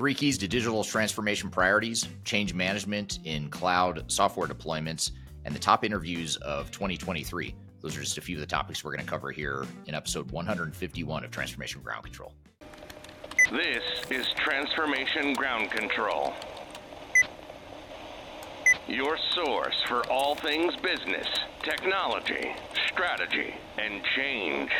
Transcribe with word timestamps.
Three 0.00 0.14
keys 0.14 0.38
to 0.38 0.48
digital 0.48 0.82
transformation 0.82 1.50
priorities, 1.50 2.08
change 2.24 2.54
management 2.54 3.18
in 3.24 3.50
cloud 3.50 4.10
software 4.10 4.48
deployments, 4.48 5.10
and 5.44 5.54
the 5.54 5.58
top 5.58 5.84
interviews 5.84 6.36
of 6.36 6.70
2023. 6.70 7.54
Those 7.82 7.98
are 7.98 8.00
just 8.00 8.16
a 8.16 8.22
few 8.22 8.36
of 8.36 8.40
the 8.40 8.46
topics 8.46 8.82
we're 8.82 8.92
going 8.92 9.04
to 9.04 9.10
cover 9.10 9.30
here 9.30 9.66
in 9.84 9.94
episode 9.94 10.30
151 10.30 11.22
of 11.22 11.30
Transformation 11.30 11.82
Ground 11.82 12.04
Control. 12.04 12.32
This 13.52 13.82
is 14.10 14.26
Transformation 14.38 15.34
Ground 15.34 15.70
Control, 15.70 16.32
your 18.88 19.18
source 19.32 19.82
for 19.86 20.10
all 20.10 20.34
things 20.34 20.74
business, 20.76 21.26
technology, 21.62 22.52
strategy, 22.88 23.54
and 23.76 24.02
change. 24.16 24.70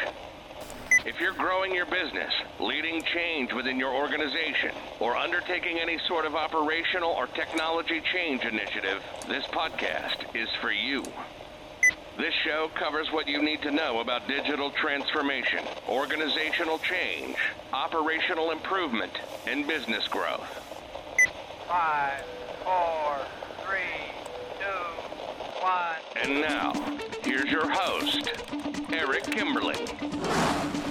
If 1.07 1.19
you're 1.19 1.33
growing 1.33 1.75
your 1.75 1.87
business, 1.87 2.31
leading 2.59 3.03
change 3.03 3.55
within 3.55 3.79
your 3.79 3.95
organization, 3.95 4.73
or 4.99 5.17
undertaking 5.17 5.79
any 5.79 5.99
sort 6.07 6.27
of 6.27 6.35
operational 6.35 7.11
or 7.11 7.27
technology 7.27 8.03
change 8.13 8.45
initiative, 8.45 9.03
this 9.27 9.45
podcast 9.47 10.35
is 10.35 10.49
for 10.61 10.71
you. 10.71 11.03
This 12.19 12.35
show 12.45 12.71
covers 12.75 13.11
what 13.13 13.29
you 13.29 13.43
need 13.43 13.63
to 13.63 13.71
know 13.71 14.01
about 14.01 14.29
digital 14.29 14.71
transformation, 14.73 15.61
organizational 15.89 16.79
change, 16.81 17.37
operational 17.73 18.51
improvement, 18.51 19.13
and 19.47 19.67
business 19.67 20.07
growth. 20.07 20.45
Five, 21.67 22.25
four, 22.63 23.17
three, 23.65 24.13
two, 24.59 25.63
one. 25.63 25.97
And 26.23 26.43
now, 26.43 26.75
here's 27.23 27.51
your 27.51 27.71
host, 27.71 28.29
Eric 28.93 29.25
Kimberling. 29.25 30.90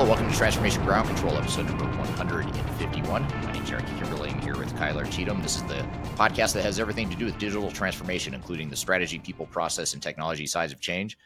Hello, 0.00 0.12
welcome 0.12 0.30
to 0.30 0.34
Transformation 0.34 0.82
Ground 0.82 1.06
Control, 1.08 1.36
episode 1.36 1.66
number 1.66 1.84
151. 1.84 3.22
My 3.22 3.52
name 3.52 3.62
is 3.62 3.70
Eric 3.70 3.84
Kimberling 3.84 4.42
here 4.42 4.56
with 4.56 4.74
Kyler 4.76 5.04
Cheatham. 5.12 5.42
This 5.42 5.56
is 5.56 5.62
the 5.64 5.86
podcast 6.14 6.54
that 6.54 6.64
has 6.64 6.80
everything 6.80 7.10
to 7.10 7.16
do 7.16 7.26
with 7.26 7.36
digital 7.36 7.70
transformation, 7.70 8.32
including 8.32 8.70
the 8.70 8.76
strategy, 8.76 9.18
people, 9.18 9.44
process, 9.44 9.92
and 9.92 10.02
technology 10.02 10.46
sides 10.46 10.72
of 10.72 10.80
change. 10.80 11.18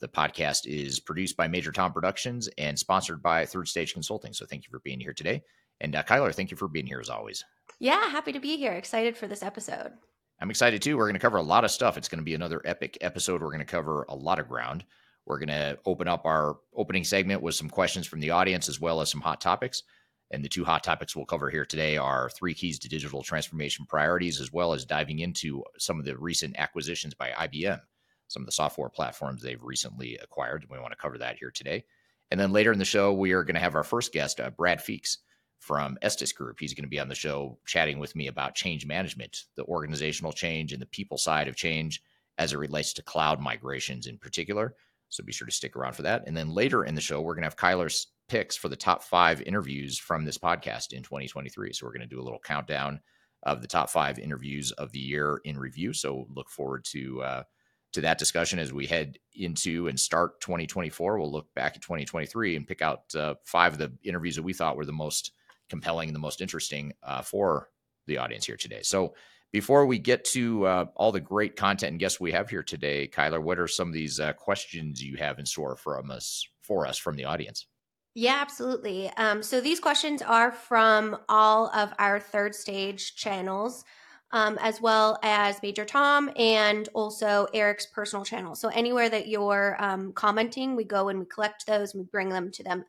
The 0.00 0.08
podcast 0.08 0.64
is 0.64 0.98
produced 0.98 1.36
by 1.36 1.46
Major 1.46 1.72
Tom 1.72 1.92
Productions 1.92 2.48
and 2.56 2.78
sponsored 2.78 3.22
by 3.22 3.44
Third 3.44 3.68
Stage 3.68 3.92
Consulting. 3.92 4.32
So 4.32 4.46
thank 4.46 4.64
you 4.64 4.70
for 4.70 4.80
being 4.80 4.98
here 4.98 5.12
today. 5.12 5.42
And 5.82 5.94
uh, 5.94 6.02
Kyler, 6.02 6.34
thank 6.34 6.50
you 6.50 6.56
for 6.56 6.68
being 6.68 6.86
here 6.86 7.00
as 7.00 7.10
always. 7.10 7.44
Yeah, 7.80 8.08
happy 8.08 8.32
to 8.32 8.40
be 8.40 8.56
here. 8.56 8.72
Excited 8.72 9.14
for 9.14 9.26
this 9.26 9.42
episode. 9.42 9.92
I'm 10.40 10.48
excited 10.48 10.80
too. 10.80 10.96
We're 10.96 11.04
going 11.04 11.16
to 11.16 11.20
cover 11.20 11.36
a 11.36 11.42
lot 11.42 11.66
of 11.66 11.70
stuff. 11.70 11.98
It's 11.98 12.08
going 12.08 12.20
to 12.20 12.24
be 12.24 12.34
another 12.34 12.62
epic 12.64 12.96
episode. 13.02 13.42
We're 13.42 13.48
going 13.48 13.58
to 13.58 13.66
cover 13.66 14.06
a 14.08 14.16
lot 14.16 14.38
of 14.38 14.48
ground. 14.48 14.86
We're 15.26 15.38
going 15.38 15.48
to 15.48 15.78
open 15.86 16.08
up 16.08 16.24
our 16.24 16.58
opening 16.74 17.04
segment 17.04 17.42
with 17.42 17.54
some 17.54 17.70
questions 17.70 18.06
from 18.06 18.20
the 18.20 18.30
audience 18.30 18.68
as 18.68 18.80
well 18.80 19.00
as 19.00 19.10
some 19.10 19.20
hot 19.20 19.40
topics. 19.40 19.82
And 20.30 20.42
the 20.42 20.48
two 20.48 20.64
hot 20.64 20.82
topics 20.82 21.14
we'll 21.14 21.26
cover 21.26 21.50
here 21.50 21.66
today 21.66 21.98
are 21.98 22.30
three 22.30 22.54
keys 22.54 22.78
to 22.80 22.88
digital 22.88 23.22
transformation 23.22 23.84
priorities, 23.86 24.40
as 24.40 24.52
well 24.52 24.72
as 24.72 24.86
diving 24.86 25.18
into 25.18 25.62
some 25.78 25.98
of 25.98 26.06
the 26.06 26.16
recent 26.16 26.56
acquisitions 26.58 27.14
by 27.14 27.30
IBM, 27.30 27.80
some 28.28 28.42
of 28.42 28.46
the 28.46 28.52
software 28.52 28.88
platforms 28.88 29.42
they've 29.42 29.62
recently 29.62 30.16
acquired. 30.16 30.66
We 30.70 30.78
want 30.78 30.92
to 30.92 30.98
cover 30.98 31.18
that 31.18 31.36
here 31.36 31.50
today. 31.50 31.84
And 32.30 32.40
then 32.40 32.50
later 32.50 32.72
in 32.72 32.78
the 32.78 32.84
show, 32.86 33.12
we 33.12 33.32
are 33.32 33.44
going 33.44 33.56
to 33.56 33.60
have 33.60 33.74
our 33.74 33.84
first 33.84 34.10
guest, 34.10 34.40
uh, 34.40 34.48
Brad 34.48 34.78
Feakes 34.78 35.18
from 35.58 35.98
Estes 36.00 36.32
Group. 36.32 36.58
He's 36.58 36.72
going 36.72 36.84
to 36.84 36.88
be 36.88 36.98
on 36.98 37.08
the 37.08 37.14
show 37.14 37.58
chatting 37.66 37.98
with 37.98 38.16
me 38.16 38.26
about 38.26 38.54
change 38.54 38.86
management, 38.86 39.44
the 39.54 39.64
organizational 39.64 40.32
change 40.32 40.72
and 40.72 40.80
the 40.80 40.86
people 40.86 41.18
side 41.18 41.46
of 41.46 41.56
change 41.56 42.02
as 42.38 42.54
it 42.54 42.58
relates 42.58 42.94
to 42.94 43.02
cloud 43.02 43.38
migrations 43.38 44.06
in 44.06 44.16
particular. 44.16 44.74
So 45.12 45.22
be 45.22 45.32
sure 45.32 45.46
to 45.46 45.52
stick 45.52 45.76
around 45.76 45.92
for 45.92 46.02
that. 46.02 46.24
And 46.26 46.36
then 46.36 46.48
later 46.50 46.84
in 46.84 46.94
the 46.94 47.00
show, 47.00 47.20
we're 47.20 47.34
going 47.34 47.42
to 47.42 47.46
have 47.46 47.56
Kyler's 47.56 48.08
picks 48.28 48.56
for 48.56 48.68
the 48.68 48.76
top 48.76 49.02
five 49.02 49.42
interviews 49.42 49.98
from 49.98 50.24
this 50.24 50.38
podcast 50.38 50.92
in 50.92 51.02
2023. 51.02 51.72
So 51.72 51.86
we're 51.86 51.92
going 51.92 52.00
to 52.00 52.06
do 52.06 52.20
a 52.20 52.24
little 52.24 52.38
countdown 52.38 53.00
of 53.42 53.60
the 53.60 53.68
top 53.68 53.90
five 53.90 54.18
interviews 54.18 54.72
of 54.72 54.90
the 54.92 55.00
year 55.00 55.40
in 55.44 55.58
review. 55.58 55.92
So 55.92 56.26
look 56.34 56.48
forward 56.48 56.84
to 56.86 57.22
uh, 57.22 57.42
to 57.92 58.00
that 58.00 58.18
discussion 58.18 58.58
as 58.58 58.72
we 58.72 58.86
head 58.86 59.18
into 59.34 59.86
and 59.88 60.00
start 60.00 60.40
2024. 60.40 61.18
We'll 61.18 61.30
look 61.30 61.52
back 61.54 61.76
at 61.76 61.82
2023 61.82 62.56
and 62.56 62.66
pick 62.66 62.80
out 62.80 63.14
uh, 63.14 63.34
five 63.44 63.74
of 63.74 63.78
the 63.78 63.92
interviews 64.02 64.36
that 64.36 64.42
we 64.42 64.54
thought 64.54 64.76
were 64.76 64.86
the 64.86 64.92
most 64.92 65.32
compelling 65.68 66.08
and 66.08 66.16
the 66.16 66.20
most 66.20 66.40
interesting 66.40 66.92
uh, 67.02 67.20
for 67.20 67.68
the 68.06 68.16
audience 68.16 68.46
here 68.46 68.56
today. 68.56 68.80
So 68.82 69.14
before 69.52 69.86
we 69.86 69.98
get 69.98 70.24
to 70.24 70.66
uh, 70.66 70.86
all 70.96 71.12
the 71.12 71.20
great 71.20 71.56
content 71.56 71.90
and 71.90 72.00
guests 72.00 72.18
we 72.18 72.32
have 72.32 72.48
here 72.48 72.62
today, 72.62 73.06
Kyler, 73.06 73.42
what 73.42 73.58
are 73.58 73.68
some 73.68 73.88
of 73.88 73.94
these 73.94 74.18
uh, 74.18 74.32
questions 74.32 75.02
you 75.02 75.16
have 75.18 75.38
in 75.38 75.46
store 75.46 75.76
from 75.76 76.10
us 76.10 76.46
for 76.62 76.86
us 76.86 76.98
from 76.98 77.16
the 77.16 77.24
audience? 77.24 77.66
Yeah, 78.14 78.38
absolutely. 78.40 79.10
Um, 79.16 79.42
so 79.42 79.60
these 79.60 79.80
questions 79.80 80.22
are 80.22 80.52
from 80.52 81.18
all 81.28 81.68
of 81.74 81.92
our 81.98 82.18
third 82.18 82.54
stage 82.54 83.14
channels. 83.14 83.84
Um, 84.34 84.56
as 84.62 84.80
well 84.80 85.18
as 85.22 85.60
Major 85.62 85.84
Tom 85.84 86.30
and 86.36 86.88
also 86.94 87.48
Eric's 87.52 87.84
personal 87.84 88.24
channel. 88.24 88.54
So 88.54 88.68
anywhere 88.68 89.10
that 89.10 89.28
you're 89.28 89.76
um, 89.78 90.14
commenting, 90.14 90.74
we 90.74 90.84
go 90.84 91.10
and 91.10 91.18
we 91.18 91.26
collect 91.26 91.66
those 91.66 91.92
and 91.92 92.02
we 92.02 92.08
bring 92.10 92.30
them 92.30 92.50
to 92.52 92.62
them 92.62 92.86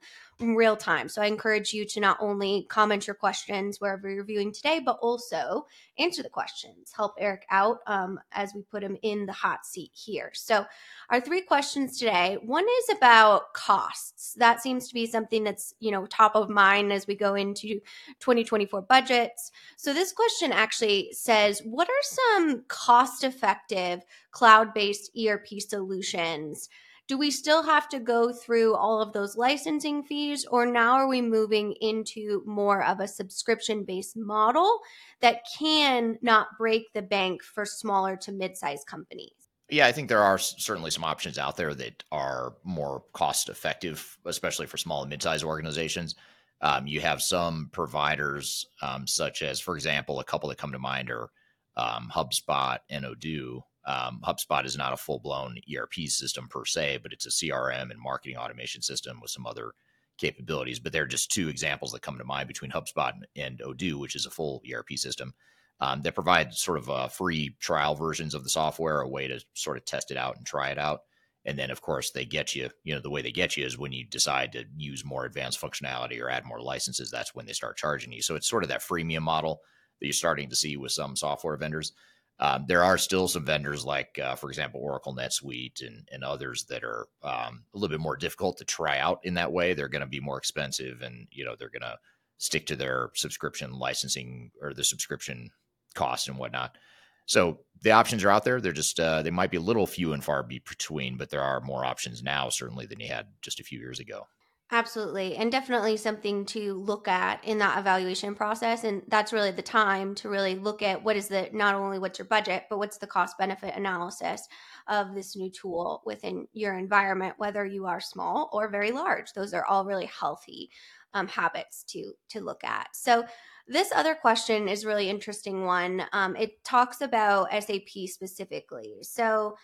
real 0.52 0.76
time. 0.76 1.10
So 1.10 1.22
I 1.22 1.28
encourage 1.28 1.74
you 1.74 1.86
to 1.86 2.00
not 2.00 2.18
only 2.20 2.66
comment 2.70 3.08
your 3.08 3.16
questions 3.16 3.80
wherever 3.80 4.10
you're 4.10 4.24
viewing 4.24 4.52
today, 4.52 4.80
but 4.84 4.98
also 5.02 5.66
answer 5.98 6.24
the 6.24 6.30
questions. 6.30 6.92
Help 6.96 7.14
Eric 7.20 7.46
out 7.50 7.80
um, 7.88 8.20
as 8.32 8.54
we 8.54 8.62
put 8.64 8.84
him 8.84 8.98
in 9.02 9.26
the 9.26 9.32
hot 9.32 9.66
seat 9.66 9.92
here. 9.94 10.32
So 10.34 10.66
our 11.10 11.22
three 11.22 11.42
questions 11.42 11.98
today. 11.98 12.38
One 12.42 12.66
is 12.80 12.98
about 12.98 13.54
costs. 13.54 14.34
That 14.36 14.62
seems 14.62 14.88
to 14.88 14.94
be 14.94 15.06
something 15.06 15.44
that's 15.44 15.74
you 15.80 15.92
know 15.92 16.06
top 16.08 16.36
of 16.36 16.50
mind 16.50 16.92
as 16.92 17.08
we 17.08 17.16
go 17.16 17.36
into 17.36 17.80
2024 18.20 18.82
budgets. 18.82 19.52
So 19.78 19.94
this 19.94 20.12
question 20.12 20.52
actually 20.52 21.10
says, 21.14 21.62
what 21.64 21.90
are 21.90 21.94
some 22.02 22.64
cost-effective 22.68 24.02
cloud-based 24.32 25.12
ERP 25.18 25.48
solutions? 25.60 26.70
Do 27.08 27.18
we 27.18 27.32
still 27.32 27.64
have 27.64 27.90
to 27.90 28.00
go 28.00 28.32
through 28.32 28.76
all 28.76 29.02
of 29.02 29.14
those 29.14 29.36
licensing 29.36 30.04
fees 30.04 30.46
or 30.50 30.66
now 30.66 30.94
are 30.94 31.08
we 31.08 31.22
moving 31.22 31.74
into 31.82 32.42
more 32.46 32.84
of 32.84 33.00
a 33.00 33.08
subscription 33.08 33.84
based 33.84 34.16
model 34.16 34.80
that 35.22 35.42
can 35.58 36.18
not 36.22 36.48
break 36.58 36.92
the 36.94 37.02
bank 37.02 37.44
for 37.44 37.66
smaller 37.66 38.16
to 38.16 38.32
mid-sized 38.32 38.88
companies 38.88 39.44
yeah, 39.70 39.88
I 39.88 39.92
think 39.92 40.10
there 40.10 40.22
are 40.22 40.38
certainly 40.38 40.92
some 40.92 41.04
options 41.04 41.40
out 41.40 41.58
there 41.58 41.74
that 41.74 42.04
are 42.12 42.54
more 42.64 43.04
cost 43.14 43.50
effective, 43.50 44.18
especially 44.26 44.68
for 44.68 44.78
small 44.78 45.02
and 45.02 45.10
mid-sized 45.10 45.44
organizations. 45.44 46.16
Um, 46.62 46.86
you 46.86 47.02
have 47.02 47.22
some 47.22 47.70
providers, 47.72 48.68
um, 48.82 49.08
such 49.08 49.42
as, 49.42 49.60
for 49.60 49.76
example, 49.76 50.20
a 50.20 50.24
couple 50.24 50.50
that 50.50 50.58
come 50.58 50.74
to 50.74 50.80
mind 50.80 51.10
are 51.10 51.30
um, 51.76 52.12
HubSpot 52.14 52.80
and 52.90 53.04
Odoo, 53.04 53.62
um, 53.86 54.22
HubSpot 54.24 54.66
is 54.66 54.78
not 54.78 54.94
a 54.94 54.98
full 54.98 55.20
blown 55.20 55.58
ERP 55.76 56.08
system 56.08 56.48
per 56.48 56.66
se, 56.66 57.00
but 57.04 57.14
it's 57.14 57.26
a 57.26 57.30
CRM 57.30 57.92
and 57.92 58.00
marketing 58.00 58.38
automation 58.38 58.82
system 58.82 59.20
with 59.22 59.32
some 59.32 59.46
other 59.46 59.74
capabilities. 60.18 60.80
But 60.80 60.94
they're 60.94 61.06
just 61.06 61.32
two 61.32 61.50
examples 61.50 61.92
that 61.92 62.02
come 62.02 62.18
to 62.18 62.24
mind 62.24 62.48
between 62.48 62.72
HubSpot 62.72 63.14
and 63.36 63.60
Odoo, 63.60 64.00
which 64.00 64.16
is 64.16 64.26
a 64.26 64.32
full 64.32 64.62
ERP 64.72 64.92
system 64.96 65.34
um, 65.80 66.02
that 66.04 66.16
provide 66.16 66.54
sort 66.54 66.78
of 66.78 66.90
uh, 66.90 67.08
free 67.08 67.56
trial 67.60 67.96
versions 67.96 68.34
of 68.34 68.44
the 68.44 68.50
software, 68.50 69.02
a 69.02 69.08
way 69.08 69.28
to 69.28 69.44
sort 69.54 69.78
of 69.78 69.86
test 69.86 70.12
it 70.12 70.18
out 70.18 70.38
and 70.38 70.46
try 70.46 70.70
it 70.70 70.78
out. 70.78 71.02
And 71.46 71.60
then, 71.60 71.72
of 71.72 71.82
course, 71.82 72.12
they 72.12 72.24
get 72.24 72.56
you, 72.56 72.70
you 72.86 72.96
know, 72.96 73.02
the 73.02 73.10
way 73.10 73.22
they 73.22 73.32
get 73.32 73.58
you 73.58 73.66
is 73.66 73.78
when 73.78 73.92
you 73.92 74.06
decide 74.06 74.54
to 74.54 74.64
use 74.78 75.04
more 75.04 75.26
advanced 75.26 75.60
functionality 75.60 76.22
or 76.22 76.30
add 76.30 76.46
more 76.46 76.62
licenses, 76.62 77.12
that's 77.12 77.36
when 77.36 77.46
they 77.46 77.52
start 77.52 77.76
charging 77.76 78.14
you. 78.14 78.22
So 78.22 78.36
it's 78.36 78.48
sort 78.48 78.64
of 78.64 78.70
that 78.70 78.82
freemium 78.82 79.24
model 79.24 79.60
that 80.00 80.08
you're 80.08 80.14
starting 80.14 80.50
to 80.50 80.56
see 80.56 80.78
with 80.78 80.94
some 80.94 81.18
software 81.18 81.58
vendors. 81.58 81.92
Um, 82.40 82.66
there 82.68 82.84
are 82.84 82.98
still 82.98 83.28
some 83.28 83.46
vendors 83.46 83.86
like, 83.86 84.20
uh, 84.22 84.36
for 84.36 84.50
example, 84.50 84.82
Oracle 84.82 85.16
NetSuite 85.16 85.86
and, 85.86 86.08
and 86.12 86.24
others 86.24 86.66
that 86.66 86.84
are 86.84 87.08
um, 87.24 87.64
a 87.74 87.78
little 87.78 87.94
bit 87.94 88.02
more 88.02 88.18
difficult 88.18 88.58
to 88.58 88.66
try 88.66 88.98
out 88.98 89.20
in 89.24 89.36
that 89.36 89.52
way. 89.52 89.74
They're 89.74 89.88
going 89.88 90.02
to 90.02 90.08
be 90.08 90.20
more 90.20 90.38
expensive, 90.38 91.02
and 91.02 91.28
you 91.32 91.46
know 91.46 91.56
they're 91.58 91.70
going 91.70 91.82
to 91.82 91.98
stick 92.38 92.66
to 92.68 92.76
their 92.76 93.12
subscription 93.16 93.78
licensing 93.78 94.52
or 94.62 94.74
the 94.74 94.84
subscription 94.84 95.52
costs 95.94 96.28
and 96.28 96.38
whatnot. 96.38 96.78
So 97.26 97.60
the 97.82 97.92
options 97.92 98.24
are 98.24 98.30
out 98.30 98.44
there. 98.44 98.60
They're 98.60 98.74
just 98.74 99.00
uh, 99.00 99.22
they 99.22 99.32
might 99.32 99.52
be 99.52 99.58
a 99.58 99.62
little 99.62 99.88
few 99.88 100.14
and 100.14 100.24
far 100.24 100.44
between, 100.44 101.18
but 101.18 101.30
there 101.30 101.42
are 101.42 101.62
more 101.62 101.86
options 101.86 102.22
now 102.22 102.50
certainly 102.50 102.86
than 102.86 103.00
you 103.00 103.08
had 103.08 103.28
just 103.42 103.60
a 103.60 103.64
few 103.64 103.80
years 103.80 104.00
ago. 104.00 104.28
Absolutely. 104.72 105.36
And 105.36 105.52
definitely 105.52 105.98
something 105.98 106.46
to 106.48 106.74
look 106.74 107.08
at 107.08 107.44
in 107.44 107.60
that 107.60 107.78
evaluation 107.78 108.34
process. 108.34 108.84
And 108.84 109.04
that's 109.08 109.32
really 109.32 109.52
the 109.52 109.62
time 109.62 110.16
to 110.16 110.30
really 110.30 110.56
look 110.56 110.82
at 110.82 111.04
what 111.04 111.16
is 111.16 111.28
the 111.28 111.50
not 111.54 111.76
only 111.76 112.00
what's 112.00 112.18
your 112.18 112.28
budget, 112.28 112.64
but 112.70 112.80
what's 112.80 112.98
the 112.98 113.06
cost 113.06 113.38
benefit 113.38 113.76
analysis 113.76 114.48
of 114.88 115.14
this 115.14 115.36
new 115.36 115.52
tool 115.52 116.02
within 116.06 116.48
your 116.54 116.76
environment, 116.76 117.36
whether 117.38 117.64
you 117.66 117.86
are 117.86 118.02
small 118.02 118.50
or 118.52 118.68
very 118.68 118.92
large. 118.92 119.34
Those 119.34 119.54
are 119.54 119.66
all 119.66 119.86
really 119.86 120.08
healthy 120.08 120.72
um, 121.14 121.28
habits 121.28 121.84
to 121.90 122.14
to 122.30 122.42
look 122.42 122.64
at. 122.64 122.88
So 122.94 123.26
this 123.68 123.92
other 123.94 124.16
question 124.16 124.68
is 124.68 124.86
really 124.86 125.08
interesting 125.10 125.66
one. 125.66 126.04
Um, 126.14 126.36
it 126.36 126.64
talks 126.64 127.02
about 127.02 127.52
SAP 127.52 128.08
specifically. 128.08 128.96
So 129.04 129.56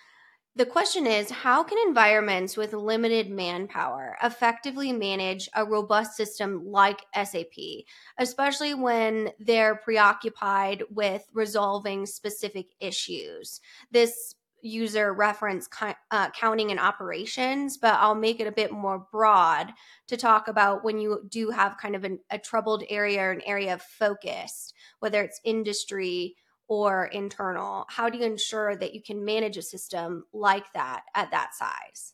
The 0.56 0.66
question 0.66 1.06
is 1.07 1.30
How 1.30 1.63
can 1.63 1.78
environments 1.88 2.57
with 2.57 2.74
limited 2.74 3.30
manpower 3.30 4.18
effectively 4.22 4.92
manage 4.92 5.50
a 5.56 5.63
robust 5.63 6.18
system 6.18 6.66
like 6.66 7.06
SAP, 7.16 7.86
especially 8.18 8.74
when 8.74 9.31
they're 9.40 9.75
preoccupied 9.75 10.84
with 10.90 11.25
resolving 11.34 12.06
specific 12.06 12.68
issues? 12.80 13.62
This 13.92 14.36
user 14.62 15.13
reference 15.13 15.69
uh, 16.12 16.30
counting 16.31 16.72
and 16.72 16.80
operations, 16.80 17.78
but 17.78 17.94
I'll 17.94 18.16
make 18.16 18.40
it 18.40 18.48
a 18.48 18.51
bit 18.51 18.72
more 18.72 19.07
broad 19.12 19.72
to 20.07 20.18
talk 20.18 20.48
about 20.48 20.84
when 20.84 20.98
you 20.98 21.25
do 21.30 21.51
have 21.51 21.78
kind 21.78 21.96
of 21.96 22.04
an, 22.04 22.19
a 22.30 22.38
troubled 22.38 22.84
area 22.90 23.22
or 23.22 23.31
an 23.31 23.42
area 23.46 23.74
of 23.74 23.81
focus, 23.81 24.74
whether 25.00 25.22
it's 25.24 25.40
industry 25.44 26.36
or 26.69 27.06
internal? 27.07 27.86
How 27.89 28.10
do 28.10 28.18
you 28.18 28.24
ensure 28.24 28.75
that 28.75 28.94
you 28.94 29.01
can 29.01 29.25
manage 29.25 29.57
a 29.57 29.62
system 29.62 30.24
like 30.31 30.71
that 30.74 31.01
at 31.16 31.31
that 31.31 31.54
size? 31.56 32.13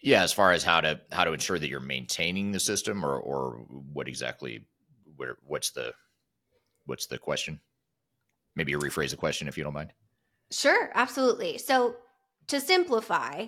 Yeah, 0.00 0.22
as 0.22 0.32
far 0.32 0.52
as 0.52 0.62
how 0.62 0.80
to 0.80 1.00
how 1.10 1.24
to 1.24 1.32
ensure 1.32 1.58
that 1.58 1.68
you're 1.68 1.80
maintaining 1.80 2.52
the 2.52 2.60
system, 2.60 3.04
or 3.04 3.18
or 3.18 3.64
what 3.92 4.08
exactly, 4.08 4.66
where 5.16 5.36
what's 5.44 5.70
the 5.70 5.92
what's 6.86 7.06
the 7.06 7.18
question? 7.18 7.60
Maybe 8.54 8.72
you 8.72 8.78
rephrase 8.78 9.10
the 9.10 9.16
question 9.16 9.48
if 9.48 9.56
you 9.56 9.64
don't 9.64 9.72
mind. 9.72 9.92
Sure, 10.50 10.90
absolutely. 10.94 11.56
So 11.56 11.96
to 12.48 12.60
simplify, 12.60 13.46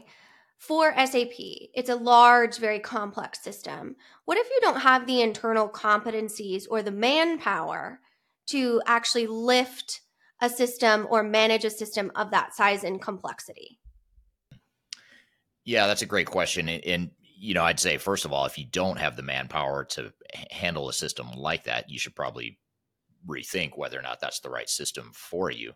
for 0.56 0.94
SAP, 0.94 1.34
it's 1.74 1.90
a 1.90 1.96
large, 1.96 2.56
very 2.56 2.78
complex 2.78 3.42
system. 3.42 3.96
What 4.24 4.38
if 4.38 4.48
you 4.48 4.60
don't 4.62 4.80
have 4.80 5.06
the 5.06 5.20
internal 5.20 5.68
competencies 5.68 6.64
or 6.70 6.82
the 6.82 6.90
manpower 6.90 8.00
to 8.46 8.82
actually 8.86 9.26
lift 9.26 10.00
a 10.40 10.48
system 10.48 11.06
or 11.10 11.22
manage 11.22 11.64
a 11.64 11.70
system 11.70 12.10
of 12.14 12.30
that 12.30 12.54
size 12.54 12.84
and 12.84 13.00
complexity? 13.00 13.78
Yeah, 15.64 15.86
that's 15.86 16.02
a 16.02 16.06
great 16.06 16.26
question. 16.26 16.68
And, 16.68 16.84
and, 16.84 17.10
you 17.36 17.54
know, 17.54 17.64
I'd 17.64 17.80
say, 17.80 17.96
first 17.96 18.24
of 18.24 18.32
all, 18.32 18.44
if 18.44 18.58
you 18.58 18.66
don't 18.66 18.98
have 18.98 19.16
the 19.16 19.22
manpower 19.22 19.84
to 19.84 20.12
handle 20.50 20.88
a 20.88 20.92
system 20.92 21.30
like 21.36 21.64
that, 21.64 21.88
you 21.88 21.98
should 21.98 22.14
probably 22.14 22.58
rethink 23.26 23.76
whether 23.76 23.98
or 23.98 24.02
not 24.02 24.20
that's 24.20 24.40
the 24.40 24.50
right 24.50 24.68
system 24.68 25.10
for 25.14 25.50
you. 25.50 25.72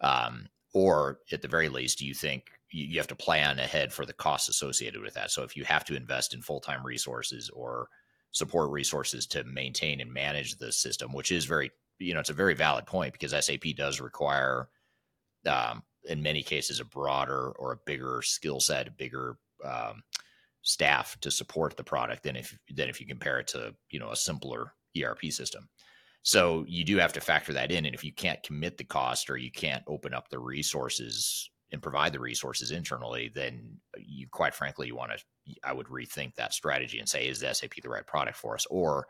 Um, 0.00 0.48
or 0.74 1.20
at 1.30 1.42
the 1.42 1.48
very 1.48 1.68
least, 1.68 1.98
do 1.98 2.06
you 2.06 2.14
think 2.14 2.50
you 2.70 2.98
have 2.98 3.06
to 3.08 3.14
plan 3.14 3.58
ahead 3.58 3.92
for 3.92 4.06
the 4.06 4.12
costs 4.12 4.48
associated 4.48 5.02
with 5.02 5.14
that? 5.14 5.30
So 5.30 5.42
if 5.42 5.56
you 5.56 5.64
have 5.64 5.84
to 5.86 5.96
invest 5.96 6.34
in 6.34 6.42
full 6.42 6.60
time 6.60 6.84
resources 6.84 7.50
or 7.50 7.88
support 8.32 8.70
resources 8.70 9.26
to 9.28 9.44
maintain 9.44 10.00
and 10.00 10.12
manage 10.12 10.56
the 10.56 10.72
system, 10.72 11.12
which 11.12 11.30
is 11.30 11.44
very 11.44 11.70
you 11.98 12.14
know, 12.14 12.20
it's 12.20 12.30
a 12.30 12.34
very 12.34 12.54
valid 12.54 12.86
point 12.86 13.12
because 13.12 13.32
SAP 13.44 13.76
does 13.76 14.00
require, 14.00 14.68
um, 15.46 15.82
in 16.04 16.22
many 16.22 16.42
cases, 16.42 16.80
a 16.80 16.84
broader 16.84 17.52
or 17.58 17.72
a 17.72 17.80
bigger 17.86 18.22
skill 18.22 18.60
set, 18.60 18.88
a 18.88 18.92
bigger 18.92 19.36
um, 19.64 20.02
staff 20.62 21.16
to 21.20 21.30
support 21.30 21.76
the 21.76 21.84
product 21.84 22.22
than 22.22 22.36
if 22.36 22.56
than 22.74 22.88
if 22.88 23.00
you 23.00 23.06
compare 23.06 23.40
it 23.40 23.48
to 23.48 23.74
you 23.90 23.98
know 23.98 24.10
a 24.10 24.16
simpler 24.16 24.72
ERP 25.00 25.24
system. 25.30 25.68
So 26.22 26.64
you 26.68 26.84
do 26.84 26.98
have 26.98 27.12
to 27.14 27.20
factor 27.20 27.52
that 27.54 27.72
in, 27.72 27.84
and 27.84 27.94
if 27.94 28.04
you 28.04 28.12
can't 28.12 28.42
commit 28.42 28.78
the 28.78 28.84
cost 28.84 29.28
or 29.28 29.36
you 29.36 29.50
can't 29.50 29.82
open 29.88 30.14
up 30.14 30.28
the 30.28 30.38
resources 30.38 31.50
and 31.72 31.82
provide 31.82 32.12
the 32.12 32.20
resources 32.20 32.70
internally, 32.70 33.30
then 33.34 33.78
you 33.96 34.28
quite 34.30 34.54
frankly 34.54 34.86
you 34.86 34.96
want 34.96 35.12
to. 35.12 35.18
I 35.64 35.72
would 35.72 35.88
rethink 35.88 36.36
that 36.36 36.52
strategy 36.52 37.00
and 37.00 37.08
say, 37.08 37.26
is 37.26 37.40
the 37.40 37.52
SAP 37.52 37.72
the 37.82 37.88
right 37.88 38.06
product 38.06 38.36
for 38.36 38.54
us, 38.54 38.66
or 38.70 39.08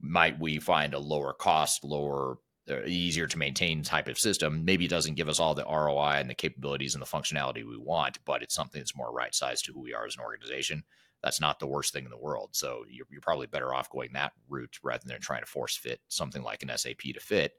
might 0.00 0.38
we 0.38 0.58
find 0.58 0.94
a 0.94 0.98
lower 0.98 1.32
cost, 1.32 1.84
lower, 1.84 2.38
uh, 2.68 2.84
easier 2.84 3.26
to 3.26 3.38
maintain 3.38 3.82
type 3.82 4.08
of 4.08 4.18
system? 4.18 4.64
Maybe 4.64 4.84
it 4.84 4.90
doesn't 4.90 5.14
give 5.14 5.28
us 5.28 5.40
all 5.40 5.54
the 5.54 5.64
ROI 5.64 6.18
and 6.18 6.30
the 6.30 6.34
capabilities 6.34 6.94
and 6.94 7.02
the 7.02 7.06
functionality 7.06 7.66
we 7.66 7.76
want, 7.76 8.18
but 8.24 8.42
it's 8.42 8.54
something 8.54 8.80
that's 8.80 8.96
more 8.96 9.12
right 9.12 9.34
sized 9.34 9.64
to 9.66 9.72
who 9.72 9.80
we 9.80 9.94
are 9.94 10.06
as 10.06 10.16
an 10.16 10.22
organization. 10.22 10.84
That's 11.22 11.40
not 11.40 11.58
the 11.58 11.66
worst 11.66 11.92
thing 11.92 12.04
in 12.04 12.10
the 12.10 12.16
world. 12.16 12.50
So 12.52 12.84
you're, 12.88 13.06
you're 13.10 13.20
probably 13.20 13.46
better 13.46 13.74
off 13.74 13.90
going 13.90 14.12
that 14.14 14.32
route 14.48 14.78
rather 14.82 15.04
than 15.06 15.20
trying 15.20 15.42
to 15.42 15.46
force 15.46 15.76
fit 15.76 16.00
something 16.08 16.42
like 16.42 16.62
an 16.62 16.72
SAP 16.74 17.00
to 17.14 17.20
fit 17.20 17.52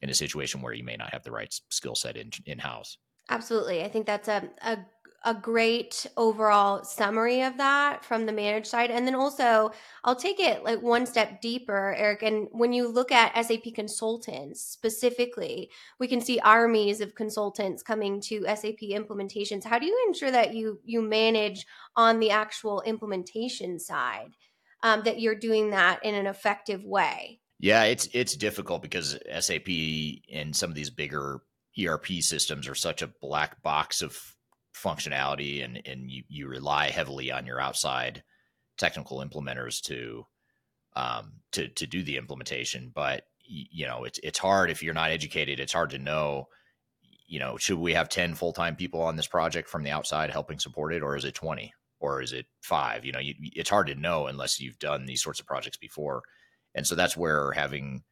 in 0.00 0.10
a 0.10 0.14
situation 0.14 0.62
where 0.62 0.72
you 0.72 0.84
may 0.84 0.96
not 0.96 1.12
have 1.12 1.24
the 1.24 1.32
right 1.32 1.52
skill 1.70 1.94
set 1.94 2.16
in 2.16 2.30
in 2.46 2.58
house. 2.58 2.98
Absolutely. 3.28 3.82
I 3.82 3.88
think 3.88 4.06
that's 4.06 4.28
a, 4.28 4.48
a 4.62 4.78
a 5.24 5.34
great 5.34 6.06
overall 6.16 6.82
summary 6.84 7.42
of 7.42 7.56
that 7.56 8.04
from 8.04 8.26
the 8.26 8.32
managed 8.32 8.66
side. 8.66 8.90
And 8.90 9.06
then 9.06 9.14
also, 9.14 9.70
I'll 10.04 10.16
take 10.16 10.40
it 10.40 10.64
like 10.64 10.82
one 10.82 11.06
step 11.06 11.40
deeper, 11.40 11.94
Eric. 11.96 12.22
And 12.22 12.48
when 12.50 12.72
you 12.72 12.88
look 12.88 13.12
at 13.12 13.34
SAP 13.46 13.74
consultants 13.74 14.60
specifically, 14.62 15.70
we 16.00 16.08
can 16.08 16.20
see 16.20 16.40
armies 16.40 17.00
of 17.00 17.14
consultants 17.14 17.82
coming 17.82 18.20
to 18.22 18.44
SAP 18.46 18.80
implementations. 18.90 19.64
How 19.64 19.78
do 19.78 19.86
you 19.86 20.04
ensure 20.08 20.30
that 20.30 20.54
you 20.54 20.80
you 20.84 21.02
manage 21.02 21.66
on 21.96 22.18
the 22.18 22.30
actual 22.30 22.82
implementation 22.82 23.78
side 23.78 24.34
um, 24.82 25.02
that 25.04 25.20
you're 25.20 25.34
doing 25.34 25.70
that 25.70 26.04
in 26.04 26.14
an 26.14 26.26
effective 26.26 26.84
way? 26.84 27.40
Yeah, 27.60 27.84
it's 27.84 28.08
it's 28.12 28.34
difficult 28.34 28.82
because 28.82 29.16
SAP 29.38 29.68
and 30.32 30.54
some 30.54 30.68
of 30.68 30.74
these 30.74 30.90
bigger 30.90 31.42
ERP 31.80 32.06
systems 32.20 32.68
are 32.68 32.74
such 32.74 33.02
a 33.02 33.12
black 33.20 33.62
box 33.62 34.02
of 34.02 34.18
functionality 34.74 35.64
and 35.64 35.80
and 35.86 36.10
you, 36.10 36.22
you 36.28 36.48
rely 36.48 36.90
heavily 36.90 37.30
on 37.30 37.46
your 37.46 37.60
outside 37.60 38.22
technical 38.78 39.18
implementers 39.18 39.80
to 39.82 40.26
um, 40.96 41.34
to 41.52 41.68
to 41.68 41.86
do 41.86 42.02
the 42.02 42.16
implementation. 42.16 42.90
But 42.94 43.24
you 43.44 43.86
know, 43.86 44.04
it's 44.04 44.18
it's 44.22 44.38
hard 44.38 44.70
if 44.70 44.82
you're 44.82 44.94
not 44.94 45.10
educated. 45.10 45.60
It's 45.60 45.72
hard 45.72 45.90
to 45.90 45.98
know. 45.98 46.48
You 47.26 47.38
know, 47.38 47.56
should 47.56 47.78
we 47.78 47.94
have 47.94 48.08
ten 48.08 48.34
full 48.34 48.52
time 48.52 48.76
people 48.76 49.02
on 49.02 49.16
this 49.16 49.26
project 49.26 49.68
from 49.68 49.82
the 49.82 49.90
outside 49.90 50.30
helping 50.30 50.58
support 50.58 50.92
it, 50.92 51.02
or 51.02 51.16
is 51.16 51.24
it 51.24 51.34
twenty, 51.34 51.72
or 52.00 52.20
is 52.20 52.32
it 52.32 52.46
five? 52.62 53.04
You 53.04 53.12
know, 53.12 53.20
you, 53.20 53.34
it's 53.40 53.70
hard 53.70 53.86
to 53.86 53.94
know 53.94 54.26
unless 54.26 54.60
you've 54.60 54.78
done 54.78 55.06
these 55.06 55.22
sorts 55.22 55.40
of 55.40 55.46
projects 55.46 55.78
before. 55.78 56.22
And 56.74 56.86
so 56.86 56.94
that's 56.94 57.16
where 57.16 57.52
having 57.52 58.02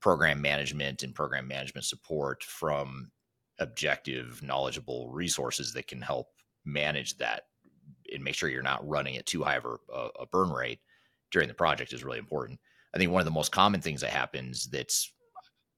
program 0.00 0.40
management 0.40 1.02
and 1.02 1.14
program 1.14 1.48
management 1.48 1.84
support 1.84 2.44
from 2.44 3.10
objective, 3.58 4.42
knowledgeable 4.42 5.10
resources 5.10 5.72
that 5.72 5.86
can 5.86 6.00
help 6.00 6.28
manage 6.64 7.16
that 7.18 7.42
and 8.12 8.22
make 8.22 8.34
sure 8.34 8.48
you're 8.48 8.62
not 8.62 8.86
running 8.86 9.16
at 9.16 9.26
too 9.26 9.42
high 9.42 9.56
of 9.56 9.64
a, 9.64 10.08
a, 10.20 10.26
burn 10.26 10.50
rate 10.50 10.80
during 11.30 11.48
the 11.48 11.54
project 11.54 11.92
is 11.92 12.04
really 12.04 12.18
important. 12.18 12.58
I 12.94 12.98
think 12.98 13.10
one 13.10 13.20
of 13.20 13.26
the 13.26 13.30
most 13.30 13.52
common 13.52 13.80
things 13.80 14.00
that 14.00 14.10
happens 14.10 14.66
that's 14.66 15.12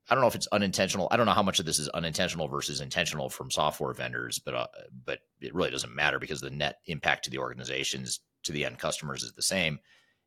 I 0.09 0.15
don't 0.15 0.23
know 0.23 0.29
if 0.29 0.37
it's 0.37 0.47
unintentional. 0.53 1.09
I 1.11 1.17
don't 1.17 1.27
know 1.27 1.33
how 1.33 1.43
much 1.43 1.59
of 1.59 1.67
this 1.67 1.81
is 1.81 1.89
unintentional 1.89 2.47
versus 2.47 2.81
intentional 2.81 3.29
from 3.29 3.51
software 3.51 3.93
vendors, 3.93 4.39
but 4.39 4.55
uh, 4.55 4.67
but 5.05 5.19
it 5.41 5.53
really 5.53 5.71
doesn't 5.71 5.95
matter 5.95 6.21
because 6.21 6.41
the 6.41 6.51
net 6.51 6.79
impact 6.87 7.25
to 7.25 7.31
the 7.31 7.39
organizations 7.39 8.21
to 8.45 8.53
the 8.53 8.65
end 8.65 8.79
customers 8.79 9.25
is 9.25 9.33
the 9.33 9.43
same, 9.43 9.81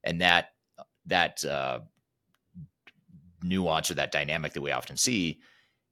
and 0.03 0.19
that 0.19 0.49
that 1.05 1.45
uh, 1.45 1.79
nuance 3.41 3.89
or 3.89 3.93
that 3.93 4.11
dynamic 4.11 4.51
that 4.51 4.61
we 4.61 4.71
often 4.71 4.97
see 4.97 5.39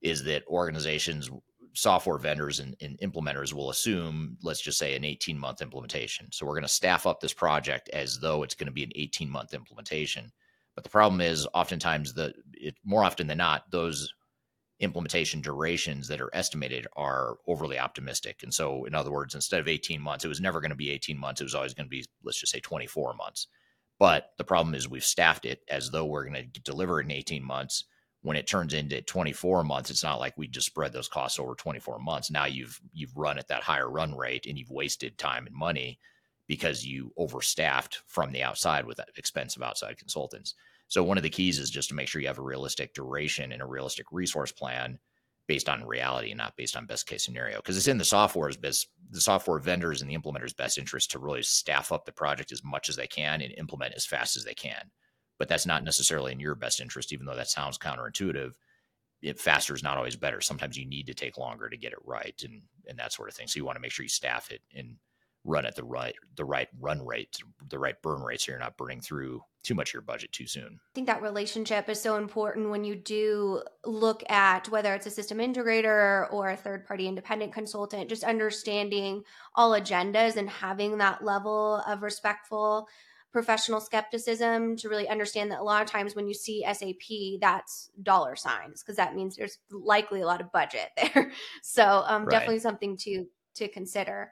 is 0.02 0.24
that 0.26 0.46
organizations 0.48 1.30
software 1.78 2.18
vendors 2.18 2.60
and, 2.60 2.76
and, 2.82 3.00
implementers 3.00 3.54
will 3.54 3.70
assume, 3.70 4.36
let's 4.42 4.62
just 4.62 4.80
say, 4.80 4.96
an 4.96 5.06
18 5.06 5.38
month 5.38 5.62
implementation. 5.62 6.28
So 6.32 6.46
we're 6.46 6.54
going 6.54 6.64
to 6.64 6.68
staff 6.68 7.06
up 7.06 7.20
this 7.20 7.34
project 7.34 7.88
as 7.90 8.20
though 8.20 8.42
it's 8.42 8.56
going 8.56 8.66
to 8.66 8.74
be 8.74 8.84
an 8.84 8.92
18 8.96 9.30
month 9.30 9.54
implementation. 9.54 10.32
But 10.74 10.84
the 10.84 10.90
problem 10.90 11.22
is, 11.22 11.48
oftentimes, 11.54 12.14
the 12.14 12.34
it, 12.54 12.76
more 12.84 13.04
often 13.04 13.28
than 13.28 13.38
not, 13.38 13.70
those 13.70 14.12
implementation 14.80 15.40
durations 15.40 16.08
that 16.08 16.22
are 16.22 16.30
estimated 16.34 16.88
are 16.96 17.38
overly 17.48 17.78
optimistic. 17.78 18.42
And 18.42 18.54
so, 18.54 18.86
in 18.86 18.96
other 18.96 19.12
words, 19.12 19.36
instead 19.36 19.60
of 19.60 19.68
18 19.68 20.02
months, 20.02 20.26
it 20.26 20.30
was 20.30 20.42
never 20.42 20.60
going 20.60 20.72
to 20.72 20.76
be 20.76 20.92
18 20.92 21.18
months. 21.18 21.42
It 21.42 21.46
was 21.46 21.56
always 21.56 21.76
going 21.76 21.86
to 21.86 21.92
be, 21.92 22.06
let's 22.24 22.40
just 22.40 22.52
say, 22.52 22.60
24 22.60 23.14
months. 23.14 23.48
But 24.00 24.32
the 24.38 24.44
problem 24.44 24.74
is, 24.74 24.90
we've 24.90 25.04
staffed 25.04 25.46
it 25.46 25.62
as 25.70 25.92
though 25.92 26.06
we're 26.06 26.28
going 26.28 26.52
to 26.54 26.62
deliver 26.62 27.02
in 27.02 27.12
18 27.12 27.44
months 27.44 27.86
when 28.22 28.38
it 28.38 28.48
turns 28.48 28.74
into 28.74 29.02
24 29.02 29.64
months 29.64 29.90
it's 29.90 30.04
not 30.04 30.20
like 30.20 30.38
we 30.38 30.48
just 30.48 30.68
spread 30.68 30.92
those 30.92 31.08
costs 31.08 31.40
over 31.40 31.56
24 31.56 32.00
months. 32.00 32.32
Now 32.32 32.46
you've 32.46 32.80
you've 32.94 33.16
run 33.16 33.38
at 33.38 33.48
that 33.48 33.64
higher 33.64 33.90
run 33.90 34.16
rate 34.16 34.46
and 34.48 34.58
you've 34.58 34.72
wasted 34.72 35.18
time 35.18 35.48
and 35.48 35.56
money 35.56 36.00
because 36.48 36.86
you 36.86 37.12
overstaffed 37.18 38.02
from 38.08 38.32
the 38.32 38.44
outside 38.44 38.86
with 38.86 39.00
expensive 39.18 39.62
outside 39.62 39.98
consultants. 39.98 40.56
So 40.88 41.04
one 41.04 41.18
of 41.18 41.24
the 41.24 41.30
keys 41.30 41.60
is 41.60 41.70
just 41.70 41.90
to 41.90 41.96
make 41.96 42.08
sure 42.08 42.22
you 42.22 42.28
have 42.28 42.40
a 42.40 42.44
realistic 42.44 42.94
duration 42.94 43.52
and 43.52 43.62
a 43.62 43.66
realistic 43.66 44.06
resource 44.12 44.52
plan 44.52 44.98
based 45.48 45.70
on 45.70 45.86
reality 45.86 46.32
and 46.32 46.38
not 46.38 46.56
based 46.58 46.76
on 46.76 46.86
best 46.86 47.08
case 47.08 47.24
scenario. 47.24 47.58
Because 47.58 47.78
it's 47.78 47.88
in 47.88 47.98
the 47.98 48.06
software's 48.06 48.58
best 48.58 48.88
the 49.12 49.22
software 49.22 49.60
vendors 49.60 50.02
and 50.02 50.10
the 50.10 50.18
implementers 50.18 50.56
best 50.56 50.78
interest 50.78 51.12
to 51.12 51.20
really 51.20 51.44
staff 51.44 51.92
up 51.92 52.06
the 52.06 52.12
project 52.12 52.52
as 52.52 52.64
much 52.64 52.90
as 52.90 52.96
they 52.96 53.08
can 53.08 53.42
and 53.42 53.54
implement 53.58 53.94
as 53.94 54.06
fast 54.06 54.36
as 54.36 54.44
they 54.44 54.54
can 54.54 54.90
but 55.38 55.48
that's 55.48 55.66
not 55.66 55.84
necessarily 55.84 56.32
in 56.32 56.40
your 56.40 56.56
best 56.56 56.80
interest, 56.80 57.14
even 57.14 57.26
though 57.26 57.36
that 57.36 57.50
sounds 57.50 57.78
counterintuitive. 57.78 58.54
It, 59.22 59.40
faster 59.40 59.74
is 59.74 59.84
not 59.84 59.98
always 59.98 60.16
better. 60.16 60.42
Sometimes 60.42 60.78
you 60.78 60.86
need 60.86 61.08
to 61.08 61.14
take 61.14 61.38
longer 61.38 61.70
to 61.70 61.78
get 61.78 61.92
it 61.92 62.00
right 62.06 62.40
and 62.44 62.62
and 62.88 63.00
that 63.00 63.14
sort 63.14 63.30
of 63.30 63.36
thing. 63.36 63.48
So 63.48 63.58
you 63.58 63.66
want 63.66 63.76
to 63.76 63.82
make 63.82 63.92
sure 63.92 64.04
you 64.04 64.10
staff 64.10 64.52
it 64.52 64.62
and 64.76 64.96
run 65.44 65.66
at 65.66 65.76
the 65.76 65.84
right 65.84 66.14
the 66.36 66.46
right 66.46 66.68
run 66.80 67.04
rate, 67.04 67.38
the 67.70 67.80
right 67.80 68.00
burn 68.02 68.22
rate, 68.22 68.42
so 68.42 68.52
you're 68.52 68.60
not 68.60 68.78
burning 68.78 69.02
through 69.02 69.42
too 69.64 69.74
much 69.74 69.90
of 69.90 69.94
your 69.96 70.02
budget 70.02 70.32
too 70.32 70.46
soon. 70.46 70.80
I 70.94 70.94
think 70.94 71.08
that 71.08 71.22
relationship 71.22 71.90
is 71.90 72.02
so 72.02 72.18
important 72.18 72.70
when 72.70 72.84
you 72.84 72.96
do 72.96 73.64
look 73.86 74.24
at 74.30 74.70
whether 74.70 74.94
it's 74.94 75.08
a 75.08 75.12
system 75.12 75.40
integrator 75.40 76.32
or 76.32 76.50
a 76.50 76.56
third 76.56 76.86
party 76.86 77.08
independent 77.08 77.54
consultant, 77.54 78.10
just 78.10 78.24
understanding 78.24 79.24
all 79.56 79.72
agendas 79.72 80.36
and 80.36 80.50
having 80.50 81.00
that 81.00 81.24
level 81.24 81.82
of 81.88 82.04
respectful 82.04 82.88
professional 83.38 83.80
skepticism 83.80 84.76
to 84.76 84.90
really 84.90 85.08
understand 85.08 85.52
that 85.52 85.60
a 85.60 85.64
lot 85.64 85.84
of 85.84 85.88
times 85.88 86.16
when 86.16 86.28
you 86.28 86.34
see 86.34 86.66
SAP, 86.74 87.40
that's 87.40 87.92
dollar 88.02 88.36
signs 88.36 88.82
because 88.82 88.98
that 88.98 89.14
means 89.14 89.36
there's 89.36 89.60
likely 89.70 90.22
a 90.22 90.26
lot 90.26 90.42
of 90.42 90.52
budget 90.52 90.90
there. 90.98 91.32
so 91.62 92.04
um, 92.08 92.24
right. 92.24 92.32
definitely 92.32 92.58
something 92.58 92.98
to 92.98 93.26
to 93.54 93.68
consider. 93.68 94.32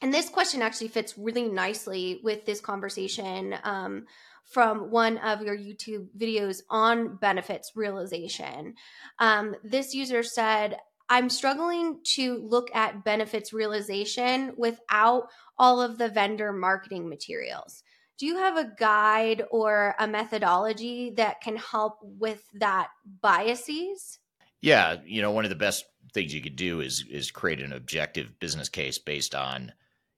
And 0.00 0.12
this 0.12 0.30
question 0.30 0.62
actually 0.62 0.88
fits 0.88 1.18
really 1.18 1.50
nicely 1.50 2.20
with 2.24 2.46
this 2.46 2.62
conversation. 2.62 3.54
Um, 3.62 4.06
from 4.44 4.90
one 4.90 5.16
of 5.18 5.40
your 5.40 5.56
YouTube 5.56 6.06
videos 6.18 6.60
on 6.68 7.16
benefits 7.16 7.72
realization. 7.74 8.74
Um, 9.18 9.54
this 9.64 9.94
user 9.94 10.22
said, 10.22 10.76
I'm 11.08 11.30
struggling 11.30 12.00
to 12.16 12.46
look 12.46 12.68
at 12.74 13.04
benefits 13.04 13.54
realization 13.54 14.52
without 14.58 15.28
all 15.56 15.80
of 15.80 15.96
the 15.96 16.10
vendor 16.10 16.52
marketing 16.52 17.08
materials. 17.08 17.82
Do 18.18 18.26
you 18.26 18.36
have 18.36 18.56
a 18.56 18.72
guide 18.78 19.42
or 19.50 19.94
a 19.98 20.06
methodology 20.06 21.10
that 21.16 21.40
can 21.40 21.56
help 21.56 21.98
with 22.02 22.44
that 22.54 22.88
biases? 23.20 24.18
Yeah, 24.60 24.96
you 25.04 25.20
know, 25.20 25.30
one 25.30 25.44
of 25.44 25.50
the 25.50 25.56
best 25.56 25.84
things 26.12 26.32
you 26.32 26.40
could 26.40 26.56
do 26.56 26.80
is 26.80 27.04
is 27.10 27.30
create 27.30 27.60
an 27.60 27.72
objective 27.72 28.38
business 28.38 28.68
case 28.68 28.98
based 28.98 29.34
on 29.34 29.72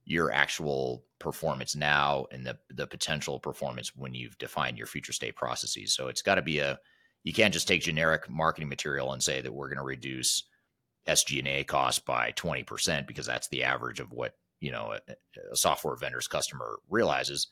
your 0.05 0.31
actual 0.31 1.05
performance 1.19 1.75
now 1.75 2.27
and 2.31 2.47
the 2.47 2.59
the 2.71 2.87
potential 2.87 3.41
performance 3.41 3.97
when 3.97 4.15
you've 4.15 4.39
defined 4.39 4.79
your 4.79 4.87
future 4.87 5.13
state 5.13 5.35
processes. 5.35 5.95
So 5.95 6.09
it's 6.09 6.23
got 6.23 6.37
to 6.37 6.43
be 6.43 6.59
a 6.59 6.79
you 7.25 7.33
can't 7.33 7.53
just 7.53 7.67
take 7.67 7.83
generic 7.83 8.31
marketing 8.31 8.69
material 8.69 9.13
and 9.13 9.21
say 9.21 9.41
that 9.41 9.53
we're 9.53 9.69
going 9.69 9.79
to 9.79 9.85
reduce 9.85 10.45
SG&A 11.09 11.65
costs 11.65 11.99
by 11.99 12.31
20% 12.33 13.05
because 13.05 13.27
that's 13.27 13.49
the 13.49 13.65
average 13.65 13.99
of 13.99 14.13
what, 14.13 14.35
you 14.61 14.71
know, 14.71 14.95
a, 14.95 15.13
a 15.53 15.57
software 15.57 15.97
vendor's 15.97 16.29
customer 16.29 16.79
realizes. 16.89 17.49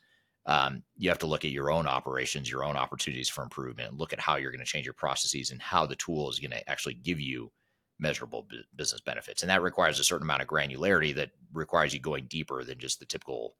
Um, 0.47 0.83
you 0.97 1.09
have 1.09 1.19
to 1.21 1.27
look 1.27 1.45
at 1.45 1.51
your 1.51 1.71
own 1.71 1.87
operations, 1.87 2.51
your 2.51 2.65
own 2.65 2.77
opportunities 2.77 3.29
for 3.29 3.43
improvement, 3.43 3.97
look 3.97 4.13
at 4.13 4.21
how 4.21 4.37
you're 4.37 4.51
going 4.51 4.59
to 4.59 4.67
change 4.67 4.85
your 4.85 4.93
processes 4.93 5.51
and 5.51 5.63
how 5.63 5.87
the 5.87 5.97
tool 5.97 6.29
is 6.29 6.39
going 6.39 6.51
to 6.51 6.69
actually 6.69 6.95
give 6.95 7.19
you 7.19 7.51
measurable 7.99 8.47
business 8.77 9.01
benefits. 9.01 9.43
And 9.43 9.51
that 9.51 9.63
requires 9.63 9.99
a 9.99 10.05
certain 10.05 10.27
amount 10.27 10.43
of 10.43 10.49
granularity 10.49 11.15
that 11.15 11.31
requires 11.53 11.95
you 11.95 12.01
going 12.01 12.27
deeper 12.27 12.63
than 12.65 12.79
just 12.79 12.99
the 12.99 13.07
typical 13.07 13.57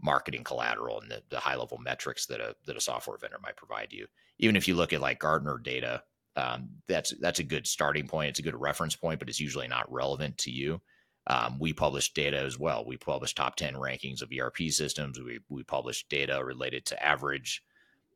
marketing 0.00 0.44
collateral 0.44 1.00
and 1.00 1.10
the, 1.10 1.22
the 1.30 1.38
high 1.38 1.56
level 1.56 1.78
metrics 1.78 2.26
that 2.26 2.40
a 2.40 2.54
that 2.66 2.76
a 2.76 2.80
software 2.80 3.18
vendor 3.18 3.38
might 3.42 3.56
provide 3.56 3.92
you. 3.92 4.06
Even 4.38 4.56
if 4.56 4.66
you 4.66 4.74
look 4.74 4.92
at 4.92 5.00
like 5.00 5.18
Gartner 5.18 5.58
data, 5.58 6.02
um, 6.36 6.68
that's 6.88 7.12
that's 7.20 7.38
a 7.38 7.44
good 7.44 7.66
starting 7.66 8.06
point. 8.06 8.30
It's 8.30 8.38
a 8.38 8.42
good 8.42 8.60
reference 8.60 8.96
point, 8.96 9.18
but 9.18 9.28
it's 9.28 9.40
usually 9.40 9.68
not 9.68 9.90
relevant 9.92 10.36
to 10.38 10.50
you. 10.50 10.80
Um, 11.26 11.58
we 11.58 11.72
publish 11.72 12.12
data 12.12 12.38
as 12.38 12.58
well. 12.58 12.84
We 12.84 12.96
publish 12.96 13.34
top 13.34 13.56
ten 13.56 13.74
rankings 13.74 14.22
of 14.22 14.30
ERP 14.30 14.70
systems. 14.70 15.18
We 15.18 15.40
we 15.48 15.62
publish 15.62 16.06
data 16.08 16.42
related 16.44 16.84
to 16.86 17.02
average 17.04 17.62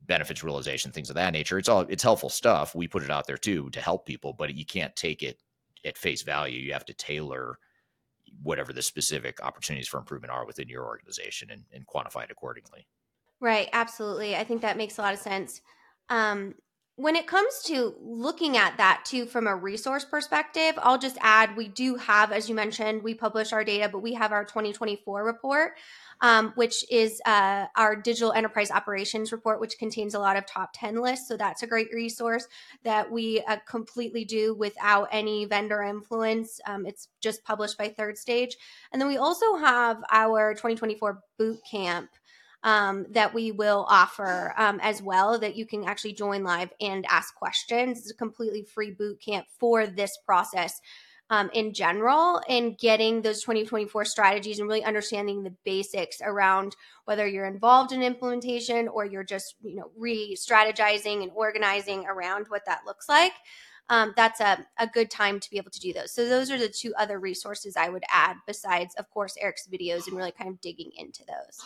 benefits 0.06 0.44
realization, 0.44 0.92
things 0.92 1.08
of 1.08 1.16
that 1.16 1.32
nature. 1.32 1.58
It's 1.58 1.68
all 1.68 1.80
it's 1.88 2.02
helpful 2.02 2.28
stuff. 2.28 2.74
We 2.74 2.86
put 2.86 3.02
it 3.02 3.10
out 3.10 3.26
there 3.26 3.38
too 3.38 3.70
to 3.70 3.80
help 3.80 4.06
people, 4.06 4.32
but 4.32 4.54
you 4.54 4.66
can't 4.66 4.94
take 4.94 5.22
it 5.22 5.38
at 5.84 5.96
face 5.96 6.22
value. 6.22 6.60
You 6.60 6.72
have 6.72 6.84
to 6.86 6.94
tailor 6.94 7.58
whatever 8.42 8.72
the 8.72 8.82
specific 8.82 9.42
opportunities 9.42 9.88
for 9.88 9.98
improvement 9.98 10.32
are 10.32 10.46
within 10.46 10.68
your 10.68 10.84
organization 10.84 11.50
and, 11.50 11.64
and 11.72 11.86
quantify 11.86 12.24
it 12.24 12.30
accordingly. 12.30 12.86
Right. 13.40 13.68
Absolutely. 13.72 14.36
I 14.36 14.44
think 14.44 14.62
that 14.62 14.76
makes 14.76 14.98
a 14.98 15.02
lot 15.02 15.14
of 15.14 15.20
sense. 15.20 15.62
Um, 16.08 16.54
when 16.98 17.16
it 17.16 17.26
comes 17.26 17.62
to 17.66 17.94
looking 18.02 18.56
at 18.56 18.76
that 18.76 19.04
too 19.04 19.24
from 19.24 19.46
a 19.46 19.54
resource 19.54 20.04
perspective, 20.04 20.74
I'll 20.78 20.98
just 20.98 21.16
add 21.20 21.56
we 21.56 21.68
do 21.68 21.94
have, 21.94 22.32
as 22.32 22.48
you 22.48 22.54
mentioned, 22.54 23.02
we 23.02 23.14
publish 23.14 23.52
our 23.52 23.64
data, 23.64 23.88
but 23.88 24.00
we 24.00 24.14
have 24.14 24.32
our 24.32 24.44
2024 24.44 25.24
report 25.24 25.72
um, 26.20 26.52
which 26.56 26.84
is 26.90 27.20
uh, 27.26 27.66
our 27.76 27.94
digital 27.94 28.32
enterprise 28.32 28.70
operations 28.70 29.32
report, 29.32 29.60
which 29.60 29.78
contains 29.78 30.14
a 30.14 30.18
lot 30.18 30.36
of 30.36 30.46
top 30.46 30.70
10 30.74 31.00
lists. 31.00 31.28
So 31.28 31.36
that's 31.36 31.62
a 31.62 31.66
great 31.66 31.88
resource 31.92 32.46
that 32.82 33.10
we 33.10 33.40
uh, 33.42 33.58
completely 33.68 34.24
do 34.24 34.54
without 34.54 35.08
any 35.12 35.44
vendor 35.44 35.82
influence. 35.82 36.60
Um, 36.66 36.86
it's 36.86 37.08
just 37.20 37.44
published 37.44 37.78
by 37.78 37.88
Third 37.88 38.18
Stage. 38.18 38.56
And 38.92 39.00
then 39.00 39.08
we 39.08 39.16
also 39.16 39.56
have 39.56 40.02
our 40.10 40.54
2024 40.54 41.20
boot 41.38 41.60
camp. 41.70 42.10
Um, 42.64 43.06
that 43.10 43.34
we 43.34 43.52
will 43.52 43.86
offer 43.88 44.52
um, 44.58 44.80
as 44.82 45.00
well 45.00 45.38
that 45.38 45.54
you 45.54 45.64
can 45.64 45.84
actually 45.84 46.14
join 46.14 46.42
live 46.42 46.70
and 46.80 47.06
ask 47.08 47.32
questions. 47.36 47.98
It's 47.98 48.10
a 48.10 48.14
completely 48.14 48.64
free 48.64 48.90
boot 48.90 49.22
camp 49.24 49.46
for 49.60 49.86
this 49.86 50.18
process 50.26 50.80
um, 51.30 51.50
in 51.52 51.74
general 51.74 52.40
and 52.48 52.78
getting 52.78 53.22
those 53.22 53.42
2024 53.42 54.04
strategies 54.04 54.58
and 54.58 54.68
really 54.68 54.84
understanding 54.84 55.42
the 55.42 55.54
basics 55.64 56.20
around 56.22 56.74
whether 57.04 57.26
you're 57.26 57.46
involved 57.46 57.92
in 57.92 58.02
implementation 58.02 58.88
or 58.88 59.04
you're 59.04 59.24
just 59.24 59.54
you 59.62 59.74
know 59.76 59.90
re-strategizing 59.96 61.22
and 61.22 61.32
organizing 61.34 62.06
around 62.06 62.46
what 62.48 62.64
that 62.66 62.80
looks 62.86 63.08
like 63.08 63.32
um, 63.90 64.12
that's 64.16 64.40
a, 64.40 64.66
a 64.78 64.86
good 64.86 65.10
time 65.10 65.40
to 65.40 65.50
be 65.50 65.58
able 65.58 65.70
to 65.70 65.80
do 65.80 65.92
those 65.92 66.12
so 66.12 66.26
those 66.26 66.50
are 66.50 66.58
the 66.58 66.68
two 66.68 66.94
other 66.98 67.18
resources 67.18 67.76
i 67.76 67.88
would 67.88 68.04
add 68.10 68.36
besides 68.46 68.94
of 68.96 69.08
course 69.10 69.36
eric's 69.40 69.68
videos 69.70 70.06
and 70.06 70.16
really 70.16 70.32
kind 70.32 70.48
of 70.48 70.60
digging 70.60 70.90
into 70.96 71.24
those 71.26 71.60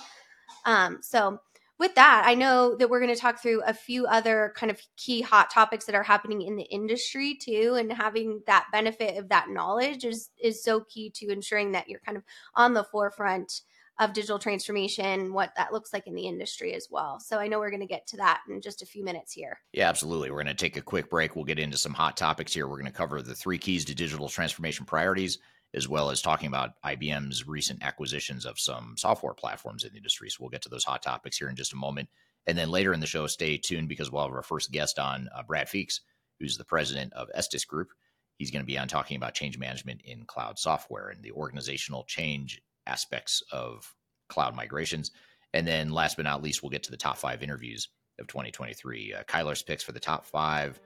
um, 0.65 0.99
so 1.03 1.41
with 1.79 1.95
that, 1.97 2.23
I 2.25 2.35
know 2.35 2.77
that 2.77 2.89
we're 2.89 3.01
going 3.01 3.13
to 3.13 3.21
talk 3.21 3.43
through 3.43 3.63
a 3.63 3.75
few 3.75 4.07
other 4.07 4.53
kind 4.57 4.71
of 4.71 4.81
key 4.97 5.21
hot 5.21 5.51
topics 5.51 5.85
that 5.87 5.97
are 5.97 6.03
happening 6.05 6.43
in 6.43 6.55
the 6.55 6.63
industry 6.65 7.35
too, 7.35 7.75
and 7.77 7.93
having 7.93 8.43
that 8.47 8.67
benefit 8.71 9.19
of 9.19 9.29
that 9.31 9.49
knowledge 9.49 10.05
is 10.05 10.31
is 10.41 10.63
so 10.63 10.83
key 10.83 11.11
to 11.17 11.33
ensuring 11.33 11.73
that 11.73 11.89
you're 11.89 12.01
kind 12.01 12.17
of 12.17 12.23
on 12.55 12.73
the 12.73 12.85
forefront 12.85 13.63
of 13.99 14.13
digital 14.13 14.39
transformation, 14.39 15.33
what 15.33 15.53
that 15.57 15.73
looks 15.73 15.93
like 15.93 16.07
in 16.07 16.15
the 16.15 16.27
industry 16.27 16.73
as 16.75 16.89
well. 16.91 17.21
So 17.21 17.39
I 17.39 17.47
know 17.47 17.59
we're 17.59 17.71
going 17.71 17.81
to 17.81 17.87
get 17.87 18.07
to 18.09 18.17
that 18.19 18.41
in 18.49 18.61
just 18.61 18.83
a 18.83 18.87
few 18.87 19.05
minutes 19.05 19.33
here. 19.33 19.61
Yeah, 19.73 19.89
absolutely. 19.89 20.31
We're 20.31 20.43
going 20.43 20.47
to 20.47 20.55
take 20.55 20.77
a 20.77 20.83
quick 20.83 21.11
break. 21.11 21.37
We'll 21.37 21.45
get 21.45 21.59
into 21.59 21.77
some 21.77 21.93
hot 21.93 22.17
topics 22.17 22.55
here. 22.55 22.67
We're 22.69 22.79
going 22.79 22.87
to 22.87 22.97
cover 22.97 23.23
the 23.23 23.35
three 23.35 23.59
keys 23.59 23.85
to 23.87 23.95
digital 23.95 24.29
transformation 24.29 24.87
priorities 24.87 25.39
as 25.75 25.89
well 25.89 26.11
as 26.11 26.21
talking 26.21 26.49
about 26.49 26.81
IBM's 26.85 27.47
recent 27.47 27.83
acquisitions 27.83 28.45
of 28.45 28.59
some 28.59 28.95
software 28.99 29.35
platforms 29.35 29.85
in 29.85 29.93
the 29.93 29.97
industry. 29.97 30.29
So 30.29 30.39
we'll 30.41 30.51
get 30.51 30.63
to 30.63 30.69
those 30.69 30.85
hot 30.85 31.03
topics 31.03 31.39
here 31.39 31.49
in 31.49 31.57
just 31.57 31.73
a 31.73 31.77
moment. 31.77 32.09
And 32.47 32.59
then 32.59 32.71
later 32.71 32.93
in 32.93 33.01
the 33.01 33.07
show, 33.07 33.27
stay 33.27 33.57
tuned 33.57 33.89
because 33.89 34.11
we'll 34.11 34.23
have 34.23 34.33
our 34.33 34.43
first 34.43 34.73
guest 34.73 34.99
on, 34.99 35.29
uh, 35.35 35.43
Brad 35.43 35.69
Feakes, 35.69 36.01
who's 36.39 36.59
the 36.59 36.65
president 36.65 37.13
of 37.15 37.31
Estes 37.35 37.65
Group. 37.65 37.89
He's 38.37 38.51
going 38.51 38.63
to 38.63 38.67
be 38.67 38.79
on 38.79 38.89
talking 38.89 39.17
about 39.17 39.35
change 39.35 39.59
management 39.59 40.03
in 40.05 40.25
cloud 40.25 40.59
software 40.59 41.09
and 41.09 41.23
the 41.23 41.31
organizational 41.33 42.05
change 42.05 42.61
aspects 42.87 43.43
of 43.53 43.95
cloud 44.29 44.57
migrations. 44.57 45.13
And 45.55 45.67
then 45.67 45.91
last 45.91 46.17
but 46.17 46.25
not 46.25 46.43
least, 46.43 46.63
we'll 46.63 46.71
get 46.71 46.83
to 46.85 46.91
the 46.91 46.97
top 46.97 47.17
five 47.17 47.43
interviews 47.43 47.89
of 48.19 48.27
2023. 48.27 49.15
Uh, 49.15 49.23
Kyler's 49.25 49.63
picks 49.63 49.83
for 49.83 49.93
the 49.93 50.01
top 50.01 50.27
five 50.27 50.81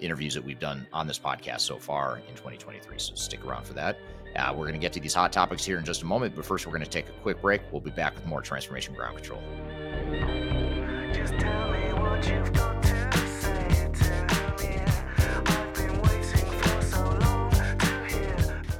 interviews 0.00 0.34
that 0.34 0.44
we've 0.44 0.60
done 0.60 0.86
on 0.92 1.06
this 1.06 1.18
podcast 1.18 1.60
so 1.60 1.78
far 1.78 2.18
in 2.18 2.34
2023. 2.34 2.98
So 2.98 3.14
stick 3.14 3.44
around 3.44 3.64
for 3.64 3.74
that. 3.74 3.96
Uh, 4.36 4.52
we're 4.52 4.64
going 4.64 4.72
to 4.74 4.78
get 4.78 4.92
to 4.92 5.00
these 5.00 5.14
hot 5.14 5.32
topics 5.32 5.64
here 5.64 5.78
in 5.78 5.84
just 5.84 6.02
a 6.02 6.06
moment, 6.06 6.34
but 6.34 6.44
first, 6.44 6.66
we're 6.66 6.72
going 6.72 6.84
to 6.84 6.90
take 6.90 7.08
a 7.08 7.12
quick 7.22 7.40
break. 7.40 7.60
We'll 7.72 7.80
be 7.80 7.90
back 7.90 8.14
with 8.14 8.26
more 8.26 8.42
Transformation 8.42 8.94
Ground 8.94 9.16
Control. 9.16 9.42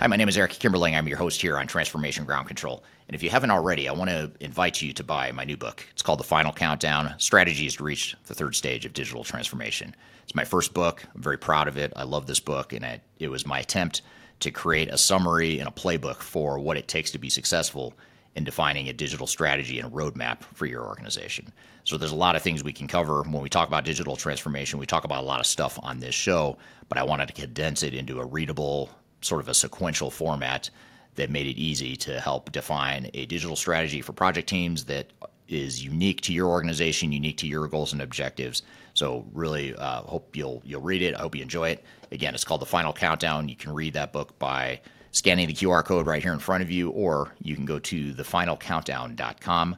Hi, 0.00 0.06
my 0.06 0.14
name 0.14 0.28
is 0.28 0.38
Eric 0.38 0.52
Kimberling. 0.52 0.96
I'm 0.96 1.08
your 1.08 1.18
host 1.18 1.40
here 1.40 1.58
on 1.58 1.66
Transformation 1.66 2.24
Ground 2.24 2.46
Control. 2.46 2.84
And 3.08 3.16
if 3.16 3.22
you 3.22 3.30
haven't 3.30 3.50
already, 3.50 3.88
I 3.88 3.92
want 3.92 4.10
to 4.10 4.30
invite 4.38 4.80
you 4.80 4.92
to 4.92 5.02
buy 5.02 5.32
my 5.32 5.42
new 5.42 5.56
book. 5.56 5.84
It's 5.90 6.02
called 6.02 6.20
The 6.20 6.24
Final 6.24 6.52
Countdown 6.52 7.14
Strategies 7.18 7.74
to 7.76 7.82
Reach 7.82 8.14
the 8.26 8.34
Third 8.34 8.54
Stage 8.54 8.86
of 8.86 8.92
Digital 8.92 9.24
Transformation. 9.24 9.96
It's 10.22 10.36
my 10.36 10.44
first 10.44 10.72
book. 10.72 11.04
I'm 11.16 11.22
very 11.22 11.36
proud 11.36 11.66
of 11.66 11.76
it. 11.76 11.92
I 11.96 12.04
love 12.04 12.28
this 12.28 12.38
book, 12.38 12.72
and 12.72 12.84
it, 12.84 13.00
it 13.18 13.28
was 13.28 13.44
my 13.44 13.58
attempt 13.58 14.02
to 14.40 14.50
create 14.50 14.88
a 14.88 14.98
summary 14.98 15.58
and 15.58 15.68
a 15.68 15.72
playbook 15.72 16.16
for 16.16 16.58
what 16.58 16.76
it 16.76 16.88
takes 16.88 17.10
to 17.10 17.18
be 17.18 17.28
successful 17.28 17.94
in 18.36 18.44
defining 18.44 18.88
a 18.88 18.92
digital 18.92 19.26
strategy 19.26 19.80
and 19.80 19.88
a 19.88 19.96
roadmap 19.96 20.42
for 20.54 20.66
your 20.66 20.86
organization. 20.86 21.52
So 21.84 21.96
there's 21.96 22.12
a 22.12 22.16
lot 22.16 22.36
of 22.36 22.42
things 22.42 22.62
we 22.62 22.72
can 22.72 22.86
cover 22.86 23.22
when 23.22 23.42
we 23.42 23.48
talk 23.48 23.66
about 23.66 23.84
digital 23.84 24.14
transformation. 24.14 24.78
We 24.78 24.86
talk 24.86 25.04
about 25.04 25.22
a 25.22 25.26
lot 25.26 25.40
of 25.40 25.46
stuff 25.46 25.78
on 25.82 25.98
this 25.98 26.14
show, 26.14 26.56
but 26.88 26.98
I 26.98 27.02
wanted 27.02 27.26
to 27.28 27.32
condense 27.34 27.82
it 27.82 27.94
into 27.94 28.20
a 28.20 28.26
readable, 28.26 28.90
sort 29.22 29.40
of 29.40 29.48
a 29.48 29.54
sequential 29.54 30.10
format 30.10 30.70
that 31.16 31.30
made 31.30 31.46
it 31.46 31.58
easy 31.58 31.96
to 31.96 32.20
help 32.20 32.52
define 32.52 33.10
a 33.14 33.26
digital 33.26 33.56
strategy 33.56 34.02
for 34.02 34.12
project 34.12 34.48
teams 34.48 34.84
that 34.84 35.08
is 35.48 35.84
unique 35.84 36.20
to 36.22 36.32
your 36.32 36.48
organization, 36.48 37.12
unique 37.12 37.38
to 37.38 37.46
your 37.46 37.66
goals 37.68 37.92
and 37.92 38.02
objectives. 38.02 38.62
So 38.94 39.26
really 39.32 39.74
uh, 39.74 40.02
hope 40.02 40.36
you'll 40.36 40.62
you'll 40.64 40.82
read 40.82 41.02
it. 41.02 41.14
I 41.14 41.20
hope 41.20 41.34
you 41.34 41.42
enjoy 41.42 41.70
it. 41.70 41.84
Again, 42.10 42.34
it's 42.34 42.44
called 42.44 42.60
The 42.60 42.66
Final 42.66 42.92
Countdown. 42.92 43.48
You 43.48 43.56
can 43.56 43.72
read 43.72 43.94
that 43.94 44.12
book 44.12 44.38
by 44.38 44.80
scanning 45.12 45.46
the 45.46 45.54
QR 45.54 45.84
code 45.84 46.06
right 46.06 46.22
here 46.22 46.32
in 46.32 46.38
front 46.38 46.62
of 46.62 46.70
you, 46.70 46.90
or 46.90 47.32
you 47.42 47.54
can 47.54 47.64
go 47.64 47.78
to 47.78 48.14
thefinalcountdown.com. 48.14 49.76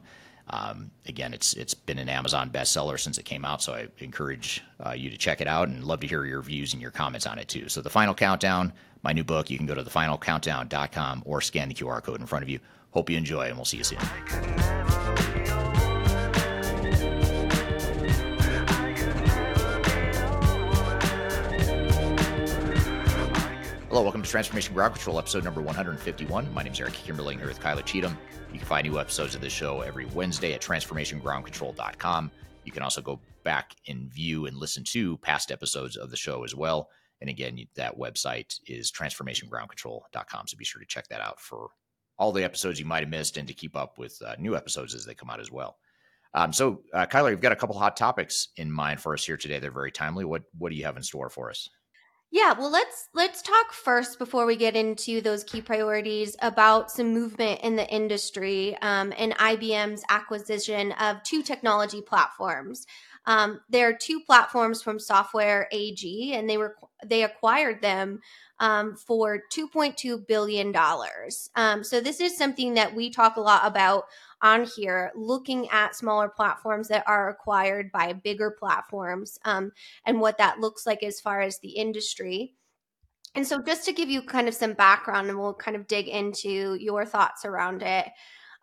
Um, 0.49 0.91
again, 1.05 1.33
it's 1.33 1.53
it's 1.53 1.73
been 1.73 1.97
an 1.97 2.09
Amazon 2.09 2.49
bestseller 2.49 2.99
since 2.99 3.17
it 3.17 3.23
came 3.23 3.45
out, 3.45 3.61
so 3.61 3.73
I 3.73 3.87
encourage 3.99 4.61
uh, 4.85 4.91
you 4.91 5.09
to 5.09 5.17
check 5.17 5.39
it 5.39 5.47
out 5.47 5.69
and 5.69 5.83
love 5.83 6.01
to 6.01 6.07
hear 6.07 6.25
your 6.25 6.41
views 6.41 6.73
and 6.73 6.81
your 6.81 6.91
comments 6.91 7.25
on 7.25 7.39
it 7.39 7.47
too. 7.47 7.69
So, 7.69 7.81
The 7.81 7.89
Final 7.89 8.13
Countdown, 8.13 8.73
my 9.01 9.13
new 9.13 9.23
book, 9.23 9.49
you 9.49 9.57
can 9.57 9.65
go 9.65 9.75
to 9.75 9.83
thefinalcountdown.com 9.83 11.23
or 11.25 11.41
scan 11.41 11.69
the 11.69 11.75
QR 11.75 12.03
code 12.03 12.19
in 12.19 12.27
front 12.27 12.43
of 12.43 12.49
you. 12.49 12.59
Hope 12.91 13.09
you 13.09 13.17
enjoy, 13.17 13.47
and 13.47 13.55
we'll 13.55 13.65
see 13.65 13.77
you 13.77 13.85
soon. 13.85 13.99
Hello, 23.91 24.03
welcome 24.03 24.21
to 24.21 24.29
Transformation 24.29 24.73
Ground 24.73 24.93
Control, 24.93 25.19
episode 25.19 25.43
number 25.43 25.61
151. 25.61 26.53
My 26.53 26.63
name 26.63 26.71
is 26.71 26.79
Eric 26.79 26.93
Kimberling 26.93 27.39
here 27.39 27.47
with 27.47 27.59
Kyler 27.59 27.83
Cheatham. 27.83 28.17
You 28.53 28.57
can 28.57 28.65
find 28.65 28.87
new 28.87 28.97
episodes 28.97 29.35
of 29.35 29.41
this 29.41 29.51
show 29.51 29.81
every 29.81 30.05
Wednesday 30.05 30.53
at 30.53 30.61
transformationgroundcontrol.com. 30.61 32.31
You 32.63 32.71
can 32.71 32.83
also 32.83 33.01
go 33.01 33.19
back 33.43 33.75
and 33.89 34.09
view 34.09 34.45
and 34.45 34.55
listen 34.55 34.85
to 34.85 35.17
past 35.17 35.51
episodes 35.51 35.97
of 35.97 36.09
the 36.09 36.15
show 36.15 36.45
as 36.45 36.55
well. 36.55 36.87
And 37.19 37.29
again, 37.29 37.59
that 37.75 37.99
website 37.99 38.61
is 38.65 38.93
transformationgroundcontrol.com. 38.93 40.47
So 40.47 40.57
be 40.57 40.63
sure 40.63 40.79
to 40.79 40.87
check 40.87 41.09
that 41.09 41.19
out 41.19 41.41
for 41.41 41.67
all 42.17 42.31
the 42.31 42.45
episodes 42.45 42.79
you 42.79 42.85
might 42.85 43.03
have 43.03 43.09
missed 43.09 43.35
and 43.35 43.45
to 43.49 43.53
keep 43.53 43.75
up 43.75 43.97
with 43.97 44.17
uh, 44.25 44.35
new 44.39 44.55
episodes 44.55 44.95
as 44.95 45.03
they 45.03 45.15
come 45.15 45.29
out 45.29 45.41
as 45.41 45.51
well. 45.51 45.75
Um, 46.33 46.53
so, 46.53 46.81
uh, 46.93 47.07
Kyler, 47.07 47.31
you've 47.31 47.41
got 47.41 47.51
a 47.51 47.57
couple 47.57 47.77
hot 47.77 47.97
topics 47.97 48.47
in 48.55 48.71
mind 48.71 49.01
for 49.01 49.13
us 49.13 49.25
here 49.25 49.35
today. 49.35 49.59
They're 49.59 49.69
very 49.69 49.91
timely. 49.91 50.23
What 50.23 50.43
what 50.57 50.69
do 50.69 50.77
you 50.77 50.85
have 50.85 50.95
in 50.95 51.03
store 51.03 51.29
for 51.29 51.49
us? 51.49 51.69
Yeah, 52.33 52.53
well 52.57 52.71
let's 52.71 53.09
let's 53.13 53.41
talk 53.41 53.73
first 53.73 54.17
before 54.17 54.45
we 54.45 54.55
get 54.55 54.77
into 54.77 55.19
those 55.19 55.43
key 55.43 55.61
priorities 55.61 56.37
about 56.41 56.89
some 56.89 57.13
movement 57.13 57.59
in 57.61 57.75
the 57.75 57.87
industry 57.89 58.77
um, 58.81 59.13
and 59.17 59.35
IBM's 59.37 60.01
acquisition 60.09 60.93
of 60.93 61.21
two 61.23 61.43
technology 61.43 62.01
platforms. 62.01 62.85
Um, 63.25 63.59
there 63.69 63.89
are 63.89 63.93
two 63.93 64.21
platforms 64.21 64.81
from 64.81 64.97
Software 64.97 65.67
AG, 65.73 66.33
and 66.33 66.49
they 66.49 66.57
were 66.57 66.77
they 67.05 67.23
acquired 67.23 67.81
them 67.81 68.21
um, 68.59 68.95
for 68.95 69.41
two 69.49 69.67
point 69.67 69.97
two 69.97 70.19
billion 70.19 70.71
dollars. 70.71 71.49
Um, 71.57 71.83
so 71.83 71.99
this 71.99 72.21
is 72.21 72.37
something 72.37 72.75
that 72.75 72.95
we 72.95 73.09
talk 73.09 73.35
a 73.35 73.41
lot 73.41 73.65
about 73.65 74.05
on 74.41 74.65
here 74.65 75.11
looking 75.15 75.69
at 75.69 75.95
smaller 75.95 76.29
platforms 76.29 76.87
that 76.87 77.03
are 77.07 77.29
acquired 77.29 77.91
by 77.91 78.13
bigger 78.13 78.51
platforms 78.51 79.37
um, 79.45 79.71
and 80.05 80.19
what 80.19 80.37
that 80.37 80.59
looks 80.59 80.85
like 80.85 81.03
as 81.03 81.19
far 81.19 81.41
as 81.41 81.59
the 81.59 81.69
industry. 81.69 82.53
And 83.35 83.47
so, 83.47 83.61
just 83.61 83.85
to 83.85 83.93
give 83.93 84.09
you 84.09 84.21
kind 84.21 84.47
of 84.47 84.53
some 84.53 84.73
background, 84.73 85.29
and 85.29 85.39
we'll 85.39 85.53
kind 85.53 85.77
of 85.77 85.87
dig 85.87 86.07
into 86.07 86.75
your 86.75 87.05
thoughts 87.05 87.45
around 87.45 87.81
it. 87.81 88.07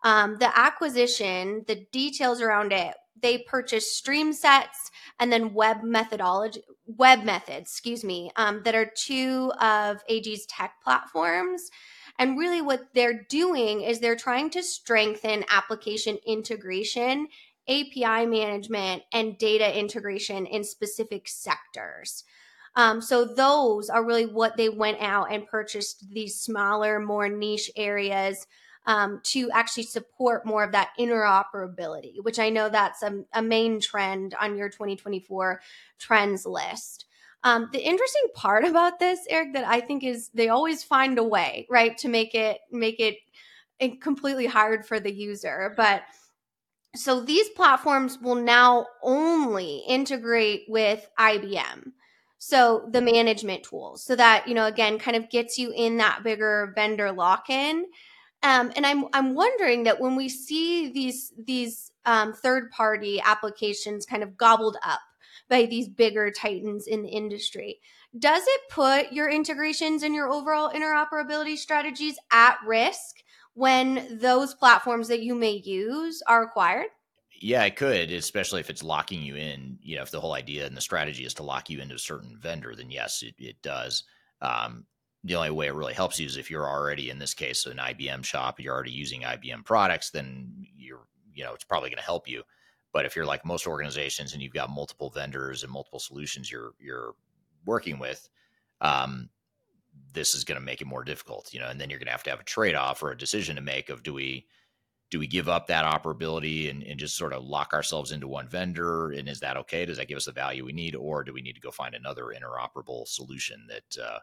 Um, 0.03 0.37
the 0.37 0.57
acquisition, 0.57 1.65
the 1.67 1.87
details 1.91 2.39
around 2.39 2.71
it, 2.71 2.93
they 3.21 3.39
purchased 3.39 4.03
StreamSets 4.03 4.91
and 5.19 5.31
then 5.31 5.53
web 5.53 5.83
methodology, 5.83 6.61
web 6.85 7.23
methods, 7.23 7.71
excuse 7.71 8.03
me, 8.03 8.31
um, 8.35 8.61
that 8.63 8.75
are 8.75 8.91
two 8.95 9.51
of 9.59 10.01
AG's 10.07 10.45
tech 10.45 10.73
platforms 10.83 11.69
and 12.19 12.37
really, 12.37 12.61
what 12.61 12.93
they're 12.93 13.25
doing 13.29 13.81
is 13.81 13.99
they're 13.99 14.17
trying 14.17 14.49
to 14.51 14.61
strengthen 14.61 15.45
application 15.49 16.17
integration, 16.27 17.29
API 17.69 18.25
management, 18.25 19.03
and 19.13 19.37
data 19.37 19.79
integration 19.79 20.45
in 20.45 20.65
specific 20.65 21.29
sectors. 21.29 22.25
Um, 22.75 23.01
so, 23.01 23.23
those 23.23 23.89
are 23.89 24.05
really 24.05 24.25
what 24.25 24.57
they 24.57 24.67
went 24.67 24.97
out 24.99 25.31
and 25.31 25.47
purchased 25.47 26.09
these 26.11 26.35
smaller, 26.35 26.99
more 26.99 27.29
niche 27.29 27.71
areas. 27.77 28.45
Um, 28.85 29.19
to 29.25 29.51
actually 29.51 29.83
support 29.83 30.47
more 30.47 30.63
of 30.63 30.71
that 30.71 30.91
interoperability, 30.99 32.23
which 32.23 32.39
I 32.39 32.49
know 32.49 32.69
that's 32.69 33.03
a, 33.03 33.23
a 33.33 33.41
main 33.41 33.79
trend 33.79 34.33
on 34.41 34.57
your 34.57 34.69
2024 34.69 35.61
trends 35.99 36.45
list. 36.45 37.05
Um, 37.43 37.69
the 37.71 37.79
interesting 37.79 38.27
part 38.35 38.65
about 38.65 38.99
this, 38.99 39.19
Eric, 39.29 39.53
that 39.53 39.65
I 39.65 39.79
think 39.79 40.03
is 40.03 40.29
they 40.33 40.49
always 40.49 40.83
find 40.83 41.17
a 41.17 41.23
way, 41.23 41.67
right, 41.69 41.97
to 41.99 42.09
make 42.09 42.35
it 42.35 42.59
make 42.71 42.99
it 42.99 43.15
completely 44.01 44.45
hard 44.45 44.85
for 44.85 44.99
the 44.99 45.13
user. 45.13 45.73
But 45.77 46.03
so 46.95 47.21
these 47.21 47.47
platforms 47.49 48.17
will 48.21 48.35
now 48.35 48.87
only 49.03 49.83
integrate 49.87 50.63
with 50.67 51.07
IBM. 51.17 51.91
So 52.39 52.89
the 52.91 53.01
management 53.01 53.63
tools, 53.63 54.03
so 54.03 54.15
that 54.15 54.47
you 54.47 54.53
know, 54.53 54.65
again, 54.65 54.99
kind 54.99 55.15
of 55.15 55.29
gets 55.29 55.57
you 55.57 55.71
in 55.75 55.97
that 55.97 56.23
bigger 56.23 56.73
vendor 56.75 57.11
lock-in. 57.11 57.85
Um, 58.43 58.71
and 58.75 58.85
I'm 58.85 59.05
I'm 59.13 59.35
wondering 59.35 59.83
that 59.83 59.99
when 59.99 60.15
we 60.15 60.29
see 60.29 60.89
these 60.91 61.33
these 61.37 61.91
um, 62.05 62.33
third 62.33 62.71
party 62.71 63.21
applications 63.23 64.05
kind 64.05 64.23
of 64.23 64.37
gobbled 64.37 64.77
up 64.83 65.01
by 65.49 65.65
these 65.65 65.89
bigger 65.89 66.31
titans 66.31 66.87
in 66.87 67.03
the 67.03 67.09
industry. 67.09 67.79
Does 68.17 68.43
it 68.45 68.61
put 68.69 69.11
your 69.11 69.29
integrations 69.29 70.03
and 70.03 70.15
your 70.15 70.29
overall 70.29 70.71
interoperability 70.71 71.57
strategies 71.57 72.17
at 72.31 72.57
risk 72.65 73.17
when 73.53 74.19
those 74.19 74.53
platforms 74.53 75.07
that 75.09 75.21
you 75.21 75.35
may 75.35 75.61
use 75.63 76.21
are 76.27 76.43
acquired? 76.43 76.87
Yeah, 77.41 77.63
it 77.63 77.75
could, 77.75 78.11
especially 78.11 78.59
if 78.59 78.69
it's 78.69 78.83
locking 78.83 79.21
you 79.21 79.35
in. 79.35 79.79
You 79.81 79.97
know, 79.97 80.01
if 80.01 80.11
the 80.11 80.19
whole 80.19 80.33
idea 80.33 80.65
and 80.65 80.75
the 80.75 80.81
strategy 80.81 81.23
is 81.23 81.33
to 81.35 81.43
lock 81.43 81.69
you 81.69 81.79
into 81.79 81.95
a 81.95 81.99
certain 81.99 82.37
vendor, 82.37 82.75
then 82.75 82.91
yes, 82.91 83.23
it, 83.23 83.35
it 83.37 83.61
does. 83.61 84.03
Um, 84.41 84.85
the 85.23 85.35
only 85.35 85.51
way 85.51 85.67
it 85.67 85.73
really 85.73 85.93
helps 85.93 86.19
you 86.19 86.25
is 86.25 86.37
if 86.37 86.49
you're 86.49 86.67
already, 86.67 87.09
in 87.09 87.19
this 87.19 87.33
case, 87.33 87.65
an 87.65 87.77
IBM 87.77 88.23
shop, 88.23 88.59
you're 88.59 88.73
already 88.73 88.91
using 88.91 89.21
IBM 89.21 89.65
products, 89.65 90.11
then 90.11 90.65
you're, 90.77 91.07
you 91.33 91.43
know, 91.43 91.53
it's 91.53 91.63
probably 91.63 91.89
going 91.89 91.97
to 91.97 92.03
help 92.03 92.27
you. 92.27 92.43
But 92.91 93.05
if 93.05 93.15
you're 93.15 93.25
like 93.25 93.45
most 93.45 93.67
organizations 93.67 94.33
and 94.33 94.41
you've 94.41 94.53
got 94.53 94.69
multiple 94.69 95.09
vendors 95.09 95.63
and 95.63 95.71
multiple 95.71 95.99
solutions 95.99 96.51
you're 96.51 96.73
you're 96.79 97.13
working 97.65 97.99
with, 97.99 98.27
um, 98.81 99.29
this 100.13 100.33
is 100.33 100.43
going 100.43 100.59
to 100.59 100.65
make 100.65 100.81
it 100.81 100.87
more 100.87 101.03
difficult, 101.03 101.53
you 101.53 101.59
know. 101.59 101.67
And 101.67 101.79
then 101.79 101.89
you're 101.89 101.99
going 101.99 102.07
to 102.07 102.11
have 102.11 102.23
to 102.23 102.29
have 102.29 102.39
a 102.39 102.45
trade 102.45 102.75
off 102.75 103.03
or 103.03 103.11
a 103.11 103.17
decision 103.17 103.55
to 103.55 103.61
make 103.61 103.89
of 103.89 104.03
do 104.03 104.13
we 104.13 104.47
do 105.09 105.19
we 105.19 105.27
give 105.27 105.49
up 105.49 105.67
that 105.67 105.85
operability 105.85 106.69
and, 106.69 106.83
and 106.83 106.99
just 106.99 107.17
sort 107.17 107.33
of 107.33 107.43
lock 107.43 107.73
ourselves 107.73 108.11
into 108.11 108.27
one 108.27 108.47
vendor? 108.47 109.11
And 109.11 109.27
is 109.27 109.39
that 109.39 109.57
okay? 109.57 109.85
Does 109.85 109.97
that 109.97 110.07
give 110.07 110.17
us 110.17 110.25
the 110.25 110.31
value 110.31 110.65
we 110.65 110.71
need, 110.71 110.95
or 110.95 111.23
do 111.23 111.33
we 111.33 111.41
need 111.41 111.55
to 111.55 111.61
go 111.61 111.71
find 111.71 111.95
another 111.95 112.25
interoperable 112.25 113.07
solution 113.07 113.67
that 113.69 114.03
uh, 114.03 114.19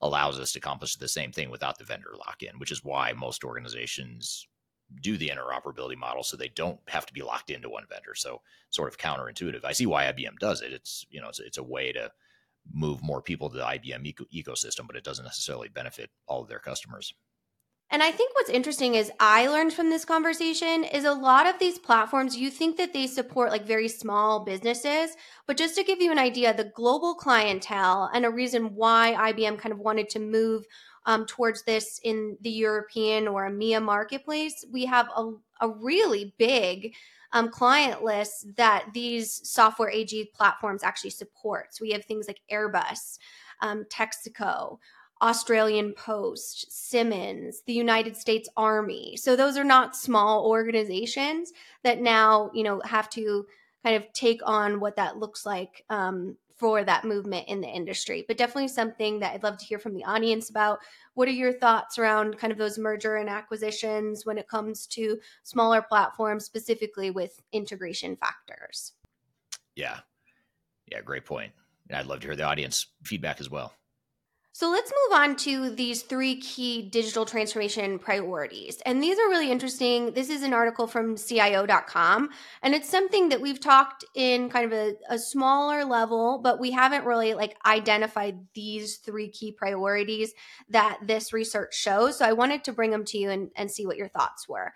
allows 0.00 0.40
us 0.40 0.52
to 0.52 0.58
accomplish 0.58 0.96
the 0.96 1.08
same 1.08 1.30
thing 1.30 1.50
without 1.50 1.78
the 1.78 1.84
vendor 1.84 2.14
lock 2.18 2.42
in? 2.42 2.58
Which 2.58 2.72
is 2.72 2.84
why 2.84 3.12
most 3.12 3.44
organizations 3.44 4.46
do 5.00 5.16
the 5.16 5.28
interoperability 5.28 5.96
model 5.96 6.22
so 6.22 6.36
they 6.36 6.48
don't 6.48 6.78
have 6.88 7.06
to 7.06 7.12
be 7.12 7.22
locked 7.22 7.50
into 7.50 7.68
one 7.68 7.84
vendor. 7.88 8.14
So 8.14 8.42
sort 8.70 8.88
of 8.88 8.98
counterintuitive. 8.98 9.64
I 9.64 9.72
see 9.72 9.86
why 9.86 10.04
IBM 10.04 10.38
does 10.38 10.62
it. 10.62 10.72
It's 10.72 11.06
you 11.10 11.20
know 11.20 11.28
it's, 11.28 11.40
it's 11.40 11.58
a 11.58 11.62
way 11.62 11.92
to 11.92 12.10
move 12.72 13.02
more 13.02 13.22
people 13.22 13.48
to 13.50 13.58
the 13.58 13.64
IBM 13.64 14.06
eco- 14.06 14.26
ecosystem, 14.34 14.86
but 14.86 14.96
it 14.96 15.04
doesn't 15.04 15.24
necessarily 15.24 15.68
benefit 15.68 16.10
all 16.26 16.42
of 16.42 16.48
their 16.48 16.58
customers. 16.58 17.14
And 17.92 18.04
I 18.04 18.12
think 18.12 18.32
what's 18.34 18.50
interesting 18.50 18.94
is 18.94 19.10
I 19.18 19.48
learned 19.48 19.72
from 19.72 19.90
this 19.90 20.04
conversation 20.04 20.84
is 20.84 21.04
a 21.04 21.12
lot 21.12 21.46
of 21.46 21.58
these 21.58 21.76
platforms, 21.76 22.36
you 22.36 22.48
think 22.48 22.76
that 22.76 22.92
they 22.92 23.08
support 23.08 23.50
like 23.50 23.66
very 23.66 23.88
small 23.88 24.44
businesses. 24.44 25.16
But 25.48 25.56
just 25.56 25.74
to 25.74 25.82
give 25.82 26.00
you 26.00 26.12
an 26.12 26.18
idea, 26.18 26.54
the 26.54 26.70
global 26.76 27.16
clientele 27.16 28.08
and 28.14 28.24
a 28.24 28.30
reason 28.30 28.76
why 28.76 29.32
IBM 29.32 29.58
kind 29.58 29.72
of 29.72 29.80
wanted 29.80 30.08
to 30.10 30.20
move 30.20 30.66
um, 31.06 31.26
towards 31.26 31.62
this 31.62 32.00
in 32.04 32.36
the 32.40 32.50
European 32.50 33.26
or 33.26 33.48
EMEA 33.48 33.82
marketplace, 33.82 34.64
we 34.70 34.84
have 34.86 35.08
a, 35.16 35.32
a 35.60 35.68
really 35.68 36.34
big 36.38 36.94
um, 37.32 37.48
client 37.48 38.02
list 38.02 38.56
that 38.56 38.86
these 38.92 39.48
software 39.48 39.90
AG 39.90 40.30
platforms 40.34 40.82
actually 40.82 41.10
support. 41.10 41.74
So 41.74 41.82
we 41.82 41.92
have 41.92 42.04
things 42.04 42.26
like 42.26 42.40
Airbus, 42.50 43.18
um, 43.60 43.84
Texaco, 43.84 44.78
Australian 45.22 45.92
Post, 45.92 46.72
Siemens, 46.72 47.62
the 47.66 47.72
United 47.72 48.16
States 48.16 48.48
Army. 48.56 49.16
So 49.16 49.36
those 49.36 49.56
are 49.56 49.64
not 49.64 49.94
small 49.94 50.46
organizations 50.46 51.52
that 51.82 52.00
now 52.00 52.50
you 52.54 52.64
know 52.64 52.80
have 52.84 53.08
to 53.10 53.46
kind 53.84 53.96
of 53.96 54.12
take 54.12 54.40
on 54.44 54.80
what 54.80 54.96
that 54.96 55.18
looks 55.18 55.46
like 55.46 55.84
um, 55.90 56.36
for 56.60 56.84
that 56.84 57.06
movement 57.06 57.48
in 57.48 57.62
the 57.62 57.66
industry. 57.66 58.22
But 58.28 58.36
definitely 58.36 58.68
something 58.68 59.18
that 59.20 59.32
I'd 59.32 59.42
love 59.42 59.56
to 59.58 59.64
hear 59.64 59.78
from 59.78 59.94
the 59.94 60.04
audience 60.04 60.50
about. 60.50 60.78
What 61.14 61.26
are 61.26 61.32
your 61.32 61.54
thoughts 61.54 61.98
around 61.98 62.36
kind 62.38 62.52
of 62.52 62.58
those 62.58 62.78
merger 62.78 63.16
and 63.16 63.30
acquisitions 63.30 64.26
when 64.26 64.36
it 64.36 64.46
comes 64.46 64.86
to 64.88 65.18
smaller 65.42 65.80
platforms, 65.80 66.44
specifically 66.44 67.10
with 67.10 67.40
integration 67.52 68.14
factors? 68.14 68.92
Yeah. 69.74 70.00
Yeah, 70.92 71.00
great 71.00 71.24
point. 71.24 71.52
And 71.88 71.96
I'd 71.96 72.06
love 72.06 72.20
to 72.20 72.26
hear 72.26 72.36
the 72.36 72.44
audience 72.44 72.86
feedback 73.04 73.40
as 73.40 73.48
well. 73.48 73.72
So 74.60 74.68
let's 74.68 74.92
move 74.92 75.18
on 75.18 75.36
to 75.36 75.70
these 75.70 76.02
three 76.02 76.38
key 76.38 76.82
digital 76.82 77.24
transformation 77.24 77.98
priorities. 77.98 78.76
And 78.84 79.02
these 79.02 79.18
are 79.18 79.30
really 79.30 79.50
interesting. 79.50 80.12
This 80.12 80.28
is 80.28 80.42
an 80.42 80.52
article 80.52 80.86
from 80.86 81.16
CIO.com, 81.16 82.28
and 82.60 82.74
it's 82.74 82.90
something 82.90 83.30
that 83.30 83.40
we've 83.40 83.58
talked 83.58 84.04
in 84.14 84.50
kind 84.50 84.70
of 84.70 84.78
a, 84.78 84.96
a, 85.08 85.18
smaller 85.18 85.86
level, 85.86 86.42
but 86.44 86.60
we 86.60 86.72
haven't 86.72 87.06
really 87.06 87.32
like 87.32 87.56
identified 87.64 88.36
these 88.52 88.98
three 88.98 89.30
key 89.30 89.50
priorities 89.50 90.34
that 90.68 90.98
this 91.06 91.32
research 91.32 91.74
shows. 91.74 92.18
So 92.18 92.26
I 92.26 92.34
wanted 92.34 92.62
to 92.64 92.72
bring 92.74 92.90
them 92.90 93.06
to 93.06 93.16
you 93.16 93.30
and, 93.30 93.50
and 93.56 93.70
see 93.70 93.86
what 93.86 93.96
your 93.96 94.08
thoughts 94.08 94.46
were. 94.46 94.74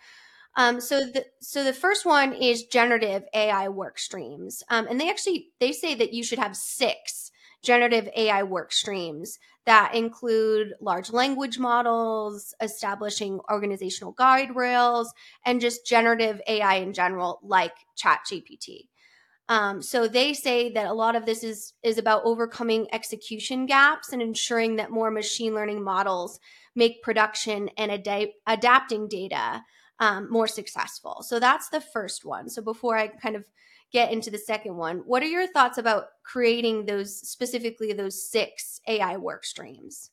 Um, 0.57 0.81
so 0.81 1.01
the 1.01 1.27
so 1.40 1.62
the 1.62 1.75
first 1.75 2.07
one 2.07 2.33
is 2.33 2.64
generative 2.64 3.25
AI 3.35 3.68
work 3.68 3.99
streams, 3.99 4.62
um, 4.70 4.87
and 4.88 4.99
they 4.99 5.11
actually 5.11 5.49
they 5.61 5.73
say 5.73 5.94
that 5.97 6.14
you 6.14 6.25
should 6.25 6.38
have 6.38 6.57
six 6.57 7.24
generative 7.64 8.09
AI 8.16 8.42
work 8.42 8.72
streams 8.72 9.38
that 9.66 9.94
include 9.94 10.74
large 10.81 11.11
language 11.11 11.59
models, 11.59 12.55
establishing 12.61 13.40
organizational 13.50 14.12
guide 14.12 14.55
rails, 14.55 15.12
and 15.44 15.61
just 15.61 15.87
generative 15.87 16.40
AI 16.46 16.77
in 16.77 16.92
general, 16.92 17.40
like 17.42 17.74
ChatGPT. 17.96 18.88
Um, 19.48 19.83
so 19.83 20.09
they 20.09 20.33
say 20.33 20.72
that 20.72 20.87
a 20.87 20.94
lot 20.94 21.16
of 21.16 21.27
this 21.27 21.44
is 21.44 21.74
is 21.83 21.98
about 21.98 22.22
overcoming 22.24 22.87
execution 22.92 23.66
gaps 23.66 24.12
and 24.12 24.22
ensuring 24.22 24.77
that 24.77 24.90
more 24.90 25.11
machine 25.11 25.55
learning 25.55 25.83
models 25.85 26.40
make 26.74 27.03
production 27.03 27.68
and 27.77 27.92
ad- 27.92 28.31
adapting 28.46 29.07
data 29.07 29.62
um, 30.00 30.31
more 30.31 30.46
successful. 30.46 31.22
So 31.22 31.38
that's 31.38 31.68
the 31.68 31.81
first 31.81 32.24
one. 32.24 32.48
So 32.48 32.62
before 32.62 32.96
I 32.96 33.09
kind 33.09 33.37
of 33.37 33.44
get 33.95 34.13
into 34.13 34.31
the 34.31 34.39
second 34.39 34.77
one, 34.77 34.99
what 35.01 35.23
are 35.23 35.27
your 35.29 35.49
thoughts 35.49 35.79
about 35.79 36.09
creating 36.25 36.87
those 36.87 37.17
specifically 37.29 37.95
those 37.95 38.31
six 38.31 38.81
AI 38.89 39.17
work 39.19 39.45
streams? 39.47 40.11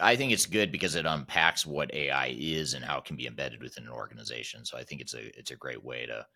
I 0.00 0.16
think 0.16 0.32
it's 0.32 0.46
good 0.46 0.72
because 0.72 0.94
it 0.94 1.06
unpacks 1.06 1.64
what 1.64 1.92
AI 1.94 2.28
is 2.38 2.74
and 2.74 2.84
how 2.84 2.98
it 2.98 3.04
can 3.04 3.16
be 3.16 3.26
embedded 3.26 3.62
within 3.62 3.84
an 3.84 3.90
organization. 3.90 4.64
So 4.64 4.76
I 4.76 4.84
think 4.84 5.00
it's 5.00 5.14
a 5.14 5.38
it's 5.38 5.50
a 5.50 5.56
great 5.56 5.82
way 5.82 6.06
to 6.06 6.26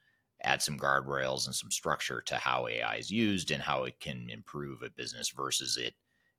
add 0.43 0.63
some 0.63 0.79
guardrails 0.79 1.47
and 1.47 1.55
some 1.55 1.71
structure 1.71 2.23
to 2.23 2.37
how 2.37 2.67
AI 2.69 2.97
is 2.97 3.11
used 3.11 3.51
and 3.51 3.63
how 3.63 3.85
it 3.85 4.01
can 4.01 4.31
improve 4.31 4.83
a 4.83 4.91
business 4.91 5.31
versus 5.31 5.77
it 5.77 5.95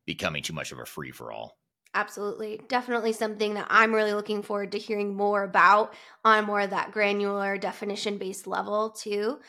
becoming 0.06 0.42
too 0.42 0.54
much 0.54 0.72
of 0.72 0.80
a 0.80 0.86
free 0.86 1.12
for 1.12 1.32
all. 1.32 1.60
Absolutely. 1.94 2.58
Definitely 2.70 3.12
something 3.12 3.54
that 3.56 3.68
I'm 3.70 3.94
really 3.94 4.14
looking 4.14 4.44
forward 4.44 4.72
to 4.72 4.78
hearing 4.78 5.14
more 5.14 5.44
about 5.44 5.94
on 6.24 6.46
more 6.46 6.62
of 6.62 6.70
that 6.70 6.92
granular 6.92 7.58
definition 7.58 8.18
based 8.18 8.48
level, 8.48 8.92
too 8.92 9.42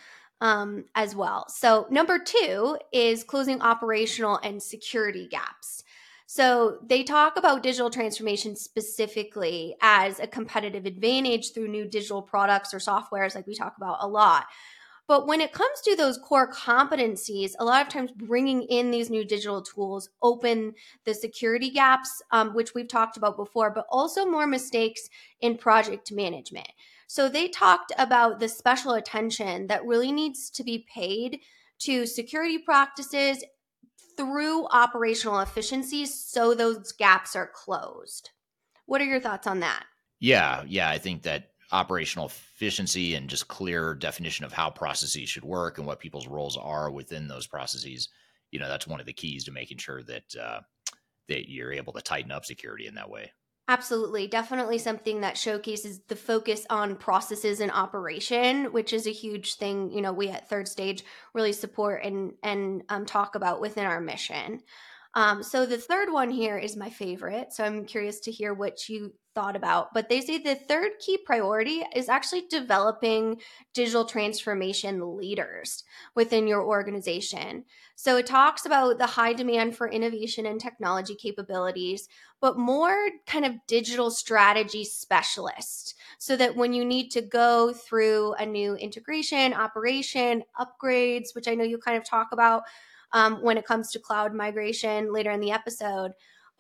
um, 0.42 0.84
as 0.96 1.14
well. 1.14 1.48
So, 1.48 1.86
number 1.88 2.18
two 2.18 2.76
is 2.92 3.22
closing 3.22 3.62
operational 3.62 4.40
and 4.42 4.60
security 4.60 5.28
gaps. 5.28 5.84
So, 6.26 6.78
they 6.84 7.04
talk 7.04 7.36
about 7.36 7.62
digital 7.62 7.90
transformation 7.90 8.56
specifically 8.56 9.76
as 9.80 10.18
a 10.18 10.26
competitive 10.26 10.84
advantage 10.84 11.54
through 11.54 11.68
new 11.68 11.86
digital 11.86 12.22
products 12.22 12.74
or 12.74 12.78
softwares, 12.78 13.36
like 13.36 13.46
we 13.46 13.54
talk 13.54 13.76
about 13.76 13.98
a 14.00 14.08
lot. 14.08 14.46
But 15.06 15.28
when 15.28 15.40
it 15.40 15.52
comes 15.52 15.80
to 15.82 15.94
those 15.94 16.18
core 16.18 16.50
competencies, 16.50 17.52
a 17.58 17.64
lot 17.64 17.82
of 17.82 17.92
times 17.92 18.10
bringing 18.10 18.62
in 18.62 18.90
these 18.90 19.10
new 19.10 19.24
digital 19.24 19.62
tools 19.62 20.08
open 20.22 20.74
the 21.04 21.14
security 21.14 21.70
gaps, 21.70 22.22
um, 22.32 22.54
which 22.54 22.74
we've 22.74 22.88
talked 22.88 23.16
about 23.16 23.36
before, 23.36 23.70
but 23.70 23.86
also 23.90 24.24
more 24.24 24.46
mistakes 24.46 25.08
in 25.40 25.56
project 25.56 26.10
management. 26.10 26.68
So 27.12 27.28
they 27.28 27.46
talked 27.46 27.92
about 27.98 28.40
the 28.40 28.48
special 28.48 28.94
attention 28.94 29.66
that 29.66 29.84
really 29.84 30.10
needs 30.10 30.48
to 30.48 30.64
be 30.64 30.86
paid 30.94 31.40
to 31.80 32.06
security 32.06 32.56
practices 32.56 33.44
through 34.16 34.66
operational 34.68 35.40
efficiencies 35.40 36.18
so 36.18 36.54
those 36.54 36.90
gaps 36.92 37.36
are 37.36 37.50
closed. 37.54 38.30
What 38.86 39.02
are 39.02 39.04
your 39.04 39.20
thoughts 39.20 39.46
on 39.46 39.60
that? 39.60 39.84
Yeah, 40.20 40.64
yeah, 40.66 40.88
I 40.88 40.96
think 40.96 41.20
that 41.24 41.50
operational 41.70 42.28
efficiency 42.28 43.14
and 43.14 43.28
just 43.28 43.46
clear 43.46 43.94
definition 43.94 44.46
of 44.46 44.54
how 44.54 44.70
processes 44.70 45.28
should 45.28 45.44
work 45.44 45.76
and 45.76 45.86
what 45.86 46.00
people's 46.00 46.28
roles 46.28 46.56
are 46.56 46.90
within 46.90 47.28
those 47.28 47.46
processes, 47.46 48.08
you 48.52 48.58
know, 48.58 48.70
that's 48.70 48.86
one 48.86 49.00
of 49.00 49.06
the 49.06 49.12
keys 49.12 49.44
to 49.44 49.52
making 49.52 49.76
sure 49.76 50.02
that 50.04 50.34
uh, 50.40 50.60
that 51.28 51.50
you're 51.50 51.74
able 51.74 51.92
to 51.92 52.00
tighten 52.00 52.32
up 52.32 52.46
security 52.46 52.86
in 52.86 52.94
that 52.94 53.10
way. 53.10 53.30
Absolutely. 53.68 54.26
Definitely 54.26 54.78
something 54.78 55.20
that 55.20 55.38
showcases 55.38 56.00
the 56.08 56.16
focus 56.16 56.66
on 56.68 56.96
processes 56.96 57.60
and 57.60 57.70
operation, 57.70 58.72
which 58.72 58.92
is 58.92 59.06
a 59.06 59.12
huge 59.12 59.54
thing, 59.54 59.90
you 59.92 60.02
know, 60.02 60.12
we 60.12 60.28
at 60.28 60.48
third 60.48 60.66
stage 60.66 61.04
really 61.32 61.52
support 61.52 62.02
and 62.04 62.32
and 62.42 62.82
um, 62.88 63.06
talk 63.06 63.34
about 63.36 63.60
within 63.60 63.86
our 63.86 64.00
mission. 64.00 64.62
Um, 65.14 65.42
so 65.42 65.66
the 65.66 65.78
third 65.78 66.10
one 66.10 66.30
here 66.30 66.56
is 66.56 66.76
my 66.76 66.88
favorite. 66.88 67.52
So 67.52 67.64
I'm 67.64 67.84
curious 67.84 68.20
to 68.20 68.30
hear 68.30 68.54
what 68.54 68.88
you 68.88 69.12
thought 69.34 69.56
about. 69.56 69.92
But 69.94 70.08
they 70.08 70.20
say 70.20 70.38
the 70.38 70.54
third 70.54 70.92
key 71.00 71.18
priority 71.18 71.82
is 71.94 72.08
actually 72.08 72.44
developing 72.50 73.40
digital 73.74 74.04
transformation 74.04 75.16
leaders 75.16 75.84
within 76.14 76.46
your 76.46 76.62
organization. 76.62 77.64
So 77.94 78.16
it 78.16 78.26
talks 78.26 78.66
about 78.66 78.98
the 78.98 79.06
high 79.06 79.32
demand 79.32 79.76
for 79.76 79.88
innovation 79.88 80.46
and 80.46 80.60
technology 80.60 81.14
capabilities, 81.14 82.08
but 82.40 82.58
more 82.58 82.96
kind 83.26 83.44
of 83.44 83.54
digital 83.66 84.10
strategy 84.10 84.84
specialists. 84.84 85.94
So 86.18 86.36
that 86.36 86.56
when 86.56 86.72
you 86.72 86.84
need 86.84 87.10
to 87.10 87.22
go 87.22 87.72
through 87.72 88.34
a 88.34 88.46
new 88.46 88.74
integration, 88.74 89.54
operation, 89.54 90.42
upgrades, 90.58 91.34
which 91.34 91.48
I 91.48 91.54
know 91.54 91.64
you 91.64 91.78
kind 91.78 91.96
of 91.96 92.04
talk 92.04 92.28
about 92.32 92.62
um, 93.12 93.42
when 93.42 93.58
it 93.58 93.66
comes 93.66 93.90
to 93.90 93.98
cloud 93.98 94.34
migration 94.34 95.12
later 95.12 95.30
in 95.30 95.40
the 95.40 95.52
episode 95.52 96.12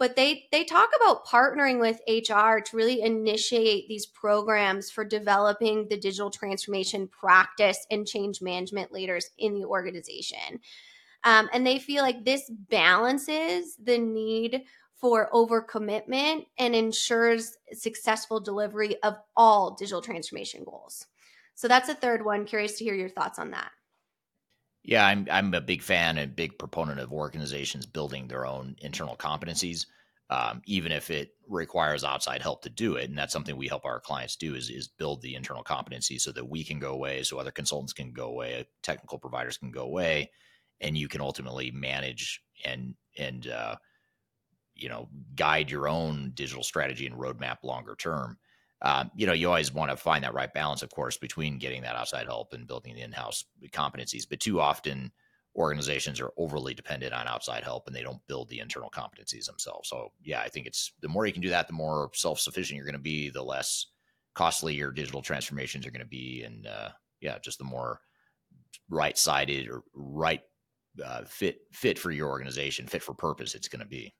but 0.02 0.16
they 0.16 0.48
they 0.50 0.64
talk 0.64 0.90
about 0.96 1.24
partnering 1.24 1.78
with 1.78 2.00
HR 2.08 2.60
to 2.60 2.76
really 2.76 3.02
initiate 3.02 3.86
these 3.86 4.04
programs 4.04 4.90
for 4.90 5.04
developing 5.04 5.86
the 5.86 5.96
digital 5.96 6.28
transformation 6.28 7.06
practice 7.06 7.86
and 7.88 8.04
change 8.04 8.42
management 8.42 8.90
leaders 8.90 9.30
in 9.38 9.54
the 9.54 9.64
organization. 9.64 10.58
Um, 11.22 11.48
and 11.52 11.64
they 11.64 11.78
feel 11.78 12.02
like 12.02 12.24
this 12.24 12.50
balances 12.50 13.76
the 13.76 13.96
need 13.96 14.62
for 14.96 15.30
overcommitment 15.32 16.46
and 16.58 16.74
ensures 16.74 17.56
successful 17.72 18.40
delivery 18.40 19.00
of 19.04 19.14
all 19.36 19.76
digital 19.76 20.02
transformation 20.02 20.64
goals. 20.64 21.06
So 21.54 21.68
that's 21.68 21.88
a 21.88 21.94
third 21.94 22.24
one. 22.24 22.44
Curious 22.44 22.76
to 22.78 22.84
hear 22.84 22.94
your 22.94 23.08
thoughts 23.08 23.38
on 23.38 23.52
that. 23.52 23.70
Yeah, 24.84 25.06
I'm 25.06 25.28
I'm 25.30 25.54
a 25.54 25.60
big 25.60 25.82
fan 25.82 26.18
and 26.18 26.34
big 26.34 26.58
proponent 26.58 26.98
of 27.00 27.12
organizations 27.12 27.86
building 27.86 28.26
their 28.26 28.46
own 28.46 28.74
internal 28.80 29.16
competencies, 29.16 29.86
um, 30.28 30.60
even 30.66 30.90
if 30.90 31.08
it 31.10 31.36
requires 31.48 32.02
outside 32.02 32.42
help 32.42 32.62
to 32.62 32.70
do 32.70 32.96
it. 32.96 33.08
And 33.08 33.16
that's 33.16 33.32
something 33.32 33.56
we 33.56 33.68
help 33.68 33.84
our 33.84 34.00
clients 34.00 34.36
do 34.36 34.54
is 34.56 34.70
is 34.70 34.88
build 34.88 35.22
the 35.22 35.34
internal 35.36 35.62
competency 35.62 36.18
so 36.18 36.32
that 36.32 36.48
we 36.48 36.64
can 36.64 36.80
go 36.80 36.92
away, 36.92 37.22
so 37.22 37.38
other 37.38 37.52
consultants 37.52 37.92
can 37.92 38.12
go 38.12 38.26
away, 38.26 38.66
technical 38.82 39.18
providers 39.18 39.56
can 39.56 39.70
go 39.70 39.82
away, 39.82 40.32
and 40.80 40.98
you 40.98 41.06
can 41.08 41.20
ultimately 41.20 41.70
manage 41.70 42.42
and 42.64 42.94
and 43.16 43.46
uh, 43.46 43.76
you 44.74 44.88
know 44.88 45.08
guide 45.34 45.70
your 45.70 45.88
own 45.88 46.32
digital 46.34 46.62
strategy 46.62 47.06
and 47.06 47.16
roadmap 47.16 47.58
longer 47.62 47.94
term 47.94 48.38
um, 48.82 49.10
you 49.14 49.26
know, 49.26 49.32
you 49.32 49.48
always 49.48 49.72
want 49.72 49.90
to 49.90 49.96
find 49.96 50.24
that 50.24 50.34
right 50.34 50.52
balance, 50.52 50.82
of 50.82 50.90
course, 50.90 51.16
between 51.16 51.58
getting 51.58 51.82
that 51.82 51.96
outside 51.96 52.26
help 52.26 52.52
and 52.52 52.66
building 52.66 52.94
the 52.94 53.02
in-house 53.02 53.44
competencies. 53.72 54.28
But 54.28 54.40
too 54.40 54.60
often, 54.60 55.12
organizations 55.54 56.20
are 56.20 56.32
overly 56.36 56.74
dependent 56.74 57.12
on 57.12 57.28
outside 57.28 57.62
help 57.62 57.86
and 57.86 57.94
they 57.94 58.02
don't 58.02 58.26
build 58.26 58.48
the 58.48 58.58
internal 58.58 58.90
competencies 58.90 59.46
themselves. 59.46 59.88
So, 59.88 60.08
yeah, 60.22 60.40
I 60.40 60.48
think 60.48 60.66
it's 60.66 60.92
the 61.00 61.08
more 61.08 61.26
you 61.26 61.32
can 61.32 61.42
do 61.42 61.50
that, 61.50 61.68
the 61.68 61.74
more 61.74 62.10
self-sufficient 62.14 62.76
you're 62.76 62.86
going 62.86 62.94
to 62.94 63.00
be, 63.00 63.30
the 63.30 63.42
less 63.42 63.86
costly 64.34 64.74
your 64.74 64.90
digital 64.90 65.22
transformations 65.22 65.86
are 65.86 65.90
going 65.90 66.00
to 66.00 66.06
be, 66.06 66.42
and 66.42 66.66
uh, 66.66 66.88
yeah, 67.20 67.38
just 67.38 67.58
the 67.58 67.64
more 67.64 68.00
right-sided 68.88 69.68
or 69.68 69.82
right 69.94 70.40
uh, 71.04 71.22
fit 71.24 71.60
fit 71.72 71.98
for 71.98 72.10
your 72.10 72.28
organization, 72.28 72.86
fit 72.86 73.02
for 73.02 73.14
purpose, 73.14 73.54
it's 73.54 73.68
going 73.68 73.80
to 73.80 73.86
be. 73.86 74.14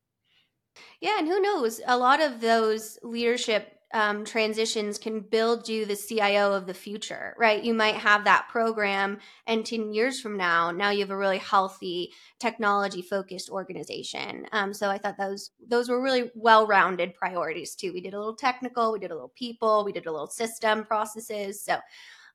Yeah, 1.01 1.19
and 1.19 1.27
who 1.27 1.41
knows? 1.41 1.81
A 1.87 1.97
lot 1.97 2.23
of 2.23 2.41
those 2.41 2.99
leadership 3.03 3.79
um, 3.93 4.25
transitions 4.25 4.99
can 4.99 5.21
build 5.21 5.69
you 5.69 5.85
the 5.85 5.97
CIO 5.97 6.53
of 6.53 6.67
the 6.67 6.75
future, 6.75 7.35
right? 7.39 7.63
You 7.63 7.75
might 7.75 7.97
have 7.97 8.25
that 8.25 8.49
program, 8.51 9.19
and 9.47 9.65
10 9.67 9.93
years 9.93 10.21
from 10.21 10.37
now, 10.37 10.71
now 10.71 10.91
you 10.91 11.01
have 11.01 11.11
a 11.11 11.17
really 11.17 11.39
healthy, 11.39 12.13
technology 12.41 13.03
focused 13.03 13.51
organization. 13.51 14.47
Um, 14.53 14.73
so 14.73 14.91
I 14.91 14.99
thought 14.99 15.19
those 15.19 15.51
those 15.69 15.89
were 15.89 16.03
really 16.03 16.31
well 16.35 16.67
rounded 16.67 17.15
priorities 17.15 17.75
too. 17.75 17.93
We 17.93 18.01
did 18.01 18.15
a 18.15 18.19
little 18.19 18.37
technical, 18.37 18.93
we 18.93 18.99
did 18.99 19.11
a 19.11 19.15
little 19.15 19.33
people, 19.37 19.85
we 19.85 19.93
did 19.93 20.07
a 20.07 20.13
little 20.13 20.29
system 20.29 20.85
processes. 20.85 21.63
So 21.63 21.77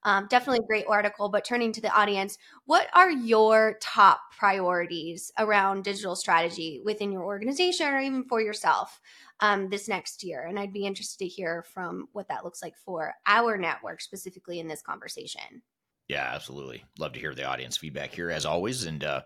um, 0.07 0.25
definitely 0.29 0.63
a 0.63 0.67
great 0.67 0.85
article. 0.87 1.27
But 1.27 1.43
turning 1.43 1.73
to 1.73 1.81
the 1.81 1.93
audience, 1.93 2.37
what 2.63 2.87
are 2.93 3.11
your 3.11 3.77
top 3.81 4.21
priorities 4.39 5.33
around 5.37 5.83
digital 5.83 6.15
strategy 6.15 6.81
within 6.85 7.11
your 7.11 7.23
organization 7.23 7.87
or 7.87 7.99
even 7.99 8.23
for 8.23 8.39
yourself 8.39 9.01
um, 9.41 9.69
this 9.69 9.89
next 9.89 10.23
year? 10.23 10.45
And 10.47 10.57
I'd 10.57 10.71
be 10.71 10.85
interested 10.85 11.25
to 11.25 11.27
hear 11.27 11.65
from 11.73 12.07
what 12.13 12.29
that 12.29 12.45
looks 12.45 12.63
like 12.63 12.77
for 12.77 13.15
our 13.25 13.57
network, 13.57 13.99
specifically 13.99 14.61
in 14.61 14.67
this 14.69 14.81
conversation. 14.81 15.61
Yeah, 16.07 16.31
absolutely. 16.33 16.85
Love 16.97 17.11
to 17.11 17.19
hear 17.19 17.35
the 17.35 17.43
audience 17.43 17.75
feedback 17.75 18.13
here 18.13 18.31
as 18.31 18.45
always. 18.45 18.85
And, 18.85 19.03
uh, 19.03 19.23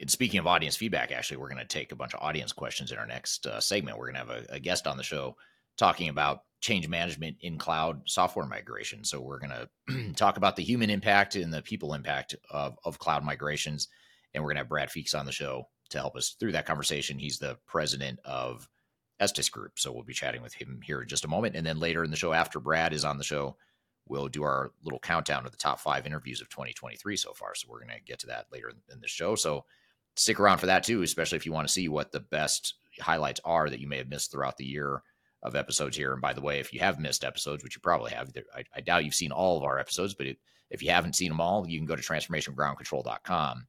and 0.00 0.10
speaking 0.10 0.40
of 0.40 0.48
audience 0.48 0.74
feedback, 0.74 1.12
actually, 1.12 1.36
we're 1.36 1.48
going 1.48 1.58
to 1.58 1.64
take 1.64 1.92
a 1.92 1.96
bunch 1.96 2.12
of 2.12 2.20
audience 2.20 2.50
questions 2.50 2.90
in 2.90 2.98
our 2.98 3.06
next 3.06 3.46
uh, 3.46 3.60
segment. 3.60 3.98
We're 3.98 4.10
going 4.10 4.26
to 4.26 4.32
have 4.32 4.44
a, 4.50 4.54
a, 4.54 4.58
guest 4.58 4.88
on 4.88 4.96
the 4.96 5.04
show 5.04 5.36
talking 5.82 6.08
about 6.08 6.42
change 6.60 6.86
management 6.86 7.36
in 7.40 7.58
cloud 7.58 8.02
software 8.06 8.46
migration. 8.46 9.02
So 9.02 9.20
we're 9.20 9.40
going 9.40 9.50
to 9.50 10.12
talk 10.16 10.36
about 10.36 10.54
the 10.54 10.62
human 10.62 10.90
impact 10.90 11.34
and 11.34 11.52
the 11.52 11.60
people 11.60 11.92
impact 11.92 12.36
of, 12.52 12.78
of 12.84 13.00
cloud 13.00 13.24
migrations. 13.24 13.88
And 14.32 14.42
we're 14.44 14.50
going 14.50 14.58
to 14.58 14.60
have 14.60 14.68
Brad 14.68 14.90
Feakes 14.90 15.12
on 15.12 15.26
the 15.26 15.32
show 15.32 15.64
to 15.90 15.98
help 15.98 16.14
us 16.14 16.36
through 16.38 16.52
that 16.52 16.66
conversation. 16.66 17.18
He's 17.18 17.40
the 17.40 17.58
president 17.66 18.20
of 18.24 18.68
Estes 19.18 19.48
Group. 19.48 19.72
So 19.74 19.90
we'll 19.90 20.04
be 20.04 20.14
chatting 20.14 20.40
with 20.40 20.54
him 20.54 20.78
here 20.84 21.02
in 21.02 21.08
just 21.08 21.24
a 21.24 21.28
moment. 21.28 21.56
And 21.56 21.66
then 21.66 21.80
later 21.80 22.04
in 22.04 22.12
the 22.12 22.16
show, 22.16 22.32
after 22.32 22.60
Brad 22.60 22.92
is 22.92 23.04
on 23.04 23.18
the 23.18 23.24
show, 23.24 23.56
we'll 24.06 24.28
do 24.28 24.44
our 24.44 24.70
little 24.84 25.00
countdown 25.00 25.44
of 25.44 25.50
the 25.50 25.58
top 25.58 25.80
five 25.80 26.06
interviews 26.06 26.40
of 26.40 26.48
2023 26.48 27.16
so 27.16 27.32
far. 27.32 27.56
So 27.56 27.66
we're 27.68 27.84
going 27.84 27.98
to 27.98 28.04
get 28.04 28.20
to 28.20 28.28
that 28.28 28.46
later 28.52 28.70
in 28.92 29.00
the 29.00 29.08
show. 29.08 29.34
So 29.34 29.64
stick 30.14 30.38
around 30.38 30.58
for 30.58 30.66
that 30.66 30.84
too, 30.84 31.02
especially 31.02 31.38
if 31.38 31.46
you 31.46 31.52
want 31.52 31.66
to 31.66 31.74
see 31.74 31.88
what 31.88 32.12
the 32.12 32.20
best 32.20 32.74
highlights 33.00 33.40
are 33.44 33.68
that 33.68 33.80
you 33.80 33.88
may 33.88 33.98
have 33.98 34.08
missed 34.08 34.30
throughout 34.30 34.58
the 34.58 34.64
year 34.64 35.02
of 35.42 35.56
episodes 35.56 35.96
here. 35.96 36.12
And 36.12 36.20
by 36.20 36.32
the 36.32 36.40
way, 36.40 36.60
if 36.60 36.72
you 36.72 36.80
have 36.80 37.00
missed 37.00 37.24
episodes, 37.24 37.64
which 37.64 37.74
you 37.74 37.80
probably 37.80 38.12
have, 38.12 38.30
I, 38.54 38.64
I 38.74 38.80
doubt 38.80 39.04
you've 39.04 39.14
seen 39.14 39.32
all 39.32 39.58
of 39.58 39.64
our 39.64 39.78
episodes, 39.78 40.14
but 40.14 40.26
it, 40.26 40.38
if 40.70 40.82
you 40.82 40.90
haven't 40.90 41.16
seen 41.16 41.28
them 41.28 41.40
all, 41.40 41.66
you 41.68 41.78
can 41.78 41.86
go 41.86 41.96
to 41.96 42.02
transformationgroundcontrol.com 42.02 43.66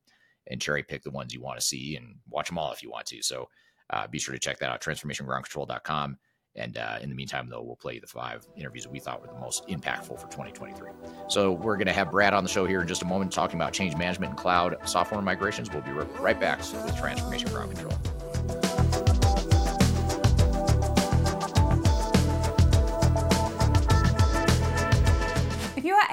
and 0.48 0.62
cherry 0.62 0.84
pick 0.84 1.04
the 1.04 1.12
ones 1.12 1.34
you 1.34 1.42
want 1.42 1.60
to 1.60 1.66
see 1.66 1.96
and 1.96 2.16
watch 2.30 2.48
them 2.48 2.58
all 2.58 2.72
if 2.72 2.84
you 2.84 2.90
want 2.90 3.06
to. 3.08 3.22
So 3.24 3.50
uh, 3.90 4.08
be 4.08 4.20
sure 4.20 4.34
to 4.34 4.40
check 4.40 4.60
that 4.60 4.70
out, 4.70 4.82
transformationgroundcontrol.com. 4.82 6.18
And 6.56 6.78
uh, 6.78 7.00
in 7.02 7.10
the 7.10 7.16
meantime, 7.16 7.50
though, 7.50 7.64
we'll 7.64 7.76
play 7.76 7.98
the 7.98 8.06
five 8.06 8.46
interviews 8.56 8.84
that 8.84 8.92
we 8.92 9.00
thought 9.00 9.22
were 9.22 9.28
the 9.28 9.40
most 9.40 9.68
impactful 9.68 10.20
for 10.20 10.28
2023. 10.28 10.92
So 11.28 11.52
we're 11.52 11.78
going 11.78 11.88
to 11.88 11.94
have 11.94 12.12
Brad 12.12 12.34
on 12.34 12.44
the 12.44 12.50
show 12.50 12.66
here 12.66 12.82
in 12.82 12.88
just 12.88 13.02
a 13.02 13.06
moment 13.06 13.32
talking 13.32 13.56
about 13.56 13.74
change 13.74 13.96
management 13.98 14.32
and 14.32 14.40
cloud 14.40 14.78
software 14.86 15.22
migrations. 15.22 15.72
We'll 15.72 15.82
be 15.82 15.92
right 15.92 16.40
back 16.40 16.60
with 16.60 16.96
Transformation 16.96 17.50
Ground 17.50 17.76
Control. 17.76 18.13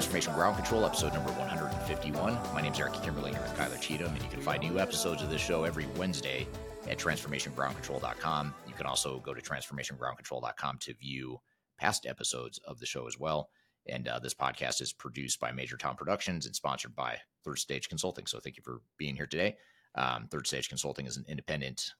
Transformation 0.00 0.32
Ground 0.32 0.56
Control, 0.56 0.86
episode 0.86 1.12
number 1.12 1.30
151. 1.32 2.32
My 2.54 2.62
name 2.62 2.72
is 2.72 2.80
Eric 2.80 2.94
Kimberling 2.94 3.32
here 3.32 3.42
with 3.42 3.54
Kyler 3.54 3.78
Cheatham, 3.82 4.14
and 4.14 4.22
you 4.22 4.30
can 4.30 4.40
find 4.40 4.62
new 4.62 4.78
episodes 4.80 5.22
of 5.22 5.28
this 5.28 5.42
show 5.42 5.64
every 5.64 5.84
Wednesday 5.98 6.48
at 6.88 6.98
transformationgroundcontrol.com. 6.98 8.54
You 8.66 8.72
can 8.72 8.86
also 8.86 9.18
go 9.18 9.34
to 9.34 9.42
transformationgroundcontrol.com 9.42 10.78
to 10.78 10.94
view 10.94 11.38
past 11.76 12.06
episodes 12.06 12.58
of 12.64 12.80
the 12.80 12.86
show 12.86 13.06
as 13.06 13.18
well. 13.18 13.50
And 13.90 14.08
uh, 14.08 14.18
this 14.20 14.32
podcast 14.32 14.80
is 14.80 14.94
produced 14.94 15.38
by 15.38 15.52
Major 15.52 15.76
Tom 15.76 15.96
Productions 15.96 16.46
and 16.46 16.56
sponsored 16.56 16.96
by 16.96 17.18
Third 17.44 17.58
Stage 17.58 17.90
Consulting. 17.90 18.24
So 18.24 18.40
thank 18.40 18.56
you 18.56 18.62
for 18.62 18.80
being 18.96 19.16
here 19.16 19.26
today. 19.26 19.58
Um, 19.96 20.28
Third 20.30 20.46
Stage 20.46 20.70
Consulting 20.70 21.04
is 21.04 21.18
an 21.18 21.26
independent 21.28 21.92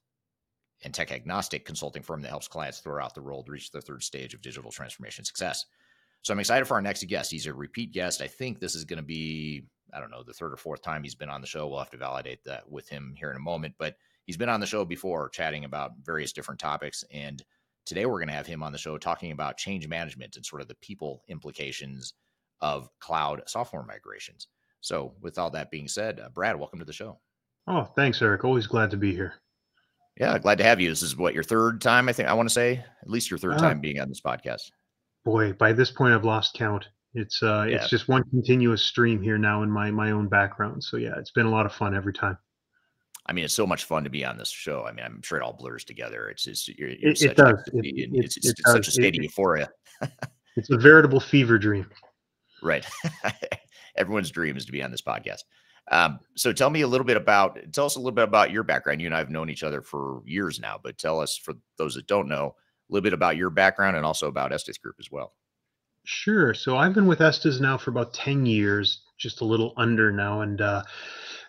and 0.83 0.91
tech 0.91 1.11
agnostic 1.11 1.65
consulting 1.65 2.01
firm 2.01 2.23
that 2.23 2.29
helps 2.29 2.47
clients 2.47 2.79
throughout 2.79 3.13
the 3.13 3.21
world 3.21 3.47
reach 3.47 3.69
the 3.69 3.79
third 3.79 4.01
stage 4.01 4.33
of 4.33 4.41
digital 4.41 4.71
transformation 4.71 5.23
success. 5.23 5.65
So 6.23 6.33
I'm 6.33 6.39
excited 6.39 6.65
for 6.65 6.75
our 6.75 6.81
next 6.81 7.03
guest. 7.07 7.31
He's 7.31 7.47
a 7.47 7.53
repeat 7.53 7.91
guest. 7.91 8.21
I 8.21 8.27
think 8.27 8.59
this 8.59 8.75
is 8.75 8.85
going 8.85 8.97
to 8.97 9.03
be, 9.03 9.63
I 9.93 9.99
don't 9.99 10.11
know, 10.11 10.23
the 10.23 10.33
third 10.33 10.53
or 10.53 10.57
fourth 10.57 10.81
time 10.81 11.03
he's 11.03 11.15
been 11.15 11.29
on 11.29 11.41
the 11.41 11.47
show. 11.47 11.67
We'll 11.67 11.79
have 11.79 11.89
to 11.91 11.97
validate 11.97 12.43
that 12.45 12.69
with 12.69 12.87
him 12.87 13.15
here 13.17 13.31
in 13.31 13.37
a 13.37 13.41
moment. 13.41 13.75
But 13.79 13.95
he's 14.25 14.37
been 14.37 14.49
on 14.49 14.59
the 14.59 14.67
show 14.67 14.85
before 14.85 15.29
chatting 15.29 15.65
about 15.65 15.93
various 16.03 16.31
different 16.31 16.59
topics. 16.59 17.03
And 17.11 17.43
today 17.85 18.05
we're 18.05 18.19
going 18.19 18.27
to 18.27 18.35
have 18.35 18.45
him 18.45 18.61
on 18.61 18.71
the 18.71 18.77
show 18.77 18.97
talking 18.97 19.31
about 19.31 19.57
change 19.57 19.87
management 19.87 20.35
and 20.35 20.45
sort 20.45 20.61
of 20.61 20.67
the 20.67 20.75
people 20.75 21.23
implications 21.27 22.13
of 22.61 22.89
cloud 22.99 23.41
software 23.47 23.83
migrations. 23.83 24.47
So, 24.81 25.13
with 25.21 25.37
all 25.37 25.51
that 25.51 25.69
being 25.69 25.87
said, 25.87 26.19
uh, 26.19 26.29
Brad, 26.29 26.57
welcome 26.57 26.79
to 26.79 26.85
the 26.85 26.93
show. 26.93 27.19
Oh, 27.67 27.83
thanks, 27.83 28.21
Eric. 28.21 28.43
Always 28.43 28.65
glad 28.65 28.89
to 28.91 28.97
be 28.97 29.13
here. 29.13 29.35
Yeah, 30.19 30.37
glad 30.39 30.57
to 30.57 30.63
have 30.63 30.81
you. 30.81 30.89
This 30.89 31.03
is 31.03 31.15
what 31.15 31.33
your 31.33 31.43
third 31.43 31.81
time, 31.81 32.09
I 32.09 32.13
think 32.13 32.29
I 32.29 32.33
want 32.33 32.49
to 32.49 32.53
say, 32.53 32.83
at 33.01 33.09
least 33.09 33.29
your 33.29 33.37
third 33.37 33.53
uh, 33.53 33.59
time 33.59 33.79
being 33.79 33.99
on 33.99 34.09
this 34.09 34.21
podcast. 34.21 34.71
Boy, 35.23 35.53
by 35.53 35.73
this 35.73 35.91
point 35.91 36.13
I've 36.13 36.25
lost 36.25 36.55
count. 36.55 36.87
It's 37.13 37.43
uh 37.43 37.65
yeah. 37.69 37.75
it's 37.75 37.89
just 37.89 38.07
one 38.07 38.23
continuous 38.29 38.81
stream 38.81 39.21
here 39.21 39.37
now 39.37 39.63
in 39.63 39.69
my 39.69 39.91
my 39.91 40.11
own 40.11 40.27
background. 40.27 40.83
So 40.83 40.97
yeah, 40.97 41.13
it's 41.17 41.31
been 41.31 41.45
a 41.45 41.51
lot 41.51 41.65
of 41.65 41.73
fun 41.73 41.95
every 41.95 42.13
time. 42.13 42.37
I 43.27 43.33
mean, 43.33 43.45
it's 43.45 43.53
so 43.53 43.67
much 43.67 43.83
fun 43.83 44.03
to 44.03 44.09
be 44.09 44.25
on 44.25 44.37
this 44.37 44.49
show. 44.49 44.85
I 44.85 44.91
mean, 44.91 45.05
I'm 45.05 45.21
sure 45.21 45.37
it 45.37 45.43
all 45.43 45.53
blurs 45.53 45.83
together. 45.83 46.29
It's 46.29 46.43
just 46.43 46.67
you're, 46.67 46.89
you're 46.89 47.11
it, 47.11 47.21
it 47.21 47.37
does. 47.37 47.59
It, 47.73 47.85
it, 47.85 48.09
it's, 48.13 48.37
it's, 48.37 48.61
such 48.65 48.87
a 48.87 48.91
state 48.91 49.17
of 49.17 49.23
euphoria. 49.23 49.69
it's 50.55 50.71
a 50.71 50.77
veritable 50.77 51.19
fever 51.19 51.59
dream. 51.59 51.87
Right. 52.63 52.85
Everyone's 53.95 54.31
dream 54.31 54.57
is 54.57 54.65
to 54.65 54.71
be 54.71 54.81
on 54.81 54.91
this 54.91 55.01
podcast. 55.01 55.41
Um, 55.91 56.19
so 56.35 56.53
tell 56.53 56.69
me 56.69 56.81
a 56.81 56.87
little 56.87 57.05
bit 57.05 57.17
about 57.17 57.59
tell 57.73 57.85
us 57.85 57.95
a 57.95 57.99
little 57.99 58.11
bit 58.11 58.23
about 58.23 58.51
your 58.51 58.63
background. 58.63 59.01
You 59.01 59.07
and 59.07 59.15
I 59.15 59.19
have 59.19 59.29
known 59.29 59.49
each 59.49 59.63
other 59.63 59.81
for 59.81 60.21
years 60.25 60.59
now, 60.59 60.79
but 60.81 60.97
tell 60.97 61.19
us 61.19 61.37
for 61.37 61.53
those 61.77 61.95
that 61.95 62.07
don't 62.07 62.27
know 62.27 62.55
little 62.93 63.03
bit 63.03 63.13
about 63.13 63.37
your 63.37 63.49
background 63.49 63.95
and 63.95 64.05
also 64.05 64.27
about 64.27 64.51
Estes 64.51 64.77
Group 64.77 64.95
as 64.99 65.09
well. 65.11 65.33
Sure. 66.03 66.53
So 66.53 66.77
I've 66.77 66.93
been 66.93 67.07
with 67.07 67.21
Estes 67.21 67.59
now 67.59 67.77
for 67.77 67.91
about 67.91 68.13
10 68.13 68.45
years, 68.45 69.03
just 69.17 69.41
a 69.41 69.45
little 69.45 69.73
under 69.77 70.11
now. 70.11 70.41
And 70.41 70.59
uh, 70.59 70.83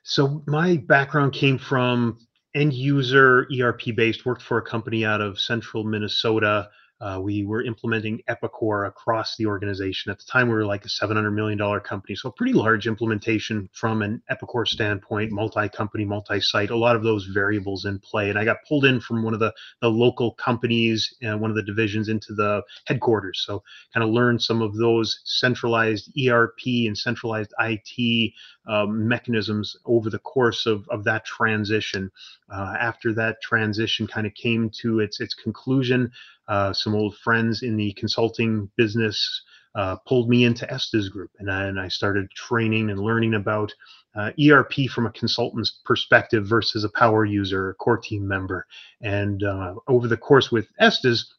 so 0.03 0.43
my 0.47 0.77
background 0.77 1.33
came 1.33 1.59
from 1.59 2.19
end 2.55 2.75
user 2.75 3.47
ERP 3.59 3.97
based, 3.97 4.27
worked 4.27 4.43
for 4.43 4.59
a 4.59 4.63
company 4.63 5.05
out 5.05 5.21
of 5.21 5.41
central 5.41 5.85
Minnesota 5.85 6.69
uh, 7.03 7.19
we 7.21 7.45
were 7.45 7.65
implementing 7.65 8.21
Epicor 8.31 8.87
across 8.87 9.37
the 9.37 9.47
organization. 9.47 10.13
At 10.13 10.19
the 10.19 10.25
time, 10.25 10.47
we 10.47 10.55
were 10.55 10.65
like 10.65 10.85
a 10.85 10.89
$700 10.89 11.35
million 11.35 11.59
company. 11.81 12.15
So, 12.15 12.29
a 12.29 12.33
pretty 12.33 12.53
large 12.53 12.87
implementation 12.87 13.69
from 13.73 14.03
an 14.03 14.23
Epicor 14.31 14.69
standpoint, 14.69 15.33
multi 15.33 15.69
company, 15.69 16.05
multi 16.05 16.41
site, 16.41 16.71
a 16.71 16.77
lot 16.77 16.95
of 16.95 17.03
those 17.03 17.25
variables 17.27 17.85
in 17.85 17.99
play. 17.99 18.31
And 18.31 18.39
I 18.39 18.45
got 18.45 18.59
pulled 18.69 18.85
in 18.85 19.01
from 19.01 19.25
one 19.25 19.35
of 19.35 19.41
the, 19.41 19.53
the 19.81 19.89
local 19.89 20.35
companies 20.35 21.13
and 21.21 21.41
one 21.41 21.51
of 21.51 21.57
the 21.57 21.65
divisions 21.65 22.09
into 22.09 22.35
the 22.35 22.63
headquarters. 22.87 23.43
So, 23.45 23.65
kind 23.93 24.05
of 24.05 24.11
learned 24.11 24.41
some 24.41 24.63
of 24.63 24.77
those 24.77 25.21
centralized 25.25 26.13
ERP 26.17 26.61
and 26.67 26.97
centralized 26.97 27.53
IT 27.59 28.33
um, 28.67 29.09
mechanisms 29.09 29.77
over 29.85 30.11
the 30.11 30.19
course 30.19 30.67
of, 30.67 30.89
of 30.89 31.05
that 31.05 31.25
transition. 31.25 32.11
Uh, 32.53 32.75
after 32.79 33.13
that 33.15 33.41
transition 33.43 34.07
kind 34.07 34.27
of 34.27 34.35
came 34.35 34.71
to 34.81 35.01
its 35.01 35.21
its 35.21 35.35
conclusion, 35.35 36.11
uh, 36.49 36.73
some 36.73 36.95
old 36.95 37.17
friends 37.17 37.63
in 37.63 37.77
the 37.77 37.93
consulting 37.95 38.71
business 38.77 39.43
uh, 39.75 39.97
pulled 40.07 40.29
me 40.29 40.45
into 40.45 40.71
Estes 40.71 41.09
Group, 41.09 41.31
and 41.39 41.51
I, 41.51 41.65
and 41.67 41.81
I 41.81 41.89
started 41.89 42.31
training 42.33 42.91
and 42.91 43.01
learning 43.01 43.35
about 43.35 43.73
uh, 44.15 44.31
ERP 44.39 44.91
from 44.95 45.07
a 45.07 45.13
consultant's 45.13 45.81
perspective 45.85 46.47
versus 46.47 46.85
a 46.85 46.91
power 46.91 47.25
user, 47.25 47.71
a 47.71 47.75
core 47.75 47.97
team 47.97 48.29
member. 48.29 48.67
And 49.01 49.43
uh, 49.43 49.75
over 49.89 50.09
the 50.09 50.17
course 50.17 50.53
with 50.53 50.69
Estes, 50.79 51.33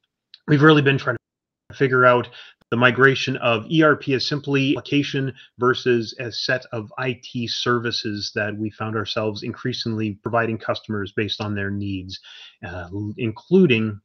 we've 0.47 0.63
really 0.63 0.81
been 0.81 0.97
trying 0.97 1.17
to 1.69 1.77
figure 1.77 2.05
out 2.05 2.27
the 2.73 2.77
migration 2.77 3.38
of 3.38 3.67
ERP 3.71 4.09
as 4.09 4.25
simply 4.25 4.71
application 4.75 5.31
versus 5.59 6.15
a 6.19 6.31
set 6.31 6.65
of 6.71 6.91
IT 6.97 7.47
services 7.51 8.31
that 8.33 8.57
we 8.57 8.71
found 8.71 8.95
ourselves 8.95 9.43
increasingly 9.43 10.17
providing 10.23 10.57
customers 10.57 11.13
based 11.15 11.39
on 11.39 11.53
their 11.53 11.69
needs, 11.69 12.19
uh, 12.67 12.89
including 13.17 14.01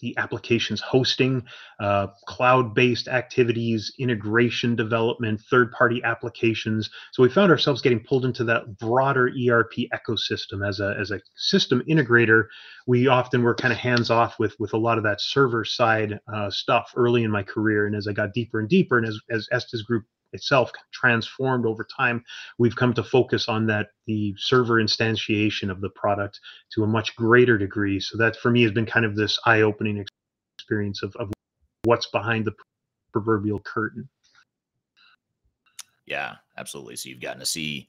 the 0.00 0.16
applications 0.16 0.80
hosting, 0.80 1.42
uh, 1.80 2.08
cloud 2.26 2.74
based 2.74 3.08
activities, 3.08 3.92
integration 3.98 4.76
development, 4.76 5.40
third 5.50 5.72
party 5.72 6.02
applications. 6.04 6.90
So 7.12 7.22
we 7.22 7.28
found 7.28 7.50
ourselves 7.50 7.82
getting 7.82 8.00
pulled 8.00 8.24
into 8.24 8.44
that 8.44 8.78
broader 8.78 9.28
ERP 9.28 9.72
ecosystem 9.92 10.66
as 10.66 10.80
a, 10.80 10.96
as 10.98 11.10
a 11.10 11.20
system 11.36 11.82
integrator. 11.88 12.44
We 12.86 13.08
often 13.08 13.42
were 13.42 13.54
kind 13.54 13.72
of 13.72 13.78
hands 13.78 14.10
off 14.10 14.38
with, 14.38 14.54
with 14.58 14.72
a 14.74 14.78
lot 14.78 14.98
of 14.98 15.04
that 15.04 15.20
server 15.20 15.64
side 15.64 16.18
uh, 16.32 16.50
stuff 16.50 16.92
early 16.96 17.24
in 17.24 17.30
my 17.30 17.42
career. 17.42 17.86
And 17.86 17.96
as 17.96 18.06
I 18.06 18.12
got 18.12 18.32
deeper 18.32 18.60
and 18.60 18.68
deeper, 18.68 18.98
and 18.98 19.06
as, 19.06 19.18
as 19.30 19.48
Estes 19.52 19.82
Group 19.82 20.04
itself 20.34 20.70
transformed 20.92 21.64
over 21.64 21.86
time, 21.96 22.22
we've 22.58 22.76
come 22.76 22.92
to 22.94 23.02
focus 23.02 23.48
on 23.48 23.66
that 23.66 23.88
the 24.06 24.34
server 24.36 24.82
instantiation 24.82 25.70
of 25.70 25.80
the 25.80 25.90
product 25.90 26.40
to 26.74 26.84
a 26.84 26.86
much 26.86 27.16
greater 27.16 27.56
degree. 27.56 28.00
So 28.00 28.18
that 28.18 28.36
for 28.36 28.50
me 28.50 28.62
has 28.62 28.72
been 28.72 28.86
kind 28.86 29.06
of 29.06 29.16
this 29.16 29.38
eye-opening 29.46 30.04
experience 30.58 31.02
of, 31.02 31.14
of 31.16 31.32
what's 31.84 32.06
behind 32.06 32.44
the 32.44 32.52
proverbial 33.12 33.60
curtain. 33.60 34.08
Yeah, 36.06 36.34
absolutely. 36.58 36.96
So 36.96 37.08
you've 37.08 37.20
gotten 37.20 37.40
to 37.40 37.46
see 37.46 37.88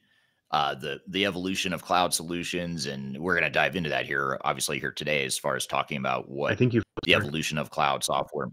uh, 0.52 0.76
the 0.76 1.02
the 1.08 1.26
evolution 1.26 1.74
of 1.74 1.84
cloud 1.84 2.14
solutions, 2.14 2.86
and 2.86 3.18
we're 3.18 3.34
going 3.34 3.44
to 3.44 3.50
dive 3.50 3.76
into 3.76 3.90
that 3.90 4.06
here, 4.06 4.40
obviously 4.46 4.80
here 4.80 4.92
today, 4.92 5.26
as 5.26 5.38
far 5.38 5.56
as 5.56 5.66
talking 5.66 5.98
about 5.98 6.30
what 6.30 6.52
I 6.52 6.56
think 6.56 6.74
you 6.74 6.82
the 7.04 7.16
evolution 7.16 7.58
of 7.58 7.72
cloud 7.72 8.04
software. 8.04 8.48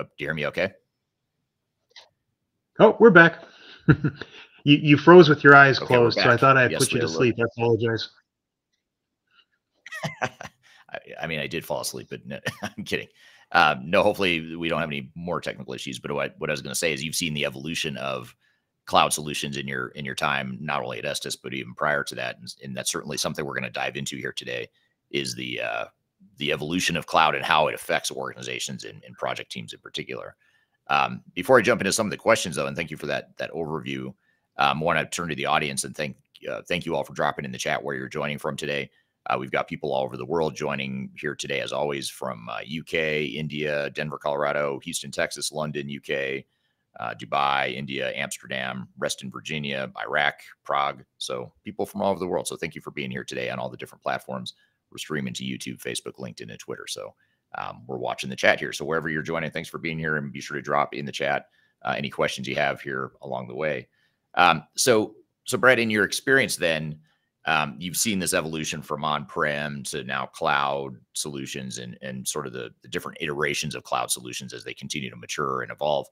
Oh, 0.00 0.04
do 0.04 0.10
you 0.18 0.26
hear 0.26 0.34
me? 0.34 0.46
Okay. 0.46 0.72
Oh, 2.78 2.96
we're 3.00 3.10
back. 3.10 3.42
you 3.88 4.76
you 4.76 4.96
froze 4.96 5.28
with 5.28 5.42
your 5.42 5.56
eyes 5.56 5.78
Okay, 5.78 5.86
closed, 5.86 6.20
so 6.20 6.30
I 6.30 6.36
thought 6.36 6.56
I 6.56 6.68
Yes, 6.68 6.84
put 6.84 6.92
you 6.92 7.00
to 7.00 7.08
sleep. 7.08 7.36
I 7.40 7.44
apologize. 7.56 8.10
I, 10.22 10.98
I 11.20 11.26
mean, 11.26 11.40
I 11.40 11.46
did 11.46 11.64
fall 11.64 11.80
asleep, 11.80 12.06
but 12.10 12.24
no, 12.24 12.38
I'm 12.62 12.84
kidding. 12.84 13.08
Um, 13.52 13.90
no, 13.90 14.02
hopefully 14.02 14.56
we 14.56 14.68
don't 14.68 14.80
have 14.80 14.90
any 14.90 15.10
more 15.14 15.40
technical 15.40 15.74
issues. 15.74 15.98
But 15.98 16.12
what, 16.12 16.34
what 16.38 16.50
I 16.50 16.52
was 16.52 16.62
going 16.62 16.72
to 16.72 16.78
say 16.78 16.92
is, 16.92 17.02
you've 17.02 17.14
seen 17.14 17.34
the 17.34 17.46
evolution 17.46 17.96
of 17.96 18.34
cloud 18.86 19.12
solutions 19.12 19.56
in 19.56 19.66
your 19.66 19.88
in 19.88 20.04
your 20.04 20.14
time, 20.14 20.56
not 20.60 20.82
only 20.82 20.98
at 20.98 21.04
Estes, 21.04 21.36
but 21.36 21.54
even 21.54 21.74
prior 21.74 22.04
to 22.04 22.14
that, 22.14 22.38
and, 22.38 22.54
and 22.62 22.76
that's 22.76 22.92
certainly 22.92 23.16
something 23.16 23.44
we're 23.44 23.54
going 23.54 23.64
to 23.64 23.70
dive 23.70 23.96
into 23.96 24.16
here 24.16 24.32
today. 24.32 24.68
Is 25.10 25.34
the 25.34 25.60
uh, 25.62 25.84
the 26.36 26.52
evolution 26.52 26.96
of 26.96 27.06
cloud 27.06 27.34
and 27.34 27.44
how 27.44 27.66
it 27.66 27.74
affects 27.74 28.10
organizations 28.10 28.84
and, 28.84 29.02
and 29.04 29.16
project 29.16 29.50
teams 29.50 29.72
in 29.72 29.80
particular. 29.80 30.36
Um, 30.88 31.22
before 31.34 31.58
I 31.58 31.62
jump 31.62 31.80
into 31.80 31.92
some 31.92 32.06
of 32.06 32.10
the 32.10 32.16
questions, 32.16 32.56
though, 32.56 32.66
and 32.66 32.76
thank 32.76 32.90
you 32.90 32.96
for 32.96 33.06
that 33.06 33.36
that 33.38 33.52
overview, 33.52 34.06
um, 34.56 34.80
I 34.80 34.84
want 34.84 34.98
to 34.98 35.06
turn 35.06 35.28
to 35.28 35.34
the 35.34 35.46
audience 35.46 35.84
and 35.84 35.96
thank 35.96 36.16
uh, 36.50 36.62
thank 36.68 36.86
you 36.86 36.94
all 36.94 37.04
for 37.04 37.14
dropping 37.14 37.44
in 37.44 37.52
the 37.52 37.58
chat 37.58 37.82
where 37.82 37.96
you're 37.96 38.08
joining 38.08 38.38
from 38.38 38.56
today. 38.56 38.90
Uh, 39.26 39.36
we've 39.38 39.50
got 39.50 39.68
people 39.68 39.92
all 39.92 40.04
over 40.04 40.16
the 40.16 40.24
world 40.24 40.54
joining 40.54 41.10
here 41.20 41.34
today, 41.34 41.60
as 41.60 41.72
always, 41.72 42.08
from 42.08 42.48
uh, 42.48 42.60
UK, 42.60 42.94
India, 42.94 43.90
Denver, 43.90 44.18
Colorado, 44.18 44.80
Houston, 44.84 45.10
Texas, 45.10 45.52
London, 45.52 45.90
UK, 45.94 46.44
uh, 46.98 47.14
Dubai, 47.14 47.74
India, 47.74 48.10
Amsterdam, 48.14 48.88
Reston, 48.96 49.30
Virginia, 49.30 49.90
Iraq, 50.00 50.36
Prague. 50.64 51.04
So 51.18 51.52
people 51.62 51.84
from 51.84 52.00
all 52.00 52.10
over 52.10 52.20
the 52.20 52.26
world. 52.26 52.48
So 52.48 52.56
thank 52.56 52.74
you 52.74 52.80
for 52.80 52.90
being 52.90 53.10
here 53.10 53.24
today 53.24 53.50
on 53.50 53.58
all 53.58 53.68
the 53.68 53.76
different 53.76 54.02
platforms. 54.02 54.54
We're 54.90 54.98
streaming 54.98 55.34
to 55.34 55.44
YouTube, 55.44 55.82
Facebook, 55.82 56.14
LinkedIn, 56.18 56.50
and 56.50 56.58
Twitter. 56.58 56.86
So 56.88 57.14
um, 57.56 57.82
we're 57.86 57.96
watching 57.96 58.30
the 58.30 58.36
chat 58.36 58.60
here. 58.60 58.72
So 58.72 58.84
wherever 58.84 59.08
you're 59.08 59.22
joining, 59.22 59.50
thanks 59.50 59.68
for 59.68 59.78
being 59.78 59.98
here, 59.98 60.16
and 60.16 60.32
be 60.32 60.40
sure 60.40 60.56
to 60.56 60.62
drop 60.62 60.94
in 60.94 61.06
the 61.06 61.12
chat 61.12 61.46
uh, 61.82 61.94
any 61.96 62.10
questions 62.10 62.48
you 62.48 62.56
have 62.56 62.80
here 62.80 63.12
along 63.22 63.48
the 63.48 63.54
way. 63.54 63.88
Um, 64.34 64.64
so, 64.76 65.14
so 65.44 65.56
Brad, 65.58 65.78
in 65.78 65.90
your 65.90 66.04
experience, 66.04 66.56
then 66.56 66.98
um, 67.46 67.76
you've 67.78 67.96
seen 67.96 68.18
this 68.18 68.34
evolution 68.34 68.82
from 68.82 69.04
on-prem 69.04 69.82
to 69.84 70.04
now 70.04 70.26
cloud 70.26 70.96
solutions, 71.14 71.78
and 71.78 71.96
and 72.02 72.28
sort 72.28 72.46
of 72.46 72.52
the, 72.52 72.70
the 72.82 72.88
different 72.88 73.18
iterations 73.20 73.74
of 73.74 73.84
cloud 73.84 74.10
solutions 74.10 74.52
as 74.52 74.64
they 74.64 74.74
continue 74.74 75.08
to 75.08 75.16
mature 75.16 75.62
and 75.62 75.72
evolve. 75.72 76.06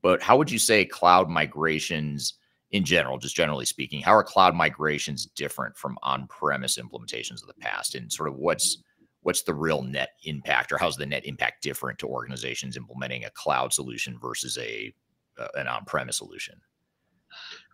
But 0.00 0.22
how 0.22 0.38
would 0.38 0.50
you 0.50 0.58
say 0.58 0.84
cloud 0.84 1.28
migrations 1.28 2.34
in 2.70 2.84
general, 2.84 3.18
just 3.18 3.36
generally 3.36 3.64
speaking, 3.64 4.00
how 4.00 4.14
are 4.14 4.22
cloud 4.22 4.54
migrations 4.54 5.26
different 5.26 5.76
from 5.76 5.98
on-premise 6.02 6.78
implementations 6.78 7.42
of 7.42 7.48
the 7.48 7.54
past, 7.60 7.94
and 7.94 8.12
sort 8.12 8.28
of 8.28 8.36
what's 8.36 8.78
what's 9.22 9.42
the 9.42 9.54
real 9.54 9.82
net 9.82 10.10
impact, 10.24 10.72
or 10.72 10.78
how's 10.78 10.96
the 10.96 11.06
net 11.06 11.26
impact 11.26 11.62
different 11.62 11.98
to 12.00 12.06
organizations 12.06 12.76
implementing 12.76 13.24
a 13.24 13.30
cloud 13.30 13.72
solution 13.72 14.18
versus 14.20 14.58
a 14.58 14.92
uh, 15.38 15.48
an 15.54 15.68
on-premise 15.68 16.16
solution? 16.16 16.60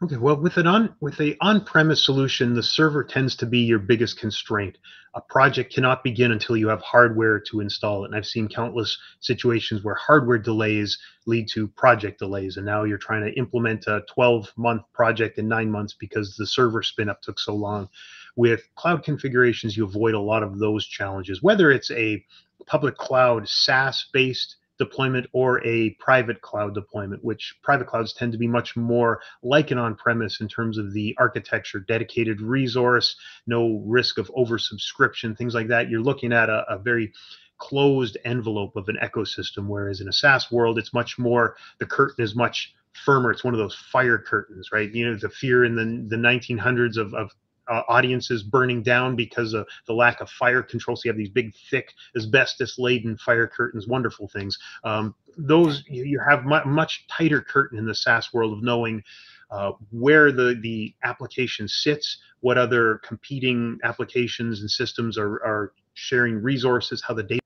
Okay, 0.03 0.17
well, 0.17 0.37
with 0.37 0.57
an 0.57 0.67
on 0.67 0.95
with 1.01 1.21
a 1.21 1.37
on-premise 1.41 2.05
solution, 2.05 2.55
the 2.55 2.63
server 2.63 3.05
tends 3.05 3.37
to 3.37 3.47
be 3.47 3.61
your 3.61 3.79
biggest 3.79 4.19
constraint. 4.19 4.77
A 5.15 5.21
project 5.21 5.73
cannot 5.73 6.03
begin 6.03 6.33
until 6.33 6.57
you 6.57 6.67
have 6.69 6.83
hardware 6.83 7.39
to 7.39 7.61
install 7.61 8.03
it. 8.03 8.09
And 8.09 8.17
I've 8.17 8.27
seen 8.27 8.49
countless 8.49 8.99
situations 9.21 9.85
where 9.85 9.95
hardware 9.95 10.39
delays 10.39 10.99
lead 11.27 11.49
to 11.51 11.69
project 11.69 12.19
delays, 12.19 12.57
and 12.57 12.67
now 12.67 12.83
you're 12.83 12.99
trying 12.99 13.25
to 13.25 13.39
implement 13.39 13.87
a 13.87 14.03
12-month 14.15 14.83
project 14.93 15.39
in 15.39 15.47
nine 15.47 15.71
months 15.71 15.95
because 15.95 16.37
the 16.37 16.47
server 16.47 16.83
spin 16.83 17.09
up 17.09 17.23
took 17.23 17.39
so 17.39 17.55
long. 17.55 17.89
With 18.37 18.69
cloud 18.75 19.05
configurations, 19.05 19.77
you 19.77 19.85
avoid 19.85 20.15
a 20.15 20.21
lot 20.21 20.43
of 20.43 20.59
those 20.59 20.87
challenges. 20.87 21.43
Whether 21.43 21.71
it's 21.71 21.91
a 21.91 22.25
public 22.67 22.97
cloud 22.97 23.49
SaaS-based 23.49 24.57
deployment 24.79 25.27
or 25.33 25.65
a 25.65 25.91
private 26.01 26.41
cloud 26.41 26.75
deployment, 26.75 27.25
which 27.25 27.57
private 27.63 27.87
clouds 27.87 28.13
tend 28.13 28.33
to 28.33 28.39
be 28.39 28.49
much 28.49 28.77
more 28.77 29.21
like 29.43 29.71
an 29.71 29.79
on 29.79 29.95
premise 29.95 30.41
in 30.41 30.49
terms 30.49 30.79
of 30.79 30.93
the 30.93 31.15
architecture, 31.19 31.79
dedicated 31.79 32.41
resource, 32.41 33.17
no 33.47 33.83
risk 33.87 34.19
of 34.19 34.31
oversubscription, 34.37 35.37
things 35.37 35.55
like 35.55 35.69
that. 35.69 35.89
You're 35.89 36.01
looking 36.01 36.33
at 36.33 36.49
a, 36.49 36.65
a 36.69 36.79
very 36.79 37.13
closed 37.59 38.19
envelope 38.25 38.75
of 38.75 38.89
an 38.89 38.99
ecosystem, 39.03 39.69
whereas 39.69 40.01
in 40.01 40.09
a 40.09 40.13
SaaS 40.13 40.51
world, 40.51 40.79
it's 40.79 40.93
much 40.93 41.19
more, 41.19 41.57
the 41.79 41.87
curtain 41.87 42.25
is 42.25 42.35
much 42.35 42.75
firmer. 43.05 43.31
It's 43.31 43.45
one 43.45 43.55
of 43.55 43.59
those 43.59 43.75
fire 43.75 44.19
curtains, 44.19 44.71
right? 44.73 44.93
You 44.93 45.11
know, 45.11 45.17
the 45.17 45.29
fear 45.29 45.65
in 45.65 45.77
the, 45.77 46.17
the 46.17 46.21
1900s 46.21 46.97
of, 46.97 47.15
of 47.15 47.31
uh, 47.69 47.83
audiences 47.89 48.43
burning 48.43 48.83
down 48.83 49.17
because 49.17 49.55
of 49.55 49.67
the 49.87 49.93
lack 49.93 50.21
of 50.21 50.31
fire 50.31 50.63
control. 50.63 50.97
So 50.97 51.03
you 51.05 51.11
have 51.11 51.19
these 51.19 51.29
big, 51.29 51.55
thick, 51.71 51.95
asbestos-laden 52.17 53.17
fire 53.19 53.47
curtains, 53.47 53.87
wonderful 53.87 54.29
things. 54.29 54.59
Um, 54.85 55.15
those 55.37 55.85
you, 55.89 56.05
you 56.05 56.21
have 56.21 56.45
mu- 56.45 56.65
much 56.65 57.07
tighter 57.09 57.41
curtain 57.41 57.79
in 57.79 57.87
the 57.87 57.95
SaaS 57.95 58.33
world 58.33 58.53
of 58.53 58.63
knowing 58.63 59.03
uh, 59.51 59.73
where 59.91 60.33
the 60.33 60.59
the 60.63 60.95
application 61.03 61.69
sits, 61.69 62.19
what 62.41 62.59
other 62.59 63.01
competing 63.05 63.79
applications 63.85 64.61
and 64.61 64.71
systems 64.71 65.19
are 65.19 65.35
are 65.45 65.73
sharing 65.95 66.43
resources, 66.43 67.03
how 67.07 67.15
the 67.15 67.23
data 67.23 67.41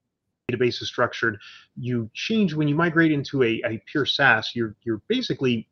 database 0.51 0.81
is 0.81 0.89
structured. 0.89 1.39
You 1.77 2.11
change 2.15 2.55
when 2.55 2.69
you 2.69 2.75
migrate 2.75 3.13
into 3.13 3.43
a, 3.43 3.61
a 3.65 3.83
pure 3.87 4.07
SaaS. 4.07 4.53
You're 4.55 4.75
you're 4.83 5.03
basically 5.09 5.69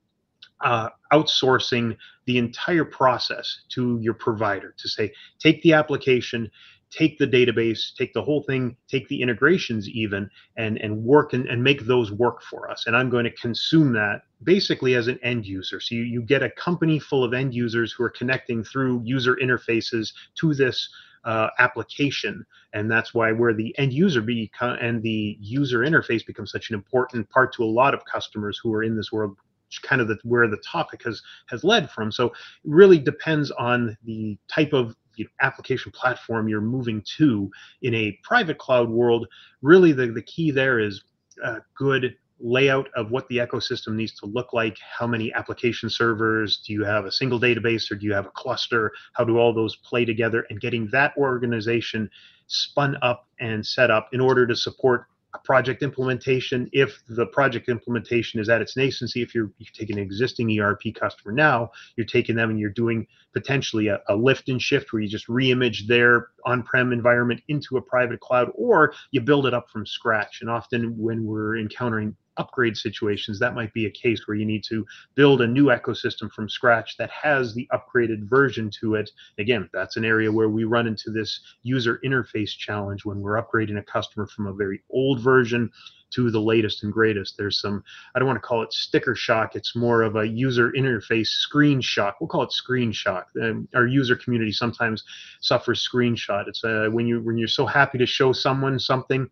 uh, 0.61 0.89
outsourcing 1.13 1.97
the 2.27 2.39
entire 2.39 2.85
process 2.85 3.63
to 3.71 3.99
your 4.01 4.15
provider 4.15 4.75
to 4.79 4.89
say, 4.89 5.13
take 5.39 5.63
the 5.63 5.73
application, 5.73 6.51
take 6.91 7.19
the 7.19 7.27
database, 7.27 7.95
take 7.97 8.13
the 8.13 8.23
whole 8.23 8.43
thing, 8.43 8.77
take 8.89 9.09
the 9.09 9.21
integrations 9.21 9.89
even, 9.89 10.31
and 10.57 10.79
and 10.79 11.05
work 11.05 11.33
and, 11.33 11.47
and 11.47 11.63
make 11.63 11.83
those 11.83 12.13
work 12.13 12.43
for 12.43 12.71
us. 12.71 12.85
And 12.87 12.97
I'm 12.97 13.11
going 13.11 13.25
to 13.25 13.31
consume 13.33 13.93
that 13.95 14.23
basically 14.43 14.95
as 14.95 15.09
an 15.09 15.19
end 15.23 15.47
user. 15.47 15.81
So 15.81 15.95
you, 15.95 16.03
you 16.03 16.23
get 16.23 16.43
a 16.43 16.51
company 16.51 16.99
full 16.99 17.25
of 17.25 17.35
end 17.35 17.55
users 17.55 17.93
who 17.93 18.05
are 18.05 18.11
connecting 18.11 18.65
through 18.65 19.03
user 19.05 19.37
interfaces 19.43 20.13
to 20.37 20.55
this 20.55 20.89
uh, 21.25 21.49
application, 21.59 22.47
and 22.73 22.91
that's 22.91 23.13
why 23.13 23.33
where 23.33 23.53
the 23.53 23.77
end 23.79 23.93
user 23.93 24.21
become 24.21 24.77
and 24.81 25.03
the 25.03 25.37
user 25.41 25.81
interface 25.81 26.25
becomes 26.25 26.53
such 26.53 26.71
an 26.71 26.75
important 26.75 27.29
part 27.31 27.53
to 27.55 27.65
a 27.65 27.67
lot 27.67 27.95
of 27.95 28.05
customers 28.05 28.61
who 28.63 28.73
are 28.73 28.85
in 28.85 28.97
this 28.97 29.11
world 29.11 29.37
kind 29.83 30.01
of 30.01 30.09
the, 30.09 30.19
where 30.23 30.49
the 30.49 30.59
topic 30.59 31.03
has 31.05 31.23
has 31.49 31.65
led 31.65 31.91
from. 31.91 32.13
So 32.13 32.27
it 32.27 32.33
really 32.65 32.99
depends 32.99 33.51
on 33.53 33.97
the 34.05 34.39
type 34.49 34.73
of 34.73 34.95
you 35.17 35.25
know, 35.25 35.31
application 35.41 35.93
platform 35.93 36.49
you're 36.49 36.61
moving 36.61 37.03
to. 37.17 37.51
In 37.83 37.95
a 37.95 38.19
private 38.23 38.59
cloud 38.59 38.89
world, 38.89 39.27
really 39.63 39.93
the, 39.93 40.09
the 40.09 40.23
key 40.23 40.51
there 40.51 40.79
is 40.79 41.03
a 41.43 41.59
good 41.75 42.17
layout 42.39 42.89
of 42.95 43.11
what 43.11 43.27
the 43.29 43.39
ecosystem 43.39 43.95
needs 43.95 44.13
to 44.13 44.27
look 44.27 44.53
like. 44.53 44.77
How 44.99 45.07
many 45.07 45.33
application 45.33 45.89
servers? 45.89 46.63
Do 46.67 46.73
you 46.73 46.85
have 46.85 47.07
a 47.07 47.13
single 47.13 47.41
database 47.41 47.91
or 47.91 47.95
do 47.95 48.07
you 48.07 48.13
have 48.13 48.27
a 48.27 48.31
cluster? 48.31 48.93
How 49.15 49.25
do 49.25 49.39
all 49.39 49.55
those 49.55 49.77
play 49.77 50.05
together? 50.05 50.47
And 50.51 50.61
getting 50.61 50.89
that 50.93 51.15
organization 51.17 52.11
spun 52.47 52.97
up 53.03 53.27
and 53.41 53.67
set 53.67 53.91
up 53.91 54.11
in 54.13 54.21
order 54.21 54.47
to 54.47 54.55
support 54.55 55.07
project 55.45 55.83
implementation 55.83 56.69
if 56.73 57.03
the 57.09 57.27
project 57.27 57.69
implementation 57.69 58.41
is 58.41 58.49
at 58.49 58.61
its 58.61 58.75
nascency 58.75 59.23
if 59.23 59.35
you're, 59.35 59.51
you 59.59 59.87
an 59.91 59.99
existing 59.99 60.51
erp 60.59 60.83
customer 60.95 61.33
now 61.33 61.71
you're 61.97 62.07
taking 62.07 62.37
them 62.37 62.51
and 62.51 62.59
you're 62.59 62.71
doing 62.71 63.07
potentially 63.37 63.89
a, 63.89 64.01
a 64.09 64.17
lift 64.17 64.49
and 64.49 64.63
shift 64.63 64.93
where 64.93 65.03
you 65.03 65.09
just 65.09 65.27
reimage 65.29 65.87
their 65.87 66.29
on-prem 66.47 66.93
environment 66.93 67.41
into 67.49 67.77
a 67.77 67.83
private 67.83 68.21
cloud 68.21 68.51
or 68.55 68.95
you 69.11 69.21
build 69.21 69.47
it 69.47 69.53
up 69.53 69.69
from 69.71 69.85
scratch. 69.85 70.41
And 70.41 70.49
often 70.49 70.97
when 70.97 71.25
we're 71.25 71.59
encountering 71.59 72.17
upgrade 72.39 72.77
situations, 72.77 73.39
that 73.39 73.55
might 73.55 73.73
be 73.73 73.87
a 73.87 73.91
case 73.91 74.27
where 74.27 74.37
you 74.37 74.45
need 74.45 74.65
to 74.65 74.87
build 75.15 75.41
a 75.41 75.47
new 75.47 75.67
ecosystem 75.67 76.31
from 76.31 76.49
scratch 76.49 76.97
that 76.97 77.11
has 77.11 77.55
the 77.55 77.69
upgraded 77.73 78.29
version 78.29 78.71
to 78.81 78.95
it. 78.95 79.11
Again, 79.39 79.69
that's 79.73 79.97
an 79.97 80.05
area 80.05 80.31
where 80.31 80.49
we 80.49 80.65
run 80.65 80.87
into 80.87 81.11
this 81.11 81.41
user 81.63 82.01
interface 82.05 82.51
challenge 82.57 83.05
when 83.05 83.21
we're 83.21 83.43
upgrading 83.43 83.79
a 83.79 83.83
customer 83.83 84.27
from 84.27 84.47
a 84.47 84.53
very 84.53 84.83
old 84.91 85.21
version 85.21 85.71
to 86.11 86.31
the 86.31 86.41
latest 86.41 86.85
and 86.85 86.93
greatest. 86.93 87.37
There's 87.37 87.61
some, 87.61 87.83
I 88.15 88.19
don't 88.19 88.29
want 88.29 88.37
to 88.37 88.47
call 88.47 88.63
it 88.63 88.73
sticker 88.73 89.15
shock. 89.15 89.57
It's 89.57 89.75
more 89.75 90.03
of 90.03 90.17
a 90.17 90.27
user 90.27 90.73
interface 90.73 91.27
screen 91.27 91.81
shock. 91.81 92.17
We'll 92.21 92.29
call 92.29 92.43
it 92.43 92.53
screen 92.53 92.93
shock. 92.93 93.29
Um, 93.43 93.69
our 93.75 93.87
user 93.87 94.17
community 94.17 94.53
sometimes 94.53 95.03
suffers 95.41 95.81
screen 95.81 96.15
shock. 96.15 96.47
It's 96.49 96.63
uh, 96.63 96.89
when 96.91 97.07
you 97.07 97.21
when 97.21 97.37
you're 97.37 97.49
so 97.49 97.67
happy 97.67 97.99
to 97.99 98.07
show 98.07 98.33
someone 98.33 98.79
something 98.79 99.29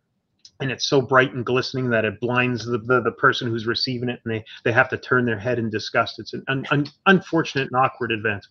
and 0.60 0.70
it's 0.70 0.86
so 0.86 1.00
bright 1.00 1.32
and 1.32 1.44
glistening 1.44 1.90
that 1.90 2.04
it 2.04 2.20
blinds 2.20 2.64
the, 2.64 2.78
the, 2.78 3.00
the, 3.02 3.12
person 3.12 3.48
who's 3.48 3.66
receiving 3.66 4.08
it 4.08 4.20
and 4.24 4.34
they, 4.34 4.44
they 4.64 4.72
have 4.72 4.88
to 4.88 4.96
turn 4.96 5.24
their 5.24 5.38
head 5.38 5.58
in 5.58 5.68
disgust. 5.68 6.18
It's 6.18 6.32
an 6.32 6.44
un, 6.48 6.64
un, 6.70 6.86
unfortunate 7.06 7.68
and 7.72 7.76
awkward 7.76 8.12
event. 8.12 8.46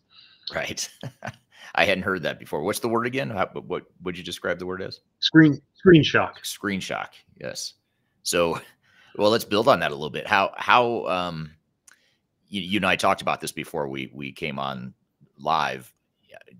Right. 0.54 0.88
I 1.76 1.86
hadn't 1.86 2.04
heard 2.04 2.22
that 2.24 2.39
before. 2.39 2.62
What's 2.64 2.80
the 2.80 2.89
word 2.89 3.08
again? 3.08 3.30
How, 3.30 3.47
what 3.47 3.84
would 4.04 4.18
you 4.18 4.24
describe 4.24 4.60
the 4.60 4.66
word 4.66 4.82
as? 4.82 4.99
Screen 5.20 5.60
screen 5.76 6.04
shock. 6.04 6.43
Screen 6.45 6.80
shock. 6.80 7.14
Yes. 7.39 7.74
So, 8.22 8.60
well, 9.16 9.32
let's 9.32 9.45
build 9.45 9.68
on 9.68 9.80
that 9.80 9.91
a 9.91 9.95
little 9.95 10.10
bit. 10.10 10.28
How 10.28 10.54
how 10.56 11.06
um, 11.08 11.51
you, 12.47 12.62
you 12.62 12.78
and 12.78 12.86
I 12.86 12.95
talked 12.95 13.22
about 13.22 13.41
this 13.41 13.51
before 13.51 13.88
we 13.88 14.12
we 14.14 14.32
came 14.32 14.60
on 14.60 14.93
live 15.39 15.91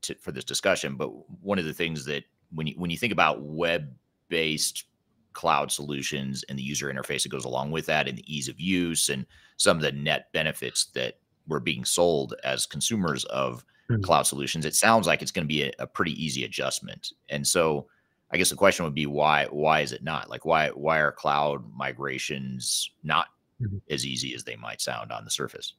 to, 0.02 0.16
for 0.16 0.32
this 0.32 0.44
discussion. 0.44 0.96
But 0.96 1.10
one 1.41 1.60
of 1.60 1.66
the 1.66 1.74
things 1.74 2.06
that 2.06 2.24
when 2.54 2.68
you 2.68 2.74
when 2.78 2.89
you 2.89 2.98
think 2.98 3.14
about 3.14 3.41
web 3.41 3.94
based 4.30 4.86
cloud 5.34 5.72
solutions 5.72 6.44
and 6.50 6.58
the 6.58 6.64
user 6.64 6.92
interface 6.94 7.24
that 7.24 7.30
goes 7.30 7.46
along 7.46 7.72
with 7.72 7.86
that, 7.88 8.08
and 8.08 8.18
the 8.18 8.34
ease 8.36 8.48
of 8.48 8.60
use, 8.60 9.10
and 9.10 9.26
some 9.58 9.78
of 9.78 9.84
the 9.84 9.92
net 9.92 10.32
benefits 10.34 10.86
that 10.94 11.20
we're 11.48 11.60
being 11.60 11.86
sold 11.86 12.34
as 12.44 12.66
consumers 12.66 13.26
of 13.26 13.66
mm-hmm. 13.90 14.02
cloud 14.02 14.24
solutions, 14.24 14.66
it 14.66 14.76
sounds 14.76 15.08
like 15.08 15.22
it's 15.22 15.32
going 15.32 15.46
to 15.46 15.54
be 15.54 15.64
a, 15.64 15.72
a 15.80 15.88
pretty 15.88 16.12
easy 16.24 16.44
adjustment. 16.44 17.12
And 17.30 17.46
so 17.46 17.88
I 18.32 18.38
guess 18.38 18.50
the 18.50 18.56
question 18.56 18.86
would 18.86 18.96
be 18.96 19.06
why 19.06 19.46
why 19.52 19.82
is 19.82 19.92
it 19.92 20.04
not? 20.04 20.30
Like 20.30 20.46
why 20.46 20.70
why 20.70 21.00
are 21.00 21.12
cloud 21.12 21.64
migrations 21.76 22.90
not 23.04 23.28
mm-hmm. 23.62 23.78
as 23.90 24.06
easy 24.06 24.34
as 24.34 24.44
they 24.44 24.56
might 24.56 24.82
sound 24.82 25.12
on 25.12 25.24
the 25.24 25.32
surface? 25.32 25.74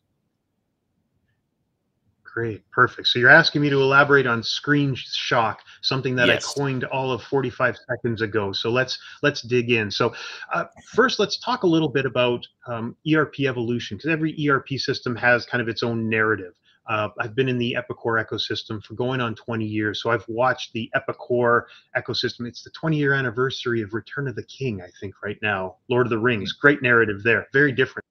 Great, 2.35 2.69
perfect. 2.73 3.07
So 3.07 3.21
you're 3.21 3.31
asking 3.31 3.63
me 3.63 3.71
to 3.71 3.81
elaborate 3.81 4.27
on 4.27 4.43
screen 4.43 4.97
shock, 4.97 5.61
something 5.83 6.17
that 6.17 6.27
yes. 6.27 6.45
I 6.45 6.59
coined 6.59 6.83
all 6.83 7.13
of 7.13 7.23
45 7.23 7.77
seconds 7.89 8.23
ago. 8.23 8.51
So 8.53 8.71
let's 8.71 8.99
let's 9.23 9.41
dig 9.41 9.71
in. 9.71 9.89
So 9.89 10.13
uh, 10.53 10.65
first, 10.85 11.21
let's 11.21 11.39
talk 11.39 11.63
a 11.63 11.69
little 11.69 11.89
bit 11.89 12.07
about 12.07 12.45
um, 12.67 12.97
ERP 13.09 13.43
evolution 13.43 13.97
because 13.97 14.11
every 14.11 14.37
ERP 14.49 14.71
system 14.79 15.15
has 15.15 15.47
kind 15.47 15.63
of 15.63 15.69
its 15.69 15.85
own 15.85 16.09
narrative. 16.09 16.55
Uh, 16.89 17.11
I've 17.21 17.37
been 17.37 17.49
in 17.49 17.57
the 17.57 17.77
Epicor 17.79 18.23
ecosystem 18.23 18.83
for 18.83 18.95
going 18.95 19.21
on 19.21 19.37
20 19.37 19.65
years. 19.65 20.03
So 20.03 20.11
I've 20.11 20.27
watched 20.27 20.73
the 20.73 20.91
Epicor 20.97 21.63
ecosystem. 21.97 22.49
It's 22.49 22.65
the 22.65 22.71
20 22.71 22.97
year 22.97 23.13
anniversary 23.13 23.81
of 23.81 23.95
Return 23.95 24.27
of 24.27 24.35
the 24.35 24.43
King, 24.43 24.83
I 24.83 24.89
think, 25.01 25.15
right 25.23 25.39
now. 25.41 25.77
Lord 25.89 26.07
of 26.07 26.11
the 26.11 26.19
Rings, 26.19 26.53
great 26.53 26.83
narrative 26.83 27.23
there. 27.23 27.47
Very 27.53 27.71
different 27.71 28.05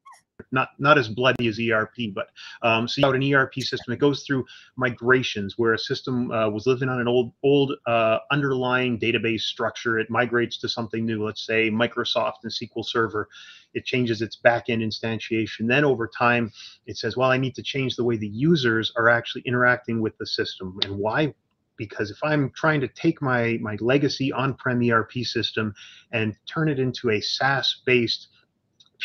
not 0.52 0.70
not 0.80 0.98
as 0.98 1.10
bloody 1.10 1.48
as 1.48 1.60
ERP, 1.60 2.14
but 2.14 2.28
um, 2.62 2.88
so 2.88 3.02
you 3.02 3.06
have 3.06 3.16
an 3.16 3.34
ERP 3.34 3.56
system. 3.56 3.94
It 3.94 4.00
goes 4.00 4.24
through 4.24 4.46
migrations 4.76 5.58
where 5.58 5.74
a 5.74 5.80
system 5.80 6.32
uh, 6.32 6.50
was 6.50 6.68
living 6.68 6.90
on 6.90 7.00
an 7.00 7.08
old 7.08 7.34
old 7.44 7.74
uh, 7.86 8.20
underlying 8.32 9.00
database 9.00 9.42
structure. 9.42 10.00
It 10.00 10.10
migrates 10.10 10.58
to 10.60 10.70
something 10.70 11.06
new. 11.06 11.24
Let's 11.24 11.46
say 11.46 11.70
Microsoft 11.70 12.44
and 12.44 12.52
SQL 12.52 12.86
Server. 12.86 13.28
It 13.74 13.86
changes 13.86 14.22
its 14.22 14.38
backend 14.38 14.84
instantiation. 14.84 15.68
Then 15.68 15.84
over 15.84 16.08
time, 16.08 16.52
it 16.86 16.98
says, 16.98 17.18
well, 17.18 17.32
I 17.32 17.38
need 17.38 17.56
to 17.56 17.64
change 17.64 17.96
the 17.96 18.04
way 18.04 18.18
the 18.18 18.28
users 18.28 18.92
are 18.96 19.10
actually 19.10 19.42
interacting 19.46 20.00
with 20.00 20.16
the 20.20 20.28
system. 20.28 20.78
And 20.84 20.98
why? 20.98 21.34
because 21.78 22.12
if 22.12 22.20
I'm 22.24 22.52
trying 22.52 22.82
to 22.82 22.88
take 22.88 23.22
my 23.22 23.58
my 23.62 23.78
legacy 23.80 24.32
on-prem 24.32 24.82
ERP 24.90 25.12
system 25.24 25.74
and 26.12 26.36
turn 26.46 26.70
it 26.70 26.80
into 26.80 27.10
a 27.10 27.22
SaaS-based 27.22 28.28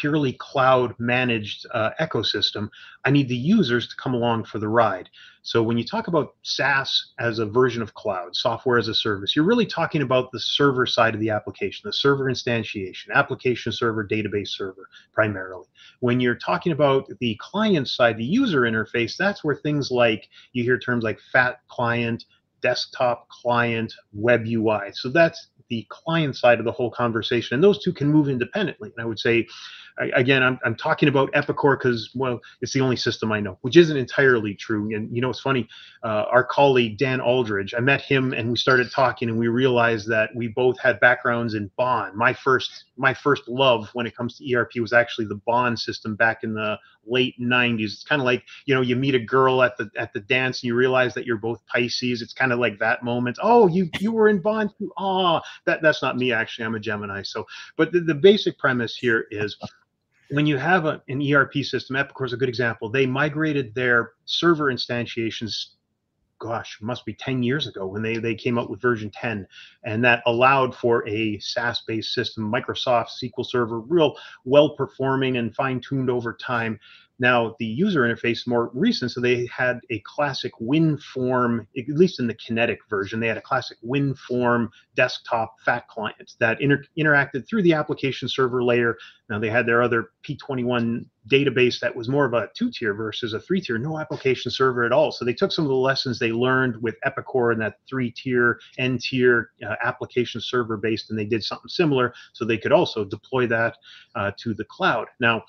purely 0.00 0.32
cloud 0.34 0.94
managed 0.98 1.66
uh, 1.72 1.90
ecosystem, 2.00 2.68
I 3.04 3.10
need 3.10 3.28
the 3.28 3.36
users 3.36 3.88
to 3.88 3.96
come 3.96 4.14
along 4.14 4.44
for 4.44 4.58
the 4.58 4.68
ride. 4.68 5.08
So 5.42 5.62
when 5.62 5.78
you 5.78 5.84
talk 5.84 6.08
about 6.08 6.34
SaaS 6.42 7.12
as 7.18 7.38
a 7.38 7.46
version 7.46 7.82
of 7.82 7.94
cloud, 7.94 8.36
software 8.36 8.78
as 8.78 8.88
a 8.88 8.94
service, 8.94 9.34
you're 9.34 9.44
really 9.44 9.66
talking 9.66 10.02
about 10.02 10.30
the 10.30 10.40
server 10.40 10.86
side 10.86 11.14
of 11.14 11.20
the 11.20 11.30
application, 11.30 11.82
the 11.84 11.92
server 11.92 12.26
instantiation, 12.26 13.10
application 13.14 13.72
server, 13.72 14.06
database 14.06 14.48
server 14.48 14.88
primarily. 15.12 15.66
When 16.00 16.20
you're 16.20 16.34
talking 16.34 16.72
about 16.72 17.08
the 17.20 17.36
client 17.40 17.88
side, 17.88 18.18
the 18.18 18.24
user 18.24 18.62
interface, 18.62 19.16
that's 19.16 19.42
where 19.42 19.56
things 19.56 19.90
like 19.90 20.28
you 20.52 20.64
hear 20.64 20.78
terms 20.78 21.02
like 21.02 21.18
fat 21.32 21.60
client, 21.68 22.24
desktop 22.60 23.28
client, 23.28 23.94
web 24.12 24.44
UI. 24.46 24.90
So 24.92 25.08
that's 25.08 25.48
the 25.68 25.86
client 25.88 26.36
side 26.36 26.58
of 26.58 26.64
the 26.64 26.72
whole 26.72 26.90
conversation. 26.90 27.54
And 27.54 27.62
those 27.62 27.82
two 27.82 27.92
can 27.92 28.08
move 28.08 28.28
independently. 28.28 28.92
And 28.96 29.02
I 29.02 29.06
would 29.06 29.18
say 29.18 29.46
again, 30.14 30.42
I'm, 30.42 30.58
I'm 30.64 30.74
talking 30.74 31.08
about 31.08 31.32
Epicor 31.32 31.78
because, 31.78 32.10
well, 32.14 32.40
it's 32.60 32.72
the 32.72 32.80
only 32.80 32.96
system 32.96 33.32
I 33.32 33.40
know, 33.40 33.58
which 33.62 33.76
isn't 33.76 33.96
entirely 33.96 34.54
true. 34.54 34.94
And, 34.94 35.14
you 35.14 35.20
know, 35.20 35.30
it's 35.30 35.40
funny, 35.40 35.68
uh, 36.02 36.24
our 36.30 36.44
colleague, 36.44 36.98
Dan 36.98 37.20
Aldridge, 37.20 37.74
I 37.76 37.80
met 37.80 38.00
him 38.00 38.32
and 38.32 38.50
we 38.50 38.56
started 38.56 38.90
talking 38.90 39.28
and 39.28 39.38
we 39.38 39.48
realized 39.48 40.08
that 40.08 40.30
we 40.34 40.48
both 40.48 40.78
had 40.78 41.00
backgrounds 41.00 41.54
in 41.54 41.70
Baan. 41.78 42.14
My 42.14 42.32
first, 42.32 42.84
my 42.96 43.14
first 43.14 43.48
love 43.48 43.88
when 43.92 44.06
it 44.06 44.16
comes 44.16 44.36
to 44.38 44.54
ERP 44.54 44.72
was 44.76 44.92
actually 44.92 45.26
the 45.26 45.40
Baan 45.46 45.76
system 45.76 46.14
back 46.14 46.44
in 46.44 46.54
the 46.54 46.78
late 47.06 47.34
90s. 47.40 47.84
It's 47.84 48.04
kind 48.04 48.20
of 48.20 48.26
like, 48.26 48.44
you 48.66 48.74
know, 48.74 48.82
you 48.82 48.96
meet 48.96 49.14
a 49.14 49.20
girl 49.20 49.62
at 49.62 49.76
the, 49.76 49.90
at 49.96 50.12
the 50.12 50.20
dance 50.20 50.62
and 50.62 50.68
you 50.68 50.74
realize 50.74 51.14
that 51.14 51.26
you're 51.26 51.38
both 51.38 51.64
Pisces. 51.66 52.22
It's 52.22 52.34
kind 52.34 52.52
of 52.52 52.58
like 52.58 52.78
that 52.78 53.02
moment. 53.02 53.38
Oh, 53.42 53.66
you, 53.66 53.88
you 53.98 54.12
were 54.12 54.28
in 54.28 54.40
Baan 54.40 54.70
too. 54.78 54.92
Oh, 54.98 55.40
that, 55.64 55.82
that's 55.82 56.02
not 56.02 56.16
me. 56.16 56.32
Actually, 56.32 56.66
I'm 56.66 56.74
a 56.74 56.80
Gemini. 56.80 57.22
So, 57.22 57.46
but 57.76 57.92
the, 57.92 58.00
the 58.00 58.14
basic 58.14 58.58
premise 58.58 58.96
here 58.96 59.26
is 59.30 59.56
when 60.30 60.46
you 60.46 60.56
have 60.58 60.84
a, 60.84 61.02
an 61.08 61.22
ERP 61.22 61.54
system, 61.62 61.96
Epicor 61.96 62.26
is 62.26 62.32
a 62.32 62.36
good 62.36 62.48
example. 62.48 62.90
They 62.90 63.06
migrated 63.06 63.74
their 63.74 64.12
server 64.24 64.72
instantiations, 64.72 65.74
gosh, 66.38 66.78
must 66.80 67.04
be 67.06 67.14
10 67.14 67.42
years 67.42 67.66
ago 67.66 67.86
when 67.86 68.02
they, 68.02 68.18
they 68.18 68.34
came 68.34 68.58
up 68.58 68.68
with 68.68 68.80
version 68.80 69.10
10. 69.10 69.46
And 69.84 70.04
that 70.04 70.22
allowed 70.26 70.74
for 70.74 71.08
a 71.08 71.38
SaaS 71.38 71.82
based 71.86 72.12
system, 72.12 72.52
Microsoft 72.52 73.08
SQL 73.22 73.46
Server, 73.46 73.80
real 73.80 74.16
well 74.44 74.70
performing 74.70 75.38
and 75.38 75.54
fine 75.54 75.80
tuned 75.80 76.10
over 76.10 76.34
time. 76.34 76.78
Now, 77.20 77.56
the 77.58 77.66
user 77.66 78.02
interface 78.02 78.46
more 78.46 78.70
recent, 78.74 79.10
so 79.10 79.20
they 79.20 79.46
had 79.46 79.80
a 79.90 79.98
classic 80.00 80.52
WinForm, 80.60 81.66
at 81.76 81.88
least 81.88 82.20
in 82.20 82.28
the 82.28 82.34
Kinetic 82.34 82.78
version, 82.88 83.18
they 83.18 83.26
had 83.26 83.36
a 83.36 83.42
classic 83.42 83.76
WinForm 83.84 84.68
desktop 84.94 85.56
fat 85.64 85.88
client 85.88 86.34
that 86.38 86.60
inter- 86.60 86.84
interacted 86.96 87.48
through 87.48 87.62
the 87.62 87.72
application 87.72 88.28
server 88.28 88.62
layer. 88.62 88.96
Now, 89.28 89.38
they 89.38 89.50
had 89.50 89.66
their 89.66 89.82
other 89.82 90.10
P21 90.24 91.06
database 91.28 91.78
that 91.80 91.94
was 91.94 92.08
more 92.08 92.24
of 92.24 92.32
a 92.34 92.48
two 92.54 92.70
tier 92.70 92.94
versus 92.94 93.34
a 93.34 93.40
three 93.40 93.60
tier, 93.60 93.78
no 93.78 93.98
application 93.98 94.50
server 94.50 94.84
at 94.84 94.92
all. 94.92 95.12
So 95.12 95.24
they 95.24 95.34
took 95.34 95.52
some 95.52 95.64
of 95.64 95.68
the 95.68 95.74
lessons 95.74 96.18
they 96.18 96.32
learned 96.32 96.80
with 96.80 96.96
Epicor 97.04 97.52
and 97.52 97.60
that 97.60 97.74
three 97.88 98.10
tier, 98.10 98.58
N 98.78 98.98
tier 98.98 99.50
uh, 99.66 99.74
application 99.82 100.40
server 100.40 100.76
based, 100.76 101.10
and 101.10 101.18
they 101.18 101.24
did 101.24 101.44
something 101.44 101.68
similar 101.68 102.14
so 102.32 102.44
they 102.44 102.58
could 102.58 102.72
also 102.72 103.04
deploy 103.04 103.46
that 103.48 103.76
uh, 104.14 104.30
to 104.38 104.54
the 104.54 104.64
cloud. 104.64 105.08
Now, 105.20 105.42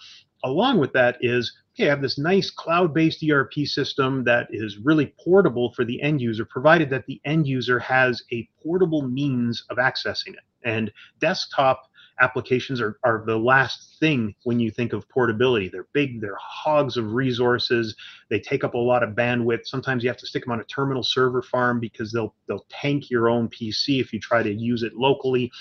along 0.44 0.80
with 0.80 0.94
that 0.94 1.18
is 1.22 1.56
okay, 1.76 1.88
I 1.88 1.92
have 1.92 2.02
this 2.02 2.18
nice 2.18 2.50
cloud-based 2.50 3.24
ERP 3.30 3.54
system 3.66 4.26
that 4.26 4.48
is 4.50 4.78
really 4.78 5.14
portable 5.24 5.72
for 5.74 5.86
the 5.86 6.02
end 6.02 6.20
user, 6.20 6.44
provided 6.44 6.90
that 6.90 7.06
the 7.06 7.22
end 7.24 7.48
user 7.48 7.80
has 7.80 8.22
a 8.34 8.48
portable 8.62 9.04
means 9.04 9.64
of 9.70 9.78
accessing 9.78 10.34
it. 10.34 10.44
And 10.64 10.92
desktop 11.20 11.90
applications 12.20 12.82
are, 12.82 13.00
are 13.06 13.24
the 13.26 13.38
last 13.38 13.98
thing 14.00 14.36
when 14.44 14.60
you 14.60 14.72
think 14.72 14.92
of 14.92 15.08
portability. 15.08 15.70
They're 15.70 15.88
big, 15.94 16.20
they're 16.20 16.38
hogs 16.38 16.98
of 16.98 17.14
resources, 17.14 17.96
they 18.30 18.40
take 18.40 18.66
up 18.66 18.74
a 18.74 18.78
lot 18.78 19.04
of 19.04 19.12
bandwidth. 19.12 19.66
Sometimes 19.66 20.04
you 20.04 20.10
have 20.10 20.18
to 20.18 20.28
stick 20.28 20.44
them 20.44 20.52
on 20.52 20.60
a 20.60 20.66
terminal 20.66 21.04
server 21.04 21.42
farm 21.42 21.80
because 21.80 22.12
they'll 22.12 22.36
they'll 22.48 22.66
tank 22.70 23.10
your 23.10 23.30
own 23.30 23.48
PC 23.48 24.02
if 24.02 24.12
you 24.12 24.20
try 24.20 24.44
to 24.44 24.54
use 24.54 24.84
it 24.84 24.96
locally. 24.96 25.52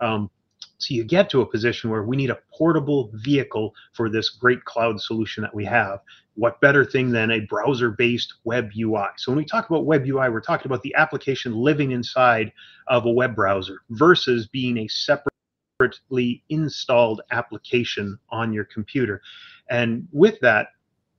Um, 0.00 0.30
so 0.78 0.94
you 0.94 1.04
get 1.04 1.30
to 1.30 1.40
a 1.40 1.46
position 1.46 1.90
where 1.90 2.02
we 2.02 2.16
need 2.16 2.30
a 2.30 2.38
portable 2.52 3.10
vehicle 3.14 3.74
for 3.92 4.08
this 4.08 4.28
great 4.28 4.64
cloud 4.64 5.00
solution 5.00 5.42
that 5.42 5.54
we 5.54 5.64
have. 5.64 6.00
What 6.34 6.60
better 6.60 6.84
thing 6.84 7.10
than 7.10 7.30
a 7.30 7.40
browser 7.40 7.90
based 7.90 8.34
web 8.44 8.70
UI? 8.78 9.06
So 9.16 9.32
when 9.32 9.38
we 9.38 9.44
talk 9.44 9.68
about 9.70 9.86
web 9.86 10.04
UI, 10.06 10.28
we're 10.28 10.40
talking 10.40 10.66
about 10.66 10.82
the 10.82 10.94
application 10.94 11.54
living 11.54 11.92
inside 11.92 12.52
of 12.88 13.06
a 13.06 13.10
web 13.10 13.34
browser 13.34 13.78
versus 13.90 14.46
being 14.48 14.78
a 14.78 14.88
separately 14.88 16.42
installed 16.50 17.22
application 17.30 18.18
on 18.30 18.52
your 18.52 18.64
computer. 18.64 19.22
And 19.70 20.06
with 20.12 20.38
that, 20.40 20.68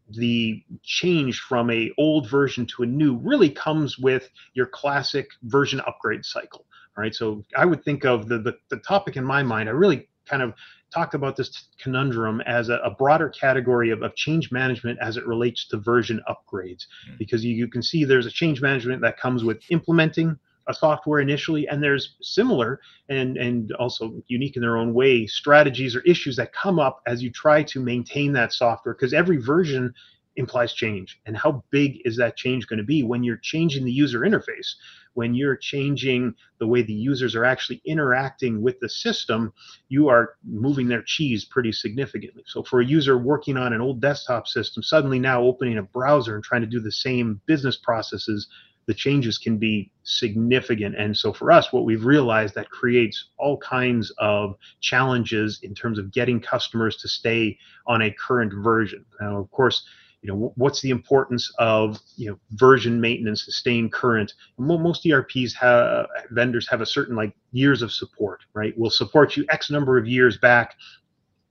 the 0.10 0.64
change 0.84 1.40
from 1.40 1.70
a 1.70 1.92
old 1.98 2.30
version 2.30 2.66
to 2.68 2.84
a 2.84 2.86
new 2.86 3.18
really 3.18 3.50
comes 3.50 3.98
with 3.98 4.30
your 4.54 4.68
classic 4.68 5.30
version 5.44 5.82
upgrade 5.82 6.24
cycle. 6.24 6.66
All 6.98 7.04
right. 7.04 7.14
So 7.14 7.44
I 7.56 7.66
would 7.66 7.84
think 7.84 8.06
of 8.06 8.28
the, 8.28 8.40
the, 8.40 8.58
the 8.70 8.78
topic 8.78 9.18
in 9.18 9.24
my 9.24 9.44
mind. 9.44 9.70
I 9.70 9.74
really 9.74 10.08
kind 10.26 10.42
of 10.42 10.54
talk 10.92 11.14
about 11.14 11.36
this 11.36 11.68
conundrum 11.80 12.42
as 12.42 12.70
a, 12.70 12.78
a 12.78 12.90
broader 12.90 13.30
category 13.30 13.92
of, 13.92 14.02
of, 14.02 14.16
change 14.16 14.52
management 14.52 14.98
as 15.02 15.16
it 15.16 15.28
relates 15.28 15.68
to 15.68 15.78
version 15.78 16.22
upgrades, 16.28 16.86
mm. 17.10 17.18
because 17.20 17.44
you, 17.46 17.54
you 17.54 17.68
can 17.68 17.84
see 17.84 18.04
there's 18.04 18.26
a 18.26 18.32
change 18.32 18.62
management 18.62 19.02
that 19.02 19.20
comes 19.20 19.44
with 19.44 19.62
implementing 19.70 20.38
a 20.68 20.74
software 20.74 21.20
initially, 21.20 21.68
and 21.68 21.82
there's 21.82 22.16
similar 22.22 22.82
and 23.10 23.38
and 23.38 23.72
also 23.74 24.22
unique 24.28 24.56
in 24.56 24.62
their 24.62 24.76
own 24.76 24.94
way 24.94 25.26
strategies 25.26 25.96
or 25.96 26.02
issues 26.02 26.36
that 26.36 26.52
come 26.52 26.78
up 26.78 27.02
as 27.06 27.24
you 27.24 27.32
try 27.32 27.64
to 27.64 27.80
maintain 27.80 28.34
that 28.34 28.52
software 28.52 28.94
because 28.94 29.14
every 29.14 29.38
version 29.38 29.94
implies 30.38 30.74
change 30.74 31.20
and 31.26 31.36
how 31.36 31.64
big 31.72 32.00
is 32.06 32.16
that 32.18 32.38
change 32.38 32.68
going 32.68 32.78
to 32.78 32.86
be 32.86 33.04
when 33.04 33.24
you're 33.24 33.38
changing 33.38 33.84
the 33.84 33.92
user 33.92 34.20
interface 34.22 34.76
when 35.14 35.34
you're 35.34 35.56
changing 35.56 36.34
the 36.60 36.68
way 36.68 36.82
the 36.82 36.94
users 36.94 37.36
are 37.36 37.44
actually 37.44 37.82
interacting 37.86 38.62
with 38.62 38.80
the 38.80 38.90
system 38.90 39.52
you 39.90 40.08
are 40.08 40.36
moving 40.46 40.88
their 40.88 41.04
cheese 41.04 41.46
pretty 41.46 41.72
significantly 41.72 42.44
so 42.46 42.64
for 42.64 42.82
a 42.82 42.86
user 42.86 43.18
working 43.18 43.58
on 43.58 43.74
an 43.74 43.82
old 43.82 44.00
desktop 44.00 44.48
system 44.48 44.82
suddenly 44.82 45.20
now 45.20 45.42
opening 45.42 45.78
a 45.78 45.84
browser 45.84 46.36
and 46.36 46.44
trying 46.44 46.62
to 46.62 46.68
do 46.68 46.80
the 46.80 46.92
same 46.92 47.42
business 47.46 47.78
processes 47.78 48.48
the 48.88 48.94
changes 48.94 49.38
can 49.38 49.58
be 49.58 49.92
significant. 50.04 50.96
And 50.98 51.16
so 51.16 51.34
for 51.34 51.52
us, 51.52 51.72
what 51.72 51.84
we've 51.84 52.06
realized 52.06 52.56
that 52.56 52.70
creates 52.70 53.32
all 53.38 53.58
kinds 53.58 54.12
of 54.18 54.56
challenges 54.80 55.60
in 55.62 55.76
terms 55.76 56.00
of 56.00 56.12
getting 56.12 56.40
customers 56.40 56.96
to 56.98 57.10
stay 57.10 57.58
on 57.86 58.02
a 58.02 58.12
current 58.12 58.54
version. 58.54 59.06
Now, 59.20 59.38
of 59.38 59.52
course, 59.52 59.86
you 60.22 60.30
know 60.30 60.52
what's 60.56 60.82
the 60.82 60.90
importance 60.90 61.54
of 61.60 62.00
you 62.16 62.30
know 62.30 62.40
version 62.52 63.00
maintenance 63.00 63.46
and 63.46 63.54
staying 63.54 63.90
current 63.90 64.34
most 64.58 65.04
erps 65.06 65.54
have 65.54 66.08
vendors 66.32 66.68
have 66.68 66.82
a 66.82 66.86
certain 66.86 67.16
like 67.16 67.34
years 67.52 67.82
of 67.82 67.92
support 67.92 68.42
right? 68.54 68.74
We'll 68.78 68.90
support 68.90 69.38
you 69.38 69.46
x 69.50 69.70
number 69.70 69.98
of 69.98 70.08
years 70.08 70.38
back. 70.38 70.76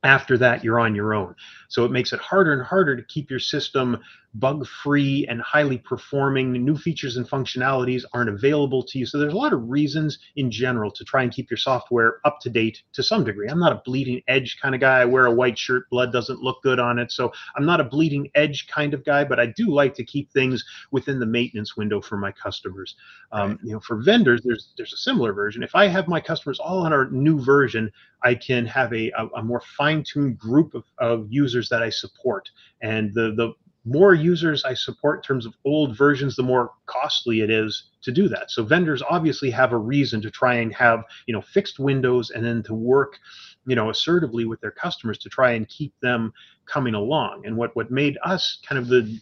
After 0.02 0.38
that 0.38 0.62
you're 0.62 0.78
on 0.78 0.94
your 0.94 1.14
own 1.14 1.34
so 1.68 1.84
it 1.84 1.90
makes 1.90 2.12
it 2.12 2.20
harder 2.20 2.52
and 2.52 2.62
harder 2.62 2.96
to 2.96 3.02
keep 3.02 3.30
your 3.30 3.40
system 3.40 3.98
bug 4.38 4.66
free 4.66 5.26
and 5.28 5.40
highly 5.40 5.78
performing. 5.78 6.52
New 6.52 6.76
features 6.76 7.16
and 7.16 7.28
functionalities 7.28 8.04
aren't 8.12 8.28
available 8.28 8.82
to 8.82 8.98
you. 8.98 9.06
So 9.06 9.18
there's 9.18 9.32
a 9.32 9.36
lot 9.36 9.52
of 9.52 9.68
reasons 9.68 10.18
in 10.36 10.50
general 10.50 10.90
to 10.90 11.04
try 11.04 11.22
and 11.22 11.32
keep 11.32 11.50
your 11.50 11.56
software 11.56 12.20
up 12.24 12.40
to 12.40 12.50
date 12.50 12.82
to 12.92 13.02
some 13.02 13.24
degree. 13.24 13.48
I'm 13.48 13.58
not 13.58 13.72
a 13.72 13.82
bleeding 13.84 14.20
edge 14.28 14.58
kind 14.60 14.74
of 14.74 14.80
guy. 14.80 15.00
I 15.00 15.04
wear 15.06 15.26
a 15.26 15.32
white 15.32 15.58
shirt, 15.58 15.88
blood 15.90 16.12
doesn't 16.12 16.42
look 16.42 16.62
good 16.62 16.78
on 16.78 16.98
it. 16.98 17.12
So 17.12 17.32
I'm 17.56 17.64
not 17.64 17.80
a 17.80 17.84
bleeding 17.84 18.30
edge 18.34 18.66
kind 18.68 18.92
of 18.92 19.04
guy, 19.04 19.24
but 19.24 19.40
I 19.40 19.46
do 19.46 19.68
like 19.68 19.94
to 19.94 20.04
keep 20.04 20.30
things 20.30 20.64
within 20.90 21.18
the 21.18 21.26
maintenance 21.26 21.76
window 21.76 22.00
for 22.00 22.16
my 22.16 22.32
customers. 22.32 22.96
Um, 23.32 23.50
right. 23.50 23.58
You 23.62 23.72
know, 23.72 23.80
for 23.80 23.96
vendors, 23.96 24.42
there's 24.44 24.72
there's 24.76 24.92
a 24.92 24.98
similar 24.98 25.32
version. 25.32 25.62
If 25.62 25.74
I 25.74 25.86
have 25.86 26.08
my 26.08 26.20
customers 26.20 26.58
all 26.58 26.84
on 26.84 26.92
our 26.92 27.08
new 27.10 27.42
version, 27.42 27.90
I 28.22 28.34
can 28.34 28.66
have 28.66 28.92
a, 28.92 29.10
a, 29.10 29.26
a 29.36 29.42
more 29.42 29.62
fine-tuned 29.76 30.38
group 30.38 30.74
of, 30.74 30.84
of 30.98 31.26
users 31.30 31.55
that 31.68 31.82
I 31.82 31.90
support. 31.90 32.48
And 32.82 33.12
the 33.14 33.32
the 33.36 33.52
more 33.86 34.14
users 34.14 34.64
I 34.64 34.74
support 34.74 35.20
in 35.20 35.22
terms 35.22 35.46
of 35.46 35.54
old 35.64 35.96
versions, 35.96 36.34
the 36.34 36.42
more 36.42 36.72
costly 36.86 37.40
it 37.40 37.50
is 37.50 37.84
to 38.02 38.10
do 38.10 38.28
that. 38.28 38.50
So 38.50 38.64
vendors 38.64 39.02
obviously 39.08 39.50
have 39.50 39.72
a 39.72 39.78
reason 39.78 40.20
to 40.22 40.30
try 40.30 40.54
and 40.54 40.74
have, 40.74 41.04
you 41.26 41.32
know, 41.32 41.40
fixed 41.40 41.78
windows 41.78 42.30
and 42.30 42.44
then 42.44 42.64
to 42.64 42.74
work, 42.74 43.18
you 43.64 43.76
know, 43.76 43.88
assertively 43.88 44.44
with 44.44 44.60
their 44.60 44.72
customers 44.72 45.18
to 45.18 45.28
try 45.28 45.52
and 45.52 45.68
keep 45.68 45.94
them 46.02 46.32
coming 46.66 46.94
along. 46.94 47.46
And 47.46 47.56
what 47.56 47.76
what 47.76 47.90
made 47.90 48.18
us 48.24 48.58
kind 48.68 48.78
of 48.78 48.88
the 48.88 49.20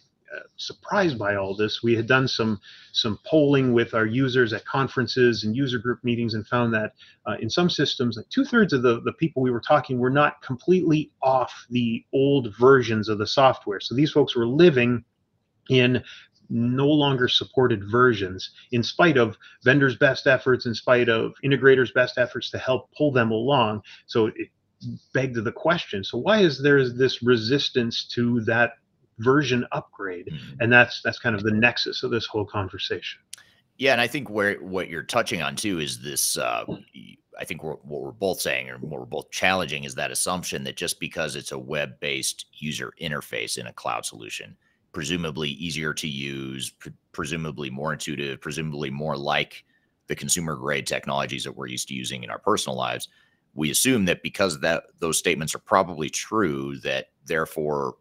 surprised 0.57 1.17
by 1.17 1.35
all 1.35 1.55
this. 1.55 1.81
We 1.83 1.95
had 1.95 2.07
done 2.07 2.27
some 2.27 2.59
some 2.91 3.19
polling 3.25 3.73
with 3.73 3.93
our 3.93 4.05
users 4.05 4.53
at 4.53 4.65
conferences 4.65 5.43
and 5.43 5.55
user 5.55 5.79
group 5.79 6.03
meetings 6.03 6.33
and 6.33 6.47
found 6.47 6.73
that 6.73 6.93
uh, 7.25 7.35
in 7.39 7.49
some 7.49 7.69
systems, 7.69 8.17
like 8.17 8.29
two 8.29 8.45
thirds 8.45 8.73
of 8.73 8.81
the, 8.81 9.01
the 9.01 9.13
people 9.13 9.41
we 9.41 9.51
were 9.51 9.61
talking 9.61 9.99
were 9.99 10.09
not 10.09 10.41
completely 10.41 11.11
off 11.21 11.65
the 11.69 12.03
old 12.13 12.55
versions 12.57 13.09
of 13.09 13.17
the 13.17 13.27
software. 13.27 13.79
So 13.79 13.95
these 13.95 14.11
folks 14.11 14.35
were 14.35 14.47
living 14.47 15.03
in 15.69 16.03
no 16.49 16.87
longer 16.87 17.27
supported 17.27 17.83
versions 17.89 18.51
in 18.71 18.83
spite 18.83 19.17
of 19.17 19.37
vendors 19.63 19.95
best 19.95 20.27
efforts 20.27 20.65
in 20.65 20.75
spite 20.75 21.09
of 21.09 21.33
integrators 21.43 21.93
best 21.93 22.17
efforts 22.17 22.49
to 22.51 22.57
help 22.57 22.89
pull 22.95 23.11
them 23.11 23.31
along 23.31 23.81
so 24.05 24.27
it 24.27 24.49
begged 25.13 25.43
the 25.43 25.51
question 25.51 26.03
so 26.03 26.17
why 26.17 26.39
is 26.39 26.61
there 26.61 26.87
this 26.87 27.23
resistance 27.23 28.05
to 28.05 28.41
that 28.41 28.73
version 29.19 29.65
upgrade 29.71 30.27
mm-hmm. 30.27 30.61
and 30.61 30.71
that's 30.71 31.01
that's 31.03 31.19
kind 31.19 31.35
of 31.35 31.43
the 31.43 31.51
nexus 31.51 32.03
of 32.03 32.11
this 32.11 32.25
whole 32.25 32.45
conversation 32.45 33.21
yeah 33.77 33.91
and 33.91 34.01
i 34.01 34.07
think 34.07 34.29
where 34.29 34.55
what 34.55 34.89
you're 34.89 35.03
touching 35.03 35.41
on 35.41 35.55
too 35.55 35.79
is 35.79 36.01
this 36.01 36.37
uh, 36.37 36.65
i 37.39 37.45
think 37.45 37.63
we're, 37.63 37.75
what 37.75 38.01
we're 38.01 38.11
both 38.11 38.41
saying 38.41 38.69
or 38.69 38.77
what 38.77 38.99
we're 38.99 39.05
both 39.05 39.29
challenging 39.31 39.85
is 39.85 39.95
that 39.95 40.11
assumption 40.11 40.63
that 40.63 40.75
just 40.75 40.99
because 40.99 41.35
it's 41.35 41.53
a 41.53 41.59
web-based 41.59 42.45
user 42.53 42.93
interface 43.01 43.57
in 43.57 43.67
a 43.67 43.73
cloud 43.73 44.05
solution 44.05 44.55
presumably 44.91 45.49
easier 45.49 45.93
to 45.93 46.07
use 46.07 46.69
pre- 46.71 46.93
presumably 47.13 47.69
more 47.69 47.93
intuitive 47.93 48.41
presumably 48.41 48.89
more 48.89 49.15
like 49.15 49.63
the 50.07 50.15
consumer 50.15 50.55
grade 50.55 50.85
technologies 50.85 51.43
that 51.43 51.55
we're 51.55 51.67
used 51.67 51.87
to 51.87 51.95
using 51.95 52.23
in 52.23 52.29
our 52.29 52.39
personal 52.39 52.77
lives 52.77 53.07
we 53.55 53.71
assume 53.71 54.03
that 54.03 54.21
because 54.21 54.59
that 54.59 54.83
those 54.99 55.17
statements 55.17 55.55
are 55.55 55.59
probably 55.59 56.09
true 56.09 56.77
that 56.79 57.07
therefore 57.25 57.95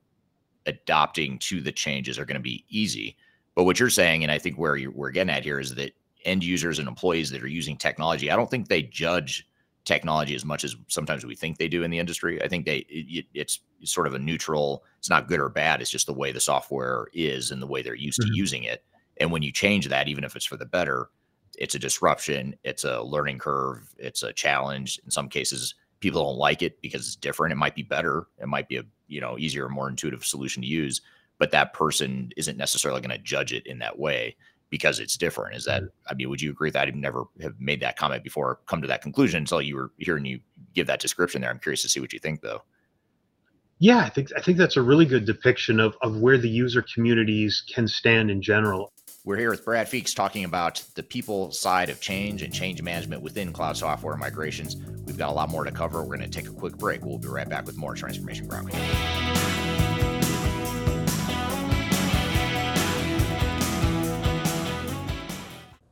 adopting 0.67 1.39
to 1.41 1.61
the 1.61 1.73
changes 1.73 2.19
are 2.19 2.25
going 2.25 2.37
to 2.37 2.43
be 2.43 2.65
easy. 2.69 3.17
But 3.55 3.65
what 3.65 3.79
you're 3.79 3.91
saying, 3.91 4.23
and 4.23 4.33
I 4.33 4.39
think 4.39 4.57
where 4.57 4.79
we're 4.93 5.11
getting 5.11 5.35
at 5.35 5.45
here, 5.45 5.61
is 5.61 5.75
that 5.75 5.93
end 6.25 6.43
users 6.43 6.79
and 6.79 6.89
employees 6.89 7.31
that 7.31 7.43
are 7.43 7.49
using 7.49 7.77
technology, 7.77 8.31
I 8.31 8.37
don't 8.37 8.51
think 8.51 8.69
they 8.69 8.83
judge 8.83 9.47
technology 9.85 10.35
as 10.35 10.45
much 10.45 10.65
as 10.65 10.75
sometimes 10.89 11.27
we 11.27 11.37
think 11.37 11.59
they 11.59 11.69
do 11.69 11.83
in 11.83 11.91
the 11.91 11.99
industry. 11.99 12.43
I 12.43 12.49
think 12.49 12.65
they 12.65 12.79
it, 12.89 13.27
it's 13.35 13.61
sort 13.85 14.07
of 14.07 14.15
a 14.15 14.19
neutral. 14.19 14.83
It's 14.99 15.11
not 15.11 15.29
good 15.29 15.41
or 15.41 15.49
bad. 15.49 15.81
It's 15.81 15.91
just 15.91 16.07
the 16.07 16.15
way 16.15 16.33
the 16.33 16.41
software 16.41 17.09
is 17.12 17.51
and 17.51 17.61
the 17.61 17.67
way 17.67 17.83
they're 17.83 17.95
used 17.95 18.21
mm-hmm. 18.21 18.33
to 18.33 18.37
using 18.37 18.65
it. 18.65 18.85
And 19.19 19.31
when 19.31 19.43
you 19.43 19.53
change 19.53 19.89
that, 19.89 20.09
even 20.09 20.25
if 20.25 20.35
it's 20.35 20.47
for 20.47 20.57
the 20.57 20.67
better, 20.67 21.11
it's 21.57 21.75
a 21.75 21.79
disruption. 21.79 22.57
It's 22.65 22.85
a 22.85 23.03
learning 23.03 23.39
curve. 23.39 23.95
It's 23.99 24.23
a 24.23 24.33
challenge. 24.33 24.99
In 25.05 25.11
some 25.11 25.29
cases, 25.29 25.75
people 26.01 26.25
don't 26.25 26.39
like 26.39 26.62
it 26.62 26.81
because 26.81 27.07
it's 27.07 27.17
different. 27.17 27.53
It 27.53 27.57
might 27.57 27.77
be 27.77 27.83
better. 27.83 28.27
It 28.39 28.49
might 28.49 28.69
be 28.69 28.79
a 28.79 28.85
you 29.09 29.21
know 29.21 29.39
easier, 29.39 29.69
more 29.69 29.89
intuitive 29.89 30.25
solution 30.25 30.63
to 30.63 30.69
use. 30.69 31.01
But 31.39 31.51
that 31.51 31.73
person 31.73 32.31
isn't 32.37 32.57
necessarily 32.57 33.01
going 33.01 33.17
to 33.17 33.23
judge 33.23 33.53
it 33.53 33.67
in 33.67 33.81
that 33.81 33.99
way 33.99 34.37
because 34.71 35.01
it's 35.01 35.17
different. 35.17 35.57
Is 35.57 35.65
that 35.65 35.83
mm-hmm. 35.83 36.09
I 36.09 36.15
mean, 36.15 36.31
would 36.31 36.43
you 36.43 36.51
agree 36.51 36.71
that 36.71 36.89
I'd 36.89 36.97
never 36.97 37.25
have 37.41 37.55
made 37.59 37.81
that 37.81 37.97
comment 37.97 38.25
before, 38.25 38.61
come 38.67 38.83
to 38.83 38.89
that 38.89 39.03
conclusion 39.03 39.39
until 39.39 39.63
you 39.63 39.77
were 39.77 39.93
hearing 39.99 40.25
you 40.25 40.41
give 40.75 40.87
that 40.87 41.01
description 41.01 41.41
there. 41.41 41.51
I'm 41.51 41.59
curious 41.59 41.83
to 41.83 41.89
see 41.89 42.01
what 42.01 42.13
you 42.13 42.19
think 42.19 42.41
though. 42.41 42.63
Yeah, 43.79 43.99
I 43.99 44.09
think 44.09 44.31
I 44.37 44.41
think 44.41 44.59
that's 44.59 44.77
a 44.77 44.83
really 44.83 45.07
good 45.07 45.27
depiction 45.27 45.81
of 45.81 45.97
of 46.03 46.19
where 46.19 46.39
the 46.39 46.49
user 46.49 46.85
communities 46.95 47.63
can 47.73 47.89
stand 47.89 48.31
in 48.31 48.41
general. 48.41 48.93
We're 49.27 49.39
here 49.39 49.49
with 49.49 49.64
Brad 49.64 49.87
Feakes 49.87 50.14
talking 50.14 50.45
about 50.45 50.85
the 50.97 51.03
people 51.03 51.51
side 51.51 51.89
of 51.89 51.99
change 51.99 52.43
and 52.43 52.53
change 52.53 52.83
management 52.83 53.22
within 53.22 53.55
cloud 53.55 53.75
software 53.75 54.18
migrations. 54.18 54.77
We've 55.07 55.16
got 55.16 55.31
a 55.31 55.33
lot 55.33 55.49
more 55.49 55.64
to 55.64 55.72
cover. 55.72 56.03
We're 56.03 56.18
going 56.18 56.29
to 56.31 56.43
take 56.43 56.47
a 56.47 56.53
quick 56.53 56.77
break. 56.77 57.03
We'll 57.03 57.16
be 57.16 57.29
right 57.29 57.49
back 57.49 57.64
with 57.64 57.79
more 57.79 57.95
Transformation 57.95 58.47
Ground 58.47 58.70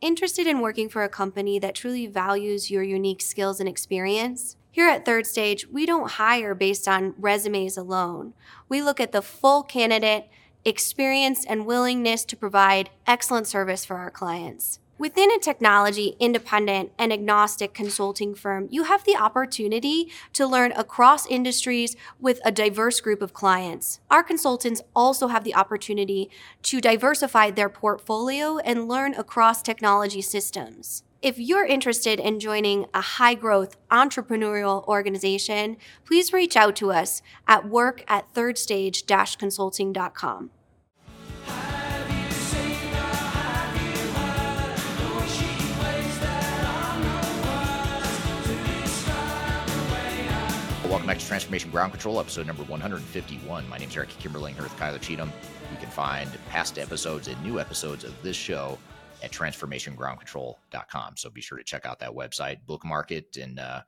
Interested 0.02 0.46
in 0.46 0.60
working 0.60 0.90
for 0.90 1.02
a 1.02 1.08
company 1.08 1.58
that 1.58 1.74
truly 1.74 2.06
values 2.06 2.70
your 2.70 2.82
unique 2.82 3.22
skills 3.22 3.60
and 3.60 3.68
experience? 3.68 4.56
Here 4.70 4.88
at 4.88 5.06
Third 5.06 5.26
Stage, 5.26 5.66
we 5.68 5.86
don't 5.86 6.10
hire 6.10 6.54
based 6.54 6.86
on 6.86 7.14
resumes 7.16 7.78
alone. 7.78 8.34
We 8.68 8.82
look 8.82 9.00
at 9.00 9.12
the 9.12 9.22
full 9.22 9.62
candidate 9.62 10.28
experience, 10.64 11.44
and 11.44 11.66
willingness 11.66 12.24
to 12.24 12.36
provide 12.36 12.90
excellent 13.06 13.46
service 13.46 13.84
for 13.84 13.96
our 13.96 14.10
clients. 14.10 14.78
Within 14.98 15.32
a 15.32 15.38
technology 15.40 16.14
independent 16.20 16.92
and 16.96 17.12
agnostic 17.12 17.74
consulting 17.74 18.36
firm, 18.36 18.68
you 18.70 18.84
have 18.84 19.02
the 19.02 19.16
opportunity 19.16 20.12
to 20.32 20.46
learn 20.46 20.70
across 20.72 21.26
industries 21.26 21.96
with 22.20 22.40
a 22.44 22.52
diverse 22.52 23.00
group 23.00 23.20
of 23.20 23.32
clients. 23.32 23.98
Our 24.10 24.22
consultants 24.22 24.80
also 24.94 25.26
have 25.26 25.42
the 25.42 25.56
opportunity 25.56 26.30
to 26.62 26.80
diversify 26.80 27.50
their 27.50 27.68
portfolio 27.68 28.58
and 28.58 28.86
learn 28.86 29.14
across 29.14 29.60
technology 29.60 30.22
systems. 30.22 31.02
If 31.22 31.38
you're 31.38 31.64
interested 31.64 32.18
in 32.18 32.40
joining 32.40 32.86
a 32.92 33.00
high 33.00 33.34
growth 33.34 33.76
entrepreneurial 33.92 34.84
organization, 34.88 35.76
please 36.04 36.32
reach 36.32 36.56
out 36.56 36.74
to 36.76 36.90
us 36.90 37.22
at 37.46 37.68
work 37.68 38.02
at 38.08 38.34
thirdstage 38.34 39.06
consulting.com. 39.38 40.50
Welcome 50.88 51.06
back 51.06 51.18
to 51.20 51.26
Transformation 51.26 51.70
Ground 51.70 51.92
Control, 51.92 52.18
episode 52.18 52.48
number 52.48 52.64
151. 52.64 53.68
My 53.68 53.78
name 53.78 53.88
is 53.88 53.96
Eric 53.96 54.08
Kimberling 54.18 54.54
here 54.54 54.64
with 54.64 54.76
Kyler 54.76 55.00
Cheatham. 55.00 55.32
You 55.70 55.78
can 55.78 55.88
find 55.88 56.28
past 56.48 56.80
episodes 56.80 57.28
and 57.28 57.40
new 57.44 57.60
episodes 57.60 58.02
of 58.02 58.20
this 58.24 58.36
show 58.36 58.76
at 59.22 59.30
transformationgroundcontrol.com. 59.30 61.16
So 61.16 61.30
be 61.30 61.40
sure 61.40 61.58
to 61.58 61.64
check 61.64 61.86
out 61.86 62.00
that 62.00 62.10
website, 62.10 62.58
bookmark 62.66 63.12
it, 63.12 63.36
and 63.36 63.58
uh, 63.58 63.82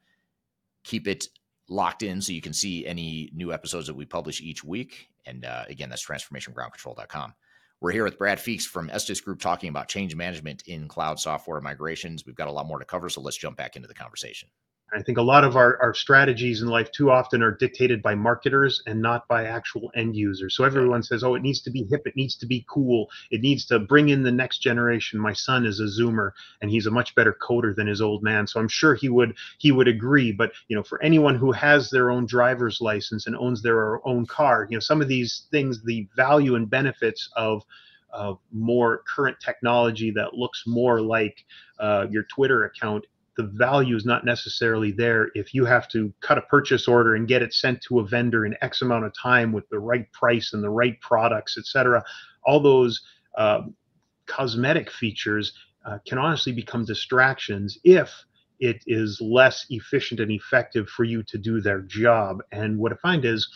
keep 0.85 1.09
it 1.09 1.29
locked 1.69 2.03
in 2.03 2.21
so 2.21 2.33
you 2.33 2.41
can 2.41 2.53
see 2.53 2.87
any 2.87 3.31
new 3.35 3.53
episodes 3.53 3.87
that 3.89 3.95
we 3.95 4.05
publish 4.05 4.41
each 4.41 4.63
week. 4.63 5.09
And 5.27 5.45
uh, 5.45 5.65
again, 5.69 5.89
that's 5.89 6.07
transformationgroundcontrol.com. 6.07 7.35
We're 7.81 7.93
here 7.93 8.05
with 8.05 8.19
Brad 8.19 8.39
Feakes 8.39 8.65
from 8.65 8.89
Estes 8.89 9.21
Group 9.21 9.41
talking 9.41 9.69
about 9.69 9.89
change 9.89 10.15
management 10.15 10.63
in 10.67 10.89
cloud 10.89 11.19
software 11.19 11.61
migrations. 11.61 12.25
We've 12.25 12.37
got 12.37 12.49
a 12.49 12.53
lot 12.53 12.67
more 12.67 12.79
to 12.79 12.85
cover, 12.85 13.09
so 13.09 13.21
let's 13.21 13.37
jump 13.37 13.57
back 13.57 13.77
into 13.77 13.89
the 13.89 13.95
conversation. 13.95 14.49
I 14.95 15.03
think 15.03 15.19
a 15.19 15.23
lot 15.23 15.45
of 15.45 15.57
our, 15.57 15.81
our 15.83 15.93
strategies 15.93 16.63
in 16.63 16.69
life 16.69 16.91
too 16.93 17.11
often 17.11 17.43
are 17.43 17.51
dictated 17.51 18.01
by 18.01 18.15
marketers 18.15 18.83
and 18.87 19.03
not 19.03 19.27
by 19.27 19.45
actual 19.45 19.91
end 19.97 20.15
users. 20.15 20.57
So 20.57 20.65
everyone 20.65 21.03
says, 21.03 21.25
oh, 21.25 21.35
it 21.35 21.43
needs 21.43 21.61
to 21.63 21.71
be 21.71 21.85
hip, 21.91 22.03
it 22.07 22.17
needs 22.17 22.37
to 22.37 22.47
be 22.47 22.65
cool, 22.69 23.09
it 23.31 23.41
needs 23.41 23.65
to 23.67 23.81
bring 23.81 24.11
in 24.11 24.23
the 24.23 24.31
next 24.31 24.59
generation. 24.59 25.19
My 25.19 25.33
son 25.33 25.67
is 25.67 25.81
a 25.81 25.85
Zoomer 25.85 26.31
and 26.63 26.71
he's 26.71 26.87
a 26.87 26.91
much 26.91 27.15
better 27.15 27.37
coder 27.43 27.75
than 27.75 27.87
his 27.87 28.01
old 28.01 28.23
man. 28.23 28.47
So 28.47 28.61
I'm 28.61 28.69
sure 28.69 28.95
he 28.95 29.09
would 29.09 29.37
he 29.59 29.73
would 29.73 29.89
agree. 29.89 30.31
But 30.31 30.53
you 30.69 30.77
know, 30.77 30.83
for 30.83 31.03
anyone 31.03 31.35
who 31.35 31.51
has 31.53 31.91
their 31.91 32.11
own 32.11 32.27
driver's 32.27 32.81
license 32.81 33.27
and 33.27 33.37
owns 33.37 33.63
their 33.63 34.07
own 34.07 34.27
car, 34.27 34.67
you 34.71 34.77
know, 34.77 34.81
some 34.81 35.03
of 35.03 35.09
these 35.09 35.47
things, 35.51 35.83
the 35.83 36.07
value 36.17 36.55
and 36.55 36.71
benefits 36.71 37.29
of 37.37 37.65
of 38.15 38.39
more 38.53 39.03
current 39.13 39.37
technology 39.45 40.13
that 40.13 40.35
looks 40.35 40.63
more 40.67 41.01
like 41.01 41.45
uh, 41.81 42.07
your 42.11 42.23
Twitter 42.25 42.65
account 42.65 43.05
the 43.37 43.45
value 43.55 43.97
is 43.97 44.05
not 44.05 44.25
necessarily 44.25 44.93
there 44.93 45.31
if 45.35 45.55
you 45.55 45.65
have 45.65 45.89
to 45.89 46.13
cut 46.21 46.39
a 46.39 46.43
purchase 46.43 46.87
order 46.87 47.15
and 47.15 47.29
get 47.29 47.43
it 47.43 47.53
sent 47.53 47.81
to 47.83 48.01
a 48.01 48.07
vendor 48.07 48.47
in 48.47 48.57
X 48.63 48.83
amount 48.83 49.05
of 49.05 49.13
time 49.21 49.53
with 49.53 49.69
the 49.71 49.79
right 49.79 50.11
price 50.13 50.53
and 50.53 50.63
the 50.63 50.71
right 50.71 51.01
products, 51.01 51.57
et 51.59 51.67
cetera. 51.67 52.05
All 52.45 52.61
those 52.61 53.01
uh, 53.37 53.63
cosmetic 54.27 54.91
features 54.91 55.53
uh, 55.85 55.99
can 56.07 56.19
honestly 56.19 56.53
become 56.53 56.85
distractions 56.85 57.79
if 57.85 58.11
it 58.61 58.83
is 58.87 59.21
less 59.21 59.67
efficient 59.71 60.21
and 60.21 60.31
effective 60.31 60.89
for 60.89 61.05
you 61.05 61.23
to 61.25 61.37
do 61.37 61.61
their 61.61 61.81
job. 61.81 62.39
And 62.53 62.79
what 62.79 62.93
I 62.93 62.97
find 62.97 63.25
is, 63.25 63.49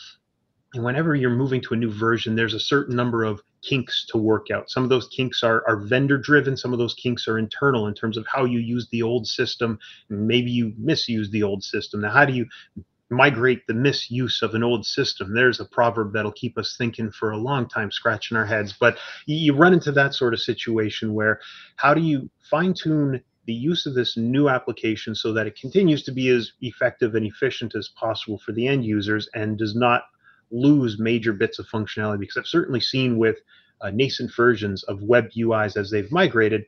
whenever 0.73 1.15
you're 1.15 1.31
moving 1.31 1.61
to 1.61 1.73
a 1.73 1.77
new 1.77 1.91
version, 1.91 2.35
there's 2.35 2.53
a 2.53 2.59
certain 2.59 2.95
number 2.95 3.23
of 3.23 3.41
kinks 3.61 4.05
to 4.09 4.17
work 4.17 4.47
out. 4.51 4.69
Some 4.69 4.83
of 4.83 4.89
those 4.89 5.07
kinks 5.07 5.43
are, 5.43 5.63
are 5.67 5.77
vendor 5.77 6.17
driven, 6.17 6.55
some 6.55 6.73
of 6.73 6.79
those 6.79 6.93
kinks 6.93 7.27
are 7.27 7.39
internal 7.39 7.87
in 7.87 7.93
terms 7.93 8.17
of 8.17 8.25
how 8.27 8.45
you 8.45 8.59
use 8.59 8.87
the 8.91 9.01
old 9.01 9.27
system. 9.27 9.79
Maybe 10.09 10.51
you 10.51 10.73
misuse 10.77 11.29
the 11.31 11.43
old 11.43 11.63
system. 11.63 12.01
Now, 12.01 12.11
how 12.11 12.25
do 12.25 12.33
you 12.33 12.45
migrate 13.09 13.65
the 13.65 13.73
misuse 13.73 14.43
of 14.43 14.53
an 14.53 14.63
old 14.63 14.85
system? 14.85 15.33
There's 15.33 15.59
a 15.59 15.65
proverb 15.65 16.13
that'll 16.13 16.31
keep 16.31 16.57
us 16.57 16.75
thinking 16.77 17.11
for 17.11 17.31
a 17.31 17.37
long 17.37 17.67
time, 17.67 17.91
scratching 17.91 18.37
our 18.37 18.45
heads. 18.45 18.73
But 18.79 18.97
you 19.25 19.55
run 19.55 19.73
into 19.73 19.91
that 19.93 20.13
sort 20.13 20.35
of 20.35 20.39
situation 20.39 21.15
where 21.15 21.39
how 21.77 21.95
do 21.95 22.01
you 22.01 22.29
fine 22.49 22.75
tune 22.75 23.21
the 23.45 23.53
use 23.53 23.87
of 23.87 23.95
this 23.95 24.15
new 24.15 24.47
application 24.47 25.15
so 25.15 25.33
that 25.33 25.47
it 25.47 25.59
continues 25.59 26.03
to 26.03 26.11
be 26.11 26.29
as 26.29 26.51
effective 26.61 27.15
and 27.15 27.25
efficient 27.25 27.73
as 27.73 27.89
possible 27.99 28.37
for 28.45 28.51
the 28.51 28.67
end 28.67 28.85
users 28.85 29.27
and 29.33 29.57
does 29.57 29.75
not 29.75 30.03
lose 30.51 30.99
major 30.99 31.33
bits 31.33 31.59
of 31.59 31.67
functionality 31.67 32.19
because 32.19 32.37
I've 32.37 32.47
certainly 32.47 32.79
seen 32.79 33.17
with 33.17 33.37
uh, 33.81 33.91
nascent 33.91 34.31
versions 34.35 34.83
of 34.83 35.01
web 35.01 35.29
UIs 35.37 35.77
as 35.77 35.89
they've 35.89 36.11
migrated, 36.11 36.65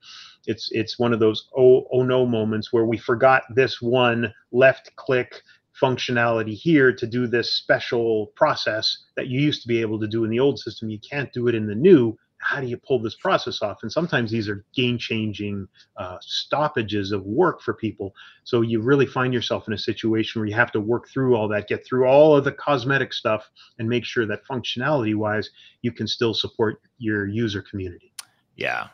it's 0.48 0.70
it's 0.72 0.98
one 0.98 1.14
of 1.14 1.20
those 1.20 1.48
oh 1.58 1.86
oh 1.92 2.04
no 2.04 2.26
moments 2.26 2.72
where 2.74 2.86
we 2.86 2.98
forgot 2.98 3.44
this 3.54 3.82
one 3.82 4.34
left 4.52 4.96
click 4.96 5.42
functionality 5.80 6.54
here 6.54 6.94
to 6.94 7.08
do 7.08 7.28
this 7.28 7.54
special 7.56 8.28
process 8.36 9.06
that 9.16 9.28
you 9.28 9.40
used 9.40 9.62
to 9.62 9.68
be 9.68 9.82
able 9.82 10.00
to 10.00 10.08
do 10.08 10.24
in 10.24 10.30
the 10.30 10.40
old 10.40 10.60
system. 10.60 10.90
You 10.90 11.00
can't 11.00 11.32
do 11.34 11.48
it 11.48 11.56
in 11.56 11.68
the 11.68 11.76
new 11.76 12.18
how 12.42 12.60
do 12.60 12.68
you 12.68 12.76
pull 12.76 13.00
this 13.00 13.16
process 13.16 13.62
off? 13.62 13.80
And 13.84 13.92
sometimes 13.92 14.32
these 14.32 14.50
are 14.50 14.66
game 14.74 14.98
changing 14.98 15.68
uh, 15.98 16.18
stoppages 16.22 17.12
of 17.12 17.24
work 17.24 17.62
for 17.62 17.74
people. 17.74 18.14
So 18.44 18.62
you 18.62 18.82
really 18.82 19.06
find 19.06 19.34
yourself 19.34 19.68
in 19.68 19.74
a 19.74 19.78
situation 19.78 20.42
where 20.42 20.48
you 20.48 20.56
have 20.56 20.72
to 20.72 20.82
work 20.82 21.08
through 21.08 21.36
all 21.36 21.48
that, 21.50 21.68
get 21.68 21.86
through 21.86 22.08
all 22.08 22.36
of 22.36 22.44
the 22.44 22.52
cosmetic 22.52 23.14
stuff, 23.14 23.50
and 23.80 23.88
make 23.88 24.04
sure 24.04 24.26
that 24.26 24.46
functionality 24.50 25.16
wise, 25.16 25.50
you 25.82 25.92
can 25.92 26.08
still 26.08 26.34
support 26.34 26.82
your 26.98 27.28
user 27.28 27.62
community. 27.62 28.12
Yeah. 28.56 28.88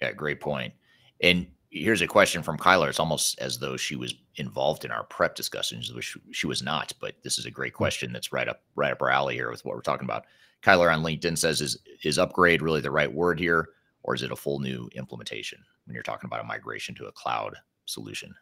Yeah. 0.00 0.12
Great 0.12 0.40
point. 0.40 0.72
And 1.20 1.46
here's 1.74 2.02
a 2.02 2.06
question 2.06 2.42
from 2.42 2.56
Kyler. 2.56 2.88
It's 2.88 3.00
almost 3.00 3.38
as 3.40 3.58
though 3.58 3.76
she 3.76 3.96
was 3.96 4.14
involved 4.36 4.84
in 4.84 4.90
our 4.90 5.04
prep 5.04 5.34
discussions, 5.34 5.92
which 5.92 6.16
she 6.30 6.46
was 6.46 6.62
not, 6.62 6.92
but 7.00 7.16
this 7.22 7.38
is 7.38 7.46
a 7.46 7.50
great 7.50 7.72
hmm. 7.72 7.78
question 7.78 8.12
that's 8.12 8.32
right 8.32 8.48
up 8.48 8.62
right 8.76 8.92
up 8.92 9.02
our 9.02 9.10
alley 9.10 9.34
here 9.34 9.50
with 9.50 9.64
what 9.64 9.74
we're 9.74 9.82
talking 9.82 10.06
about. 10.06 10.24
Kyler 10.62 10.94
on 10.94 11.02
LinkedIn 11.02 11.36
says, 11.36 11.60
is 11.60 11.78
is 12.04 12.18
upgrade 12.18 12.62
really 12.62 12.80
the 12.80 12.90
right 12.90 13.12
word 13.12 13.38
here, 13.38 13.68
or 14.02 14.14
is 14.14 14.22
it 14.22 14.32
a 14.32 14.36
full 14.36 14.60
new 14.60 14.88
implementation 14.94 15.58
when 15.84 15.94
you're 15.94 16.02
talking 16.02 16.28
about 16.28 16.40
a 16.40 16.44
migration 16.44 16.94
to 16.94 17.06
a 17.06 17.12
cloud 17.12 17.56
solution? 17.86 18.34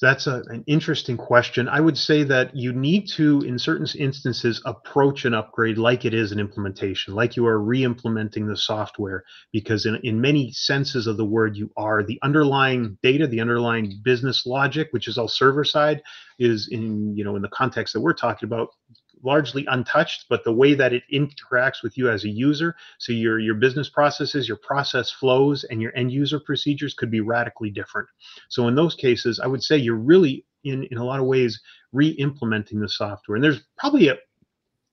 Hmm. 0.00 0.06
That's 0.06 0.26
a, 0.26 0.42
an 0.48 0.64
interesting 0.66 1.16
question. 1.16 1.68
I 1.68 1.80
would 1.80 1.96
say 1.96 2.24
that 2.24 2.54
you 2.54 2.72
need 2.72 3.06
to, 3.16 3.40
in 3.42 3.58
certain 3.58 3.86
instances, 3.98 4.60
approach 4.64 5.24
an 5.24 5.34
upgrade 5.34 5.78
like 5.78 6.04
it 6.04 6.14
is 6.14 6.32
an 6.32 6.40
implementation, 6.40 7.14
like 7.14 7.36
you 7.36 7.46
are 7.46 7.60
re 7.60 7.84
implementing 7.84 8.46
the 8.46 8.56
software, 8.56 9.24
because 9.52 9.86
in, 9.86 9.96
in 10.02 10.20
many 10.20 10.52
senses 10.52 11.06
of 11.06 11.16
the 11.16 11.24
word, 11.24 11.56
you 11.56 11.70
are. 11.76 12.02
The 12.02 12.18
underlying 12.22 12.98
data, 13.02 13.26
the 13.26 13.40
underlying 13.40 14.00
business 14.02 14.46
logic, 14.46 14.88
which 14.90 15.08
is 15.08 15.18
all 15.18 15.28
server 15.28 15.64
side, 15.64 16.02
is 16.38 16.68
in, 16.70 17.16
you 17.16 17.24
know, 17.24 17.36
in 17.36 17.42
the 17.42 17.48
context 17.48 17.94
that 17.94 18.00
we're 18.00 18.14
talking 18.14 18.46
about, 18.46 18.68
largely 19.24 19.66
untouched, 19.68 20.26
but 20.28 20.44
the 20.44 20.52
way 20.52 20.74
that 20.74 20.92
it 20.92 21.02
interacts 21.12 21.82
with 21.82 21.96
you 21.96 22.10
as 22.10 22.24
a 22.24 22.28
user, 22.28 22.76
so 22.98 23.12
your 23.12 23.38
your 23.38 23.54
business 23.54 23.88
processes, 23.88 24.46
your 24.48 24.58
process 24.58 25.10
flows, 25.10 25.64
and 25.64 25.80
your 25.80 25.96
end 25.96 26.12
user 26.12 26.38
procedures 26.38 26.94
could 26.94 27.10
be 27.10 27.20
radically 27.20 27.70
different. 27.70 28.08
So 28.48 28.68
in 28.68 28.74
those 28.74 28.94
cases, 28.94 29.40
I 29.40 29.46
would 29.46 29.62
say 29.62 29.76
you're 29.76 29.96
really 29.96 30.44
in 30.62 30.84
in 30.90 30.98
a 30.98 31.04
lot 31.04 31.20
of 31.20 31.26
ways 31.26 31.60
re-implementing 31.92 32.80
the 32.80 32.88
software. 32.88 33.36
And 33.36 33.44
there's 33.44 33.62
probably 33.78 34.08
a 34.08 34.16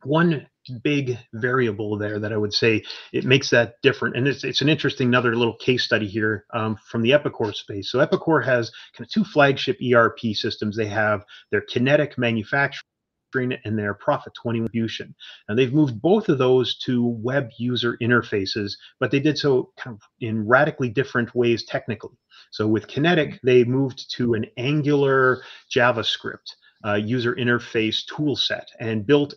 one 0.04 0.48
big 0.84 1.18
variable 1.34 1.98
there 1.98 2.20
that 2.20 2.32
I 2.32 2.38
would 2.38 2.54
say 2.54 2.84
it 3.12 3.26
makes 3.26 3.50
that 3.50 3.76
different. 3.82 4.16
And 4.16 4.28
it's, 4.28 4.44
it's 4.44 4.62
an 4.62 4.70
interesting 4.70 5.08
another 5.08 5.36
little 5.36 5.56
case 5.56 5.84
study 5.84 6.08
here 6.08 6.46
um, 6.54 6.78
from 6.90 7.02
the 7.02 7.12
Epicor 7.12 7.54
space. 7.54 7.92
So 7.92 8.06
Epicor 8.06 8.44
has 8.46 8.72
kind 8.96 9.06
of 9.06 9.12
two 9.12 9.24
flagship 9.24 9.78
ERP 9.82 10.20
systems. 10.34 10.78
They 10.78 10.88
have 10.88 11.24
their 11.50 11.62
Kinetic 11.62 12.18
manufacturing 12.18 12.91
and 13.36 13.78
their 13.78 13.94
Prophet 13.94 14.34
21 14.34 14.72
distribution. 14.72 15.16
And 15.48 15.58
they've 15.58 15.74
moved 15.74 16.02
both 16.02 16.30
of 16.30 16.38
those 16.38 16.78
to 16.80 17.06
web 17.06 17.50
user 17.58 17.98
interfaces, 18.02 18.74
but 19.00 19.12
they 19.12 19.20
did 19.20 19.38
so 19.38 19.72
kind 19.78 19.96
of 19.96 20.02
in 20.20 20.48
radically 20.48 20.90
different 20.90 21.34
ways 21.36 21.64
technically. 21.66 22.18
So 22.52 22.68
with 22.68 22.88
Kinetic, 22.88 23.40
they 23.44 23.64
moved 23.64 24.12
to 24.16 24.34
an 24.34 24.46
Angular 24.58 25.42
JavaScript 25.74 26.56
uh, 26.86 26.96
user 26.96 27.36
interface 27.36 28.06
tool 28.06 28.36
set 28.36 28.70
and 28.80 29.06
built 29.06 29.34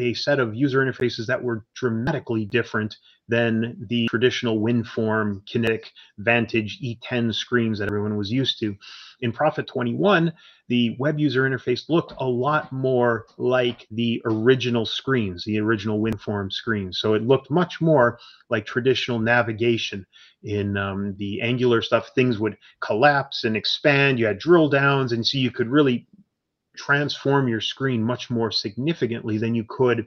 a, 0.00 0.14
set 0.14 0.40
of 0.40 0.54
user 0.54 0.84
interfaces 0.84 1.26
that 1.26 1.42
were 1.42 1.64
dramatically 1.74 2.46
different 2.46 2.96
than 3.28 3.76
the 3.88 4.06
traditional 4.08 4.58
WinForm, 4.58 5.46
Kinetic, 5.46 5.92
Vantage, 6.18 6.80
E10 6.82 7.34
screens 7.34 7.78
that 7.78 7.88
everyone 7.88 8.16
was 8.16 8.30
used 8.30 8.58
to. 8.58 8.76
In 9.20 9.32
Prophet 9.32 9.66
21, 9.68 10.32
the 10.68 10.96
web 10.98 11.20
user 11.20 11.48
interface 11.48 11.88
looked 11.88 12.12
a 12.18 12.24
lot 12.24 12.72
more 12.72 13.26
like 13.38 13.86
the 13.92 14.20
original 14.24 14.84
screens, 14.84 15.44
the 15.44 15.60
original 15.60 16.00
WinForm 16.00 16.52
screens. 16.52 16.98
So 16.98 17.14
it 17.14 17.22
looked 17.22 17.50
much 17.50 17.80
more 17.80 18.18
like 18.50 18.66
traditional 18.66 19.20
navigation. 19.20 20.04
In 20.42 20.76
um, 20.76 21.14
the 21.18 21.40
Angular 21.40 21.80
stuff, 21.80 22.10
things 22.14 22.38
would 22.38 22.58
collapse 22.80 23.44
and 23.44 23.56
expand. 23.56 24.18
You 24.18 24.26
had 24.26 24.38
drill 24.38 24.68
downs, 24.68 25.12
and 25.12 25.26
so 25.26 25.38
you 25.38 25.50
could 25.50 25.68
really 25.68 26.06
transform 26.76 27.48
your 27.48 27.60
screen 27.60 28.02
much 28.02 28.30
more 28.30 28.50
significantly 28.50 29.38
than 29.38 29.54
you 29.54 29.64
could 29.68 30.06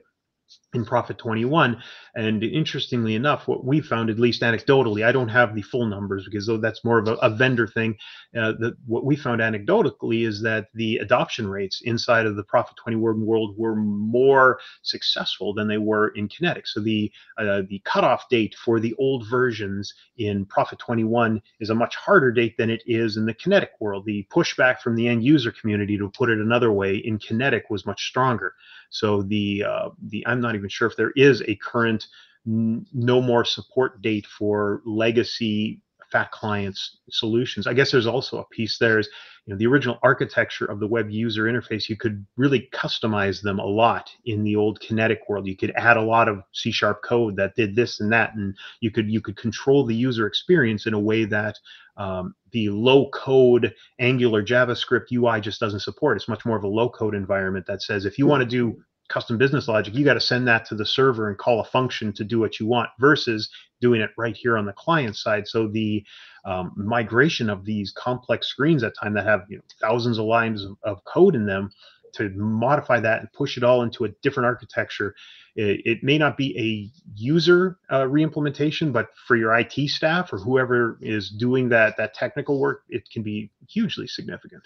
in 0.74 0.84
Prophet 0.84 1.18
21. 1.18 1.82
And 2.14 2.42
interestingly 2.42 3.14
enough, 3.14 3.48
what 3.48 3.64
we 3.64 3.80
found, 3.80 4.10
at 4.10 4.18
least 4.18 4.42
anecdotally, 4.42 5.04
I 5.04 5.12
don't 5.12 5.28
have 5.28 5.54
the 5.54 5.62
full 5.62 5.86
numbers 5.86 6.26
because 6.30 6.50
that's 6.60 6.84
more 6.84 6.98
of 6.98 7.08
a, 7.08 7.14
a 7.14 7.30
vendor 7.30 7.66
thing. 7.66 7.96
Uh, 8.36 8.52
what 8.86 9.04
we 9.04 9.16
found 9.16 9.40
anecdotally 9.40 10.26
is 10.26 10.42
that 10.42 10.66
the 10.74 10.98
adoption 10.98 11.48
rates 11.48 11.80
inside 11.84 12.26
of 12.26 12.36
the 12.36 12.44
Prophet 12.44 12.76
21 12.76 13.24
world 13.24 13.54
were 13.56 13.76
more 13.76 14.58
successful 14.82 15.54
than 15.54 15.68
they 15.68 15.78
were 15.78 16.08
in 16.08 16.28
Kinetic. 16.28 16.66
So 16.66 16.80
the 16.80 17.10
uh, 17.38 17.62
the 17.68 17.80
cutoff 17.84 18.28
date 18.28 18.54
for 18.62 18.80
the 18.80 18.94
old 18.98 19.26
versions 19.28 19.94
in 20.18 20.44
Prophet 20.44 20.78
21 20.78 21.40
is 21.60 21.70
a 21.70 21.74
much 21.74 21.96
harder 21.96 22.32
date 22.32 22.56
than 22.58 22.70
it 22.70 22.82
is 22.86 23.16
in 23.16 23.24
the 23.24 23.34
Kinetic 23.34 23.70
world. 23.80 24.04
The 24.04 24.26
pushback 24.30 24.80
from 24.80 24.96
the 24.96 25.08
end 25.08 25.24
user 25.24 25.52
community, 25.52 25.96
to 25.96 26.10
put 26.10 26.30
it 26.30 26.38
another 26.38 26.72
way, 26.72 26.96
in 26.96 27.18
Kinetic 27.18 27.70
was 27.70 27.86
much 27.86 28.06
stronger. 28.06 28.54
So 28.90 29.22
the 29.22 29.64
uh, 29.64 29.88
the 30.08 30.26
I'm 30.26 30.40
not 30.40 30.54
even 30.54 30.68
sure 30.68 30.88
if 30.88 30.96
there 30.96 31.12
is 31.16 31.42
a 31.42 31.56
current 31.56 32.06
no 32.44 33.20
more 33.20 33.44
support 33.44 34.00
date 34.00 34.26
for 34.26 34.80
legacy 34.86 35.82
fat 36.10 36.30
clients 36.30 36.98
solutions. 37.10 37.66
I 37.66 37.74
guess 37.74 37.90
there's 37.90 38.06
also 38.06 38.38
a 38.38 38.44
piece 38.46 38.78
there 38.78 38.98
is 38.98 39.08
you 39.46 39.54
know 39.54 39.58
the 39.58 39.66
original 39.66 39.98
architecture 40.02 40.66
of 40.66 40.80
the 40.80 40.86
web 40.86 41.10
user 41.10 41.44
interface. 41.44 41.88
You 41.88 41.96
could 41.96 42.26
really 42.36 42.68
customize 42.72 43.40
them 43.42 43.58
a 43.58 43.64
lot 43.64 44.10
in 44.26 44.44
the 44.44 44.56
old 44.56 44.80
Kinetic 44.80 45.20
world. 45.28 45.46
You 45.46 45.56
could 45.56 45.72
add 45.76 45.96
a 45.96 46.02
lot 46.02 46.28
of 46.28 46.42
C 46.52 46.70
sharp 46.70 47.02
code 47.02 47.36
that 47.36 47.56
did 47.56 47.74
this 47.74 48.00
and 48.00 48.12
that, 48.12 48.34
and 48.34 48.54
you 48.80 48.90
could 48.90 49.10
you 49.10 49.20
could 49.20 49.36
control 49.36 49.84
the 49.84 49.94
user 49.94 50.26
experience 50.26 50.86
in 50.86 50.94
a 50.94 51.00
way 51.00 51.24
that 51.24 51.58
um, 51.96 52.34
the 52.52 52.70
low 52.70 53.08
code 53.10 53.74
Angular 53.98 54.42
JavaScript 54.42 55.12
UI 55.12 55.40
just 55.40 55.60
doesn't 55.60 55.80
support. 55.80 56.16
It's 56.16 56.28
much 56.28 56.46
more 56.46 56.56
of 56.56 56.64
a 56.64 56.68
low 56.68 56.88
code 56.88 57.14
environment 57.14 57.66
that 57.66 57.82
says 57.82 58.04
if 58.04 58.18
you 58.18 58.26
want 58.26 58.42
to 58.42 58.48
do 58.48 58.82
custom 59.08 59.38
business 59.38 59.68
logic, 59.68 59.94
you 59.94 60.04
got 60.04 60.14
to 60.14 60.20
send 60.20 60.46
that 60.48 60.64
to 60.66 60.74
the 60.74 60.86
server 60.86 61.28
and 61.28 61.38
call 61.38 61.60
a 61.60 61.64
function 61.64 62.12
to 62.12 62.24
do 62.24 62.38
what 62.38 62.60
you 62.60 62.66
want 62.66 62.90
versus 62.98 63.50
doing 63.80 64.00
it 64.00 64.10
right 64.16 64.36
here 64.36 64.58
on 64.58 64.66
the 64.66 64.72
client 64.72 65.16
side. 65.16 65.46
So 65.48 65.68
the 65.68 66.04
um, 66.44 66.72
migration 66.76 67.50
of 67.50 67.64
these 67.64 67.92
complex 67.92 68.46
screens 68.46 68.82
at 68.82 68.92
time 69.00 69.14
that 69.14 69.26
have 69.26 69.44
you 69.48 69.56
know, 69.56 69.62
thousands 69.80 70.18
of 70.18 70.24
lines 70.24 70.64
of, 70.64 70.76
of, 70.82 71.04
code 71.04 71.34
in 71.34 71.46
them 71.46 71.70
to 72.14 72.30
modify 72.30 72.98
that 73.00 73.20
and 73.20 73.32
push 73.32 73.56
it 73.56 73.62
all 73.62 73.82
into 73.82 74.04
a 74.04 74.08
different 74.22 74.46
architecture. 74.46 75.14
It, 75.56 75.82
it 75.84 76.02
may 76.02 76.18
not 76.18 76.36
be 76.36 76.58
a 76.58 76.90
user 77.14 77.78
uh, 77.90 78.02
reimplementation, 78.02 78.92
but 78.92 79.08
for 79.26 79.36
your 79.36 79.56
IT 79.56 79.74
staff 79.88 80.32
or 80.32 80.38
whoever 80.38 80.98
is 81.02 81.30
doing 81.30 81.68
that 81.70 81.96
that 81.98 82.14
technical 82.14 82.60
work, 82.60 82.82
it 82.88 83.08
can 83.10 83.22
be 83.22 83.50
hugely 83.68 84.06
significant. 84.06 84.62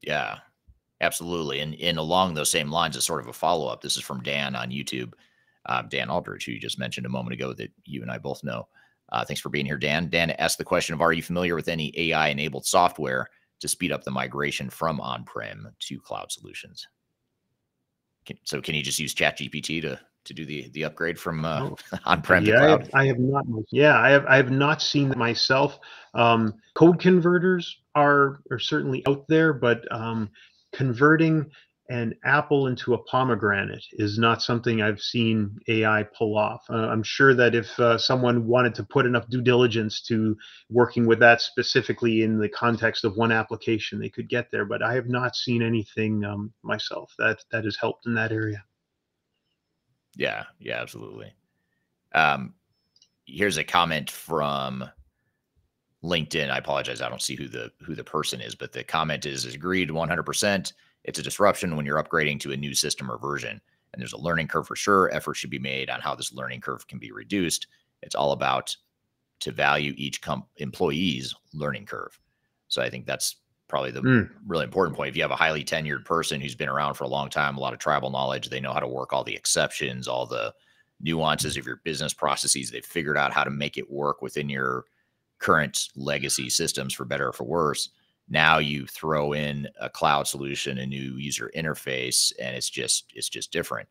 Yeah, 0.00 0.38
Absolutely. 1.04 1.60
And, 1.60 1.74
and 1.82 1.98
along 1.98 2.32
those 2.32 2.50
same 2.50 2.70
lines, 2.70 2.96
as 2.96 3.04
sort 3.04 3.20
of 3.20 3.28
a 3.28 3.32
follow 3.32 3.68
up, 3.68 3.82
this 3.82 3.98
is 3.98 4.02
from 4.02 4.22
Dan 4.22 4.56
on 4.56 4.70
YouTube, 4.70 5.12
uh, 5.66 5.82
Dan 5.82 6.08
Aldridge, 6.08 6.46
who 6.46 6.52
you 6.52 6.58
just 6.58 6.78
mentioned 6.78 7.04
a 7.04 7.10
moment 7.10 7.34
ago 7.34 7.52
that 7.52 7.70
you 7.84 8.00
and 8.00 8.10
I 8.10 8.16
both 8.16 8.42
know. 8.42 8.66
Uh, 9.12 9.22
thanks 9.22 9.40
for 9.40 9.50
being 9.50 9.66
here, 9.66 9.76
Dan. 9.76 10.08
Dan 10.08 10.30
asked 10.30 10.56
the 10.56 10.64
question 10.64 10.94
of 10.94 11.02
Are 11.02 11.12
you 11.12 11.22
familiar 11.22 11.54
with 11.56 11.68
any 11.68 11.92
AI 11.94 12.28
enabled 12.28 12.64
software 12.64 13.28
to 13.60 13.68
speed 13.68 13.92
up 13.92 14.02
the 14.02 14.10
migration 14.10 14.70
from 14.70 14.98
on 14.98 15.24
prem 15.24 15.68
to 15.80 16.00
cloud 16.00 16.32
solutions? 16.32 16.88
Can, 18.24 18.38
so, 18.44 18.62
can 18.62 18.74
you 18.74 18.82
just 18.82 18.98
use 18.98 19.14
ChatGPT 19.14 19.82
to 19.82 20.00
to 20.24 20.32
do 20.32 20.46
the 20.46 20.70
the 20.70 20.84
upgrade 20.84 21.20
from 21.20 21.44
uh, 21.44 21.68
oh. 21.68 21.76
on 22.06 22.22
prem 22.22 22.46
yeah, 22.46 22.52
to 22.52 22.58
cloud? 22.58 22.68
I 22.70 22.70
have, 22.70 22.90
I 22.94 23.06
have, 23.08 23.18
not. 23.18 23.44
Yeah, 23.70 23.98
I 24.00 24.08
have 24.08 24.24
I 24.24 24.36
have 24.36 24.50
not 24.50 24.80
seen 24.80 25.10
that 25.10 25.18
myself. 25.18 25.78
Um, 26.14 26.54
code 26.74 26.98
converters 26.98 27.82
are 27.94 28.40
are 28.50 28.58
certainly 28.58 29.06
out 29.06 29.28
there, 29.28 29.52
but 29.52 29.86
um, 29.92 30.30
converting 30.74 31.50
an 31.90 32.14
apple 32.24 32.66
into 32.66 32.94
a 32.94 33.02
pomegranate 33.04 33.84
is 33.92 34.18
not 34.18 34.42
something 34.42 34.80
I've 34.80 35.00
seen 35.00 35.58
AI 35.68 36.04
pull 36.16 36.38
off. 36.38 36.64
Uh, 36.70 36.88
I'm 36.88 37.02
sure 37.02 37.34
that 37.34 37.54
if 37.54 37.78
uh, 37.78 37.98
someone 37.98 38.46
wanted 38.46 38.74
to 38.76 38.84
put 38.84 39.04
enough 39.04 39.28
due 39.28 39.42
diligence 39.42 40.00
to 40.02 40.36
working 40.70 41.06
with 41.06 41.18
that 41.18 41.42
specifically 41.42 42.22
in 42.22 42.38
the 42.38 42.48
context 42.48 43.04
of 43.04 43.16
one 43.16 43.32
application, 43.32 44.00
they 44.00 44.08
could 44.08 44.30
get 44.30 44.50
there. 44.50 44.64
But 44.64 44.82
I 44.82 44.94
have 44.94 45.08
not 45.08 45.36
seen 45.36 45.62
anything 45.62 46.24
um, 46.24 46.52
myself 46.62 47.12
that 47.18 47.44
that 47.50 47.64
has 47.64 47.76
helped 47.76 48.06
in 48.06 48.14
that 48.14 48.32
area. 48.32 48.64
Yeah, 50.16 50.44
yeah, 50.58 50.80
absolutely. 50.80 51.34
Um, 52.12 52.54
here's 53.26 53.58
a 53.58 53.64
comment 53.64 54.10
from 54.10 54.88
LinkedIn. 56.04 56.50
I 56.50 56.58
apologize. 56.58 57.00
I 57.00 57.08
don't 57.08 57.22
see 57.22 57.34
who 57.34 57.48
the 57.48 57.72
who 57.80 57.94
the 57.94 58.04
person 58.04 58.40
is, 58.40 58.54
but 58.54 58.72
the 58.72 58.84
comment 58.84 59.24
is, 59.24 59.44
is 59.44 59.54
agreed 59.54 59.88
100%. 59.88 60.72
It's 61.04 61.18
a 61.18 61.22
disruption 61.22 61.76
when 61.76 61.86
you're 61.86 62.02
upgrading 62.02 62.40
to 62.40 62.52
a 62.52 62.56
new 62.56 62.74
system 62.74 63.10
or 63.10 63.18
version. 63.18 63.60
And 63.92 64.00
there's 64.00 64.12
a 64.12 64.18
learning 64.18 64.48
curve 64.48 64.66
for 64.66 64.76
sure. 64.76 65.12
Effort 65.14 65.34
should 65.34 65.50
be 65.50 65.58
made 65.58 65.88
on 65.88 66.00
how 66.00 66.14
this 66.14 66.32
learning 66.32 66.60
curve 66.60 66.86
can 66.86 66.98
be 66.98 67.12
reduced. 67.12 67.68
It's 68.02 68.14
all 68.14 68.32
about 68.32 68.76
to 69.40 69.52
value 69.52 69.94
each 69.96 70.20
employee's 70.56 71.34
learning 71.52 71.86
curve. 71.86 72.18
So 72.68 72.82
I 72.82 72.90
think 72.90 73.06
that's 73.06 73.36
probably 73.68 73.90
the 73.90 74.02
mm. 74.02 74.30
really 74.46 74.64
important 74.64 74.96
point. 74.96 75.10
If 75.10 75.16
you 75.16 75.22
have 75.22 75.30
a 75.30 75.36
highly 75.36 75.64
tenured 75.64 76.04
person 76.04 76.40
who's 76.40 76.54
been 76.54 76.68
around 76.68 76.94
for 76.94 77.04
a 77.04 77.08
long 77.08 77.30
time, 77.30 77.56
a 77.56 77.60
lot 77.60 77.72
of 77.72 77.78
tribal 77.78 78.10
knowledge, 78.10 78.48
they 78.48 78.60
know 78.60 78.72
how 78.72 78.80
to 78.80 78.88
work 78.88 79.12
all 79.12 79.24
the 79.24 79.34
exceptions, 79.34 80.08
all 80.08 80.26
the 80.26 80.52
nuances 81.00 81.56
of 81.56 81.66
your 81.66 81.80
business 81.84 82.12
processes. 82.12 82.70
They've 82.70 82.84
figured 82.84 83.16
out 83.16 83.32
how 83.32 83.44
to 83.44 83.50
make 83.50 83.78
it 83.78 83.90
work 83.90 84.22
within 84.22 84.48
your 84.48 84.84
current 85.38 85.88
legacy 85.96 86.48
systems 86.48 86.94
for 86.94 87.04
better 87.04 87.28
or 87.28 87.32
for 87.32 87.44
worse. 87.44 87.90
Now 88.28 88.58
you 88.58 88.86
throw 88.86 89.32
in 89.32 89.68
a 89.80 89.90
cloud 89.90 90.26
solution, 90.26 90.78
a 90.78 90.86
new 90.86 91.16
user 91.16 91.50
interface, 91.54 92.32
and 92.40 92.56
it's 92.56 92.70
just 92.70 93.12
it's 93.14 93.28
just 93.28 93.52
different. 93.52 93.88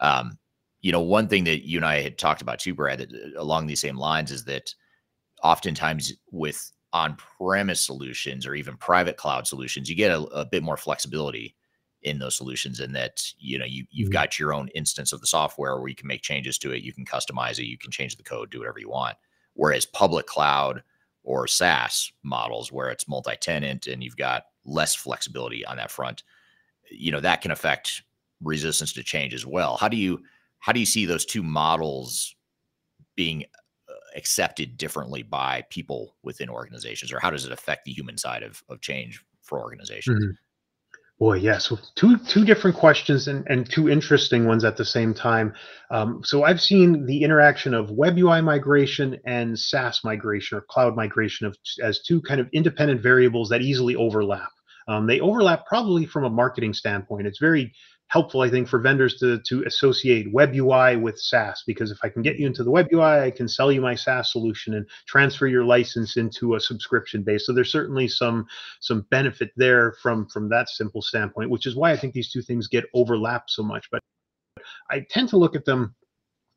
Um, 0.00 0.38
you 0.80 0.92
know, 0.92 1.00
one 1.00 1.28
thing 1.28 1.44
that 1.44 1.66
you 1.66 1.78
and 1.78 1.86
I 1.86 2.00
had 2.00 2.18
talked 2.18 2.42
about 2.42 2.58
too, 2.58 2.74
Brad, 2.74 2.98
that, 3.00 3.12
uh, 3.12 3.40
along 3.40 3.66
these 3.66 3.80
same 3.80 3.96
lines, 3.96 4.30
is 4.30 4.44
that 4.44 4.74
oftentimes 5.42 6.12
with 6.30 6.72
on-premise 6.92 7.80
solutions 7.80 8.46
or 8.46 8.54
even 8.54 8.76
private 8.76 9.16
cloud 9.16 9.46
solutions, 9.46 9.90
you 9.90 9.96
get 9.96 10.10
a, 10.10 10.22
a 10.24 10.44
bit 10.44 10.62
more 10.62 10.76
flexibility 10.76 11.54
in 12.04 12.18
those 12.18 12.36
solutions 12.36 12.80
and 12.80 12.94
that 12.94 13.32
you 13.38 13.58
know 13.58 13.64
you 13.64 13.84
you've 13.90 14.06
mm-hmm. 14.06 14.12
got 14.12 14.38
your 14.38 14.52
own 14.52 14.68
instance 14.68 15.12
of 15.12 15.20
the 15.20 15.26
software 15.26 15.78
where 15.78 15.88
you 15.88 15.94
can 15.94 16.06
make 16.06 16.22
changes 16.22 16.58
to 16.58 16.70
it 16.70 16.82
you 16.82 16.92
can 16.92 17.04
customize 17.04 17.58
it 17.58 17.64
you 17.64 17.78
can 17.78 17.90
change 17.90 18.16
the 18.16 18.22
code 18.22 18.50
do 18.50 18.58
whatever 18.58 18.78
you 18.78 18.88
want 18.88 19.16
whereas 19.54 19.86
public 19.86 20.26
cloud 20.26 20.82
or 21.22 21.46
SaaS 21.46 22.12
models 22.22 22.70
where 22.70 22.90
it's 22.90 23.08
multi-tenant 23.08 23.86
and 23.86 24.04
you've 24.04 24.16
got 24.16 24.44
less 24.64 24.94
flexibility 24.94 25.64
on 25.64 25.76
that 25.76 25.90
front, 25.90 26.22
you 26.90 27.10
know, 27.10 27.20
that 27.20 27.40
can 27.40 27.50
affect 27.50 28.02
resistance 28.42 28.92
to 28.92 29.02
change 29.02 29.34
as 29.34 29.46
well. 29.46 29.76
How 29.76 29.88
do 29.88 29.96
you 29.96 30.22
how 30.58 30.72
do 30.72 30.80
you 30.80 30.86
see 30.86 31.04
those 31.04 31.24
two 31.24 31.42
models 31.42 32.34
being 33.16 33.44
uh, 33.88 33.92
accepted 34.16 34.78
differently 34.78 35.22
by 35.22 35.62
people 35.70 36.14
within 36.22 36.48
organizations 36.48 37.12
or 37.12 37.20
how 37.20 37.30
does 37.30 37.44
it 37.44 37.52
affect 37.52 37.84
the 37.84 37.92
human 37.92 38.16
side 38.16 38.42
of, 38.42 38.62
of 38.68 38.80
change 38.80 39.22
for 39.42 39.60
organizations? 39.60 40.24
Mm-hmm. 40.24 40.32
Boy, 41.24 41.36
yeah. 41.36 41.56
So 41.56 41.78
two 41.94 42.18
two 42.18 42.44
different 42.44 42.76
questions 42.76 43.28
and, 43.28 43.46
and 43.48 43.64
two 43.64 43.88
interesting 43.88 44.46
ones 44.46 44.62
at 44.62 44.76
the 44.76 44.84
same 44.84 45.14
time. 45.14 45.54
Um, 45.90 46.20
so 46.22 46.44
I've 46.44 46.60
seen 46.60 47.06
the 47.06 47.22
interaction 47.22 47.72
of 47.72 47.90
web 47.90 48.18
UI 48.18 48.42
migration 48.42 49.18
and 49.24 49.58
SaaS 49.58 50.02
migration 50.04 50.58
or 50.58 50.66
cloud 50.68 50.94
migration 50.94 51.46
of 51.46 51.56
as 51.82 52.02
two 52.02 52.20
kind 52.20 52.42
of 52.42 52.48
independent 52.52 53.00
variables 53.00 53.48
that 53.48 53.62
easily 53.62 53.96
overlap. 53.96 54.50
Um, 54.86 55.06
they 55.06 55.20
overlap 55.20 55.64
probably 55.64 56.04
from 56.04 56.24
a 56.24 56.28
marketing 56.28 56.74
standpoint. 56.74 57.26
It's 57.26 57.40
very 57.40 57.72
helpful, 58.08 58.42
I 58.42 58.50
think, 58.50 58.68
for 58.68 58.78
vendors 58.78 59.16
to 59.16 59.40
to 59.40 59.64
associate 59.64 60.32
web 60.32 60.54
UI 60.54 60.96
with 60.96 61.18
SaaS 61.18 61.62
because 61.66 61.90
if 61.90 61.98
I 62.02 62.08
can 62.08 62.22
get 62.22 62.38
you 62.38 62.46
into 62.46 62.62
the 62.62 62.70
web 62.70 62.88
UI, 62.92 63.20
I 63.20 63.30
can 63.30 63.48
sell 63.48 63.72
you 63.72 63.80
my 63.80 63.94
SaaS 63.94 64.30
solution 64.30 64.74
and 64.74 64.86
transfer 65.06 65.46
your 65.46 65.64
license 65.64 66.16
into 66.16 66.54
a 66.54 66.60
subscription 66.60 67.22
base. 67.22 67.46
So 67.46 67.52
there's 67.52 67.72
certainly 67.72 68.08
some 68.08 68.46
some 68.80 69.06
benefit 69.10 69.50
there 69.56 69.94
from 70.02 70.26
from 70.28 70.48
that 70.50 70.68
simple 70.68 71.02
standpoint, 71.02 71.50
which 71.50 71.66
is 71.66 71.76
why 71.76 71.92
I 71.92 71.96
think 71.96 72.14
these 72.14 72.32
two 72.32 72.42
things 72.42 72.68
get 72.68 72.84
overlapped 72.94 73.50
so 73.50 73.62
much. 73.62 73.88
But 73.90 74.00
I 74.90 75.04
tend 75.10 75.28
to 75.30 75.36
look 75.36 75.56
at 75.56 75.64
them 75.64 75.94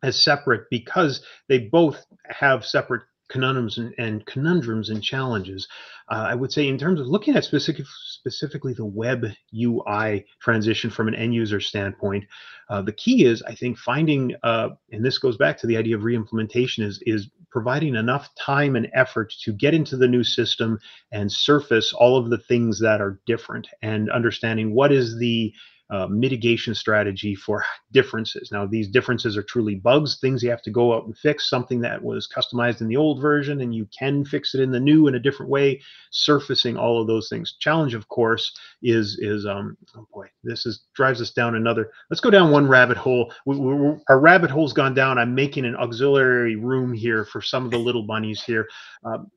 as 0.03 0.21
separate 0.21 0.65
because 0.69 1.23
they 1.49 1.59
both 1.59 2.05
have 2.25 2.65
separate 2.65 3.03
conundrums 3.29 3.77
and, 3.77 3.93
and 3.97 4.25
conundrums 4.25 4.89
and 4.89 5.03
challenges. 5.03 5.67
Uh, 6.09 6.27
I 6.29 6.35
would 6.35 6.51
say 6.51 6.67
in 6.67 6.77
terms 6.77 6.99
of 6.99 7.07
looking 7.07 7.35
at 7.35 7.43
specific, 7.43 7.85
specifically 7.87 8.73
the 8.73 8.85
web 8.85 9.25
UI 9.53 10.25
transition 10.39 10.89
from 10.89 11.07
an 11.07 11.15
end 11.15 11.33
user 11.33 11.59
standpoint, 11.59 12.25
uh, 12.69 12.81
the 12.81 12.93
key 12.93 13.25
is 13.25 13.43
I 13.43 13.55
think 13.55 13.77
finding, 13.77 14.35
uh, 14.43 14.69
and 14.91 15.03
this 15.03 15.17
goes 15.17 15.37
back 15.37 15.57
to 15.59 15.67
the 15.67 15.77
idea 15.77 15.95
of 15.95 16.03
reimplementation, 16.03 16.83
is 16.83 17.01
is 17.05 17.29
providing 17.49 17.95
enough 17.95 18.29
time 18.35 18.75
and 18.75 18.89
effort 18.93 19.33
to 19.41 19.53
get 19.53 19.73
into 19.73 19.97
the 19.97 20.07
new 20.07 20.23
system 20.23 20.79
and 21.11 21.31
surface 21.31 21.93
all 21.93 22.17
of 22.17 22.29
the 22.29 22.37
things 22.37 22.79
that 22.79 23.01
are 23.01 23.19
different 23.25 23.67
and 23.81 24.11
understanding 24.11 24.73
what 24.73 24.91
is 24.91 25.17
the 25.17 25.53
uh, 25.89 26.07
mitigation 26.07 26.75
strategy 26.75 27.33
for 27.33 27.63
differences. 27.91 28.51
Now, 28.51 28.65
these 28.65 28.89
differences 28.89 29.37
are 29.37 29.43
truly 29.43 29.75
bugs, 29.75 30.19
things 30.19 30.43
you 30.43 30.49
have 30.49 30.61
to 30.63 30.71
go 30.71 30.93
out 30.93 31.05
and 31.05 31.17
fix, 31.17 31.49
something 31.49 31.79
that 31.81 32.03
was 32.03 32.27
customized 32.27 32.81
in 32.81 32.87
the 32.87 32.97
old 32.97 33.21
version, 33.21 33.61
and 33.61 33.73
you 33.73 33.87
can 33.97 34.25
fix 34.25 34.53
it 34.53 34.61
in 34.61 34.71
the 34.71 34.79
new 34.79 35.07
in 35.07 35.15
a 35.15 35.19
different 35.19 35.49
way, 35.49 35.81
surfacing 36.11 36.77
all 36.77 37.01
of 37.01 37.07
those 37.07 37.29
things. 37.29 37.55
Challenge, 37.59 37.93
of 37.93 38.07
course, 38.09 38.53
is 38.83 39.17
is 39.21 39.45
um 39.45 39.77
oh 39.95 40.07
boy, 40.13 40.27
this 40.43 40.65
is 40.65 40.85
drives 40.93 41.21
us 41.21 41.31
down 41.31 41.55
another. 41.55 41.91
Let's 42.09 42.21
go 42.21 42.29
down 42.29 42.51
one 42.51 42.67
rabbit 42.67 42.97
hole. 42.97 43.33
We, 43.45 43.57
we, 43.57 43.95
our 44.09 44.19
rabbit 44.19 44.51
hole's 44.51 44.73
gone 44.73 44.93
down. 44.93 45.17
I'm 45.17 45.33
making 45.33 45.65
an 45.65 45.75
auxiliary 45.75 46.55
room 46.55 46.93
here 46.93 47.23
for 47.25 47.41
some 47.41 47.65
of 47.65 47.71
the 47.71 47.77
little 47.77 48.03
bunnies 48.03 48.43
here. 48.43 48.67
Um, 49.05 49.31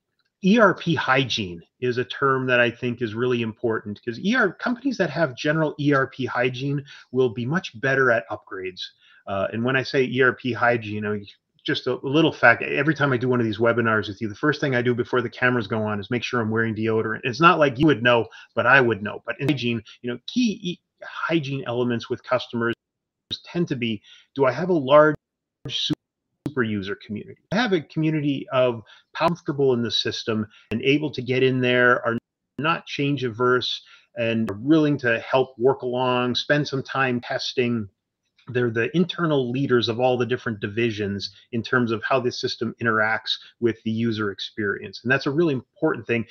ERP 0.45 0.97
hygiene 0.97 1.63
is 1.81 1.99
a 1.99 2.05
term 2.05 2.47
that 2.47 2.61
I 2.61 2.71
think 2.71 3.03
is 3.03 3.15
really 3.15 3.43
important 3.43 4.01
because 4.03 4.21
ER 4.27 4.53
companies 4.53 4.97
that 4.97 5.11
have 5.11 5.37
general 5.37 5.75
ERP 5.81 6.27
hygiene 6.27 6.85
will 7.13 7.29
be 7.29 7.45
much 7.45 7.79
better 7.81 8.11
at 8.11 8.29
upgrades. 8.31 8.81
Uh, 9.27 9.49
and 9.53 9.63
when 9.63 9.77
I 9.77 9.83
say 9.83 10.11
ERP 10.19 10.55
hygiene, 10.57 10.95
you 10.95 11.01
know, 11.01 11.21
just 11.65 11.87
a 11.87 11.95
little 12.03 12.33
fact 12.33 12.63
every 12.63 12.95
time 12.95 13.13
I 13.13 13.19
do 13.19 13.29
one 13.29 13.39
of 13.39 13.45
these 13.45 13.59
webinars 13.59 14.09
with 14.09 14.21
you, 14.23 14.29
the 14.29 14.35
first 14.35 14.61
thing 14.63 14.75
I 14.75 14.81
do 14.81 14.95
before 14.95 15.21
the 15.21 15.29
cameras 15.29 15.67
go 15.67 15.83
on 15.83 16.01
is 16.01 16.11
make 16.11 16.23
sure 16.23 16.41
I'm 16.41 16.51
wearing 16.51 16.75
deodorant. 16.75 17.21
It's 17.25 17.41
not 17.41 17.59
like 17.59 17.79
you 17.79 17.87
would 17.87 18.03
know, 18.03 18.27
but 18.55 18.67
I 18.67 18.81
would 18.81 19.03
know. 19.03 19.23
But 19.27 19.39
in 19.41 19.49
hygiene, 19.49 19.83
you 20.01 20.11
know, 20.11 20.19
key 20.27 20.81
hygiene 21.03 21.65
elements 21.67 22.09
with 22.09 22.23
customers 22.23 22.75
tend 23.45 23.69
to 23.69 23.77
be 23.77 24.03
do 24.35 24.45
I 24.47 24.53
have 24.53 24.71
a 24.71 24.75
large 24.75 25.15
super 26.51 26.63
user 26.63 26.97
community. 27.07 27.41
I 27.53 27.57
have 27.57 27.73
a 27.73 27.81
community 27.81 28.47
of 28.53 28.83
comfortable 29.17 29.73
in 29.73 29.83
the 29.83 29.91
system 29.91 30.47
and 30.71 30.83
able 30.83 31.11
to 31.13 31.23
get 31.23 31.43
in 31.43 31.61
there, 31.61 32.05
are 32.05 32.19
not 32.59 32.87
change 32.87 33.25
averse, 33.25 33.83
and 34.17 34.51
are 34.51 34.59
willing 34.61 34.99
to 34.99 35.21
help 35.21 35.55
work 35.59 35.83
along, 35.83 36.35
spend 36.35 36.67
some 36.67 36.83
time 36.83 37.21
testing. 37.21 37.89
They're 38.49 38.71
the 38.71 38.95
internal 38.97 39.51
leaders 39.51 39.89
of 39.89 40.01
all 40.01 40.19
the 40.19 40.27
different 40.27 40.61
divisions 40.61 41.31
in 41.53 41.63
terms 41.63 41.93
of 41.93 42.03
how 42.03 42.19
the 42.19 42.33
system 42.33 42.75
interacts 42.83 43.33
with 43.61 43.81
the 43.85 43.93
user 43.93 44.33
experience. 44.33 45.01
And 45.03 45.13
that's 45.13 45.27
a 45.27 45.31
really 45.31 45.55
important 45.55 46.07
thing 46.07 46.27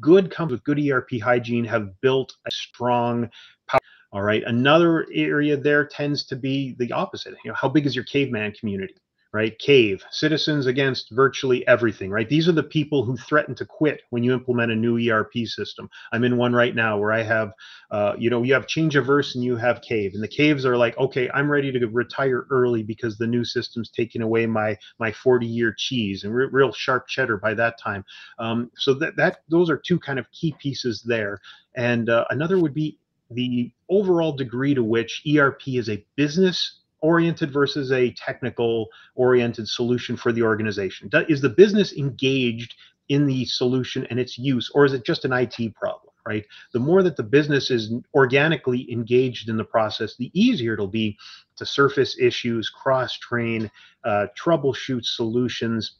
good 0.00 0.30
companies 0.30 0.60
with 0.60 0.64
good 0.64 0.90
ERP 0.90 1.20
hygiene 1.22 1.64
have 1.64 2.00
built 2.00 2.34
a 2.46 2.50
strong. 2.50 3.30
All 4.12 4.22
right. 4.22 4.42
Another 4.44 5.06
area 5.12 5.56
there 5.56 5.86
tends 5.86 6.24
to 6.26 6.36
be 6.36 6.74
the 6.78 6.92
opposite. 6.92 7.34
You 7.44 7.50
know, 7.50 7.56
how 7.60 7.68
big 7.68 7.86
is 7.86 7.94
your 7.94 8.04
caveman 8.04 8.52
community? 8.52 8.94
right? 9.32 9.58
Cave, 9.58 10.04
citizens 10.10 10.66
against 10.66 11.10
virtually 11.10 11.66
everything, 11.66 12.10
right? 12.10 12.28
These 12.28 12.48
are 12.48 12.52
the 12.52 12.62
people 12.62 13.02
who 13.02 13.16
threaten 13.16 13.54
to 13.56 13.64
quit 13.64 14.02
when 14.10 14.22
you 14.22 14.32
implement 14.32 14.72
a 14.72 14.76
new 14.76 14.98
ERP 14.98 15.32
system. 15.46 15.88
I'm 16.12 16.24
in 16.24 16.36
one 16.36 16.52
right 16.52 16.74
now 16.74 16.98
where 16.98 17.12
I 17.12 17.22
have, 17.22 17.52
uh, 17.90 18.14
you 18.18 18.28
know, 18.28 18.42
you 18.42 18.52
have 18.52 18.66
Changeaverse 18.66 19.34
and 19.34 19.42
you 19.42 19.56
have 19.56 19.80
Cave, 19.80 20.12
and 20.14 20.22
the 20.22 20.28
Caves 20.28 20.66
are 20.66 20.76
like, 20.76 20.98
okay, 20.98 21.30
I'm 21.32 21.50
ready 21.50 21.72
to 21.72 21.86
retire 21.86 22.46
early 22.50 22.82
because 22.82 23.16
the 23.16 23.26
new 23.26 23.44
system's 23.44 23.90
taking 23.90 24.20
away 24.20 24.44
my 24.44 24.76
my 24.98 25.10
40 25.10 25.46
year 25.46 25.74
cheese 25.76 26.24
and 26.24 26.34
re- 26.34 26.48
real 26.50 26.72
sharp 26.72 27.08
cheddar 27.08 27.38
by 27.38 27.54
that 27.54 27.78
time. 27.80 28.04
Um, 28.38 28.70
so 28.76 28.92
that 28.94 29.16
that 29.16 29.38
those 29.48 29.70
are 29.70 29.78
two 29.78 29.98
kind 29.98 30.18
of 30.18 30.30
key 30.32 30.54
pieces 30.60 31.02
there, 31.06 31.38
and 31.74 32.10
uh, 32.10 32.26
another 32.28 32.58
would 32.58 32.74
be 32.74 32.98
the 33.34 33.72
overall 33.88 34.32
degree 34.32 34.74
to 34.74 34.82
which 34.82 35.22
ERP 35.26 35.68
is 35.68 35.88
a 35.88 36.04
business 36.16 36.80
oriented 37.00 37.52
versus 37.52 37.90
a 37.92 38.12
technical 38.12 38.88
oriented 39.14 39.68
solution 39.68 40.16
for 40.16 40.32
the 40.32 40.42
organization? 40.42 41.10
Is 41.28 41.40
the 41.40 41.48
business 41.48 41.92
engaged 41.92 42.74
in 43.08 43.26
the 43.26 43.44
solution 43.44 44.06
and 44.06 44.18
its 44.18 44.38
use, 44.38 44.70
or 44.74 44.84
is 44.84 44.92
it 44.92 45.04
just 45.04 45.24
an 45.24 45.32
IT 45.32 45.74
problem? 45.74 46.12
Right. 46.24 46.46
The 46.72 46.78
more 46.78 47.02
that 47.02 47.16
the 47.16 47.24
business 47.24 47.68
is 47.68 47.92
organically 48.14 48.90
engaged 48.92 49.48
in 49.48 49.56
the 49.56 49.64
process, 49.64 50.14
the 50.16 50.30
easier 50.40 50.74
it'll 50.74 50.86
be 50.86 51.18
to 51.56 51.66
surface 51.66 52.16
issues, 52.16 52.70
cross 52.70 53.18
train, 53.18 53.68
uh, 54.04 54.28
troubleshoot 54.40 55.04
solutions. 55.04 55.96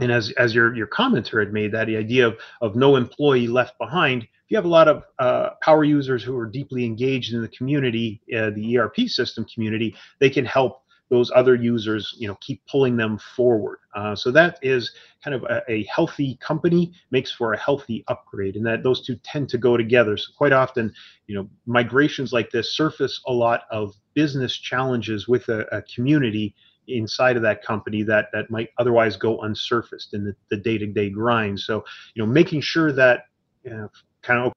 And 0.00 0.10
as, 0.10 0.32
as 0.32 0.56
your, 0.56 0.74
your 0.74 0.88
commenter 0.88 1.38
had 1.38 1.52
made, 1.52 1.70
that 1.70 1.88
idea 1.88 2.26
of, 2.26 2.38
of 2.60 2.74
no 2.74 2.96
employee 2.96 3.46
left 3.46 3.78
behind, 3.78 4.26
you 4.50 4.56
have 4.56 4.64
a 4.64 4.68
lot 4.68 4.88
of 4.88 5.04
uh, 5.18 5.50
power 5.62 5.84
users 5.84 6.22
who 6.22 6.36
are 6.36 6.46
deeply 6.46 6.84
engaged 6.84 7.32
in 7.32 7.40
the 7.40 7.48
community, 7.48 8.20
uh, 8.36 8.50
the 8.50 8.76
ERP 8.76 9.08
system 9.08 9.46
community, 9.52 9.94
they 10.18 10.28
can 10.28 10.44
help 10.44 10.82
those 11.08 11.30
other 11.34 11.56
users, 11.56 12.14
you 12.18 12.28
know, 12.28 12.36
keep 12.40 12.62
pulling 12.70 12.96
them 12.96 13.18
forward. 13.36 13.78
Uh, 13.94 14.14
so 14.14 14.30
that 14.30 14.58
is 14.62 14.92
kind 15.24 15.34
of 15.34 15.42
a, 15.44 15.62
a, 15.68 15.84
healthy 15.84 16.36
company 16.40 16.92
makes 17.10 17.32
for 17.32 17.52
a 17.52 17.58
healthy 17.58 18.04
upgrade, 18.06 18.54
and 18.54 18.64
that 18.64 18.84
those 18.84 19.04
two 19.04 19.16
tend 19.24 19.48
to 19.48 19.58
go 19.58 19.76
together. 19.76 20.16
So 20.16 20.32
quite 20.36 20.52
often, 20.52 20.92
you 21.26 21.34
know, 21.34 21.48
migrations 21.66 22.32
like 22.32 22.50
this 22.50 22.76
surface 22.76 23.20
a 23.26 23.32
lot 23.32 23.62
of 23.72 23.94
business 24.14 24.56
challenges 24.56 25.26
with 25.26 25.48
a, 25.48 25.66
a 25.76 25.82
community 25.82 26.54
inside 26.86 27.36
of 27.36 27.42
that 27.42 27.64
company 27.64 28.04
that 28.04 28.26
that 28.32 28.50
might 28.50 28.70
otherwise 28.78 29.16
go 29.16 29.38
unsurfaced 29.38 30.12
in 30.12 30.24
the, 30.24 30.34
the 30.48 30.56
day-to-day 30.56 31.10
grind. 31.10 31.58
So, 31.58 31.84
you 32.14 32.22
know, 32.22 32.30
making 32.30 32.60
sure 32.60 32.92
that 32.92 33.24
you 33.64 33.70
know, 33.70 33.90
kind 34.22 34.40
of 34.40 34.52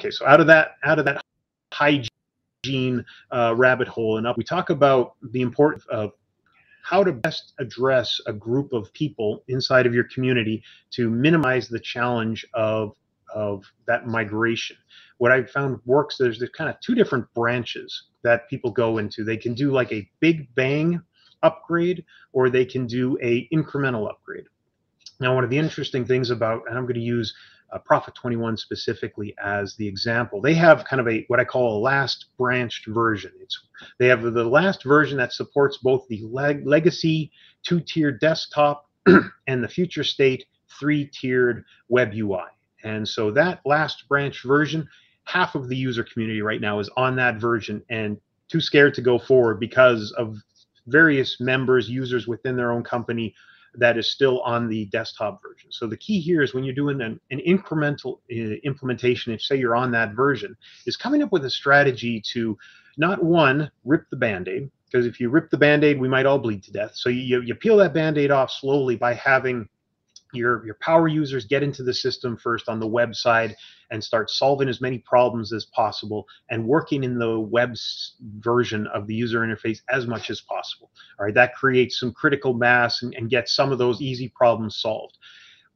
okay 0.00 0.10
so 0.10 0.26
out 0.26 0.40
of 0.40 0.46
that 0.46 0.76
out 0.84 0.98
of 0.98 1.04
that 1.04 1.22
hygiene 1.72 3.04
uh, 3.30 3.54
rabbit 3.56 3.88
hole 3.88 4.18
and 4.18 4.26
up 4.26 4.36
we 4.36 4.44
talk 4.44 4.70
about 4.70 5.14
the 5.30 5.40
importance 5.40 5.84
of 5.90 6.12
how 6.82 7.04
to 7.04 7.12
best 7.12 7.52
address 7.58 8.20
a 8.26 8.32
group 8.32 8.72
of 8.72 8.92
people 8.92 9.44
inside 9.48 9.86
of 9.86 9.94
your 9.94 10.04
community 10.12 10.62
to 10.90 11.10
minimize 11.10 11.68
the 11.68 11.78
challenge 11.78 12.44
of 12.54 12.96
of 13.32 13.64
that 13.86 14.08
migration. 14.08 14.76
What 15.18 15.30
i 15.30 15.44
found 15.44 15.78
works 15.84 16.16
there's, 16.18 16.38
there's 16.38 16.50
kind 16.50 16.68
of 16.68 16.80
two 16.80 16.94
different 16.94 17.32
branches 17.34 18.08
that 18.24 18.48
people 18.48 18.70
go 18.70 18.98
into. 18.98 19.22
They 19.22 19.36
can 19.36 19.54
do 19.54 19.70
like 19.70 19.92
a 19.92 20.08
big 20.18 20.52
bang 20.54 21.00
upgrade 21.42 22.04
or 22.32 22.50
they 22.50 22.64
can 22.64 22.86
do 22.86 23.16
a 23.22 23.48
incremental 23.52 24.10
upgrade. 24.10 24.46
Now 25.20 25.34
one 25.34 25.44
of 25.44 25.50
the 25.50 25.58
interesting 25.58 26.04
things 26.04 26.30
about 26.30 26.62
and 26.68 26.76
i'm 26.76 26.84
going 26.84 26.94
to 26.94 27.00
use 27.00 27.34
uh, 27.72 27.78
Prophet 27.78 28.14
21 28.14 28.56
specifically 28.56 29.34
as 29.42 29.76
the 29.76 29.86
example. 29.86 30.40
They 30.40 30.54
have 30.54 30.84
kind 30.84 31.00
of 31.00 31.08
a 31.08 31.24
what 31.28 31.40
I 31.40 31.44
call 31.44 31.78
a 31.78 31.80
last 31.80 32.26
branched 32.38 32.86
version. 32.86 33.32
It's 33.40 33.60
they 33.98 34.08
have 34.08 34.22
the 34.22 34.44
last 34.44 34.84
version 34.84 35.18
that 35.18 35.32
supports 35.32 35.78
both 35.78 36.06
the 36.08 36.22
leg, 36.22 36.66
legacy 36.66 37.30
two-tier 37.62 38.12
desktop 38.12 38.88
and 39.46 39.62
the 39.62 39.68
future 39.68 40.04
state 40.04 40.46
three-tiered 40.78 41.64
web 41.88 42.12
UI. 42.14 42.44
And 42.84 43.06
so 43.06 43.30
that 43.32 43.60
last 43.64 44.08
branch 44.08 44.42
version, 44.42 44.88
half 45.24 45.54
of 45.54 45.68
the 45.68 45.76
user 45.76 46.04
community 46.04 46.42
right 46.42 46.60
now 46.60 46.78
is 46.78 46.90
on 46.96 47.16
that 47.16 47.40
version 47.40 47.82
and 47.90 48.18
too 48.48 48.60
scared 48.60 48.94
to 48.94 49.02
go 49.02 49.18
forward 49.18 49.60
because 49.60 50.12
of 50.12 50.36
various 50.86 51.40
members, 51.40 51.88
users 51.88 52.26
within 52.26 52.56
their 52.56 52.72
own 52.72 52.82
company 52.82 53.34
that 53.74 53.96
is 53.96 54.10
still 54.10 54.40
on 54.40 54.68
the 54.68 54.86
desktop 54.86 55.40
version. 55.42 55.70
So 55.70 55.86
the 55.86 55.96
key 55.96 56.20
here 56.20 56.42
is 56.42 56.54
when 56.54 56.64
you're 56.64 56.74
doing 56.74 57.00
an, 57.00 57.20
an 57.30 57.40
incremental 57.46 58.18
uh, 58.30 58.56
implementation, 58.64 59.32
if 59.32 59.42
say 59.42 59.56
you're 59.56 59.76
on 59.76 59.92
that 59.92 60.14
version, 60.14 60.56
is 60.86 60.96
coming 60.96 61.22
up 61.22 61.32
with 61.32 61.44
a 61.44 61.50
strategy 61.50 62.22
to 62.32 62.58
not 62.96 63.22
one, 63.22 63.70
rip 63.84 64.08
the 64.10 64.16
band-aid, 64.16 64.70
because 64.86 65.06
if 65.06 65.20
you 65.20 65.30
rip 65.30 65.50
the 65.50 65.56
band-aid, 65.56 66.00
we 66.00 66.08
might 66.08 66.26
all 66.26 66.38
bleed 66.38 66.62
to 66.64 66.72
death. 66.72 66.92
So 66.94 67.08
you, 67.08 67.40
you 67.42 67.54
peel 67.54 67.76
that 67.76 67.94
band-aid 67.94 68.30
off 68.30 68.50
slowly 68.50 68.96
by 68.96 69.14
having 69.14 69.68
your 70.32 70.64
your 70.64 70.76
power 70.80 71.08
users 71.08 71.44
get 71.44 71.62
into 71.62 71.82
the 71.82 71.94
system 71.94 72.36
first 72.36 72.68
on 72.68 72.80
the 72.80 72.88
website 72.88 73.54
and 73.90 74.02
start 74.02 74.30
solving 74.30 74.68
as 74.68 74.80
many 74.80 74.98
problems 74.98 75.52
as 75.52 75.64
possible 75.66 76.26
and 76.50 76.64
working 76.64 77.04
in 77.04 77.18
the 77.18 77.40
web 77.40 77.74
version 78.38 78.86
of 78.88 79.06
the 79.06 79.14
user 79.14 79.40
interface 79.40 79.80
as 79.88 80.06
much 80.06 80.30
as 80.30 80.40
possible. 80.40 80.90
All 81.18 81.26
right 81.26 81.34
that 81.34 81.54
creates 81.54 81.98
some 81.98 82.12
critical 82.12 82.54
mass 82.54 83.02
and, 83.02 83.14
and 83.14 83.30
gets 83.30 83.54
some 83.54 83.72
of 83.72 83.78
those 83.78 84.00
easy 84.00 84.28
problems 84.28 84.76
solved 84.76 85.18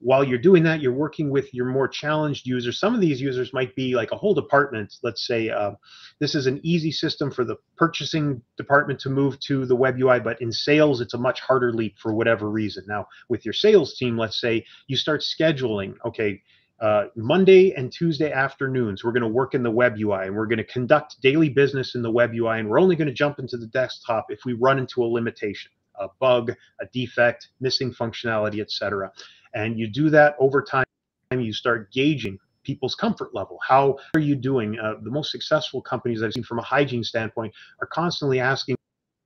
while 0.04 0.22
you're 0.22 0.38
doing 0.38 0.62
that, 0.64 0.82
you're 0.82 0.92
working 0.92 1.30
with 1.30 1.52
your 1.54 1.64
more 1.64 1.88
challenged 1.88 2.46
users. 2.46 2.78
Some 2.78 2.94
of 2.94 3.00
these 3.00 3.22
users 3.22 3.54
might 3.54 3.74
be 3.74 3.96
like 3.96 4.12
a 4.12 4.18
whole 4.18 4.34
department. 4.34 4.94
Let's 5.02 5.26
say 5.26 5.48
uh, 5.48 5.72
this 6.20 6.34
is 6.34 6.46
an 6.46 6.60
easy 6.62 6.92
system 6.92 7.30
for 7.30 7.42
the 7.42 7.56
purchasing 7.78 8.42
department 8.58 9.00
to 9.00 9.08
move 9.08 9.40
to 9.40 9.64
the 9.64 9.74
web 9.74 9.96
UI, 9.98 10.20
but 10.20 10.42
in 10.42 10.52
sales, 10.52 11.00
it's 11.00 11.14
a 11.14 11.18
much 11.18 11.40
harder 11.40 11.72
leap 11.72 11.94
for 11.98 12.12
whatever 12.12 12.50
reason. 12.50 12.84
Now, 12.86 13.06
with 13.30 13.46
your 13.46 13.54
sales 13.54 13.96
team, 13.96 14.18
let's 14.18 14.38
say 14.38 14.66
you 14.88 14.96
start 14.98 15.22
scheduling, 15.22 15.94
okay, 16.04 16.42
uh, 16.80 17.04
Monday 17.16 17.72
and 17.72 17.90
Tuesday 17.90 18.30
afternoons, 18.30 19.02
we're 19.02 19.12
going 19.12 19.22
to 19.22 19.28
work 19.28 19.54
in 19.54 19.62
the 19.62 19.70
web 19.70 19.94
UI 19.98 20.26
and 20.26 20.36
we're 20.36 20.46
going 20.46 20.58
to 20.58 20.64
conduct 20.64 21.16
daily 21.22 21.48
business 21.48 21.94
in 21.94 22.02
the 22.02 22.10
web 22.10 22.32
UI, 22.34 22.58
and 22.58 22.68
we're 22.68 22.78
only 22.78 22.94
going 22.94 23.08
to 23.08 23.14
jump 23.14 23.38
into 23.38 23.56
the 23.56 23.68
desktop 23.68 24.26
if 24.28 24.40
we 24.44 24.52
run 24.52 24.78
into 24.78 25.02
a 25.02 25.06
limitation, 25.06 25.70
a 25.98 26.08
bug, 26.20 26.52
a 26.82 26.86
defect, 26.92 27.48
missing 27.58 27.90
functionality, 27.90 28.60
etc. 28.60 29.10
And 29.54 29.78
you 29.78 29.86
do 29.86 30.10
that 30.10 30.36
over 30.38 30.62
time, 30.62 30.84
you 31.32 31.52
start 31.52 31.92
gauging 31.92 32.38
people's 32.62 32.94
comfort 32.94 33.34
level. 33.34 33.58
How 33.66 33.98
are 34.14 34.20
you 34.20 34.34
doing? 34.34 34.78
Uh, 34.78 34.94
the 35.02 35.10
most 35.10 35.30
successful 35.30 35.80
companies 35.80 36.22
I've 36.22 36.32
seen 36.32 36.44
from 36.44 36.58
a 36.58 36.62
hygiene 36.62 37.04
standpoint 37.04 37.52
are 37.80 37.86
constantly 37.86 38.40
asking 38.40 38.76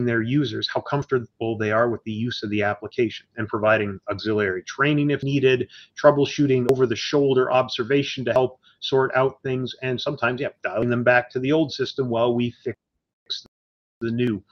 their 0.00 0.22
users 0.22 0.68
how 0.72 0.80
comfortable 0.80 1.58
they 1.58 1.72
are 1.72 1.88
with 1.88 2.02
the 2.04 2.12
use 2.12 2.42
of 2.42 2.50
the 2.50 2.62
application 2.62 3.26
and 3.36 3.48
providing 3.48 3.98
auxiliary 4.08 4.62
training 4.62 5.10
if 5.10 5.22
needed, 5.22 5.68
troubleshooting 6.00 6.70
over 6.70 6.86
the 6.86 6.96
shoulder 6.96 7.50
observation 7.50 8.24
to 8.24 8.32
help 8.32 8.60
sort 8.80 9.10
out 9.16 9.42
things, 9.42 9.74
and 9.82 10.00
sometimes, 10.00 10.40
yeah, 10.40 10.48
dialing 10.62 10.88
them 10.88 11.02
back 11.02 11.28
to 11.30 11.40
the 11.40 11.50
old 11.50 11.72
system 11.72 12.08
while 12.08 12.32
we 12.32 12.54
fix 12.62 12.78
the 14.00 14.10
new. 14.10 14.42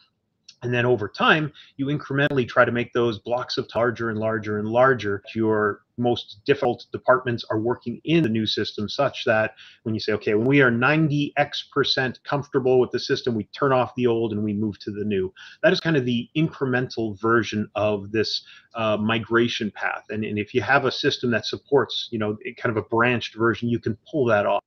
And 0.67 0.75
then 0.75 0.85
over 0.85 1.09
time, 1.09 1.53
you 1.77 1.87
incrementally 1.87 2.47
try 2.47 2.64
to 2.64 2.73
make 2.73 2.93
those 2.93 3.21
blocks 3.21 3.57
of 3.57 3.69
larger 3.73 4.11
and 4.11 4.19
larger 4.19 4.59
and 4.59 4.69
larger. 4.69 5.23
Your 5.33 5.83
most 5.97 6.41
difficult 6.45 6.87
departments 6.91 7.45
are 7.51 7.61
working 7.61 8.01
in 8.03 8.25
the 8.25 8.29
new 8.29 8.47
system 8.47 8.89
such 8.89 9.25
that 9.27 9.55
when 9.85 9.95
you 9.95 10.01
say, 10.01 10.12
okay, 10.14 10.35
when 10.35 10.49
we 10.49 10.61
are 10.62 10.73
90x 10.73 11.71
percent 11.73 12.19
comfortable 12.25 12.81
with 12.81 12.91
the 12.91 12.99
system, 12.99 13.37
we 13.37 13.45
turn 13.57 13.71
off 13.71 13.95
the 13.95 14.09
old 14.09 14.33
and 14.33 14.43
we 14.43 14.53
move 14.53 14.77
to 14.81 14.91
the 14.91 15.05
new. 15.05 15.33
That 15.62 15.73
is 15.73 15.79
kind 15.79 15.97
of 15.97 16.05
the 16.05 16.29
incremental 16.37 17.17
version 17.21 17.71
of 17.77 18.11
this 18.11 18.43
uh, 18.75 18.97
migration 18.97 19.71
path. 19.71 20.07
And, 20.11 20.25
and 20.25 20.37
if 20.37 20.53
you 20.53 20.62
have 20.62 20.85
a 20.85 20.91
system 20.91 21.31
that 21.31 21.47
supports, 21.47 22.09
you 22.11 22.19
know, 22.19 22.37
kind 22.57 22.77
of 22.77 22.85
a 22.85 22.89
branched 22.89 23.37
version, 23.37 23.69
you 23.69 23.79
can 23.79 23.97
pull 24.11 24.25
that 24.25 24.47
off. 24.47 24.62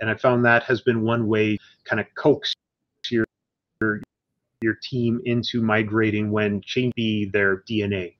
And 0.00 0.08
I 0.08 0.14
found 0.14 0.46
that 0.46 0.62
has 0.62 0.80
been 0.80 1.02
one 1.02 1.26
way 1.26 1.58
kind 1.84 2.00
of 2.00 2.06
coax 2.16 2.54
your 3.10 3.26
your 3.80 4.00
team 4.82 5.20
into 5.24 5.62
migrating 5.62 6.30
when 6.30 6.60
changing 6.62 7.30
their 7.32 7.62
DNA. 7.68 8.14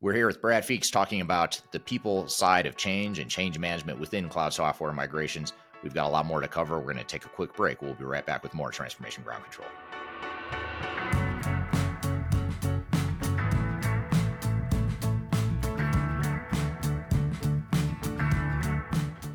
We're 0.00 0.14
here 0.14 0.26
with 0.26 0.40
Brad 0.40 0.64
Feakes 0.64 0.90
talking 0.90 1.20
about 1.20 1.60
the 1.72 1.80
people 1.80 2.28
side 2.28 2.66
of 2.66 2.76
change 2.76 3.18
and 3.18 3.30
change 3.30 3.58
management 3.58 3.98
within 3.98 4.28
cloud 4.28 4.52
software 4.52 4.92
migrations. 4.92 5.54
We've 5.82 5.94
got 5.94 6.06
a 6.06 6.10
lot 6.10 6.26
more 6.26 6.40
to 6.40 6.48
cover. 6.48 6.78
We're 6.78 6.92
going 6.92 6.98
to 6.98 7.04
take 7.04 7.24
a 7.24 7.28
quick 7.28 7.54
break. 7.54 7.82
We'll 7.82 7.94
be 7.94 8.04
right 8.04 8.26
back 8.26 8.42
with 8.42 8.54
more 8.54 8.70
Transformation 8.70 9.22
Ground 9.22 9.44
Control. 9.44 9.68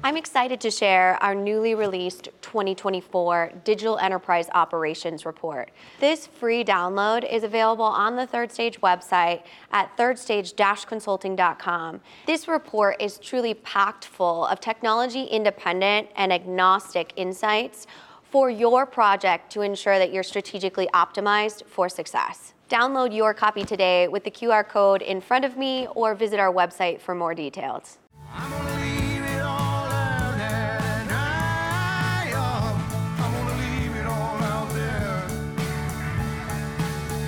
I'm 0.05 0.17
excited 0.17 0.59
to 0.59 0.69
share 0.69 1.17
our 1.23 1.33
newly 1.33 1.75
released 1.75 2.25
2024 2.41 3.53
Digital 3.63 3.97
Enterprise 3.99 4.49
Operations 4.53 5.25
Report. 5.25 5.71
This 6.01 6.27
free 6.27 6.65
download 6.65 7.23
is 7.31 7.43
available 7.43 7.85
on 7.85 8.17
the 8.17 8.27
Third 8.27 8.51
Stage 8.51 8.81
website 8.81 9.43
at 9.71 9.95
thirdstage-consulting.com. 9.95 12.01
This 12.27 12.49
report 12.49 13.01
is 13.01 13.17
truly 13.17 13.53
packed 13.53 14.03
full 14.03 14.45
of 14.45 14.59
technology 14.59 15.23
independent 15.23 16.09
and 16.17 16.33
agnostic 16.33 17.13
insights 17.15 17.87
for 18.29 18.49
your 18.49 18.85
project 18.85 19.53
to 19.53 19.61
ensure 19.61 19.99
that 19.99 20.11
you're 20.11 20.21
strategically 20.21 20.89
optimized 20.93 21.63
for 21.65 21.87
success. 21.87 22.53
Download 22.69 23.15
your 23.15 23.33
copy 23.33 23.63
today 23.63 24.09
with 24.09 24.25
the 24.25 24.31
QR 24.31 24.67
code 24.67 25.01
in 25.01 25.21
front 25.21 25.45
of 25.45 25.55
me 25.55 25.87
or 25.95 26.13
visit 26.13 26.41
our 26.41 26.51
website 26.51 26.99
for 26.99 27.15
more 27.15 27.33
details. 27.33 27.99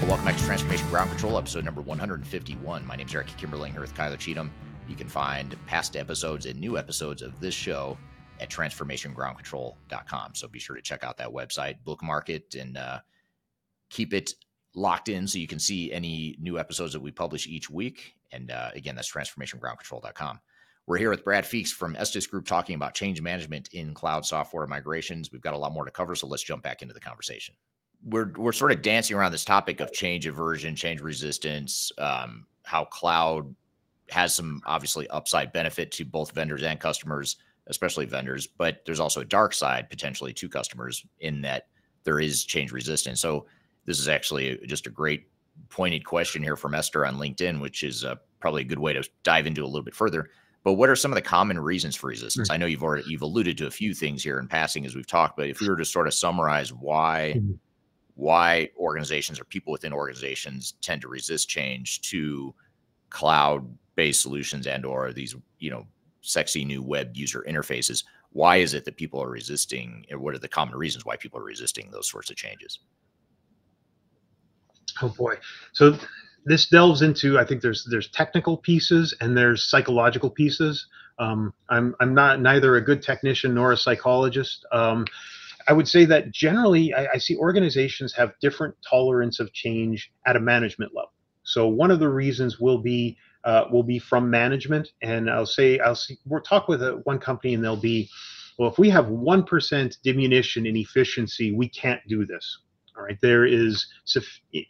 Welcome 0.07 0.25
back 0.25 0.37
to 0.37 0.43
Transformation 0.43 0.87
Ground 0.89 1.09
Control, 1.09 1.35
episode 1.35 1.65
number 1.65 1.81
151. 1.81 2.85
My 2.85 2.95
name 2.95 3.07
is 3.07 3.15
Eric 3.15 3.25
Kimberling 3.39 3.71
here 3.71 3.81
with 3.81 3.95
Kyler 3.95 4.19
Cheatham. 4.19 4.51
You 4.87 4.95
can 4.95 5.09
find 5.09 5.55
past 5.65 5.95
episodes 5.95 6.45
and 6.45 6.59
new 6.59 6.77
episodes 6.77 7.23
of 7.23 7.39
this 7.39 7.55
show 7.55 7.97
at 8.39 8.51
transformationgroundcontrol.com. 8.51 10.35
So 10.35 10.47
be 10.47 10.59
sure 10.59 10.75
to 10.75 10.81
check 10.83 11.03
out 11.03 11.17
that 11.17 11.29
website, 11.29 11.77
bookmark 11.83 12.29
it, 12.29 12.53
and 12.53 12.77
uh, 12.77 12.99
keep 13.89 14.13
it 14.13 14.35
locked 14.75 15.09
in 15.09 15.27
so 15.27 15.39
you 15.39 15.47
can 15.47 15.57
see 15.57 15.91
any 15.91 16.35
new 16.39 16.59
episodes 16.59 16.93
that 16.93 17.01
we 17.01 17.09
publish 17.09 17.47
each 17.47 17.71
week. 17.71 18.13
And 18.31 18.51
uh, 18.51 18.69
again, 18.75 18.93
that's 18.93 19.11
transformationgroundcontrol.com. 19.11 20.39
We're 20.85 20.97
here 20.97 21.09
with 21.09 21.23
Brad 21.23 21.45
Feakes 21.45 21.71
from 21.71 21.95
Estes 21.95 22.27
Group 22.27 22.45
talking 22.45 22.75
about 22.75 22.93
change 22.93 23.19
management 23.23 23.69
in 23.73 23.95
cloud 23.95 24.23
software 24.23 24.67
migrations. 24.67 25.31
We've 25.31 25.41
got 25.41 25.55
a 25.55 25.57
lot 25.57 25.73
more 25.73 25.85
to 25.85 25.89
cover, 25.89 26.13
so 26.13 26.27
let's 26.27 26.43
jump 26.43 26.61
back 26.61 26.83
into 26.83 26.93
the 26.93 26.99
conversation 26.99 27.55
we're 28.03 28.31
we're 28.37 28.51
sort 28.51 28.71
of 28.71 28.81
dancing 28.81 29.15
around 29.15 29.31
this 29.31 29.45
topic 29.45 29.79
of 29.79 29.91
change 29.91 30.25
aversion, 30.25 30.75
change 30.75 31.01
resistance, 31.01 31.91
um, 31.97 32.45
how 32.63 32.85
cloud 32.85 33.53
has 34.09 34.33
some 34.33 34.61
obviously 34.65 35.07
upside 35.09 35.51
benefit 35.51 35.91
to 35.91 36.05
both 36.05 36.31
vendors 36.31 36.63
and 36.63 36.79
customers, 36.79 37.37
especially 37.67 38.05
vendors, 38.05 38.47
but 38.47 38.81
there's 38.85 38.99
also 38.99 39.21
a 39.21 39.25
dark 39.25 39.53
side 39.53 39.89
potentially 39.89 40.33
to 40.33 40.47
customers 40.47 41.05
in 41.19 41.41
that 41.41 41.67
there 42.03 42.19
is 42.19 42.45
change 42.45 42.71
resistance. 42.71 43.19
So 43.19 43.47
this 43.85 43.99
is 43.99 44.07
actually 44.07 44.59
just 44.67 44.87
a 44.87 44.91
great 44.91 45.27
pointed 45.69 46.05
question 46.05 46.43
here 46.43 46.55
from 46.55 46.75
Esther 46.75 47.05
on 47.05 47.15
LinkedIn, 47.15 47.59
which 47.59 47.83
is 47.83 48.05
uh, 48.05 48.15
probably 48.39 48.61
a 48.61 48.65
good 48.65 48.79
way 48.79 48.93
to 48.93 49.03
dive 49.23 49.47
into 49.47 49.63
a 49.63 49.67
little 49.67 49.83
bit 49.83 49.95
further. 49.95 50.29
But 50.63 50.73
what 50.73 50.89
are 50.89 50.95
some 50.95 51.11
of 51.11 51.15
the 51.15 51.21
common 51.21 51.59
reasons 51.59 51.95
for 51.95 52.07
resistance? 52.07 52.49
I 52.49 52.57
know 52.57 52.65
you've 52.65 52.83
already 52.83 53.03
you've 53.07 53.21
alluded 53.21 53.57
to 53.59 53.67
a 53.67 53.71
few 53.71 53.93
things 53.93 54.23
here 54.23 54.39
in 54.39 54.47
passing 54.47 54.85
as 54.85 54.95
we've 54.95 55.05
talked, 55.05 55.37
but 55.37 55.47
if 55.47 55.61
we 55.61 55.69
were 55.69 55.77
to 55.77 55.85
sort 55.85 56.07
of 56.07 56.13
summarize 56.13 56.73
why 56.73 57.33
mm-hmm 57.37 57.53
why 58.15 58.69
organizations 58.77 59.39
or 59.39 59.45
people 59.45 59.71
within 59.71 59.93
organizations 59.93 60.73
tend 60.81 61.01
to 61.01 61.07
resist 61.07 61.49
change 61.49 62.01
to 62.01 62.53
cloud-based 63.09 64.21
solutions 64.21 64.67
and 64.67 64.85
or 64.85 65.13
these 65.13 65.35
you 65.59 65.69
know 65.69 65.85
sexy 66.21 66.65
new 66.65 66.81
web 66.81 67.15
user 67.15 67.45
interfaces. 67.47 68.03
Why 68.31 68.57
is 68.57 68.73
it 68.73 68.83
that 68.85 68.97
people 68.97 69.21
are 69.21 69.29
resisting 69.29 70.05
and 70.09 70.19
what 70.19 70.33
are 70.33 70.39
the 70.39 70.47
common 70.47 70.75
reasons 70.75 71.05
why 71.05 71.15
people 71.15 71.39
are 71.39 71.43
resisting 71.43 71.91
those 71.91 72.09
sorts 72.09 72.29
of 72.29 72.35
changes? 72.35 72.79
Oh 75.01 75.09
boy. 75.09 75.35
So 75.73 75.97
this 76.45 76.67
delves 76.67 77.01
into 77.01 77.39
i 77.39 77.43
think 77.43 77.61
there's 77.61 77.87
there's 77.89 78.07
technical 78.09 78.55
pieces 78.55 79.15
and 79.19 79.35
there's 79.35 79.63
psychological 79.63 80.29
pieces. 80.29 80.87
Um, 81.17 81.53
i'm 81.69 81.95
i'm 81.99 82.13
not 82.13 82.41
neither 82.41 82.75
a 82.75 82.81
good 82.81 83.01
technician 83.01 83.53
nor 83.53 83.71
a 83.71 83.77
psychologist. 83.77 84.65
Um, 84.71 85.05
I 85.67 85.73
would 85.73 85.87
say 85.87 86.05
that 86.05 86.31
generally 86.31 86.93
I, 86.93 87.07
I, 87.13 87.17
see 87.17 87.35
organizations 87.37 88.13
have 88.13 88.33
different 88.39 88.75
tolerance 88.87 89.39
of 89.39 89.51
change 89.53 90.11
at 90.25 90.35
a 90.35 90.39
management 90.39 90.93
level. 90.93 91.11
So 91.43 91.67
one 91.67 91.91
of 91.91 91.99
the 91.99 92.09
reasons 92.09 92.59
will 92.59 92.77
be 92.77 93.17
uh, 93.43 93.65
will 93.71 93.83
be 93.83 93.99
from 93.99 94.29
management, 94.29 94.89
and 95.03 95.29
I'll 95.29 95.45
say 95.45 95.79
I'll 95.79 95.95
see 95.95 96.17
we'll 96.25 96.41
talk 96.41 96.67
with 96.67 96.81
a, 96.81 97.01
one 97.03 97.19
company 97.19 97.53
and 97.53 97.63
they'll 97.63 97.75
be, 97.75 98.09
well, 98.57 98.69
if 98.69 98.79
we 98.79 98.89
have 98.89 99.09
one 99.09 99.43
percent 99.43 99.97
diminution 100.03 100.65
in 100.65 100.75
efficiency, 100.75 101.51
we 101.51 101.69
can't 101.69 102.01
do 102.07 102.25
this. 102.25 102.59
All 102.97 103.03
right, 103.03 103.19
there 103.21 103.45
is 103.45 103.85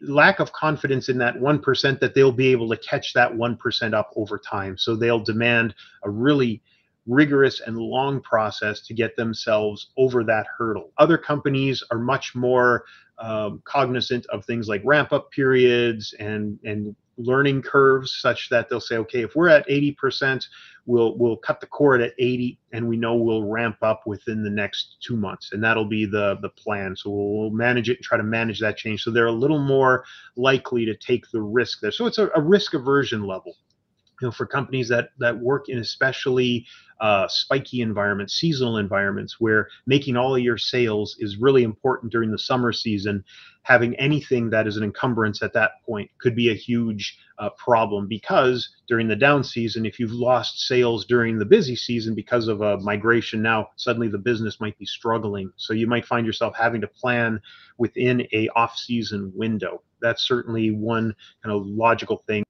lack 0.01 0.39
of 0.39 0.51
confidence 0.51 1.09
in 1.09 1.17
that 1.19 1.39
one 1.39 1.59
percent 1.59 1.99
that 2.01 2.13
they'll 2.13 2.31
be 2.31 2.47
able 2.47 2.67
to 2.69 2.77
catch 2.77 3.13
that 3.13 3.33
one 3.33 3.55
percent 3.55 3.93
up 3.93 4.11
over 4.15 4.37
time. 4.37 4.77
So 4.77 4.95
they'll 4.95 5.23
demand 5.23 5.73
a 6.03 6.09
really 6.09 6.61
rigorous 7.07 7.61
and 7.61 7.77
long 7.77 8.21
process 8.21 8.81
to 8.81 8.93
get 8.93 9.15
themselves 9.15 9.91
over 9.97 10.23
that 10.23 10.47
hurdle. 10.57 10.91
Other 10.97 11.17
companies 11.17 11.83
are 11.91 11.99
much 11.99 12.35
more 12.35 12.85
um, 13.17 13.61
cognizant 13.65 14.25
of 14.27 14.45
things 14.45 14.67
like 14.67 14.81
ramp 14.83 15.13
up 15.13 15.31
periods 15.31 16.13
and 16.19 16.59
and 16.63 16.95
learning 17.17 17.61
curves 17.61 18.17
such 18.19 18.49
that 18.49 18.67
they'll 18.67 18.81
say 18.81 18.97
okay 18.97 19.21
if 19.21 19.37
we're 19.37 19.47
at 19.47 19.65
80% 19.69 20.45
we'll 20.85 21.17
we'll 21.17 21.37
cut 21.37 21.59
the 21.59 21.67
cord 21.67 22.01
at 22.01 22.13
80 22.19 22.59
and 22.71 22.87
we 22.87 22.97
know 22.97 23.15
we'll 23.15 23.47
ramp 23.47 23.77
up 23.81 24.05
within 24.05 24.43
the 24.43 24.49
next 24.49 24.97
two 25.01 25.15
months. 25.15 25.51
And 25.51 25.63
that'll 25.63 25.85
be 25.85 26.05
the 26.05 26.37
the 26.41 26.49
plan. 26.49 26.95
So 26.95 27.09
we'll 27.09 27.49
manage 27.51 27.89
it 27.89 27.97
and 27.97 28.03
try 28.03 28.17
to 28.17 28.23
manage 28.23 28.59
that 28.61 28.77
change. 28.77 29.03
So 29.03 29.11
they're 29.11 29.27
a 29.27 29.31
little 29.31 29.59
more 29.59 30.05
likely 30.35 30.85
to 30.85 30.95
take 30.95 31.29
the 31.31 31.41
risk 31.41 31.79
there. 31.81 31.91
So 31.91 32.05
it's 32.05 32.17
a, 32.17 32.29
a 32.35 32.41
risk 32.41 32.73
aversion 32.73 33.23
level 33.23 33.55
you 34.21 34.27
know, 34.27 34.31
for 34.31 34.45
companies 34.45 34.89
that 34.89 35.09
that 35.19 35.37
work 35.39 35.69
in 35.69 35.79
especially 35.79 36.65
uh, 37.01 37.27
spiky 37.27 37.81
environments, 37.81 38.35
seasonal 38.35 38.77
environments, 38.77 39.39
where 39.39 39.67
making 39.85 40.15
all 40.15 40.35
of 40.35 40.41
your 40.41 40.57
sales 40.57 41.17
is 41.19 41.37
really 41.37 41.63
important 41.63 42.11
during 42.11 42.31
the 42.31 42.39
summer 42.39 42.71
season. 42.71 43.23
Having 43.63 43.95
anything 43.95 44.51
that 44.51 44.67
is 44.67 44.77
an 44.77 44.83
encumbrance 44.83 45.41
at 45.41 45.53
that 45.53 45.83
point 45.85 46.09
could 46.19 46.35
be 46.35 46.51
a 46.51 46.55
huge 46.55 47.17
uh, 47.39 47.49
problem 47.57 48.07
because 48.07 48.69
during 48.87 49.07
the 49.07 49.15
down 49.15 49.43
season, 49.43 49.85
if 49.85 49.99
you've 49.99 50.11
lost 50.11 50.67
sales 50.67 51.03
during 51.05 51.37
the 51.37 51.45
busy 51.45 51.75
season 51.75 52.13
because 52.13 52.47
of 52.47 52.61
a 52.61 52.77
migration, 52.77 53.41
now 53.41 53.69
suddenly 53.75 54.07
the 54.07 54.17
business 54.19 54.61
might 54.61 54.77
be 54.77 54.85
struggling. 54.85 55.51
So 55.57 55.73
you 55.73 55.87
might 55.87 56.05
find 56.05 56.25
yourself 56.25 56.55
having 56.55 56.79
to 56.81 56.87
plan 56.87 57.41
within 57.77 58.25
a 58.31 58.47
off-season 58.55 59.33
window. 59.35 59.81
That's 59.99 60.21
certainly 60.21 60.71
one 60.71 61.15
kind 61.43 61.55
of 61.55 61.65
logical 61.65 62.23
thing 62.27 62.45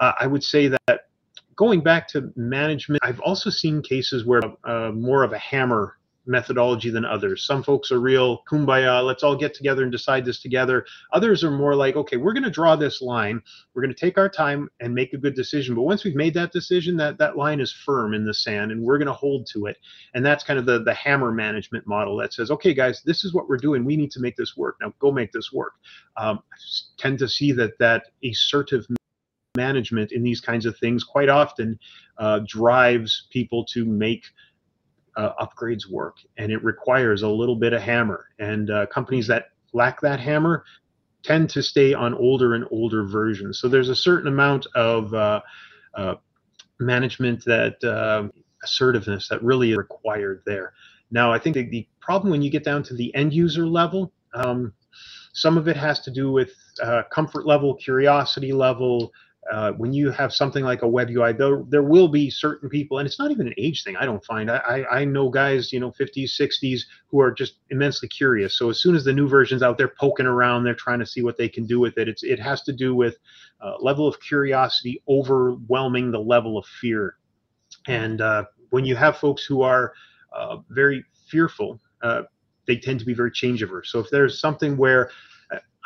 uh, 0.00 0.12
I 0.18 0.26
would 0.26 0.44
say 0.44 0.68
that 0.68 1.08
going 1.56 1.80
back 1.80 2.08
to 2.08 2.32
management, 2.36 3.00
I've 3.02 3.20
also 3.20 3.50
seen 3.50 3.82
cases 3.82 4.24
where 4.24 4.42
uh, 4.64 4.90
more 4.92 5.24
of 5.24 5.32
a 5.32 5.38
hammer 5.38 5.98
methodology 6.28 6.90
than 6.90 7.04
others. 7.04 7.44
Some 7.44 7.62
folks 7.62 7.90
are 7.90 8.00
real 8.00 8.42
kumbaya, 8.48 9.04
let's 9.04 9.22
all 9.22 9.36
get 9.36 9.54
together 9.54 9.82
and 9.82 9.90
decide 9.90 10.24
this 10.24 10.40
together. 10.40 10.84
Others 11.12 11.42
are 11.42 11.50
more 11.50 11.74
like, 11.74 11.96
okay, 11.96 12.16
we're 12.16 12.32
going 12.32 12.44
to 12.44 12.50
draw 12.50 12.76
this 12.76 13.00
line. 13.00 13.42
We're 13.74 13.82
going 13.82 13.94
to 13.94 14.00
take 14.00 14.18
our 14.18 14.28
time 14.28 14.68
and 14.80 14.94
make 14.94 15.12
a 15.12 15.18
good 15.18 15.34
decision. 15.34 15.74
But 15.74 15.82
once 15.82 16.04
we've 16.04 16.14
made 16.14 16.34
that 16.34 16.52
decision, 16.52 16.96
that 16.98 17.18
that 17.18 17.36
line 17.36 17.60
is 17.60 17.72
firm 17.72 18.14
in 18.14 18.24
the 18.24 18.34
sand 18.34 18.70
and 18.70 18.82
we're 18.82 18.98
going 18.98 19.06
to 19.06 19.12
hold 19.12 19.46
to 19.52 19.66
it. 19.66 19.78
And 20.14 20.24
that's 20.24 20.44
kind 20.44 20.58
of 20.58 20.66
the 20.66 20.82
the 20.82 20.94
hammer 20.94 21.32
management 21.32 21.86
model 21.86 22.16
that 22.18 22.32
says, 22.32 22.50
okay, 22.50 22.74
guys, 22.74 23.02
this 23.04 23.24
is 23.24 23.32
what 23.32 23.48
we're 23.48 23.56
doing. 23.56 23.84
We 23.84 23.96
need 23.96 24.10
to 24.12 24.20
make 24.20 24.36
this 24.36 24.56
work. 24.56 24.76
Now 24.80 24.92
go 24.98 25.10
make 25.10 25.32
this 25.32 25.52
work. 25.52 25.74
Um, 26.16 26.40
I 26.52 26.56
tend 26.98 27.18
to 27.20 27.28
see 27.28 27.52
that 27.52 27.78
that 27.78 28.04
assertive 28.24 28.86
management 29.56 30.12
in 30.12 30.22
these 30.22 30.40
kinds 30.40 30.66
of 30.66 30.78
things 30.78 31.04
quite 31.04 31.28
often 31.28 31.78
uh, 32.18 32.40
drives 32.46 33.26
people 33.30 33.64
to 33.64 33.84
make 33.84 34.24
uh, 35.18 35.44
upgrades 35.44 35.90
work, 35.90 36.16
and 36.38 36.50
it 36.50 36.62
requires 36.64 37.22
a 37.22 37.28
little 37.28 37.56
bit 37.56 37.72
of 37.72 37.82
hammer. 37.82 38.28
And 38.38 38.70
uh, 38.70 38.86
companies 38.86 39.26
that 39.26 39.50
lack 39.72 40.00
that 40.00 40.20
hammer 40.20 40.64
tend 41.22 41.50
to 41.50 41.62
stay 41.62 41.92
on 41.92 42.14
older 42.14 42.54
and 42.54 42.64
older 42.70 43.04
versions. 43.04 43.58
So 43.58 43.68
there's 43.68 43.88
a 43.88 43.96
certain 43.96 44.28
amount 44.28 44.66
of 44.74 45.12
uh, 45.12 45.40
uh, 45.94 46.14
management 46.78 47.44
that 47.44 47.82
uh, 47.82 48.28
assertiveness 48.62 49.28
that 49.28 49.42
really 49.42 49.72
is 49.72 49.76
required 49.76 50.42
there. 50.46 50.72
Now, 51.10 51.32
I 51.32 51.38
think 51.38 51.54
the, 51.54 51.64
the 51.64 51.88
problem 52.00 52.30
when 52.30 52.40
you 52.40 52.50
get 52.50 52.64
down 52.64 52.82
to 52.84 52.94
the 52.94 53.12
end 53.14 53.34
user 53.34 53.66
level, 53.66 54.12
um, 54.34 54.72
some 55.32 55.58
of 55.58 55.66
it 55.68 55.76
has 55.76 56.00
to 56.00 56.10
do 56.10 56.30
with 56.30 56.52
uh, 56.82 57.02
comfort 57.10 57.46
level, 57.46 57.74
curiosity 57.74 58.52
level, 58.52 59.12
uh, 59.50 59.72
when 59.72 59.92
you 59.92 60.10
have 60.10 60.32
something 60.32 60.64
like 60.64 60.82
a 60.82 60.88
web 60.88 61.08
UI, 61.10 61.32
there, 61.32 61.62
there 61.68 61.82
will 61.82 62.08
be 62.08 62.28
certain 62.28 62.68
people, 62.68 62.98
and 62.98 63.06
it's 63.06 63.18
not 63.18 63.30
even 63.30 63.46
an 63.46 63.54
age 63.56 63.82
thing. 63.82 63.96
I 63.96 64.04
don't 64.04 64.24
find. 64.24 64.50
I, 64.50 64.84
I 64.90 65.04
know 65.04 65.30
guys, 65.30 65.72
you 65.72 65.80
know, 65.80 65.90
50s, 65.90 66.38
60s, 66.38 66.82
who 67.06 67.20
are 67.20 67.30
just 67.30 67.54
immensely 67.70 68.08
curious. 68.08 68.58
So 68.58 68.68
as 68.68 68.80
soon 68.80 68.94
as 68.94 69.04
the 69.04 69.12
new 69.12 69.28
version's 69.28 69.62
out, 69.62 69.78
they're 69.78 69.94
poking 69.98 70.26
around, 70.26 70.64
they're 70.64 70.74
trying 70.74 70.98
to 70.98 71.06
see 71.06 71.22
what 71.22 71.38
they 71.38 71.48
can 71.48 71.66
do 71.66 71.80
with 71.80 71.96
it. 71.96 72.08
It's 72.08 72.22
it 72.22 72.38
has 72.38 72.62
to 72.64 72.72
do 72.72 72.94
with 72.94 73.16
uh, 73.60 73.76
level 73.80 74.06
of 74.06 74.20
curiosity 74.20 75.02
overwhelming 75.08 76.10
the 76.10 76.20
level 76.20 76.58
of 76.58 76.66
fear, 76.66 77.16
and 77.86 78.20
uh, 78.20 78.44
when 78.70 78.84
you 78.84 78.96
have 78.96 79.16
folks 79.16 79.44
who 79.44 79.62
are 79.62 79.92
uh, 80.32 80.58
very 80.68 81.04
fearful, 81.28 81.80
uh, 82.02 82.22
they 82.66 82.76
tend 82.76 83.00
to 83.00 83.06
be 83.06 83.14
very 83.14 83.30
change 83.30 83.62
averse. 83.62 83.90
So 83.90 83.98
if 83.98 84.10
there's 84.10 84.40
something 84.40 84.76
where 84.76 85.10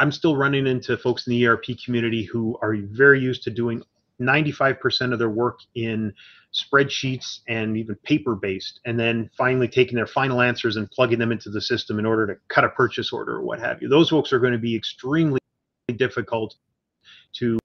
I'm 0.02 0.10
still 0.10 0.34
running 0.34 0.66
into 0.66 0.96
folks 0.96 1.28
in 1.28 1.30
the 1.30 1.46
ERP 1.46 1.64
community 1.84 2.24
who 2.24 2.58
are 2.60 2.74
very 2.74 3.20
used 3.20 3.44
to 3.44 3.50
doing 3.50 3.84
95% 4.20 5.12
of 5.12 5.20
their 5.20 5.30
work 5.30 5.60
in 5.76 6.12
spreadsheets 6.52 7.38
and 7.46 7.76
even 7.76 7.94
paper 8.02 8.34
based, 8.34 8.80
and 8.84 8.98
then 8.98 9.30
finally 9.38 9.68
taking 9.68 9.94
their 9.94 10.08
final 10.08 10.40
answers 10.40 10.74
and 10.74 10.90
plugging 10.90 11.20
them 11.20 11.30
into 11.30 11.50
the 11.50 11.60
system 11.60 12.00
in 12.00 12.04
order 12.04 12.26
to 12.26 12.34
cut 12.48 12.64
a 12.64 12.68
purchase 12.70 13.12
order 13.12 13.36
or 13.36 13.42
what 13.42 13.60
have 13.60 13.80
you. 13.80 13.88
Those 13.88 14.10
folks 14.10 14.32
are 14.32 14.40
going 14.40 14.52
to 14.52 14.58
be 14.58 14.74
extremely 14.74 15.38
difficult 15.94 16.56
to 17.34 17.60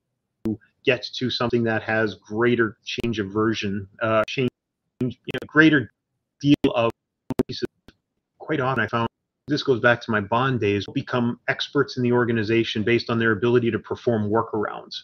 get 0.85 1.07
to 1.15 1.31
something 1.31 1.63
that 1.63 1.81
has 1.81 2.13
greater 2.13 2.77
change 2.85 3.17
of 3.17 3.29
version, 3.31 3.87
uh, 4.03 4.23
change, 4.27 4.51
you 5.01 5.07
know, 5.07 5.47
greater 5.47 5.91
deal 6.39 6.71
of 6.75 6.91
pieces. 7.47 7.65
Quite 8.37 8.59
often, 8.59 8.83
I 8.83 8.87
found 8.87 9.09
this 9.47 9.63
goes 9.63 9.79
back 9.79 10.01
to 10.01 10.11
my 10.11 10.19
Baan 10.19 10.59
days, 10.59 10.85
become 10.93 11.39
experts 11.47 11.97
in 11.97 12.03
the 12.03 12.11
organization 12.11 12.83
based 12.83 13.09
on 13.09 13.17
their 13.17 13.31
ability 13.31 13.71
to 13.71 13.79
perform 13.79 14.29
workarounds. 14.29 14.95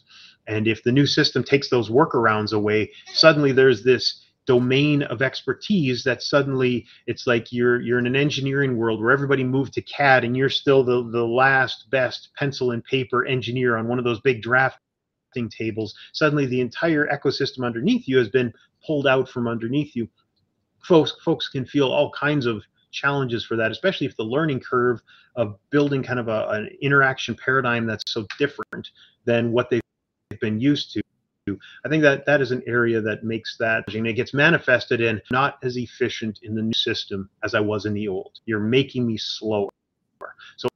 And 0.48 0.68
if 0.68 0.84
the 0.84 0.92
new 0.92 1.06
system 1.06 1.44
takes 1.44 1.70
those 1.70 1.90
workarounds 1.90 2.52
away, 2.52 2.92
suddenly 3.14 3.54
there's 3.54 3.84
this 3.84 4.26
domain 4.46 5.04
of 5.04 5.22
expertise 5.22 6.04
that 6.04 6.22
suddenly 6.22 6.86
it's 7.08 7.26
like 7.26 7.54
you're 7.54 7.80
you're 7.80 8.00
in 8.00 8.06
an 8.06 8.18
engineering 8.18 8.76
world 8.76 9.02
where 9.02 9.14
everybody 9.14 9.42
moved 9.42 9.72
to 9.74 9.82
CAD 9.82 10.26
and 10.26 10.36
you're 10.36 10.50
still 10.50 10.84
the, 10.84 11.10
the 11.12 11.26
last 11.26 11.90
best 11.90 12.28
pencil 12.36 12.72
and 12.72 12.84
paper 12.84 13.26
engineer 13.26 13.78
on 13.78 13.88
one 13.88 14.00
of 14.00 14.04
those 14.04 14.20
big 14.20 14.42
drafting 14.42 14.80
tables. 15.50 15.96
Suddenly 16.12 16.48
the 16.48 16.60
entire 16.60 17.08
ecosystem 17.08 17.66
underneath 17.66 18.06
you 18.06 18.18
has 18.18 18.28
been 18.28 18.52
pulled 18.86 19.08
out 19.08 19.30
from 19.30 19.48
underneath 19.48 19.96
you. 19.96 20.10
Folks 20.84 21.16
folks 21.24 21.48
can 21.48 21.66
feel 21.66 21.88
all 21.88 22.12
kinds 22.12 22.46
of 22.46 22.62
challenges 22.94 23.44
for 23.44 23.58
that, 23.58 23.72
especially 23.72 24.08
if 24.08 24.16
the 24.16 24.24
learning 24.24 24.60
curve 24.60 25.02
of 25.36 25.58
building 25.70 26.04
kind 26.04 26.20
of 26.20 26.28
a, 26.28 26.48
an 26.50 26.70
interaction 26.82 27.36
paradigm 27.36 27.86
that's 27.86 28.04
so 28.08 28.26
different 28.38 28.90
than 29.26 29.52
what 29.52 29.70
they've 29.70 29.82
been 30.40 30.60
used 30.60 30.94
to. 30.94 31.02
I 31.86 31.90
think 31.90 32.04
that 32.04 32.26
that 32.26 32.40
is 32.40 32.52
an 32.52 32.64
area 32.66 33.02
that 33.02 33.26
makes 33.26 33.58
that 33.58 33.84
it 33.88 34.14
gets 34.14 34.34
manifested 34.34 35.02
in 35.02 35.22
not 35.30 35.58
as 35.62 35.78
efficient 35.78 36.40
in 36.44 36.56
the 36.56 36.62
new 36.62 36.74
system 36.74 37.30
as 37.44 37.54
I 37.54 37.60
was 37.60 37.86
in 37.86 37.94
the 37.94 38.08
old. 38.08 38.40
You're 38.46 38.62
making 38.62 39.06
me 39.06 39.18
slower. 39.18 39.70
So 40.56 40.70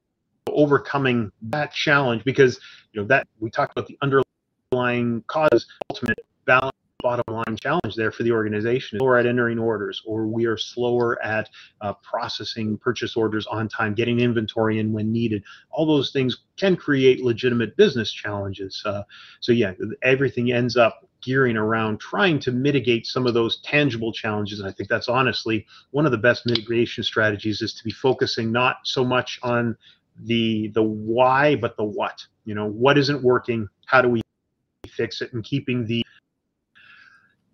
overcoming 0.50 1.32
that 1.44 1.72
challenge 1.72 2.24
because 2.26 2.60
you 2.92 3.02
know 3.02 3.08
that 3.08 3.28
we 3.40 3.50
talked 3.50 3.78
about 3.78 3.88
the 3.88 3.98
underlying 4.02 5.24
cause 5.28 5.68
ultimate 5.90 6.20
balance 6.46 6.76
bottom 7.04 7.24
line 7.30 7.58
challenge 7.62 7.96
there 7.96 8.12
for 8.12 8.24
the 8.24 8.32
organization. 8.32 9.00
Slower 9.00 9.18
at 9.18 9.26
entering 9.26 9.60
orders, 9.60 10.02
or 10.06 10.28
we 10.28 10.46
are 10.46 10.58
slower 10.58 11.24
at 11.24 11.50
uh, 11.82 11.94
processing 11.94 12.78
purchase 12.78 13.16
orders 13.16 13.46
on 13.48 13.70
time, 13.70 13.94
getting 13.94 14.20
inventory 14.20 14.80
in 14.80 14.92
when 14.92 15.12
needed. 15.12 15.44
All 15.70 15.86
those 15.86 16.12
things 16.12 16.38
can 16.58 16.76
create 16.76 17.24
legitimate 17.24 17.78
business 17.78 18.12
challenges. 18.12 18.82
Uh, 18.86 19.04
so 19.42 19.52
yeah, 19.52 19.74
everything 20.02 20.52
ends 20.52 20.76
up 20.76 21.08
gearing 21.22 21.58
around 21.58 22.00
trying 22.00 22.40
to 22.40 22.52
mitigate 22.52 23.06
some 23.06 23.28
of 23.28 23.34
those 23.34 23.60
tangible 23.62 24.12
challenges. 24.12 24.60
And 24.60 24.68
I 24.68 24.72
think 24.72 24.90
that's 24.90 25.10
honestly 25.10 25.66
one 25.92 26.06
of 26.06 26.12
the 26.12 26.18
best 26.18 26.46
mitigation 26.46 27.04
strategies 27.04 27.62
is 27.62 27.74
to 27.74 27.84
be 27.84 27.92
focusing 27.92 28.52
not 28.52 28.78
so 28.84 29.04
much 29.04 29.40
on 29.44 29.76
the 30.24 30.70
the 30.70 30.84
why, 30.84 31.56
but 31.56 31.78
the 31.78 31.84
what. 31.84 32.26
You 32.46 32.56
know, 32.56 32.68
what 32.68 32.98
isn't 32.98 33.22
working? 33.22 33.68
How 33.86 34.02
do 34.02 34.10
we 34.10 34.22
fix 34.88 35.22
it? 35.22 35.34
And 35.34 35.44
keeping 35.44 35.86
the 35.86 36.04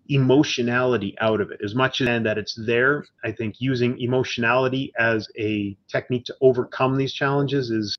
emotionality 0.08 1.14
out 1.20 1.40
of 1.40 1.50
it. 1.50 1.60
As 1.64 1.74
much 1.74 2.00
as 2.00 2.22
that 2.22 2.38
it's 2.38 2.54
there 2.66 3.04
i 3.24 3.32
think 3.32 3.56
using 3.58 3.98
emotionality 3.98 4.92
as 4.98 5.28
a 5.38 5.76
technique 5.88 6.24
to 6.24 6.34
overcome 6.40 6.96
these 6.96 7.12
challenges 7.12 7.70
is 7.70 7.96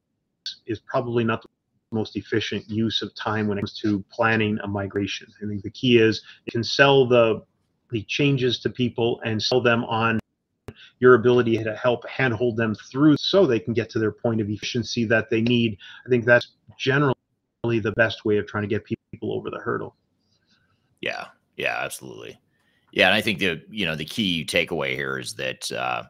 is 0.68 0.80
probably 0.80 1.24
not 1.24 1.42
the 1.42 1.48
most 1.92 2.16
efficient 2.16 2.70
use 2.70 3.02
of 3.02 3.14
time 3.16 3.48
when 3.48 3.58
it 3.58 3.62
comes 3.62 3.80
to 3.80 4.04
planning 4.12 4.58
a 4.64 4.68
migration. 4.68 5.28
I 5.42 5.48
think 5.48 5.64
the 5.64 5.70
key 5.70 5.98
is 5.98 6.22
you 6.46 6.52
can 6.52 6.64
sell 6.64 7.08
the 7.08 7.44
the 7.92 8.04
changes 8.04 8.60
to 8.60 8.70
people 8.70 9.22
and 9.24 9.42
sell 9.42 9.62
them 9.62 9.86
on 9.86 10.20
your 11.00 11.16
ability 11.16 11.64
to 11.64 11.76
help 11.76 12.08
handhold 12.10 12.58
them 12.58 12.74
through 12.92 13.16
so 13.18 13.46
they 13.46 13.60
can 13.60 13.74
get 13.74 13.90
to 13.92 14.00
their 14.00 14.12
point 14.12 14.42
of 14.42 14.50
efficiency 14.50 15.06
that 15.06 15.30
they 15.30 15.42
need. 15.42 15.78
I 16.06 16.10
think 16.10 16.26
that's 16.26 16.54
generally 16.80 17.16
the 17.62 17.92
best 17.92 18.26
way 18.26 18.38
of 18.38 18.48
trying 18.48 18.64
to 18.64 18.68
get 18.68 18.84
people 18.84 19.34
over 19.34 19.52
the 19.52 19.60
hurdle. 19.60 19.96
Yeah 21.02 21.26
yeah, 21.58 21.78
absolutely. 21.80 22.40
Yeah, 22.92 23.08
and 23.08 23.16
I 23.16 23.22
think 23.22 23.40
the 23.40 23.62
you 23.70 23.86
know 23.86 23.96
the 23.96 24.06
key 24.06 24.46
takeaway 24.46 24.96
here 24.96 25.20
is 25.20 25.34
that 25.34 25.72
uh, 25.72 26.04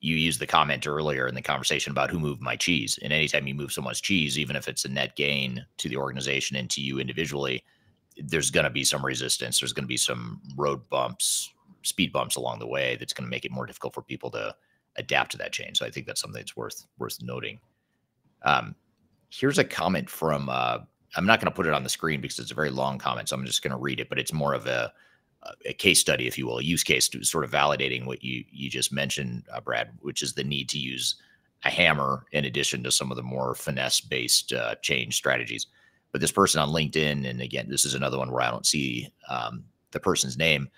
you 0.00 0.16
used 0.16 0.40
the 0.40 0.46
comment 0.46 0.86
earlier 0.86 1.28
in 1.28 1.34
the 1.34 1.42
conversation 1.42 1.92
about 1.92 2.10
who 2.10 2.18
moved 2.18 2.40
my 2.40 2.56
cheese, 2.56 2.98
and 3.02 3.12
anytime 3.12 3.46
you 3.46 3.54
move 3.54 3.72
someone's 3.72 4.00
cheese, 4.00 4.38
even 4.38 4.56
if 4.56 4.66
it's 4.68 4.84
a 4.84 4.88
net 4.88 5.14
gain 5.16 5.64
to 5.78 5.88
the 5.88 5.96
organization 5.96 6.56
and 6.56 6.68
to 6.70 6.80
you 6.80 6.98
individually, 6.98 7.62
there's 8.16 8.50
going 8.50 8.64
to 8.64 8.70
be 8.70 8.84
some 8.84 9.04
resistance. 9.04 9.60
There's 9.60 9.72
going 9.72 9.84
to 9.84 9.88
be 9.88 9.96
some 9.96 10.40
road 10.56 10.88
bumps, 10.88 11.52
speed 11.82 12.12
bumps 12.12 12.36
along 12.36 12.58
the 12.58 12.66
way. 12.66 12.96
That's 12.96 13.12
going 13.12 13.26
to 13.26 13.30
make 13.30 13.44
it 13.44 13.52
more 13.52 13.66
difficult 13.66 13.94
for 13.94 14.02
people 14.02 14.30
to 14.32 14.54
adapt 14.96 15.32
to 15.32 15.38
that 15.38 15.52
change. 15.52 15.78
So 15.78 15.86
I 15.86 15.90
think 15.90 16.06
that's 16.06 16.20
something 16.20 16.40
that's 16.40 16.56
worth 16.56 16.84
worth 16.98 17.22
noting. 17.22 17.60
Um, 18.42 18.74
here's 19.30 19.58
a 19.58 19.64
comment 19.64 20.10
from 20.10 20.48
uh, 20.48 20.78
I'm 21.16 21.26
not 21.26 21.40
going 21.40 21.50
to 21.50 21.54
put 21.54 21.66
it 21.66 21.74
on 21.74 21.82
the 21.82 21.88
screen 21.88 22.20
because 22.20 22.38
it's 22.38 22.50
a 22.50 22.54
very 22.54 22.70
long 22.70 22.98
comment, 22.98 23.28
so 23.28 23.36
I'm 23.36 23.44
just 23.44 23.62
going 23.62 23.72
to 23.72 23.76
read 23.76 24.00
it. 24.00 24.08
But 24.08 24.18
it's 24.18 24.32
more 24.32 24.54
of 24.54 24.66
a 24.66 24.92
a 25.66 25.72
case 25.72 26.00
study, 26.00 26.26
if 26.26 26.38
you 26.38 26.46
will, 26.46 26.58
a 26.58 26.62
use 26.62 26.84
case 26.84 27.08
to 27.08 27.24
sort 27.24 27.44
of 27.44 27.50
validating 27.50 28.06
what 28.06 28.22
you 28.22 28.44
you 28.50 28.70
just 28.70 28.92
mentioned, 28.92 29.44
uh, 29.52 29.60
Brad, 29.60 29.90
which 30.00 30.22
is 30.22 30.32
the 30.32 30.44
need 30.44 30.68
to 30.70 30.78
use 30.78 31.16
a 31.64 31.70
hammer 31.70 32.26
in 32.32 32.44
addition 32.44 32.82
to 32.82 32.90
some 32.90 33.10
of 33.10 33.16
the 33.16 33.22
more 33.22 33.54
finesse 33.54 34.00
based 34.00 34.52
uh, 34.52 34.74
change 34.82 35.16
strategies. 35.16 35.66
But 36.10 36.20
this 36.20 36.32
person 36.32 36.60
on 36.60 36.68
LinkedIn, 36.68 37.28
and 37.28 37.40
again, 37.40 37.68
this 37.68 37.84
is 37.84 37.94
another 37.94 38.18
one 38.18 38.30
where 38.30 38.42
I 38.42 38.50
don't 38.50 38.66
see 38.66 39.08
um, 39.28 39.64
the 39.92 40.00
person's 40.00 40.36
name, 40.36 40.68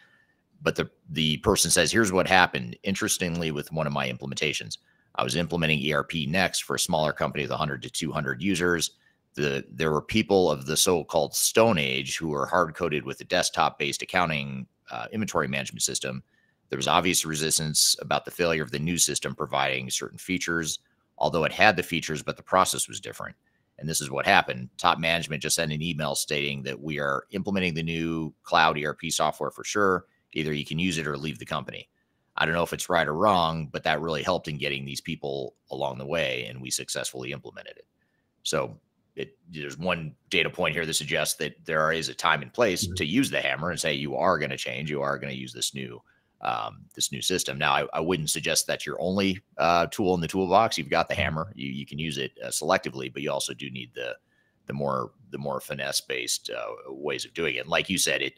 but 0.62 0.76
the 0.76 0.90
the 1.10 1.38
person 1.38 1.70
says, 1.70 1.92
"Here's 1.92 2.12
what 2.12 2.28
happened." 2.28 2.76
Interestingly, 2.82 3.50
with 3.50 3.72
one 3.72 3.86
of 3.86 3.92
my 3.92 4.10
implementations, 4.10 4.78
I 5.16 5.24
was 5.24 5.36
implementing 5.36 5.80
ERPNext 5.80 6.62
for 6.62 6.76
a 6.76 6.80
smaller 6.80 7.12
company 7.12 7.44
with 7.44 7.50
100 7.50 7.82
to 7.82 7.90
200 7.90 8.42
users 8.42 8.92
the 9.34 9.64
there 9.70 9.90
were 9.90 10.02
people 10.02 10.50
of 10.50 10.66
the 10.66 10.76
so-called 10.76 11.34
Stone 11.34 11.78
Age 11.78 12.16
who 12.16 12.28
were 12.28 12.46
hard 12.46 12.74
coded 12.74 13.04
with 13.04 13.20
a 13.20 13.24
desktop-based 13.24 14.02
accounting 14.02 14.66
uh, 14.90 15.06
inventory 15.12 15.48
management 15.48 15.82
system. 15.82 16.22
There 16.68 16.76
was 16.76 16.88
obvious 16.88 17.26
resistance 17.26 17.96
about 18.00 18.24
the 18.24 18.30
failure 18.30 18.62
of 18.62 18.70
the 18.70 18.78
new 18.78 18.98
system 18.98 19.34
providing 19.34 19.90
certain 19.90 20.18
features, 20.18 20.78
although 21.18 21.44
it 21.44 21.52
had 21.52 21.76
the 21.76 21.82
features, 21.82 22.22
but 22.22 22.36
the 22.36 22.42
process 22.42 22.88
was 22.88 23.00
different. 23.00 23.36
And 23.78 23.88
this 23.88 24.00
is 24.00 24.10
what 24.10 24.24
happened. 24.24 24.68
Top 24.78 24.98
management 24.98 25.42
just 25.42 25.56
sent 25.56 25.72
an 25.72 25.82
email 25.82 26.14
stating 26.14 26.62
that 26.62 26.80
we 26.80 27.00
are 27.00 27.24
implementing 27.32 27.74
the 27.74 27.82
new 27.82 28.32
cloud 28.44 28.78
ERP 28.78 29.00
software 29.10 29.50
for 29.50 29.64
sure. 29.64 30.06
Either 30.32 30.52
you 30.52 30.64
can 30.64 30.78
use 30.78 30.98
it 30.98 31.06
or 31.06 31.18
leave 31.18 31.38
the 31.38 31.44
company. 31.44 31.88
I 32.36 32.44
don't 32.44 32.54
know 32.54 32.62
if 32.62 32.72
it's 32.72 32.88
right 32.88 33.06
or 33.06 33.14
wrong, 33.14 33.68
but 33.70 33.84
that 33.84 34.00
really 34.00 34.22
helped 34.22 34.48
in 34.48 34.58
getting 34.58 34.84
these 34.84 35.00
people 35.00 35.54
along 35.70 35.98
the 35.98 36.06
way, 36.06 36.46
and 36.46 36.60
we 36.60 36.70
successfully 36.70 37.32
implemented 37.32 37.76
it. 37.76 37.86
So 38.42 38.78
it, 39.16 39.36
there's 39.48 39.78
one 39.78 40.14
data 40.30 40.50
point 40.50 40.74
here 40.74 40.86
that 40.86 40.94
suggests 40.94 41.36
that 41.36 41.54
there 41.64 41.92
is 41.92 42.08
a 42.08 42.14
time 42.14 42.42
and 42.42 42.52
place 42.52 42.84
mm-hmm. 42.84 42.94
to 42.94 43.06
use 43.06 43.30
the 43.30 43.40
hammer 43.40 43.70
and 43.70 43.80
say 43.80 43.94
you 43.94 44.16
are 44.16 44.38
going 44.38 44.50
to 44.50 44.56
change, 44.56 44.90
you 44.90 45.02
are 45.02 45.18
going 45.18 45.32
to 45.32 45.38
use 45.38 45.52
this 45.52 45.74
new 45.74 46.00
um, 46.40 46.84
this 46.94 47.10
new 47.10 47.22
system. 47.22 47.56
Now, 47.56 47.72
I, 47.72 47.86
I, 47.94 48.00
wouldn't 48.00 48.28
suggest 48.28 48.66
that's 48.66 48.84
your 48.84 49.00
only 49.00 49.40
uh, 49.56 49.86
tool 49.86 50.14
in 50.14 50.20
the 50.20 50.28
toolbox. 50.28 50.76
You've 50.76 50.90
got 50.90 51.08
the 51.08 51.14
mm-hmm. 51.14 51.22
hammer, 51.22 51.52
you 51.54 51.70
you 51.70 51.86
can 51.86 51.98
use 51.98 52.18
it 52.18 52.32
uh, 52.44 52.48
selectively, 52.48 53.10
but 53.12 53.22
you 53.22 53.30
also 53.30 53.54
do 53.54 53.70
need 53.70 53.92
the 53.94 54.16
the 54.66 54.72
more 54.72 55.12
the 55.30 55.38
more 55.38 55.60
finesse 55.60 56.00
based 56.00 56.50
uh, 56.50 56.66
ways 56.88 57.24
of 57.24 57.32
doing 57.34 57.54
it. 57.54 57.66
Like 57.66 57.88
you 57.88 57.98
said, 57.98 58.20
it 58.20 58.34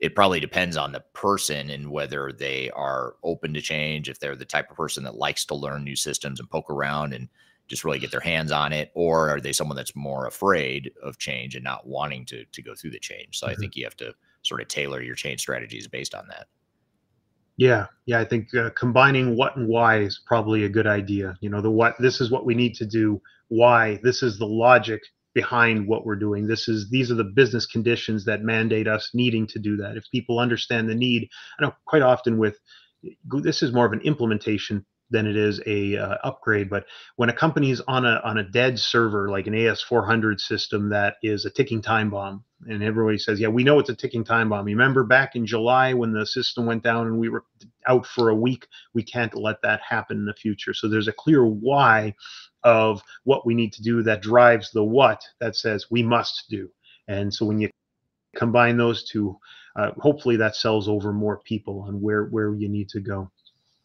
it 0.00 0.14
probably 0.14 0.40
depends 0.40 0.76
on 0.76 0.92
the 0.92 1.04
person 1.12 1.70
and 1.70 1.90
whether 1.90 2.32
they 2.32 2.70
are 2.70 3.14
open 3.22 3.54
to 3.54 3.60
change. 3.60 4.08
If 4.08 4.18
they're 4.18 4.36
the 4.36 4.44
type 4.44 4.70
of 4.70 4.76
person 4.76 5.04
that 5.04 5.14
likes 5.14 5.44
to 5.46 5.54
learn 5.54 5.84
new 5.84 5.96
systems 5.96 6.40
and 6.40 6.50
poke 6.50 6.70
around 6.70 7.14
and 7.14 7.28
just 7.68 7.84
really 7.84 7.98
get 7.98 8.10
their 8.10 8.20
hands 8.20 8.52
on 8.52 8.72
it 8.72 8.90
or 8.94 9.30
are 9.30 9.40
they 9.40 9.52
someone 9.52 9.76
that's 9.76 9.96
more 9.96 10.26
afraid 10.26 10.92
of 11.02 11.18
change 11.18 11.54
and 11.54 11.64
not 11.64 11.86
wanting 11.86 12.24
to 12.26 12.44
to 12.44 12.62
go 12.62 12.74
through 12.74 12.90
the 12.90 12.98
change? 12.98 13.38
So 13.38 13.46
mm-hmm. 13.46 13.52
i 13.52 13.56
think 13.56 13.76
you 13.76 13.84
have 13.84 13.96
to 13.96 14.14
sort 14.42 14.60
of 14.60 14.68
tailor 14.68 15.00
your 15.00 15.14
change 15.14 15.40
strategies 15.40 15.88
based 15.88 16.14
on 16.14 16.26
that. 16.28 16.46
Yeah. 17.56 17.86
Yeah 18.06 18.20
i 18.20 18.24
think 18.24 18.54
uh, 18.54 18.70
combining 18.70 19.36
what 19.36 19.56
and 19.56 19.68
why 19.68 20.00
is 20.00 20.20
probably 20.26 20.64
a 20.64 20.68
good 20.68 20.86
idea. 20.86 21.36
You 21.40 21.50
know 21.50 21.60
the 21.60 21.70
what 21.70 21.96
this 21.98 22.20
is 22.20 22.30
what 22.30 22.46
we 22.46 22.54
need 22.54 22.74
to 22.76 22.86
do 22.86 23.20
why 23.48 24.00
this 24.02 24.22
is 24.22 24.38
the 24.38 24.46
logic 24.46 25.00
behind 25.34 25.86
what 25.88 26.06
we're 26.06 26.16
doing. 26.16 26.46
This 26.46 26.68
is 26.68 26.88
these 26.90 27.10
are 27.10 27.16
the 27.16 27.24
business 27.24 27.66
conditions 27.66 28.24
that 28.24 28.42
mandate 28.42 28.86
us 28.86 29.10
needing 29.14 29.46
to 29.48 29.58
do 29.58 29.76
that. 29.78 29.96
If 29.96 30.04
people 30.10 30.38
understand 30.38 30.88
the 30.88 30.94
need 30.94 31.28
i 31.58 31.62
know 31.62 31.74
quite 31.86 32.02
often 32.02 32.38
with 32.38 32.58
this 33.42 33.62
is 33.62 33.72
more 33.72 33.86
of 33.86 33.92
an 33.92 34.00
implementation 34.00 34.84
than 35.14 35.28
it 35.28 35.36
is 35.36 35.60
a 35.64 35.96
uh, 35.96 36.16
upgrade. 36.24 36.68
But 36.68 36.86
when 37.14 37.28
a 37.28 37.32
company's 37.32 37.80
on 37.86 38.04
a 38.04 38.20
on 38.24 38.36
a 38.36 38.42
dead 38.42 38.80
server 38.80 39.30
like 39.30 39.46
an 39.46 39.54
AS400 39.54 40.40
system 40.40 40.88
that 40.88 41.16
is 41.22 41.44
a 41.44 41.50
ticking 41.50 41.80
time 41.80 42.10
bomb, 42.10 42.44
and 42.66 42.82
everybody 42.82 43.16
says, 43.16 43.38
"Yeah, 43.38 43.48
we 43.48 43.62
know 43.62 43.78
it's 43.78 43.90
a 43.90 43.94
ticking 43.94 44.24
time 44.24 44.48
bomb." 44.48 44.68
You 44.68 44.76
remember 44.76 45.04
back 45.04 45.36
in 45.36 45.46
July 45.46 45.94
when 45.94 46.12
the 46.12 46.26
system 46.26 46.66
went 46.66 46.82
down 46.82 47.06
and 47.06 47.18
we 47.18 47.28
were 47.28 47.44
out 47.86 48.06
for 48.06 48.28
a 48.28 48.34
week? 48.34 48.66
We 48.92 49.04
can't 49.04 49.34
let 49.36 49.62
that 49.62 49.80
happen 49.88 50.18
in 50.18 50.26
the 50.26 50.34
future. 50.34 50.74
So 50.74 50.88
there's 50.88 51.08
a 51.08 51.12
clear 51.12 51.46
why 51.46 52.14
of 52.64 53.00
what 53.22 53.46
we 53.46 53.54
need 53.54 53.72
to 53.74 53.82
do 53.82 54.02
that 54.02 54.20
drives 54.20 54.72
the 54.72 54.82
what 54.82 55.22
that 55.38 55.54
says 55.54 55.86
we 55.90 56.02
must 56.02 56.46
do. 56.50 56.68
And 57.06 57.32
so 57.32 57.46
when 57.46 57.60
you 57.60 57.70
combine 58.34 58.76
those 58.76 59.04
two, 59.04 59.38
uh, 59.76 59.92
hopefully 59.98 60.36
that 60.36 60.56
sells 60.56 60.88
over 60.88 61.12
more 61.12 61.38
people 61.38 61.84
on 61.86 62.00
where 62.00 62.24
where 62.24 62.54
you 62.54 62.68
need 62.68 62.88
to 62.88 63.00
go. 63.00 63.30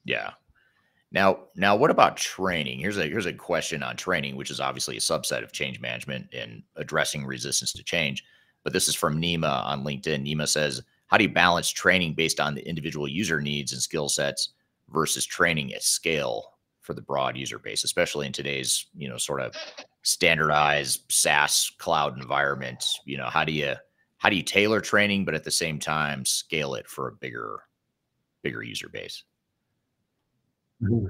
Yeah. 0.06 0.32
Now, 1.12 1.46
now, 1.56 1.76
what 1.76 1.90
about 1.90 2.18
training? 2.18 2.80
Here's 2.80 2.98
a 2.98 3.06
here's 3.08 3.26
a 3.26 3.34
question 3.34 3.82
on 3.82 3.96
training, 3.96 4.36
which 4.36 4.52
is 4.52 4.60
obviously 4.60 4.96
a 4.98 5.00
subset 5.00 5.44
of 5.44 5.52
change 5.52 5.80
management 5.80 6.28
and 6.34 6.62
addressing 6.76 7.26
resistance 7.26 7.74
to 7.74 7.84
change. 7.84 8.24
But 8.64 8.74
this 8.74 8.88
is 8.88 8.96
from 8.96 9.20
Nima 9.20 9.66
on 9.66 9.84
LinkedIn. 9.84 10.24
Nima 10.24 10.48
says, 10.48 10.84
"How 11.08 11.18
do 11.18 11.24
you 11.24 11.30
balance 11.30 11.70
training 11.72 12.14
based 12.14 12.40
on 12.40 12.54
the 12.54 12.68
individual 12.68 13.08
user 13.08 13.42
needs 13.42 13.74
and 13.74 13.82
skill 13.82 14.08
sets 14.08 14.50
versus 14.90 15.26
training 15.26 15.74
at 15.74 15.84
scale 15.84 16.58
for 16.82 16.94
the 16.94 17.02
broad 17.02 17.36
user 17.38 17.58
base, 17.60 17.84
especially 17.84 18.28
in 18.28 18.34
today's 18.34 18.86
you 18.96 19.10
know 19.10 19.18
sort 19.18 19.42
of 19.42 19.56
standardized 20.04 21.04
SaaS 21.10 21.72
cloud 21.80 22.18
environment? 22.20 22.86
You 23.06 23.18
know, 23.18 23.30
how 23.30 23.44
do 23.44 23.52
you 23.52 23.76
how 24.18 24.30
do 24.30 24.36
you 24.36 24.44
tailor 24.44 24.82
training, 24.82 25.26
but 25.26 25.34
at 25.34 25.44
the 25.44 25.52
same 25.52 25.80
time 25.80 26.24
scale 26.26 26.76
it 26.76 26.88
for 26.88 27.08
a 27.08 27.14
bigger 27.14 27.62
bigger 28.44 28.62
user 28.62 28.90
base?" 28.90 29.24
Mm-hmm. 30.82 31.08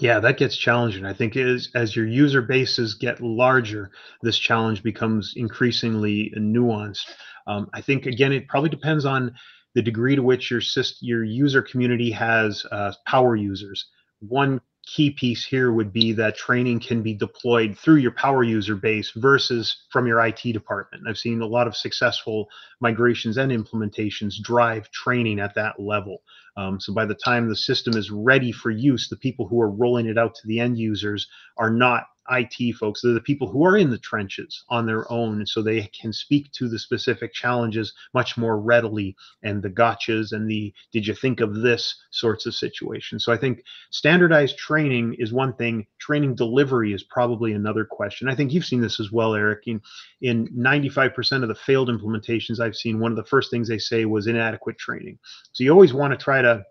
Yeah, 0.00 0.20
that 0.20 0.38
gets 0.38 0.56
challenging. 0.56 1.04
I 1.04 1.12
think 1.12 1.36
as 1.36 1.68
as 1.74 1.94
your 1.94 2.06
user 2.06 2.40
bases 2.40 2.94
get 2.94 3.20
larger, 3.20 3.90
this 4.22 4.38
challenge 4.38 4.82
becomes 4.82 5.34
increasingly 5.36 6.32
nuanced. 6.36 7.10
Um, 7.46 7.68
I 7.74 7.82
think 7.82 8.06
again, 8.06 8.32
it 8.32 8.48
probably 8.48 8.70
depends 8.70 9.04
on 9.04 9.34
the 9.74 9.82
degree 9.82 10.16
to 10.16 10.22
which 10.22 10.50
your 10.50 10.60
syst- 10.60 10.98
your 11.02 11.24
user 11.24 11.60
community 11.60 12.10
has 12.12 12.64
uh, 12.72 12.92
power 13.06 13.36
users. 13.36 13.86
One 14.20 14.60
key 14.86 15.10
piece 15.10 15.44
here 15.44 15.72
would 15.72 15.92
be 15.92 16.12
that 16.12 16.36
training 16.36 16.80
can 16.80 17.02
be 17.02 17.14
deployed 17.14 17.78
through 17.78 17.96
your 17.96 18.12
power 18.12 18.42
user 18.42 18.74
base 18.74 19.12
versus 19.12 19.84
from 19.90 20.06
your 20.06 20.24
IT 20.24 20.40
department. 20.42 21.04
I've 21.08 21.18
seen 21.18 21.40
a 21.40 21.46
lot 21.46 21.66
of 21.66 21.76
successful 21.76 22.48
migrations 22.80 23.36
and 23.36 23.52
implementations 23.52 24.40
drive 24.42 24.90
training 24.90 25.40
at 25.40 25.54
that 25.54 25.78
level. 25.78 26.22
Um, 26.56 26.80
so 26.80 26.92
by 26.92 27.06
the 27.06 27.14
time 27.14 27.48
the 27.48 27.56
system 27.56 27.96
is 27.96 28.10
ready 28.10 28.52
for 28.52 28.70
use, 28.70 29.08
the 29.08 29.16
people 29.16 29.46
who 29.46 29.60
are 29.60 29.70
rolling 29.70 30.06
it 30.06 30.18
out 30.18 30.34
to 30.34 30.46
the 30.46 30.60
end 30.60 30.78
users 30.78 31.28
are 31.56 31.70
not 31.70 32.06
IT 32.30 32.76
folks. 32.76 33.00
They're 33.02 33.12
the 33.12 33.20
people 33.20 33.48
who 33.48 33.64
are 33.64 33.76
in 33.76 33.90
the 33.90 33.98
trenches 33.98 34.64
on 34.68 34.86
their 34.86 35.10
own. 35.10 35.38
And 35.38 35.48
so 35.48 35.62
they 35.62 35.82
can 35.88 36.12
speak 36.12 36.50
to 36.52 36.68
the 36.68 36.78
specific 36.78 37.32
challenges 37.32 37.92
much 38.14 38.36
more 38.36 38.58
readily 38.58 39.16
and 39.42 39.62
the 39.62 39.70
gotchas 39.70 40.32
and 40.32 40.48
the 40.48 40.72
did 40.92 41.06
you 41.06 41.14
think 41.14 41.40
of 41.40 41.56
this 41.56 41.94
sorts 42.10 42.46
of 42.46 42.54
situations. 42.54 43.24
So 43.24 43.32
I 43.32 43.36
think 43.36 43.64
standardized 43.90 44.56
training 44.56 45.16
is 45.18 45.32
one 45.32 45.54
thing. 45.54 45.86
Training 45.98 46.34
delivery 46.34 46.92
is 46.92 47.02
probably 47.02 47.52
another 47.52 47.84
question. 47.84 48.28
I 48.28 48.34
think 48.34 48.52
you've 48.52 48.66
seen 48.66 48.80
this 48.80 49.00
as 49.00 49.10
well, 49.10 49.34
Eric. 49.34 49.66
In, 49.66 49.80
in 50.20 50.48
95% 50.48 51.42
of 51.42 51.48
the 51.48 51.54
failed 51.54 51.88
implementations 51.88 52.60
I've 52.60 52.76
seen, 52.76 53.00
one 53.00 53.12
of 53.12 53.16
the 53.16 53.24
first 53.24 53.50
things 53.50 53.68
they 53.68 53.78
say 53.78 54.04
was 54.04 54.26
inadequate 54.26 54.78
training. 54.78 55.18
So 55.52 55.64
you 55.64 55.70
always 55.70 55.92
want 55.92 56.12
to 56.12 56.22
try 56.22 56.42
to 56.42 56.64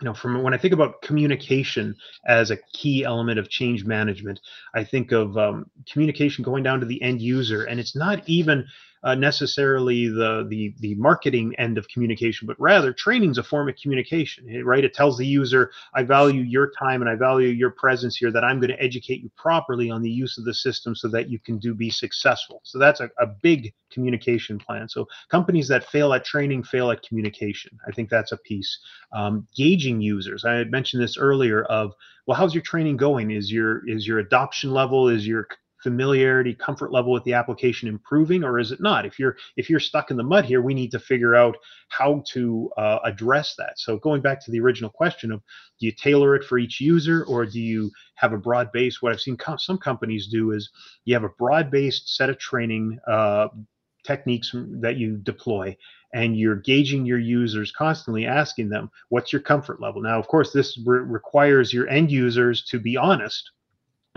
you 0.00 0.04
know 0.04 0.14
from 0.14 0.42
when 0.42 0.54
i 0.54 0.58
think 0.58 0.74
about 0.74 1.02
communication 1.02 1.94
as 2.26 2.50
a 2.50 2.56
key 2.72 3.04
element 3.04 3.38
of 3.38 3.48
change 3.48 3.84
management 3.84 4.40
i 4.74 4.84
think 4.84 5.12
of 5.12 5.36
um, 5.36 5.68
communication 5.90 6.44
going 6.44 6.62
down 6.62 6.80
to 6.80 6.86
the 6.86 7.00
end 7.02 7.20
user 7.20 7.64
and 7.64 7.80
it's 7.80 7.96
not 7.96 8.22
even 8.28 8.66
uh, 9.02 9.14
necessarily 9.14 10.08
the, 10.08 10.46
the 10.48 10.74
the 10.80 10.94
marketing 10.96 11.54
end 11.58 11.78
of 11.78 11.88
communication, 11.88 12.46
but 12.46 12.58
rather 12.60 12.92
training 12.92 13.30
is 13.30 13.38
a 13.38 13.42
form 13.42 13.68
of 13.68 13.76
communication, 13.76 14.48
eh, 14.50 14.60
right? 14.62 14.84
It 14.84 14.94
tells 14.94 15.16
the 15.16 15.26
user, 15.26 15.70
I 15.94 16.02
value 16.02 16.42
your 16.42 16.70
time 16.78 17.00
and 17.02 17.10
I 17.10 17.14
value 17.14 17.48
your 17.48 17.70
presence 17.70 18.16
here, 18.16 18.32
that 18.32 18.44
I'm 18.44 18.60
going 18.60 18.70
to 18.70 18.82
educate 18.82 19.22
you 19.22 19.30
properly 19.36 19.90
on 19.90 20.02
the 20.02 20.10
use 20.10 20.38
of 20.38 20.44
the 20.44 20.54
system 20.54 20.94
so 20.94 21.08
that 21.08 21.28
you 21.28 21.38
can 21.38 21.58
do 21.58 21.74
be 21.74 21.90
successful. 21.90 22.60
So 22.64 22.78
that's 22.78 23.00
a, 23.00 23.10
a 23.18 23.26
big 23.26 23.72
communication 23.90 24.58
plan. 24.58 24.88
So 24.88 25.06
companies 25.30 25.68
that 25.68 25.84
fail 25.84 26.12
at 26.12 26.24
training 26.24 26.64
fail 26.64 26.90
at 26.90 27.02
communication. 27.02 27.78
I 27.86 27.92
think 27.92 28.10
that's 28.10 28.32
a 28.32 28.36
piece. 28.36 28.78
Um, 29.12 29.46
gauging 29.54 30.00
users. 30.00 30.44
I 30.44 30.54
had 30.54 30.70
mentioned 30.70 31.02
this 31.02 31.16
earlier 31.16 31.64
of, 31.64 31.94
well, 32.26 32.36
how's 32.36 32.54
your 32.54 32.62
training 32.62 32.96
going? 32.96 33.30
Is 33.30 33.50
your 33.50 33.88
is 33.88 34.06
your 34.06 34.18
adoption 34.18 34.70
level, 34.72 35.08
is 35.08 35.26
your 35.26 35.48
familiarity 35.82 36.54
comfort 36.54 36.92
level 36.92 37.12
with 37.12 37.24
the 37.24 37.34
application 37.34 37.88
improving 37.88 38.44
or 38.44 38.58
is 38.58 38.72
it 38.72 38.80
not? 38.80 39.06
If 39.06 39.18
you're 39.18 39.36
if 39.56 39.70
you're 39.70 39.80
stuck 39.80 40.10
in 40.10 40.16
the 40.16 40.22
mud 40.22 40.44
here 40.44 40.62
we 40.62 40.74
need 40.74 40.90
to 40.92 40.98
figure 40.98 41.34
out 41.34 41.56
how 41.88 42.22
to 42.32 42.70
uh, 42.76 42.98
address 43.04 43.54
that. 43.58 43.78
So 43.78 43.98
going 43.98 44.22
back 44.22 44.44
to 44.44 44.50
the 44.50 44.60
original 44.60 44.90
question 44.90 45.32
of 45.32 45.40
do 45.78 45.86
you 45.86 45.92
tailor 45.92 46.34
it 46.34 46.44
for 46.44 46.58
each 46.58 46.80
user 46.80 47.24
or 47.24 47.46
do 47.46 47.60
you 47.60 47.90
have 48.14 48.32
a 48.32 48.38
broad 48.38 48.72
base? 48.72 49.00
What 49.00 49.12
i've 49.12 49.20
seen 49.20 49.36
com- 49.36 49.58
some 49.58 49.78
companies 49.78 50.28
do 50.28 50.52
is 50.52 50.70
you 51.04 51.14
have 51.14 51.24
a 51.24 51.30
broad 51.38 51.70
based 51.70 52.14
set 52.16 52.30
of 52.30 52.38
training 52.38 52.98
uh, 53.06 53.48
techniques 54.04 54.54
that 54.80 54.96
you 54.96 55.16
deploy 55.18 55.76
and 56.14 56.38
you're 56.38 56.56
gauging 56.56 57.04
your 57.04 57.18
users 57.18 57.70
constantly 57.70 58.26
asking 58.26 58.70
them 58.70 58.90
what's 59.10 59.32
your 59.32 59.42
comfort 59.42 59.80
level? 59.80 60.00
Now 60.02 60.18
of 60.18 60.26
course 60.26 60.52
this 60.52 60.78
re- 60.84 61.00
requires 61.00 61.72
your 61.72 61.88
end 61.88 62.10
users 62.10 62.64
to 62.64 62.78
be 62.80 62.96
honest 62.96 63.50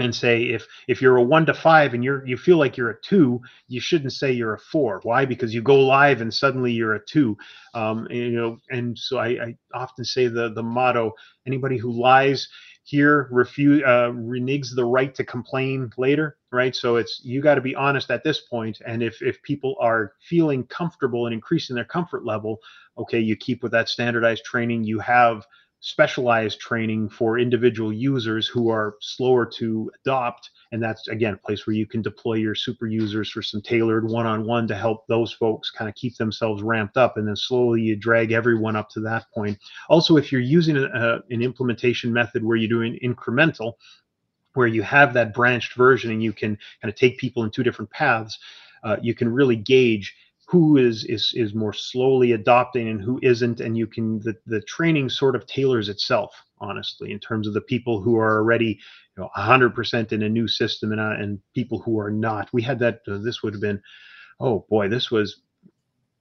and 0.02 0.16
say 0.16 0.44
if 0.44 0.68
if 0.88 1.02
you're 1.02 1.18
a 1.18 1.24
one 1.24 1.46
to 1.46 1.54
five 1.54 1.94
and 1.94 2.04
you're 2.04 2.26
you 2.26 2.38
feel 2.38 2.58
like 2.58 2.78
you're 2.78 2.90
a 2.90 3.02
two 3.02 3.42
you 3.68 3.80
shouldn't 3.80 4.14
say 4.14 4.32
you're 4.32 4.54
a 4.54 4.60
four. 4.60 5.00
Why? 5.04 5.26
Because 5.26 5.54
you 5.54 5.62
go 5.62 5.80
live 5.80 6.22
and 6.22 6.34
suddenly 6.34 6.72
you're 6.72 6.96
a 6.96 7.06
two. 7.06 7.38
Um, 7.74 8.08
and, 8.08 8.18
you 8.18 8.32
know 8.32 8.58
and 8.70 8.98
so 8.98 9.18
I, 9.18 9.28
I 9.28 9.58
often 9.74 10.06
say 10.06 10.28
the 10.28 10.52
the 10.54 10.64
motto 10.64 11.14
anybody 11.46 11.78
who 11.78 11.92
lies 11.92 12.48
here 12.84 13.28
refuse 13.32 13.84
uh, 13.84 14.12
reneges 14.12 14.76
the 14.76 14.86
right 14.86 15.14
to 15.16 15.24
complain 15.24 15.92
later 15.98 16.38
right? 16.52 16.76
So 16.76 16.98
it's 16.98 17.22
you 17.24 17.42
got 17.42 17.56
to 17.56 17.62
be 17.62 17.76
honest 17.76 18.12
at 18.12 18.24
this 18.24 18.42
point 18.42 18.82
and 18.86 19.02
if 19.02 19.22
if 19.22 19.42
people 19.42 19.76
are 19.80 20.14
feeling 20.28 20.66
comfortable 20.66 21.26
and 21.26 21.34
increasing 21.34 21.76
their 21.76 21.86
comfort 21.86 22.26
level 22.26 22.60
okay 22.98 23.20
you 23.20 23.36
keep 23.36 23.64
with 23.64 23.72
that 23.72 23.90
standardized 23.90 24.44
training 24.44 24.84
you 24.84 25.00
have 25.00 25.46
specialized 25.82 26.60
training 26.60 27.10
for 27.10 27.40
individual 27.40 27.92
users 27.92 28.48
who 28.48 28.70
are 28.70 28.96
slower 29.02 29.48
to 29.48 29.92
adopt. 30.04 30.52
And 30.72 30.82
that's, 30.82 31.08
again, 31.08 31.34
a 31.34 31.38
place 31.38 31.66
where 31.66 31.76
you 31.76 31.88
can 31.88 32.04
deploy 32.04 32.36
your 32.36 32.54
super 32.54 32.86
users 32.86 33.32
for 33.32 33.42
some 33.42 33.62
tailored 33.62 34.08
one 34.08 34.28
on 34.28 34.46
one 34.46 34.68
to 34.68 34.76
help 34.76 35.08
those 35.08 35.34
folks 35.34 35.72
kind 35.72 35.90
of 35.90 35.96
keep 35.96 36.16
themselves 36.18 36.62
ramped 36.62 36.98
up. 36.98 37.18
And 37.18 37.28
then 37.28 37.36
slowly 37.36 37.82
you 37.82 37.96
drag 37.96 38.32
everyone 38.32 38.76
up 38.76 38.90
to 38.92 39.00
that 39.02 39.26
point. 39.34 39.58
Also, 39.90 40.18
if 40.18 40.32
you're 40.32 40.40
using 40.40 40.78
a, 40.78 40.84
a, 40.84 41.20
an 41.32 41.42
implementation 41.42 42.14
method 42.14 42.44
where 42.46 42.58
you're 42.58 42.70
doing 42.70 43.00
incremental, 43.04 43.74
where 44.54 44.68
you 44.68 44.84
have 44.84 45.14
that 45.14 45.34
branched 45.34 45.74
version 45.74 46.12
and 46.12 46.22
you 46.22 46.32
can 46.32 46.58
kind 46.82 46.92
of 46.92 46.96
take 46.96 47.18
people 47.18 47.44
in 47.44 47.50
two 47.50 47.64
different 47.64 47.90
paths, 47.90 48.38
uh, 48.84 48.98
you 49.02 49.16
can 49.16 49.32
really 49.34 49.56
gauge 49.56 50.16
who 50.52 50.76
is 50.76 51.06
is 51.06 51.32
is 51.34 51.56
more 51.56 51.72
slowly 51.72 52.34
adopting 52.34 52.90
and 52.90 53.02
who 53.02 53.18
isn't 53.24 53.62
and 53.62 53.78
you 53.78 53.88
can 53.88 54.20
the, 54.20 54.36
the 54.46 54.62
training 54.64 55.08
sort 55.08 55.34
of 55.34 55.48
tailors 55.48 55.88
itself 55.88 56.36
honestly 56.60 57.10
in 57.14 57.20
terms 57.20 57.48
of 57.48 57.54
the 57.54 57.62
people 57.62 58.02
who 58.02 58.18
are 58.18 58.38
already 58.38 58.78
you 59.16 59.24
know 59.24 59.30
100% 59.38 60.12
in 60.12 60.24
a 60.24 60.30
new 60.30 60.50
system 60.50 60.92
and, 60.92 61.00
uh, 61.00 61.16
and 61.18 61.40
people 61.56 61.80
who 61.80 61.98
are 61.98 62.12
not. 62.12 62.50
We 62.52 62.62
had 62.62 62.80
that 62.80 63.00
uh, 63.08 63.20
this 63.20 63.42
would 63.42 63.54
have 63.54 63.62
been 63.62 63.82
oh 64.42 64.66
boy 64.70 64.90
this 64.90 65.10
was 65.10 65.42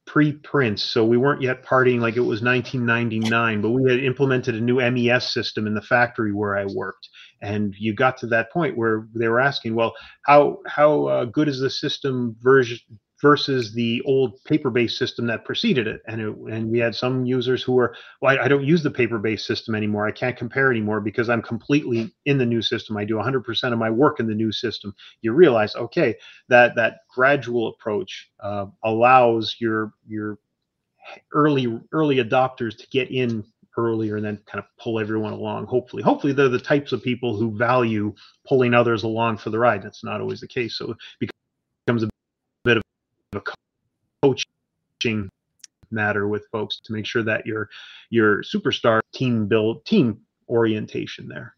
pre-prince 0.07 0.83
so 0.83 1.05
we 1.05 1.17
weren't 1.17 1.43
yet 1.43 1.65
partying 1.65 2.01
like 2.01 2.17
it 2.17 2.21
was 2.21 2.43
1999 2.43 3.61
but 3.61 3.71
we 3.71 3.89
had 3.89 4.03
implemented 4.03 4.55
a 4.57 4.61
new 4.61 4.81
mes 4.81 5.33
system 5.33 5.67
in 5.67 5.75
the 5.75 5.83
factory 5.83 6.33
where 6.33 6.57
i 6.57 6.65
worked. 6.67 7.09
And 7.43 7.75
you 7.79 7.95
got 7.95 8.17
to 8.19 8.27
that 8.29 8.53
point 8.53 8.77
where 8.77 9.09
they 9.13 9.27
were 9.27 9.41
asking 9.41 9.75
well 9.75 9.93
how 10.25 10.59
how 10.69 11.07
uh, 11.07 11.25
good 11.25 11.49
is 11.49 11.59
the 11.59 11.71
system 11.71 12.37
version 12.41 12.79
versus 13.21 13.73
the 13.73 14.01
old 14.07 14.43
paper-based 14.45 14.97
system 14.97 15.27
that 15.27 15.45
preceded 15.45 15.87
it. 15.87 16.01
And 16.07 16.21
it, 16.21 16.37
and 16.51 16.71
we 16.71 16.79
had 16.79 16.95
some 16.95 17.25
users 17.27 17.63
who 17.63 17.73
were, 17.73 17.95
well, 18.21 18.39
I, 18.39 18.45
I, 18.45 18.49
don't 18.49 18.65
use 18.65 18.83
the 18.83 18.91
paper-based 18.91 19.47
system 19.47 19.75
anymore. 19.75 20.07
I 20.07 20.13
can't 20.13 20.37
compare 20.37 20.71
anymore 20.71 21.01
because 21.01 21.29
I'm 21.29 21.43
completely 21.43 22.13
in 22.25 22.39
the 22.39 22.47
new 22.47 22.63
system. 22.63 22.97
I 22.97 23.05
do 23.05 23.17
100% 23.17 23.73
of 23.73 23.79
my 23.79 23.91
work 23.91 24.21
in 24.21 24.27
the 24.27 24.35
new 24.35 24.53
system. 24.53 24.95
You 25.21 25.33
realize, 25.33 25.77
okay, 25.77 26.17
that 26.49 26.75
that 26.77 27.01
gradual 27.15 27.69
approach 27.69 28.31
uh, 28.41 28.67
allows 28.85 29.57
your 29.59 29.93
your 30.07 30.39
early 31.33 31.81
early 31.93 32.17
adopters 32.17 32.77
to 32.77 32.87
get 32.89 33.11
in 33.11 33.45
earlier 33.77 34.17
and 34.17 34.25
then 34.25 34.39
kind 34.47 34.63
of 34.63 34.65
pull 34.79 34.99
everyone 34.99 35.33
along 35.33 35.65
hopefully 35.67 36.03
hopefully 36.03 36.33
they're 36.33 36.49
the 36.49 36.59
types 36.59 36.93
of 36.93 37.03
people 37.03 37.37
who 37.37 37.57
value 37.57 38.13
pulling 38.47 38.75
others 38.75 39.05
along 39.05 39.37
for 39.37 39.51
the 39.51 39.59
ride 39.59 39.83
that's 39.83 40.05
not 40.05 40.21
always 40.21 40.41
the 40.41 40.47
case 40.47 40.77
so 40.77 40.95
it 41.21 41.31
becomes 41.87 42.03
a 42.03 42.09
bit 42.65 42.77
of 42.77 42.83
a 43.33 43.43
coaching 44.23 45.29
matter 45.91 46.29
with 46.29 46.47
folks 46.53 46.81
to 46.81 46.93
make 46.93 47.07
sure 47.07 47.23
that 47.23 47.47
your 47.47 47.69
your 48.11 48.43
superstar 48.43 49.01
team 49.13 49.47
build 49.47 49.85
team 49.85 50.21
orientation 50.49 51.29
there. 51.29 51.55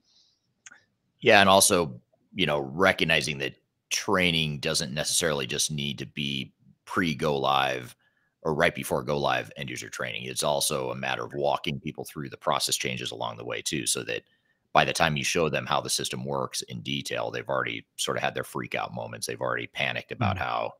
Yeah, 1.20 1.40
and 1.40 1.48
also 1.48 2.00
you 2.34 2.46
know 2.46 2.60
recognizing 2.60 3.38
that 3.38 3.54
training 3.90 4.58
doesn't 4.58 4.94
necessarily 4.94 5.46
just 5.46 5.70
need 5.70 5.98
to 5.98 6.06
be 6.06 6.52
pre 6.84 7.14
go 7.14 7.36
live 7.36 7.94
or 8.42 8.54
right 8.54 8.74
before 8.74 9.02
go 9.02 9.18
live 9.18 9.50
end 9.56 9.70
user 9.70 9.88
training. 9.88 10.24
It's 10.24 10.42
also 10.42 10.90
a 10.90 10.96
matter 10.96 11.24
of 11.24 11.34
walking 11.34 11.80
people 11.80 12.04
through 12.04 12.28
the 12.28 12.36
process 12.36 12.76
changes 12.76 13.12
along 13.12 13.36
the 13.36 13.44
way 13.44 13.62
too, 13.62 13.86
so 13.86 14.02
that 14.04 14.22
by 14.72 14.84
the 14.84 14.92
time 14.92 15.16
you 15.16 15.24
show 15.24 15.48
them 15.48 15.66
how 15.66 15.80
the 15.80 15.90
system 15.90 16.24
works 16.24 16.62
in 16.62 16.80
detail, 16.80 17.30
they've 17.30 17.48
already 17.48 17.86
sort 17.96 18.16
of 18.16 18.22
had 18.22 18.34
their 18.34 18.44
freak 18.44 18.74
out 18.74 18.94
moments. 18.94 19.26
They've 19.26 19.40
already 19.40 19.66
panicked 19.66 20.12
about 20.12 20.36
mm-hmm. 20.36 20.44
how 20.44 20.72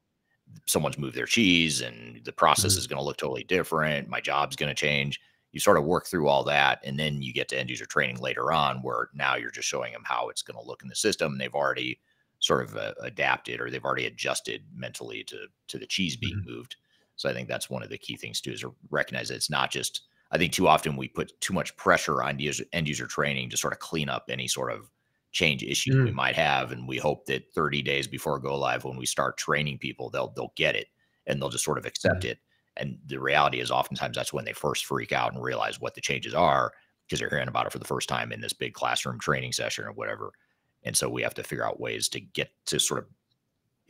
someone's 0.67 0.99
moved 0.99 1.17
their 1.17 1.27
cheese 1.27 1.81
and 1.81 2.25
the 2.25 2.33
process 2.33 2.75
Mhm. 2.75 2.79
is 2.79 2.87
going 2.87 2.99
to 2.99 3.05
look 3.05 3.17
totally 3.17 3.45
different. 3.45 4.09
My 4.09 4.21
job's 4.21 4.57
going 4.57 4.69
to 4.71 4.75
change. 4.75 5.21
You 5.53 5.61
sort 5.61 5.77
of 5.77 5.85
work 5.85 6.07
through 6.07 6.29
all 6.29 6.45
that, 6.45 6.81
and 6.83 6.99
then 6.99 7.21
you 7.23 7.33
get 7.33 7.49
to 7.51 7.59
end 7.59 7.69
user 7.71 7.85
training 7.87 8.19
later 8.21 8.53
on, 8.53 8.83
where 8.83 9.11
now 9.15 9.37
you're 9.37 9.51
just 9.51 9.69
showing 9.69 9.93
them 9.93 10.03
how 10.05 10.29
it's 10.31 10.43
going 10.43 10.59
to 10.59 10.67
look 10.67 10.83
in 10.83 10.89
the 10.89 10.95
system. 10.97 11.33
And 11.33 11.41
they've 11.41 11.55
already 11.55 12.01
sort 12.39 12.63
of 12.63 12.77
uh, 12.77 12.95
adapted 13.01 13.61
or 13.61 13.71
they've 13.71 13.85
already 13.85 14.07
adjusted 14.07 14.65
mentally 14.75 15.23
to 15.25 15.47
to 15.69 15.79
the 15.79 15.87
cheese 15.87 16.17
being 16.17 16.43
moved. 16.45 16.77
So 17.17 17.29
I 17.29 17.35
think 17.35 17.49
that's 17.49 17.71
one 17.71 17.83
of 17.83 17.91
the 17.91 17.99
key 17.99 18.17
things 18.17 18.41
too 18.41 18.53
is 18.53 18.61
to 18.63 18.75
recognize 18.91 19.29
that 19.29 19.37
it's 19.37 19.51
not 19.51 19.71
just. 19.71 20.03
I 20.35 20.39
think 20.39 20.53
too 20.55 20.67
often 20.67 20.97
we 20.97 21.09
put 21.09 21.39
too 21.43 21.53
much 21.53 21.77
pressure 21.77 22.23
on 22.23 22.39
user, 22.39 22.65
end 22.73 22.89
user 22.89 23.07
training 23.07 23.51
to 23.51 23.57
sort 23.59 23.75
of 23.75 23.81
clean 23.81 24.09
up 24.09 24.25
any 24.31 24.49
sort 24.49 24.73
of 24.73 24.91
change 25.33 25.63
issues 25.63 25.97
we 26.05 26.11
Mm. 26.11 26.13
might 26.13 26.37
have, 26.37 26.73
and 26.73 26.89
we 26.89 26.99
hope 26.99 27.27
that 27.27 27.53
30 27.55 27.83
days 27.83 28.07
before 28.07 28.39
go 28.39 28.57
live, 28.59 28.85
when 28.85 28.97
we 28.97 29.07
start 29.07 29.37
training 29.39 29.79
people, 29.79 30.11
they'll 30.11 30.33
they'll 30.37 30.53
get 30.57 30.77
it 30.77 30.89
and 31.27 31.41
they'll 31.41 31.49
just 31.51 31.65
sort 31.65 31.79
of 31.79 31.87
accept 31.87 32.25
it. 32.25 32.39
And 32.77 32.99
the 33.07 33.21
reality 33.21 33.61
is, 33.61 33.71
oftentimes 33.71 34.17
that's 34.17 34.33
when 34.33 34.45
they 34.45 34.53
first 34.53 34.87
freak 34.87 35.13
out 35.13 35.33
and 35.35 35.43
realize 35.43 35.81
what 35.81 35.95
the 35.95 36.01
changes 36.01 36.35
are 36.35 36.73
because 37.07 37.19
they're 37.21 37.29
hearing 37.31 37.49
about 37.49 37.67
it 37.67 37.73
for 37.73 37.79
the 37.79 37.85
first 37.85 38.09
time 38.09 38.33
in 38.33 38.41
this 38.41 38.53
big 38.53 38.75
classroom 38.75 39.19
training 39.21 39.53
session 39.53 39.85
or 39.85 39.93
whatever. 39.93 40.33
And 40.85 40.97
so 40.97 41.09
we 41.09 41.23
have 41.23 41.35
to 41.35 41.43
figure 41.43 41.67
out 41.67 41.81
ways 41.81 42.09
to 42.11 42.21
get 42.21 42.51
to 42.67 42.81
sort 42.81 43.01
of 43.01 43.09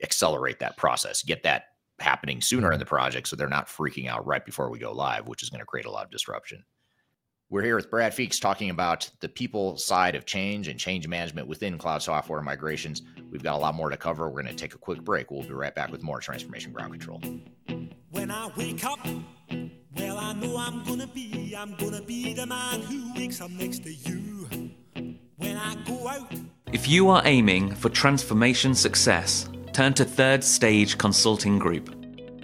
accelerate 0.03 0.59
that 0.61 0.77
process, 0.77 1.23
get 1.23 1.43
that 1.45 1.67
happening 2.01 2.41
sooner 2.41 2.73
in 2.73 2.79
the 2.81 2.87
project 2.87 3.29
so 3.29 3.37
they're 3.37 3.49
not 3.49 3.69
freaking 3.69 4.09
out 4.09 4.27
right 4.27 4.45
before 4.45 4.71
we 4.71 4.79
go 4.79 4.93
live, 4.93 5.29
which 5.29 5.43
is 5.43 5.51
going 5.51 5.61
to 5.61 5.67
create 5.67 5.87
a 5.87 5.91
lot 5.91 6.05
of 6.05 6.11
disruption. 6.11 6.65
We're 7.53 7.63
here 7.63 7.77
with 7.77 7.91
Brad 7.91 8.15
Feakes 8.15 8.41
talking 8.41 8.71
about 8.71 9.11
the 9.21 9.29
people 9.29 9.77
side 9.77 10.15
of 10.15 10.25
change 10.25 10.69
and 10.69 10.81
change 10.81 11.07
management 11.07 11.47
within 11.47 11.77
cloud 11.77 12.03
software 12.03 12.41
migrations. 12.41 13.03
We've 13.31 13.43
got 13.43 13.57
a 13.57 13.59
lot 13.59 13.75
more 13.75 13.91
to 13.91 13.97
cover. 13.99 14.31
We're 14.31 14.41
going 14.43 14.57
to 14.57 14.59
take 14.59 14.75
a 14.75 14.79
quick 14.79 15.03
break. 15.03 15.31
We'll 15.31 15.43
be 15.43 15.53
right 15.53 15.75
back 15.75 15.93
with 15.93 16.03
more 16.03 16.19
Transformation 16.19 16.73
Ground 16.73 16.93
Control. 16.93 17.21
When 18.09 18.31
I 18.31 18.51
wake 18.57 18.83
up, 18.87 19.07
well, 19.95 20.17
I 20.17 20.33
know 20.33 20.57
I'm 20.57 20.83
gonna 20.85 21.07
be, 21.07 21.55
I'm 21.55 21.75
gonna 21.75 22.01
be 22.01 22.33
the 22.33 22.47
man 22.47 22.81
who 22.81 23.13
wakes 23.13 23.43
up 23.43 23.51
next 23.51 23.83
to 23.85 23.93
you. 23.93 24.49
When 25.37 25.59
I 25.59 25.75
go 25.87 26.09
out, 26.09 26.33
If 26.73 26.89
you 26.89 27.11
are 27.11 27.21
aiming 27.27 27.75
for 27.75 27.91
transformation 27.91 28.75
success, 28.75 29.47
turn 29.75 29.93
to 29.95 30.07
Third 30.07 30.43
Stage 30.43 30.97
Consulting 30.97 31.59
Group. 31.59 32.02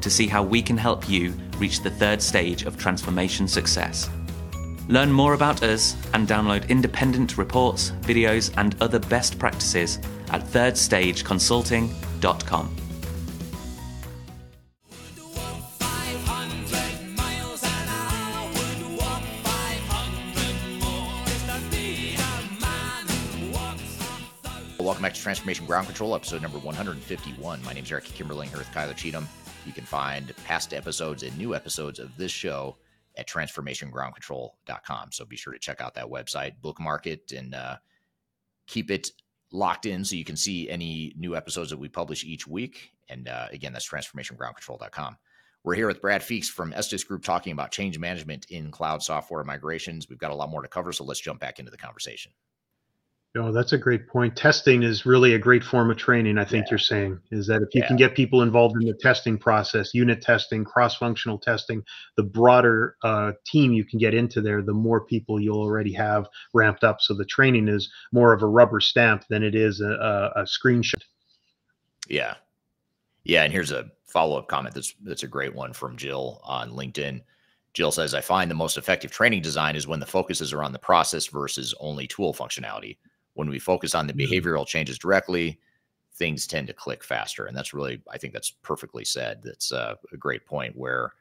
to 0.00 0.10
see 0.10 0.26
how 0.26 0.42
we 0.42 0.60
can 0.62 0.76
help 0.76 1.08
you 1.08 1.32
reach 1.58 1.82
the 1.82 1.90
third 1.90 2.20
stage 2.22 2.64
of 2.64 2.76
transformation 2.76 3.48
success. 3.48 4.10
Learn 4.88 5.12
more 5.12 5.34
about 5.34 5.62
us 5.62 5.94
and 6.14 6.26
download 6.26 6.66
independent 6.70 7.36
reports, 7.36 7.90
videos, 8.02 8.50
and 8.56 8.74
other 8.80 8.98
best 8.98 9.38
practices 9.38 9.98
at 10.30 10.42
thirdstageconsulting.com. 10.44 12.76
500 15.78 17.16
miles 17.16 17.62
an 17.62 17.88
hour, 17.88 18.48
would 18.48 18.98
walk 18.98 19.22
500 19.22 20.80
more. 20.80 21.24
Just 21.26 21.46
to 21.46 21.60
be 21.70 22.16
the 22.16 22.42
man 22.58 23.06
who 23.06 23.52
walks 23.52 23.82
a 23.82 24.48
thousand. 24.48 24.84
Welcome 24.84 25.02
back 25.02 25.12
to 25.14 25.20
Transformation 25.20 25.66
Ground 25.66 25.86
Control, 25.86 26.14
episode 26.14 26.40
number 26.40 26.58
151. 26.58 27.62
My 27.62 27.74
name 27.74 27.84
is 27.84 27.92
Eric 27.92 28.04
Kimberling 28.04 28.48
here 28.48 28.56
with 28.56 28.68
Kyler 28.68 28.96
Cheatham. 28.96 29.28
You 29.66 29.72
can 29.72 29.84
find 29.84 30.32
past 30.44 30.72
episodes 30.72 31.22
and 31.22 31.36
new 31.36 31.54
episodes 31.54 31.98
of 31.98 32.16
this 32.16 32.32
show 32.32 32.76
at 33.16 33.28
transformationgroundcontrol.com. 33.28 35.12
So 35.12 35.24
be 35.24 35.36
sure 35.36 35.52
to 35.52 35.58
check 35.58 35.80
out 35.80 35.94
that 35.94 36.06
website, 36.06 36.52
bookmark 36.62 37.06
it, 37.06 37.32
and 37.32 37.54
uh, 37.54 37.76
keep 38.66 38.90
it 38.90 39.10
locked 39.50 39.86
in 39.86 40.04
so 40.04 40.16
you 40.16 40.24
can 40.24 40.36
see 40.36 40.68
any 40.68 41.14
new 41.16 41.34
episodes 41.34 41.70
that 41.70 41.78
we 41.78 41.88
publish 41.88 42.24
each 42.24 42.46
week. 42.46 42.92
And 43.08 43.28
uh, 43.28 43.48
again, 43.50 43.72
that's 43.72 43.88
transformationgroundcontrol.com. 43.88 45.16
We're 45.64 45.74
here 45.74 45.88
with 45.88 46.00
Brad 46.00 46.22
Feakes 46.22 46.48
from 46.48 46.72
Estes 46.72 47.04
Group 47.04 47.24
talking 47.24 47.52
about 47.52 47.72
change 47.72 47.98
management 47.98 48.46
in 48.48 48.70
cloud 48.70 49.02
software 49.02 49.42
migrations. 49.42 50.08
We've 50.08 50.18
got 50.18 50.30
a 50.30 50.34
lot 50.34 50.50
more 50.50 50.62
to 50.62 50.68
cover, 50.68 50.92
so 50.92 51.04
let's 51.04 51.20
jump 51.20 51.40
back 51.40 51.58
into 51.58 51.70
the 51.70 51.76
conversation. 51.76 52.32
Oh, 53.38 53.52
that's 53.52 53.72
a 53.72 53.78
great 53.78 54.08
point. 54.08 54.34
Testing 54.36 54.82
is 54.82 55.06
really 55.06 55.34
a 55.34 55.38
great 55.38 55.62
form 55.62 55.90
of 55.90 55.96
training, 55.96 56.38
I 56.38 56.44
think 56.44 56.66
Yeah. 56.66 56.70
you're 56.72 56.78
saying, 56.78 57.20
is 57.30 57.46
that 57.46 57.62
if 57.62 57.72
you 57.74 57.82
Yeah. 57.82 57.86
can 57.86 57.96
get 57.96 58.14
people 58.16 58.42
involved 58.42 58.74
in 58.80 58.86
the 58.86 58.94
testing 58.94 59.38
process, 59.38 59.94
unit 59.94 60.20
testing, 60.20 60.64
cross 60.64 60.96
functional 60.96 61.38
testing, 61.38 61.84
the 62.16 62.24
broader 62.24 62.96
uh, 63.04 63.32
team 63.46 63.72
you 63.72 63.84
can 63.84 63.98
get 63.98 64.12
into 64.12 64.40
there, 64.40 64.60
the 64.60 64.72
more 64.72 65.04
people 65.04 65.38
you'll 65.40 65.60
already 65.60 65.92
have 65.92 66.26
ramped 66.52 66.82
up. 66.82 67.00
So 67.00 67.14
the 67.14 67.24
training 67.24 67.68
is 67.68 67.88
more 68.12 68.32
of 68.32 68.42
a 68.42 68.46
rubber 68.46 68.80
stamp 68.80 69.24
than 69.28 69.42
it 69.44 69.54
is 69.54 69.80
a, 69.80 70.32
a, 70.36 70.42
a 70.42 70.46
screen 70.46 70.82
shock. 70.82 71.02
Yeah. 72.08 72.34
Yeah. 73.24 73.44
And 73.44 73.52
here's 73.52 73.72
a 73.72 73.90
follow 74.06 74.38
up 74.38 74.48
comment 74.48 74.74
that's 74.74 74.94
that's 75.04 75.22
a 75.22 75.28
great 75.28 75.54
one 75.54 75.72
from 75.74 75.96
Jill 75.96 76.40
on 76.44 76.70
LinkedIn. 76.70 77.20
Jill 77.74 77.92
says, 77.92 78.14
I 78.14 78.22
find 78.22 78.50
the 78.50 78.54
most 78.54 78.78
effective 78.78 79.10
training 79.12 79.42
design 79.42 79.76
is 79.76 79.86
when 79.86 80.00
the 80.00 80.06
focus 80.06 80.40
is 80.40 80.52
around 80.52 80.72
the 80.72 80.78
process 80.78 81.26
versus 81.26 81.74
only 81.78 82.06
tool 82.06 82.32
functionality. 82.34 82.96
When 83.38 83.50
we 83.50 83.60
focus 83.60 83.94
on 83.94 84.08
the 84.08 84.14
Mhm. 84.14 84.28
behavioral 84.28 84.66
changes 84.66 84.98
directly, 84.98 85.60
things 86.14 86.46
tend 86.46 86.66
to 86.68 86.74
click 86.74 87.04
faster. 87.04 87.46
And 87.46 87.56
that's 87.56 87.74
really, 87.74 88.02
I 88.10 88.18
think 88.18 88.32
that's 88.34 88.50
perfectly 88.50 89.04
said. 89.04 89.42
That's 89.42 89.72
uh, 89.72 89.94
a 90.12 90.16
great 90.16 90.46
point 90.46 90.76
where 90.76 91.12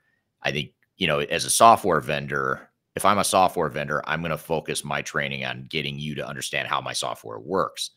I 0.44 0.52
think, 0.52 0.73
you 0.98 1.07
know, 1.07 1.19
as 1.19 1.45
a 1.45 1.49
software 1.49 2.02
vendor, 2.02 2.69
if 2.95 3.06
I'm 3.06 3.19
a 3.19 3.23
software 3.23 3.69
vendor, 3.69 4.02
I'm 4.07 4.22
going 4.22 4.31
to 4.31 4.38
focus 4.38 4.84
my 4.84 5.02
training 5.03 5.45
on 5.45 5.65
getting 5.69 5.99
you 5.99 6.15
to 6.15 6.27
understand 6.27 6.68
how 6.68 6.81
my 6.81 6.94
software 6.94 7.39
works. 7.39 7.91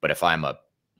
But 0.00 0.10
if 0.10 0.22
I'm 0.22 0.44
a 0.44 0.58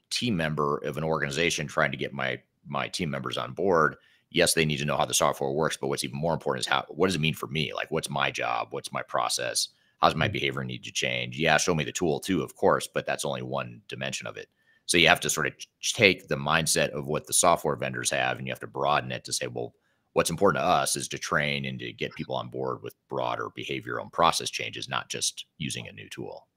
team 0.09 0.37
member 0.37 0.77
of 0.79 0.97
an 0.97 1.03
organization 1.03 1.67
trying 1.67 1.91
to 1.91 1.97
get 1.97 2.13
my 2.13 2.41
my 2.67 2.87
team 2.87 3.09
members 3.09 3.37
on 3.37 3.53
board, 3.53 3.95
yes, 4.29 4.53
they 4.53 4.65
need 4.65 4.77
to 4.77 4.85
know 4.85 4.97
how 4.97 5.05
the 5.05 5.13
software 5.13 5.51
works. 5.51 5.77
But 5.77 5.87
what's 5.87 6.03
even 6.03 6.17
more 6.17 6.33
important 6.33 6.61
is 6.65 6.67
how 6.71 6.85
what 6.89 7.07
does 7.07 7.15
it 7.15 7.21
mean 7.21 7.33
for 7.33 7.47
me? 7.47 7.73
Like, 7.73 7.91
what's 7.91 8.09
my 8.09 8.31
job? 8.31 8.69
What's 8.71 8.91
my 8.93 9.01
process? 9.03 9.69
How's 10.01 10.15
my 10.15 10.27
hmm. 10.27 10.33
behavior 10.33 10.63
need 10.63 10.83
to 10.83 10.91
change? 10.91 11.37
Yeah, 11.37 11.57
show 11.57 11.75
me 11.75 11.83
the 11.83 11.91
tool 11.91 12.19
too, 12.19 12.41
of 12.41 12.55
course, 12.55 12.87
but 12.87 13.05
that's 13.05 13.25
only 13.25 13.41
one 13.41 13.81
dimension 13.87 14.27
of 14.27 14.37
it. 14.37 14.47
So 14.85 14.97
you 14.97 15.07
have 15.07 15.19
to 15.21 15.29
sort 15.29 15.47
of 15.47 15.53
take 15.81 16.27
the 16.27 16.35
mindset 16.35 16.89
of 16.89 17.07
what 17.07 17.27
the 17.27 17.33
software 17.33 17.75
vendors 17.75 18.09
have, 18.11 18.37
and 18.37 18.47
you 18.47 18.51
have 18.51 18.59
to 18.59 18.67
broaden 18.67 19.11
it 19.11 19.23
to 19.25 19.33
say, 19.33 19.47
well, 19.47 19.73
what's 20.13 20.29
important 20.29 20.61
to 20.61 20.67
us 20.67 20.95
is 20.95 21.07
to 21.09 21.17
train 21.17 21.65
and 21.65 21.79
to 21.79 21.93
get 21.93 22.13
people 22.15 22.35
on 22.35 22.49
board 22.49 22.81
with 22.81 22.95
broader 23.07 23.47
behavioral 23.57 24.01
and 24.01 24.11
process 24.11 24.49
changes, 24.49 24.89
not 24.89 25.07
just 25.07 25.45
using 25.57 25.87
a 25.87 25.93
new 25.93 26.09
tool. 26.09 26.47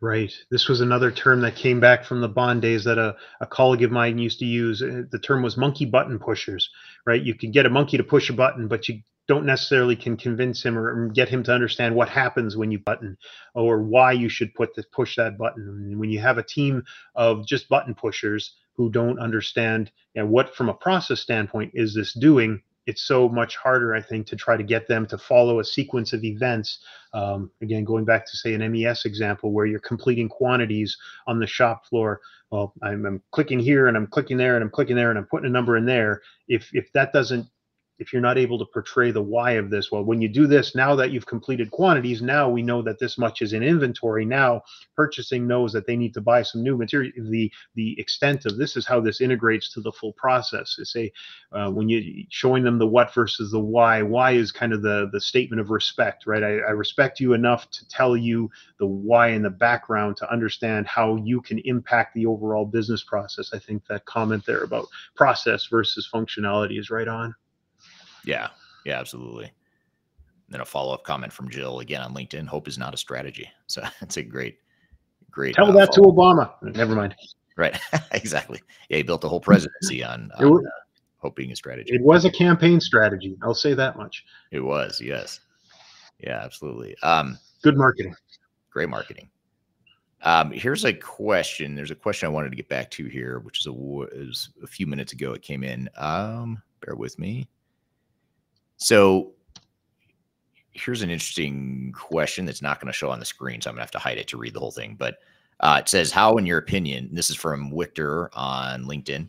Right. 0.00 0.32
This 0.50 0.68
was 0.68 0.80
another 0.82 1.10
term 1.10 1.40
that 1.40 1.56
came 1.56 1.80
back 1.80 2.04
from 2.04 2.20
the 2.20 2.28
Baan 2.28 2.60
days 2.60 2.84
that 2.84 2.98
a, 2.98 3.16
a 3.40 3.46
colleague 3.46 3.82
of 3.82 3.90
mine 3.90 4.18
used 4.18 4.38
to 4.40 4.44
use. 4.44 4.80
The 4.80 5.20
term 5.22 5.42
was 5.42 5.56
monkey 5.56 5.86
button 5.86 6.18
pushers, 6.18 6.68
right? 7.06 7.22
You 7.22 7.34
can 7.34 7.50
get 7.50 7.64
a 7.64 7.70
monkey 7.70 7.96
to 7.96 8.04
push 8.04 8.28
a 8.28 8.34
button, 8.34 8.68
but 8.68 8.86
you 8.88 9.00
don't 9.26 9.46
necessarily 9.46 9.96
can 9.96 10.16
convince 10.16 10.62
him 10.62 10.78
or 10.78 11.04
or 11.04 11.08
get 11.08 11.28
him 11.28 11.42
to 11.44 11.52
understand 11.52 11.94
what 11.94 12.08
happens 12.08 12.56
when 12.56 12.70
you 12.70 12.78
button 12.78 13.16
or 13.54 13.82
why 13.82 14.12
you 14.12 14.28
should 14.28 14.54
put 14.54 14.74
the 14.74 14.84
push 14.92 15.16
that 15.16 15.38
button. 15.38 15.98
When 15.98 16.10
you 16.10 16.20
have 16.20 16.38
a 16.38 16.42
team 16.42 16.84
of 17.14 17.46
just 17.46 17.68
button 17.68 17.94
pushers 17.94 18.54
who 18.74 18.90
don't 18.90 19.18
understand 19.18 19.90
you 20.14 20.22
know, 20.22 20.28
what 20.28 20.54
from 20.54 20.68
a 20.68 20.74
process 20.74 21.20
standpoint 21.20 21.72
is 21.74 21.94
this 21.94 22.12
doing, 22.12 22.60
it's 22.86 23.02
so 23.02 23.28
much 23.28 23.56
harder, 23.56 23.94
I 23.94 24.02
think, 24.02 24.26
to 24.26 24.36
try 24.36 24.56
to 24.56 24.62
get 24.62 24.88
them 24.88 25.06
to 25.06 25.16
follow 25.16 25.60
a 25.60 25.64
sequence 25.64 26.12
of 26.12 26.22
events 26.24 26.80
um, 27.14 27.50
again, 27.62 27.84
going 27.84 28.04
back 28.04 28.26
to 28.26 28.36
say 28.36 28.54
an 28.54 28.72
MES 28.72 29.04
example 29.04 29.52
where 29.52 29.66
you're 29.66 29.78
completing 29.78 30.28
quantities 30.28 30.98
on 31.28 31.38
the 31.38 31.46
shop 31.46 31.86
floor. 31.86 32.20
Well, 32.50 32.74
I'm, 32.82 33.06
I'm 33.06 33.22
clicking 33.30 33.60
here 33.60 33.86
and 33.86 33.96
I'm 33.96 34.08
clicking 34.08 34.36
there 34.36 34.56
and 34.56 34.64
I'm 34.64 34.70
clicking 34.70 34.96
there 34.96 35.10
and 35.10 35.18
I'm 35.18 35.26
putting 35.26 35.46
a 35.46 35.52
number 35.52 35.76
in 35.76 35.86
there. 35.86 36.22
If 36.48 36.68
if 36.72 36.92
that 36.92 37.12
doesn't 37.12 37.46
if 37.98 38.12
you're 38.12 38.22
not 38.22 38.38
able 38.38 38.58
to 38.58 38.64
portray 38.66 39.10
the 39.10 39.22
why 39.22 39.52
of 39.52 39.70
this. 39.70 39.90
Well 39.90 40.04
when 40.04 40.20
you 40.20 40.28
do 40.28 40.46
this 40.46 40.74
now 40.74 40.94
that 40.96 41.10
you've 41.12 41.26
completed 41.26 41.70
quantities 41.70 42.22
now 42.22 42.48
we 42.48 42.62
know 42.62 42.82
that 42.82 42.98
this 42.98 43.18
much 43.18 43.42
is 43.42 43.52
in 43.52 43.62
inventory. 43.62 44.24
Now 44.24 44.62
purchasing 44.96 45.46
knows 45.46 45.72
that 45.72 45.86
they 45.86 45.96
need 45.96 46.14
to 46.14 46.20
buy 46.20 46.42
some 46.42 46.62
new 46.62 46.76
material. 46.76 47.12
The 47.16 47.52
the 47.74 47.98
extent 47.98 48.46
of 48.46 48.56
this 48.56 48.76
is 48.76 48.86
how 48.86 49.00
this 49.00 49.20
integrates 49.20 49.72
to 49.74 49.80
the 49.80 49.92
full 49.92 50.12
process. 50.14 50.76
Is 50.78 50.90
say 50.92 51.12
uh, 51.52 51.70
when 51.70 51.88
you 51.88 52.24
showing 52.30 52.64
them 52.64 52.78
the 52.78 52.86
what 52.86 53.14
versus 53.14 53.50
the 53.50 53.60
why 53.60 54.02
why 54.02 54.32
is 54.32 54.52
kind 54.52 54.72
of 54.72 54.82
the 54.82 55.08
the 55.12 55.20
statement 55.20 55.60
of 55.60 55.70
respect 55.70 56.26
right? 56.26 56.42
I, 56.42 56.58
I 56.58 56.70
respect 56.70 57.20
you 57.20 57.32
enough 57.32 57.70
to 57.70 57.88
tell 57.88 58.16
you 58.16 58.50
the 58.78 58.86
why 58.86 59.28
in 59.28 59.42
the 59.42 59.50
background 59.50 60.16
to 60.18 60.32
understand 60.32 60.86
how 60.86 61.16
you 61.16 61.40
can 61.40 61.58
impact 61.60 62.14
the 62.14 62.26
overall 62.26 62.64
business 62.64 63.02
process. 63.02 63.52
I 63.52 63.58
think 63.58 63.86
that 63.86 64.04
comment 64.04 64.44
there 64.46 64.62
about 64.62 64.88
process 65.14 65.66
versus 65.66 66.08
functionality 66.12 66.78
is 66.78 66.90
right 66.90 67.08
on 67.08 67.34
yeah, 68.24 68.48
yeah, 68.84 68.98
absolutely. 68.98 69.50
then 70.48 70.60
a 70.60 70.64
follow 70.64 70.92
up 70.92 71.04
comment 71.04 71.32
from 71.32 71.48
Jill 71.48 71.80
again 71.80 72.02
on 72.02 72.14
LinkedIn. 72.14 72.46
Hope 72.46 72.68
is 72.68 72.78
not 72.78 72.94
a 72.94 72.98
strategy. 72.98 73.50
So 73.66 73.82
that's 74.00 74.18
a 74.18 74.22
great, 74.22 74.58
great. 75.30 75.54
Tell 75.54 75.70
uh, 75.70 75.72
that 75.72 75.92
to 75.94 76.02
Obama. 76.02 76.52
Never 76.62 76.94
mind. 76.94 77.14
Right. 77.56 77.78
exactly. 78.12 78.60
Yeah, 78.88 78.98
he 78.98 79.02
built 79.02 79.24
a 79.24 79.28
whole 79.28 79.40
presidency 79.40 80.04
on, 80.04 80.30
on 80.38 80.50
was, 80.50 80.64
uh, 80.64 80.70
hope 81.18 81.34
being 81.34 81.52
a 81.52 81.56
strategy. 81.56 81.94
It 81.94 82.02
was 82.02 82.24
a 82.24 82.30
campaign 82.30 82.80
strategy. 82.80 83.36
I'll 83.42 83.54
say 83.54 83.74
that 83.74 83.96
much. 83.96 84.24
It 84.50 84.60
was. 84.60 85.00
Yes. 85.00 85.40
Yeah, 86.18 86.40
absolutely. 86.42 86.96
Um, 87.02 87.38
Good 87.62 87.76
marketing. 87.76 88.14
Great 88.70 88.88
marketing. 88.88 89.28
Um, 90.22 90.50
here's 90.50 90.84
a 90.84 90.92
question. 90.92 91.74
There's 91.74 91.90
a 91.90 91.94
question 91.94 92.26
I 92.26 92.30
wanted 92.30 92.50
to 92.50 92.56
get 92.56 92.68
back 92.68 92.90
to 92.92 93.06
here, 93.06 93.40
which 93.40 93.60
is 93.60 93.66
a 93.66 93.72
was 93.72 94.50
a 94.62 94.66
few 94.66 94.86
minutes 94.86 95.12
ago. 95.12 95.32
It 95.32 95.42
came 95.42 95.62
in. 95.62 95.88
Um, 95.96 96.62
bear 96.84 96.96
with 96.96 97.18
me. 97.18 97.48
So 98.76 99.34
here's 100.72 101.02
an 101.02 101.10
interesting 101.10 101.92
question 101.92 102.44
that's 102.44 102.62
not 102.62 102.80
going 102.80 102.92
to 102.92 102.96
show 102.96 103.10
on 103.10 103.20
the 103.20 103.24
screen, 103.24 103.60
so 103.60 103.70
I'm 103.70 103.74
going 103.74 103.80
to 103.80 103.84
have 103.84 103.90
to 103.92 103.98
hide 103.98 104.18
it 104.18 104.28
to 104.28 104.36
read 104.36 104.54
the 104.54 104.60
whole 104.60 104.72
thing. 104.72 104.96
But 104.98 105.18
uh, 105.60 105.78
it 105.80 105.88
says, 105.88 106.10
"How, 106.10 106.36
in 106.36 106.46
your 106.46 106.58
opinion?" 106.58 107.08
This 107.12 107.30
is 107.30 107.36
from 107.36 107.72
Victor 107.76 108.30
on 108.34 108.84
LinkedIn. 108.84 109.28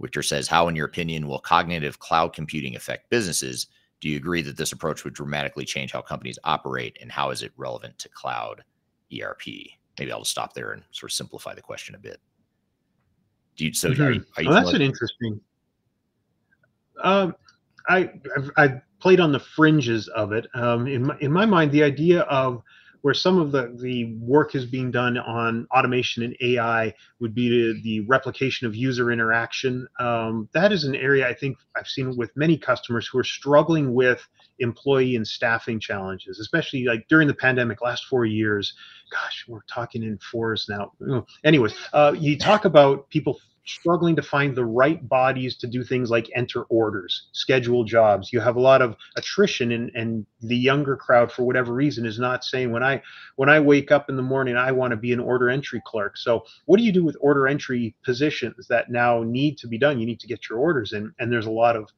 Victor 0.00 0.22
says, 0.22 0.48
"How, 0.48 0.68
in 0.68 0.76
your 0.76 0.86
opinion, 0.86 1.28
will 1.28 1.38
cognitive 1.38 1.98
cloud 1.98 2.32
computing 2.32 2.76
affect 2.76 3.10
businesses? 3.10 3.68
Do 4.00 4.08
you 4.08 4.16
agree 4.16 4.42
that 4.42 4.56
this 4.56 4.72
approach 4.72 5.04
would 5.04 5.14
dramatically 5.14 5.64
change 5.64 5.92
how 5.92 6.02
companies 6.02 6.38
operate, 6.44 6.98
and 7.00 7.10
how 7.12 7.30
is 7.30 7.42
it 7.42 7.52
relevant 7.56 7.98
to 8.00 8.08
cloud 8.08 8.64
ERP?" 9.12 9.46
Maybe 9.98 10.10
I'll 10.10 10.20
just 10.20 10.30
stop 10.30 10.54
there 10.54 10.72
and 10.72 10.82
sort 10.90 11.12
of 11.12 11.14
simplify 11.14 11.54
the 11.54 11.62
question 11.62 11.94
a 11.94 11.98
bit. 11.98 12.18
Do 13.56 13.66
you, 13.66 13.74
so 13.74 13.90
mm-hmm. 13.90 14.02
are 14.02 14.10
you, 14.10 14.24
are 14.36 14.42
you 14.42 14.50
that's 14.50 14.72
an 14.72 14.82
interesting. 14.82 15.40
Um, 17.02 17.34
I 17.88 18.10
I've, 18.36 18.50
I've, 18.56 18.80
played 19.00 19.18
on 19.18 19.32
the 19.32 19.40
fringes 19.40 20.06
of 20.06 20.30
it. 20.30 20.46
Um, 20.54 20.86
in 20.86 21.04
my, 21.04 21.16
in 21.20 21.32
my 21.32 21.44
mind, 21.44 21.72
the 21.72 21.82
idea 21.82 22.20
of 22.20 22.62
where 23.02 23.14
some 23.14 23.38
of 23.38 23.50
the, 23.50 23.76
the 23.80 24.14
work 24.20 24.54
is 24.54 24.64
being 24.64 24.90
done 24.90 25.18
on 25.18 25.66
automation 25.76 26.22
and 26.22 26.36
AI 26.40 26.94
would 27.20 27.34
be 27.34 27.48
the, 27.48 27.80
the 27.82 28.00
replication 28.06 28.66
of 28.66 28.76
user 28.76 29.10
interaction. 29.10 29.86
Um, 29.98 30.48
that 30.54 30.70
is 30.70 30.84
an 30.84 30.94
area 30.94 31.28
I 31.28 31.34
think 31.34 31.58
I've 31.76 31.88
seen 31.88 32.16
with 32.16 32.30
many 32.36 32.56
customers 32.56 33.08
who 33.08 33.18
are 33.18 33.24
struggling 33.24 33.92
with 33.92 34.26
employee 34.60 35.16
and 35.16 35.26
staffing 35.26 35.80
challenges, 35.80 36.38
especially 36.38 36.84
like 36.84 37.06
during 37.08 37.26
the 37.26 37.34
pandemic, 37.34 37.82
last 37.82 38.06
four 38.06 38.24
years. 38.24 38.72
Gosh, 39.12 39.44
we're 39.46 39.60
talking 39.72 40.02
in 40.02 40.18
fours 40.18 40.66
now. 40.68 40.92
Anyways, 41.44 41.74
uh, 41.92 42.14
you 42.18 42.38
talk 42.38 42.64
about 42.64 43.10
people 43.10 43.38
struggling 43.64 44.16
to 44.16 44.22
find 44.22 44.56
the 44.56 44.64
right 44.64 45.08
bodies 45.08 45.56
to 45.56 45.66
do 45.66 45.84
things 45.84 46.10
like 46.10 46.28
enter 46.34 46.62
orders, 46.64 47.28
schedule 47.32 47.84
jobs. 47.84 48.32
You 48.32 48.40
have 48.40 48.56
a 48.56 48.60
lot 48.60 48.82
of 48.82 48.96
attrition 49.16 49.72
and, 49.72 49.90
and 49.94 50.26
the 50.40 50.56
younger 50.56 50.96
crowd 50.96 51.30
for 51.30 51.44
whatever 51.44 51.72
reason 51.72 52.04
is 52.04 52.18
not 52.18 52.44
saying 52.44 52.72
when 52.72 52.82
I 52.82 53.02
when 53.36 53.48
I 53.48 53.60
wake 53.60 53.92
up 53.92 54.08
in 54.08 54.16
the 54.16 54.22
morning, 54.22 54.56
I 54.56 54.72
want 54.72 54.90
to 54.92 54.96
be 54.96 55.12
an 55.12 55.20
order 55.20 55.48
entry 55.48 55.82
clerk. 55.86 56.16
So 56.16 56.44
what 56.66 56.78
do 56.78 56.84
you 56.84 56.92
do 56.92 57.04
with 57.04 57.16
order 57.20 57.46
entry 57.46 57.94
positions 58.04 58.66
that 58.68 58.90
now 58.90 59.22
need 59.22 59.58
to 59.58 59.68
be 59.68 59.78
done? 59.78 60.00
You 60.00 60.06
need 60.06 60.20
to 60.20 60.26
get 60.26 60.48
your 60.48 60.58
orders 60.58 60.92
in. 60.92 61.12
And 61.18 61.30
there's 61.30 61.46
a 61.46 61.50
lot 61.50 61.76
of 61.76 61.88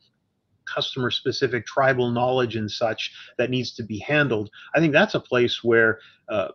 customer 0.66 1.11
specific 1.11 1.66
tribal 1.66 2.11
knowledge 2.11 2.57
and 2.57 2.70
such 2.70 3.12
that 3.39 3.51
needs 3.51 3.73
to 3.74 3.82
be 3.82 3.99
handled. 3.99 4.51
I 4.74 4.81
think 4.81 4.93
that's 4.93 5.15
a 5.15 5.20
place 5.20 5.62
where 5.62 5.99
uh, 6.28 6.49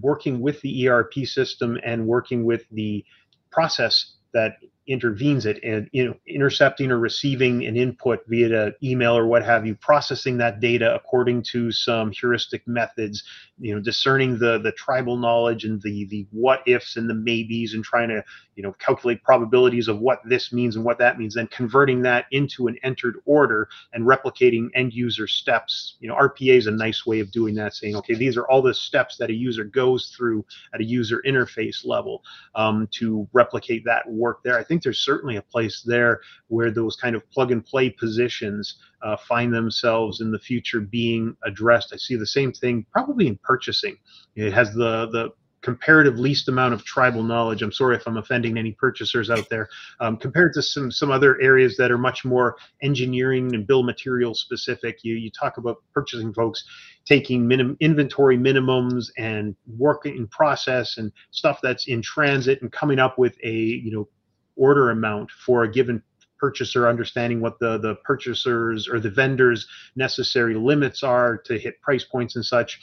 working 0.00 0.40
with 0.40 0.60
the 0.62 0.88
ERP 0.88 1.14
system 1.24 1.78
and 1.84 2.06
working 2.06 2.44
with 2.44 2.64
the 2.70 3.04
process 3.50 4.14
that 4.32 4.56
intervenes 4.88 5.46
it 5.46 5.62
and 5.62 5.88
you 5.92 6.04
know 6.04 6.14
intercepting 6.26 6.90
or 6.90 6.98
receiving 6.98 7.64
an 7.64 7.76
input 7.76 8.20
via 8.26 8.72
email 8.82 9.16
or 9.16 9.26
what 9.26 9.44
have 9.44 9.64
you 9.64 9.76
processing 9.76 10.38
that 10.38 10.58
data 10.58 10.92
according 10.92 11.40
to 11.40 11.70
some 11.70 12.10
heuristic 12.10 12.66
methods 12.66 13.22
you 13.58 13.72
know 13.72 13.80
discerning 13.80 14.36
the 14.38 14.58
the 14.58 14.72
tribal 14.72 15.16
knowledge 15.16 15.64
and 15.64 15.80
the 15.82 16.04
the 16.06 16.26
what 16.32 16.62
ifs 16.66 16.96
and 16.96 17.08
the 17.08 17.14
maybes 17.14 17.74
and 17.74 17.84
trying 17.84 18.08
to 18.08 18.24
you 18.54 18.62
know 18.62 18.72
calculate 18.72 19.22
probabilities 19.22 19.88
of 19.88 19.98
what 19.98 20.20
this 20.24 20.52
means 20.52 20.76
and 20.76 20.84
what 20.84 20.98
that 20.98 21.18
means 21.18 21.34
then 21.34 21.46
converting 21.48 22.02
that 22.02 22.26
into 22.30 22.66
an 22.66 22.76
entered 22.82 23.16
order 23.24 23.68
and 23.92 24.06
replicating 24.06 24.68
end 24.74 24.92
user 24.92 25.26
steps. 25.26 25.96
You 26.00 26.08
know 26.08 26.16
rpa 26.16 26.56
is 26.56 26.66
a 26.66 26.70
nice 26.70 27.06
way 27.06 27.20
of 27.20 27.30
doing 27.30 27.54
that 27.56 27.74
saying 27.74 27.96
okay 27.96 28.14
these 28.14 28.36
are 28.36 28.46
all 28.48 28.62
the 28.62 28.74
steps 28.74 29.16
that 29.16 29.30
a 29.30 29.34
user 29.34 29.64
goes 29.64 30.14
through 30.16 30.44
at 30.74 30.80
a 30.80 30.84
user 30.84 31.22
interface 31.26 31.84
level 31.84 32.22
um, 32.54 32.88
to 32.92 33.28
replicate 33.32 33.84
that 33.84 34.08
work 34.10 34.42
there. 34.42 34.58
I 34.58 34.64
think 34.64 34.82
there's 34.82 34.98
certainly 34.98 35.36
a 35.36 35.42
place 35.42 35.82
there 35.82 36.20
where 36.48 36.70
those 36.70 36.96
kind 36.96 37.16
of 37.16 37.28
plug 37.30 37.52
and 37.52 37.64
play 37.64 37.90
positions 37.90 38.76
uh, 39.02 39.16
find 39.16 39.52
themselves 39.52 40.20
in 40.20 40.30
the 40.30 40.38
future 40.38 40.80
being 40.80 41.36
addressed. 41.44 41.92
I 41.92 41.96
see 41.96 42.16
the 42.16 42.26
same 42.26 42.52
thing 42.52 42.86
probably 42.92 43.26
in 43.26 43.38
purchasing. 43.42 43.96
It 44.36 44.52
has 44.52 44.72
the 44.74 45.08
the 45.10 45.30
comparative 45.62 46.18
least 46.18 46.48
amount 46.48 46.74
of 46.74 46.84
tribal 46.84 47.22
knowledge. 47.22 47.62
I'm 47.62 47.72
sorry 47.72 47.96
if 47.96 48.06
I'm 48.06 48.16
offending 48.16 48.58
any 48.58 48.72
purchasers 48.72 49.30
out 49.30 49.48
there, 49.48 49.68
um, 50.00 50.16
compared 50.16 50.52
to 50.54 50.62
some 50.62 50.90
some 50.90 51.10
other 51.10 51.40
areas 51.40 51.76
that 51.76 51.90
are 51.90 51.98
much 51.98 52.24
more 52.24 52.56
engineering 52.82 53.54
and 53.54 53.66
bill 53.66 53.82
material 53.82 54.34
specific. 54.34 54.98
You 55.02 55.14
you 55.14 55.30
talk 55.30 55.56
about 55.56 55.78
purchasing 55.94 56.34
folks 56.34 56.64
taking 57.04 57.46
minimum 57.46 57.76
inventory 57.80 58.36
minimums 58.36 59.06
and 59.16 59.56
working 59.76 60.16
in 60.16 60.28
process 60.28 60.98
and 60.98 61.10
stuff 61.30 61.60
that's 61.62 61.88
in 61.88 62.02
transit 62.02 62.60
and 62.62 62.70
coming 62.70 62.98
up 62.98 63.18
with 63.18 63.36
a 63.42 63.52
you 63.52 63.90
know 63.90 64.08
order 64.56 64.90
amount 64.90 65.30
for 65.30 65.64
a 65.64 65.70
given 65.70 66.02
purchaser 66.38 66.88
understanding 66.88 67.40
what 67.40 67.58
the 67.60 67.78
the 67.78 67.94
purchasers 68.04 68.88
or 68.88 68.98
the 68.98 69.10
vendors 69.10 69.66
necessary 69.94 70.54
limits 70.54 71.04
are 71.04 71.38
to 71.38 71.56
hit 71.56 71.80
price 71.80 72.04
points 72.04 72.34
and 72.34 72.44
such 72.44 72.80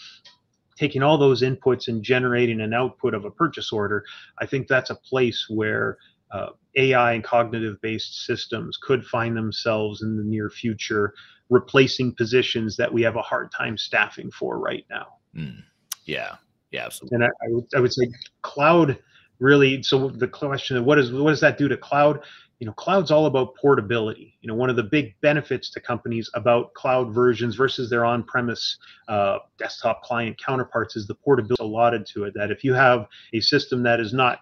taking 0.79 1.03
all 1.03 1.17
those 1.17 1.41
inputs 1.41 1.89
and 1.89 2.01
generating 2.01 2.61
an 2.61 2.73
output 2.73 3.13
of 3.13 3.25
a 3.25 3.31
purchase 3.31 3.73
order, 3.73 4.05
I 4.39 4.45
think 4.45 4.67
that's 4.67 4.89
a 4.89 4.95
place 4.95 5.45
where 5.49 5.97
uh, 6.31 6.49
AI 6.75 7.13
and 7.13 7.23
cognitive 7.23 7.81
based 7.81 8.25
systems 8.25 8.77
could 8.81 9.03
find 9.05 9.35
themselves 9.35 10.03
in 10.03 10.15
the 10.15 10.23
near 10.23 10.49
future 10.49 11.13
replacing 11.49 12.15
positions 12.15 12.77
that 12.77 12.93
we 12.93 13.01
have 13.01 13.17
a 13.17 13.21
hard 13.21 13.51
time 13.51 13.77
staffing 13.77 14.31
for 14.31 14.59
right 14.59 14.85
now. 14.89 15.07
Mm. 15.35 15.63
Yeah, 16.05 16.35
yeah, 16.71 16.85
absolutely. 16.85 17.15
And 17.15 17.23
I, 17.25 17.27
I, 17.27 17.49
would, 17.49 17.65
I 17.75 17.79
would 17.79 17.93
say 17.93 18.07
cloud 18.41 18.97
really. 19.39 19.81
So 19.83 20.09
the 20.09 20.27
question 20.27 20.77
of 20.77 20.85
what 20.85 20.99
is 20.99 21.11
what 21.11 21.31
does 21.31 21.41
that 21.41 21.57
do 21.57 21.67
to 21.67 21.77
cloud? 21.77 22.21
You 22.59 22.65
know 22.65 22.73
cloud's 22.73 23.09
all 23.09 23.25
about 23.25 23.55
portability. 23.55 24.37
You 24.41 24.47
know 24.47 24.55
one 24.55 24.69
of 24.69 24.75
the 24.75 24.83
big 24.83 25.15
benefits 25.21 25.69
to 25.71 25.79
companies 25.79 26.29
about 26.33 26.73
cloud 26.73 27.13
versions 27.13 27.55
versus 27.55 27.89
their 27.89 28.05
on-premise 28.05 28.77
uh, 29.07 29.39
desktop 29.57 30.03
client 30.03 30.37
counterparts 30.43 30.95
is 30.95 31.07
the 31.07 31.15
portability 31.15 31.63
allotted 31.63 32.05
to 32.07 32.25
it 32.25 32.33
that 32.35 32.51
if 32.51 32.63
you 32.63 32.73
have 32.73 33.07
a 33.33 33.39
system 33.39 33.83
that 33.83 33.99
is 33.99 34.13
not 34.13 34.41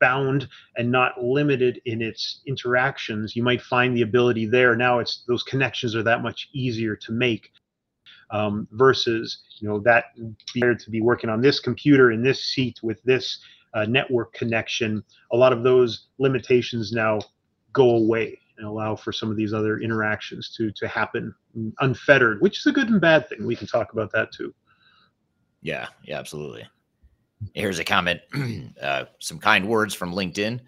bound 0.00 0.48
and 0.76 0.90
not 0.90 1.22
limited 1.22 1.80
in 1.84 2.00
its 2.00 2.40
interactions 2.46 3.34
you 3.34 3.42
might 3.42 3.60
find 3.60 3.96
the 3.96 4.02
ability 4.02 4.46
there. 4.46 4.74
Now 4.74 4.98
it's 4.98 5.24
those 5.28 5.42
connections 5.42 5.94
are 5.94 6.02
that 6.04 6.22
much 6.22 6.48
easier 6.52 6.96
to 6.96 7.12
make 7.12 7.50
um, 8.30 8.66
versus 8.72 9.40
you 9.58 9.68
know 9.68 9.80
that 9.80 10.04
to 10.54 10.90
be 10.90 11.00
working 11.02 11.28
on 11.28 11.42
this 11.42 11.60
computer 11.60 12.12
in 12.12 12.22
this 12.22 12.44
seat 12.44 12.78
with 12.82 13.02
this 13.02 13.40
uh, 13.74 13.84
network 13.84 14.32
connection. 14.32 15.02
A 15.32 15.36
lot 15.36 15.52
of 15.52 15.62
those 15.62 16.06
limitations 16.18 16.92
now 16.92 17.18
go 17.78 17.94
away 17.94 18.38
and 18.58 18.66
allow 18.66 18.96
for 18.96 19.12
some 19.12 19.30
of 19.30 19.36
these 19.36 19.54
other 19.54 19.78
interactions 19.78 20.52
to 20.56 20.70
to 20.72 20.88
happen 20.88 21.34
unfettered, 21.78 22.40
which 22.40 22.58
is 22.58 22.66
a 22.66 22.72
good 22.72 22.88
and 22.88 23.00
bad 23.00 23.28
thing. 23.28 23.46
We 23.46 23.56
can 23.56 23.66
talk 23.66 23.92
about 23.92 24.12
that 24.12 24.32
too. 24.32 24.54
Yeah, 25.62 25.86
yeah, 26.04 26.18
absolutely. 26.18 26.66
Here's 27.54 27.78
a 27.78 27.84
comment, 27.84 28.20
uh, 28.82 29.04
some 29.20 29.38
kind 29.38 29.66
words 29.66 29.94
from 29.94 30.12
LinkedIn. 30.12 30.60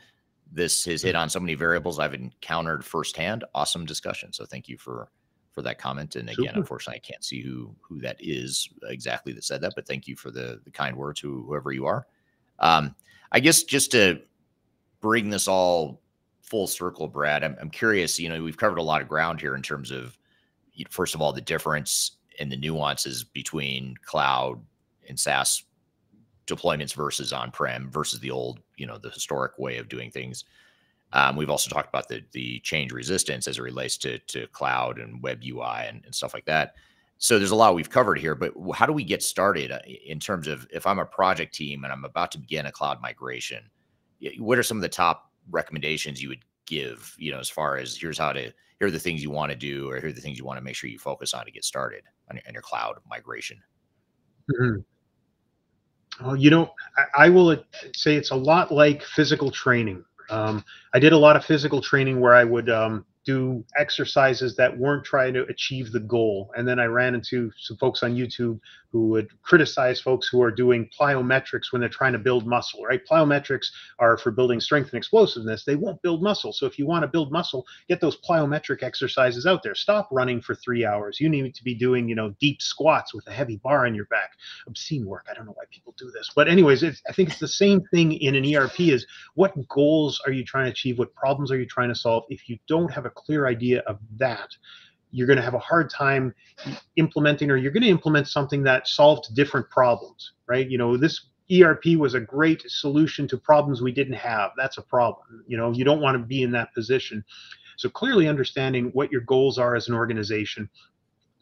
This 0.53 0.85
has 0.85 1.03
hit 1.03 1.16
on 1.16 1.28
so 1.28 1.41
many 1.41 1.55
variables 1.55 1.99
I've 1.99 2.15
encountered 2.15 2.85
firsthand. 2.85 3.45
Awesome 3.55 3.85
discussion. 3.85 4.32
So 4.32 4.45
thank 4.45 4.69
you 4.69 4.78
for 4.78 5.11
for 5.53 5.62
that 5.62 5.78
comment. 5.78 6.15
And 6.15 6.28
again, 6.28 6.47
Super. 6.47 6.61
unfortunately, 6.61 7.03
I 7.05 7.07
can't 7.07 7.24
see 7.24 7.41
who 7.43 7.74
who 7.81 8.01
that 8.01 8.16
is 8.20 8.69
exactly 8.85 9.32
that 9.32 9.45
said 9.45 9.61
that, 9.62 9.73
but 9.74 9.87
thank 9.87 10.07
you 10.07 10.16
for 10.16 10.31
the 10.31 10.61
the 10.65 10.70
kind 10.70 10.97
words, 10.97 11.20
who, 11.20 11.45
whoever 11.45 11.73
you 11.73 11.87
are. 11.87 12.07
Um, 12.61 12.95
I 13.32 13.41
guess 13.41 13.65
just 13.65 13.91
to 13.93 14.20
bring 15.01 15.31
this 15.31 15.49
all 15.49 16.01
full 16.51 16.66
circle, 16.66 17.06
Brad, 17.06 17.44
I'm, 17.44 17.56
I'm 17.60 17.70
curious. 17.70 18.18
You 18.18 18.28
know, 18.28 18.43
we've 18.43 18.56
covered 18.56 18.78
a 18.78 18.82
lot 18.82 19.01
of 19.01 19.09
ground 19.09 19.40
here 19.40 19.55
in 19.55 19.62
terms 19.62 19.90
of 19.90 20.18
first 20.90 21.14
of 21.14 21.20
all, 21.20 21.32
the 21.32 21.40
difference 21.40 22.12
and 22.39 22.51
the 22.51 22.56
nuances 22.56 23.22
between 23.22 23.94
cloud 24.05 24.60
and 25.09 25.18
SaaS 25.18 25.64
deployments 26.47 26.94
versus 26.94 27.32
on-prem 27.32 27.90
versus 27.90 28.18
the 28.20 28.31
old, 28.31 28.60
you 28.77 28.86
know, 28.86 28.98
the 28.98 29.10
historic 29.10 29.59
way 29.59 29.77
of 29.77 29.89
doing 29.89 30.10
things. 30.10 30.44
Um, 31.12 31.36
we've 31.36 31.51
also 31.51 31.70
talked 31.70 31.89
about 31.89 32.09
the 32.09 32.22
the 32.32 32.60
change 32.60 32.93
resistance 32.93 33.48
as 33.48 33.59
it 33.59 33.62
relates 33.62 33.97
to 33.98 34.18
to 34.18 34.47
cloud 34.48 34.98
and 34.98 35.22
web 35.22 35.43
UI 35.44 35.86
and, 35.89 36.05
and 36.05 36.14
stuff 36.14 36.35
like 36.35 36.44
that. 36.47 36.74
So 37.18 37.39
there's 37.39 37.51
a 37.51 37.56
lot 37.56 37.74
we've 37.74 37.90
covered 37.90 38.18
here, 38.18 38.35
but 38.35 38.55
how 38.74 38.86
do 38.86 38.93
we 38.93 39.05
get 39.05 39.22
started 39.22 39.70
uh, 39.70 39.81
in 40.06 40.18
terms 40.18 40.48
of 40.48 40.66
if 40.72 40.86
I'm 40.86 40.98
a 40.98 41.05
project 41.05 41.55
team 41.55 41.85
and 41.85 41.93
I'm 41.93 42.05
about 42.05 42.32
to 42.32 42.39
begin 42.39 42.66
a 42.66 42.72
cloud 42.72 43.02
migration? 43.02 43.64
What 44.39 44.59
are 44.59 44.62
some 44.62 44.78
of 44.78 44.82
the 44.82 44.89
top 44.89 45.30
recommendations 45.51 46.22
you 46.22 46.28
would 46.28 46.44
give? 46.66 47.14
You 47.18 47.32
know, 47.32 47.39
as 47.39 47.51
far 47.51 47.77
as 47.77 47.97
here's 47.97 48.18
how 48.18 48.32
to 48.32 48.52
here 48.78 48.89
are 48.89 48.90
the 48.90 48.98
things 48.98 49.22
you 49.22 49.31
want 49.31 49.52
to 49.52 49.56
do, 49.56 49.90
or 49.90 50.01
here 50.01 50.09
are 50.09 50.12
the 50.12 50.20
things 50.20 50.39
you 50.39 50.44
want 50.44 50.59
to 50.59 50.64
make 50.64 50.74
sure 50.74 50.89
you 50.89 50.98
focus 50.98 51.35
on 51.35 51.44
to 51.44 51.51
get 51.51 51.64
started 51.64 52.02
on 52.31 52.36
your, 52.36 52.44
on 52.48 52.55
your 52.55 52.62
cloud 52.62 52.97
migration. 53.09 53.59
Mhm. 54.51 54.85
Well, 56.22 56.36
you 56.36 56.51
know, 56.51 56.70
I, 56.97 57.27
I 57.27 57.28
will 57.28 57.56
say 57.94 58.16
it's 58.16 58.31
a 58.31 58.36
lot 58.36 58.72
like 58.72 59.02
physical 59.02 59.51
training. 59.51 60.05
Um, 60.28 60.64
I 60.94 60.98
did 60.98 61.12
a 61.12 61.18
lot 61.18 61.36
of 61.36 61.44
physical 61.44 61.81
training 61.81 62.20
where 62.20 62.35
I 62.35 62.44
would 62.44 62.70
um, 62.70 63.05
do 63.24 63.64
exercises 63.77 64.56
that 64.56 64.77
weren't 64.77 65.05
trying 65.05 65.35
to 65.35 65.44
achieve 65.47 65.93
the 65.93 66.01
goal. 66.01 66.51
And 66.56 66.66
then 66.66 66.78
I 66.78 66.85
ran 66.85 67.14
into 67.14 67.51
some 67.59 67.77
folks 67.77 68.02
on 68.02 68.14
YouTube 68.14 68.60
who 68.93 69.09
would 69.09 69.29
criticize 69.43 70.01
folks 70.01 70.29
who 70.29 70.43
are 70.43 70.51
doing 70.51 70.89
plyometrics 70.99 71.71
when 71.71 71.81
they're 71.81 71.89
trying 71.89 72.12
to 72.12 72.19
build 72.19 72.47
muscle, 72.47 72.83
right? 72.85 73.03
Plyometrics 73.07 73.67
are 73.99 74.19
for 74.19 74.31
building 74.31 74.61
strength 74.61 74.91
and 74.91 74.99
explosiveness. 74.99 75.65
They 75.65 75.77
won't 75.77 76.03
build 76.03 76.23
muscle. 76.23 76.53
So 76.53 76.67
if 76.67 76.79
you 76.79 76.87
want 76.87 77.03
to 77.03 77.09
build 77.09 77.31
muscle, 77.31 77.65
get 77.89 78.01
those 78.01 78.21
plyometric 78.21 78.83
exercises 78.83 79.47
out 79.47 79.62
there. 79.62 79.75
Stop 79.75 80.09
running 80.11 80.41
for 80.41 80.55
three 80.55 80.85
hours. 80.85 81.21
You 81.21 81.29
need 81.29 81.55
to 81.55 81.65
be 81.65 81.75
doing, 81.75 82.09
you 82.09 82.15
know, 82.15 82.35
deep 82.41 82.61
squats 82.61 83.15
with 83.15 83.27
a 83.29 83.33
heavy 83.33 83.57
bar 83.57 83.87
on 83.87 83.95
your 83.95 84.07
back. 84.07 84.33
Obscene 84.67 85.07
work. 85.07 85.27
I 85.31 85.35
don't 85.35 85.47
know 85.47 85.53
why 85.53 85.65
people 85.71 85.95
do 85.97 86.11
this. 86.11 86.31
But 86.35 86.49
anyways, 86.49 86.83
I 86.83 87.12
think 87.12 87.31
it's 87.31 87.39
the 87.39 87.49
same 87.49 87.81
thing 87.93 88.12
in 88.15 88.35
an 88.35 88.55
ERP 88.55 88.81
is 88.81 89.07
what 89.35 89.55
goals 89.69 90.21
are 90.27 90.33
you 90.33 90.45
trying 90.45 90.65
to 90.65 90.71
achieve? 90.71 90.99
What 90.99 91.15
problems 91.15 91.53
are 91.53 91.59
you 91.59 91.67
trying 91.67 91.91
to 91.91 91.95
solve? 91.95 92.25
If 92.29 92.49
you 92.49 92.59
don't 92.67 92.93
have 92.93 93.07
a 93.07 93.11
clear 93.11 93.47
idea 93.47 93.81
of 93.87 93.99
that, 94.17 94.51
you're 95.12 95.27
going 95.27 95.37
to 95.37 95.43
have 95.43 95.55
a 95.55 95.59
hard 95.59 95.91
time 95.91 96.35
implementing 96.97 97.51
or 97.51 97.57
you're 97.57 97.73
going 97.73 97.82
to 97.82 97.89
implement 97.89 98.28
something 98.28 98.62
that 98.62 98.87
solved 98.89 99.35
different 99.35 99.69
problems 99.70 100.32
right? 100.47 100.69
You 100.69 100.78
know 100.78 100.97
this 100.97 101.27
erp 101.51 101.85
was 101.97 102.15
a 102.15 102.20
great 102.20 102.62
solution 102.66 103.27
to 103.28 103.39
problems 103.39 103.81
we 103.81 103.93
didn't 103.93 104.15
have. 104.15 104.51
That's 104.57 104.78
a 104.78 104.82
problem 104.82 105.45
you 105.47 105.57
know? 105.57 105.73
You 105.73 105.85
don't 105.85 106.01
want 106.01 106.16
to 106.16 106.24
be 106.24 106.43
in 106.43 106.53
that 106.53 106.74
position. 106.74 107.24
So 107.77 107.89
clearly 107.89 108.28
understanding 108.28 108.91
what 108.93 109.11
your 109.11 109.23
goals 109.23 109.59
are 109.59 109.74
as 109.74 109.89
an 109.89 109.95
organization 109.95 110.69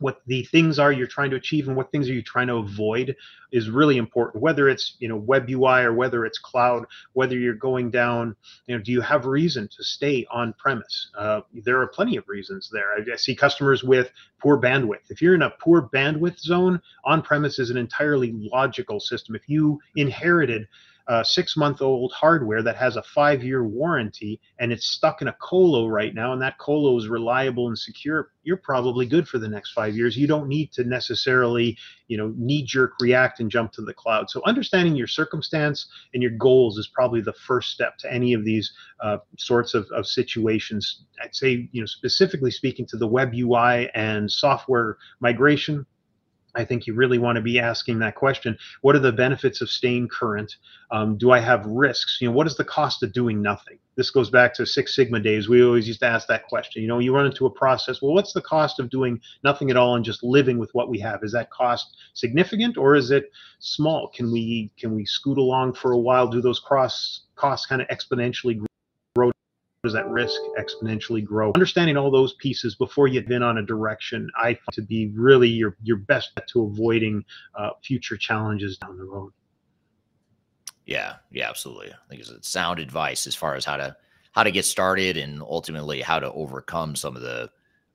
what 0.00 0.20
the 0.26 0.44
things 0.44 0.78
are 0.78 0.92
you're 0.92 1.06
trying 1.06 1.30
to 1.30 1.36
achieve 1.36 1.68
and 1.68 1.76
what 1.76 1.90
things 1.90 2.08
are 2.08 2.12
you 2.12 2.22
trying 2.22 2.46
to 2.46 2.56
avoid 2.56 3.16
is 3.52 3.70
really 3.70 3.96
important. 3.96 4.42
Whether 4.42 4.68
it's 4.68 4.96
you 4.98 5.08
know 5.08 5.16
web 5.16 5.48
ui 5.48 5.82
or 5.82 5.92
whether 5.92 6.24
it's 6.24 6.38
cloud 6.38 6.86
whether 7.12 7.36
you're 7.36 7.54
going 7.54 7.90
down 7.90 8.36
you 8.66 8.76
know 8.76 8.82
do 8.82 8.92
you 8.92 9.00
have 9.00 9.26
reason 9.26 9.68
to 9.76 9.84
stay 9.84 10.26
on 10.30 10.52
premise 10.54 11.10
uh, 11.18 11.40
there 11.64 11.80
are 11.80 11.86
plenty 11.86 12.16
of 12.16 12.28
reasons 12.28 12.70
there. 12.72 12.92
I, 12.92 13.12
I 13.12 13.16
see 13.16 13.34
customers 13.34 13.82
with 13.82 14.10
poor 14.40 14.60
bandwidth. 14.60 15.10
If 15.10 15.20
you're 15.20 15.34
in 15.34 15.42
a 15.42 15.50
poor 15.50 15.88
bandwidth 15.92 16.38
zone 16.38 16.80
on 17.04 17.22
premise 17.22 17.58
is 17.58 17.70
an 17.70 17.76
entirely 17.76 18.32
logical 18.34 19.00
system. 19.00 19.34
If 19.34 19.48
you 19.48 19.80
inherited 19.96 20.68
uh, 21.08 21.24
six 21.24 21.56
month 21.56 21.80
old 21.80 22.12
hardware 22.12 22.62
that 22.62 22.76
has 22.76 22.96
a 22.96 23.02
five 23.02 23.42
year 23.42 23.64
warranty 23.64 24.40
and 24.58 24.72
it's 24.72 24.86
stuck 24.86 25.22
in 25.22 25.28
a 25.28 25.36
colo 25.40 25.86
right 25.88 26.14
now 26.14 26.32
and 26.32 26.42
that 26.42 26.58
colo 26.58 26.96
is 26.96 27.08
reliable 27.08 27.68
and 27.68 27.78
secure 27.78 28.30
you're 28.48 28.56
probably 28.56 29.04
good 29.04 29.28
for 29.28 29.38
the 29.38 29.46
next 29.46 29.72
five 29.72 29.94
years. 29.94 30.16
You 30.16 30.26
don't 30.26 30.48
need 30.48 30.72
to 30.72 30.82
necessarily 30.82 31.76
you 32.08 32.16
know 32.16 32.32
knee 32.36 32.64
jerk 32.64 32.92
react 32.98 33.40
and 33.40 33.50
jump 33.50 33.72
to 33.72 33.82
the 33.82 33.92
cloud. 33.92 34.30
So 34.30 34.40
understanding 34.46 34.96
your 34.96 35.06
circumstance 35.06 35.86
and 36.14 36.22
your 36.22 36.32
goals 36.32 36.78
is 36.78 36.88
probably 36.88 37.20
the 37.20 37.34
first 37.34 37.70
step 37.70 37.98
to 37.98 38.12
any 38.12 38.32
of 38.32 38.44
these 38.44 38.72
uh, 39.00 39.18
sorts 39.36 39.74
of, 39.74 39.86
of 39.94 40.06
situations. 40.06 41.04
I'd 41.22 41.36
say 41.36 41.68
you 41.72 41.82
know 41.82 41.86
specifically 41.86 42.50
speaking 42.50 42.86
to 42.86 42.96
the 42.96 43.06
web 43.06 43.34
ui 43.34 43.90
and 43.94 44.32
software 44.32 44.96
migration 45.20 45.84
I 46.58 46.64
think 46.64 46.88
you 46.88 46.94
really 46.94 47.18
want 47.18 47.36
to 47.36 47.42
be 47.42 47.60
asking 47.60 48.00
that 48.00 48.16
question. 48.16 48.58
What 48.82 48.96
are 48.96 48.98
the 48.98 49.12
benefits 49.12 49.60
of 49.60 49.70
staying 49.70 50.08
current? 50.08 50.56
Um, 50.90 51.16
do 51.16 51.30
I 51.30 51.38
have 51.38 51.64
risks? 51.64 52.18
You 52.20 52.28
know, 52.28 52.34
what 52.34 52.48
is 52.48 52.56
the 52.56 52.64
cost 52.64 53.04
of 53.04 53.12
doing 53.12 53.40
nothing? 53.40 53.78
This 53.94 54.10
goes 54.10 54.28
back 54.28 54.54
to 54.54 54.66
Six 54.66 54.96
Sigma 54.96 55.20
days. 55.20 55.48
We 55.48 55.62
always 55.62 55.86
used 55.86 56.00
to 56.00 56.06
ask 56.06 56.26
that 56.26 56.46
question. 56.48 56.82
You 56.82 56.88
know, 56.88 56.98
you 56.98 57.14
run 57.14 57.26
into 57.26 57.46
a 57.46 57.50
process. 57.50 58.02
Well, 58.02 58.12
what's 58.12 58.32
the 58.32 58.42
cost 58.42 58.80
of 58.80 58.90
doing 58.90 59.20
nothing 59.44 59.70
at 59.70 59.76
all 59.76 59.94
and 59.94 60.04
just 60.04 60.24
living 60.24 60.58
with 60.58 60.70
what 60.72 60.88
we 60.88 60.98
have? 60.98 61.20
Is 61.22 61.32
that 61.32 61.50
cost 61.50 61.96
significant 62.14 62.76
or 62.76 62.96
is 62.96 63.12
it 63.12 63.30
small? 63.60 64.08
Can 64.08 64.32
we 64.32 64.72
can 64.78 64.96
we 64.96 65.04
scoot 65.04 65.38
along 65.38 65.74
for 65.74 65.92
a 65.92 65.98
while? 65.98 66.26
Do 66.26 66.40
those 66.40 66.58
cross 66.58 67.20
costs 67.36 67.66
kind 67.66 67.80
of 67.80 67.86
exponentially 67.88 68.58
grow? 68.58 68.67
Does 69.84 69.92
that 69.92 70.08
risk 70.08 70.40
exponentially 70.58 71.24
grow? 71.24 71.52
Understanding 71.54 71.96
all 71.96 72.10
those 72.10 72.34
pieces 72.34 72.74
before 72.74 73.06
you 73.06 73.20
get 73.20 73.30
in 73.30 73.42
on 73.42 73.58
a 73.58 73.62
direction, 73.62 74.28
I 74.36 74.54
find 74.54 74.72
to 74.72 74.82
be 74.82 75.08
really 75.14 75.48
your 75.48 75.76
your 75.82 75.98
best 75.98 76.34
bet 76.34 76.48
to 76.48 76.64
avoiding 76.64 77.24
uh, 77.54 77.70
future 77.82 78.16
challenges 78.16 78.76
down 78.78 78.98
the 78.98 79.04
road. 79.04 79.32
Yeah, 80.84 81.16
yeah, 81.30 81.48
absolutely. 81.48 81.92
I 81.92 82.08
think 82.08 82.22
it's 82.22 82.48
sound 82.48 82.80
advice 82.80 83.26
as 83.26 83.34
far 83.34 83.54
as 83.54 83.64
how 83.64 83.76
to 83.76 83.96
how 84.32 84.42
to 84.42 84.50
get 84.50 84.64
started 84.64 85.16
and 85.16 85.42
ultimately 85.42 86.00
how 86.00 86.18
to 86.18 86.32
overcome 86.32 86.96
some 86.96 87.14
of 87.14 87.22
the 87.22 87.50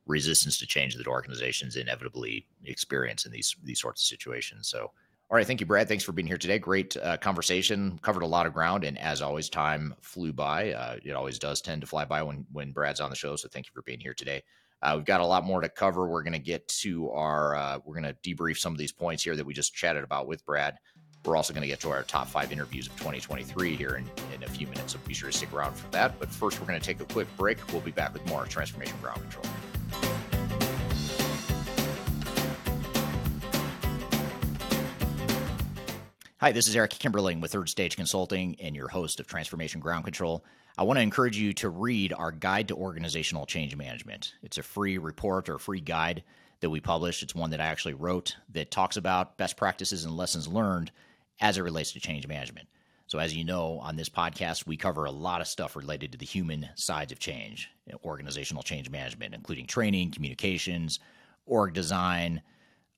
resistance 0.05 0.57
to 0.59 0.67
change 0.67 0.95
that 0.95 1.07
organizations 1.07 1.75
inevitably 1.75 2.45
experience 2.65 3.25
in 3.25 3.31
these 3.31 3.55
these 3.63 3.81
sorts 3.81 4.01
of 4.01 4.05
situations. 4.05 4.69
So 4.69 4.91
all 5.33 5.37
right. 5.37 5.47
Thank 5.47 5.61
you, 5.61 5.65
Brad. 5.65 5.87
Thanks 5.87 6.03
for 6.03 6.11
being 6.11 6.27
here 6.27 6.37
today. 6.37 6.59
Great 6.59 6.95
uh, 6.95 7.17
conversation. 7.17 7.97
Covered 8.03 8.21
a 8.21 8.27
lot 8.27 8.45
of 8.45 8.53
ground. 8.53 8.83
And 8.83 8.99
as 8.99 9.19
always, 9.19 9.49
time 9.49 9.95
flew 9.99 10.31
by. 10.31 10.73
Uh, 10.73 10.97
it 11.03 11.13
always 11.13 11.39
does 11.39 11.59
tend 11.59 11.81
to 11.81 11.87
fly 11.87 12.05
by 12.05 12.21
when, 12.21 12.45
when 12.51 12.71
Brad's 12.71 13.01
on 13.01 13.09
the 13.09 13.15
show. 13.15 13.35
So 13.35 13.49
thank 13.49 13.65
you 13.65 13.71
for 13.73 13.81
being 13.81 13.99
here 13.99 14.13
today. 14.13 14.43
Uh, 14.83 14.93
we've 14.95 15.07
got 15.07 15.21
a 15.21 15.25
lot 15.25 15.43
more 15.43 15.59
to 15.59 15.69
cover. 15.69 16.07
We're 16.07 16.21
going 16.21 16.33
to 16.33 16.39
get 16.39 16.67
to 16.81 17.09
our, 17.09 17.55
uh, 17.55 17.79
we're 17.83 17.99
going 17.99 18.13
to 18.13 18.35
debrief 18.35 18.59
some 18.59 18.73
of 18.73 18.77
these 18.77 18.91
points 18.91 19.23
here 19.23 19.35
that 19.35 19.43
we 19.43 19.55
just 19.55 19.73
chatted 19.73 20.03
about 20.03 20.27
with 20.27 20.45
Brad. 20.45 20.77
We're 21.25 21.35
also 21.35 21.51
going 21.51 21.63
to 21.63 21.67
get 21.67 21.79
to 21.79 21.89
our 21.89 22.03
top 22.03 22.27
five 22.27 22.51
interviews 22.51 22.85
of 22.85 22.93
2023 22.97 23.75
here 23.75 23.95
in, 23.95 24.07
in 24.35 24.43
a 24.43 24.47
few 24.47 24.67
minutes. 24.67 24.93
So 24.93 24.99
be 25.07 25.15
sure 25.15 25.31
to 25.31 25.35
stick 25.35 25.51
around 25.51 25.73
for 25.73 25.89
that. 25.93 26.19
But 26.19 26.29
first, 26.29 26.61
we're 26.61 26.67
going 26.67 26.79
to 26.79 26.85
take 26.85 27.01
a 27.01 27.05
quick 27.05 27.27
break. 27.37 27.57
We'll 27.71 27.81
be 27.81 27.89
back 27.89 28.13
with 28.13 28.23
more 28.27 28.45
Transformation 28.45 28.97
Ground 29.01 29.21
Control. 29.21 29.45
Hi, 36.43 36.51
this 36.51 36.67
is 36.67 36.75
Eric 36.75 36.91
Kimberling 36.91 37.39
with 37.39 37.53
Third 37.53 37.69
Stage 37.69 37.95
Consulting 37.95 38.57
and 38.59 38.75
your 38.75 38.89
host 38.89 39.21
of 39.21 39.27
Transformation 39.27 39.79
Ground 39.79 40.03
Control. 40.03 40.43
I 40.77 40.83
want 40.83 40.97
to 40.97 41.01
encourage 41.01 41.37
you 41.37 41.53
to 41.53 41.69
read 41.69 42.11
our 42.11 42.33
Guide 42.33 42.67
to 42.67 42.75
Organizational 42.75 43.45
Change 43.45 43.77
Management. 43.77 44.33
It's 44.43 44.57
a 44.57 44.61
free 44.61 44.97
report 44.97 45.47
or 45.47 45.57
free 45.57 45.79
guide 45.79 46.21
that 46.59 46.69
we 46.69 46.81
publish. 46.81 47.23
It's 47.23 47.33
one 47.33 47.51
that 47.51 47.61
I 47.61 47.67
actually 47.67 47.93
wrote 47.93 48.35
that 48.49 48.71
talks 48.71 48.97
about 48.97 49.37
best 49.37 49.55
practices 49.55 50.03
and 50.03 50.17
lessons 50.17 50.45
learned 50.45 50.91
as 51.39 51.57
it 51.57 51.61
relates 51.61 51.93
to 51.93 52.01
change 52.01 52.27
management. 52.27 52.67
So, 53.07 53.19
as 53.19 53.33
you 53.33 53.45
know, 53.45 53.79
on 53.79 53.95
this 53.95 54.09
podcast, 54.09 54.67
we 54.67 54.75
cover 54.75 55.05
a 55.05 55.11
lot 55.11 55.39
of 55.39 55.47
stuff 55.47 55.77
related 55.77 56.11
to 56.11 56.17
the 56.17 56.25
human 56.25 56.67
sides 56.75 57.13
of 57.13 57.19
change, 57.19 57.69
organizational 58.03 58.63
change 58.63 58.89
management, 58.89 59.33
including 59.33 59.65
training, 59.65 60.11
communications, 60.11 60.99
org 61.45 61.73
design, 61.73 62.41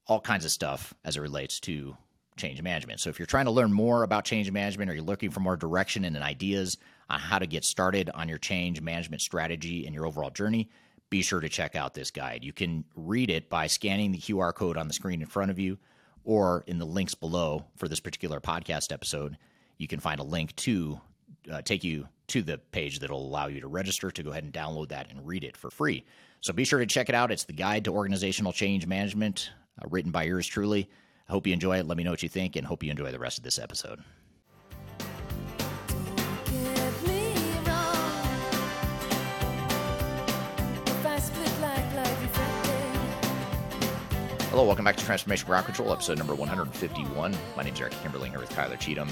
all 0.08 0.20
kinds 0.20 0.44
of 0.44 0.50
stuff 0.50 0.94
as 1.04 1.16
it 1.16 1.20
relates 1.20 1.60
to 1.60 1.96
change 2.36 2.60
management. 2.62 3.00
So 3.00 3.10
if 3.10 3.18
you're 3.18 3.26
trying 3.26 3.46
to 3.46 3.50
learn 3.50 3.72
more 3.72 4.02
about 4.02 4.24
change 4.24 4.50
management 4.50 4.90
or 4.90 4.94
you're 4.94 5.02
looking 5.02 5.30
for 5.30 5.40
more 5.40 5.56
direction 5.56 6.04
and 6.04 6.16
ideas 6.18 6.76
on 7.08 7.18
how 7.18 7.38
to 7.38 7.46
get 7.46 7.64
started 7.64 8.10
on 8.14 8.28
your 8.28 8.38
change 8.38 8.80
management 8.80 9.22
strategy 9.22 9.86
and 9.86 9.94
your 9.94 10.06
overall 10.06 10.30
journey, 10.30 10.70
be 11.08 11.22
sure 11.22 11.40
to 11.40 11.48
check 11.48 11.76
out 11.76 11.94
this 11.94 12.10
guide. 12.10 12.44
You 12.44 12.52
can 12.52 12.84
read 12.94 13.30
it 13.30 13.48
by 13.48 13.66
scanning 13.66 14.12
the 14.12 14.18
QR 14.18 14.54
code 14.54 14.76
on 14.76 14.88
the 14.88 14.94
screen 14.94 15.22
in 15.22 15.28
front 15.28 15.50
of 15.50 15.58
you 15.58 15.78
or 16.24 16.64
in 16.66 16.78
the 16.78 16.84
links 16.84 17.14
below 17.14 17.64
for 17.76 17.88
this 17.88 18.00
particular 18.00 18.40
podcast 18.40 18.92
episode. 18.92 19.36
You 19.78 19.86
can 19.86 20.00
find 20.00 20.20
a 20.20 20.24
link 20.24 20.54
to 20.56 21.00
uh, 21.50 21.62
take 21.62 21.84
you 21.84 22.08
to 22.28 22.42
the 22.42 22.58
page 22.58 22.98
that'll 22.98 23.24
allow 23.24 23.46
you 23.46 23.60
to 23.60 23.68
register 23.68 24.10
to 24.10 24.22
go 24.22 24.30
ahead 24.30 24.42
and 24.42 24.52
download 24.52 24.88
that 24.88 25.10
and 25.10 25.26
read 25.26 25.44
it 25.44 25.56
for 25.56 25.70
free. 25.70 26.04
So 26.40 26.52
be 26.52 26.64
sure 26.64 26.80
to 26.80 26.86
check 26.86 27.08
it 27.08 27.14
out. 27.14 27.30
It's 27.30 27.44
the 27.44 27.52
Guide 27.52 27.84
to 27.84 27.92
Organizational 27.92 28.52
Change 28.52 28.86
Management, 28.86 29.50
uh, 29.80 29.86
written 29.88 30.10
by 30.10 30.24
yours 30.24 30.46
truly. 30.46 30.88
I 31.28 31.32
hope 31.32 31.46
you 31.46 31.52
enjoy 31.52 31.78
it. 31.78 31.86
Let 31.86 31.96
me 31.96 32.04
know 32.04 32.10
what 32.10 32.22
you 32.22 32.28
think, 32.28 32.54
and 32.54 32.66
hope 32.66 32.82
you 32.84 32.90
enjoy 32.90 33.10
the 33.10 33.18
rest 33.18 33.38
of 33.38 33.44
this 33.44 33.58
episode. 33.58 34.00
Hello, 44.50 44.64
welcome 44.64 44.84
back 44.84 44.96
to 44.96 45.04
Transformation 45.04 45.46
Ground 45.46 45.66
Control, 45.66 45.92
episode 45.92 46.16
number 46.16 46.34
151. 46.34 47.36
My 47.56 47.62
name 47.62 47.74
is 47.74 47.80
Eric 47.80 47.92
Kimberling 47.94 48.30
here 48.30 48.38
with 48.38 48.48
Kyler 48.50 48.78
Cheatham. 48.78 49.08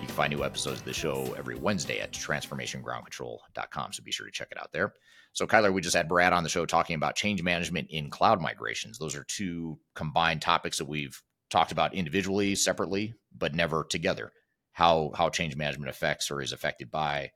You 0.00 0.06
can 0.06 0.14
find 0.16 0.34
new 0.34 0.42
episodes 0.42 0.80
of 0.80 0.86
the 0.86 0.92
show 0.92 1.34
every 1.36 1.54
Wednesday 1.54 2.00
at 2.00 2.12
transformationgroundcontrol.com. 2.12 3.92
So 3.92 4.02
be 4.02 4.10
sure 4.10 4.26
to 4.26 4.32
check 4.32 4.48
it 4.50 4.58
out 4.58 4.72
there. 4.72 4.94
So, 5.34 5.46
Kyler, 5.46 5.72
we 5.72 5.82
just 5.82 5.94
had 5.94 6.08
Brad 6.08 6.32
on 6.32 6.42
the 6.42 6.48
show 6.48 6.66
talking 6.66 6.96
about 6.96 7.14
change 7.14 7.42
management 7.42 7.88
in 7.90 8.10
cloud 8.10 8.40
migrations. 8.40 8.98
Those 8.98 9.14
are 9.14 9.24
two 9.24 9.78
combined 9.94 10.42
topics 10.42 10.78
that 10.78 10.88
we've 10.88 11.22
talked 11.50 11.72
about 11.72 11.94
individually, 11.94 12.54
separately, 12.54 13.14
but 13.36 13.54
never 13.54 13.84
together. 13.84 14.32
How 14.72 15.12
how 15.16 15.28
change 15.28 15.56
management 15.56 15.90
affects 15.90 16.30
or 16.30 16.40
is 16.40 16.52
affected 16.52 16.90
by 16.90 17.30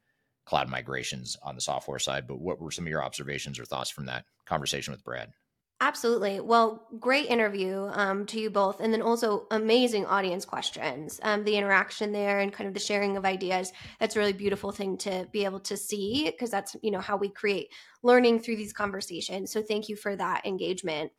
cloud 0.45 0.69
migrations 0.69 1.37
on 1.43 1.55
the 1.55 1.61
software 1.61 1.99
side. 1.99 2.27
But 2.27 2.41
what 2.41 2.61
were 2.61 2.71
some 2.71 2.85
of 2.85 2.91
your 2.91 3.05
observations 3.05 3.59
or 3.59 3.65
thoughts 3.65 3.91
from 3.91 4.07
that 4.07 4.25
conversation 4.47 4.93
with 4.93 5.05
Brad? 5.05 5.31
Absolutely. 5.81 6.39
Well, 6.39 6.87
great 7.01 7.27
interview 7.27 7.91
um, 7.95 8.25
to 8.27 8.39
you 8.39 8.51
both, 8.51 8.79
and 8.79 8.93
then 8.93 9.03
also 9.03 9.49
amazing 9.51 10.07
audience 10.07 10.45
questions. 10.45 11.19
Um, 11.25 11.43
the 11.43 11.57
interaction 11.57 12.13
there 12.13 12.39
and 12.39 12.53
kind 12.53 12.69
of 12.69 12.75
the 12.75 12.79
sharing 12.79 13.17
of 13.17 13.25
ideas. 13.25 13.73
That's 13.99 14.15
a 14.15 14.21
really 14.21 14.33
beautiful 14.33 14.71
thing 14.71 14.97
to 14.99 15.27
be 15.33 15.45
able 15.45 15.59
to 15.61 15.77
see 15.77 16.31
because 16.31 16.51
that's 16.51 16.77
you 16.83 16.93
know 16.93 17.01
how 17.01 17.17
we 17.17 17.29
create 17.29 17.73
learning 18.05 18.39
through 18.41 18.57
these 18.57 18.73
conversations. 18.73 19.51
So 19.51 19.61
thank 19.61 19.89
you 19.89 19.97
for 19.97 20.15
that 20.15 20.47
engagement. 20.47 21.11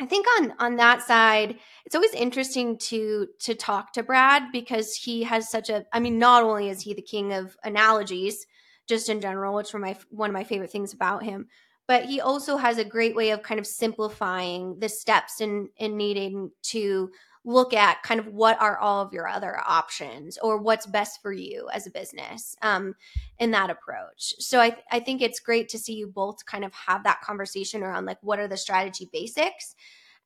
I 0.00 0.06
think 0.06 0.26
on 0.38 0.54
on 0.58 0.76
that 0.76 1.02
side, 1.02 1.58
it's 1.84 1.94
always 1.94 2.14
interesting 2.14 2.78
to 2.78 3.28
to 3.40 3.54
talk 3.54 3.92
to 3.92 4.02
Brad 4.02 4.44
because 4.52 4.94
he 4.94 5.24
has 5.24 5.50
such 5.50 5.68
a. 5.68 5.84
I 5.92 6.00
mean, 6.00 6.18
not 6.18 6.42
only 6.42 6.70
is 6.70 6.82
he 6.82 6.94
the 6.94 7.02
king 7.02 7.32
of 7.32 7.56
analogies, 7.62 8.46
just 8.88 9.08
in 9.08 9.20
general, 9.20 9.54
which 9.54 9.74
are 9.74 9.78
my 9.78 9.96
one 10.10 10.30
of 10.30 10.34
my 10.34 10.44
favorite 10.44 10.70
things 10.72 10.92
about 10.92 11.22
him 11.22 11.48
but 11.90 12.04
he 12.04 12.20
also 12.20 12.56
has 12.56 12.78
a 12.78 12.84
great 12.84 13.16
way 13.16 13.30
of 13.30 13.42
kind 13.42 13.58
of 13.58 13.66
simplifying 13.66 14.78
the 14.78 14.88
steps 14.88 15.40
in 15.40 15.68
in 15.76 15.96
needing 15.96 16.52
to 16.62 17.10
look 17.44 17.72
at 17.72 18.02
kind 18.02 18.20
of 18.20 18.26
what 18.28 18.60
are 18.60 18.78
all 18.78 19.00
of 19.00 19.12
your 19.12 19.26
other 19.26 19.60
options 19.66 20.38
or 20.42 20.58
what's 20.58 20.86
best 20.86 21.22
for 21.22 21.32
you 21.32 21.68
as 21.72 21.86
a 21.86 21.90
business 21.90 22.54
um, 22.62 22.94
in 23.38 23.50
that 23.50 23.70
approach. 23.70 24.34
So 24.38 24.60
I, 24.60 24.76
I 24.90 25.00
think 25.00 25.22
it's 25.22 25.40
great 25.40 25.68
to 25.70 25.78
see 25.78 25.94
you 25.94 26.06
both 26.06 26.44
kind 26.44 26.64
of 26.64 26.74
have 26.74 27.02
that 27.04 27.22
conversation 27.22 27.82
around 27.82 28.04
like 28.04 28.18
what 28.20 28.38
are 28.38 28.48
the 28.48 28.58
strategy 28.58 29.08
basics 29.10 29.74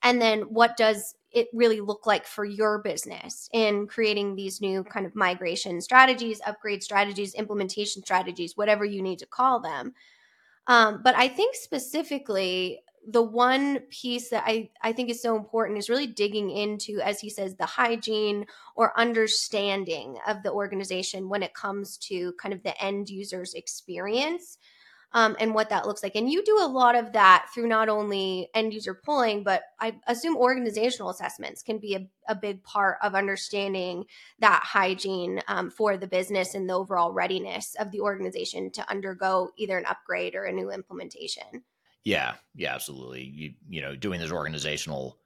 and 0.02 0.20
then 0.20 0.42
what 0.42 0.76
does 0.76 1.14
it 1.30 1.48
really 1.52 1.80
look 1.80 2.06
like 2.06 2.26
for 2.26 2.44
your 2.44 2.78
business 2.78 3.48
in 3.52 3.86
creating 3.86 4.34
these 4.34 4.60
new 4.60 4.84
kind 4.84 5.06
of 5.06 5.14
migration 5.14 5.80
strategies 5.80 6.40
upgrade 6.46 6.82
strategies 6.82 7.34
implementation 7.34 8.02
strategies 8.02 8.56
whatever 8.56 8.84
you 8.84 9.02
need 9.02 9.18
to 9.20 9.26
call 9.26 9.60
them. 9.60 9.92
Um, 10.66 11.00
but 11.02 11.14
I 11.14 11.28
think 11.28 11.54
specifically, 11.54 12.80
the 13.06 13.22
one 13.22 13.80
piece 13.90 14.30
that 14.30 14.44
I, 14.46 14.70
I 14.82 14.92
think 14.92 15.10
is 15.10 15.20
so 15.20 15.36
important 15.36 15.78
is 15.78 15.90
really 15.90 16.06
digging 16.06 16.50
into, 16.50 17.00
as 17.00 17.20
he 17.20 17.28
says, 17.28 17.56
the 17.56 17.66
hygiene 17.66 18.46
or 18.76 18.98
understanding 18.98 20.18
of 20.26 20.42
the 20.42 20.52
organization 20.52 21.28
when 21.28 21.42
it 21.42 21.54
comes 21.54 21.96
to 21.98 22.32
kind 22.40 22.54
of 22.54 22.62
the 22.62 22.80
end 22.82 23.10
user's 23.10 23.54
experience 23.54 24.58
um, 25.14 25.36
and 25.38 25.54
what 25.54 25.70
that 25.70 25.86
looks 25.86 26.02
like. 26.02 26.16
And 26.16 26.30
you 26.30 26.42
do 26.44 26.58
a 26.60 26.66
lot 26.66 26.96
of 26.96 27.12
that 27.12 27.46
through 27.54 27.68
not 27.68 27.88
only 27.88 28.48
end 28.52 28.74
user 28.74 28.94
polling, 28.94 29.44
but 29.44 29.62
I 29.80 29.96
assume 30.08 30.36
organizational 30.36 31.10
assessments 31.10 31.62
can 31.62 31.78
be 31.78 31.94
a, 31.94 32.08
a 32.28 32.34
big 32.34 32.64
part 32.64 32.98
of 33.02 33.14
understanding 33.14 34.06
that 34.40 34.62
hygiene 34.64 35.40
um, 35.46 35.70
for 35.70 35.96
the 35.96 36.08
business 36.08 36.54
and 36.54 36.68
the 36.68 36.74
overall 36.74 37.12
readiness 37.12 37.76
of 37.78 37.92
the 37.92 38.00
organization 38.00 38.70
to 38.72 38.90
undergo 38.90 39.50
either 39.56 39.78
an 39.78 39.86
upgrade 39.86 40.34
or 40.34 40.44
a 40.44 40.52
new 40.52 40.70
implementation. 40.70 41.62
Yeah, 42.04 42.34
yeah, 42.54 42.74
absolutely. 42.74 43.22
You 43.24 43.54
you 43.68 43.80
know, 43.80 43.96
doing 43.96 44.20
those 44.20 44.32
organizational 44.32 45.18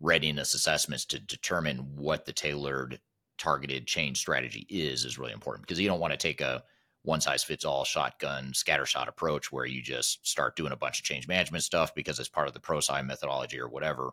readiness 0.00 0.54
assessments 0.54 1.04
to 1.06 1.18
determine 1.20 1.78
what 1.96 2.24
the 2.26 2.32
tailored 2.32 3.00
targeted 3.38 3.86
change 3.86 4.18
strategy 4.18 4.66
is 4.70 5.04
is 5.04 5.18
really 5.18 5.32
important 5.32 5.66
because 5.66 5.80
you 5.80 5.88
don't 5.88 6.00
want 6.00 6.12
to 6.12 6.16
take 6.18 6.40
a 6.40 6.62
one 7.02 7.20
size 7.20 7.44
fits 7.44 7.64
all 7.64 7.84
shotgun 7.84 8.52
scattershot 8.52 9.08
approach 9.08 9.52
where 9.52 9.66
you 9.66 9.82
just 9.82 10.26
start 10.26 10.56
doing 10.56 10.72
a 10.72 10.76
bunch 10.76 10.98
of 10.98 11.04
change 11.04 11.28
management 11.28 11.62
stuff 11.64 11.94
because 11.94 12.18
it's 12.18 12.28
part 12.28 12.48
of 12.48 12.54
the 12.54 12.60
ProSci 12.60 13.04
methodology 13.06 13.60
or 13.60 13.68
whatever. 13.68 14.10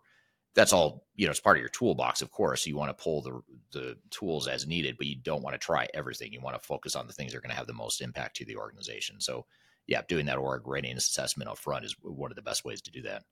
That's 0.56 0.73
all, 0.73 1.07
you 1.15 1.26
know, 1.27 1.31
it's 1.31 1.40
part 1.41 1.57
of 1.57 1.61
your 1.61 1.69
toolbox, 1.69 2.22
of 2.22 2.31
course. 2.31 2.65
You 2.68 2.77
want 2.77 2.95
to 2.98 3.03
pull 3.03 3.22
the 3.23 3.41
the 3.72 3.98
tools 4.11 4.48
as 4.48 4.68
needed, 4.68 4.98
but 4.98 5.07
you 5.07 5.15
don't 5.18 5.44
want 5.44 5.56
to 5.56 5.60
try 5.60 5.88
everything. 5.94 6.34
You 6.34 6.41
want 6.41 6.61
to 6.61 6.68
focus 6.68 6.95
on 6.95 7.07
the 7.07 7.14
things 7.14 7.31
that 7.34 7.40
are 7.40 7.41
going 7.41 7.52
to 7.52 7.57
have 7.57 7.68
the 7.68 7.73
most 7.73 8.02
impact 8.02 8.38
to 8.38 8.45
the 8.45 8.57
organization. 8.57 9.19
So, 9.22 9.45
yeah, 9.88 10.01
doing 10.07 10.26
that 10.27 10.38
org 10.38 10.68
readiness 10.68 11.10
assessment 11.10 11.49
up 11.49 11.57
front 11.57 11.85
is 11.85 11.95
one 12.01 12.31
of 12.31 12.35
the 12.35 12.41
best 12.41 12.65
ways 12.65 12.81
to 12.81 12.91
do 12.91 13.01
that. 13.03 13.23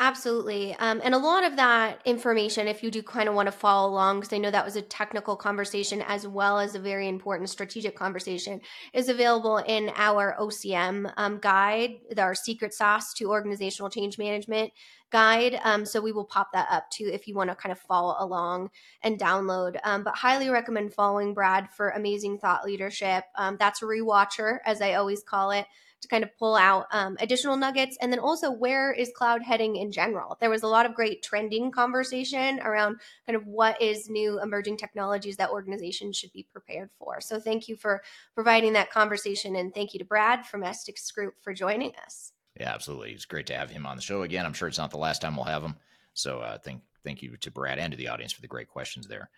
Absolutely. 0.00 0.76
Um, 0.76 1.00
and 1.02 1.12
a 1.12 1.18
lot 1.18 1.42
of 1.42 1.56
that 1.56 2.00
information, 2.04 2.68
if 2.68 2.84
you 2.84 2.90
do 2.90 3.02
kind 3.02 3.28
of 3.28 3.34
want 3.34 3.48
to 3.48 3.52
follow 3.52 3.90
along, 3.90 4.20
because 4.20 4.32
I 4.32 4.38
know 4.38 4.50
that 4.52 4.64
was 4.64 4.76
a 4.76 4.82
technical 4.82 5.34
conversation 5.34 6.02
as 6.02 6.24
well 6.24 6.60
as 6.60 6.76
a 6.76 6.78
very 6.78 7.08
important 7.08 7.50
strategic 7.50 7.96
conversation, 7.96 8.60
is 8.92 9.08
available 9.08 9.56
in 9.56 9.90
our 9.96 10.36
OCM 10.38 11.12
um, 11.16 11.40
guide, 11.40 11.96
our 12.16 12.36
secret 12.36 12.74
sauce 12.74 13.12
to 13.14 13.30
organizational 13.30 13.90
change 13.90 14.18
management 14.18 14.70
guide. 15.10 15.58
Um, 15.64 15.84
so 15.84 16.00
we 16.00 16.12
will 16.12 16.26
pop 16.26 16.52
that 16.52 16.68
up 16.70 16.88
too 16.90 17.10
if 17.12 17.26
you 17.26 17.34
want 17.34 17.50
to 17.50 17.56
kind 17.56 17.72
of 17.72 17.80
follow 17.80 18.14
along 18.20 18.70
and 19.02 19.18
download. 19.18 19.78
Um, 19.82 20.04
but 20.04 20.14
highly 20.14 20.48
recommend 20.48 20.94
following 20.94 21.34
Brad 21.34 21.70
for 21.70 21.88
amazing 21.90 22.38
thought 22.38 22.64
leadership. 22.64 23.24
Um, 23.34 23.56
that's 23.58 23.82
a 23.82 23.86
rewatcher, 23.86 24.58
as 24.64 24.80
I 24.80 24.94
always 24.94 25.24
call 25.24 25.50
it 25.50 25.66
to 26.00 26.08
kind 26.08 26.24
of 26.24 26.36
pull 26.38 26.54
out 26.54 26.86
um, 26.92 27.16
additional 27.20 27.56
nuggets. 27.56 27.96
And 28.00 28.12
then 28.12 28.18
also, 28.18 28.50
where 28.50 28.92
is 28.92 29.10
cloud 29.14 29.42
heading 29.42 29.76
in 29.76 29.90
general? 29.90 30.36
There 30.40 30.50
was 30.50 30.62
a 30.62 30.68
lot 30.68 30.86
of 30.86 30.94
great 30.94 31.22
trending 31.22 31.70
conversation 31.70 32.60
around 32.60 33.00
kind 33.26 33.36
of 33.36 33.46
what 33.46 33.80
is 33.80 34.08
new 34.08 34.40
emerging 34.40 34.76
technologies 34.76 35.36
that 35.36 35.50
organizations 35.50 36.16
should 36.16 36.32
be 36.32 36.46
prepared 36.50 36.90
for. 36.98 37.20
So, 37.20 37.40
thank 37.40 37.68
you 37.68 37.76
for 37.76 38.02
providing 38.34 38.72
that 38.74 38.90
conversation. 38.90 39.56
And 39.56 39.74
thank 39.74 39.92
you 39.92 39.98
to 39.98 40.04
Brad 40.04 40.46
from 40.46 40.62
Estes 40.62 41.10
Group 41.10 41.34
for 41.40 41.52
joining 41.52 41.92
us. 42.04 42.32
Yeah, 42.58 42.72
absolutely. 42.74 43.12
It's 43.12 43.24
great 43.24 43.46
to 43.46 43.56
have 43.56 43.70
him 43.70 43.86
on 43.86 43.96
the 43.96 44.02
show 44.02 44.22
again. 44.22 44.44
I'm 44.44 44.52
sure 44.52 44.68
it's 44.68 44.78
not 44.78 44.90
the 44.90 44.98
last 44.98 45.22
time 45.22 45.36
we'll 45.36 45.44
have 45.44 45.62
him. 45.62 45.76
So, 46.14 46.40
uh, 46.40 46.58
thank, 46.58 46.82
thank 47.04 47.22
you 47.22 47.36
to 47.36 47.50
Brad 47.50 47.78
and 47.78 47.92
to 47.92 47.96
the 47.96 48.08
audience 48.08 48.32
for 48.32 48.40
the 48.40 48.48
great 48.48 48.68
questions 48.68 49.06
there. 49.06 49.30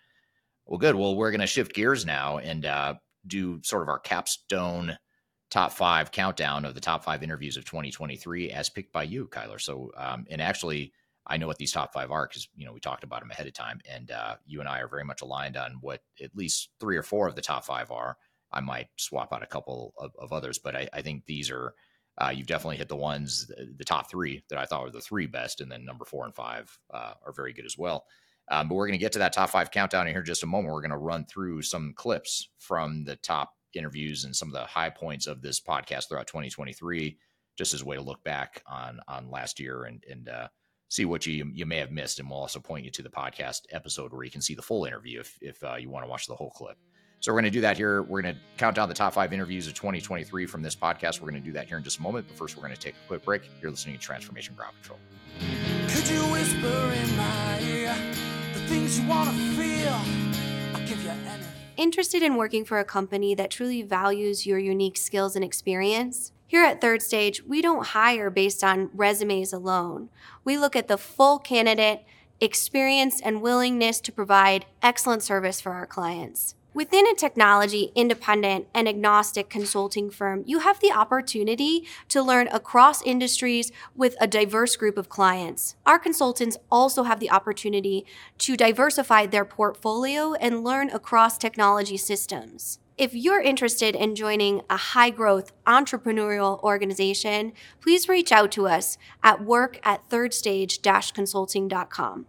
Well, 0.65 0.79
good. 0.79 0.95
Well, 0.95 1.15
we're 1.15 1.31
going 1.31 1.41
to 1.41 1.47
shift 1.47 1.73
gears 1.73 2.05
now 2.05 2.37
and 2.37 2.65
uh, 2.65 2.95
do 3.27 3.61
sort 3.63 3.83
of 3.83 3.89
our 3.89 3.99
capstone 3.99 4.97
top 5.51 5.73
five 5.73 6.11
countdown 6.11 6.65
of 6.65 6.73
the 6.73 6.81
top 6.81 7.03
five 7.03 7.21
interviews 7.21 7.57
of 7.57 7.65
2023 7.65 8.51
as 8.51 8.69
picked 8.69 8.93
by 8.93 9.03
you, 9.03 9.27
Kyler. 9.27 9.59
So, 9.59 9.91
um, 9.97 10.25
and 10.31 10.41
actually, 10.41 10.93
I 11.27 11.37
know 11.37 11.45
what 11.45 11.57
these 11.57 11.73
top 11.73 11.93
five 11.93 12.09
are 12.09 12.25
because 12.27 12.47
you 12.55 12.65
know 12.65 12.73
we 12.73 12.79
talked 12.79 13.03
about 13.03 13.19
them 13.19 13.29
ahead 13.29 13.45
of 13.45 13.53
time, 13.53 13.79
and 13.87 14.09
uh, 14.09 14.37
you 14.47 14.59
and 14.61 14.67
I 14.67 14.79
are 14.79 14.87
very 14.87 15.03
much 15.03 15.21
aligned 15.21 15.57
on 15.57 15.77
what 15.81 16.01
at 16.23 16.35
least 16.35 16.69
three 16.79 16.97
or 16.97 17.03
four 17.03 17.27
of 17.27 17.35
the 17.35 17.41
top 17.41 17.65
five 17.65 17.91
are. 17.91 18.17
I 18.53 18.59
might 18.61 18.87
swap 18.97 19.31
out 19.31 19.43
a 19.43 19.47
couple 19.47 19.93
of, 19.97 20.11
of 20.17 20.33
others, 20.33 20.57
but 20.57 20.75
I, 20.75 20.89
I, 20.91 21.01
think 21.01 21.25
these 21.25 21.49
are 21.49 21.73
uh, 22.17 22.33
you've 22.35 22.47
definitely 22.47 22.75
hit 22.75 22.89
the 22.89 22.97
ones, 22.97 23.49
the 23.77 23.85
top 23.85 24.09
three 24.09 24.43
that 24.49 24.59
I 24.59 24.65
thought 24.65 24.83
were 24.83 24.91
the 24.91 24.99
three 24.99 25.27
best, 25.27 25.61
and 25.61 25.71
then 25.71 25.85
number 25.85 26.03
four 26.03 26.25
and 26.25 26.35
five 26.35 26.77
uh, 26.93 27.13
are 27.25 27.31
very 27.31 27.53
good 27.53 27.65
as 27.65 27.77
well. 27.77 28.05
Um, 28.49 28.67
but 28.67 28.75
we're 28.75 28.87
going 28.87 28.99
to 28.99 29.03
get 29.03 29.13
to 29.13 29.19
that 29.19 29.31
top 29.31 29.49
five 29.51 29.71
countdown 29.71 30.07
in 30.07 30.13
here 30.13 30.19
in 30.19 30.25
just 30.25 30.43
a 30.43 30.47
moment. 30.47 30.73
We're 30.73 30.81
going 30.81 30.91
to 30.91 30.97
run 30.97 31.25
through 31.25 31.61
some 31.61 31.93
clips 31.95 32.49
from 32.57 33.05
the 33.05 33.15
top 33.17 33.53
interviews 33.75 34.25
and 34.25 34.35
some 34.35 34.49
of 34.49 34.53
the 34.53 34.65
high 34.65 34.89
points 34.89 35.27
of 35.27 35.41
this 35.41 35.59
podcast 35.59 36.07
throughout 36.07 36.27
2023, 36.27 37.17
just 37.57 37.73
as 37.73 37.81
a 37.81 37.85
way 37.85 37.95
to 37.95 38.01
look 38.01 38.23
back 38.23 38.63
on 38.67 38.99
on 39.07 39.29
last 39.29 39.59
year 39.59 39.83
and 39.83 40.03
and 40.09 40.29
uh, 40.29 40.47
see 40.89 41.05
what 41.05 41.25
you 41.25 41.49
you 41.53 41.65
may 41.65 41.77
have 41.77 41.91
missed. 41.91 42.19
And 42.19 42.29
we'll 42.29 42.39
also 42.39 42.59
point 42.59 42.85
you 42.85 42.91
to 42.91 43.03
the 43.03 43.09
podcast 43.09 43.61
episode 43.71 44.11
where 44.13 44.23
you 44.23 44.31
can 44.31 44.41
see 44.41 44.55
the 44.55 44.61
full 44.61 44.85
interview 44.85 45.19
if 45.19 45.37
if 45.41 45.63
uh, 45.63 45.75
you 45.75 45.89
want 45.89 46.05
to 46.05 46.09
watch 46.09 46.27
the 46.27 46.35
whole 46.35 46.51
clip. 46.51 46.77
So 47.21 47.31
we're 47.31 47.41
going 47.41 47.51
to 47.51 47.57
do 47.57 47.61
that 47.61 47.77
here. 47.77 48.01
We're 48.01 48.23
going 48.23 48.33
to 48.33 48.41
count 48.57 48.75
down 48.75 48.89
the 48.89 48.95
top 48.95 49.13
five 49.13 49.31
interviews 49.31 49.67
of 49.67 49.75
2023 49.75 50.47
from 50.47 50.63
this 50.63 50.75
podcast. 50.75 51.21
We're 51.21 51.29
going 51.29 51.41
to 51.41 51.47
do 51.47 51.53
that 51.53 51.67
here 51.67 51.77
in 51.77 51.83
just 51.83 51.99
a 51.99 52.01
moment. 52.01 52.27
But 52.27 52.35
first, 52.35 52.57
we're 52.57 52.63
going 52.63 52.73
to 52.73 52.79
take 52.79 52.95
a 52.95 53.07
quick 53.07 53.23
break. 53.23 53.43
You're 53.61 53.69
listening 53.69 53.95
to 53.95 54.01
Transformation 54.01 54.55
Ground 54.55 54.73
Control. 54.81 54.99
Could 55.87 56.09
you 56.09 56.19
whisper 56.31 56.91
in 56.93 57.17
my 57.17 57.59
ear 57.61 57.95
the 58.53 58.59
things 58.61 58.99
you 58.99 59.07
want 59.07 59.29
to 59.29 59.35
feel? 59.53 60.30
Interested 61.81 62.21
in 62.21 62.35
working 62.35 62.63
for 62.63 62.77
a 62.77 62.85
company 62.85 63.33
that 63.33 63.49
truly 63.49 63.81
values 63.81 64.45
your 64.45 64.59
unique 64.59 64.97
skills 64.97 65.35
and 65.35 65.43
experience? 65.43 66.31
Here 66.45 66.63
at 66.63 66.79
Third 66.79 67.01
Stage, 67.01 67.43
we 67.43 67.59
don't 67.59 67.87
hire 67.87 68.29
based 68.29 68.63
on 68.63 68.91
resumes 68.93 69.51
alone. 69.51 70.09
We 70.43 70.59
look 70.59 70.75
at 70.75 70.87
the 70.87 70.99
full 70.99 71.39
candidate, 71.39 72.03
experience, 72.39 73.19
and 73.19 73.41
willingness 73.41 73.99
to 74.01 74.11
provide 74.11 74.67
excellent 74.83 75.23
service 75.23 75.59
for 75.59 75.71
our 75.71 75.87
clients. 75.87 76.53
Within 76.73 77.05
a 77.05 77.13
technology 77.13 77.91
independent 77.95 78.65
and 78.73 78.87
agnostic 78.87 79.49
consulting 79.49 80.09
firm, 80.09 80.45
you 80.47 80.59
have 80.59 80.79
the 80.79 80.91
opportunity 80.91 81.85
to 82.07 82.23
learn 82.23 82.47
across 82.47 83.01
industries 83.01 83.73
with 83.93 84.15
a 84.21 84.27
diverse 84.27 84.77
group 84.77 84.97
of 84.97 85.09
clients. 85.09 85.75
Our 85.85 85.99
consultants 85.99 86.55
also 86.71 87.03
have 87.03 87.19
the 87.19 87.29
opportunity 87.29 88.05
to 88.37 88.55
diversify 88.55 89.25
their 89.25 89.43
portfolio 89.43 90.33
and 90.35 90.63
learn 90.63 90.89
across 90.91 91.37
technology 91.37 91.97
systems. 91.97 92.79
If 92.97 93.13
you're 93.13 93.41
interested 93.41 93.93
in 93.93 94.15
joining 94.15 94.61
a 94.69 94.77
high 94.77 95.09
growth 95.09 95.51
entrepreneurial 95.67 96.63
organization, 96.63 97.51
please 97.81 98.07
reach 98.07 98.31
out 98.31 98.51
to 98.53 98.67
us 98.67 98.97
at 99.21 99.43
work 99.43 99.77
at 99.83 100.09
thirdstage 100.09 100.81
consulting.com. 101.13 102.27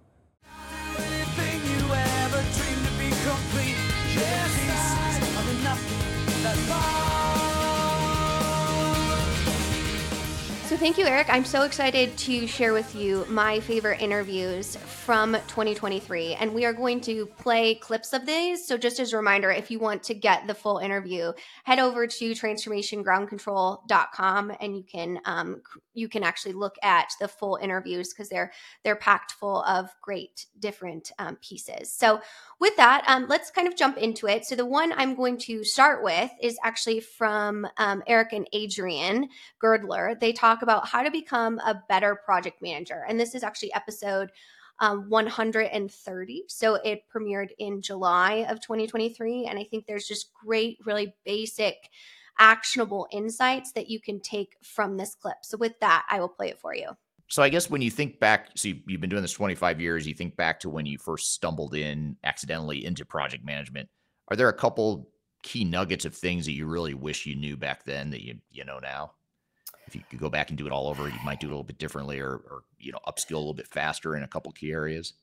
thank 10.77 10.97
you, 10.97 11.05
Eric. 11.05 11.27
I'm 11.29 11.45
so 11.45 11.63
excited 11.63 12.17
to 12.19 12.47
share 12.47 12.73
with 12.73 12.95
you 12.95 13.27
my 13.29 13.59
favorite 13.61 14.01
interviews 14.01 14.77
from 14.77 15.35
2023. 15.35 16.35
And 16.35 16.55
we 16.55 16.65
are 16.65 16.73
going 16.73 17.01
to 17.03 17.27
play 17.27 17.75
clips 17.75 18.15
of 18.15 18.25
these. 18.25 18.67
So, 18.67 18.79
just 18.79 18.99
as 18.99 19.13
a 19.13 19.17
reminder, 19.17 19.51
if 19.51 19.71
you 19.71 19.79
want 19.79 20.03
to 20.05 20.15
get 20.15 20.47
the 20.47 20.55
full 20.55 20.79
interview, 20.79 21.35
head 21.65 21.79
over 21.79 22.07
to 22.07 22.33
transformationgroundcontrol.com 22.33 24.53
and 24.61 24.77
you 24.77 24.85
can 24.85 25.21
um, 25.27 25.61
you 25.95 26.09
can 26.09 26.23
actually 26.23 26.55
look 26.55 26.77
at 26.83 27.13
the 27.21 27.29
full 27.29 27.57
interviews 27.57 28.09
because 28.11 28.31
they're 28.31 28.51
they're 28.83 28.97
packed 28.97 29.33
full 29.33 29.63
of 29.65 29.91
great 30.01 30.47
different 30.59 31.13
um, 31.19 31.37
pieces. 31.37 31.93
So, 31.93 32.23
with 32.61 32.75
that, 32.77 33.05
um, 33.09 33.27
let's 33.29 33.51
kind 33.51 33.69
of 33.69 33.77
jump 33.77 33.99
into 33.99 34.27
it. 34.27 34.47
So, 34.47 34.55
the 34.55 34.65
one 34.65 34.95
I'm 34.95 35.15
going 35.15 35.37
to 35.39 35.65
start 35.65 36.03
with 36.03 36.31
is 36.41 36.59
actually 36.65 37.01
from 37.01 37.67
um, 37.77 38.03
Eric 38.07 38.33
and 38.33 38.49
Adriana 38.55 39.27
Girdler. 39.59 40.17
They 40.19 40.33
talk 40.33 40.62
about 40.63 40.89
how 40.89 41.03
to 41.03 41.11
become 41.11 41.59
a 41.61 41.83
better 41.89 42.19
project 42.25 42.63
manager. 42.63 43.05
And 43.09 43.19
this 43.19 43.35
is 43.35 43.43
actually 43.43 43.75
episode 43.75 44.31
um, 44.81 45.09
130. 45.09 46.45
So, 46.49 46.75
it 46.77 47.03
premiered 47.15 47.51
in 47.59 47.83
July 47.83 48.47
of 48.49 48.61
2023. 48.61 49.47
And 49.47 49.59
I 49.59 49.65
think 49.65 49.87
there's 49.87 50.09
just 50.09 50.33
great, 50.33 50.79
really 50.85 51.15
basic, 51.25 51.77
actionable 52.39 53.07
insights 53.13 53.73
that 53.73 53.91
you 53.91 54.01
can 54.01 54.21
take 54.21 54.57
from 54.63 54.97
this 54.97 55.15
clip. 55.15 55.37
So, 55.43 55.57
with 55.59 55.79
that, 55.81 56.07
I 56.11 56.21
will 56.21 56.29
play 56.29 56.49
it 56.49 56.59
for 56.59 56.75
you. 56.75 56.91
So 57.33 57.43
I 57.43 57.49
guess 57.49 57.71
when 57.71 57.81
you 57.81 57.91
think 57.91 58.21
back, 58.21 58.51
so 58.57 58.69
you've 58.69 59.01
been 59.01 59.09
doing 59.09 59.23
this 59.23 59.33
25 59.33 59.81
years, 59.81 60.07
you 60.07 60.13
think 60.13 60.37
back 60.37 60.61
to 60.61 60.69
when 60.69 60.85
you 60.85 60.99
first 60.99 61.33
stumbled 61.33 61.75
in 61.75 62.15
accidentally 62.25 62.85
into 62.85 63.07
project 63.07 63.43
management. 63.43 63.89
Are 64.29 64.37
there 64.37 64.51
a 64.51 64.53
couple 64.53 65.09
key 65.43 65.65
nuggets 65.65 66.05
of 66.05 66.15
things 66.15 66.45
that 66.45 66.53
you 66.53 66.67
really 66.67 66.93
wish 66.93 67.25
you 67.25 67.35
knew 67.35 67.57
back 67.57 67.85
then 67.85 68.11
that 68.11 68.23
you 68.23 68.37
you 68.51 68.67
know 68.67 68.81
now? 68.81 69.13
If 69.87 69.95
you 69.95 70.03
could 70.09 70.21
go 70.21 70.31
back 70.31 70.51
and 70.51 70.59
do 70.59 70.67
it 70.67 70.73
all 70.73 70.89
over, 70.89 71.09
you 71.09 71.19
might 71.25 71.41
do 71.41 71.47
it 71.47 71.51
a 71.51 71.55
little 71.55 71.65
bit 71.65 71.79
differently 71.79 72.21
or 72.21 72.37
or 72.51 72.63
you 72.79 72.93
know, 72.93 72.99
upskill 73.07 73.35
a 73.35 73.39
little 73.39 73.55
bit 73.55 73.69
faster 73.69 74.17
in 74.17 74.23
a 74.23 74.29
couple 74.29 74.53
key 74.53 74.73
areas. 74.73 75.15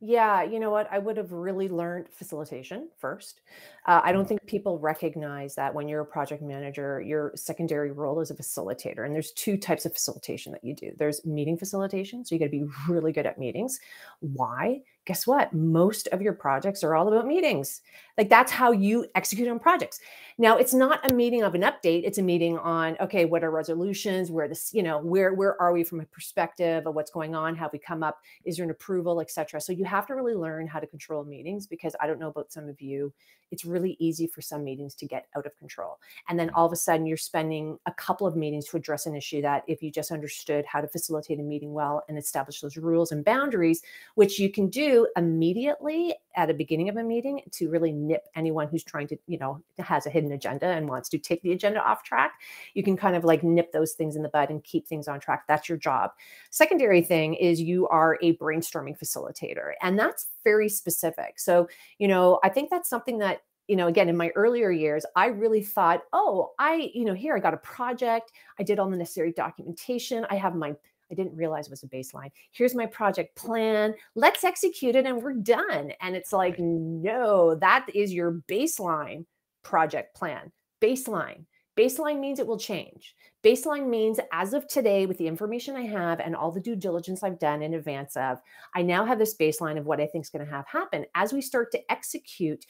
Yeah, 0.00 0.42
you 0.42 0.60
know 0.60 0.70
what? 0.70 0.88
I 0.92 0.98
would 0.98 1.16
have 1.16 1.32
really 1.32 1.70
learned 1.70 2.08
facilitation 2.10 2.90
first. 2.98 3.40
Uh, 3.86 4.02
I 4.04 4.12
don't 4.12 4.28
think 4.28 4.44
people 4.46 4.78
recognize 4.78 5.54
that 5.54 5.74
when 5.74 5.88
you're 5.88 6.02
a 6.02 6.06
project 6.06 6.42
manager, 6.42 7.00
your 7.00 7.32
secondary 7.34 7.92
role 7.92 8.20
is 8.20 8.30
a 8.30 8.34
facilitator. 8.34 9.06
And 9.06 9.14
there's 9.14 9.32
two 9.32 9.56
types 9.56 9.86
of 9.86 9.94
facilitation 9.94 10.52
that 10.52 10.62
you 10.62 10.74
do. 10.74 10.92
There's 10.98 11.24
meeting 11.24 11.56
facilitation, 11.56 12.26
so 12.26 12.34
you 12.34 12.38
got 12.38 12.46
to 12.46 12.50
be 12.50 12.66
really 12.88 13.12
good 13.12 13.24
at 13.24 13.38
meetings. 13.38 13.80
Why? 14.20 14.82
Guess 15.06 15.26
what? 15.26 15.52
Most 15.52 16.08
of 16.08 16.20
your 16.20 16.32
projects 16.32 16.82
are 16.82 16.96
all 16.96 17.06
about 17.06 17.28
meetings. 17.28 17.80
Like 18.18 18.28
that's 18.28 18.50
how 18.50 18.72
you 18.72 19.06
execute 19.14 19.48
on 19.48 19.60
projects. 19.60 20.00
Now, 20.36 20.56
it's 20.56 20.74
not 20.74 21.08
a 21.08 21.14
meeting 21.14 21.42
of 21.44 21.54
an 21.54 21.62
update. 21.62 22.02
It's 22.04 22.18
a 22.18 22.22
meeting 22.22 22.58
on 22.58 22.96
okay, 23.00 23.24
what 23.24 23.44
are 23.44 23.50
resolutions? 23.50 24.32
Where 24.32 24.48
this, 24.48 24.74
you 24.74 24.82
know, 24.82 24.98
where 24.98 25.32
where 25.32 25.60
are 25.62 25.72
we 25.72 25.84
from 25.84 26.00
a 26.00 26.06
perspective 26.06 26.86
of 26.86 26.94
what's 26.94 27.10
going 27.12 27.36
on? 27.36 27.54
Have 27.56 27.72
we 27.72 27.78
come 27.78 28.02
up? 28.02 28.18
Is 28.44 28.56
there 28.56 28.64
an 28.64 28.70
approval, 28.70 29.20
etc. 29.20 29.60
So 29.60 29.72
you 29.72 29.84
have 29.84 30.06
to 30.08 30.14
really 30.14 30.34
learn 30.34 30.66
how 30.66 30.80
to 30.80 30.86
control 30.86 31.24
meetings 31.24 31.66
because 31.66 31.94
I 32.00 32.06
don't 32.08 32.18
know 32.18 32.28
about 32.28 32.52
some 32.52 32.68
of 32.68 32.80
you. 32.80 33.12
It's 33.52 33.64
really 33.64 33.96
easy 34.00 34.26
for 34.26 34.40
some 34.40 34.64
meetings 34.64 34.94
to 34.96 35.06
get 35.06 35.26
out 35.36 35.46
of 35.46 35.56
control. 35.56 36.00
And 36.28 36.38
then 36.38 36.50
all 36.50 36.66
of 36.66 36.72
a 36.72 36.76
sudden 36.76 37.06
you're 37.06 37.16
spending 37.16 37.78
a 37.86 37.92
couple 37.92 38.26
of 38.26 38.34
meetings 38.34 38.66
to 38.66 38.76
address 38.76 39.06
an 39.06 39.14
issue 39.14 39.40
that 39.42 39.62
if 39.68 39.84
you 39.84 39.90
just 39.92 40.10
understood 40.10 40.64
how 40.66 40.80
to 40.80 40.88
facilitate 40.88 41.38
a 41.38 41.44
meeting 41.44 41.72
well 41.72 42.02
and 42.08 42.18
establish 42.18 42.60
those 42.60 42.76
rules 42.76 43.12
and 43.12 43.24
boundaries, 43.24 43.82
which 44.16 44.40
you 44.40 44.50
can 44.50 44.68
do 44.68 44.95
immediately 45.16 46.14
at 46.36 46.46
the 46.46 46.54
beginning 46.54 46.88
of 46.88 46.96
a 46.96 47.02
meeting 47.02 47.40
to 47.52 47.68
really 47.68 47.92
nip 47.92 48.26
anyone 48.34 48.68
who's 48.68 48.84
trying 48.84 49.06
to, 49.08 49.16
you 49.26 49.38
know, 49.38 49.62
has 49.78 50.06
a 50.06 50.10
hidden 50.10 50.32
agenda 50.32 50.66
and 50.66 50.88
wants 50.88 51.08
to 51.10 51.18
take 51.18 51.42
the 51.42 51.52
agenda 51.52 51.80
off 51.80 52.02
track. 52.02 52.32
You 52.74 52.82
can 52.82 52.96
kind 52.96 53.16
of 53.16 53.24
like 53.24 53.42
nip 53.42 53.72
those 53.72 53.92
things 53.92 54.16
in 54.16 54.22
the 54.22 54.28
bud 54.28 54.50
and 54.50 54.62
keep 54.64 54.86
things 54.86 55.08
on 55.08 55.20
track. 55.20 55.44
That's 55.48 55.68
your 55.68 55.78
job. 55.78 56.10
Secondary 56.50 57.02
thing 57.02 57.34
is 57.34 57.60
you 57.60 57.88
are 57.88 58.18
a 58.22 58.36
brainstorming 58.36 58.98
facilitator, 58.98 59.72
and 59.82 59.98
that's 59.98 60.28
very 60.44 60.68
specific. 60.68 61.38
So, 61.38 61.68
you 61.98 62.08
know, 62.08 62.38
I 62.42 62.48
think 62.48 62.70
that's 62.70 62.88
something 62.88 63.18
that 63.18 63.42
you 63.68 63.74
know 63.74 63.88
again 63.88 64.08
in 64.08 64.16
my 64.16 64.30
earlier 64.36 64.70
years 64.70 65.04
i 65.16 65.26
really 65.26 65.60
thought 65.60 66.02
oh 66.12 66.52
i 66.58 66.88
you 66.94 67.04
know 67.04 67.14
here 67.14 67.36
i 67.36 67.40
got 67.40 67.52
a 67.52 67.58
project 67.58 68.30
i 68.60 68.62
did 68.62 68.78
all 68.78 68.88
the 68.88 68.96
necessary 68.96 69.32
documentation 69.32 70.24
i 70.30 70.36
have 70.36 70.54
my 70.54 70.72
I 71.10 71.14
didn't 71.14 71.36
realize 71.36 71.66
it 71.66 71.70
was 71.70 71.82
a 71.82 71.88
baseline. 71.88 72.30
Here's 72.52 72.74
my 72.74 72.86
project 72.86 73.36
plan. 73.36 73.94
Let's 74.14 74.44
execute 74.44 74.96
it 74.96 75.06
and 75.06 75.22
we're 75.22 75.34
done. 75.34 75.92
And 76.00 76.16
it's 76.16 76.32
like, 76.32 76.58
no, 76.58 77.54
that 77.56 77.86
is 77.94 78.12
your 78.12 78.42
baseline 78.48 79.24
project 79.62 80.16
plan. 80.16 80.52
Baseline. 80.80 81.44
Baseline 81.76 82.20
means 82.20 82.38
it 82.38 82.46
will 82.46 82.58
change. 82.58 83.14
Baseline 83.44 83.86
means 83.86 84.18
as 84.32 84.54
of 84.54 84.66
today, 84.66 85.04
with 85.04 85.18
the 85.18 85.28
information 85.28 85.76
I 85.76 85.86
have 85.86 86.20
and 86.20 86.34
all 86.34 86.50
the 86.50 86.60
due 86.60 86.74
diligence 86.74 87.22
I've 87.22 87.38
done 87.38 87.62
in 87.62 87.74
advance 87.74 88.16
of, 88.16 88.38
I 88.74 88.82
now 88.82 89.04
have 89.04 89.18
this 89.18 89.36
baseline 89.36 89.78
of 89.78 89.84
what 89.84 90.00
I 90.00 90.06
think 90.06 90.24
is 90.24 90.30
going 90.30 90.44
to 90.44 90.50
have 90.50 90.66
happen. 90.66 91.04
As 91.14 91.32
we 91.32 91.42
start 91.42 91.70
to 91.72 91.92
execute, 91.92 92.64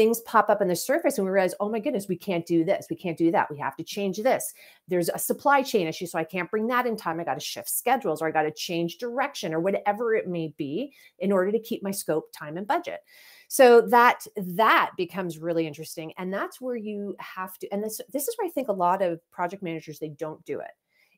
things 0.00 0.20
pop 0.20 0.48
up 0.48 0.62
on 0.62 0.68
the 0.68 0.74
surface 0.74 1.18
and 1.18 1.26
we 1.26 1.30
realize, 1.30 1.52
oh 1.60 1.68
my 1.68 1.78
goodness, 1.78 2.08
we 2.08 2.16
can't 2.16 2.46
do 2.46 2.64
this. 2.64 2.86
We 2.88 2.96
can't 2.96 3.18
do 3.18 3.30
that. 3.32 3.50
We 3.50 3.58
have 3.58 3.76
to 3.76 3.84
change 3.84 4.16
this. 4.16 4.54
There's 4.88 5.10
a 5.10 5.18
supply 5.18 5.62
chain 5.62 5.86
issue. 5.86 6.06
So 6.06 6.18
I 6.18 6.24
can't 6.24 6.50
bring 6.50 6.66
that 6.68 6.86
in 6.86 6.96
time. 6.96 7.20
I 7.20 7.24
got 7.24 7.34
to 7.34 7.40
shift 7.40 7.68
schedules 7.68 8.22
or 8.22 8.26
I 8.26 8.30
got 8.30 8.44
to 8.44 8.50
change 8.50 8.96
direction 8.96 9.52
or 9.52 9.60
whatever 9.60 10.14
it 10.14 10.26
may 10.26 10.54
be 10.56 10.94
in 11.18 11.32
order 11.32 11.52
to 11.52 11.58
keep 11.58 11.82
my 11.82 11.90
scope, 11.90 12.32
time, 12.32 12.56
and 12.56 12.66
budget 12.66 13.00
so 13.48 13.80
that 13.80 14.24
that 14.36 14.92
becomes 14.96 15.36
really 15.36 15.66
interesting 15.66 16.12
and 16.18 16.32
that's 16.32 16.60
where 16.60 16.76
you 16.76 17.16
have 17.18 17.58
to 17.58 17.68
and 17.72 17.82
this 17.82 18.00
this 18.12 18.28
is 18.28 18.36
where 18.38 18.46
i 18.46 18.50
think 18.50 18.68
a 18.68 18.72
lot 18.72 19.02
of 19.02 19.18
project 19.32 19.60
managers 19.60 19.98
they 19.98 20.08
don't 20.08 20.44
do 20.44 20.60
it 20.60 20.70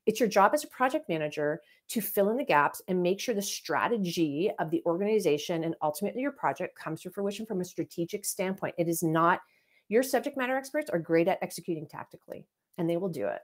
it's 0.06 0.20
your 0.20 0.28
job 0.28 0.52
as 0.54 0.64
a 0.64 0.68
project 0.68 1.08
manager 1.08 1.60
to 1.88 2.00
fill 2.00 2.30
in 2.30 2.36
the 2.36 2.44
gaps 2.44 2.82
and 2.88 3.02
make 3.02 3.20
sure 3.20 3.34
the 3.34 3.42
strategy 3.42 4.50
of 4.58 4.70
the 4.70 4.82
organization 4.86 5.64
and 5.64 5.74
ultimately 5.82 6.22
your 6.22 6.32
project 6.32 6.76
comes 6.76 7.02
to 7.02 7.10
fruition 7.10 7.46
from 7.46 7.60
a 7.60 7.64
strategic 7.64 8.24
standpoint. 8.24 8.74
It 8.78 8.88
is 8.88 9.02
not 9.02 9.40
your 9.88 10.02
subject 10.02 10.36
matter 10.36 10.56
experts 10.56 10.90
are 10.90 10.98
great 10.98 11.28
at 11.28 11.38
executing 11.42 11.86
tactically 11.86 12.46
and 12.78 12.88
they 12.88 12.96
will 12.96 13.08
do 13.08 13.26
it. 13.26 13.40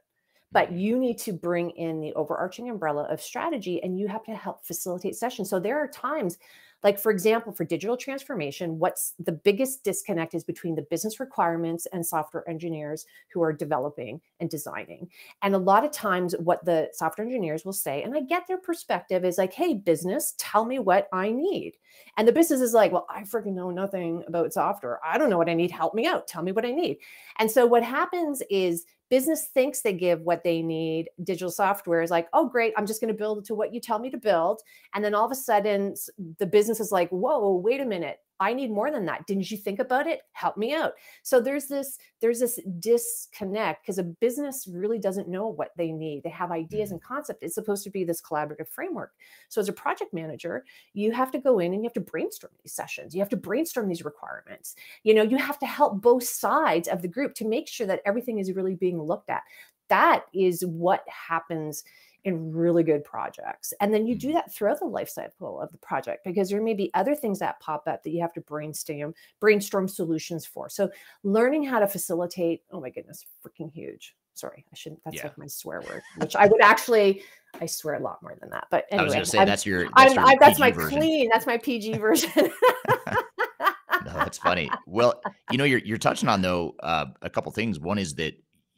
But 0.50 0.68
mm-hmm. 0.68 0.78
you 0.78 0.98
need 0.98 1.18
to 1.18 1.32
bring 1.32 1.70
in 1.70 2.00
the 2.00 2.14
overarching 2.14 2.70
umbrella 2.70 3.02
of 3.04 3.20
strategy 3.20 3.82
and 3.82 3.98
you 3.98 4.08
have 4.08 4.24
to 4.24 4.34
help 4.34 4.64
facilitate 4.64 5.14
sessions. 5.14 5.50
So 5.50 5.60
there 5.60 5.78
are 5.78 5.88
times 5.88 6.38
like, 6.84 6.98
for 6.98 7.10
example, 7.10 7.52
for 7.52 7.64
digital 7.64 7.96
transformation, 7.96 8.78
what's 8.78 9.14
the 9.18 9.32
biggest 9.32 9.82
disconnect 9.82 10.34
is 10.34 10.44
between 10.44 10.76
the 10.76 10.82
business 10.82 11.18
requirements 11.18 11.86
and 11.92 12.06
software 12.06 12.48
engineers 12.48 13.06
who 13.32 13.42
are 13.42 13.52
developing 13.52 14.20
and 14.38 14.48
designing. 14.48 15.08
And 15.42 15.54
a 15.54 15.58
lot 15.58 15.84
of 15.84 15.90
times, 15.90 16.34
what 16.38 16.64
the 16.64 16.88
software 16.92 17.26
engineers 17.26 17.64
will 17.64 17.72
say, 17.72 18.02
and 18.02 18.14
I 18.14 18.20
get 18.20 18.46
their 18.46 18.58
perspective, 18.58 19.24
is 19.24 19.38
like, 19.38 19.52
hey, 19.52 19.74
business, 19.74 20.34
tell 20.38 20.64
me 20.64 20.78
what 20.78 21.08
I 21.12 21.32
need. 21.32 21.74
And 22.16 22.28
the 22.28 22.32
business 22.32 22.60
is 22.60 22.74
like, 22.74 22.92
well, 22.92 23.06
I 23.10 23.22
freaking 23.22 23.54
know 23.54 23.70
nothing 23.70 24.22
about 24.28 24.52
software. 24.52 25.00
I 25.04 25.18
don't 25.18 25.30
know 25.30 25.38
what 25.38 25.48
I 25.48 25.54
need. 25.54 25.72
Help 25.72 25.94
me 25.94 26.06
out. 26.06 26.28
Tell 26.28 26.42
me 26.42 26.52
what 26.52 26.64
I 26.64 26.70
need. 26.70 26.98
And 27.38 27.50
so 27.50 27.66
what 27.66 27.82
happens 27.82 28.42
is 28.50 28.84
business 29.10 29.48
thinks 29.54 29.80
they 29.80 29.92
give 29.92 30.20
what 30.20 30.44
they 30.44 30.62
need 30.62 31.08
digital 31.24 31.50
software 31.50 32.02
is 32.02 32.10
like 32.10 32.28
oh 32.32 32.48
great 32.48 32.72
i'm 32.76 32.86
just 32.86 33.00
going 33.00 33.12
to 33.12 33.18
build 33.18 33.44
to 33.44 33.54
what 33.54 33.72
you 33.72 33.80
tell 33.80 33.98
me 33.98 34.10
to 34.10 34.18
build 34.18 34.60
and 34.94 35.04
then 35.04 35.14
all 35.14 35.24
of 35.24 35.32
a 35.32 35.34
sudden 35.34 35.94
the 36.38 36.46
business 36.46 36.80
is 36.80 36.92
like 36.92 37.08
whoa 37.10 37.56
wait 37.56 37.80
a 37.80 37.84
minute 37.84 38.20
I 38.40 38.54
need 38.54 38.70
more 38.70 38.90
than 38.90 39.04
that. 39.06 39.26
Didn't 39.26 39.50
you 39.50 39.56
think 39.56 39.80
about 39.80 40.06
it? 40.06 40.20
Help 40.32 40.56
me 40.56 40.72
out. 40.74 40.92
So 41.22 41.40
there's 41.40 41.66
this 41.66 41.98
there's 42.20 42.40
this 42.40 42.60
disconnect 42.78 43.82
because 43.82 43.98
a 43.98 44.04
business 44.04 44.68
really 44.70 44.98
doesn't 44.98 45.28
know 45.28 45.48
what 45.48 45.72
they 45.76 45.90
need. 45.92 46.22
They 46.22 46.30
have 46.30 46.50
ideas 46.50 46.88
mm-hmm. 46.88 46.94
and 46.94 47.02
concept. 47.02 47.42
It's 47.42 47.54
supposed 47.54 47.84
to 47.84 47.90
be 47.90 48.04
this 48.04 48.22
collaborative 48.22 48.68
framework. 48.68 49.12
So 49.48 49.60
as 49.60 49.68
a 49.68 49.72
project 49.72 50.14
manager, 50.14 50.64
you 50.94 51.12
have 51.12 51.30
to 51.32 51.38
go 51.38 51.58
in 51.58 51.72
and 51.72 51.82
you 51.82 51.88
have 51.88 51.94
to 51.94 52.00
brainstorm 52.00 52.52
these 52.62 52.72
sessions. 52.72 53.14
You 53.14 53.20
have 53.20 53.28
to 53.30 53.36
brainstorm 53.36 53.88
these 53.88 54.04
requirements. 54.04 54.76
You 55.02 55.14
know, 55.14 55.22
you 55.22 55.36
have 55.36 55.58
to 55.60 55.66
help 55.66 56.00
both 56.00 56.24
sides 56.24 56.88
of 56.88 57.02
the 57.02 57.08
group 57.08 57.34
to 57.34 57.48
make 57.48 57.68
sure 57.68 57.86
that 57.86 58.02
everything 58.04 58.38
is 58.38 58.52
really 58.52 58.74
being 58.74 59.00
looked 59.00 59.30
at. 59.30 59.42
That 59.88 60.24
is 60.34 60.64
what 60.66 61.02
happens 61.08 61.82
in 62.24 62.52
really 62.52 62.82
good 62.82 63.04
projects. 63.04 63.72
And 63.80 63.92
then 63.92 64.06
you 64.06 64.14
do 64.14 64.28
mm-hmm. 64.28 64.36
that 64.36 64.52
throughout 64.52 64.80
the 64.80 64.86
life 64.86 65.08
cycle 65.08 65.60
of 65.60 65.70
the 65.70 65.78
project 65.78 66.24
because 66.24 66.50
there 66.50 66.62
may 66.62 66.74
be 66.74 66.90
other 66.94 67.14
things 67.14 67.38
that 67.38 67.60
pop 67.60 67.86
up 67.86 68.02
that 68.02 68.10
you 68.10 68.20
have 68.20 68.32
to 68.34 68.40
brainstorm 68.40 69.14
brainstorm 69.40 69.88
solutions 69.88 70.44
for. 70.44 70.68
So 70.68 70.90
learning 71.22 71.64
how 71.64 71.78
to 71.78 71.86
facilitate, 71.86 72.62
oh 72.70 72.80
my 72.80 72.90
goodness, 72.90 73.24
freaking 73.44 73.72
huge. 73.72 74.14
Sorry, 74.34 74.64
I 74.72 74.76
shouldn't 74.76 75.02
that's 75.04 75.16
yeah. 75.16 75.24
like 75.24 75.38
my 75.38 75.48
swear 75.48 75.80
word, 75.80 76.02
which 76.18 76.36
I 76.36 76.46
would 76.46 76.62
actually 76.62 77.22
I 77.60 77.66
swear 77.66 77.94
a 77.94 78.00
lot 78.00 78.22
more 78.22 78.36
than 78.40 78.50
that. 78.50 78.68
But 78.70 78.84
anyway, 78.90 79.02
I 79.02 79.04
was 79.04 79.14
gonna 79.14 79.26
say 79.26 79.38
I'm, 79.40 79.46
that's 79.48 79.66
your 79.66 79.88
that's, 79.96 80.14
your 80.14 80.24
I, 80.24 80.36
that's 80.38 80.60
my 80.60 80.70
version. 80.70 80.98
clean, 81.00 81.28
that's 81.32 81.44
my 81.44 81.58
PG 81.58 81.94
version. 81.98 82.30
no, 82.36 84.12
that's 84.12 84.38
funny. 84.38 84.70
Well, 84.86 85.20
you 85.50 85.58
know, 85.58 85.64
you're 85.64 85.80
you're 85.80 85.98
touching 85.98 86.28
on 86.28 86.40
though 86.40 86.76
uh, 86.80 87.06
a 87.22 87.28
couple 87.28 87.50
things. 87.50 87.80
One 87.80 87.98
is 87.98 88.14
that 88.14 88.34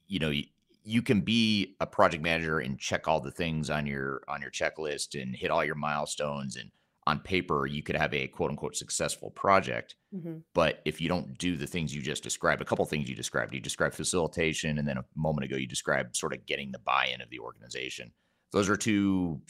you 0.09 0.19
know 0.19 0.33
you 0.83 1.03
can 1.03 1.21
be 1.21 1.77
a 1.81 1.87
project 1.87 2.23
manager 2.23 2.61
and 2.61 2.79
check 2.79 3.07
all 3.09 3.21
the 3.21 3.31
things 3.31 3.71
on 3.71 3.87
your 3.87 4.23
on 4.29 4.41
your 4.41 4.51
checklist 4.51 5.21
and 5.21 5.35
hit 5.35 5.51
all 5.51 5.65
your 5.65 5.75
milestones 5.75 6.57
and 6.57 6.71
on 7.07 7.19
paper 7.19 7.67
you 7.67 7.83
could 7.83 7.97
have 7.97 8.13
a 8.15 8.29
quote 8.29 8.51
unquote 8.51 8.77
successful 8.77 9.31
project. 9.31 9.97
Mm-hmm. 10.15 10.39
but 10.55 10.81
if 10.85 11.01
you 11.01 11.09
don't 11.09 11.39
do 11.39 11.57
the 11.57 11.67
things 11.67 11.95
you 11.95 12.03
just 12.03 12.23
described 12.23 12.61
a 12.61 12.65
couple 12.65 12.85
things 12.85 13.09
you 13.09 13.15
described 13.15 13.55
you 13.55 13.61
described 13.61 13.95
facilitation 13.95 14.79
and 14.79 14.89
then 14.89 14.99
a 14.99 15.05
moment 15.15 15.45
ago 15.45 15.57
you 15.57 15.69
described 15.69 16.17
sort 16.17 16.33
of 16.33 16.45
getting 16.47 16.73
the 16.73 16.81
buy-in 16.81 17.21
of 17.21 17.31
the 17.31 17.39
organization. 17.39 18.13
Those 18.53 18.69
are 18.69 18.77
two 18.77 19.41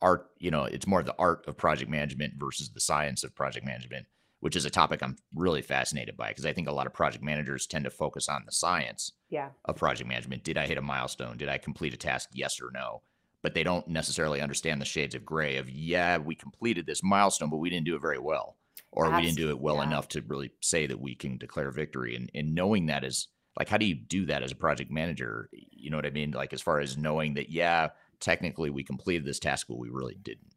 art, 0.00 0.30
you 0.38 0.50
know, 0.50 0.64
it's 0.64 0.86
more 0.86 1.02
the 1.02 1.14
art 1.18 1.44
of 1.48 1.56
project 1.56 1.90
management 1.90 2.34
versus 2.36 2.70
the 2.70 2.80
science 2.80 3.24
of 3.24 3.34
project 3.34 3.66
management, 3.66 4.06
which 4.40 4.56
is 4.56 4.64
a 4.64 4.70
topic 4.70 5.02
I'm 5.02 5.16
really 5.34 5.62
fascinated 5.62 6.16
by 6.16 6.28
because 6.28 6.46
I 6.46 6.52
think 6.52 6.68
a 6.68 6.72
lot 6.72 6.86
of 6.86 6.94
project 6.94 7.24
managers 7.24 7.66
tend 7.66 7.84
to 7.84 7.90
focus 7.90 8.28
on 8.28 8.42
the 8.46 8.52
science 8.52 9.12
Yeah. 9.30 9.50
of 9.64 9.76
project 9.76 10.08
management. 10.08 10.44
Did 10.44 10.56
I 10.58 10.66
hit 10.66 10.78
a 10.78 10.82
milestone? 10.82 11.36
Did 11.36 11.48
I 11.48 11.58
complete 11.58 11.94
a 11.94 11.96
task? 11.96 12.30
Yes 12.32 12.60
or 12.60 12.70
no? 12.72 13.02
But 13.42 13.54
they 13.54 13.62
don't 13.62 13.88
necessarily 13.88 14.40
understand 14.40 14.80
the 14.80 14.84
shades 14.86 15.14
of 15.14 15.24
gray 15.24 15.56
of, 15.56 15.70
yeah, 15.70 16.18
we 16.18 16.34
completed 16.34 16.86
this 16.86 17.02
milestone, 17.02 17.50
but 17.50 17.58
we 17.58 17.70
didn't 17.70 17.86
do 17.86 17.96
it 17.96 18.02
very 18.02 18.18
well. 18.18 18.56
Or 18.90 19.10
we 19.10 19.22
didn't 19.22 19.36
do 19.36 19.50
it 19.50 19.60
well 19.60 19.76
yeah. 19.76 19.84
enough 19.84 20.08
to 20.08 20.22
really 20.22 20.50
say 20.60 20.86
that 20.86 21.00
we 21.00 21.14
can 21.14 21.36
declare 21.36 21.70
victory. 21.70 22.16
And, 22.16 22.30
and 22.34 22.54
knowing 22.54 22.86
that 22.86 23.04
is 23.04 23.28
like, 23.56 23.68
how 23.68 23.76
do 23.76 23.86
you 23.86 23.94
do 23.94 24.26
that 24.26 24.42
as 24.42 24.52
a 24.52 24.56
project 24.56 24.90
manager? 24.90 25.50
You 25.52 25.90
know 25.90 25.96
what 25.96 26.06
I 26.06 26.10
mean? 26.10 26.30
Like, 26.30 26.52
as 26.52 26.62
far 26.62 26.80
as 26.80 26.96
knowing 26.96 27.34
that, 27.34 27.50
yeah, 27.50 27.88
technically 28.20 28.70
we 28.70 28.84
completed 28.84 29.24
this 29.24 29.38
task, 29.38 29.66
but 29.68 29.78
we 29.78 29.88
really 29.90 30.16
didn't. 30.22 30.54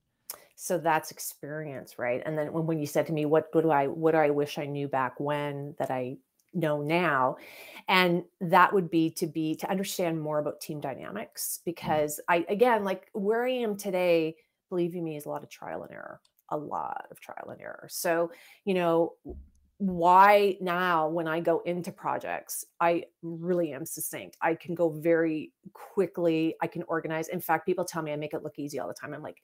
So 0.62 0.78
that's 0.78 1.10
experience 1.10 1.98
right? 1.98 2.22
And 2.24 2.38
then 2.38 2.54
when, 2.54 2.68
when 2.68 2.80
you 2.80 2.86
said 2.86 3.08
to 3.08 3.14
me 3.14 3.26
what, 3.26 3.48
what 3.52 3.64
do 3.64 3.72
i 3.72 3.88
what 3.88 4.12
do 4.12 4.20
i 4.20 4.30
wish 4.30 4.60
i 4.60 4.66
knew 4.66 4.88
back 4.88 5.20
when 5.20 5.74
that 5.80 5.90
i 5.90 6.18
know 6.54 6.84
now? 6.84 7.38
And 7.88 8.24
that 8.42 8.72
would 8.72 8.92
be 8.92 9.10
to 9.12 9.26
be 9.26 9.56
to 9.56 9.72
understand 9.72 10.22
more 10.22 10.38
about 10.38 10.62
team 10.62 10.80
dynamics 10.80 11.58
mm-hmm. 11.58 11.72
because 11.72 12.20
i 12.30 12.46
again 12.48 12.84
like 12.84 13.10
where 13.14 13.44
i 13.44 13.50
am 13.50 13.76
today 13.76 14.36
believe 14.70 14.94
you 14.94 15.02
me 15.02 15.18
is 15.18 15.26
a 15.26 15.30
lot 15.30 15.42
of 15.42 15.50
trial 15.50 15.82
and 15.82 15.92
error 15.92 16.22
a 16.50 16.58
lot 16.58 17.08
of 17.10 17.20
trial 17.20 17.50
and 17.50 17.60
error. 17.60 17.88
So 17.90 18.32
you 18.64 18.76
know 18.76 19.14
why 19.78 20.58
now 20.62 21.08
when 21.08 21.28
i 21.28 21.40
go 21.40 21.62
into 21.66 21.92
projects 21.92 22.66
i 22.80 23.04
really 23.24 23.74
am 23.74 23.84
succinct. 23.84 24.38
I 24.40 24.54
can 24.54 24.76
go 24.76 24.92
very 24.92 25.54
quickly 25.74 26.56
i 26.62 26.68
can 26.68 26.84
organize. 26.84 27.30
In 27.30 27.42
fact 27.42 27.66
people 27.66 27.84
tell 27.84 28.04
me 28.04 28.14
i 28.14 28.16
make 28.16 28.36
it 28.36 28.44
look 28.44 28.60
easy 28.60 28.78
all 28.78 28.88
the 28.88 28.94
time. 28.94 29.16
I'm 29.16 29.24
like 29.24 29.42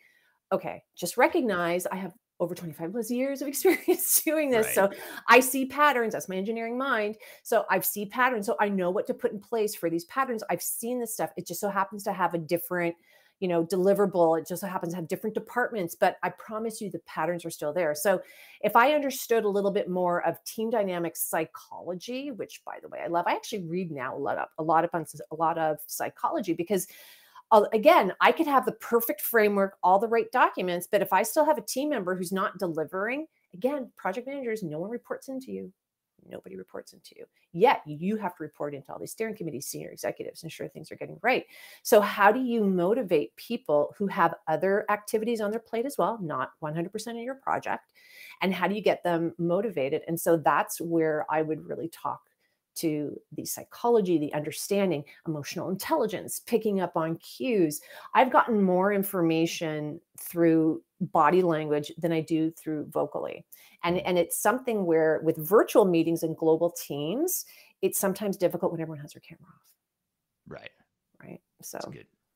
okay, 0.51 0.83
just 0.95 1.17
recognize 1.17 1.85
I 1.85 1.95
have 1.95 2.13
over 2.39 2.53
25 2.53 2.91
plus 2.91 3.09
years 3.11 3.41
of 3.41 3.47
experience 3.47 4.21
doing 4.23 4.49
this. 4.49 4.73
So 4.73 4.91
I 5.27 5.39
see 5.39 5.65
patterns. 5.65 6.13
That's 6.13 6.29
my 6.29 6.35
engineering 6.35 6.77
mind. 6.77 7.17
So 7.43 7.65
I 7.69 7.79
see 7.79 8.05
patterns. 8.05 8.45
So 8.45 8.55
I 8.59 8.69
know 8.69 8.91
what 8.91 9.07
to 9.07 9.13
put 9.13 9.31
in 9.31 9.39
place 9.39 9.75
for 9.75 9.89
these 9.89 10.05
patterns. 10.05 10.43
I've 10.49 10.61
seen 10.61 10.99
this 10.99 11.13
stuff. 11.13 11.31
It 11.37 11.47
just 11.47 11.59
so 11.59 11.69
happens 11.69 12.03
to 12.03 12.13
have 12.13 12.33
a 12.33 12.37
different, 12.37 12.95
you 13.39 13.47
know, 13.47 13.65
deliverable. 13.65 14.39
It 14.39 14.47
just 14.47 14.61
so 14.61 14.67
happens 14.67 14.93
to 14.93 14.97
have 14.97 15.07
different 15.07 15.33
departments, 15.33 15.95
but 15.95 16.17
I 16.21 16.29
promise 16.29 16.79
you 16.79 16.91
the 16.91 16.99
patterns 16.99 17.43
are 17.43 17.49
still 17.49 17.73
there. 17.73 17.95
So 17.95 18.21
if 18.61 18.75
I 18.75 18.93
understood 18.93 19.43
a 19.43 19.49
little 19.49 19.71
bit 19.71 19.89
more 19.89 20.25
of 20.25 20.43
team 20.43 20.69
dynamics 20.69 21.21
psychology, 21.23 22.31
which 22.31 22.61
by 22.65 22.77
the 22.81 22.87
way, 22.87 22.99
I 23.03 23.07
love, 23.07 23.25
I 23.27 23.33
actually 23.33 23.63
read 23.63 23.91
now 23.91 24.15
a 24.15 24.19
lot 24.19 24.37
of 24.37 24.47
a 24.59 24.63
lot 24.63 24.83
of 24.83 24.91
a 25.31 25.35
lot 25.35 25.57
of 25.57 25.77
psychology 25.87 26.53
because 26.53 26.87
uh, 27.51 27.65
again, 27.73 28.13
I 28.19 28.31
could 28.31 28.47
have 28.47 28.65
the 28.65 28.73
perfect 28.73 29.21
framework, 29.21 29.77
all 29.83 29.99
the 29.99 30.07
right 30.07 30.31
documents, 30.31 30.87
but 30.91 31.01
if 31.01 31.13
I 31.13 31.23
still 31.23 31.45
have 31.45 31.57
a 31.57 31.61
team 31.61 31.89
member 31.89 32.15
who's 32.15 32.31
not 32.31 32.59
delivering, 32.59 33.27
again, 33.53 33.91
project 33.95 34.27
managers, 34.27 34.63
no 34.63 34.79
one 34.79 34.89
reports 34.89 35.29
into 35.29 35.51
you. 35.51 35.71
Nobody 36.29 36.57
reports 36.57 36.93
into 36.93 37.15
you. 37.15 37.25
Yet 37.53 37.81
you 37.85 38.17
have 38.17 38.35
to 38.35 38.43
report 38.43 38.73
into 38.73 38.91
all 38.91 38.99
these 38.99 39.11
steering 39.11 39.35
committees, 39.35 39.67
senior 39.67 39.91
executives, 39.91 40.43
ensure 40.43 40.67
things 40.67 40.91
are 40.91 40.95
getting 40.95 41.19
right. 41.21 41.45
So, 41.83 42.01
how 42.01 42.31
do 42.31 42.39
you 42.39 42.63
motivate 42.63 43.35
people 43.35 43.93
who 43.97 44.07
have 44.07 44.35
other 44.47 44.85
activities 44.89 45.39
on 45.39 45.51
their 45.51 45.59
plate 45.59 45.85
as 45.85 45.97
well, 45.97 46.19
not 46.21 46.51
100% 46.61 47.07
of 47.11 47.17
your 47.17 47.35
project? 47.35 47.93
And 48.41 48.53
how 48.53 48.67
do 48.67 48.75
you 48.75 48.81
get 48.81 49.03
them 49.03 49.33
motivated? 49.37 50.01
And 50.07 50.19
so 50.19 50.37
that's 50.37 50.81
where 50.81 51.25
I 51.29 51.43
would 51.43 51.65
really 51.65 51.87
talk 51.87 52.21
to 52.77 53.19
the 53.33 53.45
psychology, 53.45 54.17
the 54.17 54.33
understanding, 54.33 55.03
emotional 55.27 55.69
intelligence, 55.69 56.41
picking 56.45 56.79
up 56.81 56.95
on 56.95 57.17
cues. 57.17 57.81
I've 58.13 58.31
gotten 58.31 58.61
more 58.61 58.93
information 58.93 59.99
through 60.19 60.81
body 60.99 61.41
language 61.41 61.91
than 61.97 62.11
I 62.11 62.21
do 62.21 62.51
through 62.51 62.87
vocally. 62.87 63.45
And, 63.83 63.97
mm. 63.97 64.03
and 64.05 64.17
it's 64.17 64.39
something 64.39 64.85
where 64.85 65.21
with 65.23 65.37
virtual 65.37 65.85
meetings 65.85 66.23
and 66.23 66.35
global 66.35 66.71
teams, 66.71 67.45
it's 67.81 67.99
sometimes 67.99 68.37
difficult 68.37 68.71
when 68.71 68.81
everyone 68.81 69.01
has 69.01 69.13
their 69.13 69.21
camera 69.21 69.45
off. 69.47 69.73
Right. 70.47 70.71
Right. 71.21 71.41
So. 71.61 71.79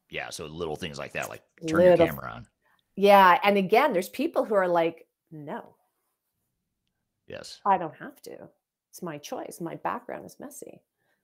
Yeah. 0.09 0.29
So 0.29 0.45
little 0.45 0.75
things 0.75 0.99
like 0.99 1.13
that, 1.13 1.29
like 1.29 1.41
turn 1.67 1.79
Little- 1.79 1.97
your 1.97 2.07
camera 2.07 2.31
on. 2.31 2.47
yeah. 2.95 3.39
And 3.43 3.57
again, 3.57 3.93
there's 3.93 4.09
people 4.09 4.43
who 4.43 4.55
are 4.55 4.67
like, 4.67 5.07
no, 5.31 5.75
Yes. 7.31 7.61
I 7.65 7.77
don't 7.77 7.95
have 7.95 8.21
to. 8.23 8.49
It's 8.91 9.01
my 9.01 9.17
choice. 9.17 9.59
My 9.61 9.75
background 9.75 10.25
is 10.25 10.37
messy. 10.39 10.81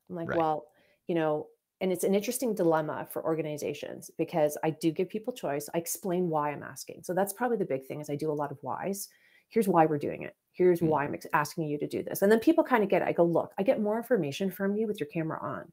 I'm 0.09 0.15
like, 0.15 0.29
Right. 0.29 0.37
well, 0.37 0.67
you 1.07 1.15
know, 1.15 1.47
and 1.81 1.91
it's 1.91 2.05
an 2.05 2.15
interesting 2.15 2.55
dilemma 2.55 3.07
for 3.11 3.23
organizations 3.23 4.09
because 4.17 4.57
I 4.63 4.71
do 4.71 4.89
give 4.91 5.09
people 5.09 5.33
choice. 5.33 5.69
I 5.75 5.77
explain 5.77 6.29
why 6.29 6.51
I'm 6.51 6.63
asking. 6.63 7.03
So 7.03 7.13
that's 7.13 7.33
probably 7.33 7.57
the 7.57 7.65
big 7.65 7.85
thing 7.85 7.99
is 8.01 8.09
I 8.09 8.15
do 8.15 8.31
a 8.31 8.33
lot 8.33 8.51
of 8.51 8.57
whys. 8.63 9.09
Here's 9.49 9.67
why 9.67 9.85
we're 9.85 9.99
doing 9.99 10.23
it. 10.23 10.35
Here's 10.53 10.79
Mm. 10.79 10.87
why 10.87 11.03
I'm 11.03 11.15
asking 11.33 11.65
you 11.67 11.77
to 11.77 11.87
do 11.87 12.01
this. 12.03 12.21
And 12.21 12.31
then 12.31 12.39
people 12.39 12.63
kind 12.63 12.83
of 12.83 12.89
get 12.89 13.01
it. 13.03 13.07
I 13.07 13.11
go, 13.11 13.23
look, 13.25 13.53
I 13.59 13.63
get 13.63 13.79
more 13.81 13.97
information 13.97 14.49
from 14.49 14.75
you 14.75 14.87
with 14.87 14.99
your 14.99 15.07
camera 15.07 15.39
on. 15.41 15.71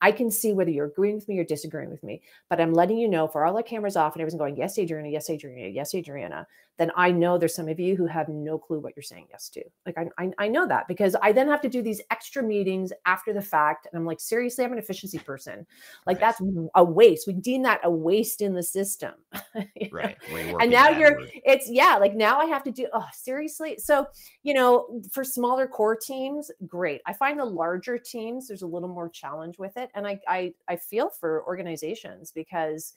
I 0.00 0.10
can 0.10 0.28
see 0.30 0.52
whether 0.52 0.70
you're 0.72 0.86
agreeing 0.86 1.14
with 1.14 1.28
me 1.28 1.38
or 1.38 1.44
disagreeing 1.44 1.88
with 1.90 2.02
me, 2.02 2.22
but 2.50 2.60
I'm 2.60 2.72
letting 2.74 2.98
you 2.98 3.06
know 3.06 3.28
for 3.28 3.44
all 3.44 3.54
the 3.54 3.62
cameras 3.62 3.96
off 3.96 4.14
and 4.14 4.22
everyone's 4.22 4.38
going, 4.40 4.56
yes, 4.56 4.76
Adriana, 4.78 5.08
yes, 5.08 5.30
Adriana, 5.30 5.68
yes, 5.68 5.94
Adriana, 5.94 6.48
then 6.76 6.90
I 6.96 7.10
know 7.12 7.38
there's 7.38 7.54
some 7.54 7.68
of 7.68 7.78
you 7.78 7.94
who 7.96 8.06
have 8.06 8.28
no 8.28 8.58
clue 8.58 8.80
what 8.80 8.94
you're 8.96 9.02
saying 9.02 9.26
yes 9.30 9.48
to. 9.50 9.62
Like 9.86 9.96
I, 9.96 10.06
I, 10.18 10.30
I 10.38 10.48
know 10.48 10.66
that 10.66 10.88
because 10.88 11.14
I 11.22 11.30
then 11.32 11.46
have 11.48 11.60
to 11.60 11.68
do 11.68 11.82
these 11.82 12.00
extra 12.10 12.42
meetings 12.42 12.92
after 13.06 13.32
the 13.32 13.40
fact. 13.42 13.86
And 13.90 13.98
I'm 13.98 14.04
like, 14.06 14.18
seriously, 14.20 14.64
I'm 14.64 14.72
an 14.72 14.78
efficiency 14.78 15.18
person. 15.18 15.66
Like 16.06 16.20
Right. 16.20 16.20
that's 16.20 16.40
a 16.74 16.82
waste. 16.84 17.26
We 17.26 17.34
deem 17.34 17.62
that 17.62 17.80
a 17.84 17.90
waste 17.90 18.40
in 18.40 18.54
the 18.54 18.62
system. 18.62 19.12
Right. 19.92 20.16
And 20.60 20.70
now 20.70 20.88
you're 20.88 21.10
backward. 21.12 21.30
it's 21.44 21.70
yeah 21.70 21.96
like 21.96 22.14
now 22.14 22.38
i 22.38 22.46
have 22.46 22.62
to 22.64 22.72
do 22.72 22.88
oh 22.92 23.06
seriously 23.12 23.76
so 23.78 24.06
you 24.42 24.52
know 24.54 25.00
for 25.12 25.22
smaller 25.22 25.66
core 25.66 25.96
teams 25.96 26.50
great 26.66 27.00
i 27.06 27.12
find 27.12 27.38
the 27.38 27.44
larger 27.44 27.96
teams 27.98 28.48
there's 28.48 28.62
a 28.62 28.66
little 28.66 28.88
more 28.88 29.08
challenge 29.08 29.58
with 29.58 29.76
it 29.76 29.90
and 29.94 30.06
i 30.06 30.18
i, 30.26 30.52
I 30.68 30.76
feel 30.76 31.10
for 31.20 31.44
organizations 31.46 32.32
because 32.32 32.92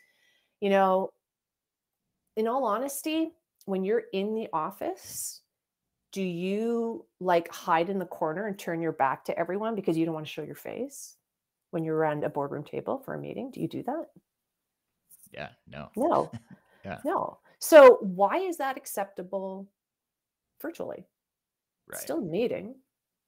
you 0.59 0.69
know 0.69 1.11
in 2.35 2.47
all 2.47 2.65
honesty 2.65 3.31
when 3.67 3.83
you're 3.83 4.03
in 4.13 4.33
the 4.33 4.47
office 4.53 5.41
do 6.13 6.21
you 6.23 7.05
like 7.19 7.51
hide 7.53 7.89
in 7.89 7.99
the 7.99 8.05
corner 8.05 8.47
and 8.47 8.57
turn 8.57 8.81
your 8.81 8.93
back 8.93 9.25
to 9.25 9.37
everyone 9.37 9.75
because 9.75 9.97
you 9.97 10.05
don't 10.05 10.13
want 10.15 10.25
to 10.25 10.31
show 10.31 10.41
your 10.41 10.55
face 10.55 11.17
when 11.71 11.83
you're 11.83 11.97
around 11.97 12.23
a 12.23 12.29
boardroom 12.29 12.63
table 12.63 12.97
for 13.03 13.13
a 13.13 13.19
meeting 13.19 13.51
do 13.51 13.59
you 13.59 13.67
do 13.67 13.83
that 13.83 14.05
Yeah. 15.33 15.49
No. 15.67 15.89
no 15.97 16.31
Yeah. 16.85 16.99
no 17.03 17.39
so 17.59 17.97
why 18.01 18.37
is 18.37 18.57
that 18.57 18.77
acceptable 18.77 19.67
virtually 20.61 21.05
Right. 21.87 21.99
still 22.01 22.21
meeting 22.21 22.75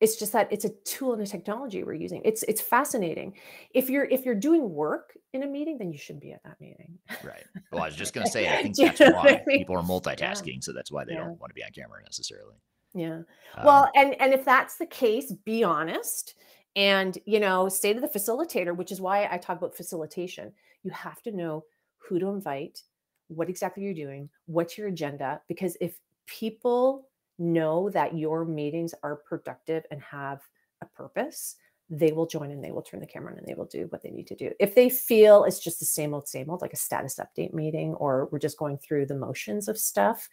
it's 0.01 0.15
just 0.17 0.31
that 0.33 0.51
it's 0.51 0.65
a 0.65 0.69
tool 0.85 1.13
and 1.13 1.21
a 1.21 1.25
technology 1.25 1.83
we're 1.83 1.93
using 1.93 2.21
it's 2.25 2.43
it's 2.43 2.61
fascinating 2.61 3.35
if 3.73 3.89
you're 3.89 4.05
if 4.05 4.25
you're 4.25 4.35
doing 4.35 4.69
work 4.69 5.17
in 5.33 5.43
a 5.43 5.47
meeting 5.47 5.77
then 5.77 5.91
you 5.91 5.97
shouldn't 5.97 6.23
be 6.23 6.31
at 6.31 6.43
that 6.43 6.59
meeting 6.61 6.97
Right. 7.21 7.45
Well, 7.71 7.81
I 7.81 7.87
was 7.87 7.95
just 7.95 8.13
going 8.13 8.25
to 8.25 8.31
say, 8.31 8.47
I 8.47 8.55
think 8.61 8.77
that's 8.79 9.03
what 9.03 9.15
I 9.25 9.35
why 9.35 9.41
mean? 9.45 9.59
people 9.59 9.75
are 9.75 9.83
multitasking. 9.83 10.63
So 10.63 10.73
that's 10.73 10.91
why 10.91 11.03
they 11.05 11.13
Yeah. 11.13 11.17
don't 11.17 11.39
want 11.39 11.49
to 11.49 11.53
be 11.53 11.63
on 11.63 11.71
camera 11.71 12.01
necessarily. 12.03 12.55
yeah 12.93 13.21
Um, 13.55 13.65
well 13.65 13.91
and 13.95 14.19
and 14.19 14.33
if 14.33 14.43
that's 14.43 14.77
the 14.77 14.85
case 14.85 15.31
be 15.45 15.63
honest 15.63 16.33
and 16.75 17.19
you 17.25 17.39
know 17.39 17.69
say 17.69 17.93
to 17.93 17.99
the 17.99 18.07
facilitator 18.07 18.75
which 18.75 18.91
is 18.91 18.99
why 18.99 19.27
i 19.31 19.37
talk 19.37 19.57
about 19.57 19.75
facilitation 19.77 20.51
you 20.83 20.89
have 20.91 21.21
to 21.21 21.31
know 21.31 21.63
who 21.97 22.17
to 22.17 22.27
invite 22.29 22.81
what 23.27 23.47
exactly 23.49 23.83
you're 23.83 23.93
doing 23.93 24.27
what's 24.47 24.75
your 24.75 24.87
agenda 24.87 25.39
because 25.47 25.77
if 25.81 25.99
people 26.25 27.08
know 27.39 27.89
that 27.89 28.17
your 28.17 28.45
meetings 28.45 28.93
are 29.03 29.15
productive 29.15 29.83
and 29.91 30.01
have 30.01 30.41
a 30.81 30.85
purpose 30.85 31.55
they 31.89 32.11
will 32.11 32.27
join 32.27 32.51
and 32.51 32.63
they 32.63 32.71
will 32.71 32.83
turn 32.83 32.99
the 32.99 33.07
camera 33.07 33.31
on 33.31 33.37
and 33.39 33.47
they 33.47 33.55
will 33.55 33.65
do 33.65 33.87
what 33.89 34.03
they 34.03 34.11
need 34.11 34.27
to 34.27 34.35
do. 34.35 34.51
If 34.59 34.75
they 34.75 34.89
feel 34.89 35.43
it's 35.43 35.59
just 35.59 35.79
the 35.79 35.85
same 35.85 36.13
old 36.13 36.27
same 36.27 36.49
old 36.49 36.61
like 36.61 36.73
a 36.73 36.77
status 36.77 37.19
update 37.19 37.53
meeting 37.53 37.95
or 37.95 38.29
we're 38.31 38.39
just 38.39 38.59
going 38.59 38.77
through 38.77 39.07
the 39.07 39.15
motions 39.15 39.67
of 39.67 39.77
stuff 39.77 40.29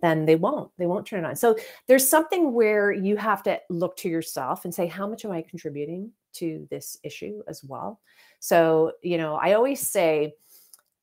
then 0.00 0.26
they 0.26 0.36
won't 0.36 0.70
they 0.78 0.86
won't 0.86 1.06
turn 1.06 1.24
it 1.24 1.28
on. 1.28 1.34
So 1.34 1.56
there's 1.86 2.08
something 2.08 2.52
where 2.52 2.92
you 2.92 3.16
have 3.16 3.42
to 3.44 3.58
look 3.70 3.96
to 3.98 4.08
yourself 4.08 4.64
and 4.64 4.74
say 4.74 4.86
how 4.86 5.06
much 5.06 5.24
am 5.24 5.32
i 5.32 5.42
contributing 5.42 6.10
to 6.34 6.68
this 6.70 6.98
issue 7.02 7.42
as 7.48 7.64
well? 7.64 8.00
So 8.38 8.92
you 9.02 9.16
know 9.16 9.36
i 9.36 9.54
always 9.54 9.80
say 9.80 10.34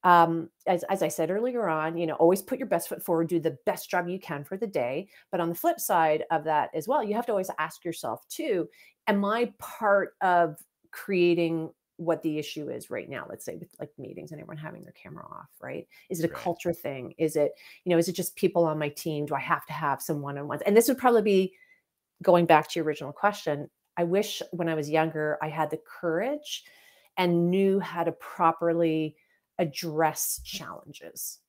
um, 0.06 0.50
as, 0.68 0.84
as 0.84 1.04
i 1.04 1.08
said 1.10 1.30
earlier 1.30 1.68
on 1.68 1.98
you 1.98 2.08
know 2.08 2.16
always 2.16 2.42
put 2.42 2.58
your 2.60 2.68
best 2.68 2.88
foot 2.88 3.04
forward 3.04 3.28
do 3.28 3.40
the 3.40 3.58
best 3.66 3.90
job 3.90 4.08
you 4.08 4.20
can 4.20 4.44
for 4.44 4.56
the 4.58 4.68
day 4.68 5.08
but 5.32 5.42
on 5.42 5.50
the 5.50 5.56
flip 5.56 5.80
side 5.80 6.24
of 6.32 6.46
that 6.46 6.70
as 6.74 6.88
well 6.88 7.04
you 7.04 7.14
have 7.14 7.26
to 7.26 7.32
always 7.34 7.52
ask 7.60 7.84
yourself 7.84 8.26
too 8.30 8.70
am 9.08 9.26
i 9.26 9.52
part 9.60 10.16
of 10.22 10.58
creating 10.92 11.70
what 11.98 12.22
the 12.24 12.38
issue 12.38 12.70
is 12.70 12.90
right 12.90 13.10
now 13.10 13.26
let's 13.30 13.46
say 13.46 13.56
with 13.56 13.70
like 13.80 13.90
meetings 13.98 14.32
and 14.32 14.42
everyone 14.42 14.58
having 14.58 14.84
their 14.84 14.94
camera 14.94 15.26
off 15.26 15.50
right? 15.62 15.88
Is 16.10 16.20
it 16.20 16.30
a 16.30 16.34
Right. 16.34 16.44
culture 16.44 16.74
thing? 16.74 17.14
Is 17.18 17.36
it 17.38 17.54
you 17.86 17.92
know 17.92 17.98
is 17.98 18.10
it 18.10 18.14
just 18.14 18.36
people 18.36 18.66
on 18.66 18.78
my 18.78 18.90
team? 18.90 19.26
Do 19.26 19.34
i 19.36 19.40
have 19.40 19.66
to 19.68 19.74
have 19.74 20.02
some 20.02 20.22
one-on-ones? 20.22 20.62
And 20.66 20.76
this 20.76 20.88
would 20.90 20.98
probably 20.98 21.22
be 21.22 21.54
going 22.22 22.46
back 22.46 22.70
to 22.70 22.80
your 22.80 22.86
original 22.86 23.12
question 23.14 23.70
i 23.98 24.04
wish 24.04 24.42
when 24.52 24.70
i 24.70 24.74
was 24.74 24.90
younger 24.90 25.38
i 25.42 25.50
had 25.50 25.70
the 25.70 25.80
courage 25.86 26.64
and 27.18 27.50
knew 27.50 27.80
how 27.80 28.04
to 28.04 28.12
properly 28.14 29.16
address 29.60 30.42
challenges 30.44 31.40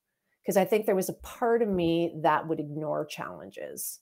because 0.43 0.57
I 0.57 0.65
think 0.65 0.87
there 0.87 0.95
was 0.95 1.09
a 1.09 1.15
part 1.15 1.61
of 1.61 1.69
me 1.69 2.15
that 2.23 2.47
would 2.47 2.61
ignore 2.61 3.05
challenges. 3.05 3.99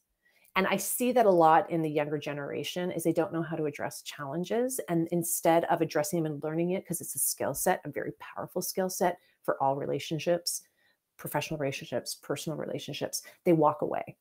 And 0.57 0.67
I 0.67 0.77
see 0.77 1.11
that 1.13 1.27
a 1.27 1.31
lot 1.31 1.71
in 1.71 1.83
the 1.83 1.91
younger 1.91 2.19
generation 2.19 2.91
is 2.93 3.03
they 3.03 3.13
don't 3.13 3.33
know 3.33 3.43
how 3.43 3.57
to 3.57 3.65
address 3.65 4.03
challenges 4.03 4.79
and 4.89 5.09
instead 5.11 5.65
of 5.65 5.81
addressing 5.81 6.23
them 6.23 6.33
and 6.33 6.45
learning 6.45 6.73
it 6.73 6.85
because 6.85 7.01
it's 7.01 7.17
a 7.17 7.19
skill 7.19 7.55
set, 7.55 7.81
a 7.85 7.91
very 7.91 8.13
powerful 8.21 8.63
skill 8.63 8.91
set 8.91 9.19
for 9.43 9.61
all 9.63 9.75
relationships, 9.75 10.63
professional 11.17 11.59
relationships, 11.59 12.15
personal 12.15 12.59
relationships, 12.59 13.23
they 13.45 13.53
walk 13.53 13.83
away. 13.83 14.17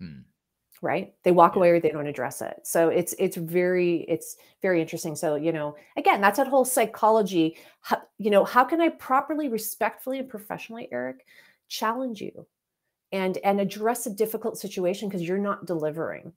Hmm. 0.00 0.20
Right? 0.80 1.14
They 1.24 1.32
walk 1.32 1.56
away 1.56 1.70
or 1.70 1.80
they 1.80 1.90
don't 1.90 2.06
address 2.06 2.40
it. 2.40 2.60
So 2.64 2.88
it's 2.88 3.14
it's 3.18 3.36
very 3.36 4.02
it's 4.02 4.36
very 4.62 4.80
interesting. 4.80 5.16
So, 5.16 5.34
you 5.34 5.52
know, 5.52 5.74
again, 5.96 6.20
that's 6.20 6.36
that 6.36 6.46
whole 6.46 6.64
psychology, 6.64 7.56
how, 7.80 8.02
you 8.18 8.30
know, 8.30 8.44
how 8.44 8.64
can 8.64 8.80
I 8.80 8.90
properly 8.90 9.48
respectfully 9.48 10.20
and 10.20 10.28
professionally, 10.28 10.88
Eric, 10.92 11.26
challenge 11.68 12.20
you 12.20 12.46
and 13.12 13.38
and 13.38 13.60
address 13.60 14.06
a 14.06 14.10
difficult 14.10 14.58
situation 14.58 15.08
because 15.08 15.22
you're 15.22 15.38
not 15.38 15.66
delivering 15.66 16.32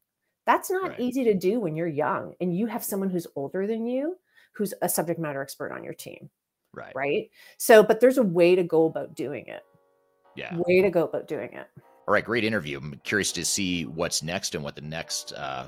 that's 0.45 0.71
not 0.71 0.91
Right. 0.91 0.99
easy 0.99 1.23
to 1.25 1.33
do 1.33 1.59
when 1.59 1.75
you're 1.75 1.87
young 1.87 2.33
and 2.41 2.55
you 2.55 2.65
have 2.65 2.83
someone 2.83 3.09
who's 3.09 3.27
older 3.35 3.67
than 3.67 3.85
you 3.85 4.17
who's 4.53 4.73
a 4.81 4.89
subject 4.89 5.19
matter 5.19 5.41
expert 5.41 5.71
on 5.71 5.83
your 5.83 5.93
team 5.93 6.29
Right. 6.73 6.95
right 6.95 7.29
so 7.57 7.83
but 7.83 7.99
there's 7.99 8.17
a 8.17 8.23
way 8.23 8.55
to 8.55 8.63
go 8.63 8.85
about 8.85 9.15
doing 9.15 9.47
it 9.47 9.63
Yeah. 10.35 10.57
way 10.57 10.81
to 10.81 10.89
go 10.89 11.03
about 11.03 11.27
doing 11.27 11.51
it 11.53 11.67
All 12.11 12.13
right. 12.13 12.25
Great 12.25 12.43
interview. 12.43 12.77
I'm 12.77 12.99
curious 13.05 13.31
to 13.31 13.45
see 13.45 13.85
what's 13.85 14.21
next 14.21 14.53
and 14.53 14.61
what 14.61 14.75
the 14.75 14.81
next 14.81 15.31
uh, 15.31 15.67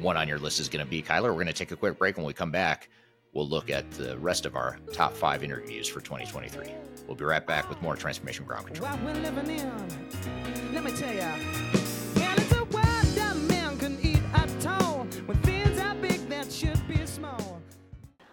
one 0.00 0.16
on 0.16 0.26
your 0.26 0.38
list 0.38 0.60
is 0.60 0.68
going 0.70 0.82
to 0.82 0.90
be. 0.90 1.02
Kyler, 1.02 1.24
we're 1.24 1.34
going 1.34 1.46
to 1.48 1.52
take 1.52 1.72
a 1.72 1.76
quick 1.76 1.98
break. 1.98 2.16
When 2.16 2.24
we 2.24 2.32
come 2.32 2.50
back, 2.50 2.88
we'll 3.34 3.46
look 3.46 3.68
at 3.68 3.90
the 3.90 4.16
rest 4.16 4.46
of 4.46 4.56
our 4.56 4.78
top 4.94 5.12
five 5.12 5.44
interviews 5.44 5.86
for 5.86 6.00
2023. 6.00 6.72
We'll 7.06 7.16
be 7.16 7.24
right 7.26 7.46
back 7.46 7.68
with 7.68 7.82
more 7.82 7.96
Transformation 7.96 8.46
Ground 8.46 8.64
Control. 8.64 8.88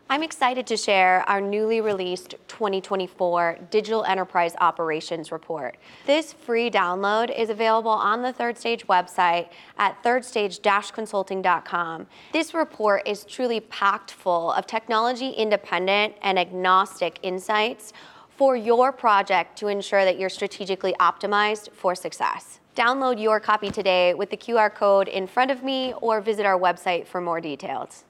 I'm 0.07 0.21
excited 0.21 0.67
to 0.67 0.77
share 0.77 1.27
our 1.27 1.41
newly 1.41 1.81
released 1.81 2.35
2024 2.47 3.57
Digital 3.71 4.03
Enterprise 4.03 4.53
Operations 4.61 5.31
Report. 5.31 5.77
This 6.05 6.31
free 6.31 6.69
download 6.69 7.35
is 7.35 7.49
available 7.49 7.89
on 7.89 8.21
the 8.21 8.31
Third 8.31 8.55
Stage 8.55 8.85
website 8.85 9.49
at 9.79 10.03
thirdstage-consulting.com. 10.03 12.05
This 12.33 12.53
report 12.53 13.01
is 13.07 13.23
truly 13.23 13.59
packed 13.61 14.11
full 14.11 14.51
of 14.51 14.67
technology 14.67 15.31
independent 15.31 16.13
and 16.21 16.37
agnostic 16.37 17.17
insights 17.23 17.91
for 18.29 18.55
your 18.55 18.91
project 18.91 19.57
to 19.57 19.69
ensure 19.69 20.05
that 20.05 20.19
you're 20.19 20.29
strategically 20.29 20.93
optimized 20.99 21.71
for 21.71 21.95
success. 21.95 22.59
Download 22.75 23.19
your 23.19 23.39
copy 23.39 23.71
today 23.71 24.13
with 24.13 24.29
the 24.29 24.37
QR 24.37 24.71
code 24.71 25.07
in 25.07 25.25
front 25.25 25.49
of 25.49 25.63
me 25.63 25.95
or 25.99 26.21
visit 26.21 26.45
our 26.45 26.59
website 26.59 27.07
for 27.07 27.21
more 27.21 27.41
details. 27.41 28.03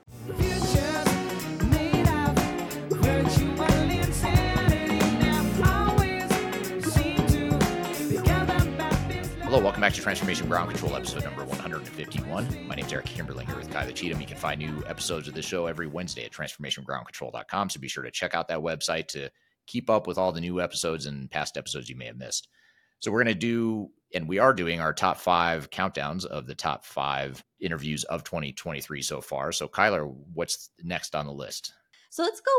Hello, 9.55 9.63
welcome 9.63 9.79
back 9.79 9.93
to 9.93 10.01
Transformation 10.01 10.49
Ground 10.49 10.69
Control, 10.69 10.97
episode 10.97 11.23
number 11.23 11.45
151. 11.45 12.67
My 12.67 12.75
name 12.75 12.85
is 12.85 12.91
Eric 12.91 13.05
Kimberling 13.05 13.45
here 13.45 13.55
with 13.55 13.69
Kyler 13.69 13.95
Cheatham. 13.95 14.19
You 14.19 14.27
can 14.27 14.35
find 14.35 14.59
new 14.59 14.83
episodes 14.85 15.29
of 15.29 15.33
the 15.33 15.41
show 15.41 15.67
every 15.67 15.87
Wednesday 15.87 16.25
at 16.25 16.33
transformationgroundcontrol.com. 16.33 17.69
So 17.69 17.79
be 17.79 17.87
sure 17.87 18.03
to 18.03 18.11
check 18.11 18.35
out 18.35 18.49
that 18.49 18.59
website 18.59 19.07
to 19.07 19.29
keep 19.65 19.89
up 19.89 20.07
with 20.07 20.17
all 20.17 20.33
the 20.33 20.41
new 20.41 20.59
episodes 20.59 21.05
and 21.05 21.31
past 21.31 21.55
episodes 21.55 21.87
you 21.87 21.95
may 21.95 22.07
have 22.07 22.17
missed. 22.17 22.49
So 22.99 23.13
we're 23.13 23.23
going 23.23 23.33
to 23.33 23.39
do, 23.39 23.91
and 24.13 24.27
we 24.27 24.39
are 24.39 24.53
doing 24.53 24.81
our 24.81 24.91
top 24.91 25.15
five 25.15 25.69
countdowns 25.69 26.25
of 26.25 26.47
the 26.47 26.55
top 26.55 26.83
five 26.83 27.41
interviews 27.61 28.03
of 28.03 28.25
2023 28.25 29.01
so 29.01 29.21
far. 29.21 29.53
So 29.53 29.69
Kyler, 29.69 30.13
what's 30.33 30.69
next 30.83 31.15
on 31.15 31.27
the 31.27 31.31
list? 31.31 31.71
So 32.09 32.23
let's 32.23 32.41
go 32.41 32.51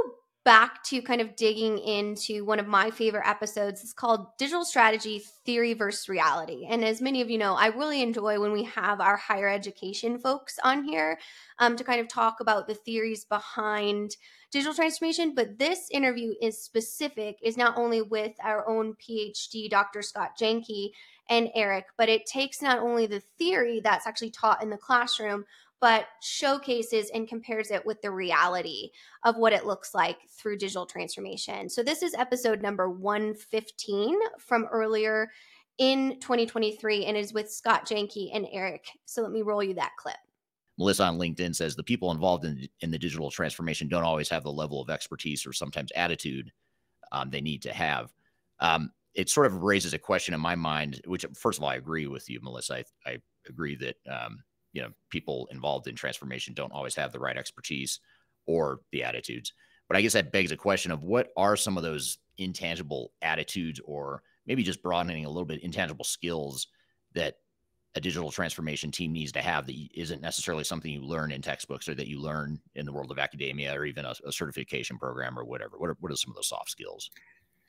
back 0.46 0.80
to 0.84 1.02
kind 1.02 1.20
of 1.20 1.34
digging 1.34 1.76
into 1.76 2.44
one 2.44 2.60
of 2.60 2.68
my 2.68 2.88
favorite 2.88 3.26
episodes. 3.26 3.82
It's 3.82 3.92
called 3.92 4.28
Digital 4.38 4.64
Strategy 4.64 5.20
Theory 5.44 5.74
versus 5.74 6.08
Reality. 6.08 6.68
And 6.70 6.84
as 6.84 7.02
many 7.02 7.20
of 7.20 7.28
you 7.28 7.36
know, 7.36 7.54
I 7.56 7.66
really 7.66 8.00
enjoy 8.00 8.38
when 8.38 8.52
we 8.52 8.62
have 8.62 9.00
our 9.00 9.16
higher 9.16 9.48
education 9.48 10.20
folks 10.20 10.60
on 10.62 10.84
here 10.84 11.18
um, 11.58 11.74
to 11.74 11.82
kind 11.82 12.00
of 12.00 12.06
talk 12.06 12.36
about 12.38 12.68
the 12.68 12.74
theories 12.74 13.24
behind 13.24 14.16
digital 14.52 14.72
transformation. 14.72 15.34
But 15.34 15.58
this 15.58 15.88
interview 15.90 16.34
is 16.40 16.62
specific, 16.62 17.38
is 17.42 17.56
not 17.56 17.76
only 17.76 18.00
with 18.00 18.36
our 18.40 18.68
own 18.68 18.94
PhD, 18.94 19.68
Dr. 19.68 20.00
Scott 20.00 20.38
Jenke 20.40 20.90
and 21.28 21.50
Eric, 21.56 21.86
but 21.98 22.08
it 22.08 22.24
takes 22.24 22.62
not 22.62 22.78
only 22.78 23.06
the 23.06 23.22
theory 23.36 23.80
that's 23.80 24.06
actually 24.06 24.30
taught 24.30 24.62
in 24.62 24.70
the 24.70 24.76
classroom, 24.76 25.44
but 25.86 26.08
showcases 26.20 27.10
and 27.10 27.28
compares 27.28 27.70
it 27.70 27.86
with 27.86 28.02
the 28.02 28.10
reality 28.10 28.90
of 29.22 29.36
what 29.36 29.52
it 29.52 29.66
looks 29.66 29.94
like 29.94 30.16
through 30.28 30.58
digital 30.58 30.84
transformation. 30.84 31.70
So 31.70 31.84
this 31.84 32.02
is 32.02 32.12
episode 32.14 32.60
number 32.60 32.90
115 32.90 34.18
from 34.40 34.64
earlier 34.72 35.30
in 35.78 36.18
2023 36.18 37.04
and 37.04 37.16
is 37.16 37.32
with 37.32 37.48
Scott 37.48 37.86
Jenke 37.86 38.34
and 38.34 38.48
Eric. 38.50 38.84
So 39.04 39.22
let 39.22 39.30
me 39.30 39.42
roll 39.42 39.62
you 39.62 39.74
that 39.74 39.92
clip. 39.96 40.16
Melissa 40.76 41.04
on 41.04 41.20
LinkedIn 41.20 41.54
says 41.54 41.76
the 41.76 41.84
people 41.84 42.10
involved 42.10 42.44
in, 42.44 42.66
in 42.80 42.90
the 42.90 42.98
digital 42.98 43.30
transformation 43.30 43.86
don't 43.86 44.02
always 44.02 44.28
have 44.28 44.42
the 44.42 44.50
level 44.50 44.82
of 44.82 44.90
expertise 44.90 45.46
or 45.46 45.52
sometimes 45.52 45.92
attitude 45.94 46.50
um, 47.12 47.30
they 47.30 47.40
need 47.40 47.62
to 47.62 47.72
have. 47.72 48.12
Um, 48.58 48.90
it 49.14 49.30
sort 49.30 49.46
of 49.46 49.62
raises 49.62 49.94
a 49.94 50.00
question 50.00 50.34
in 50.34 50.40
my 50.40 50.56
mind, 50.56 51.00
which 51.06 51.24
first 51.36 51.60
of 51.60 51.62
all, 51.62 51.70
I 51.70 51.76
agree 51.76 52.08
with 52.08 52.28
you, 52.28 52.40
Melissa. 52.42 52.78
I, 52.78 52.84
I 53.06 53.18
agree 53.48 53.76
that, 53.76 53.96
um, 54.10 54.42
you 54.76 54.82
know, 54.82 54.90
people 55.08 55.48
involved 55.50 55.88
in 55.88 55.94
transformation 55.94 56.52
don't 56.52 56.70
always 56.70 56.94
have 56.94 57.10
the 57.10 57.18
right 57.18 57.38
expertise 57.38 58.00
or 58.44 58.80
the 58.92 59.02
attitudes. 59.02 59.54
But 59.88 59.96
I 59.96 60.02
guess 60.02 60.12
that 60.12 60.32
begs 60.32 60.52
a 60.52 60.56
question 60.56 60.92
of 60.92 61.02
what 61.02 61.28
are 61.34 61.56
some 61.56 61.78
of 61.78 61.82
those 61.82 62.18
intangible 62.36 63.12
attitudes 63.22 63.80
or 63.86 64.22
maybe 64.46 64.62
just 64.62 64.82
broadening 64.82 65.24
a 65.24 65.30
little 65.30 65.46
bit 65.46 65.62
intangible 65.62 66.04
skills 66.04 66.66
that 67.14 67.36
a 67.94 68.00
digital 68.00 68.30
transformation 68.30 68.90
team 68.90 69.14
needs 69.14 69.32
to 69.32 69.40
have 69.40 69.66
that 69.66 69.74
isn't 69.94 70.20
necessarily 70.20 70.62
something 70.62 70.92
you 70.92 71.00
learn 71.00 71.32
in 71.32 71.40
textbooks 71.40 71.88
or 71.88 71.94
that 71.94 72.08
you 72.08 72.20
learn 72.20 72.60
in 72.74 72.84
the 72.84 72.92
world 72.92 73.10
of 73.10 73.18
academia 73.18 73.72
or 73.72 73.86
even 73.86 74.04
a, 74.04 74.12
a 74.26 74.30
certification 74.30 74.98
program 74.98 75.38
or 75.38 75.44
whatever. 75.46 75.78
What 75.78 75.88
are, 75.88 75.96
what 76.00 76.12
are 76.12 76.16
some 76.16 76.32
of 76.32 76.36
those 76.36 76.48
soft 76.48 76.68
skills? 76.68 77.08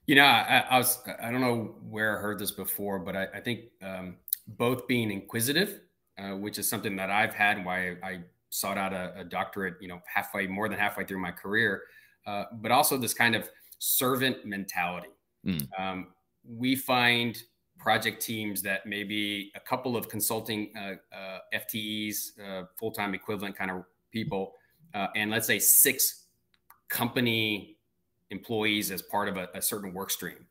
You 0.08 0.16
know, 0.16 0.26
I, 0.26 0.66
I 0.70 0.78
was 0.78 1.02
I 1.22 1.32
don't 1.32 1.40
know 1.40 1.76
where 1.90 2.18
I 2.18 2.22
heard 2.22 2.40
this 2.40 2.52
before, 2.52 3.00
but 3.00 3.16
I, 3.16 3.28
I 3.36 3.40
think 3.40 3.62
um, 3.82 4.18
both 4.48 4.88
being 4.88 5.12
inquisitive, 5.12 5.80
uh, 6.18 6.36
which 6.36 6.58
is 6.58 6.70
something 6.70 6.96
that 6.96 7.10
I've 7.10 7.34
had, 7.34 7.58
and 7.58 7.66
why 7.66 7.98
I 8.04 8.22
sought 8.50 8.78
out 8.78 8.94
a, 8.94 9.14
a 9.18 9.24
doctorate, 9.24 9.76
you 9.82 9.88
know, 9.88 10.02
halfway 10.14 10.48
more 10.48 10.70
than 10.70 10.80
halfway 10.80 11.06
through 11.06 11.20
my 11.20 11.32
career, 11.32 11.84
uh, 12.26 12.46
but 12.54 12.72
also 12.72 12.98
this 12.98 13.14
kind 13.14 13.36
of 13.36 13.50
servant 13.80 14.46
mentality. 14.46 15.10
Mm. 15.46 15.68
Um, 15.80 16.08
we 16.48 16.76
find 16.76 17.42
project 17.78 18.22
teams 18.22 18.62
that 18.64 18.86
maybe 18.86 19.52
a 19.56 19.60
couple 19.60 19.96
of 19.96 20.10
consulting 20.10 20.72
uh, 20.78 21.16
uh, 21.16 21.40
FTEs, 21.54 22.40
uh, 22.44 22.66
full 22.78 22.92
time 22.92 23.14
equivalent 23.14 23.56
kind 23.56 23.72
of 23.72 23.84
people, 24.12 24.54
uh, 24.94 25.08
and 25.16 25.30
let's 25.32 25.48
say 25.48 25.60
six 25.60 26.26
company 26.90 27.78
employees 28.30 28.92
as 28.92 29.02
part 29.02 29.28
of 29.30 29.38
a, 29.38 29.50
a 29.54 29.62
certain 29.62 29.94
work 29.94 30.10
stream. 30.10 30.46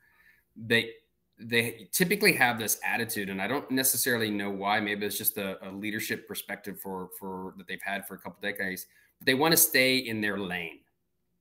They 0.56 0.90
they 1.38 1.88
typically 1.92 2.32
have 2.32 2.58
this 2.58 2.80
attitude, 2.84 3.28
and 3.28 3.42
I 3.42 3.46
don't 3.46 3.70
necessarily 3.70 4.30
know 4.30 4.50
why. 4.50 4.80
Maybe 4.80 5.04
it's 5.04 5.18
just 5.18 5.36
a, 5.36 5.58
a 5.68 5.70
leadership 5.70 6.26
perspective 6.26 6.80
for 6.80 7.10
for 7.18 7.54
that 7.58 7.66
they've 7.66 7.82
had 7.82 8.06
for 8.06 8.14
a 8.14 8.18
couple 8.18 8.38
decades. 8.40 8.86
But 9.18 9.26
they 9.26 9.34
want 9.34 9.52
to 9.52 9.56
stay 9.56 9.98
in 9.98 10.20
their 10.20 10.38
lane. 10.38 10.80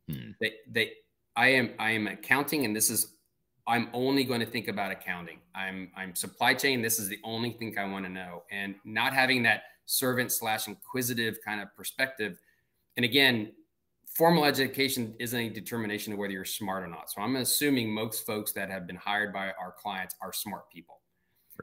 Hmm. 0.10 0.32
They 0.40 0.54
they 0.70 0.94
I 1.36 1.48
am 1.50 1.72
I 1.80 1.92
am 1.92 2.08
accounting, 2.08 2.66
and 2.66 2.76
this 2.76 2.90
is 2.90 3.14
I'm 3.68 3.90
only 3.94 4.24
going 4.24 4.42
to 4.42 4.46
think 4.46 4.68
about 4.68 4.92
accounting. 4.92 5.40
I'm 5.54 5.92
I'm 5.96 6.14
supply 6.14 6.54
chain. 6.54 6.82
This 6.82 7.00
is 7.00 7.08
the 7.08 7.20
only 7.24 7.52
thing 7.52 7.78
I 7.78 7.86
want 7.86 8.06
to 8.06 8.12
know, 8.12 8.44
and 8.52 8.76
not 8.84 9.14
having 9.14 9.44
that 9.44 9.64
servant 9.86 10.32
slash 10.32 10.68
inquisitive 10.68 11.38
kind 11.44 11.62
of 11.62 11.74
perspective. 11.76 12.38
And 12.98 13.06
again, 13.06 13.54
formal 14.16 14.46
education 14.46 15.16
isn't 15.20 15.40
a 15.40 15.50
determination 15.50 16.14
of 16.14 16.20
whether 16.20 16.34
you're 16.34 16.46
smart 16.46 16.84
or 16.84 16.88
not. 16.88 17.12
So 17.12 17.22
I'm 17.22 17.36
assuming 17.36 17.94
most 17.94 18.26
folks 18.26 18.54
that 18.54 18.70
have 18.70 18.88
been 18.88 18.96
hired 18.96 19.34
by 19.34 19.52
our 19.54 19.74
clients 19.78 20.16
are 20.22 20.32
smart 20.34 20.70
people, 20.72 21.02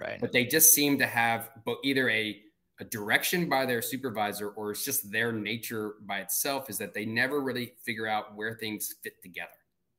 Right. 0.00 0.20
but 0.20 0.32
they 0.32 0.44
just 0.46 0.74
seem 0.74 0.98
to 0.98 1.06
have 1.06 1.50
either 1.84 2.08
a 2.10 2.42
a 2.80 2.84
direction 2.84 3.48
by 3.48 3.66
their 3.66 3.82
supervisor 3.82 4.48
or 4.50 4.72
it's 4.72 4.84
just 4.84 5.10
their 5.12 5.30
nature 5.30 5.96
by 6.02 6.20
itself 6.20 6.70
is 6.70 6.78
that 6.78 6.94
they 6.94 7.04
never 7.04 7.40
really 7.40 7.74
figure 7.84 8.06
out 8.08 8.34
where 8.34 8.54
things 8.54 8.94
fit 9.04 9.22
together 9.22 9.52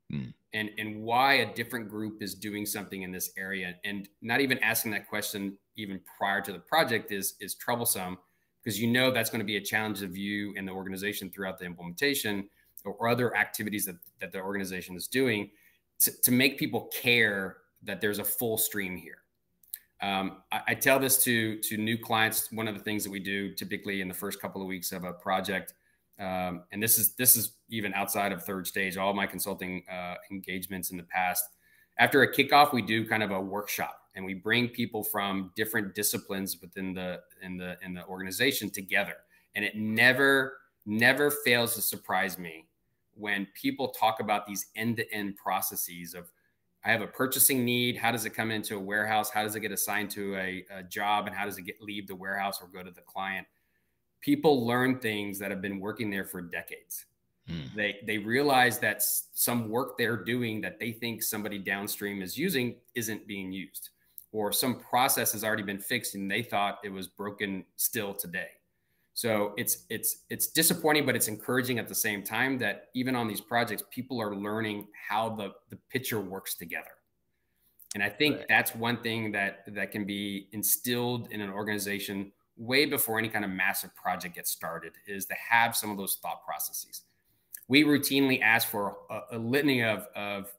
Hmm. 0.09 0.29
and 0.53 0.71
and 0.79 1.01
why 1.01 1.35
a 1.35 1.53
different 1.53 1.87
group 1.87 2.21
is 2.21 2.33
doing 2.35 2.65
something 2.65 3.03
in 3.03 3.11
this 3.11 3.31
area 3.37 3.79
and 3.85 4.09
not 4.21 4.41
even 4.41 4.57
asking 4.59 4.91
that 4.91 5.07
question 5.07 5.57
even 5.77 6.01
prior 6.17 6.41
to 6.41 6.51
the 6.51 6.59
project 6.59 7.11
is 7.11 7.35
is 7.39 7.55
troublesome 7.55 8.17
because 8.63 8.79
you 8.79 8.87
know 8.87 9.11
that's 9.11 9.29
going 9.29 9.39
to 9.39 9.45
be 9.45 9.57
a 9.57 9.61
challenge 9.61 10.01
of 10.01 10.15
you 10.15 10.53
and 10.57 10.67
the 10.67 10.71
organization 10.71 11.29
throughout 11.29 11.59
the 11.59 11.65
implementation 11.65 12.47
or, 12.85 12.93
or 12.93 13.07
other 13.09 13.35
activities 13.35 13.85
that, 13.85 13.95
that 14.19 14.31
the 14.31 14.39
organization 14.39 14.95
is 14.95 15.07
doing 15.07 15.49
to, 15.99 16.11
to 16.21 16.31
make 16.31 16.57
people 16.57 16.89
care 16.93 17.57
that 17.83 18.01
there's 18.01 18.19
a 18.19 18.23
full 18.23 18.57
stream 18.57 18.95
here. 18.95 19.17
Um, 20.01 20.37
I, 20.51 20.61
I, 20.69 20.75
tell 20.75 20.99
this 20.99 21.23
to 21.23 21.59
to 21.59 21.77
new 21.77 21.97
clients. 21.97 22.51
One 22.51 22.67
of 22.67 22.75
the 22.75 22.83
things 22.83 23.05
that 23.05 23.09
we 23.09 23.19
do 23.19 23.53
typically 23.53 24.01
in 24.01 24.09
the 24.09 24.13
first 24.13 24.41
couple 24.41 24.61
of 24.61 24.67
weeks 24.67 24.91
of 24.91 25.05
a 25.05 25.13
project, 25.13 25.75
um, 26.19 26.63
and 26.73 26.83
this 26.83 26.97
is 26.97 27.15
this 27.15 27.37
is 27.37 27.53
even 27.69 27.93
outside 27.93 28.33
of 28.33 28.43
third 28.43 28.67
stage. 28.67 28.97
All 28.97 29.13
my 29.13 29.25
consulting 29.25 29.83
uh, 29.89 30.15
engagements 30.29 30.91
in 30.91 30.97
the 30.97 31.03
past, 31.03 31.45
after 31.99 32.23
a 32.23 32.33
kickoff, 32.33 32.73
we 32.73 32.81
do 32.81 33.07
kind 33.07 33.23
of 33.23 33.31
a 33.31 33.39
workshop, 33.39 34.02
and 34.15 34.23
we 34.23 34.33
bring 34.33 34.69
people 34.69 35.03
from 35.03 35.51
different 35.55 35.95
disciplines 35.95 36.59
within 36.61 36.93
the 36.93 37.21
in 37.41 37.57
the 37.57 37.77
in 37.81 37.93
the 37.93 38.05
organization 38.05 38.69
together. 38.69 39.15
And 39.55 39.63
it 39.63 39.75
never 39.75 40.57
never 40.85 41.31
fails 41.31 41.75
to 41.75 41.81
surprise 41.81 42.37
me 42.37 42.67
when 43.15 43.47
people 43.53 43.89
talk 43.89 44.19
about 44.19 44.45
these 44.45 44.67
end 44.75 44.97
to 44.97 45.13
end 45.13 45.37
processes 45.37 46.13
of 46.13 46.31
I 46.85 46.91
have 46.91 47.01
a 47.01 47.07
purchasing 47.07 47.63
need. 47.63 47.95
How 47.95 48.11
does 48.11 48.25
it 48.25 48.31
come 48.31 48.51
into 48.51 48.75
a 48.75 48.79
warehouse? 48.79 49.29
How 49.29 49.43
does 49.43 49.55
it 49.55 49.61
get 49.61 49.71
assigned 49.71 50.11
to 50.11 50.35
a, 50.35 50.65
a, 50.69 50.83
job? 50.83 51.27
And 51.27 51.35
how 51.35 51.45
does 51.45 51.57
it 51.57 51.61
get 51.61 51.81
leave 51.81 52.07
the 52.07 52.15
warehouse 52.15 52.61
or 52.61 52.67
go 52.67 52.83
to 52.83 52.91
the 52.91 53.01
client? 53.01 53.47
People 54.19 54.67
learn 54.67 54.99
things 54.99 55.39
that 55.39 55.49
have 55.49 55.61
been 55.61 55.79
working 55.79 56.09
there 56.09 56.25
for 56.25 56.41
decades. 56.41 57.05
Hmm. 57.47 57.61
They 57.75 57.97
they 58.05 58.17
realize 58.17 58.79
that 58.79 59.01
some 59.01 59.69
work 59.69 59.97
they're 59.97 60.23
doing 60.23 60.61
that 60.61 60.79
they 60.79 60.91
think 60.91 61.23
somebody 61.23 61.57
downstream 61.57 62.21
is 62.21 62.37
using 62.37 62.75
isn't 62.95 63.27
being 63.27 63.51
used, 63.51 63.89
or 64.33 64.51
some 64.51 64.79
process 64.79 65.31
has 65.31 65.43
already 65.43 65.63
been 65.63 65.79
fixed 65.79 66.15
and 66.15 66.29
they 66.29 66.41
thought 66.41 66.79
it 66.83 66.91
was 66.91 67.07
broken 67.07 67.63
still 67.77 68.13
today. 68.13 68.49
So 69.13 69.53
it's 69.57 69.85
it's 69.89 70.23
it's 70.31 70.47
disappointing, 70.47 71.05
but 71.05 71.15
it's 71.15 71.27
encouraging 71.27 71.77
at 71.77 71.87
the 71.87 71.95
same 71.95 72.23
time 72.23 72.57
that 72.57 72.87
even 72.95 73.15
on 73.15 73.27
these 73.27 73.39
projects, 73.39 73.83
people 73.91 74.19
are 74.19 74.35
learning 74.35 74.87
how 75.07 75.29
the 75.29 75.51
the 75.69 75.77
picture 75.89 76.19
works 76.19 76.55
together. 76.55 76.89
And 77.93 78.03
I 78.03 78.09
think 78.09 78.37
right. 78.37 78.45
that's 78.49 78.73
one 78.73 78.97
thing 79.03 79.31
that 79.33 79.65
that 79.67 79.91
can 79.91 80.03
be 80.03 80.47
instilled 80.51 81.29
in 81.31 81.41
an 81.41 81.51
organization 81.51 82.31
way 82.57 82.85
before 82.85 83.19
any 83.19 83.29
kind 83.29 83.45
of 83.45 83.51
massive 83.51 83.95
project 83.95 84.35
gets 84.35 84.49
started 84.49 84.93
is 85.07 85.27
to 85.27 85.35
have 85.35 85.75
some 85.75 85.91
of 85.91 85.97
those 85.97 86.17
thought 86.21 86.43
processes. 86.43 87.03
We 87.67 87.83
routinely 87.83 88.41
ask 88.41 88.67
for 88.67 88.97
a, 89.09 89.37
a 89.37 89.37
litany 89.37 89.83
of, 89.83 90.07
of 90.15 90.53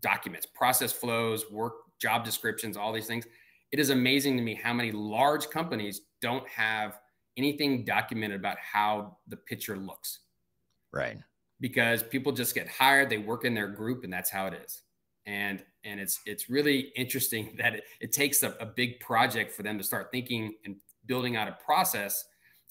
documents, 0.00 0.46
process 0.46 0.92
flows, 0.92 1.44
work 1.50 1.74
job 1.98 2.24
descriptions, 2.24 2.76
all 2.76 2.92
these 2.92 3.06
things. 3.06 3.26
It 3.72 3.78
is 3.78 3.90
amazing 3.90 4.36
to 4.36 4.42
me 4.42 4.54
how 4.54 4.72
many 4.72 4.92
large 4.92 5.50
companies 5.50 6.02
don't 6.20 6.46
have 6.48 6.98
anything 7.36 7.84
documented 7.84 8.40
about 8.40 8.58
how 8.58 9.18
the 9.28 9.36
picture 9.36 9.76
looks. 9.76 10.20
Right. 10.92 11.18
Because 11.60 12.02
people 12.02 12.32
just 12.32 12.54
get 12.54 12.68
hired, 12.68 13.10
they 13.10 13.18
work 13.18 13.44
in 13.44 13.54
their 13.54 13.68
group, 13.68 14.04
and 14.04 14.12
that's 14.12 14.30
how 14.30 14.46
it 14.46 14.54
is. 14.64 14.82
And 15.26 15.62
and 15.84 16.00
it's 16.00 16.20
it's 16.26 16.48
really 16.48 16.92
interesting 16.96 17.54
that 17.58 17.74
it, 17.74 17.84
it 18.00 18.12
takes 18.12 18.42
a, 18.42 18.54
a 18.60 18.66
big 18.66 19.00
project 19.00 19.52
for 19.52 19.62
them 19.62 19.78
to 19.78 19.84
start 19.84 20.10
thinking 20.10 20.54
and 20.64 20.76
building 21.06 21.36
out 21.36 21.48
a 21.48 21.58
process 21.64 22.24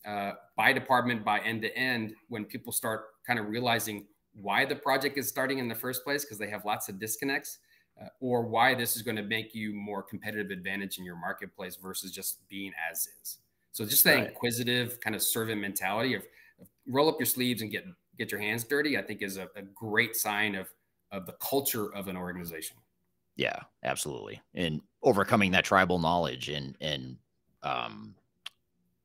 uh, 0.05 0.33
by 0.55 0.71
department, 0.71 1.25
by 1.25 1.39
end 1.39 1.61
to 1.61 1.77
end, 1.77 2.13
when 2.29 2.45
people 2.45 2.71
start 2.71 3.05
kind 3.25 3.39
of 3.39 3.47
realizing 3.47 4.05
why 4.33 4.63
the 4.63 4.75
project 4.75 5.17
is 5.17 5.27
starting 5.27 5.59
in 5.59 5.67
the 5.67 5.75
first 5.75 6.03
place, 6.03 6.23
because 6.23 6.37
they 6.37 6.49
have 6.49 6.63
lots 6.63 6.87
of 6.87 6.99
disconnects, 6.99 7.57
uh, 8.01 8.07
or 8.19 8.43
why 8.43 8.75
this 8.75 8.95
is 8.95 9.01
going 9.01 9.17
to 9.17 9.23
make 9.23 9.55
you 9.55 9.73
more 9.73 10.03
competitive 10.03 10.51
advantage 10.51 10.97
in 10.97 11.05
your 11.05 11.15
marketplace 11.15 11.77
versus 11.77 12.11
just 12.11 12.47
being 12.49 12.71
as 12.91 13.07
is. 13.21 13.37
So 13.71 13.85
just 13.85 14.03
that 14.05 14.15
right. 14.15 14.27
inquisitive 14.29 14.99
kind 15.01 15.15
of 15.15 15.21
servant 15.21 15.61
mentality 15.61 16.15
of, 16.15 16.23
of, 16.59 16.67
roll 16.87 17.09
up 17.09 17.17
your 17.19 17.25
sleeves 17.25 17.61
and 17.61 17.71
get 17.71 17.85
get 18.17 18.31
your 18.31 18.39
hands 18.39 18.63
dirty, 18.63 18.97
I 18.97 19.01
think 19.03 19.21
is 19.21 19.37
a, 19.37 19.49
a 19.55 19.61
great 19.61 20.15
sign 20.15 20.55
of 20.55 20.67
of 21.11 21.25
the 21.25 21.33
culture 21.33 21.93
of 21.93 22.07
an 22.07 22.17
organization. 22.17 22.77
Yeah, 23.35 23.59
absolutely. 23.83 24.41
And 24.55 24.81
overcoming 25.03 25.51
that 25.51 25.63
tribal 25.63 25.99
knowledge 25.99 26.49
and 26.49 26.75
and 26.81 27.17
um, 27.63 28.15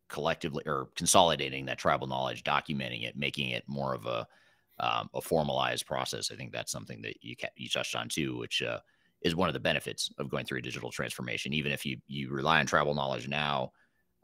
collectively 0.09 0.63
or 0.67 0.89
consolidating 0.97 1.67
that 1.67 1.79
tribal 1.79 2.07
knowledge, 2.07 2.45
documenting 2.45 3.07
it, 3.07 3.17
making 3.17 3.51
it 3.51 3.65
more 3.67 3.95
of 3.95 4.07
a 4.07 4.27
um, 4.81 5.09
a 5.15 5.21
formalized 5.21 5.87
process. 5.87 6.31
I 6.31 6.37
think 6.37 6.53
that's 6.53 6.73
something 6.73 7.03
that 7.03 7.17
you 7.23 7.37
you 7.57 7.69
touched 7.69 7.95
on 7.97 8.09
too, 8.09 8.37
which 8.39 8.63
uh, 8.63 8.81
is 9.23 9.37
one 9.37 9.49
of 9.49 9.55
the 9.55 9.61
benefits 9.61 10.11
of 10.19 10.31
going 10.31 10.45
through 10.45 10.59
a 10.59 10.63
digital 10.63 10.91
transformation. 10.91 11.53
Even 11.53 11.73
if 11.73 11.87
you 11.87 11.99
you 12.07 12.31
rely 12.31 12.59
on 12.61 12.67
tribal 12.67 12.95
knowledge 12.95 13.29
now, 13.29 13.73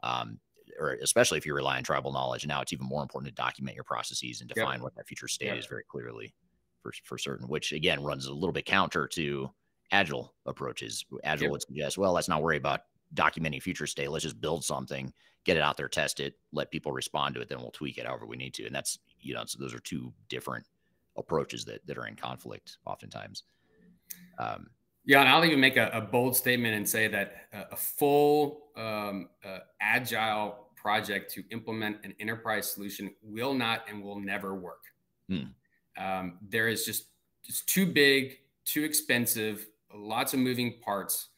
um, 0.03 0.39
or 0.79 0.97
especially 1.01 1.37
if 1.37 1.45
you 1.45 1.53
rely 1.53 1.77
on 1.77 1.83
tribal 1.83 2.11
knowledge 2.11 2.45
now, 2.45 2.61
it's 2.61 2.73
even 2.73 2.85
more 2.85 3.01
important 3.01 3.33
to 3.33 3.41
document 3.41 3.75
your 3.75 3.83
processes 3.83 4.41
and 4.41 4.49
define 4.49 4.75
yep. 4.75 4.81
what 4.81 4.95
that 4.95 5.07
future 5.07 5.27
state 5.27 5.47
yep. 5.47 5.57
is 5.57 5.65
very 5.65 5.83
clearly 5.89 6.33
for, 6.81 6.91
for 7.03 7.17
certain, 7.17 7.47
which 7.47 7.71
again 7.71 8.01
runs 8.03 8.25
a 8.25 8.33
little 8.33 8.53
bit 8.53 8.65
counter 8.65 9.07
to 9.07 9.49
agile 9.91 10.33
approaches. 10.45 11.05
Agile 11.23 11.45
yep. 11.45 11.51
would 11.51 11.61
suggest, 11.61 11.97
well, 11.97 12.13
let's 12.13 12.29
not 12.29 12.41
worry 12.41 12.57
about 12.57 12.81
documenting 13.13 13.61
future 13.61 13.87
state. 13.87 14.09
Let's 14.11 14.23
just 14.23 14.39
build 14.39 14.63
something, 14.63 15.11
get 15.45 15.57
it 15.57 15.63
out 15.63 15.77
there, 15.77 15.89
test 15.89 16.19
it, 16.19 16.35
let 16.53 16.71
people 16.71 16.91
respond 16.91 17.35
to 17.35 17.41
it, 17.41 17.49
then 17.49 17.59
we'll 17.59 17.71
tweak 17.71 17.97
it 17.97 18.05
however 18.05 18.25
we 18.25 18.37
need 18.37 18.53
to. 18.53 18.65
And 18.65 18.75
that's, 18.75 18.99
you 19.21 19.33
know, 19.33 19.43
so 19.45 19.57
those 19.59 19.73
are 19.73 19.79
two 19.79 20.13
different 20.27 20.65
approaches 21.17 21.65
that, 21.65 21.85
that 21.85 21.97
are 21.97 22.07
in 22.07 22.15
conflict 22.15 22.77
oftentimes. 22.85 23.43
Um, 24.37 24.67
yeah, 25.05 25.21
and 25.21 25.29
I'll 25.29 25.43
even 25.45 25.59
make 25.59 25.77
a, 25.77 25.89
a 25.93 26.01
bold 26.01 26.35
statement 26.35 26.75
and 26.75 26.87
say 26.87 27.07
that 27.07 27.47
a, 27.53 27.73
a 27.73 27.75
full 27.75 28.67
um, 28.75 29.29
uh, 29.43 29.59
agile 29.81 30.67
project 30.75 31.33
to 31.33 31.43
implement 31.51 31.97
an 32.03 32.13
enterprise 32.19 32.71
solution 32.71 33.11
will 33.21 33.53
not 33.53 33.83
and 33.89 34.03
will 34.03 34.19
never 34.19 34.55
work. 34.55 34.83
Hmm. 35.27 35.43
Um, 35.97 36.37
there 36.47 36.67
is 36.67 36.85
just 36.85 37.05
it's 37.43 37.61
too 37.63 37.85
big, 37.85 38.37
too 38.65 38.83
expensive, 38.83 39.67
lots 39.93 40.33
of 40.33 40.39
moving 40.39 40.79
parts 40.81 41.29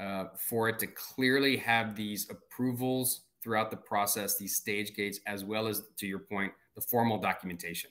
uh, 0.00 0.26
for 0.36 0.68
it 0.68 0.78
to 0.78 0.86
clearly 0.86 1.56
have 1.56 1.94
these 1.94 2.30
approvals 2.30 3.22
throughout 3.42 3.70
the 3.70 3.76
process, 3.76 4.36
these 4.36 4.56
stage 4.56 4.94
gates, 4.94 5.20
as 5.26 5.44
well 5.44 5.66
as 5.66 5.82
to 5.96 6.06
your 6.06 6.18
point, 6.18 6.52
the 6.78 6.86
formal 6.86 7.18
documentation. 7.18 7.90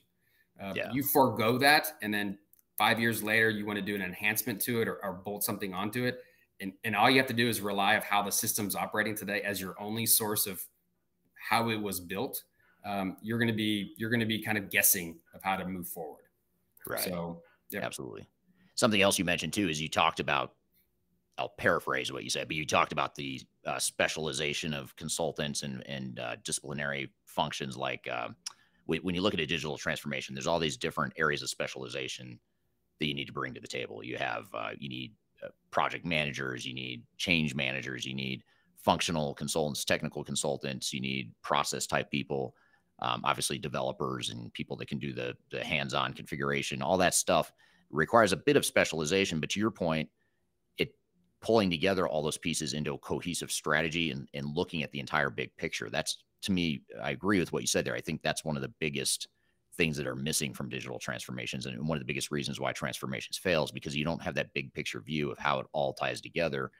Uh, 0.62 0.74
yeah. 0.76 0.92
You 0.92 1.04
forego 1.04 1.58
that, 1.60 1.94
and 2.02 2.14
then 2.14 2.38
five 2.78 3.00
years 3.00 3.24
later 3.24 3.50
you 3.50 3.66
want 3.66 3.78
to 3.78 3.86
do 3.86 3.96
an 3.96 4.02
enhancement 4.02 4.62
to 4.62 4.82
it 4.82 4.88
or, 4.88 5.04
or 5.04 5.14
bolt 5.14 5.44
something 5.44 5.74
onto 5.74 6.06
it 6.06 6.20
and, 6.60 6.74
and 6.84 6.96
all 6.96 7.10
you 7.10 7.18
have 7.18 7.28
to 7.28 7.34
do 7.34 7.48
is 7.48 7.62
rely 7.62 7.96
of 7.96 8.04
how 8.04 8.22
the 8.22 8.32
system's 8.32 8.76
operating 8.76 9.16
today 9.16 9.42
as 9.42 9.60
your 9.60 9.76
only 9.80 10.06
source 10.06 10.48
of 10.48 10.64
how 11.50 11.70
it 11.70 11.82
was 11.82 12.00
built 12.00 12.44
um, 12.86 13.18
you're 13.22 13.40
going 13.40 13.50
to 13.50 13.54
be 13.54 13.94
you're 13.98 14.10
going 14.10 14.20
to 14.20 14.26
be 14.26 14.42
kind 14.42 14.58
of 14.58 14.70
guessing 14.70 15.18
of 15.34 15.42
how 15.44 15.58
to 15.58 15.66
move 15.66 15.88
forward 15.88 16.24
right 16.88 17.02
so 17.02 17.42
yeah. 17.72 17.80
absolutely 17.82 18.28
something 18.76 19.02
else 19.02 19.18
you 19.18 19.26
mentioned 19.26 19.54
too 19.54 19.68
is 19.68 19.82
you 19.82 19.90
talked 19.90 20.20
about 20.20 20.54
i'll 21.38 21.50
paraphrase 21.50 22.12
what 22.12 22.24
you 22.24 22.30
said 22.30 22.48
but 22.48 22.56
you 22.56 22.66
talked 22.66 22.92
about 22.92 23.16
the 23.16 23.42
uh, 23.66 23.80
specialization 23.80 24.74
of 24.74 24.96
consultants 24.96 25.64
and 25.64 25.86
and 25.88 26.20
uh, 26.20 26.36
disciplinary 26.44 27.12
functions 27.26 27.76
like 27.76 28.08
uh, 28.12 28.30
when 28.88 29.14
you 29.16 29.22
look 29.22 29.34
at 29.34 29.40
a 29.40 29.46
digital 29.46 29.78
transformation 29.78 30.34
there's 30.34 30.48
all 30.48 30.60
these 30.60 30.78
different 30.78 31.14
areas 31.18 31.42
of 31.42 31.50
specialization 31.50 32.40
that 33.00 33.08
you 33.08 33.14
need 33.14 33.26
to 33.26 33.34
bring 33.34 33.54
to 33.54 33.62
the 33.62 33.68
table. 33.68 34.04
You 34.04 34.18
have 34.18 34.48
uh, 34.54 34.70
you 34.78 34.90
need 34.90 35.14
uh, 35.44 35.50
project 35.72 36.06
managers, 36.06 36.66
you 36.66 36.74
need 36.74 37.04
change 37.18 37.56
managers, 37.56 38.06
you 38.06 38.14
need 38.14 38.44
functional 38.78 39.34
consultants, 39.34 39.86
technical 39.86 40.24
consultants, 40.24 40.94
you 40.94 41.02
need 41.02 41.32
process 41.42 41.86
type 41.86 42.10
people, 42.10 42.56
um, 43.00 43.22
obviously 43.24 43.58
developers 43.58 44.30
and 44.30 44.52
people 44.54 44.76
that 44.78 44.88
can 44.88 44.98
do 44.98 45.14
the 45.14 45.36
the 45.52 45.64
hands-on 45.64 46.14
configuration. 46.14 46.82
All 46.82 46.98
that 46.98 47.14
stuff 47.14 47.52
requires 47.90 48.34
a 48.34 48.38
bit 48.38 48.58
of 48.58 48.66
specialization. 48.66 49.40
But 49.40 49.50
to 49.52 49.60
your 49.60 49.72
point, 49.72 50.10
it 50.78 50.94
pulling 51.42 51.70
together 51.70 52.08
all 52.08 52.24
those 52.24 52.38
pieces 52.38 52.74
into 52.74 52.94
a 52.94 52.98
cohesive 52.98 53.52
strategy 53.52 54.12
and, 54.12 54.28
and 54.34 54.56
looking 54.56 54.84
at 54.84 54.92
the 54.92 55.00
entire 55.00 55.30
big 55.30 55.56
picture. 55.58 55.90
That's 55.90 56.24
to 56.48 56.52
me, 56.54 56.82
I 57.02 57.12
agree 57.12 57.40
with 57.40 57.54
what 57.54 57.62
you 57.62 57.68
said 57.68 57.86
there. 57.86 57.94
I 57.94 58.02
think 58.02 58.22
that's 58.22 58.44
one 58.44 58.56
of 58.56 58.62
the 58.62 58.74
biggest 58.80 59.28
things 59.76 59.96
that 59.98 60.08
are 60.08 60.16
missing 60.16 60.54
from 60.54 60.70
digital 60.70 60.98
transformations 60.98 61.66
and 61.66 61.88
one 61.88 61.98
of 61.98 62.02
the 62.02 62.08
biggest 62.08 62.32
reasons 62.32 62.60
why 62.60 62.72
transformations 62.72 63.38
fails 63.38 63.72
because 63.72 63.96
you 63.96 64.04
don't 64.04 64.22
have 64.22 64.34
that 64.34 64.54
big 64.54 64.74
picture 64.74 65.02
view 65.02 65.30
of 65.30 65.38
how 65.38 65.60
it 65.60 65.68
all 65.72 65.94
ties 65.94 66.20
together 66.20 66.72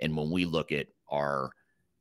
and 0.00 0.14
when 0.14 0.30
we 0.30 0.44
look 0.44 0.70
at 0.70 0.88
our 1.08 1.50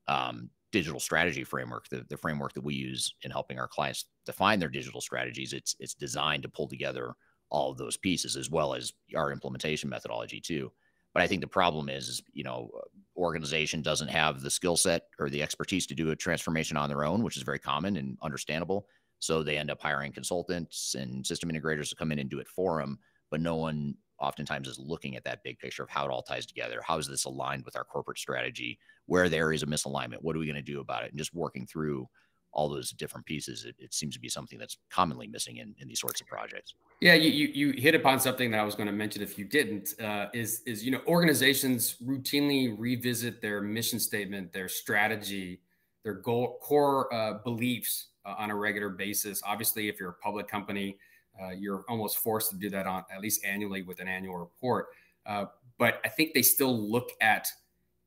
um, 0.10 0.50
digital 0.74 1.00
strategy 1.00 1.46
framework 1.46 1.88
the, 1.88 2.06
the 2.10 2.18
framework 2.18 2.52
that 2.52 2.64
we 2.64 2.74
use 2.74 3.14
in 3.22 3.32
helping 3.32 3.60
our 3.60 3.68
clients 3.68 4.08
define 4.26 4.60
their 4.60 4.68
digital 4.68 5.00
strategies 5.00 5.54
it's 5.54 5.74
it's 5.80 5.94
designed 5.94 6.44
to 6.44 6.50
pull 6.50 6.68
together 6.68 7.14
all 7.50 7.72
of 7.72 7.78
those 7.78 7.96
pieces 7.96 8.36
as 8.36 8.50
well 8.50 8.74
as 8.74 8.92
our 9.16 9.32
implementation 9.32 9.90
methodology 9.90 10.42
too 10.42 10.70
but 11.14 11.24
i 11.24 11.28
think 11.28 11.40
the 11.40 11.48
problem 11.48 11.88
is, 11.88 12.10
is 12.10 12.22
you 12.34 12.44
know 12.44 12.70
organization 13.18 13.82
doesn't 13.82 14.08
have 14.08 14.42
the 14.42 14.50
skill 14.50 14.78
set 14.78 15.04
or 15.20 15.30
the 15.30 15.44
expertise 15.44 15.86
to 15.86 15.96
do 15.96 16.12
a 16.12 16.16
transformation 16.16 16.78
on 16.78 16.90
their 16.90 17.04
own 17.04 17.24
which 17.24 17.38
is 17.38 17.44
very 17.44 17.60
common 17.60 17.98
and 17.98 18.18
understandable 18.22 18.88
so 19.22 19.44
they 19.44 19.58
end 19.58 19.70
up 19.70 19.80
hiring 19.80 20.12
consultants 20.12 20.96
and 20.96 21.26
system 21.26 21.52
integrators 21.52 21.90
to 21.90 21.96
come 21.96 22.12
in 22.12 22.18
and 22.18 22.30
do 22.30 22.40
it 22.40 22.48
for 22.48 22.80
them. 22.80 22.98
But 23.30 23.40
no 23.40 23.56
one 23.56 23.94
oftentimes 24.20 24.68
is 24.68 24.80
looking 24.80 25.16
at 25.16 25.24
that 25.26 25.44
big 25.44 25.60
picture 25.60 25.84
of 25.84 25.90
how 25.90 26.06
it 26.06 26.12
all 26.12 26.24
ties 26.24 26.48
together. 26.48 26.82
How 26.84 26.98
is 26.98 27.08
this 27.08 27.26
aligned 27.26 27.64
with 27.64 27.76
our 27.76 27.84
corporate 27.84 28.18
strategy? 28.18 28.80
Where 29.06 29.30
there 29.30 29.54
is 29.54 29.62
a 29.62 29.68
misalignment, 29.68 30.22
what 30.22 30.36
are 30.36 30.40
we 30.40 30.48
going 30.48 30.56
to 30.56 30.62
do 30.64 30.80
about 30.80 31.04
it? 31.04 31.12
And 31.12 31.20
just 31.20 31.36
working 31.36 31.68
through 31.68 32.08
all 32.54 32.70
those 32.70 32.92
different 32.92 33.26
pieces. 33.26 33.66
It, 33.66 33.76
it 33.80 33.94
seems 33.94 34.14
to 34.16 34.20
be 34.20 34.30
something 34.30 34.60
that's 34.60 34.78
commonly 34.90 35.28
missing 35.28 35.58
in, 35.58 35.74
in 35.80 35.88
these 35.88 36.00
sorts 36.00 36.22
of 36.22 36.28
projects. 36.28 36.76
Yeah, 37.00 37.14
you, 37.14 37.32
you, 37.32 37.48
you 37.74 37.82
hit 37.82 37.96
upon 37.96 38.20
something 38.20 38.52
that 38.52 38.60
I 38.60 38.64
was 38.64 38.76
going 38.76 38.88
to 38.88 38.94
mention 38.94 39.22
if 39.22 39.38
you 39.38 39.46
didn't. 39.46 39.96
Uh, 40.02 40.28
is 40.34 40.62
is 40.66 40.84
you 40.84 40.92
know 40.92 41.02
organizations 41.08 41.96
routinely 42.06 42.76
revisit 42.78 43.42
their 43.42 43.62
mission 43.62 44.00
statement, 44.00 44.54
their 44.54 44.68
strategy, 44.68 45.62
their 46.04 46.14
goal, 46.14 46.60
core 46.62 47.14
uh, 47.14 47.36
beliefs 47.44 48.10
uh, 48.26 48.36
on 48.38 48.52
a 48.52 48.56
regular 48.56 48.90
basis. 48.90 49.42
Obviously, 49.46 49.90
if 49.90 50.00
you're 50.00 50.10
a 50.10 50.14
public 50.14 50.48
company, 50.48 50.98
uh, 51.42 51.50
you're 51.50 51.84
almost 51.88 52.18
forced 52.18 52.52
to 52.52 52.58
do 52.58 52.70
that 52.70 52.86
on 52.86 53.04
at 53.14 53.22
least 53.22 53.44
annually 53.46 53.82
with 53.82 54.00
an 54.00 54.08
annual 54.08 54.38
report. 54.38 54.88
Uh, 55.26 55.46
but 55.78 56.00
I 56.06 56.10
think 56.10 56.34
they 56.34 56.42
still 56.42 56.78
look 56.78 57.10
at 57.22 57.48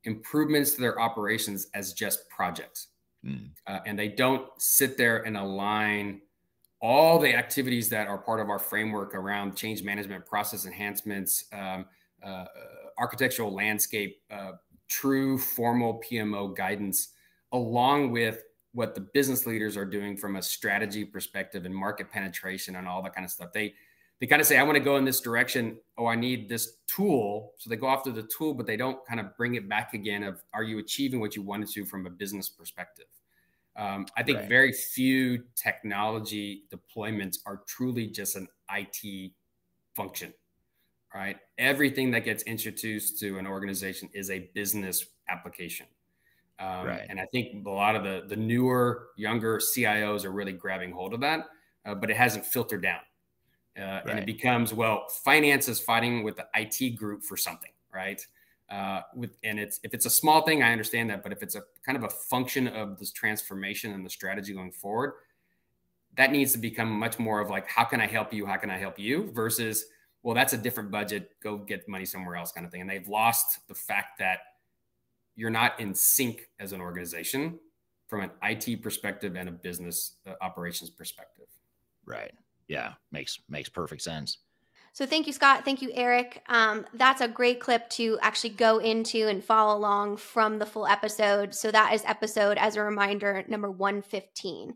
improvements 0.05 0.73
to 0.73 0.81
their 0.81 1.01
operations 1.01 1.69
as 1.75 1.93
just 1.93 2.29
projects. 2.29 2.89
Mm. 3.24 3.51
Uh, 3.66 3.80
and 3.86 3.98
they 3.98 4.09
don't 4.09 4.46
sit 4.59 4.96
there 4.96 5.22
and 5.22 5.36
align 5.36 6.20
all 6.80 7.18
the 7.18 7.34
activities 7.34 7.88
that 7.88 8.09
are 8.09 8.18
part 8.18 8.40
of 8.40 8.51
our 8.51 8.59
framework 8.59 9.14
around 9.14 9.56
change 9.56 9.82
management, 9.82 10.26
process 10.26 10.66
enhancements, 10.66 11.46
um, 11.52 11.86
uh, 12.22 12.44
architectural 12.98 13.55
landscape, 13.55 14.20
uh, 14.30 14.52
true 14.88 15.38
formal 15.38 16.02
PMO 16.09 16.55
guidance, 16.55 17.09
along 17.52 18.10
with 18.10 18.42
what 18.72 18.94
the 18.94 19.01
business 19.01 19.46
leaders 19.46 19.76
are 19.76 19.84
doing 19.84 20.16
from 20.16 20.36
a 20.36 20.42
strategy 20.42 21.05
perspective 21.05 21.64
and 21.64 21.74
market 21.74 22.10
penetration 22.10 22.76
and 22.76 22.86
all 22.86 23.02
that 23.02 23.14
kind 23.14 23.24
of 23.24 23.30
stuff. 23.30 23.52
They 23.52 23.74
they 24.20 24.26
kind 24.26 24.40
of 24.40 24.46
say, 24.46 24.59
I 24.59 24.62
want 24.62 24.76
to 24.76 24.84
go 24.84 24.96
in 24.96 25.05
this 25.05 25.20
direction. 25.20 25.76
Oh, 25.98 26.06
I 26.06 26.14
need 26.14 26.48
this 26.48 26.76
tool. 26.86 27.52
So 27.59 27.68
they 27.68 27.76
go 27.76 27.88
after 27.88 28.12
the 28.12 28.22
tool, 28.22 28.55
but 28.55 28.64
they 28.64 28.76
don't 28.76 29.05
kind 29.06 29.20
of 29.20 29.36
bring 29.36 29.56
it 29.56 29.68
back 29.68 29.92
again 29.92 30.22
of 30.22 30.42
are 30.52 30.62
you 30.62 30.78
achieving 30.78 31.20
what 31.20 31.34
you 31.34 31.42
wanted 31.42 31.68
to 31.70 31.84
from 31.84 32.06
a 32.06 32.10
business 32.10 32.48
perspective? 32.48 33.06
Um, 33.76 34.06
I 34.16 34.22
think 34.22 34.38
right. 34.38 34.48
very 34.48 34.72
few 34.72 35.42
technology 35.56 36.64
deployments 36.72 37.38
are 37.44 37.62
truly 37.66 38.06
just 38.06 38.36
an 38.36 38.46
IT 38.72 39.32
function, 39.96 40.32
right? 41.12 41.36
Everything 41.59 42.10
that 42.12 42.24
gets 42.24 42.44
introduced 42.44 43.18
to 43.20 43.38
an 43.38 43.46
organization 43.46 44.09
is 44.14 44.30
a 44.30 44.51
business 44.55 45.06
application. 45.28 45.86
Um, 46.60 46.86
right. 46.86 47.06
And 47.09 47.18
I 47.20 47.26
think 47.32 47.66
a 47.66 47.70
lot 47.70 47.96
of 47.96 48.05
the, 48.05 48.24
the 48.28 48.36
newer, 48.36 49.09
younger 49.16 49.59
CIOs 49.59 50.24
are 50.24 50.30
really 50.30 50.52
grabbing 50.52 50.92
hold 50.92 51.12
of 51.12 51.20
that, 51.20 51.46
uh, 51.84 51.94
but 51.94 52.10
it 52.10 52.16
hasn't 52.16 52.46
filtered 52.46 52.82
down. 52.82 53.01
Uh, 53.76 53.82
right. 53.82 54.02
And 54.10 54.18
it 54.20 54.26
becomes, 54.26 54.72
well, 54.72 55.09
finance 55.24 55.68
is 55.68 55.80
fighting 55.80 56.22
with 56.22 56.36
the 56.36 56.46
IT 56.55 56.96
group 56.96 57.24
for 57.24 57.36
something, 57.36 57.72
right? 57.92 58.24
Uh, 58.74 59.02
with 59.14 59.36
and 59.44 59.60
it's 59.60 59.78
if 59.84 59.94
it's 59.94 60.06
a 60.06 60.10
small 60.10 60.42
thing 60.42 60.62
i 60.62 60.72
understand 60.72 61.09
that 61.09 61.22
but 61.22 61.30
if 61.30 61.42
it's 61.42 61.55
a 61.55 61.62
kind 61.86 61.96
of 61.96 62.05
a 62.05 62.09
function 62.09 62.66
of 62.66 62.98
this 62.98 63.12
transformation 63.12 63.92
and 63.92 64.05
the 64.05 64.10
strategy 64.10 64.52
going 64.52 64.72
forward 64.72 65.12
that 66.16 66.30
needs 66.30 66.52
to 66.52 66.59
become 66.59 66.90
much 66.90 67.18
more 67.18 67.40
of 67.40 67.51
like 67.51 67.68
how 67.68 67.84
can 67.84 68.01
i 68.01 68.06
help 68.06 68.32
you? 68.32 68.46
How 68.46 68.56
can 68.56 68.70
i 68.70 68.78
help 68.78 68.98
you? 68.98 69.30
Versus 69.32 69.86
well 70.22 70.34
that's 70.34 70.52
a 70.52 70.59
different 70.59 70.90
budget 70.90 71.30
go 71.42 71.59
get 71.59 71.88
money 71.88 72.05
somewhere 72.05 72.36
else 72.36 72.52
kind 72.52 72.64
of 72.64 72.72
thing. 72.72 72.80
And 72.80 72.90
they've 72.90 73.09
lost 73.09 73.60
the 73.68 73.74
fact 73.74 74.18
that 74.18 74.38
you're 75.36 75.51
not 75.51 75.78
in 75.80 75.94
sync 75.94 76.48
as 76.60 76.72
an 76.72 76.80
organization 76.80 77.59
from 78.06 78.22
an 78.22 78.30
it 78.42 78.82
perspective 78.82 79.36
and 79.36 79.48
a 79.48 79.52
business 79.52 80.16
uh, 80.26 80.34
operations 80.40 80.90
perspective. 80.90 81.46
Right. 82.06 82.32
Yeah. 82.68 82.92
Makes 83.10 83.40
makes 83.48 83.68
perfect 83.68 84.02
sense 84.02 84.38
so 84.95 85.07
thank 85.07 85.27
you, 85.27 85.33
Scott. 85.33 85.65
Thank 85.65 85.83
you, 85.83 85.91
Eric. 85.93 86.41
Um, 86.49 86.87
that's 86.95 87.21
a 87.21 87.27
great 87.27 87.59
clip 87.59 87.91
to 87.91 88.16
actually 88.23 88.51
go 88.51 88.79
into 88.79 89.27
and 89.27 89.43
follow 89.43 89.77
along 89.77 90.19
from 90.19 90.61
the 90.61 90.66
full 90.66 90.87
episode. 90.87 91.53
So 91.53 91.73
that 91.73 91.93
is 91.95 92.05
episode, 92.07 92.59
as 92.59 92.77
a 92.77 92.83
reminder, 92.83 93.43
number 93.49 93.69
115. 93.69 94.75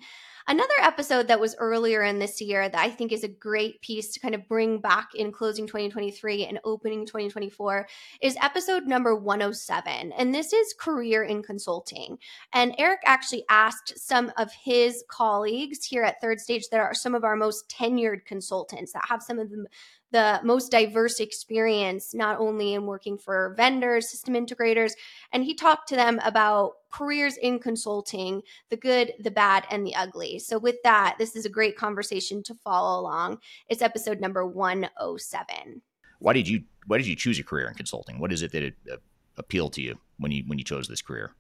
Another 0.51 0.75
episode 0.81 1.29
that 1.29 1.41
was 1.41 1.55
earlier 1.59 2.03
in 2.03 2.19
this 2.19 2.41
year 2.41 2.71
that 2.71 2.81
I 2.81 2.89
think 2.89 3.13
is 3.13 3.23
a 3.23 3.29
great 3.29 3.83
piece 3.83 4.11
to 4.15 4.21
kind 4.21 4.35
of 4.35 4.49
bring 4.49 4.81
back 4.81 5.11
in 5.15 5.31
closing 5.31 5.67
2023 5.67 6.47
and 6.47 6.59
opening 6.65 7.05
2024 7.05 7.87
is 8.23 8.35
episode 8.41 8.87
number 8.87 9.15
107. 9.15 10.11
And 10.13 10.35
this 10.35 10.55
is 10.55 10.75
career 10.81 11.23
in 11.23 11.43
consulting. 11.43 12.17
And 12.55 12.75
Eric 12.79 13.01
actually 13.05 13.45
asked 13.51 13.99
some 13.99 14.33
of 14.39 14.51
his 14.65 15.05
colleagues 15.09 15.85
here 15.85 16.03
at 16.03 16.19
Third 16.23 16.41
Stage 16.41 16.71
that 16.71 16.81
are 16.81 16.95
some 16.95 17.15
of 17.15 17.25
our 17.25 17.37
most 17.37 17.69
tenured 17.69 18.25
consultants 18.25 18.93
that 18.95 19.05
have 19.07 19.23
some 19.23 19.39
of 19.39 19.51
the 19.51 19.67
the 20.11 20.41
most 20.43 20.71
diverse 20.71 21.21
experience, 21.21 22.15
not 22.15 22.39
only 22.39 22.75
in 22.75 22.87
working 22.87 23.19
for 23.19 23.55
vendors, 23.57 24.11
system 24.11 24.35
integrators, 24.35 24.93
and 25.33 25.45
he 25.45 25.55
talked 25.55 25.89
to 25.89 25.97
them 25.97 26.21
about 26.25 26.75
careers 26.91 27.37
in 27.37 27.59
consulting, 27.59 28.43
the 28.71 28.77
good, 28.77 29.13
the 29.21 29.31
bad, 29.31 29.67
and 29.71 29.87
the 29.87 29.95
ugly. 29.95 30.39
So, 30.39 30.59
with 30.59 30.77
that, 30.85 31.17
this 31.19 31.37
is 31.37 31.45
a 31.45 31.51
great 31.51 31.77
conversation 31.77 32.43
to 32.45 32.55
follow 32.55 33.01
along. 33.01 33.39
It's 33.69 33.83
episode 33.83 34.21
number 34.21 34.47
107. 34.47 35.83
Why 36.21 36.33
did 36.33 36.49
you 36.49 36.63
Why 36.87 36.99
did 36.99 37.07
you 37.07 37.17
choose 37.17 37.39
a 37.39 37.45
career 37.45 37.69
in 37.69 37.75
consulting? 37.75 38.19
What 38.19 38.33
is 38.33 38.43
it 38.43 38.53
that 38.53 38.63
it 38.63 38.75
uh, 38.91 38.97
appealed 39.37 39.75
to 39.75 39.83
you 39.83 39.99
when 40.19 40.33
you 40.33 40.45
when 40.47 40.59
you 40.59 40.65
chose 40.65 40.89
this 40.89 41.03
career? 41.03 41.33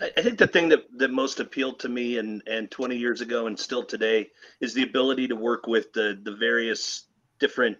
I 0.00 0.22
think 0.22 0.38
the 0.38 0.46
thing 0.46 0.70
that, 0.70 0.86
that 0.96 1.10
most 1.10 1.40
appealed 1.40 1.80
to 1.80 1.88
me 1.90 2.16
and, 2.16 2.42
and 2.46 2.70
20 2.70 2.96
years 2.96 3.20
ago 3.20 3.46
and 3.46 3.58
still 3.58 3.84
today 3.84 4.30
is 4.58 4.72
the 4.72 4.82
ability 4.82 5.28
to 5.28 5.36
work 5.36 5.66
with 5.66 5.92
the, 5.92 6.18
the 6.22 6.34
various 6.36 7.04
different 7.40 7.76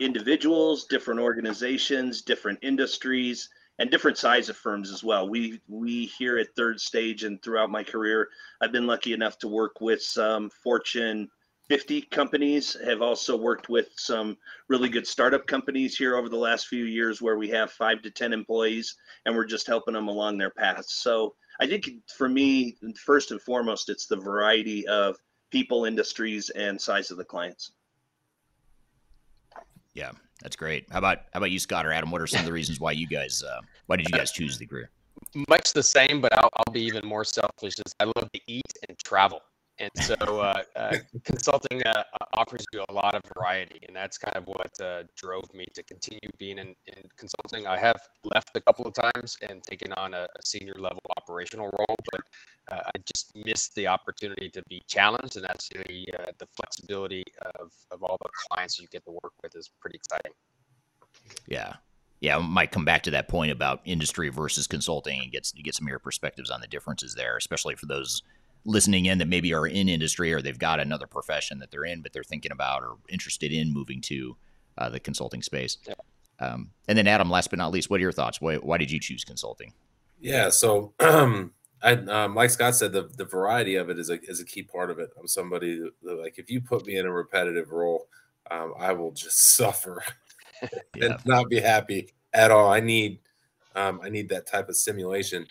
individuals, 0.00 0.84
different 0.84 1.20
organizations, 1.20 2.22
different 2.22 2.58
industries, 2.62 3.48
and 3.78 3.90
different 3.90 4.18
size 4.18 4.48
of 4.48 4.56
firms 4.56 4.90
as 4.90 5.02
well. 5.02 5.28
We 5.28 5.60
we 5.68 6.06
here 6.06 6.38
at 6.38 6.54
Third 6.54 6.80
Stage 6.80 7.24
and 7.24 7.42
throughout 7.42 7.70
my 7.70 7.82
career, 7.82 8.28
I've 8.60 8.72
been 8.72 8.86
lucky 8.86 9.12
enough 9.12 9.38
to 9.38 9.48
work 9.48 9.80
with 9.80 10.02
some 10.02 10.50
Fortune 10.50 11.28
50 11.68 12.02
companies. 12.02 12.76
Have 12.84 13.02
also 13.02 13.36
worked 13.36 13.68
with 13.68 13.88
some 13.96 14.36
really 14.68 14.88
good 14.88 15.06
startup 15.06 15.46
companies 15.46 15.96
here 15.96 16.16
over 16.16 16.28
the 16.28 16.36
last 16.36 16.68
few 16.68 16.84
years, 16.84 17.22
where 17.22 17.38
we 17.38 17.48
have 17.50 17.72
five 17.72 18.02
to 18.02 18.10
ten 18.10 18.32
employees, 18.32 18.94
and 19.24 19.34
we're 19.34 19.46
just 19.46 19.66
helping 19.66 19.94
them 19.94 20.08
along 20.08 20.38
their 20.38 20.50
path. 20.50 20.86
So 20.86 21.34
I 21.60 21.66
think 21.66 21.88
for 22.16 22.28
me, 22.28 22.76
first 23.04 23.30
and 23.30 23.40
foremost, 23.40 23.88
it's 23.88 24.06
the 24.06 24.16
variety 24.16 24.86
of 24.86 25.16
people, 25.50 25.84
industries, 25.84 26.50
and 26.50 26.80
size 26.80 27.10
of 27.10 27.16
the 27.16 27.24
clients. 27.24 27.72
Yeah, 29.94 30.10
that's 30.42 30.56
great. 30.56 30.86
How 30.90 30.98
about 30.98 31.18
how 31.32 31.38
about 31.38 31.50
you, 31.50 31.58
Scott 31.58 31.86
or 31.86 31.92
Adam? 31.92 32.10
What 32.10 32.20
are 32.20 32.26
some 32.26 32.40
of 32.40 32.46
the 32.46 32.52
reasons 32.52 32.80
why 32.80 32.92
you 32.92 33.06
guys 33.06 33.42
uh, 33.42 33.60
why 33.86 33.96
did 33.96 34.08
you 34.08 34.16
guys 34.16 34.32
choose 34.32 34.58
the 34.58 34.66
career? 34.66 34.90
Much 35.48 35.72
the 35.72 35.82
same, 35.82 36.20
but 36.20 36.36
I'll, 36.36 36.50
I'll 36.54 36.72
be 36.72 36.82
even 36.82 37.06
more 37.06 37.24
selfish. 37.24 37.74
Is 37.78 37.94
I 38.00 38.04
love 38.04 38.30
to 38.32 38.40
eat 38.46 38.72
and 38.88 38.98
travel. 38.98 39.40
And 39.80 39.90
so 40.00 40.14
uh, 40.14 40.62
uh, 40.76 40.96
consulting 41.24 41.82
uh, 41.82 42.04
offers 42.34 42.64
you 42.72 42.84
a 42.88 42.92
lot 42.92 43.16
of 43.16 43.22
variety, 43.36 43.80
and 43.86 43.96
that's 43.96 44.18
kind 44.18 44.36
of 44.36 44.46
what 44.46 44.70
uh, 44.80 45.02
drove 45.16 45.52
me 45.52 45.66
to 45.74 45.82
continue 45.82 46.30
being 46.38 46.58
in, 46.58 46.76
in, 46.86 47.02
consulting. 47.16 47.66
I 47.66 47.76
have 47.78 48.00
left 48.22 48.50
a 48.54 48.60
couple 48.60 48.86
of 48.86 48.94
times 48.94 49.36
and 49.48 49.64
taken 49.64 49.92
on 49.94 50.14
a, 50.14 50.28
a 50.36 50.42
senior 50.44 50.74
level 50.78 51.00
operational 51.16 51.70
role, 51.76 51.96
but 52.12 52.20
uh, 52.70 52.82
I 52.86 52.98
just 53.12 53.34
missed 53.34 53.74
the 53.74 53.88
opportunity 53.88 54.48
to 54.50 54.62
be 54.68 54.80
challenged, 54.86 55.36
and 55.36 55.44
that's 55.44 55.68
the 55.68 56.06
uh, 56.20 56.30
the 56.38 56.46
flexibility 56.46 57.24
of, 57.58 57.72
of 57.90 58.02
all 58.04 58.16
the 58.22 58.30
clients 58.48 58.78
you 58.78 58.86
get 58.92 59.04
to 59.06 59.10
work 59.10 59.32
with 59.42 59.56
is 59.56 59.70
pretty 59.80 59.96
exciting. 59.96 60.32
Yeah, 61.48 61.74
yeah, 62.20 62.36
I 62.36 62.40
might 62.40 62.70
come 62.70 62.84
back 62.84 63.02
to 63.02 63.10
that 63.10 63.26
point 63.26 63.50
about 63.50 63.80
industry 63.84 64.28
versus 64.28 64.68
consulting 64.68 65.20
and 65.20 65.32
get 65.32 65.50
get 65.64 65.74
some 65.74 65.86
of 65.86 65.90
your 65.90 65.98
perspectives 65.98 66.48
on 66.48 66.60
the 66.60 66.68
differences 66.68 67.14
there, 67.14 67.36
especially 67.36 67.74
for 67.74 67.86
those 67.86 68.22
listening 68.64 69.06
in 69.06 69.18
that 69.18 69.28
maybe 69.28 69.52
are 69.52 69.66
in 69.66 69.88
industry 69.88 70.32
or 70.32 70.40
they've 70.40 70.58
got 70.58 70.80
another 70.80 71.06
profession 71.06 71.58
that 71.58 71.70
they're 71.70 71.84
in, 71.84 72.00
but 72.00 72.12
they're 72.12 72.24
thinking 72.24 72.52
about 72.52 72.82
or 72.82 72.96
interested 73.08 73.52
in 73.52 73.72
moving 73.72 74.00
to 74.00 74.36
uh, 74.78 74.88
the 74.88 75.00
consulting 75.00 75.42
space. 75.42 75.78
Yeah. 75.86 75.94
Um, 76.40 76.70
and 76.88 76.98
then, 76.98 77.06
Adam, 77.06 77.30
last 77.30 77.50
but 77.50 77.58
not 77.58 77.72
least, 77.72 77.90
what 77.90 77.98
are 77.98 78.02
your 78.02 78.12
thoughts? 78.12 78.40
Why, 78.40 78.56
why 78.56 78.78
did 78.78 78.90
you 78.90 78.98
choose 78.98 79.24
consulting? 79.24 79.72
Yeah, 80.20 80.48
so 80.48 80.92
I, 81.00 81.50
um, 81.82 82.34
like 82.34 82.50
Scott 82.50 82.74
said, 82.74 82.92
the, 82.92 83.10
the 83.16 83.24
variety 83.24 83.76
of 83.76 83.90
it 83.90 83.98
is 83.98 84.10
a, 84.10 84.20
is 84.22 84.40
a 84.40 84.44
key 84.44 84.62
part 84.62 84.90
of 84.90 84.98
it. 84.98 85.10
I'm 85.18 85.28
somebody 85.28 85.78
that, 86.02 86.20
like, 86.20 86.38
if 86.38 86.50
you 86.50 86.60
put 86.60 86.86
me 86.86 86.96
in 86.96 87.06
a 87.06 87.12
repetitive 87.12 87.70
role, 87.70 88.08
um, 88.50 88.74
I 88.78 88.92
will 88.92 89.12
just 89.12 89.38
suffer 89.56 90.02
yeah. 90.96 91.04
and 91.04 91.26
not 91.26 91.48
be 91.48 91.60
happy 91.60 92.08
at 92.32 92.50
all. 92.50 92.72
I 92.72 92.80
need, 92.80 93.20
um, 93.76 94.00
I 94.02 94.08
need 94.08 94.28
that 94.30 94.46
type 94.46 94.68
of 94.68 94.76
simulation. 94.76 95.46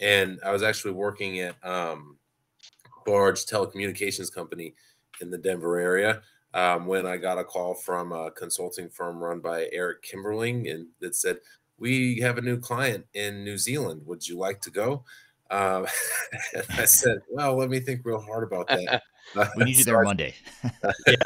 And 0.00 0.40
I 0.44 0.50
was 0.50 0.62
actually 0.62 0.92
working 0.92 1.40
at, 1.40 1.56
um, 1.64 2.15
large 3.06 3.44
telecommunications 3.46 4.32
company 4.32 4.74
in 5.20 5.30
the 5.30 5.38
Denver 5.38 5.78
area. 5.78 6.22
Um, 6.54 6.86
when 6.86 7.06
I 7.06 7.18
got 7.18 7.38
a 7.38 7.44
call 7.44 7.74
from 7.74 8.12
a 8.12 8.30
consulting 8.30 8.88
firm 8.88 9.18
run 9.18 9.40
by 9.40 9.68
Eric 9.72 10.02
Kimberling, 10.02 10.72
and 10.72 10.86
that 11.00 11.14
said, 11.14 11.38
"We 11.78 12.20
have 12.20 12.38
a 12.38 12.42
new 12.42 12.58
client 12.58 13.04
in 13.12 13.44
New 13.44 13.58
Zealand. 13.58 14.02
Would 14.06 14.26
you 14.26 14.38
like 14.38 14.60
to 14.62 14.70
go?" 14.70 15.04
Um, 15.50 15.86
I 16.78 16.86
said, 16.86 17.18
"Well, 17.30 17.56
let 17.56 17.68
me 17.68 17.80
think 17.80 18.02
real 18.04 18.20
hard 18.20 18.44
about 18.44 18.68
that." 18.68 19.02
we 19.56 19.64
need 19.64 19.76
you 19.76 19.84
there 19.84 20.02
Monday. 20.02 20.34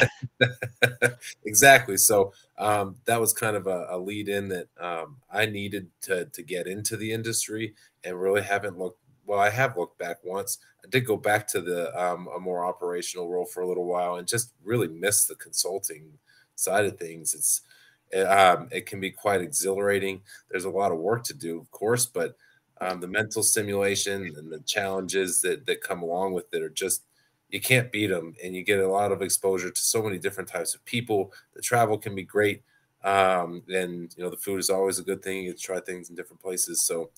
exactly. 1.44 1.96
So 1.96 2.32
um, 2.58 2.96
that 3.04 3.20
was 3.20 3.32
kind 3.32 3.56
of 3.56 3.66
a, 3.66 3.86
a 3.90 3.98
lead 3.98 4.28
in 4.28 4.48
that 4.48 4.68
um, 4.80 5.16
I 5.30 5.46
needed 5.46 5.88
to 6.02 6.26
to 6.26 6.42
get 6.42 6.66
into 6.66 6.96
the 6.96 7.12
industry 7.12 7.74
and 8.04 8.20
really 8.20 8.42
haven't 8.42 8.78
looked 8.78 8.99
well, 9.30 9.40
I 9.40 9.50
have 9.50 9.76
looked 9.76 9.98
back 9.98 10.18
once. 10.24 10.58
I 10.84 10.88
did 10.88 11.06
go 11.06 11.16
back 11.16 11.46
to 11.48 11.60
the 11.60 11.94
um, 12.00 12.28
a 12.34 12.40
more 12.40 12.64
operational 12.64 13.28
role 13.30 13.46
for 13.46 13.62
a 13.62 13.68
little 13.68 13.86
while 13.86 14.16
and 14.16 14.26
just 14.26 14.52
really 14.64 14.88
missed 14.88 15.28
the 15.28 15.36
consulting 15.36 16.18
side 16.56 16.84
of 16.86 16.98
things. 16.98 17.34
It's 17.34 17.62
it, 18.10 18.22
um, 18.22 18.68
it 18.72 18.86
can 18.86 19.00
be 19.00 19.10
quite 19.10 19.40
exhilarating. 19.40 20.22
There's 20.50 20.64
a 20.64 20.70
lot 20.70 20.92
of 20.92 20.98
work 20.98 21.22
to 21.24 21.34
do, 21.34 21.58
of 21.60 21.70
course, 21.70 22.06
but 22.06 22.36
um, 22.80 23.00
the 23.00 23.06
mental 23.08 23.42
stimulation 23.42 24.32
and 24.36 24.50
the 24.50 24.60
challenges 24.60 25.40
that 25.42 25.66
that 25.66 25.82
come 25.82 26.02
along 26.02 26.32
with 26.32 26.52
it 26.52 26.62
are 26.62 26.68
just 26.70 27.04
you 27.50 27.60
can't 27.60 27.90
beat 27.92 28.08
them, 28.08 28.34
and 28.42 28.54
you 28.54 28.62
get 28.64 28.80
a 28.80 28.88
lot 28.88 29.12
of 29.12 29.22
exposure 29.22 29.70
to 29.70 29.80
so 29.80 30.02
many 30.02 30.18
different 30.18 30.48
types 30.48 30.74
of 30.74 30.84
people. 30.84 31.32
The 31.54 31.62
travel 31.62 31.98
can 31.98 32.14
be 32.14 32.22
great, 32.24 32.62
um, 33.04 33.62
and 33.72 34.12
you 34.16 34.24
know 34.24 34.30
the 34.30 34.36
food 34.36 34.60
is 34.60 34.70
always 34.70 34.98
a 34.98 35.04
good 35.04 35.22
thing. 35.22 35.44
You 35.44 35.54
try 35.54 35.80
things 35.80 36.10
in 36.10 36.16
different 36.16 36.42
places, 36.42 36.84
so 36.84 37.10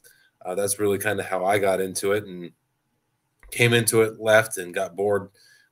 uh, 0.44 0.55
that's 0.55 0.78
really 0.78 0.98
kind 0.98 1.20
of 1.20 1.27
how 1.27 1.44
I 1.44 1.59
got 1.59 1.81
into 1.81 2.12
it 2.12 2.24
and 2.24 2.52
came 3.51 3.73
into 3.73 4.02
it, 4.02 4.20
left, 4.20 4.59
and 4.59 4.74
got 4.74 4.97
bored, 4.97 5.31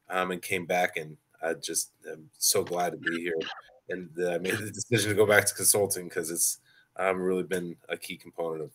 um, 0.09 0.31
and 0.31 0.43
came 0.43 0.67
back, 0.67 0.97
and 0.97 1.17
I 1.43 1.55
just 1.55 1.93
am 2.11 2.29
so 2.39 2.63
glad 2.63 2.93
to 2.93 2.99
be 2.99 3.21
here. 3.21 3.35
And 3.89 4.09
uh, 4.19 4.35
I 4.35 4.39
made 4.39 4.59
the 4.59 4.71
decision 4.71 5.11
to 5.11 5.17
go 5.17 5.27
back 5.27 5.47
to 5.47 5.55
consulting 5.55 6.09
because 6.09 6.31
it's 6.31 6.61
um, 6.97 7.21
really 7.21 7.43
been 7.43 7.77
a 7.89 7.97
key 7.97 8.17
component 8.17 8.63
of 8.63 8.71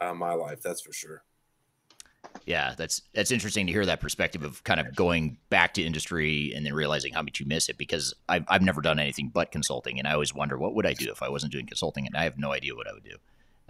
uh, 0.00 0.14
my 0.14 0.34
life. 0.34 0.60
That's 0.62 0.80
for 0.80 0.92
sure. 0.92 1.24
Yeah, 2.46 2.74
that's 2.76 3.02
that's 3.14 3.30
interesting 3.30 3.66
to 3.66 3.72
hear 3.72 3.86
that 3.86 4.00
perspective 4.00 4.42
of 4.42 4.62
kind 4.64 4.80
of 4.80 4.94
going 4.94 5.36
back 5.50 5.74
to 5.74 5.82
industry 5.82 6.52
and 6.54 6.64
then 6.64 6.74
realizing 6.74 7.12
how 7.12 7.22
much 7.22 7.40
you 7.40 7.46
miss 7.46 7.68
it 7.68 7.78
because 7.78 8.14
I've, 8.28 8.44
I've 8.48 8.62
never 8.62 8.80
done 8.80 8.98
anything 8.98 9.30
but 9.32 9.52
consulting 9.52 9.98
and 9.98 10.08
I 10.08 10.12
always 10.12 10.34
wonder 10.34 10.56
what 10.58 10.74
would 10.74 10.86
I 10.86 10.94
do 10.94 11.10
if 11.10 11.22
I 11.22 11.28
wasn't 11.28 11.52
doing 11.52 11.66
consulting 11.66 12.06
and 12.06 12.16
I 12.16 12.24
have 12.24 12.38
no 12.38 12.52
idea 12.52 12.74
what 12.74 12.88
I 12.88 12.92
would 12.92 13.04
do. 13.04 13.16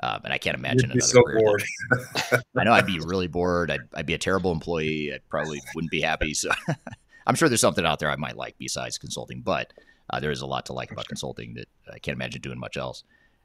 Um, 0.03 0.21
and 0.25 0.33
I 0.33 0.39
can't 0.39 0.57
imagine 0.57 0.91
You'd 0.91 0.95
be 0.95 0.99
another 0.99 1.07
so 1.07 1.23
bored. 1.39 2.43
I 2.57 2.65
know 2.65 2.73
I'd 2.73 2.87
be 2.87 2.99
really 2.99 3.29
bored. 3.29 3.71
I'd, 3.71 3.83
I'd 3.95 4.07
be 4.07 4.15
a 4.15 4.19
terrible 4.19 4.51
employee. 4.51 5.13
I 5.15 5.19
probably 5.29 5.63
wouldn't 5.75 5.93
be 5.93 6.01
happy. 6.01 6.35
So 6.35 6.51
I'm 7.27 7.37
sure 7.37 7.49
there's 7.49 7.61
something 7.61 7.87
out 7.87 8.01
there 8.01 8.11
I 8.11 8.17
might 8.17 8.37
like 8.37 8.57
besides 8.59 8.99
consulting, 8.99 9.43
but 9.43 9.73
uh, 10.11 10.19
there 10.19 10.33
is 10.33 10.41
a 10.41 10.47
lot 10.47 10.67
to 10.67 10.73
like 10.73 10.91
about 10.91 11.07
consulting 11.07 11.55
that 11.55 11.69
I 11.93 12.01
can't 12.01 12.17
imagine 12.17 12.41
doing 12.41 12.59
much 12.59 12.77
else. 12.77 13.05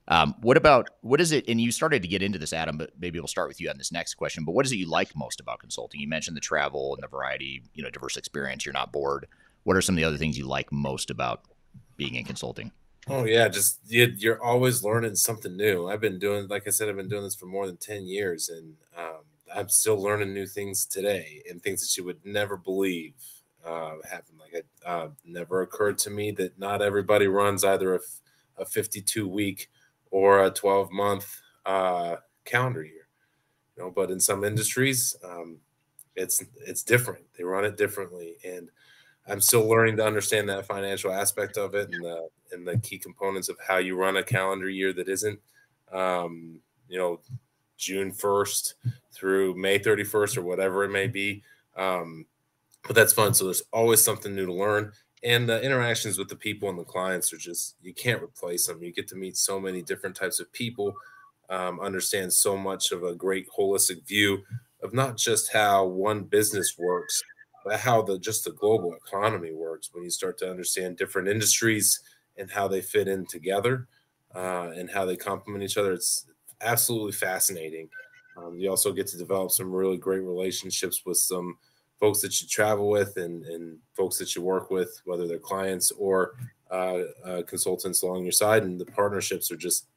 Um, 0.10 0.36
what 0.42 0.58
about 0.58 0.90
what 1.02 1.20
is 1.20 1.32
it? 1.32 1.48
And 1.48 1.60
you 1.60 1.72
started 1.72 2.02
to 2.02 2.08
get 2.08 2.24
into 2.24 2.40
this, 2.40 2.54
Adam, 2.54 2.78
but 2.78 2.92
maybe 2.98 3.20
we'll 3.20 3.28
start 3.28 3.50
with 3.50 3.60
you 3.60 3.70
on 3.70 3.78
this 3.78 3.92
next 3.92 4.16
question. 4.16 4.46
But 4.46 4.54
what 4.54 4.66
is 4.66 4.72
it 4.72 4.78
you 4.78 4.90
like 4.90 5.16
most 5.16 5.40
about 5.40 5.60
consulting? 5.60 6.00
You 6.00 6.08
mentioned 6.08 6.38
the 6.38 6.42
travel 6.42 6.96
and 6.96 7.04
the 7.04 7.08
variety, 7.08 7.62
you 7.74 7.84
know, 7.84 7.90
diverse 7.90 8.18
experience. 8.18 8.66
You're 8.66 8.74
not 8.74 8.92
bored. 8.92 9.28
What 9.64 9.76
are 9.76 9.82
some 9.82 9.96
of 9.96 9.98
the 9.98 10.06
other 10.06 10.18
things 10.18 10.38
you 10.38 10.48
like 10.48 10.72
most 10.72 11.12
about 11.12 11.42
being 11.98 12.16
in 12.16 12.24
consulting? 12.24 12.72
Oh 13.10 13.24
yeah, 13.26 13.48
just 13.48 13.80
you, 13.88 14.14
you're 14.18 14.44
always 14.44 14.84
learning 14.84 15.16
something 15.16 15.56
new. 15.56 15.88
I've 15.88 16.02
been 16.02 16.20
doing, 16.20 16.48
like 16.48 16.68
I 16.68 16.72
said, 16.72 16.90
I've 16.90 16.98
been 16.98 17.08
doing 17.08 17.24
this 17.24 17.36
for 17.36 17.46
more 17.46 17.66
than 17.66 17.78
ten 17.78 18.06
years, 18.06 18.50
and 18.50 18.76
um, 18.98 19.22
I'm 19.56 19.70
still 19.70 20.02
learning 20.02 20.34
new 20.34 20.46
things 20.46 20.86
today 20.86 21.42
and 21.50 21.62
things 21.62 21.82
that 21.82 21.96
you 21.98 22.04
would 22.06 22.20
never 22.26 22.58
believe 22.58 23.14
uh, 23.66 23.94
happen. 24.10 24.36
Like 24.40 24.54
it 24.54 24.68
uh, 24.86 25.10
never 25.26 25.62
occurred 25.62 25.98
to 26.00 26.10
me 26.10 26.32
that 26.32 26.60
not 26.60 26.82
everybody 26.82 27.28
runs 27.28 27.64
either 27.64 27.96
a, 27.96 28.00
a 28.58 28.66
52 28.66 29.28
week 29.28 29.70
or 30.12 30.44
a 30.44 30.52
12 30.52 30.92
month 30.92 31.40
uh, 31.66 32.18
calendar 32.44 32.84
year. 32.84 33.08
You 33.76 33.84
know, 33.84 33.92
but 33.92 34.12
in 34.12 34.20
some 34.20 34.44
industries, 34.44 35.16
um, 35.24 35.60
it's 36.16 36.44
it's 36.66 36.84
different. 36.84 37.26
They 37.38 37.44
run 37.44 37.66
it 37.66 37.78
differently, 37.78 38.38
and 38.44 38.70
I'm 39.28 39.41
still 39.41 39.68
learning 39.68 39.98
to 39.98 40.06
understand 40.06 40.49
that 40.49 40.66
financial 40.66 41.12
aspect 41.12 41.58
of 41.58 41.76
it 41.76 41.90
and 41.91 42.04
the 42.04 42.30
and 42.52 42.68
the 42.68 42.78
key 42.78 42.98
components 42.98 43.49
of 43.49 43.58
how 43.66 43.78
you 43.78 43.98
run 43.98 44.18
a 44.18 44.24
calendar 44.24 44.70
year 44.70 44.94
that 44.94 45.10
isn't, 45.10 45.40
um, 45.91 46.60
you 46.88 46.98
know, 46.98 47.20
June 47.78 48.12
1st 48.12 48.74
through 49.12 49.56
May 49.56 49.80
31st 49.80 50.38
or 50.38 50.41
whatever 50.44 50.84
it 50.84 50.90
may 50.90 51.08
be. 51.08 51.44
Um, 51.76 52.26
but 52.84 52.95
that's 52.95 53.14
fun. 53.14 53.34
So 53.34 53.45
there's 53.45 53.64
always 53.74 54.04
something 54.04 54.34
new 54.34 54.45
to 54.45 54.54
learn. 54.54 54.91
And 55.24 55.49
the 55.49 55.62
interactions 55.62 56.18
with 56.18 56.30
the 56.30 56.36
people 56.36 56.70
and 56.70 56.78
the 56.78 56.84
clients 56.84 57.34
are 57.34 57.38
just, 57.38 57.76
you 57.82 57.94
can't 57.94 58.22
replace 58.22 58.68
them. 58.68 58.82
You 58.82 58.94
get 58.94 59.08
to 59.10 59.16
meet 59.16 59.36
so 59.36 59.60
many 59.60 59.82
different 59.82 60.16
types 60.16 60.40
of 60.40 60.52
people, 60.54 60.94
um, 61.49 61.80
understand 61.80 62.32
so 62.32 62.56
much 62.56 62.91
of 62.91 63.04
a 63.04 63.16
great 63.16 63.48
holistic 63.49 64.08
view 64.08 64.44
of 64.84 64.94
not 64.94 65.18
just 65.18 65.52
how 65.52 65.86
one 65.86 66.24
business 66.24 66.76
works, 66.78 67.22
how 67.76 68.02
the 68.02 68.19
just 68.19 68.45
the 68.45 68.52
global 68.52 68.94
economy 68.94 69.53
works 69.53 69.89
when 69.94 70.03
you 70.03 70.10
start 70.10 70.38
to 70.39 70.49
understand 70.49 70.98
different 70.98 71.27
industries 71.27 71.99
and 72.38 72.49
how 72.49 72.68
they 72.68 72.81
fit 72.81 73.07
in 73.07 73.26
together 73.26 73.88
uh, 74.35 74.69
and 74.76 74.89
how 74.89 75.06
they 75.06 75.15
complement 75.15 75.64
each 75.64 75.77
other. 75.77 75.94
It's 75.94 76.27
absolutely 76.61 77.14
fascinating. 77.14 77.89
Um, 78.38 78.57
you 78.60 78.69
also 78.69 78.94
get 78.94 79.07
to 79.07 79.18
develop 79.18 79.52
some 79.52 79.72
really 79.72 79.98
great 79.98 80.22
relationships 80.22 81.03
with 81.06 81.18
some 81.18 81.57
folks 81.99 82.22
that 82.22 82.39
you 82.41 82.48
travel 82.48 82.89
with 82.89 83.18
and, 83.18 83.44
and 83.45 83.80
folks 83.95 84.18
that 84.19 84.35
you 84.35 84.44
work 84.44 84.69
with, 84.69 85.02
whether 85.06 85.27
they're 85.27 85.39
clients 85.39 85.91
or 85.91 86.35
uh, 86.69 86.99
uh, 87.26 87.41
consultants 87.48 88.03
along 88.03 88.23
your 88.23 88.31
side. 88.31 88.64
And 88.64 88.80
the 88.80 88.85
partnerships 88.85 89.52
are 89.52 89.57
just, 89.57 89.88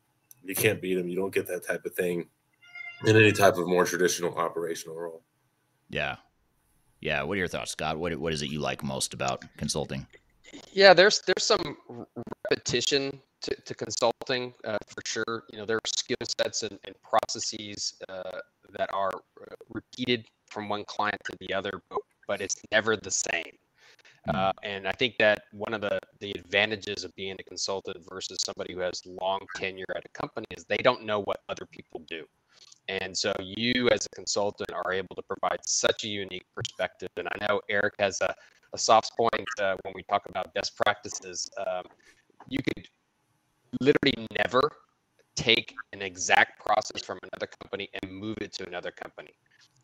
you 0.43 0.55
can't 0.55 0.81
beat 0.81 0.95
them. 0.95 1.09
You 1.09 1.17
don't 1.17 1.35
get 1.35 1.47
that 1.49 1.67
type 1.67 1.85
of 1.85 1.95
thing 1.95 2.27
in 3.05 3.17
any 3.17 3.33
type 3.33 3.59
of 3.59 3.69
more 3.69 3.85
traditional 3.85 4.35
operational 4.39 4.99
role. 4.99 5.23
Yeah, 5.91 6.17
yeah. 7.01 7.23
What 7.23 7.35
are 7.35 7.39
your 7.39 7.49
thoughts, 7.49 7.73
Scott? 7.73 7.99
What 7.99 8.17
what 8.19 8.33
is 8.33 8.43
it 8.43 8.51
you 8.51 8.61
like 8.61 8.83
most 8.83 9.15
about 9.15 9.45
consulting? 9.57 10.07
Yeah, 10.73 10.95
there's 10.95 11.23
there's 11.27 11.45
some 11.45 11.77
repetition 12.51 13.21
to, 13.43 13.55
to 13.55 13.75
consulting 13.75 14.53
uh, 14.65 14.79
for 14.87 15.03
sure. 15.07 15.45
You 15.51 15.59
know, 15.59 15.67
there 15.67 15.77
are 15.77 15.87
skill 15.87 16.17
sets 16.41 16.63
and, 16.63 16.79
and 16.85 16.95
processes 17.03 17.95
uh, 18.09 18.39
that 18.77 18.91
are 18.93 19.13
uh, 19.41 19.55
repeated 19.73 20.27
from 20.47 20.69
one 20.69 20.85
client 20.85 21.21
to 21.25 21.37
the 21.41 21.55
other, 21.55 21.83
but, 21.91 22.01
but 22.29 22.41
it's 22.41 22.57
never 22.73 22.97
the 22.97 23.11
same. 23.11 23.57
Uh, 24.35 24.53
and 24.63 24.87
I 24.87 24.93
think 24.93 25.17
that 25.19 25.45
one 25.53 25.73
of 25.73 25.81
the, 25.81 25.99
the 26.21 26.33
advantages 26.33 27.05
of 27.05 27.15
being 27.17 27.37
a 27.39 27.43
consultant 27.43 27.97
versus 28.11 28.39
somebody 28.45 28.75
who 28.75 28.81
has 28.81 29.01
long 29.07 29.41
tenure 29.57 29.87
at 29.97 30.05
a 30.05 30.09
company 30.11 30.47
is 30.51 30.65
they 30.65 30.77
don't 30.77 31.05
know 31.05 31.23
what 31.23 31.41
other 31.49 31.67
people 31.71 32.03
do. 32.07 32.25
And 32.91 33.17
so 33.17 33.33
you 33.39 33.89
as 33.91 34.05
a 34.05 34.09
consultant 34.09 34.73
are 34.73 34.93
able 34.93 35.15
to 35.15 35.23
provide 35.23 35.61
such 35.65 36.03
a 36.05 36.09
unique 36.09 36.47
perspective. 36.57 37.09
And 37.17 37.29
I 37.29 37.47
know 37.47 37.61
Eric 37.69 37.95
has 38.01 38.21
a, 38.21 38.35
a 38.73 38.79
soft 38.79 39.17
point 39.17 39.47
uh, 39.61 39.77
when 39.85 39.95
we 39.95 40.03
talk 40.03 40.27
about 40.29 40.53
best 40.55 40.77
practices. 40.77 41.49
Um, 41.57 41.85
you 42.49 42.59
could 42.63 42.89
literally 43.81 44.27
never 44.37 44.61
take 45.37 45.75
an 45.93 46.03
exact 46.03 46.65
process 46.67 47.03
from 47.03 47.21
another 47.23 47.49
company 47.63 47.89
and 48.03 48.13
move 48.13 48.37
it 48.41 48.53
to 48.55 48.67
another 48.67 48.91
company. 48.91 49.31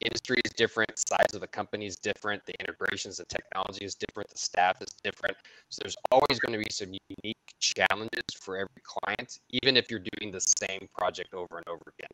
Industry 0.00 0.40
is 0.44 0.50
different, 0.52 0.90
size 1.08 1.32
of 1.32 1.40
the 1.40 1.46
company 1.46 1.86
is 1.86 1.96
different, 1.96 2.44
the 2.44 2.54
integrations 2.60 3.20
and 3.20 3.28
technology 3.28 3.84
is 3.84 3.94
different, 3.94 4.28
the 4.28 4.36
staff 4.36 4.82
is 4.82 4.88
different. 5.04 5.36
So 5.68 5.78
there's 5.82 5.96
always 6.10 6.40
going 6.40 6.58
to 6.58 6.58
be 6.58 6.70
some 6.70 6.92
unique 7.22 7.54
challenges 7.60 8.24
for 8.38 8.56
every 8.56 8.82
client, 8.82 9.38
even 9.50 9.76
if 9.76 9.90
you're 9.90 10.04
doing 10.18 10.32
the 10.32 10.40
same 10.40 10.88
project 10.98 11.32
over 11.32 11.56
and 11.56 11.68
over 11.68 11.92
again. 11.98 12.10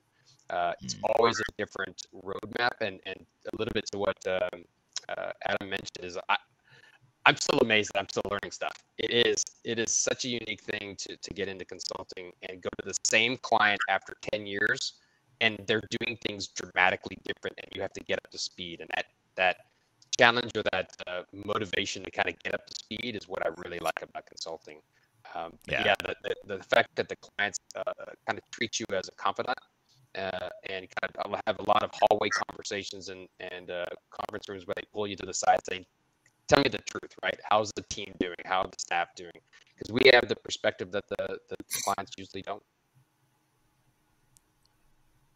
Uh, 0.51 0.73
it's 0.83 0.97
always 1.19 1.39
a 1.39 1.53
different 1.59 2.03
roadmap, 2.25 2.81
and 2.81 3.01
and 3.07 3.25
a 3.53 3.57
little 3.57 3.73
bit 3.73 3.87
to 3.93 3.99
what 3.99 4.17
um, 4.27 4.65
uh, 5.09 5.33
Adam 5.47 5.71
mentioned 5.71 6.05
is 6.05 6.19
I, 6.29 6.37
I'm 7.27 7.37
still 7.37 7.59
amazed 7.61 7.91
that 7.95 8.01
I'm 8.01 8.09
still 8.09 8.23
learning 8.31 8.51
stuff. 8.51 8.77
It 8.99 9.11
is 9.27 9.43
it 9.65 9.79
is 9.79 9.95
such 9.95 10.25
a 10.25 10.29
unique 10.29 10.63
thing 10.63 10.97
to 10.97 11.17
to 11.17 11.35
get 11.35 11.49
into 11.49 11.65
consulting 11.65 12.33
and 12.49 12.61
go 12.63 12.69
to 12.81 12.89
the 12.89 12.95
same 13.05 13.37
client 13.39 13.81
after 13.89 14.15
10 14.33 14.47
years, 14.47 14.95
and 15.41 15.59
they're 15.67 15.83
doing 16.01 16.19
things 16.27 16.49
dramatically 16.49 17.19
different, 17.25 17.59
and 17.59 17.69
you 17.75 17.81
have 17.83 17.93
to 17.95 18.05
get 18.05 18.19
up 18.25 18.31
to 18.31 18.39
speed. 18.39 18.81
And 18.81 18.91
that 18.95 19.07
that 19.37 19.57
challenge 20.19 20.53
or 20.57 20.63
that 20.73 20.95
uh, 21.07 21.23
motivation 21.33 22.03
to 22.05 22.11
kind 22.11 22.29
of 22.29 22.39
get 22.43 22.55
up 22.55 22.67
to 22.67 22.75
speed 22.75 23.17
is 23.17 23.29
what 23.29 23.45
I 23.47 23.51
really 23.65 23.79
like 23.79 24.03
about 24.03 24.27
consulting. 24.27 24.79
Um, 25.35 25.53
Yeah. 25.67 25.85
yeah, 25.87 25.95
the, 26.01 26.15
the, 26.25 26.57
the 26.57 26.65
fact 26.65 26.89
that 26.97 27.09
the 27.09 27.17
clients 27.17 27.59
uh, 27.77 27.83
kind 28.27 28.39
of 28.39 28.45
treat 28.51 28.81
you 28.81 28.87
as 28.93 29.09
a 29.09 29.13
confidant 29.13 29.57
uh, 30.17 30.49
and 30.69 30.87
kind 31.01 31.11
of 31.15 31.33
I'll 31.33 31.41
have 31.47 31.59
a 31.59 31.69
lot 31.69 31.83
of 31.83 31.91
hallway 31.93 32.29
conversations 32.29 33.09
and 33.09 33.29
and 33.41 33.71
uh, 33.71 33.87
conference 34.11 34.49
rooms 34.49 34.67
where 34.67 34.75
they 34.77 34.85
pull 34.93 35.07
you 35.07 35.17
to 35.17 35.27
the 35.27 35.35
side 35.35 35.61
saying, 35.69 35.85
"Tell 36.49 36.63
me 36.63 36.69
the 36.69 36.79
truth, 36.79 37.15
right? 37.23 37.39
How's 37.49 37.71
the 37.77 37.83
team 37.89 38.13
doing? 38.21 38.37
How 38.45 38.61
are 38.61 38.69
the 38.69 38.79
staff 38.79 39.09
doing?" 39.17 39.33
Because 39.77 39.93
we 39.93 40.11
have 40.13 40.29
the 40.29 40.37
perspective 40.37 40.93
that 40.93 41.05
the 41.09 41.39
the 41.49 41.57
clients 41.85 42.13
usually 42.17 42.43
don't. 42.43 42.63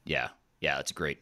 Yeah, 0.05 0.29
yeah, 0.61 0.77
that's 0.77 0.91
a 0.91 0.95
great, 0.95 1.19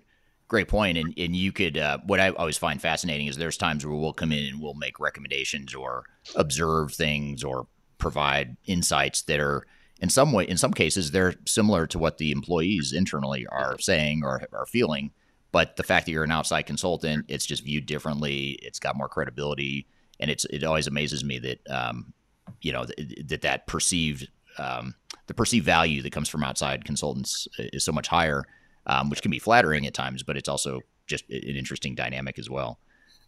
great 0.48 0.68
point. 0.68 0.98
And 0.98 1.14
and 1.16 1.34
you 1.34 1.52
could 1.52 1.78
uh, 1.78 1.98
what 2.06 2.20
I 2.20 2.30
always 2.30 2.58
find 2.58 2.80
fascinating 2.80 3.26
is 3.28 3.36
there's 3.36 3.56
times 3.56 3.86
where 3.86 3.96
we'll 3.96 4.12
come 4.12 4.32
in 4.32 4.46
and 4.46 4.60
we'll 4.60 4.74
make 4.74 5.00
recommendations 5.00 5.74
or 5.74 6.04
observe 6.34 6.92
things 6.92 7.42
or 7.44 7.66
provide 7.98 8.56
insights 8.66 9.22
that 9.22 9.40
are 9.40 9.66
in 10.00 10.08
some 10.10 10.32
way 10.32 10.44
in 10.44 10.56
some 10.56 10.72
cases 10.72 11.10
they're 11.10 11.34
similar 11.46 11.86
to 11.86 11.98
what 11.98 12.18
the 12.18 12.30
employees 12.30 12.92
internally 12.92 13.46
are 13.46 13.78
saying 13.78 14.22
or 14.24 14.42
are 14.52 14.66
feeling. 14.66 15.12
But 15.52 15.76
the 15.76 15.84
fact 15.84 16.06
that 16.06 16.12
you're 16.12 16.24
an 16.24 16.32
outside 16.32 16.62
consultant, 16.62 17.26
it's 17.28 17.46
just 17.46 17.62
viewed 17.62 17.86
differently. 17.86 18.58
It's 18.60 18.80
got 18.80 18.96
more 18.96 19.08
credibility, 19.08 19.86
and 20.18 20.28
it's 20.28 20.44
it 20.46 20.64
always 20.64 20.88
amazes 20.88 21.22
me 21.22 21.38
that 21.38 21.70
um, 21.70 22.12
you 22.60 22.72
know 22.72 22.84
th- 22.84 23.26
that 23.28 23.42
that 23.42 23.66
perceived 23.68 24.28
um, 24.58 24.96
the 25.26 25.34
perceived 25.34 25.64
value 25.64 26.02
that 26.02 26.12
comes 26.12 26.28
from 26.28 26.42
outside 26.42 26.84
consultants 26.84 27.46
is 27.58 27.84
so 27.84 27.92
much 27.92 28.08
higher, 28.08 28.44
um, 28.86 29.10
which 29.10 29.22
can 29.22 29.30
be 29.30 29.38
flattering 29.38 29.86
at 29.86 29.94
times, 29.94 30.22
but 30.22 30.36
it's 30.36 30.48
also 30.48 30.80
just 31.06 31.24
an 31.30 31.56
interesting 31.56 31.94
dynamic 31.94 32.38
as 32.38 32.50
well. 32.50 32.78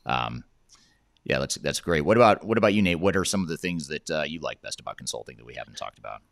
Um, 0.04 0.44
yeah, 1.24 1.38
that's 1.38 1.56
that's 1.56 1.80
great. 1.80 2.02
What 2.02 2.16
about 2.16 2.44
what 2.44 2.58
about 2.58 2.74
you, 2.74 2.82
Nate? 2.82 3.00
What 3.00 3.16
are 3.16 3.24
some 3.24 3.42
of 3.42 3.48
the 3.48 3.56
things 3.56 3.88
that 3.88 4.10
uh, 4.10 4.22
you 4.22 4.40
like 4.40 4.62
best 4.62 4.80
about 4.80 4.96
consulting 4.96 5.36
that 5.36 5.46
we 5.46 5.54
haven't 5.54 5.76
talked 5.76 5.98
about? 5.98 6.22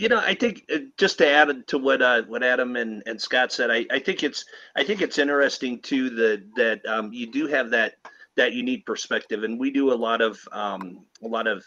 You 0.00 0.08
know, 0.08 0.18
I 0.18 0.34
think 0.34 0.64
uh, 0.74 0.78
just 0.96 1.18
to 1.18 1.28
add 1.28 1.66
to 1.66 1.76
what 1.76 2.00
uh, 2.00 2.22
what 2.22 2.42
Adam 2.42 2.76
and, 2.76 3.02
and 3.04 3.20
Scott 3.20 3.52
said, 3.52 3.70
I, 3.70 3.84
I 3.90 3.98
think 3.98 4.22
it's 4.22 4.46
I 4.74 4.82
think 4.82 5.02
it's 5.02 5.18
interesting 5.18 5.78
too 5.78 6.08
that 6.08 6.42
that 6.56 6.86
um, 6.86 7.12
you 7.12 7.30
do 7.30 7.46
have 7.48 7.68
that 7.72 7.96
that 8.34 8.54
unique 8.54 8.86
perspective, 8.86 9.42
and 9.42 9.60
we 9.60 9.70
do 9.70 9.92
a 9.92 9.94
lot 9.94 10.22
of 10.22 10.40
um, 10.52 11.04
a 11.22 11.28
lot 11.28 11.46
of 11.46 11.62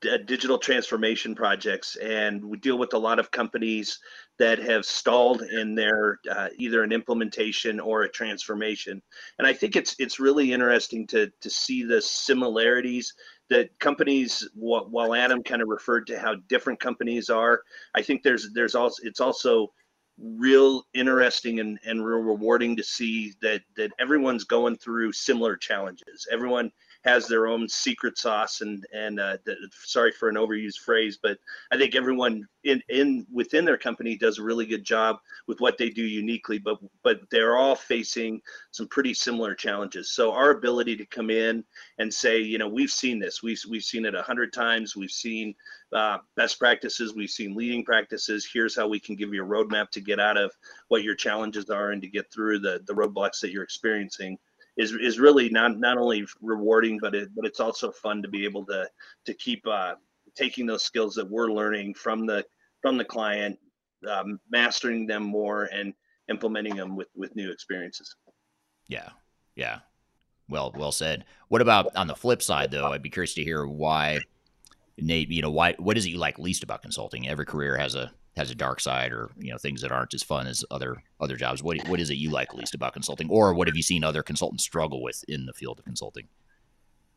d- 0.00 0.18
digital 0.26 0.58
transformation 0.58 1.36
projects, 1.36 1.94
and 1.94 2.44
we 2.44 2.58
deal 2.58 2.78
with 2.78 2.94
a 2.94 2.98
lot 2.98 3.20
of 3.20 3.30
companies 3.30 4.00
that 4.40 4.58
have 4.58 4.84
stalled 4.84 5.42
in 5.42 5.76
their 5.76 6.18
uh, 6.28 6.48
either 6.58 6.82
an 6.82 6.90
implementation 6.90 7.78
or 7.78 8.02
a 8.02 8.10
transformation. 8.10 9.00
And 9.38 9.46
I 9.46 9.52
think 9.52 9.76
it's 9.76 9.94
it's 10.00 10.18
really 10.18 10.52
interesting 10.52 11.06
to 11.08 11.30
to 11.40 11.48
see 11.48 11.84
the 11.84 12.02
similarities 12.02 13.14
that 13.52 13.78
companies. 13.78 14.48
While 14.54 15.14
Adam 15.14 15.42
kind 15.42 15.62
of 15.62 15.68
referred 15.68 16.06
to 16.08 16.18
how 16.18 16.36
different 16.48 16.80
companies 16.80 17.30
are, 17.30 17.62
I 17.94 18.02
think 18.02 18.22
there's 18.22 18.52
there's 18.52 18.74
also 18.74 19.02
it's 19.04 19.20
also 19.20 19.72
real 20.18 20.84
interesting 20.94 21.60
and, 21.60 21.78
and 21.84 22.04
real 22.04 22.18
rewarding 22.20 22.76
to 22.76 22.82
see 22.82 23.34
that 23.42 23.62
that 23.76 23.90
everyone's 23.98 24.44
going 24.44 24.76
through 24.76 25.12
similar 25.12 25.56
challenges. 25.56 26.26
Everyone 26.30 26.70
has 27.04 27.26
their 27.26 27.46
own 27.46 27.68
secret 27.68 28.16
sauce 28.16 28.60
and 28.60 28.86
and 28.92 29.18
uh, 29.18 29.36
the, 29.44 29.56
sorry 29.84 30.12
for 30.12 30.28
an 30.28 30.36
overused 30.36 30.78
phrase, 30.78 31.18
but 31.20 31.38
I 31.72 31.76
think 31.76 31.94
everyone 31.94 32.46
in 32.64 32.80
in 32.88 33.26
within 33.32 33.64
their 33.64 33.76
company 33.78 34.16
does 34.16 34.38
a 34.38 34.42
really 34.42 34.66
good 34.66 34.84
job 34.84 35.16
with 35.48 35.60
what 35.60 35.78
they 35.78 35.90
do 35.90 36.02
uniquely. 36.02 36.58
But 36.58 36.78
but 37.02 37.20
they're 37.30 37.56
all 37.56 37.74
facing 37.74 38.40
some 38.70 38.86
pretty 38.88 39.14
similar 39.14 39.54
challenges. 39.54 40.12
So 40.12 40.32
our 40.32 40.50
ability 40.50 40.96
to 40.96 41.06
come 41.06 41.30
in 41.30 41.64
and 41.98 42.12
say, 42.12 42.38
you 42.38 42.58
know, 42.58 42.68
we've 42.68 42.90
seen 42.90 43.18
this, 43.18 43.42
we've 43.42 43.60
we've 43.68 43.84
seen 43.84 44.04
it 44.04 44.14
a 44.14 44.22
hundred 44.22 44.52
times, 44.52 44.96
we've 44.96 45.10
seen 45.10 45.54
uh, 45.92 46.18
best 46.36 46.58
practices, 46.58 47.14
we've 47.14 47.30
seen 47.30 47.56
leading 47.56 47.84
practices. 47.84 48.48
Here's 48.50 48.76
how 48.76 48.86
we 48.86 49.00
can 49.00 49.16
give 49.16 49.34
you 49.34 49.44
a 49.44 49.46
roadmap 49.46 49.90
to 49.90 50.00
get 50.00 50.20
out 50.20 50.36
of 50.36 50.52
what 50.88 51.02
your 51.02 51.16
challenges 51.16 51.68
are 51.68 51.90
and 51.90 52.00
to 52.02 52.08
get 52.08 52.32
through 52.32 52.60
the 52.60 52.80
the 52.86 52.94
roadblocks 52.94 53.40
that 53.40 53.50
you're 53.50 53.64
experiencing 53.64 54.38
is 54.76 54.92
is 54.92 55.18
really 55.18 55.48
not 55.50 55.78
not 55.78 55.98
only 55.98 56.26
rewarding, 56.40 56.98
but 57.00 57.14
it 57.14 57.28
but 57.34 57.46
it's 57.46 57.60
also 57.60 57.90
fun 57.90 58.22
to 58.22 58.28
be 58.28 58.44
able 58.44 58.64
to 58.66 58.88
to 59.26 59.34
keep 59.34 59.66
uh, 59.66 59.94
taking 60.34 60.66
those 60.66 60.84
skills 60.84 61.14
that 61.14 61.28
we're 61.28 61.52
learning 61.52 61.94
from 61.94 62.26
the 62.26 62.44
from 62.80 62.96
the 62.96 63.04
client, 63.04 63.58
um, 64.08 64.40
mastering 64.50 65.06
them 65.06 65.22
more, 65.22 65.64
and 65.72 65.94
implementing 66.28 66.76
them 66.76 66.96
with 66.96 67.08
with 67.14 67.34
new 67.36 67.50
experiences. 67.50 68.16
Yeah, 68.88 69.10
yeah. 69.54 69.80
Well, 70.48 70.72
well 70.76 70.92
said. 70.92 71.24
What 71.48 71.62
about 71.62 71.94
on 71.96 72.06
the 72.06 72.16
flip 72.16 72.42
side, 72.42 72.70
though? 72.70 72.86
I'd 72.86 73.02
be 73.02 73.10
curious 73.10 73.34
to 73.34 73.44
hear 73.44 73.66
why, 73.66 74.18
Nate. 74.98 75.30
You 75.30 75.42
know, 75.42 75.50
why? 75.50 75.74
What 75.78 75.96
is 75.96 76.06
it 76.06 76.10
you 76.10 76.18
like 76.18 76.38
least 76.38 76.62
about 76.62 76.82
consulting? 76.82 77.28
Every 77.28 77.46
career 77.46 77.76
has 77.76 77.94
a 77.94 78.12
has 78.36 78.50
a 78.50 78.54
dark 78.54 78.80
side 78.80 79.12
or 79.12 79.30
you 79.38 79.50
know 79.50 79.58
things 79.58 79.82
that 79.82 79.92
aren't 79.92 80.14
as 80.14 80.22
fun 80.22 80.46
as 80.46 80.64
other 80.70 81.02
other 81.20 81.36
jobs. 81.36 81.62
What 81.62 81.86
what 81.88 82.00
is 82.00 82.10
it 82.10 82.16
you 82.16 82.30
like 82.30 82.54
least 82.54 82.74
about 82.74 82.92
consulting? 82.92 83.28
Or 83.30 83.54
what 83.54 83.68
have 83.68 83.76
you 83.76 83.82
seen 83.82 84.04
other 84.04 84.22
consultants 84.22 84.64
struggle 84.64 85.02
with 85.02 85.24
in 85.28 85.46
the 85.46 85.52
field 85.52 85.78
of 85.78 85.84
consulting? 85.84 86.28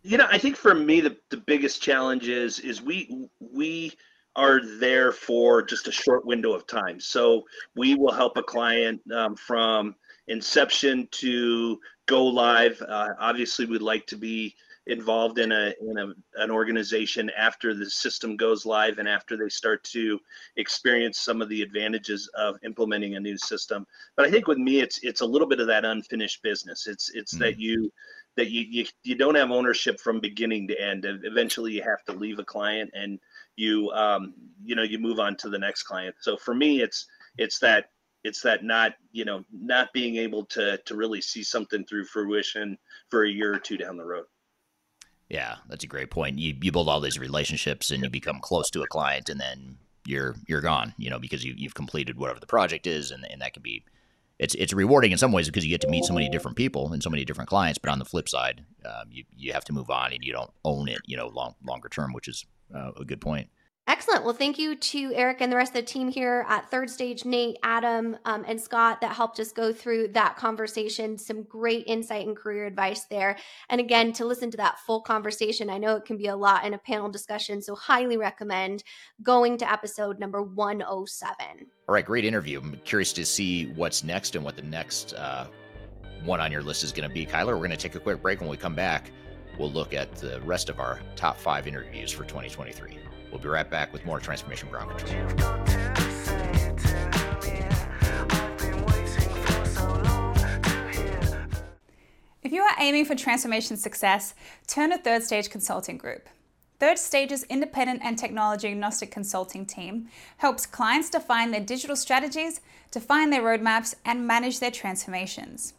You 0.04 0.20
know 0.20 0.28
i 0.30 0.38
think 0.38 0.56
for 0.56 0.76
me 0.76 1.02
the, 1.02 1.18
the 1.32 1.38
biggest 1.38 1.82
challenge 1.82 2.28
is 2.28 2.60
is 2.60 2.80
we 2.80 3.28
we 3.40 3.92
are 4.36 4.62
there 4.80 5.12
for 5.12 5.62
just 5.62 5.88
a 5.88 5.92
short 5.92 6.26
window 6.26 6.54
of 6.54 6.68
time. 6.68 7.00
So 7.00 7.44
we 7.76 7.96
will 7.96 8.12
help 8.12 8.38
a 8.38 8.44
client 8.44 9.02
um, 9.12 9.36
from 9.36 9.96
inception 10.28 11.08
to 11.12 11.80
go 12.06 12.26
live. 12.26 12.82
Uh, 12.82 13.10
obviously 13.20 13.66
we'd 13.66 13.82
like 13.82 14.06
to 14.08 14.18
be 14.18 14.56
involved 14.88 15.40
in 15.40 15.52
a 15.52 15.74
in 15.82 15.98
a, 15.98 16.42
an 16.42 16.52
organization 16.52 17.32
after 17.36 17.74
the 17.74 17.90
system 17.90 18.38
goes 18.38 18.66
live 18.66 19.00
and 19.00 19.08
after 19.08 19.36
they 19.36 19.50
start 19.50 19.84
to 19.84 20.20
experience 20.58 21.20
some 21.20 21.42
of 21.42 21.50
the 21.50 21.62
advantages 21.62 22.30
of 22.38 22.58
implementing 22.64 23.16
a 23.16 23.20
new 23.20 23.38
system. 23.38 23.86
But 24.16 24.26
i 24.28 24.32
think 24.32 24.48
with 24.48 24.60
me 24.60 24.82
it's 24.82 25.00
it's 25.04 25.22
a 25.22 25.26
little 25.26 25.48
bit 25.48 25.60
of 25.60 25.68
that 25.68 25.86
unfinished 25.86 26.44
business. 26.44 26.88
It's 26.88 27.10
it's 27.14 27.34
mm-hmm. 27.34 27.44
that 27.44 27.60
you 27.60 27.92
that 28.38 28.52
you, 28.52 28.66
you 28.70 28.86
you 29.04 29.16
don't 29.16 29.36
have 29.36 29.50
ownership 29.50 30.00
from 30.00 30.20
beginning 30.20 30.68
to 30.68 30.80
end. 30.80 31.06
Eventually 31.06 31.72
you 31.72 31.84
have 31.84 32.04
to 32.06 32.14
leave 32.14 32.38
a 32.40 32.44
client 32.44 32.92
and 32.94 33.20
you 33.56 33.90
um 33.92 34.34
you 34.64 34.76
know 34.76 34.84
you 34.84 35.00
move 35.00 35.20
on 35.20 35.36
to 35.38 35.50
the 35.50 35.60
next 35.60 35.84
client. 35.84 36.16
So 36.20 36.38
for 36.38 36.54
me 36.54 36.82
it's 36.82 37.08
it's 37.38 37.58
that 37.60 37.90
it's 38.24 38.42
that 38.42 38.64
not 38.64 38.94
you 39.12 39.26
know 39.26 39.44
not 39.52 39.94
being 39.94 40.18
able 40.18 40.46
to 40.46 40.78
to 40.86 40.96
really 40.96 41.22
see 41.22 41.42
something 41.42 41.86
through 41.86 42.06
fruition 42.06 42.78
for 43.10 43.24
a 43.24 43.30
year 43.30 43.54
or 43.54 43.60
two 43.60 43.78
down 43.78 43.98
the 43.98 44.06
road 44.06 44.26
yeah, 45.30 45.56
that's 45.68 45.84
a 45.84 45.88
great 45.88 46.12
point. 46.12 46.40
You 46.40 46.56
you 46.62 46.72
build 46.72 46.90
all 46.90 47.02
these 47.02 47.20
relationships 47.20 47.92
and 47.92 48.04
you 48.04 48.10
become 48.10 48.40
close 48.40 48.70
to 48.72 48.84
a 48.84 48.88
client, 48.88 49.30
and 49.30 49.40
then 49.40 49.78
you're 50.06 50.36
you're 50.48 50.62
gone. 50.62 50.94
You 50.98 51.10
know, 51.10 51.20
because 51.20 51.44
you 51.44 51.54
you've 51.58 51.74
completed 51.74 52.18
whatever 52.18 52.40
the 52.40 52.48
project 52.48 52.88
is, 52.88 53.12
and 53.12 53.26
and 53.30 53.42
that 53.42 53.54
can 53.54 53.64
be. 53.64 53.84
It's, 54.38 54.54
it's 54.56 54.74
rewarding 54.74 55.14
in 55.14 55.18
some 55.18 55.32
ways 55.32 55.48
because 55.48 55.64
you 55.64 55.70
get 55.70 55.80
to 55.80 55.88
meet 55.88 56.04
so 56.04 56.14
many 56.14 56.28
different 56.28 56.58
people 56.58 56.92
and 56.92 57.02
so 57.02 57.10
many 57.10 57.24
different 57.24 57.50
clients. 57.50 57.80
But 57.80 57.90
on 57.90 58.00
the 58.00 58.06
flip 58.06 58.28
side, 58.28 58.66
um, 58.84 59.08
you 59.10 59.24
you 59.38 59.54
have 59.54 59.64
to 59.64 59.74
move 59.74 59.90
on 59.90 60.12
and 60.12 60.22
you 60.26 60.34
don't 60.34 60.52
own 60.66 60.90
it, 60.90 61.00
you 61.06 61.16
know, 61.16 61.28
long 61.28 61.56
longer 61.66 61.88
term, 61.88 62.12
which 62.12 62.28
is 62.28 62.46
uh, 62.76 62.92
a 63.00 63.06
good 63.06 63.22
point. 63.22 63.50
Excellent. 63.88 64.24
Well, 64.24 64.34
thank 64.34 64.58
you 64.58 64.76
to 64.76 65.14
Eric 65.14 65.42
and 65.42 65.52
the 65.52 65.56
rest 65.56 65.76
of 65.76 65.76
the 65.76 65.84
team 65.84 66.08
here 66.08 66.44
at 66.50 66.72
Third 66.72 66.90
Stage, 66.90 67.24
Nate, 67.24 67.58
Adam, 67.62 68.18
um, 68.26 68.44
and 68.48 68.60
Scott 68.60 69.00
that 69.02 69.16
helped 69.16 69.40
us 69.40 69.52
go 69.52 69.72
through 69.72 70.08
that 70.10 70.38
conversation. 70.38 71.20
Some 71.20 71.44
great 71.44 71.84
insight 71.86 72.26
and 72.26 72.36
career 72.36 72.66
advice 72.66 73.06
there. 73.06 73.38
And 73.70 73.80
again, 73.80 74.12
to 74.14 74.26
listen 74.26 74.50
to 74.52 74.58
that 74.58 74.80
full 74.80 75.02
conversation, 75.02 75.70
I 75.70 75.78
know 75.78 75.96
it 75.98 76.06
can 76.06 76.18
be 76.18 76.28
a 76.28 76.36
lot 76.36 76.66
in 76.66 76.74
a 76.74 76.80
panel 76.80 77.10
discussion, 77.10 77.62
so 77.62 77.76
highly 77.76 78.18
recommend 78.18 78.84
going 79.22 79.56
to 79.60 79.72
episode 79.72 80.18
number 80.18 80.42
107. 80.42 81.36
All 81.88 81.94
right, 81.94 82.06
great 82.06 82.26
interview. 82.26 82.60
I'm 82.60 82.80
curious 82.86 83.14
to 83.14 83.26
see 83.26 83.68
what's 83.68 84.04
next 84.04 84.36
and 84.36 84.44
what 84.44 84.56
the 84.56 84.64
next 84.64 85.14
uh, 85.14 85.46
one 86.24 86.42
on 86.42 86.52
your 86.52 86.64
list 86.64 86.84
is 86.84 86.92
going 86.92 87.08
to 87.08 87.14
be. 87.14 87.24
Kyler, 87.24 87.50
we're 87.50 87.58
going 87.58 87.70
to 87.70 87.78
take 87.78 87.94
a 87.94 88.00
quick 88.00 88.24
break. 88.24 88.42
When 88.42 88.50
we 88.50 88.58
come 88.58 88.74
back, 88.74 89.12
we'll 89.60 89.72
look 89.72 89.94
at 89.94 90.16
the 90.16 90.42
rest 90.42 90.70
of 90.70 90.80
our 90.80 91.00
top 91.16 91.38
five 91.38 91.68
interviews 91.68 92.12
for 92.12 92.24
2023. 92.24 92.98
We'll 93.32 93.42
be 93.42 93.48
right 93.48 93.70
back 93.70 93.92
with 93.92 94.06
more 94.06 94.20
Transformation 94.20 94.70
Ground 94.70 94.98
Control. 94.98 95.66
If 102.44 102.52
you 102.52 102.62
are 102.62 102.76
aiming 102.80 103.06
for 103.06 103.16
transformation 103.16 103.76
success, 103.76 104.36
turn 104.68 104.92
to 104.92 104.98
Third 104.98 105.24
Stage 105.24 105.50
Consulting 105.50 105.98
Group. 105.98 106.30
Third 106.80 107.00
Stage's 107.00 107.44
independent 107.44 108.02
and 108.04 108.20
technology 108.20 108.68
agnostic 108.68 109.10
consulting 109.10 109.66
team 109.66 110.10
helps 110.38 110.66
clients 110.66 111.10
define 111.10 111.52
their 111.52 111.62
digital 111.62 111.96
strategies, 111.96 112.62
define 112.92 113.30
their 113.30 113.42
roadmaps, 113.42 113.96
and 114.04 114.28
manage 114.28 114.60
their 114.60 114.72
transformations. 114.72 115.74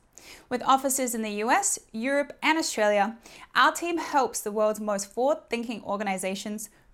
With 0.49 0.63
offices 0.63 1.15
in 1.15 1.23
the 1.23 1.43
US, 1.45 1.79
Europe, 1.93 2.33
and 2.43 2.59
Australia, 2.59 3.17
our 3.55 3.73
team 3.73 3.99
helps 3.99 4.41
the 4.41 4.51
world's 4.51 4.81
most 4.81 5.13
forward 5.13 5.49
thinking 5.49 5.83
organizations 5.85 6.71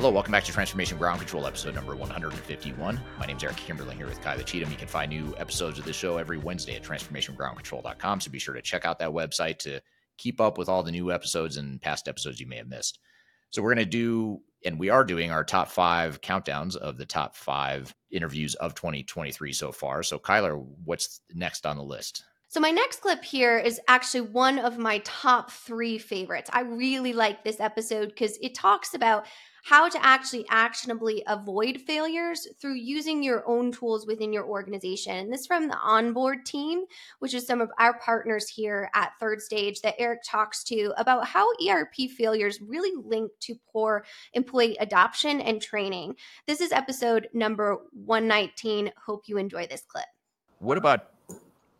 Hello, 0.00 0.10
welcome 0.10 0.32
back 0.32 0.44
to 0.44 0.50
Transformation 0.50 0.96
Ground 0.96 1.20
Control, 1.20 1.46
episode 1.46 1.74
number 1.74 1.94
151. 1.94 3.00
My 3.18 3.26
name 3.26 3.36
is 3.36 3.44
Eric 3.44 3.56
Kimberling 3.56 3.96
here 3.96 4.06
with 4.06 4.18
Kyler 4.22 4.46
Cheatham. 4.46 4.70
You 4.70 4.78
can 4.78 4.88
find 4.88 5.10
new 5.10 5.34
episodes 5.36 5.78
of 5.78 5.84
this 5.84 5.94
show 5.94 6.16
every 6.16 6.38
Wednesday 6.38 6.74
at 6.74 6.82
transformationgroundcontrol.com. 6.82 8.22
So 8.22 8.30
be 8.30 8.38
sure 8.38 8.54
to 8.54 8.62
check 8.62 8.86
out 8.86 8.98
that 9.00 9.10
website 9.10 9.58
to 9.58 9.82
keep 10.16 10.40
up 10.40 10.56
with 10.56 10.70
all 10.70 10.82
the 10.82 10.90
new 10.90 11.12
episodes 11.12 11.58
and 11.58 11.82
past 11.82 12.08
episodes 12.08 12.40
you 12.40 12.46
may 12.46 12.56
have 12.56 12.66
missed. 12.66 12.98
So 13.50 13.60
we're 13.60 13.74
going 13.74 13.84
to 13.84 13.90
do, 13.90 14.40
and 14.64 14.78
we 14.78 14.88
are 14.88 15.04
doing 15.04 15.32
our 15.32 15.44
top 15.44 15.68
five 15.68 16.22
countdowns 16.22 16.76
of 16.76 16.96
the 16.96 17.04
top 17.04 17.36
five 17.36 17.94
interviews 18.10 18.54
of 18.54 18.74
2023 18.74 19.52
so 19.52 19.70
far. 19.70 20.02
So, 20.02 20.18
Kyler, 20.18 20.64
what's 20.82 21.20
next 21.34 21.66
on 21.66 21.76
the 21.76 21.84
list? 21.84 22.24
So, 22.50 22.58
my 22.58 22.72
next 22.72 23.02
clip 23.02 23.22
here 23.22 23.58
is 23.58 23.80
actually 23.86 24.22
one 24.22 24.58
of 24.58 24.76
my 24.76 24.98
top 25.04 25.52
three 25.52 25.98
favorites. 25.98 26.50
I 26.52 26.62
really 26.62 27.12
like 27.12 27.44
this 27.44 27.60
episode 27.60 28.08
because 28.08 28.36
it 28.42 28.56
talks 28.56 28.92
about 28.92 29.26
how 29.62 29.88
to 29.88 30.04
actually 30.04 30.44
actionably 30.48 31.22
avoid 31.28 31.80
failures 31.80 32.48
through 32.60 32.74
using 32.74 33.22
your 33.22 33.48
own 33.48 33.70
tools 33.70 34.04
within 34.04 34.32
your 34.32 34.46
organization. 34.46 35.16
And 35.16 35.32
this 35.32 35.46
from 35.46 35.68
the 35.68 35.78
onboard 35.78 36.44
team, 36.44 36.86
which 37.20 37.34
is 37.34 37.46
some 37.46 37.60
of 37.60 37.70
our 37.78 38.00
partners 38.00 38.48
here 38.48 38.90
at 38.94 39.12
Third 39.20 39.40
Stage 39.40 39.80
that 39.82 39.94
Eric 40.00 40.22
talks 40.26 40.64
to 40.64 40.92
about 40.96 41.28
how 41.28 41.48
ERP 41.64 42.10
failures 42.18 42.60
really 42.60 43.00
link 43.06 43.30
to 43.42 43.54
poor 43.72 44.04
employee 44.32 44.76
adoption 44.80 45.40
and 45.40 45.62
training. 45.62 46.16
This 46.48 46.60
is 46.60 46.72
episode 46.72 47.28
number 47.32 47.78
119. 47.92 48.90
Hope 49.06 49.28
you 49.28 49.36
enjoy 49.38 49.68
this 49.68 49.84
clip. 49.86 50.06
What 50.58 50.78
about 50.78 51.10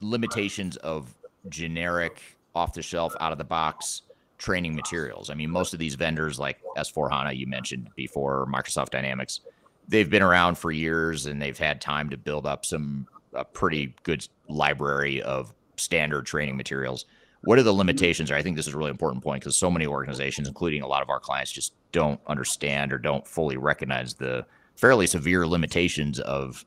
limitations 0.00 0.76
of 0.78 1.14
generic 1.48 2.20
off 2.54 2.72
the 2.72 2.82
shelf 2.82 3.14
out 3.20 3.32
of 3.32 3.38
the 3.38 3.44
box 3.44 4.02
training 4.38 4.74
materials. 4.74 5.30
I 5.30 5.34
mean, 5.34 5.50
most 5.50 5.72
of 5.72 5.78
these 5.78 5.94
vendors 5.94 6.38
like 6.38 6.58
S4 6.76 7.10
HANA 7.10 7.32
you 7.32 7.46
mentioned 7.46 7.90
before, 7.94 8.48
Microsoft 8.52 8.90
Dynamics, 8.90 9.40
they've 9.86 10.08
been 10.08 10.22
around 10.22 10.56
for 10.56 10.72
years 10.72 11.26
and 11.26 11.40
they've 11.40 11.58
had 11.58 11.80
time 11.80 12.08
to 12.10 12.16
build 12.16 12.46
up 12.46 12.64
some 12.64 13.06
a 13.34 13.44
pretty 13.44 13.94
good 14.02 14.26
library 14.48 15.22
of 15.22 15.54
standard 15.76 16.26
training 16.26 16.56
materials. 16.56 17.04
What 17.42 17.58
are 17.58 17.62
the 17.62 17.72
limitations? 17.72 18.30
I 18.30 18.42
think 18.42 18.56
this 18.56 18.66
is 18.66 18.74
a 18.74 18.78
really 18.78 18.90
important 18.90 19.22
point 19.22 19.42
because 19.42 19.56
so 19.56 19.70
many 19.70 19.86
organizations, 19.86 20.48
including 20.48 20.82
a 20.82 20.86
lot 20.86 21.02
of 21.02 21.10
our 21.10 21.20
clients, 21.20 21.52
just 21.52 21.72
don't 21.92 22.20
understand 22.26 22.92
or 22.92 22.98
don't 22.98 23.26
fully 23.26 23.56
recognize 23.56 24.14
the 24.14 24.44
fairly 24.76 25.06
severe 25.06 25.46
limitations 25.46 26.18
of 26.20 26.64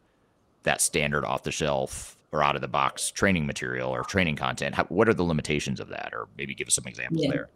that 0.64 0.82
standard 0.82 1.26
off 1.26 1.44
the 1.44 1.52
shelf 1.52 2.18
or 2.34 2.44
out 2.44 2.56
of 2.56 2.62
the 2.62 2.68
box 2.68 3.12
training 3.12 3.46
material 3.46 3.90
or 3.90 4.04
training 4.04 4.36
content. 4.36 4.76
How, 4.76 4.86
what 4.86 5.08
are 5.08 5.14
the 5.14 5.24
limitations 5.24 5.80
of 5.80 5.90
that? 5.90 6.10
Or 6.14 6.28
maybe 6.38 6.56
give 6.56 6.68
us 6.68 6.76
some 6.76 6.88
examples 6.88 7.24
yeah. 7.24 7.32
there. 7.32 7.50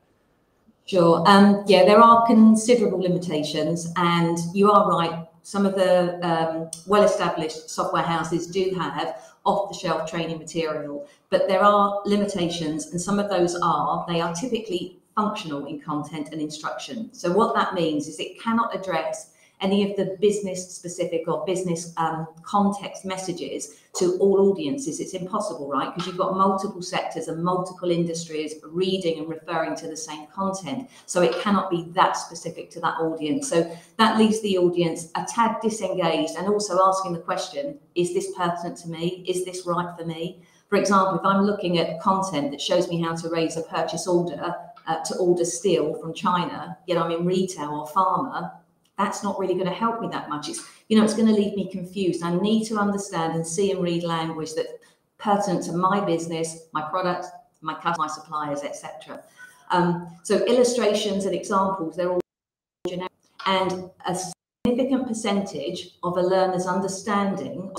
Sure. 0.85 1.23
Um, 1.27 1.63
yeah, 1.67 1.83
there 1.83 1.99
are 1.99 2.25
considerable 2.25 3.01
limitations, 3.01 3.91
and 3.97 4.37
you 4.53 4.71
are 4.71 4.89
right. 4.89 5.27
Some 5.43 5.65
of 5.65 5.75
the 5.75 6.17
um, 6.25 6.71
well 6.85 7.03
established 7.03 7.69
software 7.69 8.03
houses 8.03 8.47
do 8.47 8.73
have 8.79 9.21
off 9.45 9.69
the 9.69 9.77
shelf 9.77 10.09
training 10.09 10.37
material, 10.37 11.05
but 11.29 11.49
there 11.49 11.61
are 11.61 12.01
limitations, 12.05 12.87
and 12.87 13.01
some 13.01 13.19
of 13.19 13.29
those 13.29 13.53
are 13.61 14.05
they 14.07 14.21
are 14.21 14.33
typically 14.33 14.99
functional 15.13 15.65
in 15.65 15.81
content 15.81 16.29
and 16.31 16.39
instruction. 16.39 17.13
So, 17.13 17.33
what 17.33 17.53
that 17.55 17.73
means 17.73 18.07
is 18.07 18.19
it 18.21 18.39
cannot 18.39 18.73
address 18.73 19.33
any 19.59 19.89
of 19.89 19.97
the 19.97 20.17
business 20.21 20.75
specific 20.75 21.27
or 21.27 21.45
business 21.45 21.93
um, 21.97 22.27
context 22.43 23.05
messages 23.05 23.75
to 23.97 24.17
all 24.19 24.51
audiences. 24.51 24.99
It's 24.99 25.13
impossible, 25.13 25.67
right? 25.67 25.93
Because 25.93 26.07
you've 26.07 26.17
got 26.17 26.37
multiple 26.37 26.81
sectors 26.81 27.27
and 27.27 27.43
multiple 27.43 27.89
industries 27.89 28.55
reading 28.69 29.17
and 29.19 29.27
referring 29.27 29.75
to 29.77 29.87
the 29.87 29.97
same 29.97 30.27
content. 30.27 30.89
So 31.07 31.21
it 31.21 31.39
cannot 31.41 31.71
be 31.71 31.87
that 31.93 32.15
specific 32.15 32.69
to 32.71 32.79
that 32.81 32.99
audience. 32.99 33.49
So 33.49 33.75
that 33.97 34.17
leaves 34.17 34.41
the 34.41 34.57
audience 34.59 35.09
a 35.15 35.25
tad 35.27 35.57
disengaged 35.61 36.35
and 36.37 36.47
also 36.47 36.79
asking 36.83 37.13
the 37.13 37.19
question 37.19 37.79
is 37.95 38.13
this 38.13 38.31
pertinent 38.37 38.77
to 38.79 38.89
me? 38.89 39.25
Is 39.27 39.43
this 39.43 39.65
right 39.65 39.97
for 39.97 40.05
me? 40.05 40.43
For 40.69 40.75
example, 40.75 41.17
if 41.17 41.25
I'm 41.25 41.45
looking 41.45 41.79
at 41.79 41.99
content 42.01 42.51
that 42.51 42.61
shows 42.61 42.89
me 42.89 43.01
how 43.01 43.15
to 43.15 43.29
raise 43.29 43.57
a 43.57 43.63
purchase 43.63 44.05
order 44.05 44.53
uh, 44.85 45.03
to 45.05 45.15
order 45.17 45.45
steel 45.45 45.95
from 45.99 46.13
China, 46.13 46.77
yet 46.85 46.97
I'm 46.97 47.11
in 47.11 47.25
retail 47.25 47.69
or 47.71 47.87
pharma, 47.87 48.51
that's 48.97 49.23
not 49.23 49.37
really 49.39 49.53
going 49.53 49.67
to 49.67 49.73
help 49.73 50.01
me 50.01 50.07
that 50.09 50.29
much. 50.29 50.49
It's, 50.49 50.65
you 50.89 50.97
know, 50.97 51.03
it's 51.03 51.13
going 51.13 51.27
to 51.27 51.33
leave 51.33 51.55
me 51.55 51.69
confused. 51.69 52.23
I 52.23 52.35
need 52.35 52.65
to 52.65 52.77
understand 52.77 53.35
and 53.35 53.45
see 53.45 53.71
and 53.71 53.83
read 53.83 54.03
language 54.03 54.53
that's 54.55 54.73
pertinent 55.17 55.63
to 55.65 55.73
my 55.73 56.03
business, 56.03 56.67
my 56.73 56.81
product, 56.81 57.27
my 57.61 57.73
customers, 57.73 57.97
my 57.97 58.07
suppliers, 58.07 58.63
etc. 58.63 59.23
Um, 59.71 60.07
so 60.23 60.37
illustrations 60.45 61.25
and 61.25 61.35
examples, 61.35 61.95
they're 61.95 62.11
all 62.11 62.21
generic. 62.87 63.11
And 63.45 63.89
a 64.05 64.17
significant 64.65 65.07
percentage 65.07 65.97
of 66.03 66.17
a 66.17 66.21
learner's 66.21 66.65
understanding 66.65 67.71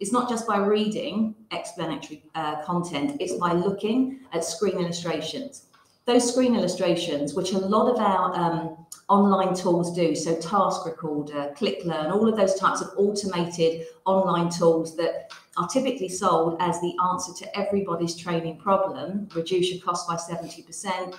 is 0.00 0.12
not 0.12 0.28
just 0.28 0.46
by 0.46 0.58
reading 0.58 1.34
explanatory 1.50 2.24
uh, 2.34 2.62
content, 2.62 3.16
it's 3.20 3.34
by 3.34 3.52
looking 3.52 4.20
at 4.32 4.44
screen 4.44 4.78
illustrations. 4.78 5.66
Those 6.06 6.30
screen 6.30 6.54
illustrations, 6.54 7.34
which 7.34 7.52
a 7.52 7.58
lot 7.58 7.90
of 7.90 7.98
our 7.98 8.34
um, 8.36 8.86
online 9.08 9.54
tools 9.54 9.94
do. 9.94 10.14
So, 10.14 10.38
Task 10.38 10.84
Recorder, 10.84 11.54
ClickLearn, 11.56 12.12
all 12.12 12.28
of 12.28 12.36
those 12.36 12.56
types 12.56 12.82
of 12.82 12.90
automated 12.96 13.86
online 14.04 14.50
tools 14.50 14.96
that 14.96 15.32
are 15.56 15.68
typically 15.68 16.08
sold 16.08 16.56
as 16.60 16.78
the 16.80 16.94
answer 17.10 17.32
to 17.38 17.58
everybody's 17.58 18.16
training 18.16 18.58
problem, 18.58 19.28
reduce 19.34 19.70
your 19.72 19.80
cost 19.82 20.06
by 20.06 20.16
70%, 20.16 21.14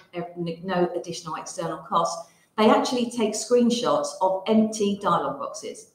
no 0.64 0.90
additional 0.96 1.36
external 1.36 1.78
costs. 1.80 2.32
They 2.58 2.70
actually 2.70 3.10
take 3.10 3.34
screenshots 3.34 4.10
of 4.22 4.44
empty 4.48 5.00
dialog 5.02 5.40
boxes. 5.40 5.92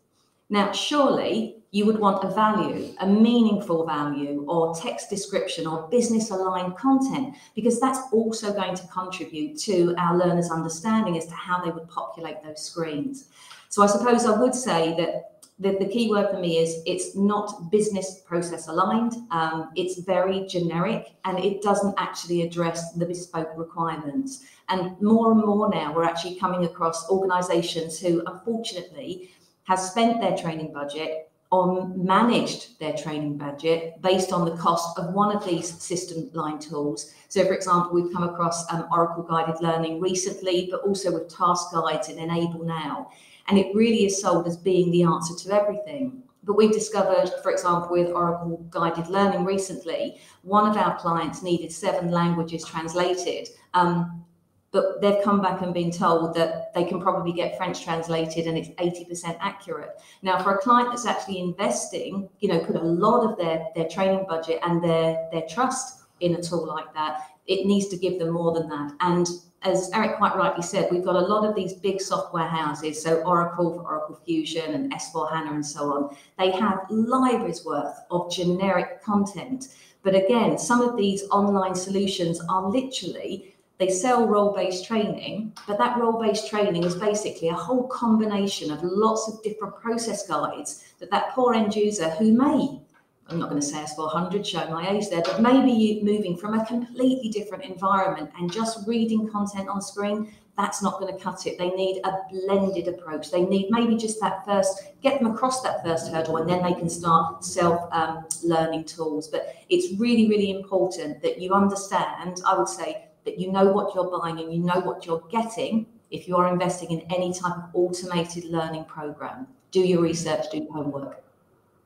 Now, 0.49 0.73
surely 0.73 1.60
you 1.73 1.87
would 1.87 1.99
want 1.99 2.25
a 2.25 2.35
value, 2.35 2.93
a 3.01 3.07
meaningful 3.07 3.87
value, 3.87 4.45
or 4.49 4.75
text 4.75 5.09
description, 5.09 5.67
or 5.67 5.89
business 5.89 6.31
aligned 6.31 6.77
content, 6.77 7.37
because 7.55 7.79
that's 7.79 8.01
also 8.13 8.53
going 8.53 8.75
to 8.75 8.87
contribute 8.89 9.57
to 9.57 9.95
our 9.97 10.17
learners' 10.17 10.51
understanding 10.51 11.17
as 11.17 11.27
to 11.27 11.35
how 11.35 11.65
they 11.65 11.71
would 11.71 11.89
populate 11.89 12.43
those 12.43 12.61
screens. 12.61 13.29
So, 13.69 13.83
I 13.83 13.87
suppose 13.87 14.27
I 14.27 14.37
would 14.37 14.55
say 14.55 14.97
that 14.97 15.43
the, 15.61 15.77
the 15.79 15.87
key 15.87 16.11
word 16.11 16.31
for 16.31 16.41
me 16.41 16.59
is 16.59 16.83
it's 16.87 17.15
not 17.15 17.71
business 17.71 18.21
process 18.27 18.67
aligned, 18.67 19.13
um, 19.31 19.71
it's 19.77 20.01
very 20.01 20.47
generic, 20.47 21.13
and 21.25 21.39
it 21.39 21.63
doesn't 21.63 21.95
actually 21.99 22.43
address 22.43 22.93
the 22.95 23.07
bespoke 23.07 23.53
requirements. 23.57 24.45
And 24.71 25.01
more 25.01 25.31
and 25.31 25.41
more 25.41 25.69
now, 25.69 25.95
we're 25.95 26.05
actually 26.05 26.37
coming 26.37 26.65
across 26.65 27.09
organizations 27.11 28.01
who, 28.01 28.23
unfortunately, 28.27 29.31
have 29.65 29.79
spent 29.79 30.21
their 30.21 30.37
training 30.37 30.73
budget 30.73 31.30
managed 31.53 32.79
their 32.79 32.93
training 32.93 33.37
budget 33.37 34.01
based 34.03 34.33
on 34.33 34.45
the 34.45 34.57
cost 34.57 34.99
of 34.99 35.13
one 35.15 35.35
of 35.35 35.45
these 35.45 35.83
system 35.83 36.31
line 36.33 36.59
tools. 36.61 37.13
So, 37.29 37.45
for 37.45 37.55
example, 37.55 37.93
we've 37.93 38.13
come 38.13 38.23
across 38.23 38.71
um, 38.73 38.87
Oracle 38.93 39.25
Guided 39.25 39.61
Learning 39.61 40.01
recently, 40.01 40.69
but 40.71 40.83
also 40.83 41.13
with 41.13 41.29
task 41.29 41.73
guides 41.73 42.09
and 42.09 42.21
Enable 42.21 42.65
Now. 42.65 43.11
And 43.49 43.59
it 43.59 43.75
really 43.75 44.07
is 44.07 44.21
sold 44.21 44.47
as 44.47 44.57
being 44.57 44.93
the 44.93 45.03
answer 45.03 45.35
to 45.35 45.55
everything. 45.55 46.23
But 46.45 46.57
we've 46.57 46.73
discovered, 46.73 47.31
for 47.43 47.51
example, 47.51 47.91
with 47.91 48.11
Oracle 48.11 48.65
Guided 48.71 49.09
Learning 49.09 49.45
recently, 49.45 50.21
one 50.43 50.71
of 50.71 50.77
our 50.77 50.97
clients 50.99 51.43
needed 51.43 51.73
seven 51.73 52.11
languages 52.11 52.65
translated. 52.65 53.49
Um, 53.75 54.25
but 54.73 55.01
they've 55.01 55.23
come 55.25 55.41
back 55.41 55.63
and 55.63 55.75
been 55.75 55.91
told 55.91 56.35
that 56.35 56.73
they 56.75 56.85
can 56.85 57.01
probably 57.01 57.33
get 57.33 57.57
French 57.57 57.83
translated 57.83 58.47
and 58.47 58.57
it's 58.57 58.69
80% 58.71 59.37
accurate. 59.41 60.01
Now, 60.23 60.43
for 60.43 60.55
a 60.55 60.59
client 60.59 60.91
that's 60.91 61.07
actually 61.07 61.41
investing, 61.41 62.29
you 62.39 62.49
know, 62.49 62.61
put 62.61 62.77
a 62.77 62.83
lot 62.83 63.29
of 63.29 63.37
their, 63.37 63.67
their 63.75 63.89
training 63.89 64.27
budget 64.29 64.61
and 64.65 64.83
their, 64.83 65.29
their 65.33 65.43
trust 65.49 66.03
in 66.21 66.37
a 66.37 66.43
tool 66.43 66.67
like 66.67 66.93
that, 66.95 67.23
it 67.47 67.67
needs 67.67 67.89
to 67.89 67.97
give 67.97 68.19
them 68.19 68.31
more 68.31 68.53
than 68.53 68.69
that. 68.69 68.93
And 69.01 69.27
as 69.63 69.91
Eric 69.93 70.17
quite 70.17 70.37
rightly 70.37 70.63
said, 70.63 70.89
we've 70.91 71.05
got 71.05 71.17
a 71.17 71.21
lot 71.21 71.47
of 71.47 71.55
these 71.55 71.75
big 71.75 72.01
software 72.01 72.47
houses, 72.47 73.03
so 73.03 73.23
Oracle 73.23 73.75
for 73.75 73.83
Oracle 73.83 74.21
Fusion 74.25 74.75
and 74.75 74.93
S4 74.93 75.31
HANA 75.31 75.53
and 75.53 75.67
so 75.67 75.93
on. 75.93 76.17
They 76.39 76.51
have 76.53 76.87
libraries 76.89 77.65
worth 77.65 77.99
of 78.11 78.31
generic 78.31 79.03
content. 79.03 79.69
But 80.03 80.15
again, 80.15 80.59
some 80.59 80.81
of 80.81 80.97
these 80.97 81.25
online 81.31 81.75
solutions 81.75 82.41
are 82.49 82.71
literally 82.71 83.55
they 83.81 83.89
sell 83.89 84.29
role 84.29 84.53
based 84.53 84.85
training, 84.85 85.55
but 85.67 85.79
that 85.79 85.97
role 85.97 86.21
based 86.23 86.51
training 86.51 86.85
is 86.85 86.95
basically 86.95 87.49
a 87.49 87.55
whole 87.55 87.89
combination 87.89 88.71
of 88.71 88.83
lots 88.83 89.27
of 89.27 89.43
different 89.43 89.75
process 89.75 90.29
guides 90.29 90.85
that 90.99 91.11
that 91.11 91.31
poor 91.31 91.55
end 91.55 91.75
user 91.75 92.11
who 92.11 92.31
may, 92.31 92.79
I'm 93.27 93.39
not 93.39 93.49
going 93.49 93.61
to 93.61 93.67
say 93.67 93.79
AS400, 93.79 94.45
show 94.45 94.69
my 94.69 94.91
age 94.91 95.09
there, 95.09 95.23
but 95.23 95.41
maybe 95.41 95.73
you 95.73 96.05
moving 96.05 96.37
from 96.37 96.61
a 96.61 96.67
completely 96.67 97.31
different 97.31 97.65
environment 97.65 98.31
and 98.39 98.53
just 98.53 98.87
reading 98.87 99.31
content 99.31 99.71
on 99.71 99.81
screen, 99.81 100.31
that's 100.59 100.83
not 100.83 101.01
going 101.01 101.17
to 101.17 101.19
cut 101.19 101.47
it. 101.47 101.57
They 101.57 101.71
need 101.71 102.03
a 102.05 102.19
blended 102.31 102.87
approach. 102.87 103.31
They 103.31 103.45
need 103.45 103.71
maybe 103.71 103.97
just 103.97 104.21
that 104.21 104.45
first, 104.45 104.93
get 105.01 105.19
them 105.19 105.33
across 105.33 105.63
that 105.63 105.83
first 105.83 106.13
hurdle, 106.13 106.37
and 106.37 106.51
then 106.51 106.63
they 106.63 106.75
can 106.75 106.91
start 106.91 107.47
self 107.47 107.91
um, 107.95 108.27
learning 108.45 108.85
tools. 108.85 109.29
But 109.29 109.55
it's 109.71 109.99
really, 109.99 110.29
really 110.29 110.51
important 110.51 111.23
that 111.23 111.41
you 111.41 111.55
understand, 111.55 112.43
I 112.47 112.59
would 112.59 112.69
say, 112.69 113.07
that 113.25 113.39
you 113.39 113.53
know 113.53 113.65
what 113.65 113.95
you're 113.95 114.19
buying 114.19 114.39
and 114.39 114.53
you 114.53 114.61
know 114.61 114.81
what 114.81 115.07
you're 115.07 115.23
getting 115.31 115.87
if 116.11 116.27
you 116.27 116.37
are 116.37 116.53
investing 116.53 116.91
in 116.91 117.01
any 117.13 117.33
type 117.33 117.57
of 117.57 117.65
automated 117.75 118.45
learning 118.45 118.85
program. 118.85 119.47
Do 119.71 119.81
your 119.81 120.03
research, 120.03 120.47
do 120.51 120.59
your 120.59 120.73
homework. 120.73 121.23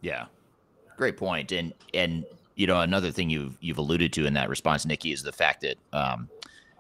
Yeah. 0.01 0.27
Great 0.97 1.16
point. 1.16 1.52
And 1.52 1.73
and 1.93 2.24
you 2.55 2.66
know, 2.66 2.81
another 2.81 3.11
thing 3.11 3.31
you've 3.31 3.59
you've 3.61 3.78
alluded 3.78 4.12
to 4.15 4.27
in 4.27 4.35
that 4.35 4.48
response, 4.48 4.86
Nikki, 4.86 5.12
is 5.12 5.23
the 5.23 5.32
fact 5.32 5.62
that 5.62 5.77
um, 5.93 6.28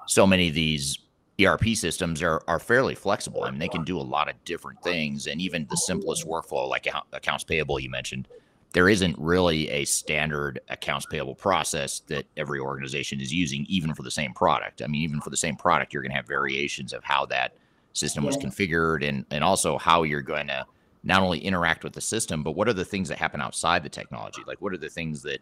so 0.06 0.26
many 0.26 0.48
of 0.48 0.54
these 0.54 0.98
ERP 1.42 1.74
systems 1.74 2.22
are 2.22 2.42
are 2.46 2.60
fairly 2.60 2.94
flexible. 2.94 3.44
I 3.44 3.50
mean, 3.50 3.58
they 3.58 3.68
can 3.68 3.84
do 3.84 3.98
a 3.98 4.02
lot 4.02 4.30
of 4.30 4.42
different 4.44 4.82
things, 4.82 5.26
and 5.26 5.40
even 5.40 5.66
the 5.68 5.76
simplest 5.76 6.26
workflow, 6.26 6.68
like 6.68 6.86
accounts 7.12 7.44
payable, 7.44 7.80
you 7.80 7.90
mentioned, 7.90 8.28
there 8.74 8.88
isn't 8.88 9.16
really 9.18 9.70
a 9.70 9.84
standard 9.84 10.60
accounts 10.68 11.06
payable 11.06 11.36
process 11.36 12.00
that 12.08 12.26
every 12.36 12.58
organization 12.58 13.20
is 13.20 13.32
using, 13.32 13.64
even 13.68 13.94
for 13.94 14.02
the 14.02 14.10
same 14.10 14.34
product. 14.34 14.82
I 14.82 14.88
mean, 14.88 15.02
even 15.02 15.20
for 15.20 15.30
the 15.30 15.36
same 15.36 15.56
product, 15.56 15.94
you're 15.94 16.02
going 16.02 16.10
to 16.10 16.16
have 16.16 16.26
variations 16.26 16.92
of 16.92 17.04
how 17.04 17.24
that 17.26 17.54
system 17.92 18.24
was 18.24 18.36
configured 18.36 19.08
and, 19.08 19.24
and 19.30 19.44
also 19.44 19.78
how 19.78 20.02
you're 20.02 20.20
going 20.20 20.48
to 20.48 20.66
not 21.04 21.22
only 21.22 21.38
interact 21.38 21.84
with 21.84 21.92
the 21.92 22.00
system, 22.00 22.42
but 22.42 22.56
what 22.56 22.68
are 22.68 22.72
the 22.72 22.84
things 22.84 23.08
that 23.08 23.18
happen 23.18 23.40
outside 23.40 23.84
the 23.84 23.88
technology? 23.88 24.42
Like, 24.44 24.60
what 24.60 24.72
are 24.72 24.78
the 24.78 24.88
things 24.88 25.22
that 25.22 25.38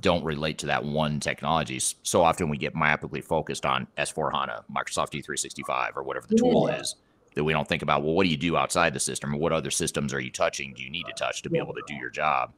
don't 0.00 0.24
relate 0.24 0.56
to 0.58 0.66
that 0.66 0.82
one 0.82 1.20
technology? 1.20 1.78
So 2.02 2.22
often 2.22 2.48
we 2.48 2.56
get 2.56 2.74
myopically 2.74 3.22
focused 3.22 3.66
on 3.66 3.86
S4 3.98 4.32
HANA, 4.32 4.64
Microsoft 4.74 5.10
D365, 5.10 5.96
or 5.96 6.02
whatever 6.02 6.26
the 6.26 6.36
tool 6.36 6.68
is 6.68 6.94
that 7.34 7.44
we 7.44 7.52
don't 7.52 7.68
think 7.68 7.82
about 7.82 8.02
well 8.02 8.14
what 8.14 8.24
do 8.24 8.30
you 8.30 8.36
do 8.36 8.56
outside 8.56 8.94
the 8.94 9.00
system 9.00 9.32
what 9.38 9.52
other 9.52 9.70
systems 9.70 10.14
are 10.14 10.20
you 10.20 10.30
touching? 10.30 10.72
Do 10.74 10.82
you 10.82 10.90
need 10.90 11.06
to 11.06 11.12
touch 11.12 11.42
to 11.42 11.50
be 11.50 11.58
able 11.58 11.74
to 11.74 11.82
do 11.86 11.94
your 11.94 12.10
job? 12.10 12.52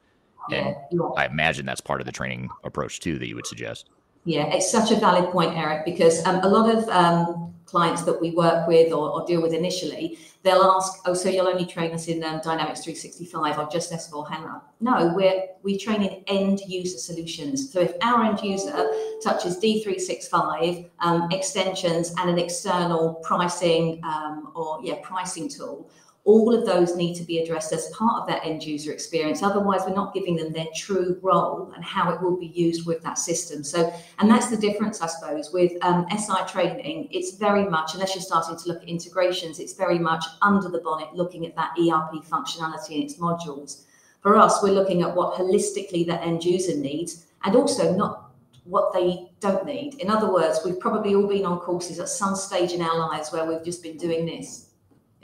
And 0.53 0.77
i 1.17 1.27
imagine 1.27 1.67
that's 1.67 1.81
part 1.81 2.01
of 2.01 2.07
the 2.07 2.13
training 2.13 2.49
approach 2.65 3.01
too 3.01 3.19
that 3.19 3.29
you 3.29 3.35
would 3.35 3.47
suggest. 3.47 3.91
Yeah, 4.25 4.47
it's 4.47 4.71
such 4.71 4.91
a 4.91 4.97
valid 4.97 5.31
point, 5.31 5.57
Eric, 5.57 5.85
because 5.85 6.25
um, 6.27 6.37
a 6.43 6.49
lot 6.49 6.73
of 6.73 6.89
um, 6.89 7.55
clients 7.67 8.03
that 8.03 8.21
we 8.21 8.31
work 8.31 8.67
with 8.67 8.93
or, 8.93 9.11
or 9.11 9.27
deal 9.27 9.43
with 9.43 9.53
initially, 9.53 10.19
they'll 10.43 10.63
ask, 10.63 11.01
"Oh, 11.05 11.15
so 11.15 11.29
you'll 11.29 11.49
only 11.49 11.67
train 11.67 11.93
us 11.93 12.09
in 12.09 12.23
um, 12.25 12.41
Dynamics 12.43 12.85
365 12.85 13.59
or 13.59 13.69
just 13.69 13.93
S4 13.93 14.29
HANA?" 14.31 14.63
No, 14.81 15.13
we're 15.15 15.47
we 15.63 15.77
train 15.79 16.03
in 16.03 16.23
end 16.29 16.61
user 16.67 16.99
solutions. 16.99 17.73
So 17.73 17.81
if 17.81 17.93
our 18.03 18.25
end 18.25 18.41
user 18.41 18.89
touches 19.23 19.59
D365 19.59 20.89
um, 21.01 21.29
extensions 21.33 22.15
and 22.19 22.31
an 22.31 22.39
external 22.39 23.15
pricing 23.25 24.01
um, 24.05 24.53
or 24.55 24.81
yeah 24.83 24.97
pricing 25.03 25.49
tool, 25.49 25.91
all 26.27 26.53
of 26.53 26.67
those 26.67 26.97
need 26.97 27.15
to 27.15 27.23
be 27.23 27.39
addressed 27.39 27.73
as 27.73 27.89
part 27.91 28.21
of 28.21 28.27
that 28.27 28.45
end 28.45 28.63
user 28.65 28.93
experience. 28.93 29.45
Otherwise, 29.45 29.83
we're 29.87 29.95
not 29.95 30.13
giving 30.13 30.35
them 30.35 30.53
their 30.53 30.67
true 30.75 31.19
role 31.23 31.73
and 31.75 31.85
how 31.85 32.13
it 32.13 32.21
will 32.21 32.37
be 32.37 32.49
used 32.49 32.85
with 32.85 33.01
that 33.03 33.17
system. 33.17 33.63
So, 33.63 33.93
and 34.19 34.29
that's 34.29 34.49
the 34.49 34.57
difference, 34.57 35.01
I 35.01 35.07
suppose, 35.07 35.53
with 35.53 35.73
um, 35.83 36.05
SI 36.11 36.45
training. 36.49 37.09
It's 37.13 37.37
very 37.37 37.65
much, 37.69 37.95
unless 37.95 38.17
you're 38.17 38.23
starting 38.23 38.57
to 38.57 38.69
look 38.69 38.83
at 38.83 38.89
integrations, 38.89 39.61
it's 39.61 39.75
very 39.75 40.01
much 40.01 40.25
under 40.43 40.69
the 40.69 40.81
bonnet, 40.81 41.15
looking 41.15 41.47
at 41.47 41.55
that 41.55 41.71
ERP 41.79 42.25
functionality 42.25 42.97
and 42.97 43.05
its 43.05 43.19
modules. 43.19 43.85
For 44.21 44.37
us, 44.37 44.61
we're 44.65 44.73
looking 44.73 45.03
at 45.03 45.15
what 45.15 45.39
holistically 45.39 46.05
the 46.05 46.21
end 46.21 46.45
user 46.45 46.77
needs 46.77 47.27
and 47.45 47.55
also 47.55 47.95
not 47.95 48.33
what 48.65 48.93
they 48.93 49.31
don't 49.39 49.65
need. 49.65 50.01
In 50.01 50.11
other 50.11 50.33
words, 50.33 50.59
we've 50.65 50.81
probably 50.81 51.15
all 51.15 51.29
been 51.29 51.47
on 51.47 51.61
courses 51.61 52.01
at 52.01 52.09
some 52.09 52.35
stage 52.35 52.73
in 52.73 52.83
our 52.83 52.99
lives 52.99 53.31
where 53.31 53.45
we've 53.45 53.65
just 53.65 53.81
been 53.81 53.97
doing 53.97 54.27
this 54.27 54.66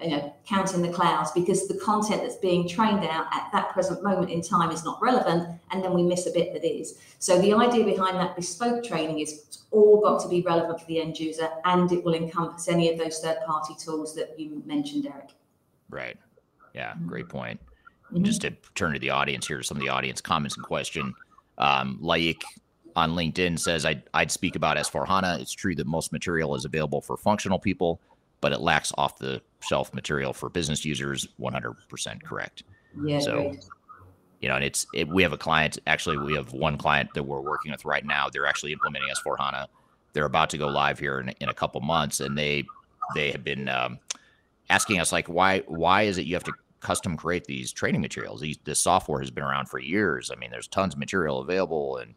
you 0.03 0.11
know, 0.11 0.35
counting 0.47 0.83
the 0.83 0.93
clouds 0.93 1.31
because 1.33 1.69
the 1.69 1.79
content 1.79 2.23
that's 2.23 2.37
being 2.37 2.69
trained 2.69 3.05
out 3.05 3.27
at 3.33 3.49
that 3.53 3.71
present 3.71 4.03
moment 4.03 4.31
in 4.31 4.43
time 4.43 4.71
is 4.71 4.85
not 4.85 5.01
relevant, 5.01 5.49
and 5.71 5.83
then 5.83 5.93
we 5.95 6.03
miss 6.03 6.27
a 6.27 6.31
bit 6.33 6.53
that 6.53 6.65
is. 6.65 6.99
So 7.19 7.41
the 7.41 7.55
idea 7.55 7.85
behind 7.85 8.17
that 8.17 8.37
bespoke 8.37 8.85
training 8.85 9.21
is 9.21 9.33
it's 9.33 9.63
all 9.71 10.01
got 10.01 10.23
to 10.23 10.29
be 10.29 10.43
relevant 10.43 10.81
for 10.81 10.87
the 10.87 11.01
end 11.01 11.19
user, 11.19 11.49
and 11.65 11.91
it 11.93 12.03
will 12.05 12.15
encompass 12.15 12.69
any 12.69 12.91
of 12.93 12.99
those 12.99 13.19
third-party 13.21 13.75
tools 13.79 14.15
that 14.17 14.39
you 14.39 14.63
mentioned, 14.67 15.07
Eric. 15.07 15.31
right 15.91 16.17
yeah 16.75 16.95
great 17.07 17.29
point 17.29 17.61
Mhm. 18.13 18.23
just 18.23 18.41
to 18.43 18.51
turn 18.75 18.93
to 18.95 18.99
the 18.99 19.11
audience 19.11 19.47
here 19.47 19.63
some 19.63 19.77
of 19.77 19.83
the 19.83 19.89
audience 19.91 20.21
comments 20.23 20.57
and 20.57 20.65
question 20.65 21.15
um, 21.59 21.99
laik 22.03 22.41
on 22.97 23.13
linkedin 23.13 23.59
says 23.59 23.85
I'd, 23.85 24.03
I'd 24.15 24.31
speak 24.31 24.57
about 24.57 24.77
s4 24.79 25.07
hana 25.07 25.39
it's 25.41 25.53
true 25.53 25.75
that 25.75 25.87
most 25.87 26.13
material 26.13 26.55
is 26.55 26.65
available 26.65 27.01
for 27.03 27.17
functional 27.19 27.59
people 27.59 28.01
but 28.41 28.53
it 28.53 28.61
lacks 28.61 28.93
off 28.97 29.19
the 29.19 29.41
shelf 29.63 29.93
material 29.95 30.33
for 30.33 30.49
business 30.49 30.85
users 30.85 31.27
100% 31.41 32.23
correct. 32.23 32.65
Yeah, 33.05 33.21
so 33.21 33.39
agreed. 33.39 33.61
you 34.41 34.49
know 34.49 34.57
and 34.57 34.65
it's 34.65 34.87
it, 34.95 35.09
we 35.09 35.23
have 35.23 35.33
a 35.33 35.39
client 35.39 35.79
actually 35.87 36.19
we 36.19 36.35
have 36.35 36.53
one 36.53 36.77
client 36.77 37.11
that 37.15 37.23
we're 37.23 37.41
working 37.41 37.73
with 37.73 37.85
right 37.85 38.05
now. 38.05 38.29
They're 38.29 38.47
actually 38.47 38.73
implementing 38.73 39.09
s4 39.11 39.37
hana. 39.39 39.69
They're 40.13 40.27
about 40.27 40.51
to 40.51 40.59
go 40.59 40.69
live 40.69 40.99
here 40.99 41.21
in, 41.21 41.31
in 41.41 41.49
a 41.49 41.55
couple 41.55 41.81
months 41.81 42.21
and 42.21 42.37
they 42.37 42.65
they 43.15 43.31
have 43.31 43.45
been 43.45 43.69
um, 43.69 43.99
asking 44.69 45.01
us 45.01 45.13
like 45.13 45.29
why 45.29 45.61
why 45.67 46.03
is 46.03 46.19
it 46.19 46.27
you 46.27 46.35
have 46.35 46.45
to 46.45 46.53
custom 46.81 47.17
create 47.17 47.45
these 47.45 47.73
training 47.73 48.01
materials? 48.01 48.41
These, 48.41 48.59
this 48.65 48.81
software 48.81 49.21
has 49.21 49.31
been 49.31 49.45
around 49.45 49.69
for 49.69 49.79
years. 49.79 50.31
I 50.31 50.39
mean 50.39 50.51
there's 50.51 50.69
tons 50.69 50.95
of 50.95 50.99
material 50.99 51.41
available 51.41 51.97
and 51.97 52.15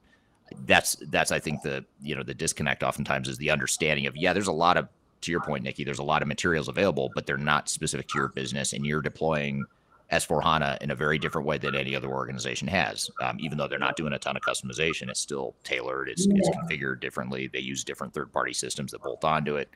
that's 0.65 0.95
that's 1.09 1.31
i 1.31 1.39
think 1.39 1.61
the 1.63 1.83
you 2.01 2.15
know 2.15 2.23
the 2.23 2.33
disconnect 2.33 2.83
oftentimes 2.83 3.27
is 3.27 3.37
the 3.37 3.49
understanding 3.49 4.05
of 4.05 4.15
yeah 4.15 4.31
there's 4.33 4.47
a 4.47 4.51
lot 4.51 4.77
of 4.77 4.87
to 5.21 5.31
your 5.31 5.41
point 5.41 5.63
nikki 5.63 5.83
there's 5.83 5.99
a 5.99 6.03
lot 6.03 6.21
of 6.21 6.27
materials 6.27 6.67
available 6.67 7.11
but 7.15 7.25
they're 7.25 7.37
not 7.37 7.69
specific 7.69 8.07
to 8.07 8.17
your 8.17 8.29
business 8.29 8.73
and 8.73 8.85
you're 8.85 9.01
deploying 9.01 9.65
S4 10.11 10.43
HANA 10.43 10.77
in 10.81 10.91
a 10.91 10.95
very 10.95 11.17
different 11.17 11.47
way 11.47 11.57
than 11.57 11.75
any 11.75 11.95
other 11.95 12.09
organization 12.09 12.67
has. 12.67 13.09
Um, 13.21 13.37
even 13.39 13.57
though 13.57 13.67
they're 13.67 13.79
not 13.79 13.95
doing 13.95 14.13
a 14.13 14.19
ton 14.19 14.37
of 14.37 14.43
customization, 14.43 15.09
it's 15.09 15.19
still 15.19 15.55
tailored. 15.63 16.09
It's, 16.09 16.27
it's 16.29 16.49
configured 16.49 16.99
differently. 16.99 17.47
They 17.47 17.59
use 17.59 17.83
different 17.83 18.13
third-party 18.13 18.53
systems 18.53 18.91
that 18.91 19.01
bolt 19.01 19.25
onto 19.25 19.55
it. 19.55 19.69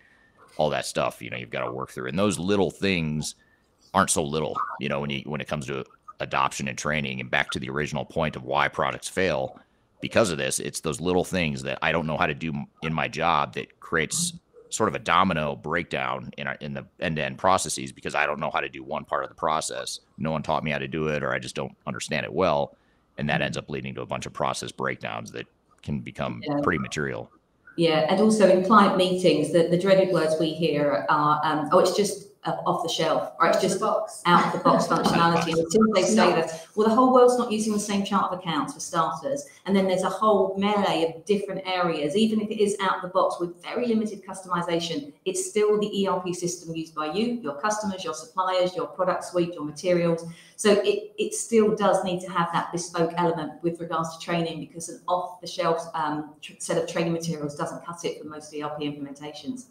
All 0.58 0.70
that 0.70 0.86
stuff, 0.86 1.22
you 1.22 1.30
know, 1.30 1.38
you've 1.38 1.50
got 1.50 1.66
to 1.66 1.72
work 1.72 1.90
through. 1.90 2.08
And 2.10 2.20
those 2.20 2.38
little 2.38 2.70
things 2.70 3.36
aren't 3.94 4.12
so 4.12 4.24
little, 4.24 4.58
you 4.80 4.90
know, 4.90 5.00
when 5.00 5.10
you 5.10 5.22
when 5.26 5.42
it 5.42 5.48
comes 5.48 5.66
to 5.68 5.86
adoption 6.20 6.68
and 6.68 6.78
training. 6.78 7.20
And 7.22 7.32
back 7.32 7.50
to 7.52 7.60
the 7.60 7.70
original 7.70 8.06
point 8.06 8.36
of 8.36 8.44
why 8.44 8.68
products 8.68 9.08
fail, 9.08 9.60
because 10.02 10.32
of 10.32 10.38
this, 10.38 10.60
it's 10.60 10.82
those 10.82 11.00
little 11.00 11.24
things 11.24 11.64
that 11.64 11.80
I 11.82 11.92
don't 11.92 12.06
know 12.06 12.18
how 12.18 12.28
to 12.28 12.34
do 12.34 12.54
in 12.84 12.94
my 12.94 13.08
job 13.08 13.54
that 13.54 13.80
creates 13.80 14.34
sort 14.70 14.90
of 14.90 14.96
a 14.96 15.00
domino 15.00 15.56
breakdown 15.56 16.32
in 16.38 16.48
our, 16.48 16.56
in 16.56 16.74
the 16.74 16.86
end-to-end 17.00 17.38
processes 17.38 17.92
because 17.92 18.16
I 18.16 18.26
don't 18.26 18.40
know 18.40 18.52
how 18.52 18.60
to 18.60 18.70
do 18.70 18.84
one 18.84 19.04
part 19.04 19.24
of 19.24 19.30
the 19.30 19.36
process. 19.36 20.00
No 20.18 20.32
one 20.32 20.44
taught 20.44 20.64
me 20.64 20.72
how 20.72 20.78
to 20.78 20.88
do 20.88 21.08
it, 21.08 21.24
or 21.24 21.34
I 21.34 21.40
just 21.40 21.56
don't 21.56 21.76
understand 21.88 22.26
it 22.26 22.34
well, 22.34 22.76
and 23.18 23.28
that 23.30 23.42
ends 23.42 23.58
up 23.58 23.70
leading 23.70 23.96
to 23.96 24.02
a 24.02 24.06
bunch 24.06 24.26
of 24.26 24.34
process 24.34 24.72
breakdowns 24.72 25.32
that 25.32 25.48
can 25.82 26.00
become 26.02 26.42
Yeah. 26.46 26.60
pretty 26.62 26.80
material. 26.80 27.32
Yeah, 27.78 28.06
and 28.10 28.20
also 28.20 28.50
in 28.50 28.66
client 28.66 28.98
meetings, 28.98 29.54
the, 29.54 29.70
the 29.70 29.78
dreaded 29.78 30.14
words 30.14 30.36
we 30.40 30.52
hear 30.54 31.06
are, 31.10 31.42
um, 31.44 31.70
oh, 31.72 31.80
it's 31.80 31.96
just 31.96 32.29
off 32.66 32.84
the 32.84 32.90
shelf, 32.90 33.32
or 33.40 33.48
it's 33.48 33.62
just 33.62 33.82
out 33.82 34.46
of 34.46 34.54
the 34.54 34.60
box 34.60 34.88
functionality. 34.88 35.54
And 35.54 35.66
as 35.66 35.72
soon 35.72 35.88
as 35.90 35.96
they 35.96 36.04
say 36.04 36.32
that, 36.32 36.68
well, 36.76 36.88
the 36.88 36.94
whole 36.94 37.14
world's 37.14 37.38
not 37.38 37.52
using 37.52 37.74
the 37.74 37.80
same 37.80 38.04
chart 38.04 38.32
of 38.32 38.40
accounts 38.40 38.74
for 38.74 38.80
starters. 38.80 39.46
And 39.66 39.76
then 39.76 39.88
there's 39.88 40.04
a 40.04 40.10
whole 40.10 40.56
melee 40.58 41.14
of 41.14 41.26
different 41.26 41.66
areas. 41.66 42.16
Even 42.16 42.42
if 42.42 42.50
it 42.50 42.62
is 42.62 42.76
out 42.82 42.98
of 42.98 43.02
the 43.02 43.08
box 43.10 43.40
with 43.40 43.62
very 43.62 43.88
limited 43.88 44.24
customization, 44.26 45.14
it's 45.26 45.50
still 45.50 45.80
the 45.80 46.08
ERP 46.08 46.34
system 46.36 46.76
used 46.76 46.96
by 46.96 47.12
you, 47.12 47.40
your 47.42 47.56
customers, 47.60 48.04
your 48.04 48.14
suppliers, 48.14 48.76
your 48.76 48.88
product 48.88 49.26
suite, 49.26 49.54
your 49.54 49.66
materials. 49.66 50.26
So 50.56 50.72
it, 50.72 51.14
it 51.18 51.34
still 51.34 51.76
does 51.76 52.04
need 52.04 52.22
to 52.22 52.30
have 52.32 52.50
that 52.54 52.72
bespoke 52.72 53.14
element 53.18 53.62
with 53.62 53.80
regards 53.80 54.18
to 54.18 54.24
training 54.24 54.60
because 54.60 54.90
an 54.90 55.02
off 55.08 55.40
the 55.42 55.48
shelf 55.48 55.88
um, 55.94 56.34
set 56.58 56.78
of 56.78 56.90
training 56.90 57.14
materials 57.14 57.56
doesn't 57.56 57.86
cut 57.86 58.04
it 58.04 58.22
for 58.22 58.28
most 58.28 58.54
ERP 58.54 58.80
implementations. 58.80 59.66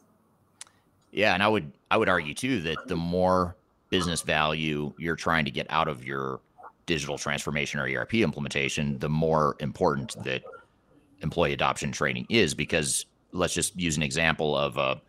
Yeah, 1.12 1.34
and 1.34 1.42
I 1.42 1.48
would 1.48 1.72
I 1.90 1.96
would 1.96 2.08
argue 2.08 2.34
too 2.34 2.60
that 2.62 2.86
the 2.86 2.96
more 2.96 3.56
business 3.88 4.22
value 4.22 4.92
you're 4.98 5.16
trying 5.16 5.44
to 5.46 5.50
get 5.50 5.66
out 5.70 5.88
of 5.88 6.04
your 6.04 6.40
digital 6.86 7.18
transformation 7.18 7.80
or 7.80 7.88
ERP 7.88 8.14
implementation, 8.14 8.98
the 8.98 9.08
more 9.08 9.56
important 9.60 10.16
that 10.24 10.42
employee 11.20 11.52
adoption 11.52 11.92
training 11.92 12.26
is 12.28 12.54
because 12.54 13.06
let's 13.32 13.54
just 13.54 13.78
use 13.78 13.96
an 13.96 14.02
example 14.02 14.56
of 14.56 14.76
a 14.76 15.00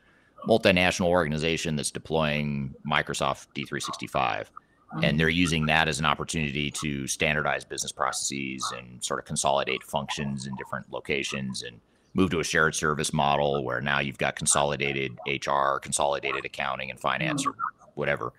multinational 0.47 1.07
organization 1.07 1.75
that's 1.75 1.91
deploying 1.91 2.73
Microsoft 2.89 3.47
D365 3.55 4.09
mm-hmm. 4.09 5.03
and 5.03 5.19
they're 5.19 5.29
using 5.29 5.65
that 5.65 5.87
as 5.87 5.99
an 5.99 6.05
opportunity 6.05 6.71
to 6.71 7.07
standardize 7.07 7.63
business 7.63 7.91
processes 7.91 8.63
and 8.77 9.03
sort 9.03 9.19
of 9.19 9.25
consolidate 9.25 9.83
functions 9.83 10.47
in 10.47 10.55
different 10.55 10.91
locations 10.91 11.63
and 11.63 11.79
move 12.13 12.29
to 12.31 12.39
a 12.39 12.43
shared 12.43 12.75
service 12.75 13.13
model 13.13 13.63
where 13.63 13.81
now 13.81 13.99
you've 13.99 14.17
got 14.17 14.35
consolidated 14.35 15.17
HR, 15.27 15.77
consolidated 15.79 16.45
accounting 16.45 16.89
and 16.89 16.99
finance 16.99 17.45
or 17.45 17.53
whatever. 17.95 18.33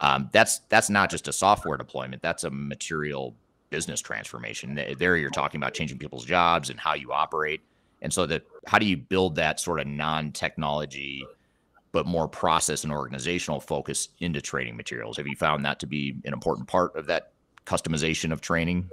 Um, 0.00 0.28
that's 0.32 0.60
that's 0.68 0.90
not 0.90 1.10
just 1.10 1.28
a 1.28 1.32
software 1.32 1.76
deployment. 1.76 2.22
That's 2.22 2.44
a 2.44 2.50
material 2.50 3.34
business 3.70 4.00
transformation. 4.00 4.80
There 4.98 5.16
you're 5.16 5.30
talking 5.30 5.60
about 5.60 5.74
changing 5.74 5.98
people's 5.98 6.24
jobs 6.24 6.70
and 6.70 6.78
how 6.78 6.94
you 6.94 7.12
operate. 7.12 7.62
And 8.02 8.12
so 8.12 8.26
that 8.26 8.42
how 8.66 8.78
do 8.78 8.86
you 8.86 8.96
build 8.96 9.36
that 9.36 9.58
sort 9.58 9.80
of 9.80 9.86
non-technology 9.86 11.26
but 11.92 12.06
more 12.06 12.28
process 12.28 12.84
and 12.84 12.92
organizational 12.92 13.58
focus 13.58 14.10
into 14.20 14.40
training 14.40 14.76
materials? 14.76 15.16
Have 15.16 15.26
you 15.26 15.36
found 15.36 15.64
that 15.64 15.80
to 15.80 15.86
be 15.86 16.16
an 16.24 16.32
important 16.32 16.68
part 16.68 16.94
of 16.94 17.06
that 17.06 17.32
customization 17.64 18.32
of 18.32 18.40
training? 18.40 18.88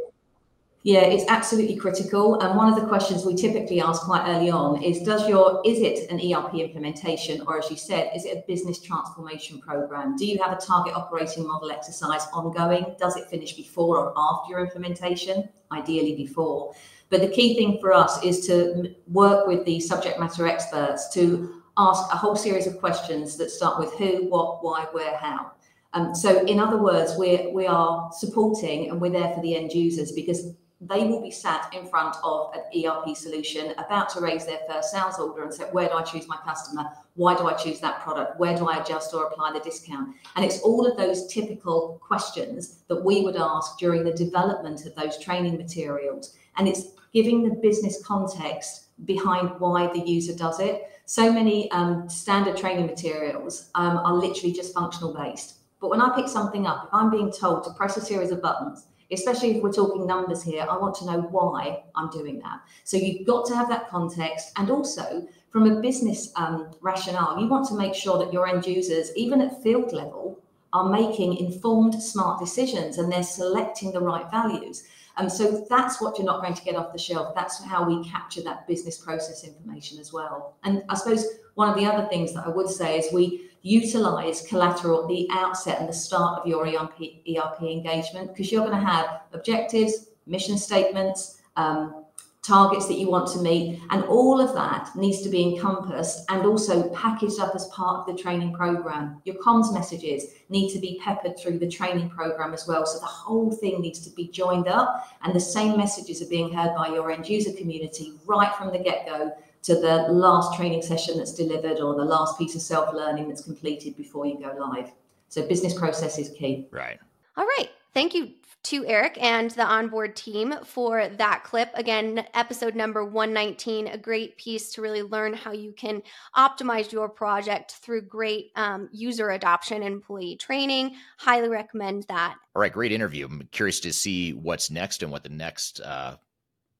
Yeah, 0.85 0.99
it's 1.05 1.23
absolutely 1.29 1.77
critical. 1.77 2.41
And 2.41 2.57
one 2.57 2.67
of 2.67 2.77
the 2.77 2.85
questions 2.85 3.25
we 3.25 3.35
typically 3.35 3.79
ask 3.79 4.01
quite 4.01 4.27
early 4.27 4.51
on 4.51 4.83
is 4.83 5.01
does 5.01 5.29
your 5.29 5.61
is 5.63 5.79
it 5.79 6.11
an 6.11 6.19
ERP 6.19 6.55
implementation 6.55 7.41
or 7.47 7.57
as 7.57 7.71
you 7.71 7.77
said, 7.77 8.11
is 8.13 8.25
it 8.25 8.37
a 8.37 8.43
business 8.47 8.81
transformation 8.81 9.61
program? 9.61 10.17
Do 10.17 10.25
you 10.25 10.43
have 10.43 10.51
a 10.51 10.59
target 10.59 10.93
operating 10.93 11.47
model 11.47 11.71
exercise 11.71 12.27
ongoing? 12.33 12.97
Does 12.99 13.15
it 13.15 13.29
finish 13.29 13.53
before 13.53 13.97
or 13.97 14.13
after 14.17 14.51
your 14.51 14.59
implementation? 14.59 15.47
Ideally 15.71 16.17
before. 16.17 16.73
But 17.09 17.21
the 17.21 17.29
key 17.29 17.55
thing 17.55 17.77
for 17.79 17.93
us 17.93 18.21
is 18.21 18.45
to 18.47 18.93
work 19.07 19.47
with 19.47 19.63
the 19.63 19.79
subject 19.79 20.19
matter 20.19 20.47
experts 20.47 21.13
to 21.13 21.61
ask 21.77 22.13
a 22.13 22.17
whole 22.17 22.35
series 22.35 22.67
of 22.67 22.77
questions 22.79 23.37
that 23.37 23.51
start 23.51 23.79
with 23.79 23.93
who, 23.93 24.29
what, 24.29 24.61
why, 24.61 24.85
where, 24.91 25.15
how. 25.15 25.53
Um, 25.93 26.13
so, 26.13 26.43
in 26.45 26.59
other 26.59 26.77
words, 26.77 27.15
we 27.17 27.51
we 27.53 27.67
are 27.67 28.09
supporting 28.11 28.89
and 28.89 28.99
we're 28.99 29.11
there 29.11 29.33
for 29.33 29.41
the 29.41 29.55
end 29.55 29.71
users 29.71 30.11
because 30.11 30.55
they 30.87 31.05
will 31.05 31.21
be 31.21 31.31
sat 31.31 31.73
in 31.73 31.87
front 31.87 32.15
of 32.23 32.53
an 32.53 32.85
ERP 32.85 33.15
solution 33.15 33.73
about 33.77 34.09
to 34.09 34.21
raise 34.21 34.45
their 34.45 34.59
first 34.69 34.91
sales 34.91 35.19
order 35.19 35.43
and 35.43 35.53
say, 35.53 35.65
Where 35.71 35.87
do 35.87 35.95
I 35.95 36.03
choose 36.03 36.27
my 36.27 36.37
customer? 36.37 36.85
Why 37.15 37.35
do 37.35 37.47
I 37.47 37.53
choose 37.53 37.79
that 37.79 38.01
product? 38.01 38.39
Where 38.39 38.57
do 38.57 38.67
I 38.67 38.81
adjust 38.81 39.13
or 39.13 39.25
apply 39.25 39.53
the 39.53 39.59
discount? 39.59 40.15
And 40.35 40.43
it's 40.43 40.59
all 40.61 40.85
of 40.85 40.97
those 40.97 41.27
typical 41.27 42.01
questions 42.05 42.79
that 42.87 43.03
we 43.03 43.21
would 43.21 43.35
ask 43.35 43.77
during 43.77 44.03
the 44.03 44.13
development 44.13 44.85
of 44.85 44.95
those 44.95 45.17
training 45.19 45.57
materials. 45.57 46.35
And 46.57 46.67
it's 46.67 46.93
giving 47.13 47.43
the 47.43 47.55
business 47.55 48.03
context 48.05 48.87
behind 49.05 49.59
why 49.59 49.91
the 49.93 49.99
user 49.99 50.35
does 50.35 50.59
it. 50.59 50.89
So 51.05 51.31
many 51.31 51.69
um, 51.71 52.09
standard 52.09 52.57
training 52.57 52.87
materials 52.87 53.69
um, 53.75 53.97
are 53.97 54.13
literally 54.13 54.53
just 54.53 54.73
functional 54.73 55.13
based. 55.13 55.59
But 55.79 55.89
when 55.89 56.01
I 56.01 56.15
pick 56.15 56.27
something 56.27 56.65
up, 56.65 56.85
if 56.85 56.93
I'm 56.93 57.11
being 57.11 57.31
told 57.31 57.65
to 57.65 57.73
press 57.73 57.97
a 57.97 58.01
series 58.01 58.31
of 58.31 58.41
buttons, 58.41 58.87
especially 59.13 59.57
if 59.57 59.63
we're 59.63 59.71
talking 59.71 60.05
numbers 60.05 60.43
here, 60.43 60.65
I 60.69 60.77
want 60.77 60.95
to 60.95 61.05
know 61.05 61.21
why 61.21 61.83
I'm 61.95 62.09
doing 62.09 62.39
that. 62.39 62.61
So 62.83 62.97
you've 62.97 63.25
got 63.25 63.45
to 63.47 63.55
have 63.55 63.69
that 63.69 63.89
context. 63.89 64.51
And 64.57 64.69
also, 64.69 65.27
from 65.49 65.71
a 65.71 65.81
business 65.81 66.31
um, 66.35 66.71
rationale, 66.81 67.39
you 67.39 67.47
want 67.47 67.67
to 67.69 67.75
make 67.75 67.93
sure 67.93 68.17
that 68.17 68.33
your 68.33 68.47
end 68.47 68.65
users, 68.65 69.11
even 69.15 69.41
at 69.41 69.61
field 69.61 69.93
level, 69.93 70.39
are 70.73 70.89
making 70.89 71.37
informed, 71.37 72.01
smart 72.01 72.39
decisions 72.39 72.97
and 72.97 73.11
they're 73.11 73.23
selecting 73.23 73.91
the 73.91 74.01
right 74.01 74.29
values. 74.31 74.83
Um, 75.17 75.29
so 75.29 75.65
that's 75.69 76.01
what 76.01 76.17
you're 76.17 76.25
not 76.25 76.41
going 76.41 76.55
to 76.55 76.63
get 76.63 76.75
off 76.75 76.91
the 76.91 76.97
shelf. 76.97 77.35
That's 77.35 77.63
how 77.63 77.87
we 77.87 78.03
capture 78.09 78.41
that 78.41 78.67
business 78.67 78.97
process 78.97 79.43
information 79.43 79.99
as 79.99 80.11
well. 80.11 80.55
And 80.63 80.83
I 80.89 80.95
suppose 80.95 81.27
one 81.53 81.69
of 81.69 81.75
the 81.75 81.85
other 81.85 82.07
things 82.07 82.33
that 82.33 82.47
I 82.47 82.49
would 82.49 82.67
say 82.67 82.97
is 82.97 83.13
we 83.13 83.51
utilize 83.63 84.45
collateral 84.47 85.01
at 85.01 85.07
the 85.07 85.27
outset 85.31 85.79
and 85.79 85.89
the 85.89 85.93
start 85.93 86.41
of 86.41 86.47
your 86.47 86.67
ERP, 86.67 86.99
ERP 87.27 87.63
engagement 87.63 88.27
because 88.27 88.51
you're 88.51 88.65
going 88.65 88.77
to 88.77 88.85
have 88.85 89.21
objectives, 89.31 90.09
mission 90.27 90.57
statements, 90.57 91.41
um, 91.55 92.03
targets 92.43 92.87
that 92.87 92.95
you 92.95 93.09
want 93.09 93.25
to 93.25 93.39
meet, 93.39 93.79
and 93.89 94.03
all 94.03 94.41
of 94.41 94.53
that 94.53 94.93
needs 94.97 95.21
to 95.21 95.29
be 95.29 95.41
encompassed 95.41 96.25
and 96.29 96.45
also 96.45 96.89
packaged 96.89 97.39
up 97.39 97.55
as 97.55 97.67
part 97.67 98.01
of 98.01 98.05
the 98.05 98.21
training 98.21 98.53
program. 98.53 99.21
Your 99.23 99.35
comms 99.35 99.73
messages 99.73 100.25
need 100.49 100.73
to 100.73 100.79
be 100.79 100.99
peppered 101.01 101.39
through 101.39 101.59
the 101.59 101.69
training 101.69 102.09
program 102.09 102.53
as 102.53 102.67
well. 102.67 102.85
So 102.85 102.99
the 102.99 103.05
whole 103.05 103.53
thing 103.53 103.79
needs 103.79 103.99
to 104.01 104.09
be 104.13 104.27
joined 104.27 104.67
up, 104.67 105.07
and 105.21 105.33
the 105.33 105.39
same 105.39 105.77
messages 105.77 106.21
are 106.21 106.27
being 106.27 106.51
heard 106.51 106.75
by 106.75 106.89
your 106.89 107.11
end 107.11 107.29
user 107.29 107.53
community 107.53 108.11
right 108.25 108.53
from 108.55 108.73
the 108.73 108.79
get 108.79 109.05
go 109.05 109.31
to 109.63 109.75
the 109.75 110.07
last 110.09 110.55
training 110.55 110.81
session 110.81 111.17
that's 111.17 111.33
delivered 111.33 111.79
or 111.79 111.95
the 111.95 112.05
last 112.05 112.37
piece 112.37 112.55
of 112.55 112.61
self 112.61 112.93
learning 112.93 113.27
that's 113.27 113.43
completed 113.43 113.95
before 113.95 114.25
you 114.25 114.39
go 114.39 114.53
live. 114.57 114.91
So, 115.29 115.47
business 115.47 115.73
process 115.73 116.19
is 116.19 116.29
key. 116.29 116.67
Right. 116.71 116.99
All 117.37 117.45
right. 117.45 117.69
Thank 117.93 118.13
you 118.13 118.31
to 118.63 118.85
Eric 118.85 119.21
and 119.21 119.51
the 119.51 119.65
onboard 119.65 120.15
team 120.15 120.53
for 120.63 121.09
that 121.09 121.43
clip. 121.43 121.69
Again, 121.73 122.25
episode 122.33 122.75
number 122.75 123.03
119, 123.03 123.87
a 123.87 123.97
great 123.97 124.37
piece 124.37 124.71
to 124.73 124.81
really 124.81 125.03
learn 125.03 125.33
how 125.33 125.51
you 125.51 125.73
can 125.73 126.01
optimize 126.35 126.91
your 126.91 127.09
project 127.09 127.73
through 127.73 128.03
great 128.03 128.51
um, 128.55 128.89
user 128.91 129.31
adoption 129.31 129.83
and 129.83 129.93
employee 129.93 130.37
training. 130.37 130.95
Highly 131.17 131.49
recommend 131.49 132.03
that. 132.07 132.37
All 132.55 132.61
right, 132.61 132.71
great 132.71 132.93
interview. 132.93 133.25
I'm 133.25 133.47
curious 133.51 133.81
to 133.81 133.91
see 133.91 134.31
what's 134.31 134.71
next 134.71 135.03
and 135.03 135.11
what 135.11 135.23
the 135.23 135.29
next 135.29 135.81
uh, 135.81 136.15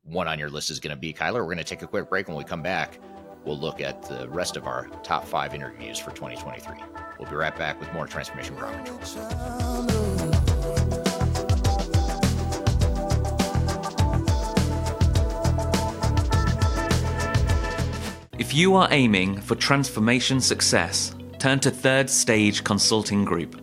one 0.04 0.28
on 0.28 0.38
your 0.38 0.50
list 0.50 0.70
is 0.70 0.80
going 0.80 0.96
to 0.96 1.00
be. 1.00 1.14
Kyler, 1.14 1.36
we're 1.36 1.46
going 1.46 1.58
to 1.58 1.64
take 1.64 1.82
a 1.82 1.88
quick 1.88 2.10
break. 2.10 2.28
When 2.28 2.38
we 2.38 2.44
come 2.44 2.62
back, 2.62 3.00
we'll 3.46 3.58
look 3.58 3.82
at 3.82 4.04
the 4.04 4.28
rest 4.30 4.58
of 4.58 4.68
our 4.68 4.88
top 5.04 5.26
five 5.26 5.54
interviews 5.54 5.98
for 5.98 6.12
2023. 6.12 6.76
We'll 7.20 7.30
be 7.30 7.36
right 7.36 7.56
back 7.56 7.80
with 7.80 7.92
more 7.94 8.08
Transformation 8.08 8.56
Ground 8.56 8.86
Control. 8.86 9.94
If 18.40 18.54
you 18.54 18.76
are 18.76 18.88
aiming 18.92 19.40
for 19.42 19.56
transformation 19.56 20.42
success, 20.42 21.16
turn 21.40 21.60
to 21.62 21.72
Third 21.72 22.10
Stage 22.10 22.64
Consulting 22.64 23.24
Group. 23.24 23.63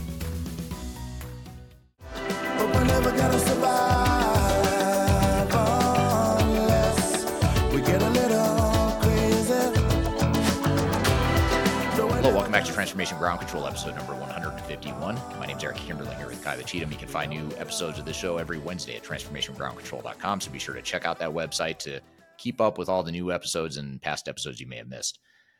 Transformation 12.81 13.19
Ground 13.19 13.39
Control, 13.39 13.67
episode 13.67 13.95
number 13.95 14.15
151. 14.15 15.15
My 15.37 15.45
name 15.45 15.55
is 15.55 15.63
Eric 15.63 15.77
Kimberling 15.77 16.17
here 16.17 16.25
with 16.25 16.43
Kyler 16.43 16.65
Cheatham. 16.65 16.91
You 16.91 16.97
can 16.97 17.07
find 17.07 17.29
new 17.29 17.47
episodes 17.59 17.99
of 17.99 18.05
the 18.05 18.11
show 18.11 18.37
every 18.37 18.57
Wednesday 18.57 18.95
at 18.95 19.03
transformationgroundcontrol.com. 19.03 20.41
So 20.41 20.49
be 20.49 20.57
sure 20.57 20.73
to 20.73 20.81
check 20.81 21.05
out 21.05 21.19
that 21.19 21.29
website 21.29 21.77
to 21.77 21.99
keep 22.39 22.59
up 22.59 22.79
with 22.79 22.89
all 22.89 23.03
the 23.03 23.11
new 23.11 23.31
episodes 23.31 23.77
and 23.77 24.01
past 24.01 24.27
episodes 24.27 24.59
you 24.59 24.65
may 24.65 24.77
have 24.77 24.87
missed. 24.87 25.19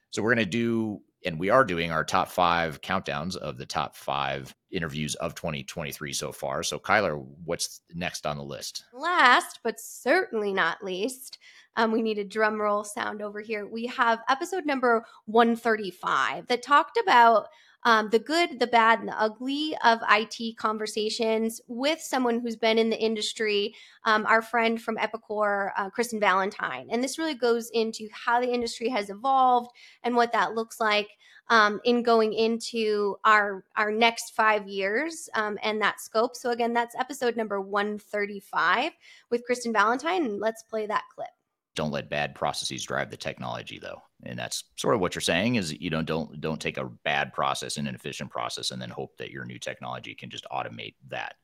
So 0.09 0.23
we're 0.23 0.33
going 0.33 0.45
to 0.45 0.49
do, 0.49 0.99
and 1.25 1.39
we 1.39 1.49
are 1.49 1.63
doing 1.63 1.91
our 1.91 2.03
top 2.03 2.29
five 2.29 2.81
countdowns 2.81 3.35
of 3.35 3.57
the 3.57 3.65
top 3.65 3.95
five 3.95 4.55
interviews 4.71 5.15
of 5.15 5.35
2023 5.35 6.13
so 6.13 6.31
far. 6.31 6.63
So, 6.63 6.79
Kyler, 6.79 7.23
what's 7.45 7.81
next 7.93 8.25
on 8.25 8.37
the 8.37 8.43
list? 8.43 8.85
Last, 8.93 9.59
but 9.63 9.79
certainly 9.79 10.53
not 10.53 10.83
least, 10.83 11.37
um, 11.75 11.91
we 11.91 12.01
need 12.01 12.17
a 12.17 12.23
drum 12.23 12.59
roll 12.59 12.83
sound 12.83 13.21
over 13.21 13.39
here. 13.39 13.65
We 13.65 13.85
have 13.87 14.19
episode 14.29 14.65
number 14.65 15.05
135 15.25 16.47
that 16.47 16.63
talked 16.63 16.97
about 17.01 17.47
um, 17.83 18.09
the 18.09 18.19
good, 18.19 18.59
the 18.59 18.67
bad, 18.67 18.99
and 18.99 19.07
the 19.07 19.19
ugly 19.19 19.75
of 19.83 19.99
IT 20.09 20.57
conversations 20.57 21.61
with 21.67 21.99
someone 21.99 22.39
who's 22.39 22.55
been 22.55 22.77
in 22.77 22.89
the 22.89 22.99
industry, 22.99 23.75
um, 24.05 24.25
our 24.25 24.41
friend 24.41 24.81
from 24.81 24.97
Epicor, 24.97 25.71
uh, 25.77 25.89
Kristen 25.89 26.19
Valentine. 26.19 26.87
And 26.91 27.03
this 27.03 27.17
really 27.17 27.35
goes 27.35 27.69
into 27.71 28.07
how 28.11 28.39
the 28.39 28.51
industry 28.51 28.89
has 28.89 29.09
evolved 29.09 29.71
and 30.03 30.15
what 30.15 30.31
that 30.33 30.53
looks 30.53 30.79
like 30.79 31.09
um, 31.49 31.81
in 31.83 32.03
going 32.03 32.33
into 32.33 33.17
our 33.25 33.65
our 33.75 33.91
next 33.91 34.35
five 34.35 34.67
years 34.67 35.29
um, 35.35 35.57
and 35.63 35.81
that 35.81 35.99
scope. 35.99 36.35
So 36.35 36.51
again, 36.51 36.73
that's 36.73 36.95
episode 36.95 37.35
number 37.35 37.59
135 37.59 38.91
with 39.29 39.43
Kristen 39.45 39.73
Valentine. 39.73 40.25
And 40.25 40.39
let's 40.39 40.63
play 40.63 40.85
that 40.85 41.03
clip 41.13 41.29
don't 41.75 41.91
let 41.91 42.09
bad 42.09 42.35
processes 42.35 42.83
drive 42.83 43.09
the 43.09 43.17
technology 43.17 43.79
though 43.79 44.01
and 44.23 44.37
that's 44.37 44.65
sort 44.77 44.93
of 44.93 45.01
what 45.01 45.15
you're 45.15 45.21
saying 45.21 45.55
is 45.55 45.73
you 45.79 45.89
know 45.89 46.01
don't 46.01 46.41
don't 46.41 46.59
take 46.59 46.77
a 46.77 46.89
bad 47.03 47.31
process 47.33 47.77
and 47.77 47.87
an 47.87 47.95
efficient 47.95 48.29
process 48.29 48.71
and 48.71 48.81
then 48.81 48.89
hope 48.89 49.15
that 49.17 49.31
your 49.31 49.45
new 49.45 49.57
technology 49.57 50.13
can 50.13 50.29
just 50.29 50.45
automate 50.51 50.95
that 51.09 51.35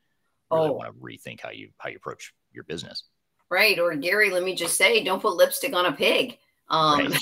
really 0.52 0.70
Oh. 0.70 0.74
want 0.74 0.88
to 0.88 1.00
rethink 1.02 1.42
how 1.42 1.50
you 1.50 1.70
how 1.78 1.90
you 1.90 1.98
approach 1.98 2.34
your 2.52 2.64
business 2.66 3.04
Right. 3.50 3.80
Or 3.80 3.96
Gary, 3.96 4.30
let 4.30 4.44
me 4.44 4.56
just 4.56 4.78
say, 4.78 5.02
don't 5.04 5.22
put 5.22 5.38
lipstick 5.38 5.74
on 5.74 5.86
a 5.86 5.94
pig. 5.94 6.38
Um, 6.70 7.14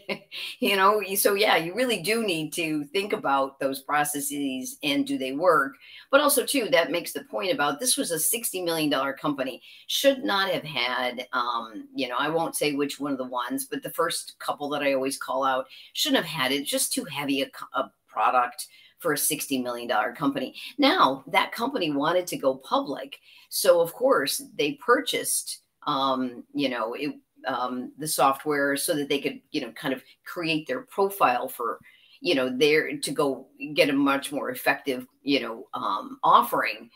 you 0.58 0.76
know, 0.76 1.02
so 1.14 1.34
yeah, 1.34 1.56
you 1.56 1.74
really 1.74 2.02
do 2.02 2.24
need 2.24 2.52
to 2.54 2.84
think 2.84 3.12
about 3.12 3.60
those 3.60 3.80
processes 3.80 4.78
and 4.82 5.06
do 5.06 5.16
they 5.16 5.32
work? 5.32 5.74
But 6.10 6.20
also, 6.20 6.44
too, 6.44 6.68
that 6.72 6.90
makes 6.90 7.12
the 7.12 7.24
point 7.24 7.52
about 7.52 7.78
this 7.78 7.96
was 7.96 8.10
a 8.10 8.16
$60 8.16 8.64
million 8.64 8.90
company, 9.14 9.62
should 9.86 10.24
not 10.24 10.50
have 10.50 10.64
had, 10.64 11.26
um, 11.32 11.88
you 11.94 12.08
know, 12.08 12.16
I 12.18 12.28
won't 12.28 12.56
say 12.56 12.72
which 12.72 12.98
one 12.98 13.12
of 13.12 13.18
the 13.18 13.24
ones, 13.24 13.66
but 13.66 13.82
the 13.82 13.90
first 13.90 14.38
couple 14.38 14.68
that 14.70 14.82
I 14.82 14.94
always 14.94 15.16
call 15.16 15.44
out 15.44 15.66
shouldn't 15.92 16.24
have 16.24 16.40
had 16.42 16.52
it, 16.52 16.64
just 16.64 16.92
too 16.92 17.04
heavy 17.04 17.42
a, 17.42 17.50
a 17.74 17.92
product 18.08 18.66
for 18.98 19.12
a 19.12 19.16
$60 19.16 19.62
million 19.62 19.88
company. 20.14 20.54
Now, 20.78 21.24
that 21.28 21.52
company 21.52 21.90
wanted 21.90 22.26
to 22.28 22.36
go 22.36 22.56
public. 22.56 23.18
So, 23.48 23.80
of 23.80 23.92
course, 23.92 24.42
they 24.56 24.72
purchased, 24.72 25.60
um, 25.86 26.44
you 26.52 26.68
know, 26.68 26.94
it, 26.94 27.14
um, 27.46 27.92
the 27.98 28.08
software 28.08 28.76
so 28.76 28.94
that 28.94 29.08
they 29.08 29.20
could, 29.20 29.40
you 29.50 29.60
know, 29.60 29.72
kind 29.72 29.94
of 29.94 30.02
create 30.24 30.66
their 30.66 30.82
profile 30.82 31.48
for, 31.48 31.78
you 32.20 32.34
know, 32.34 32.48
there 32.48 32.96
to 32.96 33.10
go 33.10 33.46
get 33.74 33.90
a 33.90 33.92
much 33.92 34.32
more 34.32 34.50
effective, 34.50 35.06
you 35.22 35.40
know, 35.40 35.66
um, 35.74 36.18
offering. 36.22 36.90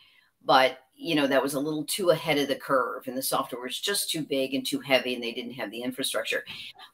But 0.45 0.79
you 0.97 1.15
know 1.15 1.27
that 1.27 1.43
was 1.43 1.55
a 1.55 1.61
little 1.61 1.85
too 1.85 2.11
ahead 2.11 2.39
of 2.39 2.49
the 2.49 2.55
curve 2.55 3.07
and 3.07 3.17
the 3.17 3.23
software 3.23 3.63
was 3.63 3.79
just 3.79 4.11
too 4.11 4.23
big 4.23 4.55
and 4.55 4.65
too 4.65 4.81
heavy 4.81 5.15
and 5.15 5.23
they 5.23 5.33
didn't 5.33 5.53
have 5.53 5.71
the 5.71 5.83
infrastructure 5.83 6.45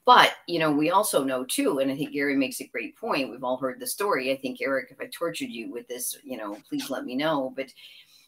but 0.05 0.33
you 0.47 0.59
know 0.59 0.71
we 0.71 0.89
also 0.89 1.23
know 1.23 1.45
too 1.45 1.79
and 1.79 1.91
i 1.91 1.95
think 1.95 2.11
gary 2.11 2.35
makes 2.35 2.61
a 2.61 2.67
great 2.67 2.95
point 2.97 3.29
we've 3.29 3.43
all 3.43 3.57
heard 3.57 3.79
the 3.79 3.87
story 3.87 4.31
i 4.31 4.35
think 4.35 4.59
eric 4.61 4.89
if 4.91 4.99
i 4.99 5.07
tortured 5.13 5.49
you 5.49 5.71
with 5.71 5.87
this 5.87 6.17
you 6.23 6.37
know 6.37 6.57
please 6.67 6.89
let 6.89 7.05
me 7.05 7.15
know 7.15 7.53
but 7.55 7.71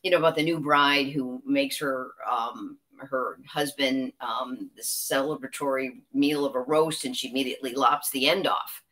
you 0.03 0.11
know 0.11 0.17
about 0.17 0.35
the 0.35 0.43
new 0.43 0.59
bride 0.59 1.07
who 1.07 1.41
makes 1.45 1.77
her 1.77 2.11
um 2.29 2.77
her 2.99 3.37
husband 3.47 4.13
um 4.21 4.69
the 4.75 4.81
celebratory 4.81 6.01
meal 6.13 6.45
of 6.45 6.55
a 6.55 6.59
roast 6.59 7.05
and 7.05 7.15
she 7.15 7.29
immediately 7.29 7.73
lops 7.73 8.09
the 8.11 8.27
end 8.27 8.47
off 8.47 8.83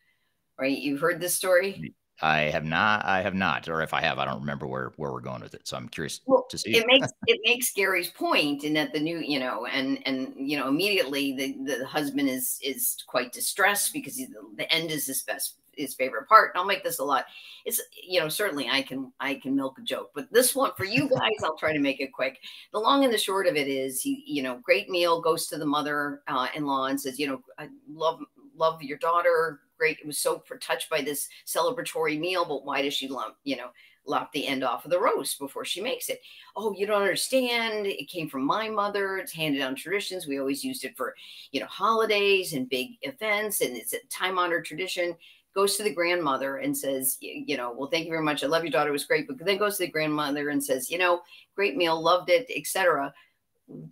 right 0.57 0.79
you've 0.79 1.01
heard 1.01 1.19
this 1.19 1.35
story 1.35 1.93
I 2.21 2.41
have 2.51 2.63
not. 2.63 3.03
I 3.03 3.21
have 3.21 3.33
not, 3.33 3.67
or 3.67 3.81
if 3.81 3.93
I 3.93 4.01
have, 4.01 4.19
I 4.19 4.25
don't 4.25 4.41
remember 4.41 4.67
where 4.67 4.91
where 4.97 5.11
we're 5.11 5.21
going 5.21 5.41
with 5.41 5.55
it. 5.55 5.67
So 5.67 5.75
I'm 5.75 5.89
curious 5.89 6.21
well, 6.25 6.45
to 6.49 6.57
see. 6.57 6.77
It 6.77 6.85
makes 6.85 7.07
it 7.25 7.39
makes 7.43 7.73
Gary's 7.73 8.11
point 8.11 8.63
in 8.63 8.73
that 8.73 8.93
the 8.93 8.99
new, 8.99 9.17
you 9.17 9.39
know, 9.39 9.65
and 9.65 9.99
and 10.05 10.33
you 10.37 10.57
know, 10.57 10.67
immediately 10.67 11.35
the 11.35 11.77
the 11.77 11.85
husband 11.87 12.29
is 12.29 12.59
is 12.61 12.97
quite 13.07 13.31
distressed 13.31 13.91
because 13.91 14.17
he, 14.17 14.27
the 14.55 14.71
end 14.71 14.91
is 14.91 15.07
his 15.07 15.23
best 15.23 15.55
his 15.75 15.93
favorite 15.93 16.27
part. 16.27 16.51
And 16.53 16.59
I'll 16.59 16.67
make 16.67 16.83
this 16.83 16.99
a 16.99 17.03
lot. 17.03 17.25
It's 17.65 17.81
you 18.07 18.19
know 18.19 18.29
certainly 18.29 18.69
I 18.69 18.81
can 18.81 19.11
I 19.19 19.35
can 19.35 19.55
milk 19.55 19.77
a 19.79 19.81
joke, 19.81 20.11
but 20.13 20.31
this 20.31 20.55
one 20.55 20.71
for 20.77 20.85
you 20.85 21.09
guys 21.09 21.43
I'll 21.43 21.57
try 21.57 21.73
to 21.73 21.79
make 21.79 21.99
it 21.99 22.13
quick. 22.13 22.39
The 22.73 22.79
long 22.79 23.03
and 23.03 23.13
the 23.13 23.17
short 23.17 23.47
of 23.47 23.55
it 23.55 23.67
is 23.67 24.01
he 24.01 24.23
you 24.25 24.43
know 24.43 24.59
great 24.63 24.89
meal 24.89 25.21
goes 25.21 25.47
to 25.47 25.57
the 25.57 25.65
mother 25.65 26.21
uh, 26.27 26.47
in 26.55 26.65
law 26.65 26.85
and 26.85 26.99
says 26.99 27.19
you 27.19 27.27
know 27.27 27.41
I 27.57 27.69
love 27.89 28.19
love 28.55 28.81
your 28.81 28.97
daughter 28.97 29.61
great. 29.81 29.97
It 29.99 30.05
was 30.05 30.19
so 30.19 30.43
touched 30.59 30.91
by 30.91 31.01
this 31.01 31.27
celebratory 31.47 32.19
meal, 32.19 32.45
but 32.45 32.63
why 32.63 32.83
does 32.83 32.93
she 32.93 33.07
lump, 33.07 33.33
you 33.43 33.55
know, 33.55 33.69
lop 34.05 34.31
the 34.31 34.45
end 34.45 34.63
off 34.63 34.85
of 34.85 34.91
the 34.91 34.99
roast 34.99 35.39
before 35.39 35.65
she 35.65 35.81
makes 35.81 36.07
it? 36.07 36.21
Oh, 36.55 36.71
you 36.77 36.85
don't 36.85 37.01
understand. 37.01 37.87
It 37.87 38.07
came 38.07 38.29
from 38.29 38.45
my 38.45 38.69
mother. 38.69 39.17
It's 39.17 39.33
handed 39.33 39.57
down 39.57 39.73
traditions. 39.73 40.27
We 40.27 40.37
always 40.37 40.63
used 40.63 40.85
it 40.85 40.95
for, 40.95 41.15
you 41.51 41.59
know, 41.59 41.65
holidays 41.65 42.53
and 42.53 42.69
big 42.69 42.89
events, 43.01 43.61
and 43.61 43.75
it's 43.75 43.93
a 43.93 44.05
time 44.11 44.37
honored 44.37 44.65
tradition. 44.65 45.15
Goes 45.53 45.75
to 45.75 45.83
the 45.83 45.93
grandmother 45.93 46.57
and 46.57 46.77
says, 46.77 47.17
you 47.19 47.57
know, 47.57 47.73
well, 47.73 47.89
thank 47.89 48.05
you 48.05 48.11
very 48.11 48.23
much. 48.23 48.43
I 48.43 48.47
love 48.47 48.63
your 48.63 48.71
daughter. 48.71 48.89
It 48.89 48.93
was 48.93 49.05
great. 49.05 49.27
But 49.27 49.37
then 49.39 49.57
goes 49.57 49.77
to 49.77 49.85
the 49.85 49.91
grandmother 49.91 50.49
and 50.49 50.63
says, 50.63 50.89
you 50.89 50.97
know, 50.97 51.21
great 51.55 51.75
meal, 51.75 52.01
loved 52.01 52.29
it, 52.29 52.49
etc 52.55 53.13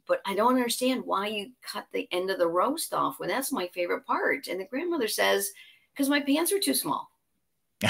but 0.08 0.22
I 0.26 0.36
don't 0.36 0.56
understand 0.56 1.04
why 1.06 1.28
you 1.28 1.52
cut 1.62 1.88
the 1.92 2.08
end 2.12 2.30
of 2.30 2.38
the 2.38 2.48
roast 2.48 2.94
off 2.94 3.20
when 3.20 3.30
that's 3.30 3.52
my 3.52 3.68
favorite 3.74 4.06
part. 4.06 4.48
And 4.48 4.60
the 4.60 4.66
grandmother 4.66 5.08
says, 5.08 5.52
because 5.94 6.10
my 6.10 6.20
pants 6.20 6.52
are 6.52 6.60
too 6.60 6.74
small. 6.74 7.10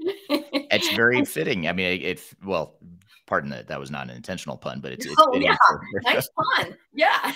it's 0.00 0.94
very 0.94 1.24
fitting. 1.26 1.68
I 1.68 1.72
mean, 1.72 2.00
it's 2.02 2.34
well, 2.44 2.76
pardon 3.26 3.50
that 3.50 3.68
that 3.68 3.80
was 3.80 3.90
not 3.90 4.08
an 4.08 4.16
intentional 4.16 4.56
pun, 4.56 4.80
but 4.80 4.92
it's, 4.92 5.06
it's 5.06 5.14
oh 5.18 5.36
yeah, 5.36 5.56
for, 5.68 5.82
nice 6.04 6.28
pun. 6.28 6.76
Yeah. 6.92 7.32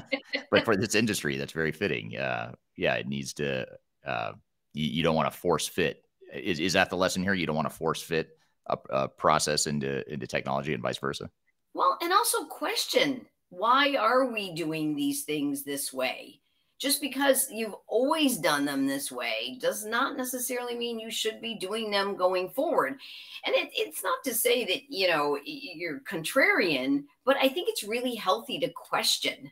but 0.50 0.64
for 0.64 0.76
this 0.76 0.94
industry, 0.94 1.36
that's 1.36 1.52
very 1.52 1.72
fitting. 1.72 2.16
Uh, 2.16 2.52
yeah, 2.76 2.94
it 2.94 3.06
needs 3.06 3.32
to. 3.34 3.66
Uh, 4.06 4.32
you, 4.72 4.86
you 4.86 5.02
don't 5.02 5.16
want 5.16 5.32
to 5.32 5.38
force 5.38 5.66
fit. 5.66 6.04
Is 6.32 6.60
is 6.60 6.72
that 6.74 6.90
the 6.90 6.96
lesson 6.96 7.22
here? 7.22 7.34
You 7.34 7.46
don't 7.46 7.56
want 7.56 7.68
to 7.68 7.74
force 7.74 8.02
fit 8.02 8.38
a, 8.66 8.78
a 8.90 9.08
process 9.08 9.66
into 9.66 10.10
into 10.12 10.26
technology 10.26 10.74
and 10.74 10.82
vice 10.82 10.98
versa. 10.98 11.30
Well, 11.74 11.98
and 12.00 12.12
also 12.12 12.44
question 12.44 13.26
why 13.50 13.96
are 13.96 14.26
we 14.26 14.52
doing 14.52 14.96
these 14.96 15.22
things 15.24 15.62
this 15.62 15.92
way? 15.92 16.40
Just 16.84 17.00
because 17.00 17.48
you've 17.50 17.74
always 17.86 18.36
done 18.36 18.66
them 18.66 18.86
this 18.86 19.10
way 19.10 19.56
does 19.58 19.86
not 19.86 20.18
necessarily 20.18 20.76
mean 20.76 21.00
you 21.00 21.10
should 21.10 21.40
be 21.40 21.54
doing 21.54 21.90
them 21.90 22.14
going 22.14 22.50
forward. 22.50 22.98
And 23.46 23.54
it, 23.54 23.70
it's 23.72 24.04
not 24.04 24.22
to 24.24 24.34
say 24.34 24.66
that, 24.66 24.82
you 24.90 25.08
know, 25.08 25.38
you're 25.46 26.00
contrarian, 26.00 27.04
but 27.24 27.38
I 27.40 27.48
think 27.48 27.70
it's 27.70 27.84
really 27.84 28.14
healthy 28.14 28.58
to 28.58 28.68
question 28.68 29.50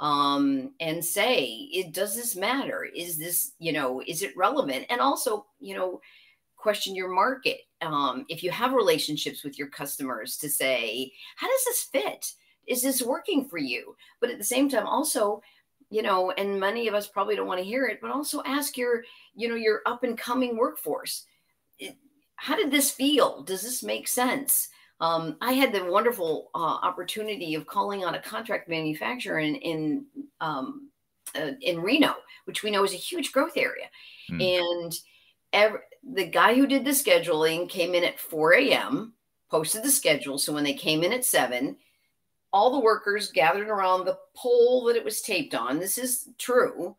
um, 0.00 0.72
and 0.80 1.04
say, 1.04 1.68
it, 1.70 1.92
does 1.92 2.16
this 2.16 2.34
matter? 2.34 2.88
Is 2.96 3.18
this, 3.18 3.52
you 3.58 3.74
know, 3.74 4.02
is 4.06 4.22
it 4.22 4.34
relevant? 4.34 4.86
And 4.88 5.02
also, 5.02 5.44
you 5.60 5.74
know, 5.74 6.00
question 6.56 6.94
your 6.94 7.10
market. 7.10 7.58
Um, 7.82 8.24
if 8.30 8.42
you 8.42 8.50
have 8.52 8.72
relationships 8.72 9.44
with 9.44 9.58
your 9.58 9.68
customers 9.68 10.38
to 10.38 10.48
say, 10.48 11.12
how 11.36 11.46
does 11.46 11.64
this 11.66 11.82
fit? 11.92 12.32
Is 12.66 12.82
this 12.82 13.02
working 13.02 13.50
for 13.50 13.58
you? 13.58 13.96
But 14.18 14.30
at 14.30 14.38
the 14.38 14.44
same 14.44 14.70
time, 14.70 14.86
also, 14.86 15.42
you 15.90 16.02
know, 16.02 16.30
and 16.30 16.58
many 16.58 16.86
of 16.88 16.94
us 16.94 17.08
probably 17.08 17.36
don't 17.36 17.48
want 17.48 17.58
to 17.58 17.64
hear 17.64 17.86
it, 17.86 17.98
but 18.00 18.10
also 18.10 18.42
ask 18.46 18.78
your, 18.78 19.02
you 19.34 19.48
know, 19.48 19.56
your 19.56 19.82
up 19.86 20.04
and 20.04 20.16
coming 20.16 20.56
workforce. 20.56 21.26
How 22.36 22.56
did 22.56 22.70
this 22.70 22.90
feel? 22.90 23.42
Does 23.42 23.62
this 23.62 23.82
make 23.82 24.08
sense? 24.08 24.68
Um, 25.00 25.36
I 25.40 25.52
had 25.52 25.72
the 25.72 25.84
wonderful 25.84 26.50
uh, 26.54 26.58
opportunity 26.58 27.54
of 27.54 27.66
calling 27.66 28.04
on 28.04 28.14
a 28.14 28.22
contract 28.22 28.68
manufacturer 28.68 29.40
in 29.40 29.56
in 29.56 30.06
um, 30.40 30.90
uh, 31.34 31.52
in 31.62 31.80
Reno, 31.80 32.14
which 32.44 32.62
we 32.62 32.70
know 32.70 32.84
is 32.84 32.92
a 32.92 32.96
huge 32.96 33.32
growth 33.32 33.56
area, 33.56 33.86
hmm. 34.28 34.40
and 34.40 34.94
every, 35.52 35.80
the 36.14 36.26
guy 36.26 36.54
who 36.54 36.66
did 36.66 36.84
the 36.84 36.90
scheduling 36.90 37.68
came 37.68 37.94
in 37.94 38.04
at 38.04 38.18
4 38.18 38.54
a.m. 38.54 39.14
posted 39.50 39.82
the 39.82 39.90
schedule, 39.90 40.38
so 40.38 40.52
when 40.52 40.64
they 40.64 40.74
came 40.74 41.02
in 41.02 41.12
at 41.12 41.24
seven, 41.24 41.76
all 42.52 42.70
the 42.72 42.80
workers 42.80 43.30
gathered 43.30 43.68
around 43.68 44.04
the 44.04 44.18
pole 44.34 44.84
that 44.84 44.96
it 44.96 45.04
was 45.04 45.20
taped 45.20 45.54
on. 45.54 45.78
This 45.78 45.98
is 45.98 46.28
true 46.38 46.96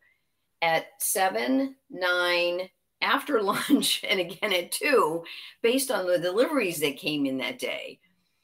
at 0.62 0.86
seven, 0.98 1.74
nine, 1.90 2.68
after 3.00 3.42
lunch, 3.42 4.04
and 4.08 4.20
again 4.20 4.52
at 4.52 4.72
two, 4.72 5.24
based 5.62 5.90
on 5.90 6.06
the 6.06 6.18
deliveries 6.18 6.80
that 6.80 6.96
came 6.96 7.26
in 7.26 7.38
that 7.38 7.58
day. 7.58 7.98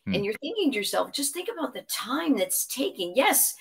Hmm. 0.06 0.14
And 0.14 0.24
you're 0.24 0.34
thinking 0.40 0.70
to 0.72 0.76
yourself, 0.76 1.12
just 1.12 1.32
think 1.32 1.48
about 1.52 1.72
the 1.72 1.82
time 1.82 2.36
that's 2.36 2.66
taking. 2.66 3.14
Yes, 3.16 3.54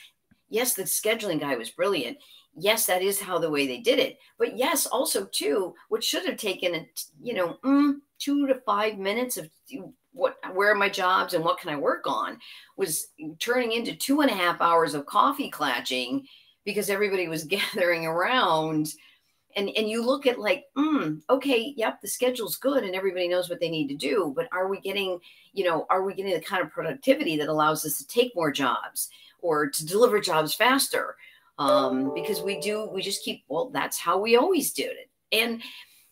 yes, 0.49 0.73
the 0.73 0.83
scheduling 0.83 1.39
guy 1.39 1.55
was 1.55 1.69
brilliant. 1.69 2.17
Yes, 2.59 2.87
that 2.87 3.03
is 3.03 3.19
how 3.21 3.37
the 3.37 3.51
way 3.51 3.67
they 3.67 3.77
did 3.77 3.99
it. 3.99 4.17
But 4.39 4.57
yes, 4.57 4.87
also 4.87 5.25
too, 5.25 5.75
what 5.89 6.03
should 6.03 6.25
have 6.25 6.37
taken, 6.37 6.87
you 7.21 7.33
know, 7.35 7.57
mm, 7.63 7.95
two 8.17 8.47
to 8.47 8.55
five 8.65 8.97
minutes 8.97 9.37
of 9.37 9.49
what 10.11 10.37
where 10.53 10.71
are 10.71 10.75
my 10.75 10.89
jobs 10.89 11.35
and 11.35 11.43
what 11.45 11.59
can 11.59 11.69
I 11.69 11.75
work 11.77 12.07
on 12.07 12.39
was 12.75 13.09
turning 13.39 13.73
into 13.73 13.95
two 13.95 14.21
and 14.21 14.31
a 14.31 14.33
half 14.33 14.59
hours 14.59 14.95
of 14.95 15.05
coffee 15.05 15.49
clatching 15.51 16.25
because 16.65 16.89
everybody 16.89 17.27
was 17.27 17.43
gathering 17.45 18.07
around. 18.07 18.87
And, 19.55 19.69
and 19.75 19.89
you 19.89 20.05
look 20.05 20.27
at 20.27 20.39
like, 20.39 20.65
mm, 20.77 21.19
okay, 21.29 21.73
yep, 21.77 21.99
the 22.01 22.07
schedule's 22.07 22.57
good 22.57 22.83
and 22.83 22.95
everybody 22.95 23.27
knows 23.27 23.49
what 23.49 23.59
they 23.59 23.69
need 23.69 23.87
to 23.87 23.95
do, 23.95 24.33
but 24.35 24.47
are 24.51 24.67
we 24.67 24.79
getting, 24.81 25.19
you 25.53 25.63
know, 25.63 25.87
are 25.89 26.03
we 26.03 26.13
getting 26.13 26.33
the 26.33 26.39
kind 26.41 26.63
of 26.63 26.69
productivity 26.71 27.37
that 27.37 27.49
allows 27.49 27.83
us 27.85 27.97
to 27.97 28.07
take 28.07 28.35
more 28.35 28.51
jobs 28.51 29.09
or 29.41 29.67
to 29.69 29.85
deliver 29.85 30.19
jobs 30.19 30.53
faster? 30.53 31.15
Um, 31.59 32.13
because 32.13 32.41
we 32.41 32.59
do, 32.59 32.87
we 32.87 33.01
just 33.01 33.23
keep, 33.23 33.43
well, 33.47 33.69
that's 33.69 33.97
how 33.97 34.19
we 34.19 34.35
always 34.35 34.73
did 34.73 34.91
it. 34.91 35.09
And 35.31 35.63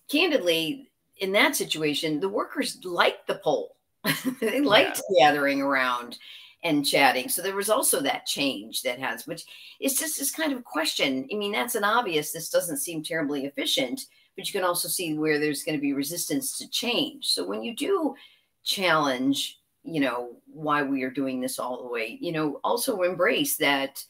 candidly, 0.10 0.90
in 1.18 1.32
that 1.34 1.56
situation, 1.56 2.20
the 2.20 2.30
workers 2.30 2.84
liked 2.84 3.28
the 3.28 3.36
pole 3.36 3.76
they 4.40 4.62
liked 4.62 5.02
yeah. 5.12 5.32
gathering 5.32 5.62
around 5.62 6.18
and 6.64 6.86
chatting. 6.86 7.30
So 7.30 7.42
there 7.42 7.56
was 7.56 7.70
also 7.70 8.02
that 8.02 8.26
change 8.26 8.82
that 8.84 9.00
has, 9.00 9.28
which 9.28 9.44
is 9.80 10.00
just 10.00 10.18
this 10.18 10.32
kind 10.32 10.54
of 10.54 10.64
question. 10.64 11.28
I 11.32 11.36
mean, 11.36 11.52
that's 11.52 11.76
an 11.76 11.84
obvious, 11.84 12.32
this 12.32 12.50
doesn't 12.50 12.78
seem 12.78 13.04
terribly 13.04 13.46
efficient, 13.46 14.06
but 14.36 14.48
you 14.48 14.52
can 14.52 14.68
also 14.68 14.88
see 14.88 15.18
where 15.18 15.40
there's 15.40 15.64
going 15.64 15.78
to 15.78 15.82
be 15.82 15.94
resistance 15.94 16.58
to 16.58 16.70
change. 16.70 17.28
So 17.28 17.46
when 17.46 17.62
you 17.62 17.76
do 17.76 18.16
challenge, 18.64 19.60
you 19.84 20.02
know, 20.02 20.38
why 20.52 20.82
we 20.82 21.04
are 21.04 21.12
doing 21.12 21.40
this 21.40 21.60
all 21.60 21.84
the 21.84 21.90
way, 21.90 22.18
you 22.20 22.32
know, 22.32 22.60
also 22.64 23.04
embrace 23.04 23.58
that, 23.58 24.04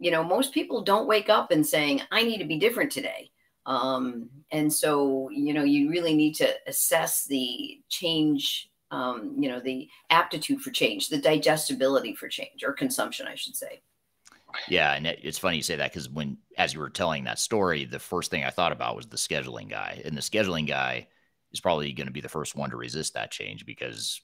you 0.00 0.10
know, 0.10 0.24
most 0.24 0.52
people 0.52 0.82
don't 0.82 1.06
wake 1.06 1.28
up 1.28 1.50
and 1.50 1.66
saying, 1.66 2.02
I 2.10 2.22
need 2.22 2.38
to 2.38 2.44
be 2.44 2.58
different 2.58 2.90
today. 2.90 3.30
Um, 3.66 4.30
and 4.50 4.72
so, 4.72 5.28
you 5.30 5.54
know, 5.54 5.62
you 5.62 5.90
really 5.90 6.14
need 6.14 6.34
to 6.36 6.52
assess 6.66 7.26
the 7.26 7.80
change 7.88 8.70
um, 8.90 9.36
you 9.38 9.48
know, 9.48 9.60
the 9.60 9.88
aptitude 10.10 10.60
for 10.60 10.70
change, 10.70 11.08
the 11.08 11.18
digestibility 11.18 12.14
for 12.14 12.28
change 12.28 12.64
or 12.64 12.72
consumption, 12.72 13.26
I 13.26 13.34
should 13.34 13.56
say. 13.56 13.82
Yeah, 14.68 14.94
and 14.94 15.06
it's 15.06 15.38
funny 15.38 15.58
you 15.58 15.62
say 15.62 15.76
that 15.76 15.92
because 15.92 16.08
when, 16.08 16.38
as 16.58 16.74
you 16.74 16.80
were 16.80 16.90
telling 16.90 17.24
that 17.24 17.38
story, 17.38 17.84
the 17.84 18.00
first 18.00 18.32
thing 18.32 18.44
I 18.44 18.50
thought 18.50 18.72
about 18.72 18.96
was 18.96 19.06
the 19.06 19.16
scheduling 19.16 19.70
guy, 19.70 20.02
and 20.04 20.16
the 20.16 20.22
scheduling 20.22 20.66
guy 20.66 21.06
is 21.52 21.60
probably 21.60 21.92
going 21.92 22.08
to 22.08 22.12
be 22.12 22.20
the 22.20 22.28
first 22.28 22.56
one 22.56 22.70
to 22.70 22.76
resist 22.76 23.14
that 23.14 23.30
change 23.30 23.64
because, 23.64 24.20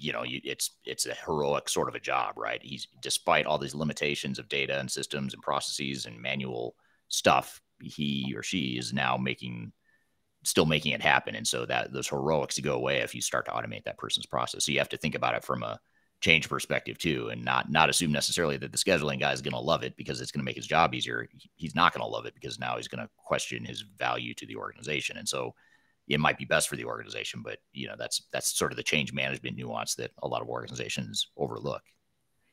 you 0.00 0.12
know, 0.12 0.22
you, 0.24 0.40
it's 0.44 0.70
it's 0.84 1.06
a 1.06 1.14
heroic 1.14 1.68
sort 1.68 1.88
of 1.88 1.94
a 1.94 2.00
job, 2.00 2.34
right? 2.36 2.60
He's 2.62 2.88
despite 3.02 3.46
all 3.46 3.58
these 3.58 3.74
limitations 3.74 4.38
of 4.38 4.48
data 4.48 4.78
and 4.78 4.90
systems 4.90 5.34
and 5.34 5.42
processes 5.42 6.06
and 6.06 6.20
manual 6.20 6.74
stuff, 7.08 7.60
he 7.82 8.32
or 8.36 8.42
she 8.42 8.78
is 8.78 8.92
now 8.92 9.16
making 9.16 9.72
still 10.44 10.66
making 10.66 10.92
it 10.92 11.02
happen. 11.02 11.34
And 11.34 11.46
so 11.46 11.66
that 11.66 11.92
those 11.92 12.08
heroics 12.08 12.58
go 12.60 12.74
away 12.74 12.98
if 12.98 13.14
you 13.14 13.20
start 13.20 13.44
to 13.46 13.52
automate 13.52 13.84
that 13.84 13.98
person's 13.98 14.26
process. 14.26 14.64
So 14.64 14.72
you 14.72 14.78
have 14.78 14.88
to 14.88 14.96
think 14.96 15.14
about 15.14 15.34
it 15.34 15.44
from 15.44 15.62
a 15.62 15.78
change 16.22 16.48
perspective 16.48 16.98
too, 16.98 17.28
and 17.28 17.44
not 17.44 17.70
not 17.70 17.90
assume 17.90 18.12
necessarily 18.12 18.56
that 18.58 18.72
the 18.72 18.78
scheduling 18.78 19.20
guy 19.20 19.32
is 19.32 19.42
going 19.42 19.52
to 19.52 19.60
love 19.60 19.82
it 19.82 19.96
because 19.96 20.20
it's 20.20 20.30
going 20.30 20.40
to 20.40 20.44
make 20.44 20.56
his 20.56 20.66
job 20.66 20.94
easier. 20.94 21.28
He's 21.56 21.74
not 21.74 21.92
going 21.92 22.04
to 22.04 22.10
love 22.10 22.26
it 22.26 22.34
because 22.34 22.58
now 22.58 22.76
he's 22.76 22.88
going 22.88 23.04
to 23.04 23.10
question 23.16 23.64
his 23.64 23.82
value 23.82 24.34
to 24.34 24.46
the 24.46 24.56
organization. 24.56 25.16
And 25.16 25.28
so 25.28 25.54
it 26.10 26.20
might 26.20 26.38
be 26.38 26.44
best 26.44 26.68
for 26.68 26.76
the 26.76 26.84
organization, 26.84 27.40
but 27.42 27.58
you 27.72 27.86
know 27.88 27.94
that's 27.98 28.26
that's 28.32 28.56
sort 28.56 28.72
of 28.72 28.76
the 28.76 28.82
change 28.82 29.12
management 29.12 29.56
nuance 29.56 29.94
that 29.94 30.10
a 30.22 30.28
lot 30.28 30.42
of 30.42 30.48
organizations 30.48 31.28
overlook. 31.36 31.82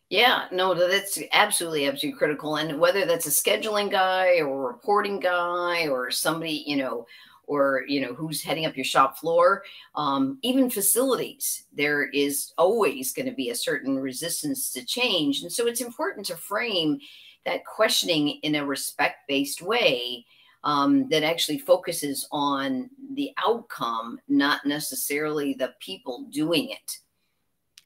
Yeah, 0.10 0.45
no, 0.53 0.74
that's 0.74 1.19
absolutely, 1.34 1.86
absolutely 1.86 2.18
critical. 2.18 2.56
And 2.56 2.80
whether 2.80 3.06
that's 3.06 3.27
a 3.27 3.30
scheduling 3.30 3.92
guy 3.92 4.40
or 4.40 4.64
a 4.64 4.74
reporting 4.74 5.19
guy 5.19 5.90
or 5.90 6.10
somebody, 6.11 6.64
you 6.66 6.77
know, 6.77 7.06
or 7.48 7.84
you 7.88 8.02
know 8.02 8.14
who's 8.14 8.44
heading 8.44 8.66
up 8.66 8.76
your 8.76 8.86
shop 8.86 9.18
floor 9.18 9.64
um, 9.95 10.38
even 10.44 10.69
facilities 10.69 11.64
there 11.74 12.08
is 12.10 12.53
always 12.58 13.14
going 13.14 13.26
to 13.26 13.32
be 13.32 13.50
a 13.50 13.56
certain 13.56 13.98
resistance 13.98 14.69
to 14.72 14.86
change 14.86 15.42
and 15.42 15.52
so 15.52 15.66
it's 15.66 15.82
important 15.82 16.26
to 16.26 16.36
frame 16.36 17.00
that 17.45 17.66
questioning 17.66 18.40
in 18.44 18.56
a 18.56 18.66
respect-based 18.66 19.61
way 19.61 20.26
um, 20.68 21.08
that 21.10 21.24
actually 21.24 21.58
focuses 21.58 22.28
on 22.32 22.90
the 23.14 23.32
outcome 23.44 24.20
not 24.28 24.66
necessarily 24.66 25.54
the 25.54 25.74
people 25.80 26.28
doing 26.30 26.70
it 26.70 26.98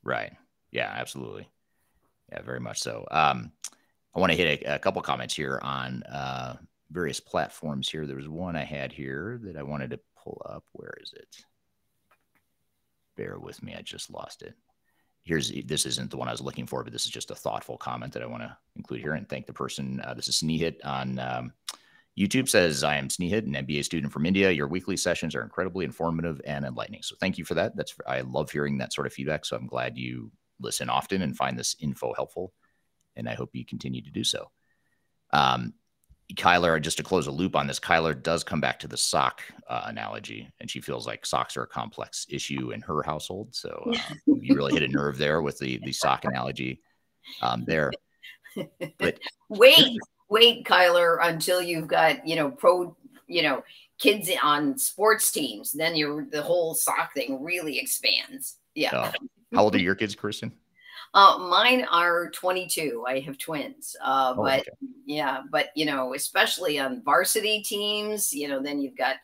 right 0.04 0.34
yeah 0.72 0.92
absolutely 0.94 1.48
yeah 2.32 2.42
very 2.42 2.60
much 2.60 2.80
so 2.80 3.06
um, 3.12 3.52
i 4.14 4.20
want 4.20 4.32
to 4.32 4.38
hit 4.38 4.64
a, 4.64 4.76
a 4.76 4.80
couple 4.80 5.02
comments 5.02 5.34
here 5.34 5.60
on 5.64 6.04
uh, 6.04 6.56
various 6.92 7.20
platforms 7.20 7.90
here. 7.90 8.06
There 8.06 8.18
was 8.18 8.30
one 8.30 8.56
I 8.56 8.64
had 8.64 8.92
here 8.92 9.40
that 9.44 9.56
I 9.56 9.64
wanted 9.64 9.92
to 9.92 10.00
pull 10.22 10.42
up. 10.48 10.64
Where 10.74 10.94
is 11.02 11.14
it? 11.14 11.28
Bear 13.16 13.40
with 13.40 13.64
me. 13.64 13.76
I 13.76 13.82
just 13.82 14.12
lost 14.12 14.42
it. 14.42 14.54
Here's 15.24 15.52
this 15.66 15.86
isn't 15.86 16.10
the 16.10 16.18
one 16.18 16.28
I 16.28 16.32
was 16.32 16.42
looking 16.42 16.66
for, 16.66 16.84
but 16.84 16.92
this 16.92 17.06
is 17.06 17.12
just 17.12 17.32
a 17.32 17.36
thoughtful 17.36 17.78
comment 17.78 18.14
that 18.14 18.24
I 18.24 18.28
want 18.28 18.44
to 18.44 18.58
include 18.76 19.02
here 19.02 19.14
and 19.14 19.30
thank 19.30 19.46
the 19.46 19.54
person. 19.54 20.02
Uh, 20.04 20.14
this 20.14 20.28
is 20.28 20.42
Snehit 20.42 20.78
on 20.84 21.20
um, 21.20 21.54
YouTube 22.20 22.50
says, 22.50 22.84
I 22.84 22.98
am 22.98 23.08
Sneehit, 23.08 23.46
an 23.46 23.66
MBA 23.66 23.86
student 23.86 24.12
from 24.12 24.26
India. 24.26 24.52
Your 24.52 24.68
weekly 24.68 24.98
sessions 24.98 25.34
are 25.34 25.44
incredibly 25.44 25.86
informative 25.86 26.42
and 26.46 26.66
enlightening. 26.66 27.04
So 27.04 27.16
thank 27.20 27.38
you 27.38 27.46
for 27.46 27.54
that. 27.54 27.76
That's 27.76 27.96
I 28.06 28.22
love 28.22 28.52
hearing 28.52 28.78
that 28.80 28.94
sort 28.94 29.08
of 29.08 29.14
feedback. 29.14 29.46
So 29.46 29.56
I'm 29.56 29.68
glad 29.68 29.98
you 29.98 30.32
listen 30.60 30.90
often 30.90 31.22
and 31.22 31.36
find 31.36 31.58
this 31.58 31.76
info 31.80 32.14
helpful. 32.14 32.54
And 33.16 33.30
I 33.30 33.34
hope 33.34 33.52
you 33.54 33.66
continue 33.66 34.02
to 34.02 34.12
do 34.12 34.24
so. 34.24 34.52
Um, 35.32 35.74
Kyler, 36.36 36.82
just 36.82 36.98
to 36.98 37.04
close 37.04 37.28
a 37.28 37.32
loop 37.32 37.56
on 37.56 37.68
this, 37.68 37.80
Kyler 37.80 38.22
does 38.22 38.44
come 38.44 38.62
back 38.62 38.80
to 38.80 38.88
the 38.88 38.98
sock 38.98 39.42
uh, 39.68 39.84
analogy, 39.86 40.50
and 40.60 40.70
she 40.70 40.80
feels 40.80 41.06
like 41.06 41.26
socks 41.26 41.58
are 41.58 41.64
a 41.64 41.68
complex 41.68 42.26
issue 42.30 42.72
in 42.72 42.82
her 42.82 43.04
household. 43.04 43.54
So 43.54 43.92
uh, 43.94 44.14
you 44.26 44.56
really 44.56 44.74
hit 44.74 44.84
a 44.84 44.88
nerve 44.88 45.18
there 45.18 45.42
with 45.42 45.58
the 45.60 45.80
the 45.84 45.92
sock 45.92 46.26
analogy 46.26 46.82
um, 47.42 47.64
there. 47.66 47.92
But 49.00 49.18
wait, 49.48 49.98
wait, 50.32 50.66
Kyler, 50.66 51.20
until 51.22 51.62
you've 51.62 51.88
got 51.88 52.28
you 52.28 52.36
know 52.36 52.50
pro, 52.50 52.96
you 53.28 53.44
know 53.44 53.64
kids 54.00 54.32
on 54.42 54.76
sports 54.80 55.32
teams, 55.32 55.72
then 55.72 55.96
your 55.96 56.26
the 56.32 56.42
whole 56.42 56.74
sock 56.74 57.14
thing 57.14 57.44
really 57.44 57.78
expands. 57.78 58.58
Yeah. 58.74 58.98
Uh, 58.98 59.12
how 59.54 59.64
old 59.64 59.76
are 59.76 59.80
your 59.80 59.96
kids, 59.96 60.16
Kristen? 60.16 60.52
Uh, 61.14 61.38
mine 61.50 61.86
are 61.92 62.30
22. 62.30 63.04
I 63.06 63.20
have 63.20 63.38
twins. 63.38 63.98
Uh, 64.02 64.34
Oh, 64.38 64.44
but 64.44 64.62
okay. 64.62 64.70
yeah, 65.06 65.42
but 65.52 65.68
you 65.76 65.86
know, 65.86 66.14
especially 66.14 66.80
on 66.80 67.04
varsity 67.04 67.62
teams, 67.62 68.32
you 68.32 68.48
know, 68.48 68.62
then 68.64 68.80
you've 68.80 68.96
got, 68.96 69.18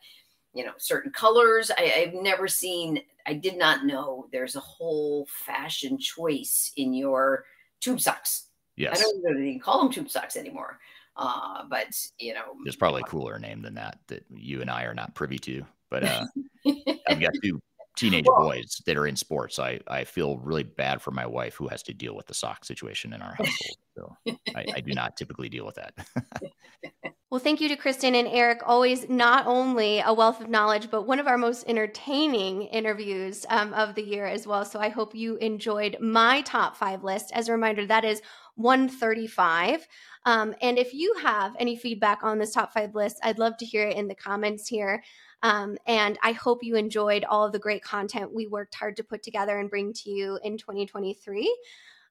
you 0.53 0.65
know, 0.65 0.73
certain 0.77 1.13
colors. 1.13 1.71
I, 1.71 1.93
I've 1.95 2.13
never 2.13 2.45
seen, 2.45 3.01
I 3.25 3.35
did 3.35 3.57
not 3.57 3.85
know 3.85 4.27
there's 4.33 4.57
a 4.57 4.59
whole 4.59 5.29
fashion 5.45 5.97
choice 5.97 6.73
in 6.75 6.93
your 6.93 7.45
tube 7.79 8.01
socks. 8.01 8.47
Yes. 8.75 8.99
I 8.99 9.03
don't 9.03 9.19
even 9.19 9.47
even 9.47 9.59
call 9.61 9.81
them 9.81 9.91
tube 9.91 10.09
socks 10.09 10.35
anymore. 10.35 10.79
Uh, 11.17 11.63
but 11.69 11.87
you 12.19 12.33
know, 12.33 12.53
There's 12.63 12.75
probably 12.75 13.01
a 13.01 13.05
cooler 13.05 13.39
name 13.39 13.61
than 13.61 13.75
that 13.75 13.99
that 14.07 14.25
you 14.29 14.61
and 14.61 14.69
I 14.69 14.83
are 14.83 14.93
not 14.93 15.15
privy 15.15 15.39
to. 15.39 15.65
But 15.89 16.03
uh, 16.03 16.25
I've 17.07 17.19
got 17.19 17.31
two 17.43 17.59
teenage 17.97 18.25
boys 18.25 18.81
that 18.85 18.95
are 18.95 19.07
in 19.07 19.15
sports. 19.15 19.57
I, 19.57 19.79
I 19.87 20.03
feel 20.03 20.37
really 20.37 20.63
bad 20.63 21.01
for 21.01 21.11
my 21.11 21.25
wife 21.25 21.55
who 21.55 21.67
has 21.67 21.81
to 21.83 21.93
deal 21.93 22.15
with 22.15 22.27
the 22.27 22.33
sock 22.33 22.63
situation 22.63 23.13
in 23.13 23.21
our 23.21 23.33
household. 23.33 23.77
So 23.97 24.15
I, 24.55 24.63
I 24.75 24.81
do 24.81 24.93
not 24.93 25.17
typically 25.17 25.49
deal 25.49 25.65
with 25.65 25.73
that. 25.73 25.95
Well, 27.29 27.41
thank 27.41 27.59
you 27.59 27.67
to 27.67 27.75
Kristen 27.75 28.15
and 28.15 28.25
Eric. 28.25 28.61
Always 28.65 29.09
not 29.09 29.47
only 29.47 29.99
a 29.99 30.13
wealth 30.13 30.39
of 30.39 30.47
knowledge, 30.47 30.89
but 30.89 31.05
one 31.05 31.19
of 31.19 31.27
our 31.27 31.37
most 31.37 31.65
entertaining 31.67 32.61
interviews 32.61 33.45
um, 33.49 33.73
of 33.73 33.95
the 33.95 34.01
year 34.01 34.25
as 34.25 34.47
well. 34.47 34.63
So 34.63 34.79
I 34.79 34.87
hope 34.87 35.13
you 35.13 35.35
enjoyed 35.37 35.97
my 35.99 36.39
top 36.41 36.77
five 36.77 37.03
list. 37.03 37.31
As 37.33 37.49
a 37.49 37.51
reminder, 37.51 37.85
that 37.85 38.05
is 38.05 38.21
135. 38.55 39.85
Um, 40.27 40.53
and 40.61 40.77
if 40.77 40.93
you 40.93 41.15
have 41.21 41.55
any 41.57 41.77
feedback 41.77 42.21
on 42.21 42.37
this 42.37 42.51
top 42.51 42.73
five 42.73 42.93
list, 42.93 43.17
I'd 43.23 43.39
love 43.39 43.55
to 43.59 43.65
hear 43.65 43.87
it 43.87 43.95
in 43.95 44.09
the 44.09 44.13
comments 44.13 44.67
here. 44.67 45.01
Um, 45.41 45.77
and 45.87 46.19
I 46.21 46.33
hope 46.33 46.65
you 46.65 46.75
enjoyed 46.75 47.23
all 47.23 47.45
of 47.45 47.53
the 47.53 47.59
great 47.59 47.81
content 47.81 48.33
we 48.33 48.45
worked 48.45 48.75
hard 48.75 48.97
to 48.97 49.05
put 49.05 49.23
together 49.23 49.57
and 49.57 49.69
bring 49.69 49.93
to 49.93 50.09
you 50.09 50.37
in 50.43 50.57
2023. 50.57 51.57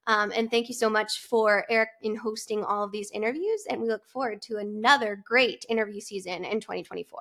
Um, 0.07 0.33
and 0.35 0.51
thank 0.51 0.69
you 0.69 0.75
so 0.75 0.89
much 0.89 1.19
for 1.19 1.67
Eric 1.69 1.91
in 2.01 2.17
hosting 2.17 2.65
all 2.65 2.85
of 2.85 2.91
these 2.91 3.11
interviews. 3.11 3.67
And 3.69 3.83
we 3.83 3.89
look 3.89 4.07
forward 4.07 4.41
to 4.43 4.57
another 4.57 5.23
great 5.23 5.67
interview 5.69 6.01
season 6.01 6.47
in 6.47 6.59
2024. 6.59 7.21